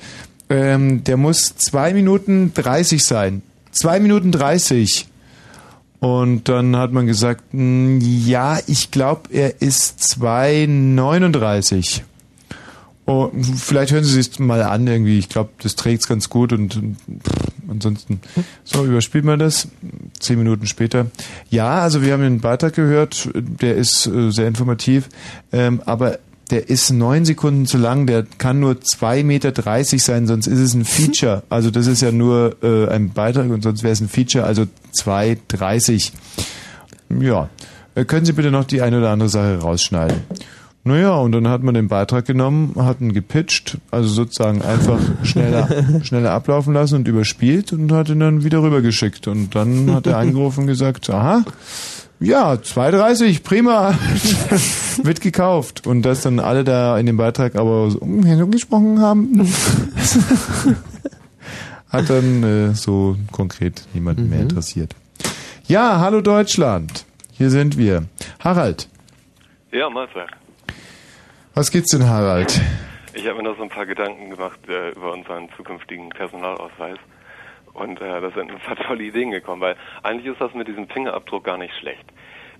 Ähm, 0.48 1.04
der 1.04 1.18
muss 1.18 1.54
zwei 1.54 1.92
Minuten 1.92 2.54
30 2.54 3.04
sein. 3.04 3.42
Zwei 3.72 4.00
Minuten 4.00 4.32
30. 4.32 5.06
Und 6.00 6.48
dann 6.48 6.76
hat 6.76 6.92
man 6.92 7.06
gesagt, 7.06 7.44
"Hm, 7.50 8.00
ja, 8.00 8.58
ich 8.66 8.90
glaube, 8.90 9.28
er 9.32 9.60
ist 9.60 10.00
2,39. 10.00 12.04
Oh, 13.06 13.30
vielleicht 13.56 13.92
hören 13.92 14.04
Sie 14.04 14.22
sich 14.22 14.38
mal 14.38 14.62
an 14.62 14.86
irgendwie. 14.86 15.18
Ich 15.18 15.28
glaube, 15.28 15.50
das 15.62 15.76
trägt's 15.76 16.08
ganz 16.08 16.30
gut 16.30 16.54
und 16.54 16.72
pff, 16.74 17.32
ansonsten 17.68 18.20
so 18.64 18.84
überspielt 18.84 19.24
man 19.24 19.38
das. 19.38 19.68
Zehn 20.18 20.38
Minuten 20.38 20.66
später. 20.66 21.06
Ja, 21.50 21.80
also 21.80 22.00
wir 22.00 22.14
haben 22.14 22.22
den 22.22 22.40
Beitrag 22.40 22.74
gehört. 22.74 23.28
Der 23.34 23.76
ist 23.76 24.06
äh, 24.06 24.30
sehr 24.30 24.48
informativ, 24.48 25.10
ähm, 25.52 25.82
aber 25.84 26.18
der 26.50 26.70
ist 26.70 26.90
neun 26.90 27.26
Sekunden 27.26 27.66
zu 27.66 27.76
lang. 27.76 28.06
Der 28.06 28.24
kann 28.38 28.60
nur 28.60 28.72
2,30 28.72 29.24
Meter 29.24 29.52
sein, 29.98 30.26
sonst 30.26 30.46
ist 30.46 30.60
es 30.60 30.74
ein 30.74 30.84
Feature. 30.84 31.42
Also 31.50 31.70
das 31.70 31.86
ist 31.86 32.00
ja 32.00 32.10
nur 32.10 32.56
äh, 32.62 32.88
ein 32.88 33.10
Beitrag 33.10 33.50
und 33.50 33.62
sonst 33.62 33.82
wäre 33.82 33.92
es 33.92 34.00
ein 34.00 34.08
Feature. 34.08 34.44
Also 34.44 34.66
2,30. 34.98 36.12
Ja. 37.20 37.50
Äh, 37.94 38.04
Können 38.06 38.24
Sie 38.24 38.32
bitte 38.32 38.50
noch 38.50 38.64
die 38.64 38.80
eine 38.80 38.98
oder 38.98 39.10
andere 39.10 39.28
Sache 39.28 39.58
rausschneiden? 39.58 40.22
Naja, 40.86 41.14
und 41.16 41.32
dann 41.32 41.48
hat 41.48 41.62
man 41.62 41.72
den 41.72 41.88
Beitrag 41.88 42.26
genommen, 42.26 42.74
hat 42.76 43.00
ihn 43.00 43.14
gepitcht, 43.14 43.78
also 43.90 44.06
sozusagen 44.06 44.60
einfach 44.60 45.00
schneller, 45.22 45.66
schneller 46.04 46.32
ablaufen 46.32 46.74
lassen 46.74 46.96
und 46.96 47.08
überspielt 47.08 47.72
und 47.72 47.90
hat 47.90 48.10
ihn 48.10 48.20
dann 48.20 48.44
wieder 48.44 48.62
rübergeschickt. 48.62 49.26
Und 49.26 49.54
dann 49.54 49.90
hat 49.94 50.06
er 50.06 50.18
angerufen 50.18 50.60
und 50.60 50.66
gesagt, 50.66 51.08
aha, 51.08 51.42
ja, 52.20 52.52
2,30, 52.52 53.42
prima, 53.42 53.94
wird 55.02 55.22
gekauft. 55.22 55.86
Und 55.86 56.02
dass 56.02 56.20
dann 56.20 56.38
alle 56.38 56.64
da 56.64 56.98
in 56.98 57.06
dem 57.06 57.16
Beitrag 57.16 57.56
aber 57.56 57.90
so 57.90 58.00
gesprochen 58.48 59.00
haben, 59.00 59.40
hat 61.88 62.10
dann 62.10 62.42
äh, 62.42 62.74
so 62.74 63.16
konkret 63.32 63.86
niemanden 63.94 64.28
mehr 64.28 64.40
interessiert. 64.40 64.94
Ja, 65.66 65.98
hallo 66.00 66.20
Deutschland, 66.20 67.06
hier 67.32 67.48
sind 67.48 67.78
wir. 67.78 68.04
Harald, 68.38 68.86
Ja, 69.72 69.88
Mahlzeit. 69.88 70.43
Was 71.54 71.70
geht's 71.70 71.90
denn 71.90 72.08
Harald? 72.08 72.60
Ich 73.14 73.26
habe 73.26 73.36
mir 73.36 73.44
noch 73.44 73.56
so 73.56 73.62
ein 73.62 73.68
paar 73.68 73.86
Gedanken 73.86 74.30
gemacht 74.30 74.58
äh, 74.68 74.90
über 74.90 75.12
unseren 75.12 75.48
zukünftigen 75.56 76.08
Personalausweis. 76.10 76.98
Und 77.72 78.00
äh, 78.00 78.20
da 78.20 78.30
sind 78.30 78.50
ein 78.50 78.58
paar 78.60 78.76
tolle 78.86 79.04
Ideen 79.04 79.30
gekommen, 79.30 79.60
weil 79.60 79.76
eigentlich 80.02 80.26
ist 80.32 80.40
das 80.40 80.52
mit 80.54 80.68
diesem 80.68 80.88
Fingerabdruck 80.88 81.44
gar 81.44 81.58
nicht 81.58 81.74
schlecht. 81.76 82.04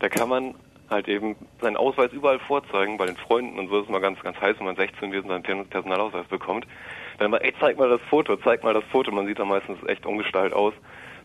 Da 0.01 0.09
kann 0.09 0.29
man 0.29 0.55
halt 0.91 1.09
eben 1.09 1.35
seinen 1.61 1.77
Ausweis 1.77 2.13
überall 2.13 2.39
vorzeigen, 2.41 2.99
bei 2.99 3.07
den 3.07 3.17
Freunden 3.17 3.59
und 3.59 3.69
so 3.69 3.79
ist 3.79 3.85
es 3.85 3.91
mal 3.91 4.01
ganz, 4.01 4.21
ganz 4.21 4.39
heiß, 4.41 4.57
wenn 4.59 4.67
man 4.67 4.77
16 4.77 5.13
wird 5.13 5.25
und 5.25 5.31
seinen 5.31 5.43
Per- 5.43 5.65
Personalausweis 5.65 6.27
bekommt. 6.27 6.67
Dann 7.19 7.31
mal, 7.31 7.39
ey, 7.39 7.55
zeig 7.59 7.79
mal 7.79 7.89
das 7.89 8.01
Foto, 8.11 8.37
zeig 8.37 8.63
mal 8.65 8.75
das 8.75 8.85
Foto. 8.93 9.11
Man 9.13 9.27
sieht 9.27 9.39
da 9.39 9.45
meistens 9.45 9.79
echt 9.87 10.05
ungestalt 10.05 10.53
aus. 10.53 10.75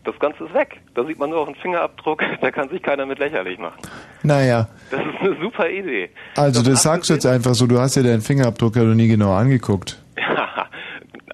Das 0.04 0.18
Ganze 0.18 0.44
ist 0.44 0.54
weg. 0.54 0.80
Da 0.94 1.04
sieht 1.04 1.18
man 1.18 1.30
nur 1.30 1.40
auf 1.40 1.46
einen 1.48 1.56
Fingerabdruck. 1.56 2.22
Da 2.40 2.50
kann 2.50 2.68
sich 2.70 2.82
keiner 2.82 3.04
mit 3.06 3.18
lächerlich 3.18 3.58
machen. 3.58 3.78
Naja, 4.22 4.68
Das 4.90 5.00
ist 5.00 5.20
eine 5.20 5.36
super 5.40 5.68
Idee. 5.68 6.10
also 6.36 6.62
das 6.62 6.82
sagst 6.82 7.10
du 7.10 7.14
jetzt 7.14 7.26
einfach 7.26 7.54
so, 7.54 7.66
du 7.66 7.78
hast 7.78 7.96
ja 7.96 8.02
deinen 8.02 8.22
Fingerabdruck 8.22 8.76
ja 8.76 8.82
noch 8.84 8.94
nie 8.94 9.08
genau 9.08 9.32
angeguckt. 9.34 10.02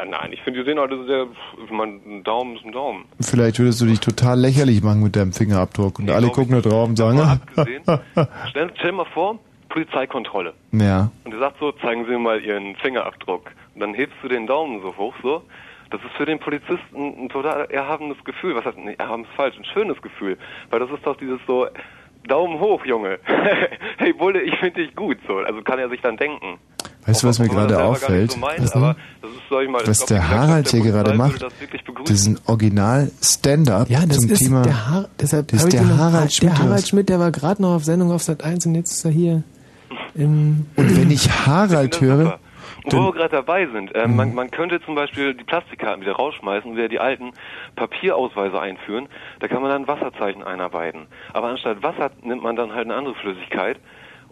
Nein, 0.09 0.33
ich 0.33 0.43
finde, 0.43 0.61
die 0.63 0.67
sehen 0.67 0.77
das 0.77 0.91
ja, 1.09 1.25
ich 1.65 1.71
meine, 1.71 1.95
ein 2.07 2.23
Daumen 2.23 2.57
ist 2.57 2.65
ein 2.65 2.73
Daumen. 2.73 3.05
Vielleicht 3.21 3.59
würdest 3.59 3.81
du 3.81 3.87
dich 3.87 3.99
total 4.01 4.39
lächerlich 4.39 4.83
machen 4.83 5.03
mit 5.03 5.17
deinem 5.17 5.33
Fingerabdruck 5.33 5.99
und 5.99 6.11
alle 6.11 6.29
gucken 6.29 6.61
da 6.61 6.69
drauf 6.69 6.89
und 6.89 6.97
sagen, 6.97 7.19
Stell, 8.51 8.71
stell 8.77 8.91
dir 8.91 8.93
mal 8.93 9.07
vor, 9.13 9.39
Polizeikontrolle. 9.69 10.53
ja, 10.73 11.11
Und 11.25 11.33
er 11.33 11.39
sagt 11.41 11.57
so, 11.61 11.73
zeigen 11.73 12.05
Sie 12.05 12.11
mir 12.13 12.19
mal 12.19 12.41
Ihren 12.41 12.77
Fingerabdruck. 12.77 13.51
Und 13.75 13.81
dann 13.81 13.95
hebst 13.95 14.17
du 14.23 14.29
den 14.29 14.47
Daumen 14.47 14.81
so 14.83 14.95
hoch, 14.97 15.15
so. 15.23 15.43
Das 15.91 16.01
ist 16.03 16.13
für 16.17 16.27
den 16.27 16.39
Polizisten 16.39 17.25
ein 17.25 17.29
total 17.29 17.67
erhabenes 17.71 18.17
Gefühl. 18.25 18.55
Was 18.57 18.65
heißt, 18.65 18.79
nee, 18.79 18.95
erhaben 18.99 19.23
ist 19.25 19.33
falsch, 19.37 19.57
ein 19.57 19.65
schönes 19.65 20.01
Gefühl. 20.03 20.37
Weil 20.71 20.81
das 20.81 20.91
ist 20.91 21.07
doch 21.07 21.17
dieses 21.17 21.39
so, 21.47 21.67
Daumen 22.27 22.59
hoch, 22.61 22.85
Junge. 22.85 23.19
hey, 23.99 24.13
Bulle, 24.13 24.43
ich 24.43 24.55
finde 24.59 24.83
dich 24.85 24.95
gut, 24.97 25.19
so. 25.27 25.39
Also 25.39 25.63
kann 25.63 25.79
er 25.79 25.89
sich 25.89 26.01
dann 26.01 26.17
denken. 26.17 26.59
weißt 27.07 27.23
du, 27.23 27.29
was 27.29 27.39
mir 27.39 27.49
gerade 27.49 27.83
auffällt? 27.83 28.33
So 28.33 28.39
meint, 28.39 28.75
aber 28.75 28.97
das 29.23 29.31
ist, 29.31 29.71
mal, 29.71 29.87
Was 29.87 30.05
der 30.07 30.29
Harald 30.29 30.69
hier 30.69 30.83
gerade 30.83 31.15
macht, 31.15 31.43
das 31.43 31.53
das 32.05 32.11
ist 32.11 32.27
ein 32.27 32.39
Original 32.47 33.11
Stand-up 33.23 33.89
Ja, 33.89 34.01
zum 34.09 34.29
ist 34.29 34.39
Thema. 34.39 34.63
der, 34.63 34.91
Har 34.91 35.09
deshalb 35.21 35.49
das 35.49 35.65
ist 35.65 35.73
der 35.73 35.97
Harald 35.97 36.33
Schmidt. 36.33 36.53
Der 36.53 36.59
Harald 36.59 36.89
Schmidt, 36.89 37.09
der 37.09 37.21
war 37.21 37.31
gerade 37.31 37.63
noch 37.63 37.75
auf 37.77 37.85
Sendung 37.85 38.11
auf 38.11 38.23
Sat 38.23 38.43
1 38.43 38.67
und 38.67 38.75
jetzt 38.75 38.91
ist 38.93 39.05
er 39.05 39.11
hier 39.13 39.43
im. 40.15 40.67
Und 40.77 40.97
wenn 40.97 41.11
ich 41.11 41.31
Harald 41.47 42.01
höre, 42.01 42.41
wo 42.93 43.07
wir 43.07 43.13
gerade 43.13 43.31
dabei 43.31 43.67
sind, 43.67 43.93
ähm, 43.95 44.17
man, 44.17 44.35
man 44.35 44.51
könnte 44.51 44.81
zum 44.81 44.95
Beispiel 44.95 45.35
die 45.35 45.45
Plastikkarten 45.45 46.03
wieder 46.03 46.13
rausschmeißen 46.13 46.71
und 46.71 46.77
wieder 46.77 46.89
die 46.89 47.01
alten 47.01 47.33
Papierausweise 47.75 48.61
einführen. 48.61 49.09
Da 49.41 49.49
kann 49.49 49.63
man 49.63 49.71
dann 49.71 49.89
Wasserzeichen 49.89 50.43
einarbeiten. 50.43 51.07
Aber 51.33 51.49
anstatt 51.49 51.83
Wasser 51.83 52.11
nimmt 52.23 52.43
man 52.43 52.57
dann 52.57 52.73
halt 52.73 52.87
eine 52.87 52.95
andere 52.95 53.15
Flüssigkeit. 53.17 53.79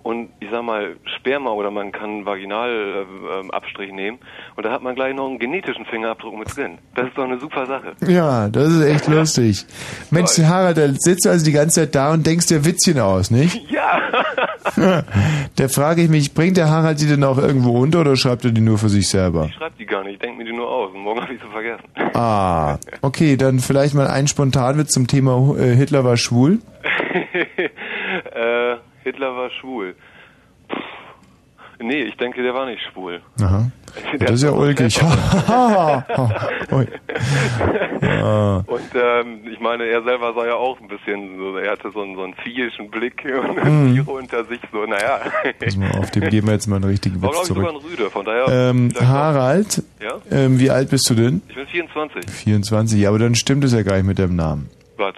Und 0.04 0.28
ich 0.38 0.50
sag 0.50 0.62
mal, 0.62 0.96
Sperma 1.16 1.50
oder 1.52 1.70
man 1.70 1.90
kann 1.90 2.26
Vaginalabstrich 2.26 3.90
nehmen. 3.90 4.18
Und 4.54 4.66
da 4.66 4.70
hat 4.70 4.82
man 4.82 4.94
gleich 4.94 5.14
noch 5.14 5.26
einen 5.26 5.38
genetischen 5.38 5.86
Fingerabdruck 5.86 6.38
mit 6.38 6.54
drin. 6.54 6.76
Das 6.94 7.06
ist 7.06 7.16
doch 7.16 7.24
eine 7.24 7.40
super 7.40 7.64
Sache. 7.64 7.94
ja, 8.06 8.50
das 8.50 8.68
ist 8.68 8.84
echt 8.84 9.08
lustig. 9.08 9.64
Mensch, 10.10 10.38
Harald, 10.40 10.76
da 10.76 10.88
sitzt 10.88 11.24
du 11.24 11.30
also 11.30 11.42
die 11.42 11.52
ganze 11.52 11.80
Zeit 11.80 11.94
da 11.94 12.12
und 12.12 12.26
denkst 12.26 12.48
dir 12.48 12.66
Witzchen 12.66 13.00
aus, 13.00 13.30
nicht? 13.30 13.58
Ja! 13.70 13.98
Da 15.56 15.68
frage 15.68 16.02
ich 16.02 16.08
mich, 16.08 16.34
bringt 16.34 16.56
der 16.56 16.68
Harald 16.68 17.00
die 17.00 17.06
denn 17.06 17.22
auch 17.22 17.38
irgendwo 17.38 17.78
unter 17.78 18.00
oder 18.00 18.16
schreibt 18.16 18.44
er 18.44 18.50
die 18.50 18.60
nur 18.60 18.78
für 18.78 18.88
sich 18.88 19.08
selber? 19.08 19.46
Ich 19.48 19.54
schreibe 19.54 19.76
die 19.78 19.86
gar 19.86 20.02
nicht, 20.02 20.14
ich 20.14 20.18
denke 20.20 20.38
mir 20.38 20.44
die 20.44 20.52
nur 20.56 20.68
aus. 20.68 20.92
Und 20.92 21.00
morgen 21.00 21.20
habe 21.20 21.34
ich 21.34 21.40
sie 21.40 21.48
vergessen. 21.48 21.84
Ah, 22.14 22.78
okay, 23.02 23.36
dann 23.36 23.60
vielleicht 23.60 23.94
mal 23.94 24.08
ein 24.08 24.26
Spontanwitz 24.26 24.92
zum 24.92 25.06
Thema 25.06 25.56
äh, 25.58 25.74
Hitler 25.74 26.04
war 26.04 26.16
schwul. 26.16 26.58
äh, 28.34 28.76
Hitler 29.04 29.36
war 29.36 29.50
schwul. 29.50 29.94
Nee, 31.86 32.02
ich 32.04 32.16
denke, 32.16 32.42
der 32.42 32.54
war 32.54 32.66
nicht 32.66 32.82
schwul. 32.92 33.20
Aha. 33.40 33.70
Der 34.12 34.18
Das 34.28 34.32
ist 34.32 34.42
ja 34.42 34.50
ulkig. 34.50 35.00
Und 38.66 38.90
ähm, 38.94 39.40
ich 39.52 39.60
meine, 39.60 39.84
er 39.84 40.02
selber 40.02 40.32
sah 40.34 40.46
ja 40.46 40.54
auch 40.54 40.80
ein 40.80 40.88
bisschen 40.88 41.36
so, 41.38 41.56
er 41.58 41.70
hatte 41.72 41.90
so 41.92 42.02
einen, 42.02 42.16
so 42.16 42.22
einen 42.24 42.34
zielischen 42.42 42.90
Blick 42.90 43.22
und 43.24 43.56
Mhm. 43.64 43.94
Tiere 43.94 44.10
unter 44.10 44.44
sich, 44.46 44.58
so, 44.72 44.84
naja. 44.84 45.20
Auf, 45.98 46.10
dem 46.10 46.28
geben 46.28 46.46
wir 46.48 46.54
jetzt 46.54 46.66
mal 46.66 46.76
einen 46.76 46.86
richtigen 46.86 47.22
War, 47.22 47.30
Witz 47.30 47.42
ich, 47.42 47.46
sogar 47.48 47.68
zurück. 47.70 47.82
ein 47.84 47.88
Rüde, 47.90 48.10
von 48.10 48.24
daher. 48.24 48.70
Ähm, 48.70 48.92
Harald, 49.00 49.82
Ja? 50.02 50.20
ähm, 50.30 50.58
wie 50.58 50.70
alt 50.70 50.90
bist 50.90 51.08
du 51.10 51.14
denn? 51.14 51.42
Ich 51.48 51.54
bin 51.54 51.66
24. 51.66 52.28
24, 52.30 52.98
ja, 53.00 53.08
aber 53.10 53.18
dann 53.20 53.34
stimmt 53.36 53.62
es 53.64 53.72
ja 53.72 53.82
gar 53.82 53.94
nicht 53.96 54.06
mit 54.06 54.18
deinem 54.18 54.36
Namen. 54.36 54.68
Was? 54.96 55.14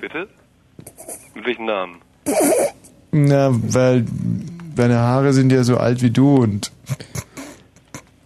Bitte? 0.00 0.28
Mit 1.34 1.46
welchem 1.46 1.66
Namen? 1.66 1.96
Na, 3.12 3.50
weil 3.52 4.04
deine 4.74 4.98
Haare 4.98 5.32
sind 5.32 5.52
ja 5.52 5.64
so 5.64 5.76
alt 5.76 6.02
wie 6.02 6.10
du 6.10 6.36
und 6.36 6.70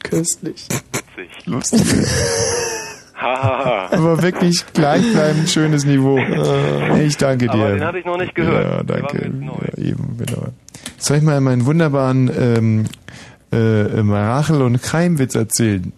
köstlich. 0.03 0.67
Lustig. 1.45 1.83
Hahaha. 3.15 3.89
Aber 3.93 4.23
wirklich 4.23 4.65
gleichbleibend 4.73 5.49
schönes 5.51 5.85
Niveau. 5.85 6.19
Ich 6.99 7.19
danke 7.19 7.47
dir. 7.47 7.53
Aber 7.53 7.73
den 7.73 7.85
hatte 7.85 7.99
ich 7.99 8.07
noch 8.07 8.17
nicht 8.17 8.35
gehört. 8.35 8.65
Ja, 8.65 8.83
danke. 8.83 9.31
Ja, 9.31 9.79
eben, 9.79 10.17
genau. 10.17 10.49
Soll 10.97 11.19
ich 11.19 11.23
mal 11.23 11.41
meinen 11.41 11.67
wunderbaren 11.67 12.31
ähm, 12.39 12.85
äh, 13.51 14.01
Rachel- 14.01 14.63
und 14.63 14.83
Keimwitz 14.83 15.35
erzählen? 15.35 15.93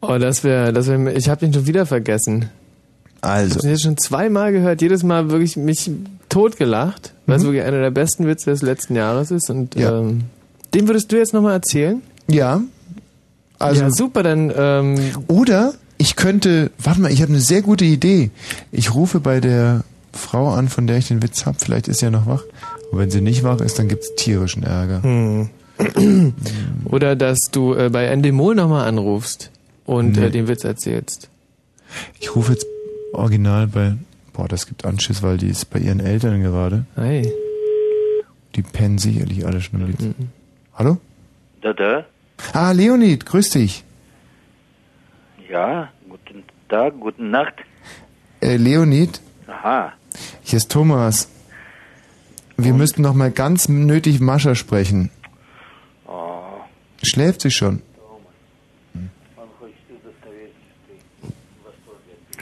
Oh, 0.00 0.18
das 0.18 0.42
wäre, 0.42 0.72
das 0.72 0.88
wäre, 0.88 1.12
ich 1.12 1.28
habe 1.28 1.40
den 1.40 1.52
schon 1.52 1.66
wieder 1.66 1.86
vergessen. 1.86 2.50
Also. 3.20 3.46
Ich 3.46 3.54
habe 3.54 3.62
den 3.62 3.70
jetzt 3.70 3.82
schon 3.82 3.96
zweimal 3.96 4.52
gehört, 4.52 4.82
jedes 4.82 5.04
Mal 5.04 5.30
wirklich 5.30 5.56
mich 5.56 5.90
totgelacht, 6.28 7.14
weil 7.26 7.36
es 7.36 7.42
Mhm. 7.42 7.46
wirklich 7.48 7.62
einer 7.64 7.80
der 7.80 7.90
besten 7.90 8.26
Witze 8.26 8.50
des 8.50 8.62
letzten 8.62 8.96
Jahres 8.96 9.30
ist 9.30 9.48
und 9.50 9.76
ähm, 9.76 10.24
den 10.74 10.88
würdest 10.88 11.10
du 11.12 11.16
jetzt 11.16 11.32
nochmal 11.32 11.54
erzählen? 11.54 12.02
Ja. 12.28 12.60
Also, 13.58 13.82
ja, 13.82 13.90
super, 13.90 14.22
dann 14.22 14.52
ähm, 14.54 14.96
Oder 15.28 15.74
ich 15.98 16.16
könnte, 16.16 16.70
warte 16.78 17.00
mal, 17.00 17.10
ich 17.10 17.22
habe 17.22 17.32
eine 17.32 17.40
sehr 17.40 17.62
gute 17.62 17.84
Idee. 17.86 18.30
Ich 18.70 18.94
rufe 18.94 19.18
bei 19.20 19.40
der 19.40 19.82
Frau 20.12 20.50
an, 20.52 20.68
von 20.68 20.86
der 20.86 20.98
ich 20.98 21.08
den 21.08 21.22
Witz 21.22 21.46
hab. 21.46 21.60
Vielleicht 21.60 21.88
ist 21.88 22.00
sie 22.00 22.06
ja 22.06 22.10
noch 22.10 22.26
wach. 22.26 22.42
Und 22.90 22.98
wenn 22.98 23.10
sie 23.10 23.20
nicht 23.22 23.42
wach 23.44 23.60
ist, 23.60 23.78
dann 23.78 23.88
gibt's 23.88 24.14
tierischen 24.16 24.62
Ärger. 24.62 25.02
Hm. 25.02 25.48
Oder 26.84 27.16
dass 27.16 27.38
du 27.52 27.74
äh, 27.74 27.88
bei 27.90 28.04
Endemol 28.06 28.54
nochmal 28.54 28.86
anrufst 28.88 29.50
und 29.84 30.12
Nee. 30.16 30.26
äh, 30.26 30.30
den 30.30 30.48
Witz 30.48 30.64
erzählst. 30.64 31.28
Ich 32.20 32.34
rufe 32.34 32.52
jetzt 32.52 32.66
original 33.12 33.66
bei, 33.68 33.94
boah, 34.36 34.48
das 34.48 34.66
gibt 34.66 34.84
Anschiss, 34.84 35.22
weil 35.22 35.38
die 35.38 35.48
ist 35.48 35.70
bei 35.70 35.78
ihren 35.78 36.00
Eltern 36.00 36.42
gerade. 36.42 36.84
Hey. 36.94 37.32
Die 38.54 38.62
pennen 38.62 38.98
sicherlich 38.98 39.46
alle 39.46 39.60
schon 39.60 39.80
im 39.80 39.86
Lied. 39.86 40.14
Hallo? 40.74 40.98
Da, 41.62 41.72
da. 41.72 42.04
Ah, 42.52 42.72
Leonid, 42.72 43.24
grüß 43.24 43.50
dich. 43.50 43.82
Ja, 45.50 45.90
guten 46.08 46.44
Tag, 46.68 46.94
guten 47.00 47.30
Nacht. 47.30 47.54
Äh, 48.40 48.56
Leonid, 48.56 49.20
Aha. 49.46 49.92
hier 50.42 50.58
ist 50.58 50.70
Thomas. 50.70 51.30
Wir 52.58 52.74
müssten 52.74 53.02
noch 53.02 53.14
mal 53.14 53.30
ganz 53.30 53.68
nötig 53.68 54.20
Mascha 54.20 54.54
sprechen. 54.54 55.10
Oh. 56.06 56.42
Schläft 57.02 57.42
sie 57.42 57.50
schon? 57.50 57.82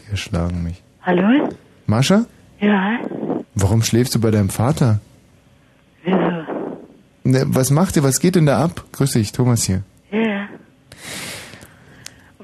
Die 0.00 0.10
erschlagen 0.10 0.62
mich. 0.62 0.82
Hallo? 1.02 1.50
Mascha? 1.86 2.24
Ja? 2.60 2.98
Warum 3.54 3.82
schläfst 3.82 4.14
du 4.14 4.20
bei 4.20 4.30
deinem 4.30 4.48
Vater? 4.48 5.00
Wieso? 6.04 6.18
Ne, 7.24 7.44
was 7.46 7.70
macht 7.70 7.96
ihr? 7.96 8.02
Was 8.02 8.20
geht 8.20 8.36
denn 8.36 8.46
da 8.46 8.62
ab? 8.62 8.84
Grüß 8.92 9.12
dich, 9.12 9.32
Thomas 9.32 9.64
hier. 9.64 9.82
Ja. 10.10 10.48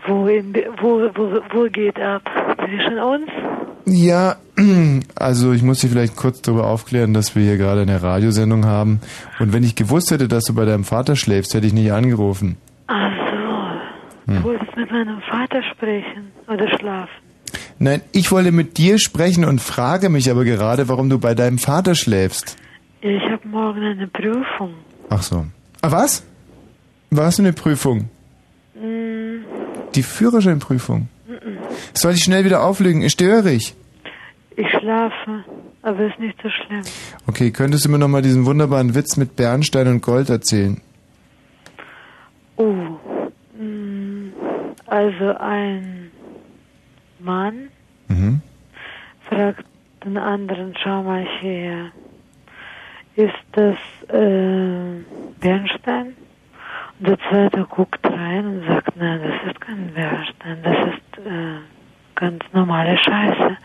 Wo, 0.07 0.27
in, 0.27 0.55
wo, 0.81 1.01
wo, 1.15 1.41
wo 1.53 1.69
geht 1.71 1.99
ab? 1.99 2.23
Zwischen 2.57 2.99
uns? 2.99 3.31
Ja, 3.87 4.37
also 5.17 5.53
ich 5.53 5.63
muss 5.63 5.81
dich 5.81 5.91
vielleicht 5.91 6.17
kurz 6.17 6.43
darüber 6.43 6.67
aufklären, 6.67 7.13
dass 7.13 7.35
wir 7.35 7.43
hier 7.43 7.57
gerade 7.57 7.83
eine 7.83 8.03
Radiosendung 8.03 8.65
haben. 8.67 9.01
Und 9.39 9.53
wenn 9.53 9.63
ich 9.63 9.75
gewusst 9.75 10.11
hätte, 10.11 10.29
dass 10.29 10.45
du 10.45 10.55
bei 10.55 10.65
deinem 10.65 10.85
Vater 10.85 11.17
schläfst, 11.17 11.55
hätte 11.55 11.67
ich 11.67 11.73
nicht 11.73 11.93
angerufen. 11.93 12.57
Ach 12.87 13.13
so. 13.31 14.33
Hm. 14.33 14.37
Du 14.37 14.45
wolltest 14.45 14.77
mit 14.77 14.91
meinem 14.91 15.21
Vater 15.23 15.63
sprechen 15.75 16.31
oder 16.47 16.69
schlafen. 16.79 17.30
Nein, 17.83 18.03
ich 18.13 18.31
wollte 18.31 18.53
mit 18.53 18.77
dir 18.77 18.99
sprechen 18.99 19.45
und 19.45 19.61
frage 19.61 20.11
mich 20.11 20.31
aber 20.31 20.45
gerade, 20.45 20.89
warum 20.89 21.09
du 21.09 21.19
bei 21.19 21.35
deinem 21.35 21.59
Vater 21.59 21.95
schläfst. 21.95 22.57
Ich 23.01 23.23
habe 23.23 23.49
morgen 23.49 23.83
eine 23.83 24.07
Prüfung. 24.07 24.75
Ach 25.09 25.23
so. 25.23 25.47
Ah, 25.81 25.91
was? 25.91 26.23
Was 27.11 27.37
für 27.37 27.43
eine 27.43 27.55
Prüfung? 27.55 28.11
Hm, 28.79 29.45
Die 29.95 30.03
Führerscheinprüfung. 30.03 31.09
mm, 31.27 31.33
Soll 31.95 32.13
ich 32.13 32.23
schnell 32.23 32.45
wieder 32.45 32.63
auflegen? 32.63 33.09
Störe 33.09 33.51
ich? 33.51 33.75
Ich 34.57 34.69
schlafe, 34.79 35.43
aber 35.81 36.07
ist 36.07 36.19
nicht 36.19 36.39
so 36.43 36.51
schlimm. 36.51 36.83
Okay, 37.27 37.51
könntest 37.51 37.87
du 37.87 37.89
mir 37.89 37.99
nochmal 37.99 38.21
diesen 38.21 38.45
wunderbaren 38.45 38.95
Witz 38.95 39.17
mit 39.17 39.37
Bernstein 39.37 39.89
und 39.89 40.03
Gold 40.03 40.29
erzählen? 40.29 40.83
Oh. 42.57 42.75
mm, 43.59 44.33
Also 44.87 45.35
ein 45.41 46.00
Mann 47.23 47.69
Mhm. 48.09 48.41
fragt 49.29 49.65
den 50.05 50.17
anderen, 50.17 50.75
schau 50.83 51.03
mal 51.03 51.25
her, 51.41 51.91
ist 53.17 53.35
das 53.53 53.77
äh, 54.09 55.03
Bernstein? 55.41 56.15
Und 56.99 57.09
der 57.09 57.19
zweite 57.29 57.65
guckt 57.65 58.05
rein 58.05 58.47
und 58.47 58.67
sagt, 58.67 58.97
nein, 58.97 59.21
das 59.23 59.53
ist 59.53 59.61
kein 59.61 59.93
Bernstein, 59.95 60.59
das 60.63 60.77
ist 60.95 61.27
äh, 61.27 61.59
ganz 62.17 62.43
normale 62.53 62.97
Scheiße. 62.99 63.57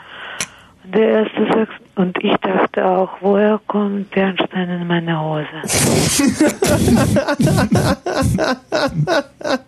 Und 0.83 0.95
der 0.95 1.09
erste 1.09 1.45
sagt, 1.47 1.81
und 1.95 2.17
ich 2.23 2.35
dachte 2.37 2.85
auch, 2.85 3.09
woher 3.21 3.59
kommt 3.67 4.11
Bernstein 4.11 4.69
in 4.69 4.87
meine 4.87 5.19
Hose? 5.19 5.47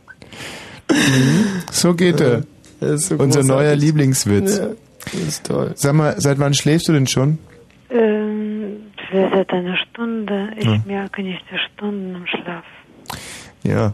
So 1.71 1.93
geht 1.93 2.19
er. 2.21 2.41
Unser 2.79 3.43
neuer 3.43 3.75
Lieblingswitz. 3.75 4.57
Ja, 4.59 4.67
das 5.03 5.13
ist 5.13 5.45
toll. 5.47 5.71
Sag 5.75 5.93
mal, 5.95 6.15
seit 6.19 6.39
wann 6.39 6.53
schläfst 6.53 6.87
du 6.87 6.93
denn 6.93 7.07
schon? 7.07 7.39
ähm, 7.89 8.77
seit 9.11 9.49
einer 9.51 9.77
Stunde. 9.89 10.49
Ich 10.57 10.65
Ja. 10.65 10.81
merke 10.85 11.23
nicht 11.23 11.41
die 11.51 11.57
Stunden 11.73 12.15
im 12.15 12.27
Schlaf. 12.27 12.63
Ja. 13.63 13.93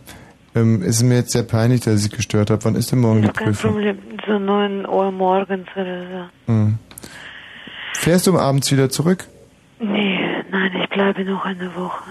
Ähm, 0.56 0.82
es 0.82 0.98
ist 0.98 1.04
mir 1.04 1.16
jetzt 1.16 1.32
sehr 1.32 1.44
peinlich, 1.44 1.82
dass 1.82 2.06
ich 2.06 2.12
gestört 2.12 2.50
habe. 2.50 2.64
Wann 2.66 2.76
ist 2.76 2.92
denn 2.92 3.00
morgen 3.00 3.22
die 3.24 3.28
Kein 3.30 3.46
Prüfung? 3.48 3.72
Problem, 3.74 3.98
so 4.28 4.38
9 4.40 4.86
Uhr 4.88 5.12
morgens 5.12 5.68
oder 5.76 6.30
so. 6.48 6.52
Hm. 6.54 6.78
Fährst 7.96 8.28
du 8.28 8.38
abends 8.38 8.72
wieder 8.72 8.90
zurück? 8.90 9.28
Nee, 9.80 10.20
nein, 10.52 10.72
ich 10.82 10.90
bleibe 10.90 11.24
noch 11.26 11.46
eine 11.46 11.74
Woche. 11.76 12.04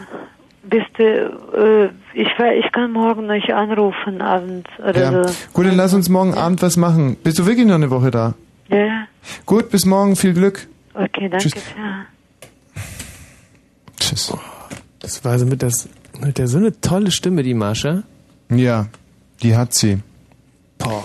Bist 0.64 0.86
du, 0.96 1.02
äh, 1.04 1.86
ich, 2.14 2.28
ich 2.64 2.72
kann 2.72 2.92
morgen 2.92 3.28
euch 3.30 3.52
anrufen 3.52 4.20
abends 4.20 4.68
oder 4.78 5.00
Ja. 5.12 5.28
so. 5.28 5.34
Gut, 5.52 5.66
dann 5.66 5.74
lass 5.76 5.92
uns 5.92 6.08
morgen 6.08 6.34
Abend 6.34 6.62
was 6.62 6.76
machen. 6.76 7.16
Bist 7.22 7.38
du 7.38 7.46
wirklich 7.46 7.66
noch 7.66 7.74
eine 7.74 7.90
Woche 7.90 8.10
da? 8.10 8.34
Ja, 8.68 9.06
Gut, 9.44 9.70
bis 9.70 9.84
morgen. 9.84 10.14
Viel 10.16 10.34
Glück. 10.34 10.66
okay, 10.94 11.28
danke. 11.28 11.38
Tschüss. 11.50 11.54
Ja. 11.76 12.06
Tschüss. 13.98 14.32
Das 15.00 15.24
war 15.24 15.38
so 15.38 15.46
mit, 15.46 15.62
das, 15.62 15.88
mit 16.20 16.38
der 16.38 16.46
so 16.48 16.58
eine 16.58 16.80
tolle 16.80 17.10
Stimme, 17.10 17.42
die 17.42 17.54
Mascha. 17.54 18.02
Ja, 18.50 18.86
die 19.42 19.56
hat 19.56 19.74
sie. 19.74 19.98
Boah. 20.78 21.02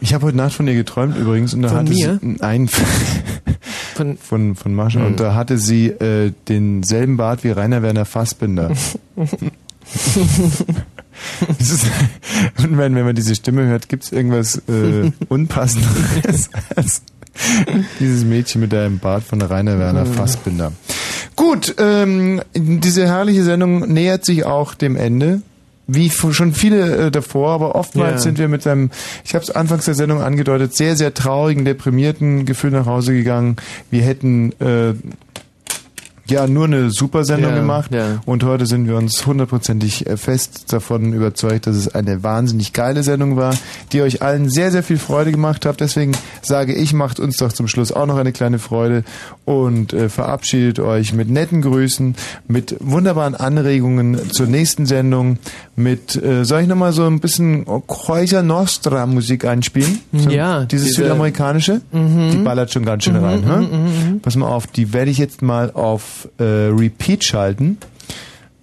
Ich 0.00 0.14
habe 0.14 0.24
heute 0.26 0.38
Nacht 0.38 0.54
von 0.54 0.66
ihr 0.66 0.74
geträumt 0.74 1.16
übrigens 1.18 1.52
und 1.52 1.60
da 1.62 1.68
Von 1.68 1.78
hatte 1.80 1.90
mir? 1.92 2.18
sie 2.20 2.36
nein 2.40 2.70
von 4.00 4.16
von 4.16 4.56
von 4.56 4.74
Mascha 4.74 5.00
Hm. 5.00 5.06
und 5.06 5.20
da 5.20 5.34
hatte 5.34 5.58
sie 5.58 5.88
äh, 5.88 6.32
denselben 6.48 7.18
Bart 7.18 7.44
wie 7.44 7.50
Rainer 7.50 7.82
Werner 7.82 8.06
Fassbinder. 8.06 8.70
Ist, 11.58 11.84
und 12.58 12.78
wenn, 12.78 12.94
wenn 12.94 13.04
man 13.04 13.14
diese 13.14 13.34
Stimme 13.34 13.66
hört, 13.66 13.88
gibt's 13.88 14.10
irgendwas 14.12 14.56
äh, 14.68 15.10
Unpassenderes 15.28 16.50
als 16.76 17.02
dieses 17.98 18.24
Mädchen 18.24 18.60
mit 18.62 18.72
einem 18.74 18.98
Bart 18.98 19.22
von 19.22 19.40
Rainer 19.42 19.78
Werner 19.78 20.04
Mhm. 20.04 20.14
Fassbinder. 20.14 20.72
Gut, 21.36 21.74
ähm, 21.78 22.40
diese 22.54 23.06
herrliche 23.06 23.44
Sendung 23.44 23.92
nähert 23.92 24.24
sich 24.24 24.44
auch 24.44 24.74
dem 24.74 24.96
Ende. 24.96 25.42
Wie 25.92 26.10
schon 26.10 26.52
viele 26.52 27.06
äh, 27.06 27.10
davor, 27.10 27.50
aber 27.50 27.74
oftmals 27.74 28.12
Ja. 28.12 28.18
sind 28.18 28.38
wir 28.38 28.48
mit 28.48 28.66
einem, 28.66 28.90
ich 29.24 29.34
habe 29.34 29.42
es 29.44 29.50
anfangs 29.50 29.86
der 29.86 29.94
Sendung 29.94 30.20
angedeutet, 30.22 30.74
sehr, 30.74 30.94
sehr 30.96 31.12
traurigen, 31.14 31.64
deprimierten 31.64 32.44
Gefühl 32.44 32.70
nach 32.70 32.86
Hause 32.86 33.12
gegangen. 33.12 33.56
Wir 33.90 34.02
hätten 34.02 34.52
äh, 34.60 34.94
ja 36.30 36.46
nur 36.46 36.64
eine 36.64 36.90
super 36.90 37.24
Sendung 37.24 37.50
Ja, 37.52 37.58
gemacht 37.58 37.92
ja. 37.92 38.20
und 38.26 38.44
heute 38.44 38.66
sind 38.66 38.86
wir 38.88 38.96
uns 38.96 39.26
hundertprozentig 39.26 40.06
äh, 40.06 40.16
fest 40.16 40.72
davon 40.72 41.12
überzeugt, 41.12 41.66
dass 41.66 41.76
es 41.76 41.94
eine 41.94 42.22
wahnsinnig 42.22 42.72
geile 42.72 43.02
Sendung 43.02 43.36
war, 43.36 43.54
die 43.92 44.02
euch 44.02 44.22
allen 44.22 44.48
sehr, 44.48 44.70
sehr 44.70 44.82
viel 44.82 44.98
Freude 44.98 45.30
gemacht 45.32 45.66
hat. 45.66 45.80
Deswegen 45.80 46.12
sage 46.42 46.74
ich, 46.74 46.92
macht 46.92 47.20
uns 47.20 47.36
doch 47.36 47.52
zum 47.52 47.68
Schluss 47.68 47.92
auch 47.92 48.06
noch 48.06 48.16
eine 48.16 48.32
kleine 48.32 48.58
Freude 48.58 49.04
und 49.44 49.92
äh, 49.92 50.08
verabschiedet 50.08 50.78
euch 50.80 51.12
mit 51.12 51.28
netten 51.30 51.62
Grüßen, 51.62 52.14
mit 52.48 52.76
wunderbaren 52.80 53.34
Anregungen 53.34 54.30
zur 54.30 54.46
nächsten 54.46 54.86
Sendung, 54.86 55.38
mit, 55.76 56.14
äh, 56.22 56.44
soll 56.44 56.62
ich 56.62 56.68
nochmal 56.68 56.92
so 56.92 57.06
ein 57.06 57.20
bisschen 57.20 57.64
Kreuzer 57.86 58.42
Nostra 58.42 59.06
Musik 59.06 59.44
einspielen? 59.44 60.00
So, 60.12 60.30
Ja, 60.30 60.64
Dieses 60.64 60.88
diese- 60.88 61.02
südamerikanische? 61.02 61.80
Mhm. 61.92 62.30
Die 62.32 62.36
ballert 62.38 62.70
schon 62.72 62.84
ganz 62.84 63.04
schön 63.04 63.16
Mhm, 63.18 63.24
rein. 63.24 63.40
mhm, 63.40 63.50
hä? 63.50 63.56
mhm, 64.12 64.20
Pass 64.20 64.36
mal 64.36 64.48
auf, 64.48 64.66
die 64.66 64.92
werde 64.92 65.10
ich 65.10 65.18
jetzt 65.18 65.42
mal 65.42 65.70
auf 65.72 66.19
äh, 66.38 66.42
Repeat 66.44 67.24
schalten. 67.24 67.78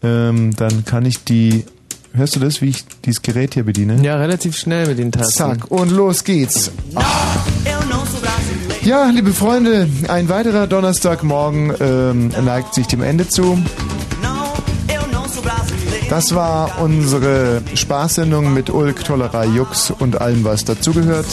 Ähm, 0.04 0.56
dann 0.56 0.86
kann 0.86 1.06
ich 1.06 1.24
die. 1.24 1.66
Hörst 2.14 2.36
du 2.36 2.40
das, 2.40 2.62
wie 2.62 2.70
ich 2.70 2.86
dieses 3.06 3.22
Gerät 3.22 3.54
hier 3.54 3.64
bediene? 3.64 4.02
Ja, 4.04 4.16
relativ 4.16 4.58
schnell 4.58 4.88
mit 4.88 4.98
den 4.98 5.12
Tasten. 5.12 5.34
Zack, 5.34 5.70
und 5.70 5.92
los 5.92 6.24
geht's. 6.24 6.72
Ja, 8.84 9.10
liebe 9.10 9.34
Freunde, 9.34 9.88
ein 10.08 10.30
weiterer 10.30 10.66
Donnerstagmorgen 10.66 11.74
ähm, 11.80 12.32
neigt 12.44 12.74
sich 12.74 12.88
dem 12.88 13.04
Ende 13.04 13.28
zu. 13.28 13.58
Das 16.10 16.34
war 16.34 16.82
unsere 16.82 17.62
Spaßsendung 17.74 18.54
mit 18.54 18.70
Ulk, 18.70 19.04
Tollerei, 19.04 19.46
Jux 19.48 19.92
und 19.92 20.22
allem, 20.22 20.44
was 20.44 20.64
dazugehört. 20.64 21.26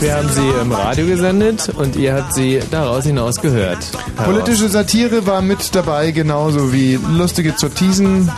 Wir 0.00 0.16
haben 0.16 0.28
sie 0.30 0.48
im 0.60 0.72
Radio 0.72 1.06
gesendet 1.06 1.68
und 1.76 1.96
ihr 1.96 2.14
habt 2.14 2.34
sie 2.34 2.60
daraus 2.70 3.04
hinaus 3.04 3.36
gehört. 3.36 3.78
Politische 4.16 4.68
Satire 4.68 5.26
war 5.26 5.42
mit 5.42 5.74
dabei, 5.74 6.10
genauso 6.12 6.72
wie 6.72 6.98
lustige 7.16 7.54
Zotisen. 7.56 8.30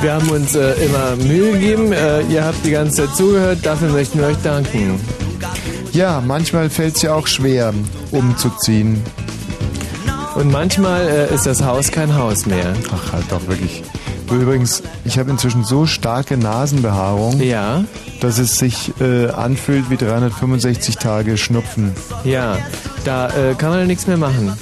Wir 0.00 0.14
haben 0.14 0.30
uns 0.30 0.54
äh, 0.54 0.72
immer 0.84 1.16
Mühe 1.16 1.52
gegeben. 1.52 1.92
Äh, 1.92 2.22
ihr 2.22 2.44
habt 2.44 2.64
die 2.64 2.70
ganze 2.70 3.04
Zeit 3.04 3.16
zugehört. 3.16 3.58
Dafür 3.62 3.90
möchten 3.90 4.18
wir 4.18 4.28
euch 4.28 4.38
danken. 4.42 4.98
Ja, 5.92 6.22
manchmal 6.24 6.70
fällt 6.70 6.96
es 6.96 7.02
ja 7.02 7.14
auch 7.14 7.26
schwer, 7.26 7.74
umzuziehen. 8.10 9.02
Und 10.40 10.50
manchmal 10.50 11.06
äh, 11.06 11.34
ist 11.34 11.44
das 11.44 11.62
Haus 11.62 11.92
kein 11.92 12.14
Haus 12.14 12.46
mehr. 12.46 12.72
Ach, 12.94 13.12
halt 13.12 13.24
doch 13.28 13.46
wirklich. 13.46 13.82
Du 14.26 14.36
übrigens, 14.36 14.82
ich 15.04 15.18
habe 15.18 15.30
inzwischen 15.30 15.64
so 15.64 15.84
starke 15.84 16.38
Nasenbehaarung, 16.38 17.42
ja. 17.42 17.84
dass 18.22 18.38
es 18.38 18.58
sich 18.58 18.90
äh, 19.02 19.28
anfühlt 19.28 19.90
wie 19.90 19.98
365 19.98 20.96
Tage 20.96 21.36
Schnupfen. 21.36 21.92
Ja, 22.24 22.56
da 23.04 23.28
äh, 23.28 23.54
kann 23.54 23.68
man 23.68 23.86
nichts 23.86 24.06
mehr 24.06 24.16
machen. 24.16 24.56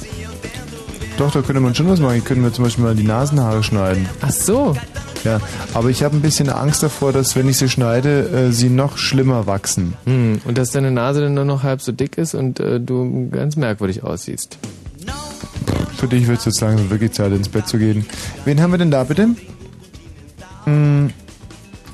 Doch, 1.17 1.31
da 1.31 1.43
könnte 1.43 1.61
man 1.61 1.77
schon 1.77 1.89
was 1.89 2.01
machen. 2.01 2.17
Ich 2.17 2.25
könnte 2.25 2.43
mir 2.43 2.53
zum 2.53 2.65
Beispiel 2.65 2.83
mal 2.83 2.97
die 2.97 3.05
Nasenhaare 3.05 3.63
schneiden. 3.63 4.09
Ach 4.21 4.31
so. 4.31 4.75
Ja, 5.23 5.41
aber 5.75 5.91
ich 5.91 6.03
habe 6.03 6.17
ein 6.17 6.23
bisschen 6.23 6.49
Angst 6.49 6.83
davor, 6.83 7.13
dass 7.13 7.37
wenn 7.37 7.49
ich 7.49 7.57
sie 7.57 7.69
schneide, 7.69 8.29
äh, 8.31 8.53
sie 8.53 8.69
noch 8.69 8.99
schlimmer 8.99 9.47
wachsen. 9.47 9.95
Hm, 10.07 10.41
und 10.45 10.59
dass 10.59 10.73
deine 10.73 10.91
Nase 10.91 11.21
dann 11.21 11.35
nur 11.35 11.45
noch 11.45 11.63
halb 11.63 11.83
so 11.83 11.93
dick 11.93 12.19
ist 12.19 12.35
und 12.35 12.59
äh, 12.59 12.81
du 12.81 13.29
ganz 13.31 13.55
merkwürdig 13.55 14.03
aussiehst. 14.03 14.59
Für 15.99 16.07
dich 16.07 16.27
wird 16.29 16.39
es 16.39 16.45
jetzt 16.47 16.61
langsam 16.61 16.89
wirklich 16.91 17.13
Zeit, 17.13 17.33
ins 17.33 17.49
Bett 17.49 17.67
zu 17.67 17.77
gehen. 17.79 18.07
Wen 18.45 18.61
haben 18.63 18.71
wir 18.73 18.79
denn 18.79 18.91
da 18.91 19.03
bitte? 19.05 19.31
Hm, 20.65 21.11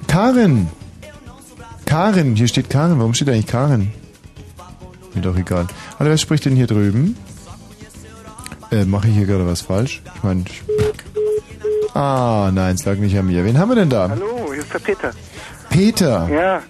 Karin. 0.07 0.68
Karin, 1.86 2.36
hier 2.36 2.49
steht 2.49 2.68
Karin. 2.70 2.99
Warum 2.99 3.15
steht 3.15 3.28
eigentlich 3.28 3.47
Karin? 3.47 3.91
Mir 5.15 5.23
doch 5.23 5.36
egal. 5.36 5.66
Hallo, 5.99 6.10
wer 6.10 6.18
spricht 6.18 6.44
denn 6.44 6.57
hier 6.57 6.66
drüben? 6.66 7.16
Äh, 8.70 8.84
mache 8.84 9.08
ich 9.08 9.15
hier 9.15 9.26
gerade 9.26 9.47
was 9.47 9.60
falsch? 9.62 10.02
Ich 10.16 10.23
meine, 10.23 10.44
Ah, 11.94 12.50
nein, 12.52 12.74
es 12.74 12.84
lag 12.84 12.97
nicht 12.97 13.16
an 13.16 13.26
mir. 13.26 13.44
Wen 13.44 13.57
haben 13.57 13.68
wir 13.68 13.76
denn 13.76 13.89
da? 13.91 14.08
Hallo, 14.10 14.52
hier 14.52 14.62
ist 14.62 14.73
der 14.74 14.81
Peter. 14.81 15.10
Peter. 15.70 16.28
Ja. 16.28 16.62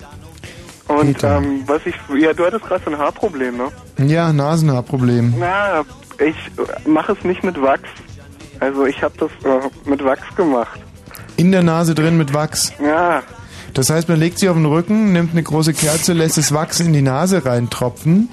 Und 0.86 1.14
Peter. 1.14 1.38
ähm, 1.38 1.62
was 1.66 1.80
ich, 1.86 1.94
ja, 2.20 2.34
du 2.34 2.44
hattest 2.44 2.64
gerade 2.66 2.84
so 2.84 2.90
ein 2.90 2.98
Haarproblem, 2.98 3.56
ne? 3.56 4.06
Ja, 4.06 4.32
Nasenhaarproblem. 4.34 5.34
Na, 5.38 5.82
ich 6.18 6.36
mache 6.86 7.12
es 7.12 7.24
nicht 7.24 7.42
mit 7.44 7.60
Wachs. 7.60 7.88
Also 8.60 8.86
ich 8.86 9.02
habe 9.02 9.14
das 9.18 9.30
äh, 9.44 9.68
mit 9.88 10.04
Wachs 10.04 10.34
gemacht. 10.36 10.80
In 11.36 11.52
der 11.52 11.62
Nase 11.62 11.94
drin 11.94 12.16
mit 12.16 12.32
Wachs. 12.32 12.72
Ja. 12.82 13.22
Das 13.72 13.90
heißt, 13.90 14.08
man 14.08 14.20
legt 14.20 14.38
sie 14.38 14.48
auf 14.48 14.56
den 14.56 14.66
Rücken, 14.66 15.12
nimmt 15.12 15.32
eine 15.32 15.42
große 15.42 15.74
Kerze, 15.74 16.12
lässt 16.12 16.38
das 16.38 16.52
Wachs 16.54 16.78
in 16.80 16.92
die 16.92 17.02
Nase 17.02 17.44
reintropfen. 17.44 18.28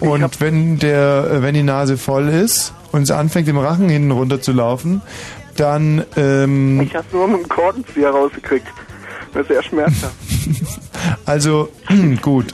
Und 0.00 0.40
wenn 0.40 0.78
der, 0.78 1.30
äh, 1.30 1.42
wenn 1.42 1.54
die 1.54 1.62
Nase 1.62 1.96
voll 1.96 2.28
ist 2.28 2.72
und 2.92 3.02
es 3.02 3.10
anfängt 3.10 3.48
im 3.48 3.58
Rachen 3.58 3.88
hinten 3.88 4.10
runter 4.10 4.40
zu 4.40 4.52
laufen, 4.52 5.02
dann 5.56 6.04
ähm, 6.16 6.80
Ich 6.82 6.94
habe 6.94 7.06
nur 7.12 7.28
mit 7.28 7.42
dem 7.42 7.48
Korkenzieher 7.48 8.10
rausgekriegt. 8.10 8.66
Das 9.36 9.42
ist 9.42 9.48
sehr 9.48 9.62
schmerzhaft. 9.62 10.14
Also 11.24 11.68
gut, 12.22 12.46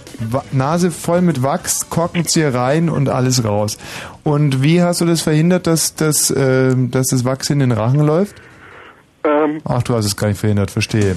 Nase 0.51 0.91
voll 0.91 1.23
mit 1.23 1.43
Wachs, 1.43 1.89
Korkenzieher 1.91 2.55
rein 2.55 2.89
und 2.91 3.09
alles 3.09 3.45
raus. 3.45 3.79
Und 4.25 4.63
wie 4.63 4.83
hast 4.83 5.01
du 5.01 5.05
das 5.07 5.23
verhindert, 5.23 5.67
dass, 5.67 5.95
dass, 5.95 6.31
äh, 6.31 6.75
dass 6.77 7.07
das 7.09 7.25
Wachs 7.25 7.51
in 7.51 7.61
den 7.61 7.73
Rachen 7.73 8.01
läuft? 8.01 8.35
Ähm, 9.25 9.61
Ach, 9.65 9.83
du 9.83 9.95
hast 9.95 10.05
es 10.07 10.17
gar 10.17 10.29
nicht 10.29 10.41
verhindert, 10.41 10.71
verstehe. 10.71 11.15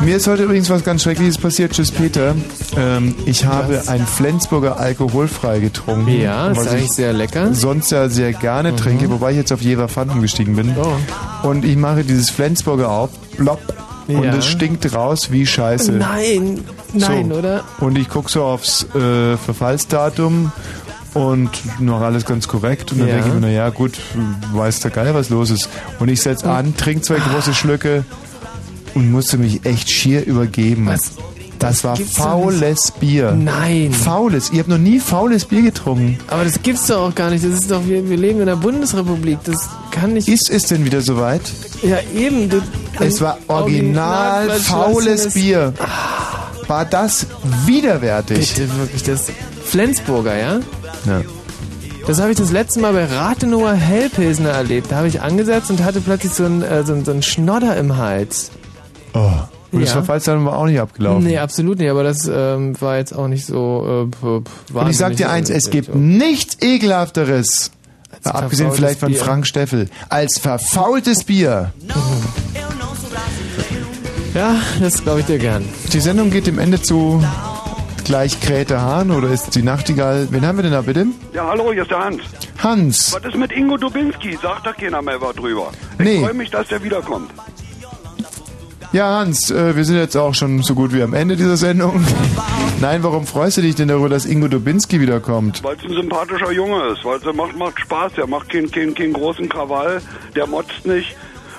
Mir 0.00 0.16
ist 0.16 0.26
heute 0.26 0.42
übrigens 0.44 0.68
was 0.70 0.82
ganz 0.84 1.02
Schreckliches 1.04 1.38
passiert. 1.38 1.72
Tschüss, 1.72 1.90
Peter. 1.92 2.34
Ähm, 2.76 3.14
ich 3.26 3.44
habe 3.46 3.82
ein 3.86 4.04
Flensburger 4.06 4.78
alkoholfrei 4.78 5.60
getrunken. 5.60 6.08
Ja, 6.20 6.48
ist 6.50 6.56
was 6.58 6.68
eigentlich 6.68 6.84
ich 6.86 6.92
sehr 6.92 7.12
lecker. 7.12 7.54
Sonst 7.54 7.90
ja 7.92 8.08
sehr 8.08 8.32
gerne 8.32 8.72
Mhm. 8.72 8.76
trinke, 8.76 9.10
wobei 9.10 9.30
ich 9.30 9.36
jetzt 9.36 9.52
auf 9.52 9.60
Jever 9.62 9.88
Fun 9.88 10.10
umgestiegen 10.10 10.56
bin. 10.56 10.74
Oh. 10.76 11.46
Und 11.48 11.64
ich 11.64 11.76
mache 11.76 12.02
dieses 12.02 12.30
Flensburger 12.30 12.90
auf, 12.90 13.10
plopp, 13.36 13.60
und 14.08 14.24
Ja. 14.24 14.34
es 14.36 14.46
stinkt 14.46 14.94
raus 14.94 15.30
wie 15.30 15.46
Scheiße. 15.46 15.92
Nein, 15.92 16.60
nein, 16.92 17.28
So. 17.30 17.36
oder? 17.38 17.64
Und 17.80 17.96
ich 17.98 18.08
gucke 18.08 18.30
so 18.30 18.44
aufs 18.44 18.84
äh, 18.94 19.36
Verfallsdatum 19.36 20.52
und 21.14 21.50
noch 21.80 22.00
alles 22.00 22.24
ganz 22.24 22.48
korrekt. 22.48 22.92
Und 22.92 22.98
dann 23.00 23.08
Ja. 23.08 23.14
denke 23.14 23.28
ich 23.28 23.34
mir, 23.34 23.40
naja, 23.40 23.68
gut, 23.70 23.98
weiß 24.52 24.80
der 24.80 24.90
Geil, 24.90 25.14
was 25.14 25.28
los 25.30 25.50
ist. 25.50 25.68
Und 26.00 26.08
ich 26.08 26.20
setz 26.20 26.44
an, 26.44 26.76
trinke 26.76 27.02
zwei 27.02 27.18
große 27.18 27.54
Schlücke 27.54 28.04
und 28.94 29.10
musste 29.10 29.38
mich 29.38 29.64
echt 29.66 29.90
schier 29.90 30.24
übergeben. 30.26 30.86
Was? 30.86 31.12
Das 31.62 31.84
war 31.84 31.96
faules 31.96 32.90
Bier. 32.92 33.32
Nein. 33.32 33.92
Faules. 33.92 34.50
Ihr 34.50 34.58
habt 34.60 34.68
noch 34.68 34.78
nie 34.78 34.98
faules 35.00 35.44
Bier 35.44 35.62
getrunken. 35.62 36.18
Aber 36.28 36.44
das 36.44 36.60
gibt's 36.62 36.86
doch 36.86 37.08
auch 37.08 37.14
gar 37.14 37.30
nicht. 37.30 37.44
Das 37.44 37.52
ist 37.52 37.70
doch, 37.70 37.86
wir, 37.86 38.08
wir 38.08 38.16
leben 38.16 38.40
in 38.40 38.46
der 38.46 38.56
Bundesrepublik. 38.56 39.38
Das 39.44 39.68
kann 39.90 40.14
nicht. 40.14 40.28
Ist 40.28 40.50
es 40.50 40.64
denn 40.64 40.84
wieder 40.84 41.00
soweit? 41.00 41.42
Ja, 41.82 41.96
eben. 42.14 42.48
Du, 42.50 42.60
Es 43.00 43.20
war 43.20 43.38
original 43.48 44.50
faules 44.60 45.34
Bier. 45.34 45.72
War 46.68 46.84
das 46.84 47.26
widerwärtig? 47.66 48.54
Bitte 48.54 48.76
wirklich, 48.76 49.02
das 49.02 49.26
Flensburger, 49.64 50.36
ja? 50.36 50.60
Ja. 51.06 51.22
Das 52.06 52.20
habe 52.20 52.32
ich 52.32 52.36
das 52.38 52.50
letzte 52.50 52.80
Mal 52.80 52.92
bei 52.92 53.04
Rathenower 53.04 53.72
Hellpilsner 53.74 54.50
erlebt. 54.50 54.90
Da 54.90 54.96
habe 54.96 55.08
ich 55.08 55.20
angesetzt 55.22 55.70
und 55.70 55.84
hatte 55.84 56.00
plötzlich 56.00 56.32
so 56.32 56.44
einen, 56.44 56.62
äh, 56.62 56.84
so, 56.84 56.92
einen- 56.94 57.04
so 57.04 57.12
einen 57.12 57.22
Schnodder 57.22 57.76
im 57.76 57.96
Hals. 57.96 58.50
Oh. 59.14 59.30
Und 59.72 59.80
das 59.80 59.88
Ja. 59.90 59.94
Verfallsdatum 59.96 60.44
war 60.44 60.58
auch 60.58 60.66
nicht 60.66 60.78
abgelaufen. 60.80 61.24
Nee, 61.24 61.38
absolut 61.38 61.78
nicht, 61.78 61.90
aber 61.90 62.02
das 62.04 62.30
ähm, 62.32 62.78
war 62.80 62.98
jetzt 62.98 63.12
auch 63.14 63.26
nicht 63.28 63.46
so. 63.46 64.06
Äh, 64.12 64.16
p- 64.16 64.78
Und 64.78 64.90
ich 64.90 64.96
sag 64.98 65.16
dir 65.16 65.30
eins, 65.30 65.48
es 65.50 65.70
gibt 65.70 65.94
nichts 65.94 66.58
ekelhafteres, 66.60 67.70
abgesehen 68.22 68.70
vielleicht 68.72 69.00
von 69.00 69.08
Bier. 69.10 69.18
Frank 69.18 69.46
Steffel, 69.46 69.88
als 70.10 70.38
verfaultes 70.38 71.24
Bier. 71.24 71.72
Ja, 74.34 74.56
das 74.80 75.02
glaube 75.02 75.20
ich 75.20 75.26
dir 75.26 75.38
gern. 75.38 75.62
Die 75.92 76.00
Sendung 76.00 76.30
geht 76.30 76.46
dem 76.46 76.58
Ende 76.58 76.80
zu. 76.80 77.22
Gleich 78.04 78.40
kräht 78.40 78.70
der 78.70 78.80
Hahn 78.80 79.10
oder 79.10 79.28
ist 79.28 79.54
die 79.54 79.62
Nachtigall? 79.62 80.26
Wen 80.30 80.44
haben 80.46 80.56
wir 80.56 80.62
denn 80.62 80.72
da 80.72 80.80
bitte? 80.80 81.06
Ja, 81.34 81.46
hallo, 81.48 81.72
hier 81.72 81.82
ist 81.82 81.90
der 81.90 81.98
Hans. 82.02 82.22
Hans. 82.58 83.12
Was 83.12 83.24
ist 83.26 83.36
mit 83.36 83.52
Ingo 83.52 83.76
Dubinski? 83.76 84.36
Sagt 84.42 84.66
da 84.66 84.72
keiner 84.72 85.02
mehr 85.02 85.20
was 85.20 85.36
drüber. 85.36 85.70
Nee. 85.98 86.14
Ich 86.14 86.20
freue 86.24 86.34
mich, 86.34 86.50
dass 86.50 86.66
der 86.68 86.82
wiederkommt. 86.82 87.30
Ja, 88.92 89.20
Hans, 89.20 89.50
äh, 89.50 89.74
wir 89.74 89.84
sind 89.86 89.96
jetzt 89.96 90.16
auch 90.16 90.34
schon 90.34 90.62
so 90.62 90.74
gut 90.74 90.92
wie 90.92 91.02
am 91.02 91.14
Ende 91.14 91.34
dieser 91.34 91.56
Sendung. 91.56 92.04
Nein, 92.82 93.02
warum 93.02 93.26
freust 93.26 93.56
du 93.56 93.62
dich 93.62 93.74
denn 93.74 93.88
darüber, 93.88 94.10
dass 94.10 94.26
Ingo 94.26 94.48
Dubinski 94.48 95.00
wiederkommt? 95.00 95.64
Weil 95.64 95.76
es 95.76 95.84
ein 95.84 95.94
sympathischer 95.94 96.52
Junge 96.52 96.88
ist. 96.88 97.02
Weil 97.02 97.16
es 97.16 97.34
macht, 97.34 97.56
macht 97.56 97.80
Spaß. 97.80 98.12
Der 98.14 98.26
macht 98.26 98.50
keinen 98.50 98.70
keinen 98.70 98.94
keinen 98.94 99.14
großen 99.14 99.48
Krawall. 99.48 100.02
Der 100.36 100.46
motzt 100.46 100.84
nicht. 100.84 101.16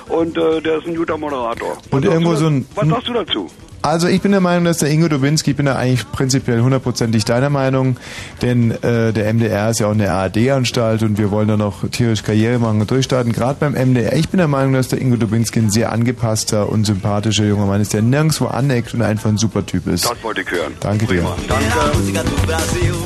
Und 0.09 0.37
äh, 0.37 0.61
der 0.61 0.77
ist 0.77 0.85
ein 0.85 0.95
guter 0.95 1.17
Moderator. 1.17 1.75
Und 1.89 2.05
irgendwo 2.05 2.35
so 2.35 2.45
ein... 2.45 2.67
Was 2.75 2.87
sagst 2.87 3.07
du 3.07 3.13
dazu? 3.13 3.49
Also 3.83 4.07
ich 4.07 4.21
bin 4.21 4.31
der 4.31 4.39
Meinung, 4.39 4.63
dass 4.63 4.77
der 4.77 4.89
Ingo 4.89 5.09
Dubinski, 5.09 5.51
ich 5.51 5.57
bin 5.57 5.65
da 5.65 5.75
eigentlich 5.75 6.09
prinzipiell 6.09 6.61
hundertprozentig 6.61 7.25
deiner 7.25 7.49
Meinung, 7.49 7.97
denn 8.41 8.71
äh, 8.81 9.11
der 9.11 9.33
MDR 9.33 9.71
ist 9.71 9.81
ja 9.81 9.87
auch 9.87 9.91
eine 9.91 10.09
ARD-Anstalt 10.09 11.03
und 11.03 11.17
wir 11.17 11.31
wollen 11.31 11.49
da 11.49 11.57
noch 11.57 11.89
tierisch 11.89 12.23
Karriere 12.23 12.59
machen 12.59 12.79
und 12.79 12.89
durchstarten. 12.89 13.33
Gerade 13.33 13.57
beim 13.59 13.73
MDR, 13.73 14.15
ich 14.15 14.29
bin 14.29 14.37
der 14.37 14.47
Meinung, 14.47 14.71
dass 14.71 14.87
der 14.87 15.01
Ingo 15.01 15.17
Dubinski 15.17 15.59
ein 15.59 15.69
sehr 15.69 15.91
angepasster 15.91 16.69
und 16.69 16.85
sympathischer 16.85 17.43
junger 17.43 17.65
Mann 17.65 17.81
ist, 17.81 17.91
der 17.93 18.01
nirgendwo 18.01 18.45
aneckt 18.45 18.93
und 18.93 19.01
einfach 19.01 19.29
ein 19.29 19.37
super 19.37 19.65
Typ 19.65 19.85
ist. 19.87 20.09
Das 20.09 20.23
wollte 20.23 20.41
ich 20.41 20.51
hören. 20.51 20.71
Danke 20.79 21.05
dir. 21.05 21.25
Danke. 21.49 21.65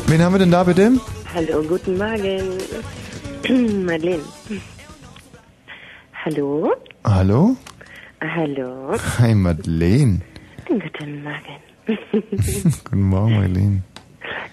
Wen 0.05 0.21
haben 0.21 0.35
wir 0.35 0.39
denn 0.39 0.51
da 0.51 0.63
bitte? 0.63 0.91
Hallo, 1.33 1.63
guten 1.67 1.97
Morgen. 1.97 2.43
Madeleine. 3.83 4.21
Hallo? 6.23 6.71
Hallo? 7.03 7.55
Hallo? 8.21 8.95
Hi 9.17 9.33
Madeleine. 9.33 10.21
Guten 10.67 11.23
Morgen. 11.23 11.87
Guten 12.83 13.01
Morgen 13.01 13.35
Madeleine. 13.35 13.83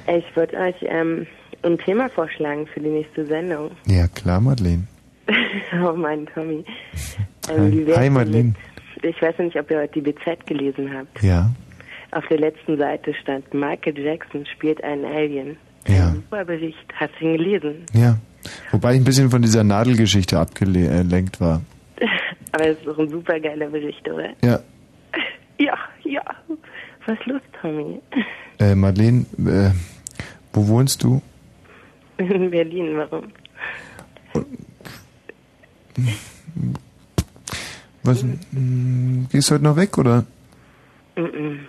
ich 0.06 0.36
würde 0.36 0.56
euch 0.56 0.76
ähm, 0.82 1.26
ein 1.62 1.76
Thema 1.78 2.08
vorschlagen 2.08 2.68
für 2.68 2.78
die 2.78 2.88
nächste 2.88 3.26
Sendung. 3.26 3.72
Ja 3.86 4.06
klar 4.06 4.40
Madeleine. 4.40 4.86
oh, 5.84 5.92
mein 5.94 6.26
Tommy. 6.26 6.64
Hi. 6.64 7.24
Ähm, 7.50 7.86
Hi, 7.88 8.04
denn 8.04 8.12
Madeleine. 8.14 8.54
Mit, 9.02 9.16
ich 9.16 9.20
weiß 9.20 9.36
nicht, 9.40 9.54
ob 9.58 9.70
ihr 9.70 9.80
heute 9.80 10.00
die 10.00 10.12
BZ 10.12 10.46
gelesen 10.46 10.90
habt. 10.96 11.22
Ja. 11.22 11.50
Auf 12.12 12.26
der 12.28 12.38
letzten 12.38 12.78
Seite 12.78 13.12
stand, 13.12 13.52
Michael 13.52 13.98
Jackson 13.98 14.46
spielt 14.46 14.82
einen 14.82 15.04
Alien. 15.04 15.58
Ja. 15.86 16.12
Super 16.12 16.46
Bericht. 16.46 16.86
Hast 16.94 17.12
du 17.20 17.26
ihn 17.26 17.36
gelesen? 17.36 17.84
Ja. 17.92 18.16
Wobei 18.70 18.94
ich 18.94 19.00
ein 19.00 19.04
bisschen 19.04 19.30
von 19.30 19.42
dieser 19.42 19.62
Nadelgeschichte 19.62 20.38
abgelenkt 20.38 21.38
war. 21.38 21.60
Aber 22.52 22.66
es 22.66 22.78
ist 22.78 22.86
doch 22.86 22.98
ein 22.98 23.10
super 23.10 23.38
geiler 23.38 23.68
Bericht, 23.68 24.08
oder? 24.08 24.30
Ja. 24.42 24.60
Ja, 25.58 25.76
ja. 26.05 26.23
Was 27.07 27.18
los, 27.26 27.41
Tommy? 27.60 28.00
Äh, 28.58 28.74
Madeleine, 28.74 29.26
äh, 29.39 29.70
wo 30.52 30.66
wohnst 30.68 31.02
du? 31.02 31.20
In 32.18 32.50
Berlin, 32.50 32.97
warum? 32.97 33.24
Was, 38.02 38.23
mm, 38.23 39.24
gehst 39.31 39.50
du 39.50 39.55
heute 39.55 39.65
noch 39.65 39.76
weg, 39.76 39.97
oder? 39.99 40.24
Mhm. 41.16 41.60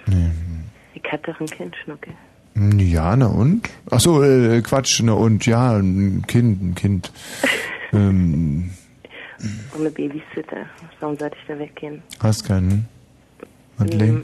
Ich 0.94 1.04
hatte 1.12 1.32
doch 1.32 1.40
ein 1.40 1.48
Kind, 1.48 1.76
Schnucke. 1.84 2.12
Mm, 2.56 2.80
Ja, 2.80 3.16
na 3.16 3.28
und? 3.28 3.70
Ach 3.92 4.00
so, 4.00 4.24
äh, 4.24 4.62
Quatsch, 4.62 5.02
na 5.04 5.14
und, 5.14 5.46
ja, 5.46 5.78
ein 5.78 6.24
Kind, 6.28 6.62
ein 6.62 6.76
Kind. 6.76 7.12
ähm, 7.94 8.70
Ohne 9.78 9.90
Babysitter. 9.92 10.66
Warum 11.00 11.18
sollte 11.18 11.36
ich 11.42 11.48
da 11.48 11.58
weggehen? 11.60 12.02
hast 12.20 12.46
keinen? 12.46 12.88
Madeleine? 13.78 14.24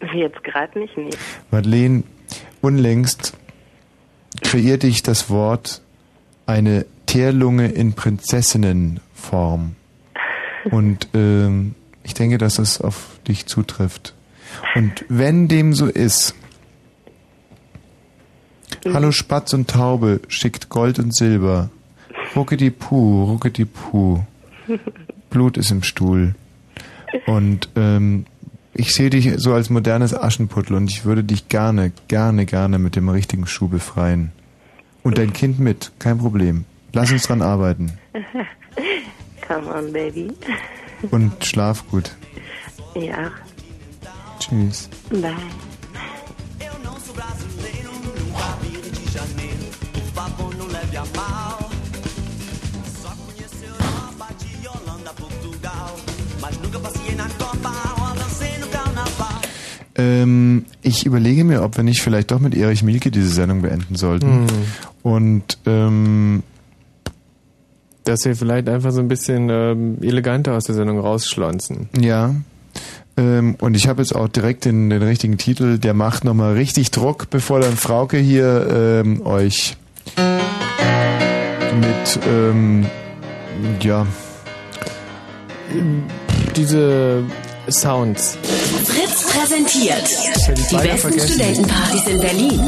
Hm, 0.00 0.18
Jetzt 0.18 0.42
gerade 0.42 0.78
nicht, 0.78 0.96
nee. 0.96 1.10
Madeleine, 1.50 2.02
unlängst 2.60 3.34
kreierte 4.42 4.86
ich 4.86 5.02
das 5.02 5.30
Wort 5.30 5.80
eine 6.46 6.86
Teerlunge 7.06 7.68
in 7.68 7.92
Prinzessinnenform. 7.92 9.76
Und 10.70 11.08
ähm, 11.14 11.74
ich 12.02 12.14
denke, 12.14 12.38
dass 12.38 12.58
es 12.58 12.80
auf 12.80 13.18
dich 13.28 13.46
zutrifft. 13.46 14.14
Und 14.74 15.04
wenn 15.08 15.48
dem 15.48 15.72
so 15.72 15.86
ist, 15.86 16.34
Hallo 18.92 19.12
Spatz 19.12 19.52
und 19.52 19.70
Taube 19.70 20.20
schickt 20.26 20.68
Gold 20.68 20.98
und 20.98 21.14
Silber. 21.14 21.70
Ruckedi 22.34 22.70
Puh, 22.70 23.24
Ruckedi 23.24 23.64
Puh. 23.64 24.24
Blut 25.30 25.56
ist 25.56 25.70
im 25.70 25.84
Stuhl. 25.84 26.34
Und 27.26 27.68
ähm, 27.76 28.26
ich 28.74 28.94
sehe 28.94 29.10
dich 29.10 29.30
so 29.36 29.52
als 29.54 29.70
modernes 29.70 30.14
Aschenputtel 30.14 30.76
und 30.76 30.90
ich 30.90 31.04
würde 31.04 31.24
dich 31.24 31.48
gerne, 31.48 31.92
gerne, 32.08 32.46
gerne 32.46 32.78
mit 32.78 32.96
dem 32.96 33.08
richtigen 33.08 33.46
Schuh 33.46 33.68
befreien. 33.68 34.32
Und 35.02 35.18
dein 35.18 35.32
Kind 35.32 35.58
mit, 35.58 35.92
kein 35.98 36.18
Problem. 36.18 36.64
Lass 36.92 37.10
uns 37.12 37.24
dran 37.26 37.42
arbeiten. 37.42 37.92
Come 39.46 39.74
on, 39.74 39.92
baby. 39.92 40.32
Und 41.10 41.44
schlaf 41.44 41.84
gut. 41.90 42.12
Ja, 42.94 43.30
Tschüss. 44.38 44.88
bye. 51.12 51.51
Ähm, 59.96 60.64
ich 60.80 61.04
überlege 61.04 61.44
mir, 61.44 61.62
ob 61.62 61.76
wir 61.76 61.84
nicht 61.84 62.00
vielleicht 62.00 62.30
doch 62.30 62.40
mit 62.40 62.54
Erich 62.54 62.82
Mielke 62.82 63.10
diese 63.10 63.28
Sendung 63.28 63.62
beenden 63.62 63.94
sollten. 63.96 64.26
Hm. 64.26 64.46
Und 65.02 65.58
ähm, 65.66 66.42
Dass 68.04 68.24
wir 68.24 68.34
vielleicht 68.34 68.68
einfach 68.68 68.92
so 68.92 69.00
ein 69.00 69.08
bisschen 69.08 69.48
ähm, 69.50 69.98
eleganter 70.00 70.54
aus 70.54 70.64
der 70.64 70.74
Sendung 70.74 70.98
rausschlonzen. 70.98 71.88
Ja. 72.00 72.34
Ähm, 73.18 73.56
und 73.60 73.74
ich 73.76 73.86
habe 73.88 74.00
jetzt 74.00 74.14
auch 74.14 74.28
direkt 74.28 74.64
den, 74.64 74.88
den 74.88 75.02
richtigen 75.02 75.36
Titel. 75.36 75.78
Der 75.78 75.92
macht 75.92 76.24
nochmal 76.24 76.54
richtig 76.54 76.90
Druck, 76.90 77.28
bevor 77.28 77.60
dann 77.60 77.76
Frauke 77.76 78.16
hier 78.16 79.02
ähm, 79.04 79.26
euch 79.26 79.76
mit, 81.80 82.20
ähm, 82.26 82.86
ja, 83.80 84.06
Diese 86.56 87.22
Sounds. 87.68 88.36
Fritz 88.84 89.31
präsentiert 89.42 90.08
die 90.70 90.76
besten. 90.76 91.18
Studentenpartys 91.18 92.06
in 92.06 92.20
Berlin. 92.20 92.60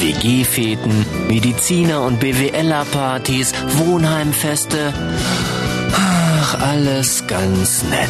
WG-Feten, 0.00 1.06
Mediziner- 1.28 2.04
und 2.04 2.20
BWLer-Partys, 2.20 3.54
Wohnheimfeste. 3.78 4.92
Ach, 5.94 6.60
alles 6.60 7.26
ganz 7.26 7.82
nett. 7.84 8.08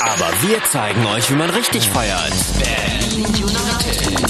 Aber 0.00 0.30
wir 0.42 0.62
zeigen 0.70 1.04
euch, 1.06 1.28
wie 1.30 1.36
man 1.36 1.50
richtig 1.50 1.88
feiert. 1.88 2.32
United. 2.56 3.01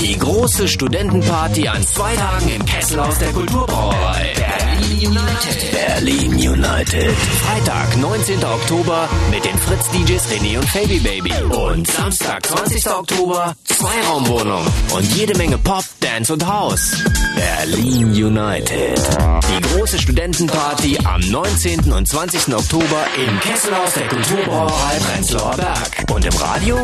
Die 0.00 0.18
große 0.18 0.66
Studentenparty 0.66 1.68
an 1.68 1.86
zwei 1.86 2.16
Tagen 2.16 2.48
im 2.48 2.64
Kessel 2.64 2.98
aus 2.98 3.16
der 3.18 3.28
Kulturbrauerei. 3.28 4.32
Berlin 4.34 5.08
United. 5.08 5.70
Berlin 5.70 6.32
United. 6.32 7.16
Freitag, 7.46 7.96
19. 7.96 8.44
Oktober 8.44 9.08
mit 9.30 9.44
den 9.44 9.56
Fritz-DJs 9.56 10.28
René 10.32 10.58
und 10.58 10.68
Faby 10.68 10.98
Baby. 10.98 11.32
Und 11.54 11.86
Samstag, 11.86 12.44
20. 12.44 12.90
Oktober, 12.90 13.54
Zweiraumwohnung. 13.64 14.66
Und 14.94 15.14
jede 15.14 15.36
Menge 15.38 15.58
Pop, 15.58 15.84
Dance 16.00 16.32
und 16.32 16.44
House. 16.44 17.04
Berlin 17.36 18.06
United. 18.06 18.98
Die 18.98 19.74
große 19.74 20.00
Studentenparty 20.00 20.98
am 21.04 21.20
19. 21.20 21.92
und 21.92 22.08
20. 22.08 22.54
Oktober 22.54 23.06
im 23.16 23.38
Kesselhaus 23.40 23.94
der 23.94 24.08
Kulturbrauerei 24.08 24.98
Prenzlauer 25.12 25.56
Berg. 25.56 26.10
Und 26.10 26.24
im 26.24 26.34
Radio 26.34 26.78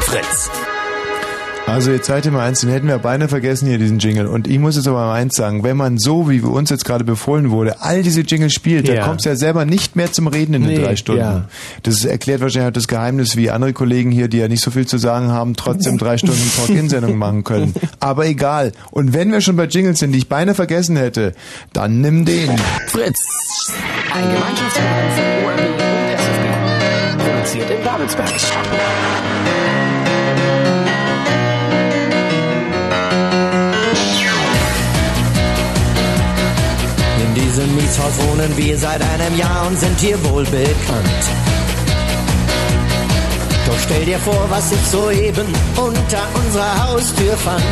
Fritz. 0.00 0.50
Also 1.66 1.90
jetzt 1.90 2.06
seid 2.06 2.26
ihr 2.26 2.32
mal 2.32 2.46
eins, 2.46 2.60
den 2.60 2.68
hätten 2.70 2.86
wir 2.88 2.98
beinahe 2.98 3.28
vergessen 3.28 3.66
hier, 3.66 3.78
diesen 3.78 3.98
Jingle. 3.98 4.26
Und 4.26 4.46
ich 4.46 4.58
muss 4.58 4.76
jetzt 4.76 4.86
aber 4.88 4.98
mal 5.06 5.14
eins 5.14 5.36
sagen, 5.36 5.62
wenn 5.62 5.76
man 5.76 5.96
so, 5.96 6.28
wie 6.28 6.42
wir 6.42 6.50
uns 6.50 6.68
jetzt 6.68 6.84
gerade 6.84 7.02
befohlen 7.02 7.50
wurde, 7.50 7.80
all 7.80 8.02
diese 8.02 8.20
Jingle 8.22 8.50
spielt, 8.50 8.86
Ja. 8.88 8.96
dann 8.96 9.04
kommst 9.06 9.24
du 9.24 9.30
ja 9.30 9.36
selber 9.36 9.64
nicht 9.64 9.96
mehr 9.96 10.12
zum 10.12 10.26
Reden 10.26 10.52
in 10.54 10.62
den 10.64 10.70
Nee, 10.72 10.84
drei 10.84 10.96
Stunden. 10.96 11.22
ja. 11.22 11.44
Das 11.82 12.04
erklärt 12.04 12.42
wahrscheinlich 12.42 12.68
auch 12.68 12.72
das 12.74 12.88
Geheimnis, 12.88 13.36
wie 13.36 13.50
andere 13.50 13.72
Kollegen 13.72 14.10
hier, 14.10 14.28
die 14.28 14.36
ja 14.38 14.48
nicht 14.48 14.60
so 14.62 14.70
viel 14.70 14.86
zu 14.86 14.98
sagen 14.98 15.28
haben, 15.30 15.54
trotzdem 15.56 15.96
drei 15.96 16.18
Stunden 16.18 16.50
Talk-In-Sendung 16.56 17.16
machen 17.16 17.42
können. 17.42 17.72
Aber 18.00 18.26
egal. 18.26 18.72
Und 18.90 19.14
wenn 19.14 19.32
wir 19.32 19.40
schon 19.40 19.56
bei 19.56 19.64
Jingles 19.64 20.00
sind, 20.00 20.12
die 20.12 20.18
ich 20.18 20.28
beinahe 20.28 20.54
vergessen 20.54 20.96
hätte, 20.96 21.32
dann 21.72 22.02
nimm 22.02 22.26
den. 22.26 22.50
Fritz. 22.88 23.16
Ein 24.12 24.24
Gemeinschaftsprogramm 24.30 25.10
von 25.14 25.24
ORB 25.46 25.60
und 25.60 25.80
SFB. 26.18 27.24
Produziert 27.30 27.70
in 27.70 27.84
Babelsberg. 27.84 28.28
Diesem 37.62 37.76
Mietshaus 37.76 38.12
wohnen 38.28 38.56
wir 38.56 38.78
seit 38.78 39.00
einem 39.00 39.36
Jahr 39.36 39.66
und 39.66 39.78
sind 39.78 39.98
hier 40.00 40.22
wohl 40.24 40.44
bekannt. 40.44 41.24
Doch 43.66 43.78
stell 43.84 44.04
dir 44.04 44.18
vor, 44.18 44.46
was 44.48 44.72
ich 44.72 44.86
soeben 44.90 45.46
unter 45.76 46.22
unserer 46.34 46.88
Haustür 46.88 47.36
fand. 47.36 47.62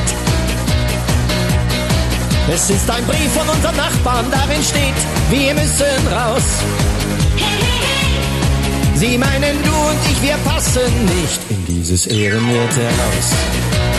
Es 2.52 2.70
ist 2.70 2.91
ein 2.91 3.05
Brief 3.07 3.33
von 3.33 3.49
unserem 3.49 3.77
Nachbarn, 3.77 4.27
darin 4.31 4.62
steht, 4.62 5.01
wir 5.31 5.55
müssen 5.55 6.07
raus. 6.12 6.43
Sie 8.94 9.17
meinen, 9.17 9.62
du 9.62 9.70
und 9.70 9.99
ich, 10.10 10.23
wir 10.23 10.36
passen 10.44 11.05
nicht 11.05 11.41
in 11.49 11.67
dieses 11.67 12.07
ehrenwerte 12.07 12.86
Haus. 12.86 13.90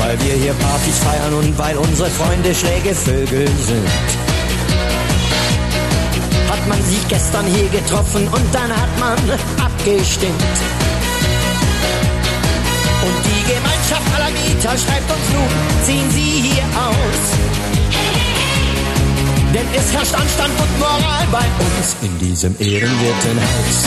Weil 0.00 0.18
wir 0.20 0.34
hier 0.34 0.52
Partys 0.54 0.98
feiern 0.98 1.34
und 1.34 1.58
weil 1.58 1.76
unsere 1.76 2.10
Freunde 2.10 2.54
schräge 2.54 2.94
Vögel 2.94 3.46
sind. 3.46 3.88
Hat 6.50 6.68
man 6.68 6.82
sich 6.84 7.06
gestern 7.08 7.46
hier 7.46 7.68
getroffen 7.68 8.28
und 8.28 8.54
dann 8.54 8.70
hat 8.70 8.98
man 8.98 9.18
abgestimmt. 9.64 10.56
Und 13.04 13.18
die 13.26 13.52
Gemeinschaft 13.52 14.08
aller 14.16 14.30
Mieter 14.30 14.70
schreibt 14.78 15.10
uns 15.10 15.28
nun, 15.32 15.50
ziehen 15.84 16.10
Sie 16.10 16.48
hier 16.48 16.64
aus. 16.88 17.24
Denn 19.54 19.66
es 19.72 19.92
herrscht 19.92 20.14
Anstand 20.14 20.52
und 20.58 20.78
Moral 20.80 21.26
bei 21.30 21.46
uns 21.64 21.96
in 22.02 22.18
diesem 22.18 22.56
ehrenwerten 22.58 23.38
Haus. 23.38 23.84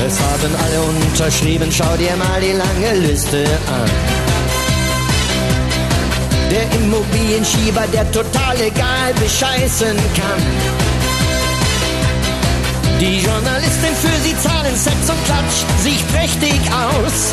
Es 0.00 0.18
haben 0.20 0.54
alle 0.64 0.82
unterschrieben, 0.82 1.70
schau 1.70 1.96
dir 1.96 2.16
mal 2.16 2.40
die 2.40 2.52
lange 2.52 3.06
Liste 3.06 3.44
an. 3.68 3.90
Der 6.50 6.70
Immobilienschieber, 6.78 7.84
der 7.92 8.10
total 8.12 8.56
legal 8.58 9.14
bescheißen 9.20 9.96
kann. 9.96 10.42
Die 13.00 13.18
Journalistin 13.18 13.94
für 14.00 14.20
sie 14.22 14.36
zahlen 14.38 14.76
Sex 14.76 14.96
und 15.08 15.24
Klatsch 15.24 15.82
sich 15.82 16.06
prächtig 16.12 16.60
aus. 16.70 17.32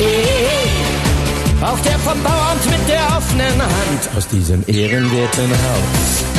Eh, 0.00 1.64
Auch 1.64 1.78
der 1.80 1.98
vom 1.98 2.22
Bauamt 2.22 2.64
mit 2.70 2.88
der 2.88 3.04
offenen 3.16 3.60
Hand 3.62 4.16
aus 4.16 4.28
diesem 4.28 4.62
ehrenwerten 4.66 5.50
Haus. 5.50 6.33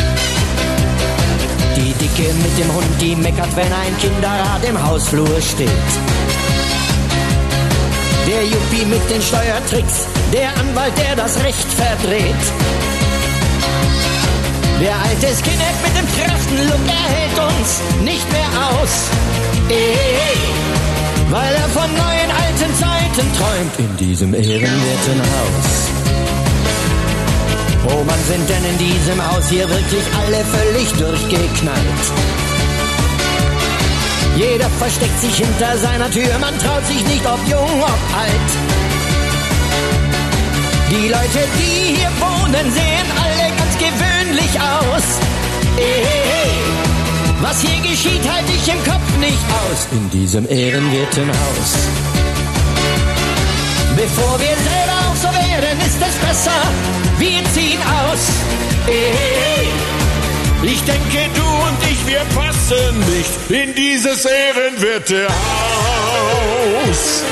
Die 1.85 1.93
Dicke 1.93 2.33
mit 2.33 2.57
dem 2.57 2.73
Hund, 2.73 2.87
die 2.99 3.15
meckert, 3.15 3.55
wenn 3.55 3.71
ein 3.71 3.95
Kinderrad 3.99 4.63
im 4.67 4.87
Hausflur 4.87 5.39
steht. 5.39 5.69
Der 8.25 8.43
Yuppie 8.43 8.85
mit 8.85 9.07
den 9.07 9.21
Steuertricks, 9.21 10.07
der 10.33 10.49
Anwalt, 10.57 10.97
der 10.97 11.15
das 11.15 11.37
Recht 11.43 11.67
verdreht. 11.73 12.45
Der 14.81 14.95
alte 14.95 15.27
Skinhead 15.27 15.77
mit 15.83 15.95
dem 15.95 16.07
Kraftenlook, 16.17 16.81
er 16.87 17.07
hält 17.17 17.37
uns 17.53 17.81
nicht 18.03 18.31
mehr 18.31 18.49
aus. 18.67 19.11
Ey, 19.69 20.37
weil 21.29 21.53
er 21.53 21.69
von 21.69 21.91
neuen 21.93 22.31
alten 22.31 22.73
Zeiten 22.79 23.27
träumt 23.37 23.77
in 23.77 23.97
diesem 23.97 24.33
ehrenwerten 24.33 25.21
Haus. 25.21 25.94
Wo 27.87 28.03
man 28.03 28.19
sind 28.27 28.49
denn 28.49 28.65
in 28.65 28.77
diesem 28.77 29.19
Haus 29.31 29.47
hier 29.49 29.69
wirklich 29.69 30.05
alle 30.19 30.43
völlig 30.43 30.91
durchgeknallt? 30.93 32.05
Jeder 34.35 34.69
versteckt 34.71 35.19
sich 35.21 35.35
hinter 35.35 35.77
seiner 35.77 36.09
Tür, 36.09 36.37
man 36.39 36.57
traut 36.59 36.85
sich 36.87 37.05
nicht, 37.07 37.25
ob 37.25 37.39
jung, 37.47 37.81
ob 37.81 38.01
alt. 38.17 38.51
Die 40.91 41.07
Leute, 41.07 41.47
die 41.57 41.95
hier 41.95 42.11
wohnen, 42.19 42.71
sehen 42.73 43.07
alle 43.23 43.45
ganz 43.59 43.73
gewöhnlich 43.77 44.59
aus. 44.59 45.05
Was 47.41 47.61
hier 47.61 47.81
geschieht, 47.89 48.21
halte 48.29 48.51
ich 48.51 48.67
im 48.67 48.83
Kopf 48.83 49.17
nicht 49.19 49.45
aus 49.61 49.87
in 49.91 50.09
diesem 50.09 50.49
ehrenwerten 50.49 51.29
Haus. 51.29 51.71
Bevor 53.95 54.39
wir 54.39 54.47
selber 54.47 54.94
werden, 55.61 55.79
ist 55.79 56.01
es 56.01 56.15
besser, 56.27 56.61
wir 57.17 57.43
ziehen 57.53 57.79
aus. 57.81 58.29
Ich 60.63 60.81
denke, 60.83 61.29
du 61.35 61.43
und 61.43 61.77
ich, 61.89 62.07
wir 62.07 62.21
passen 62.35 62.99
nicht 62.99 63.29
in 63.49 63.73
dieses 63.75 64.25
ehrenwerte 64.25 65.27
Haus. 65.27 67.23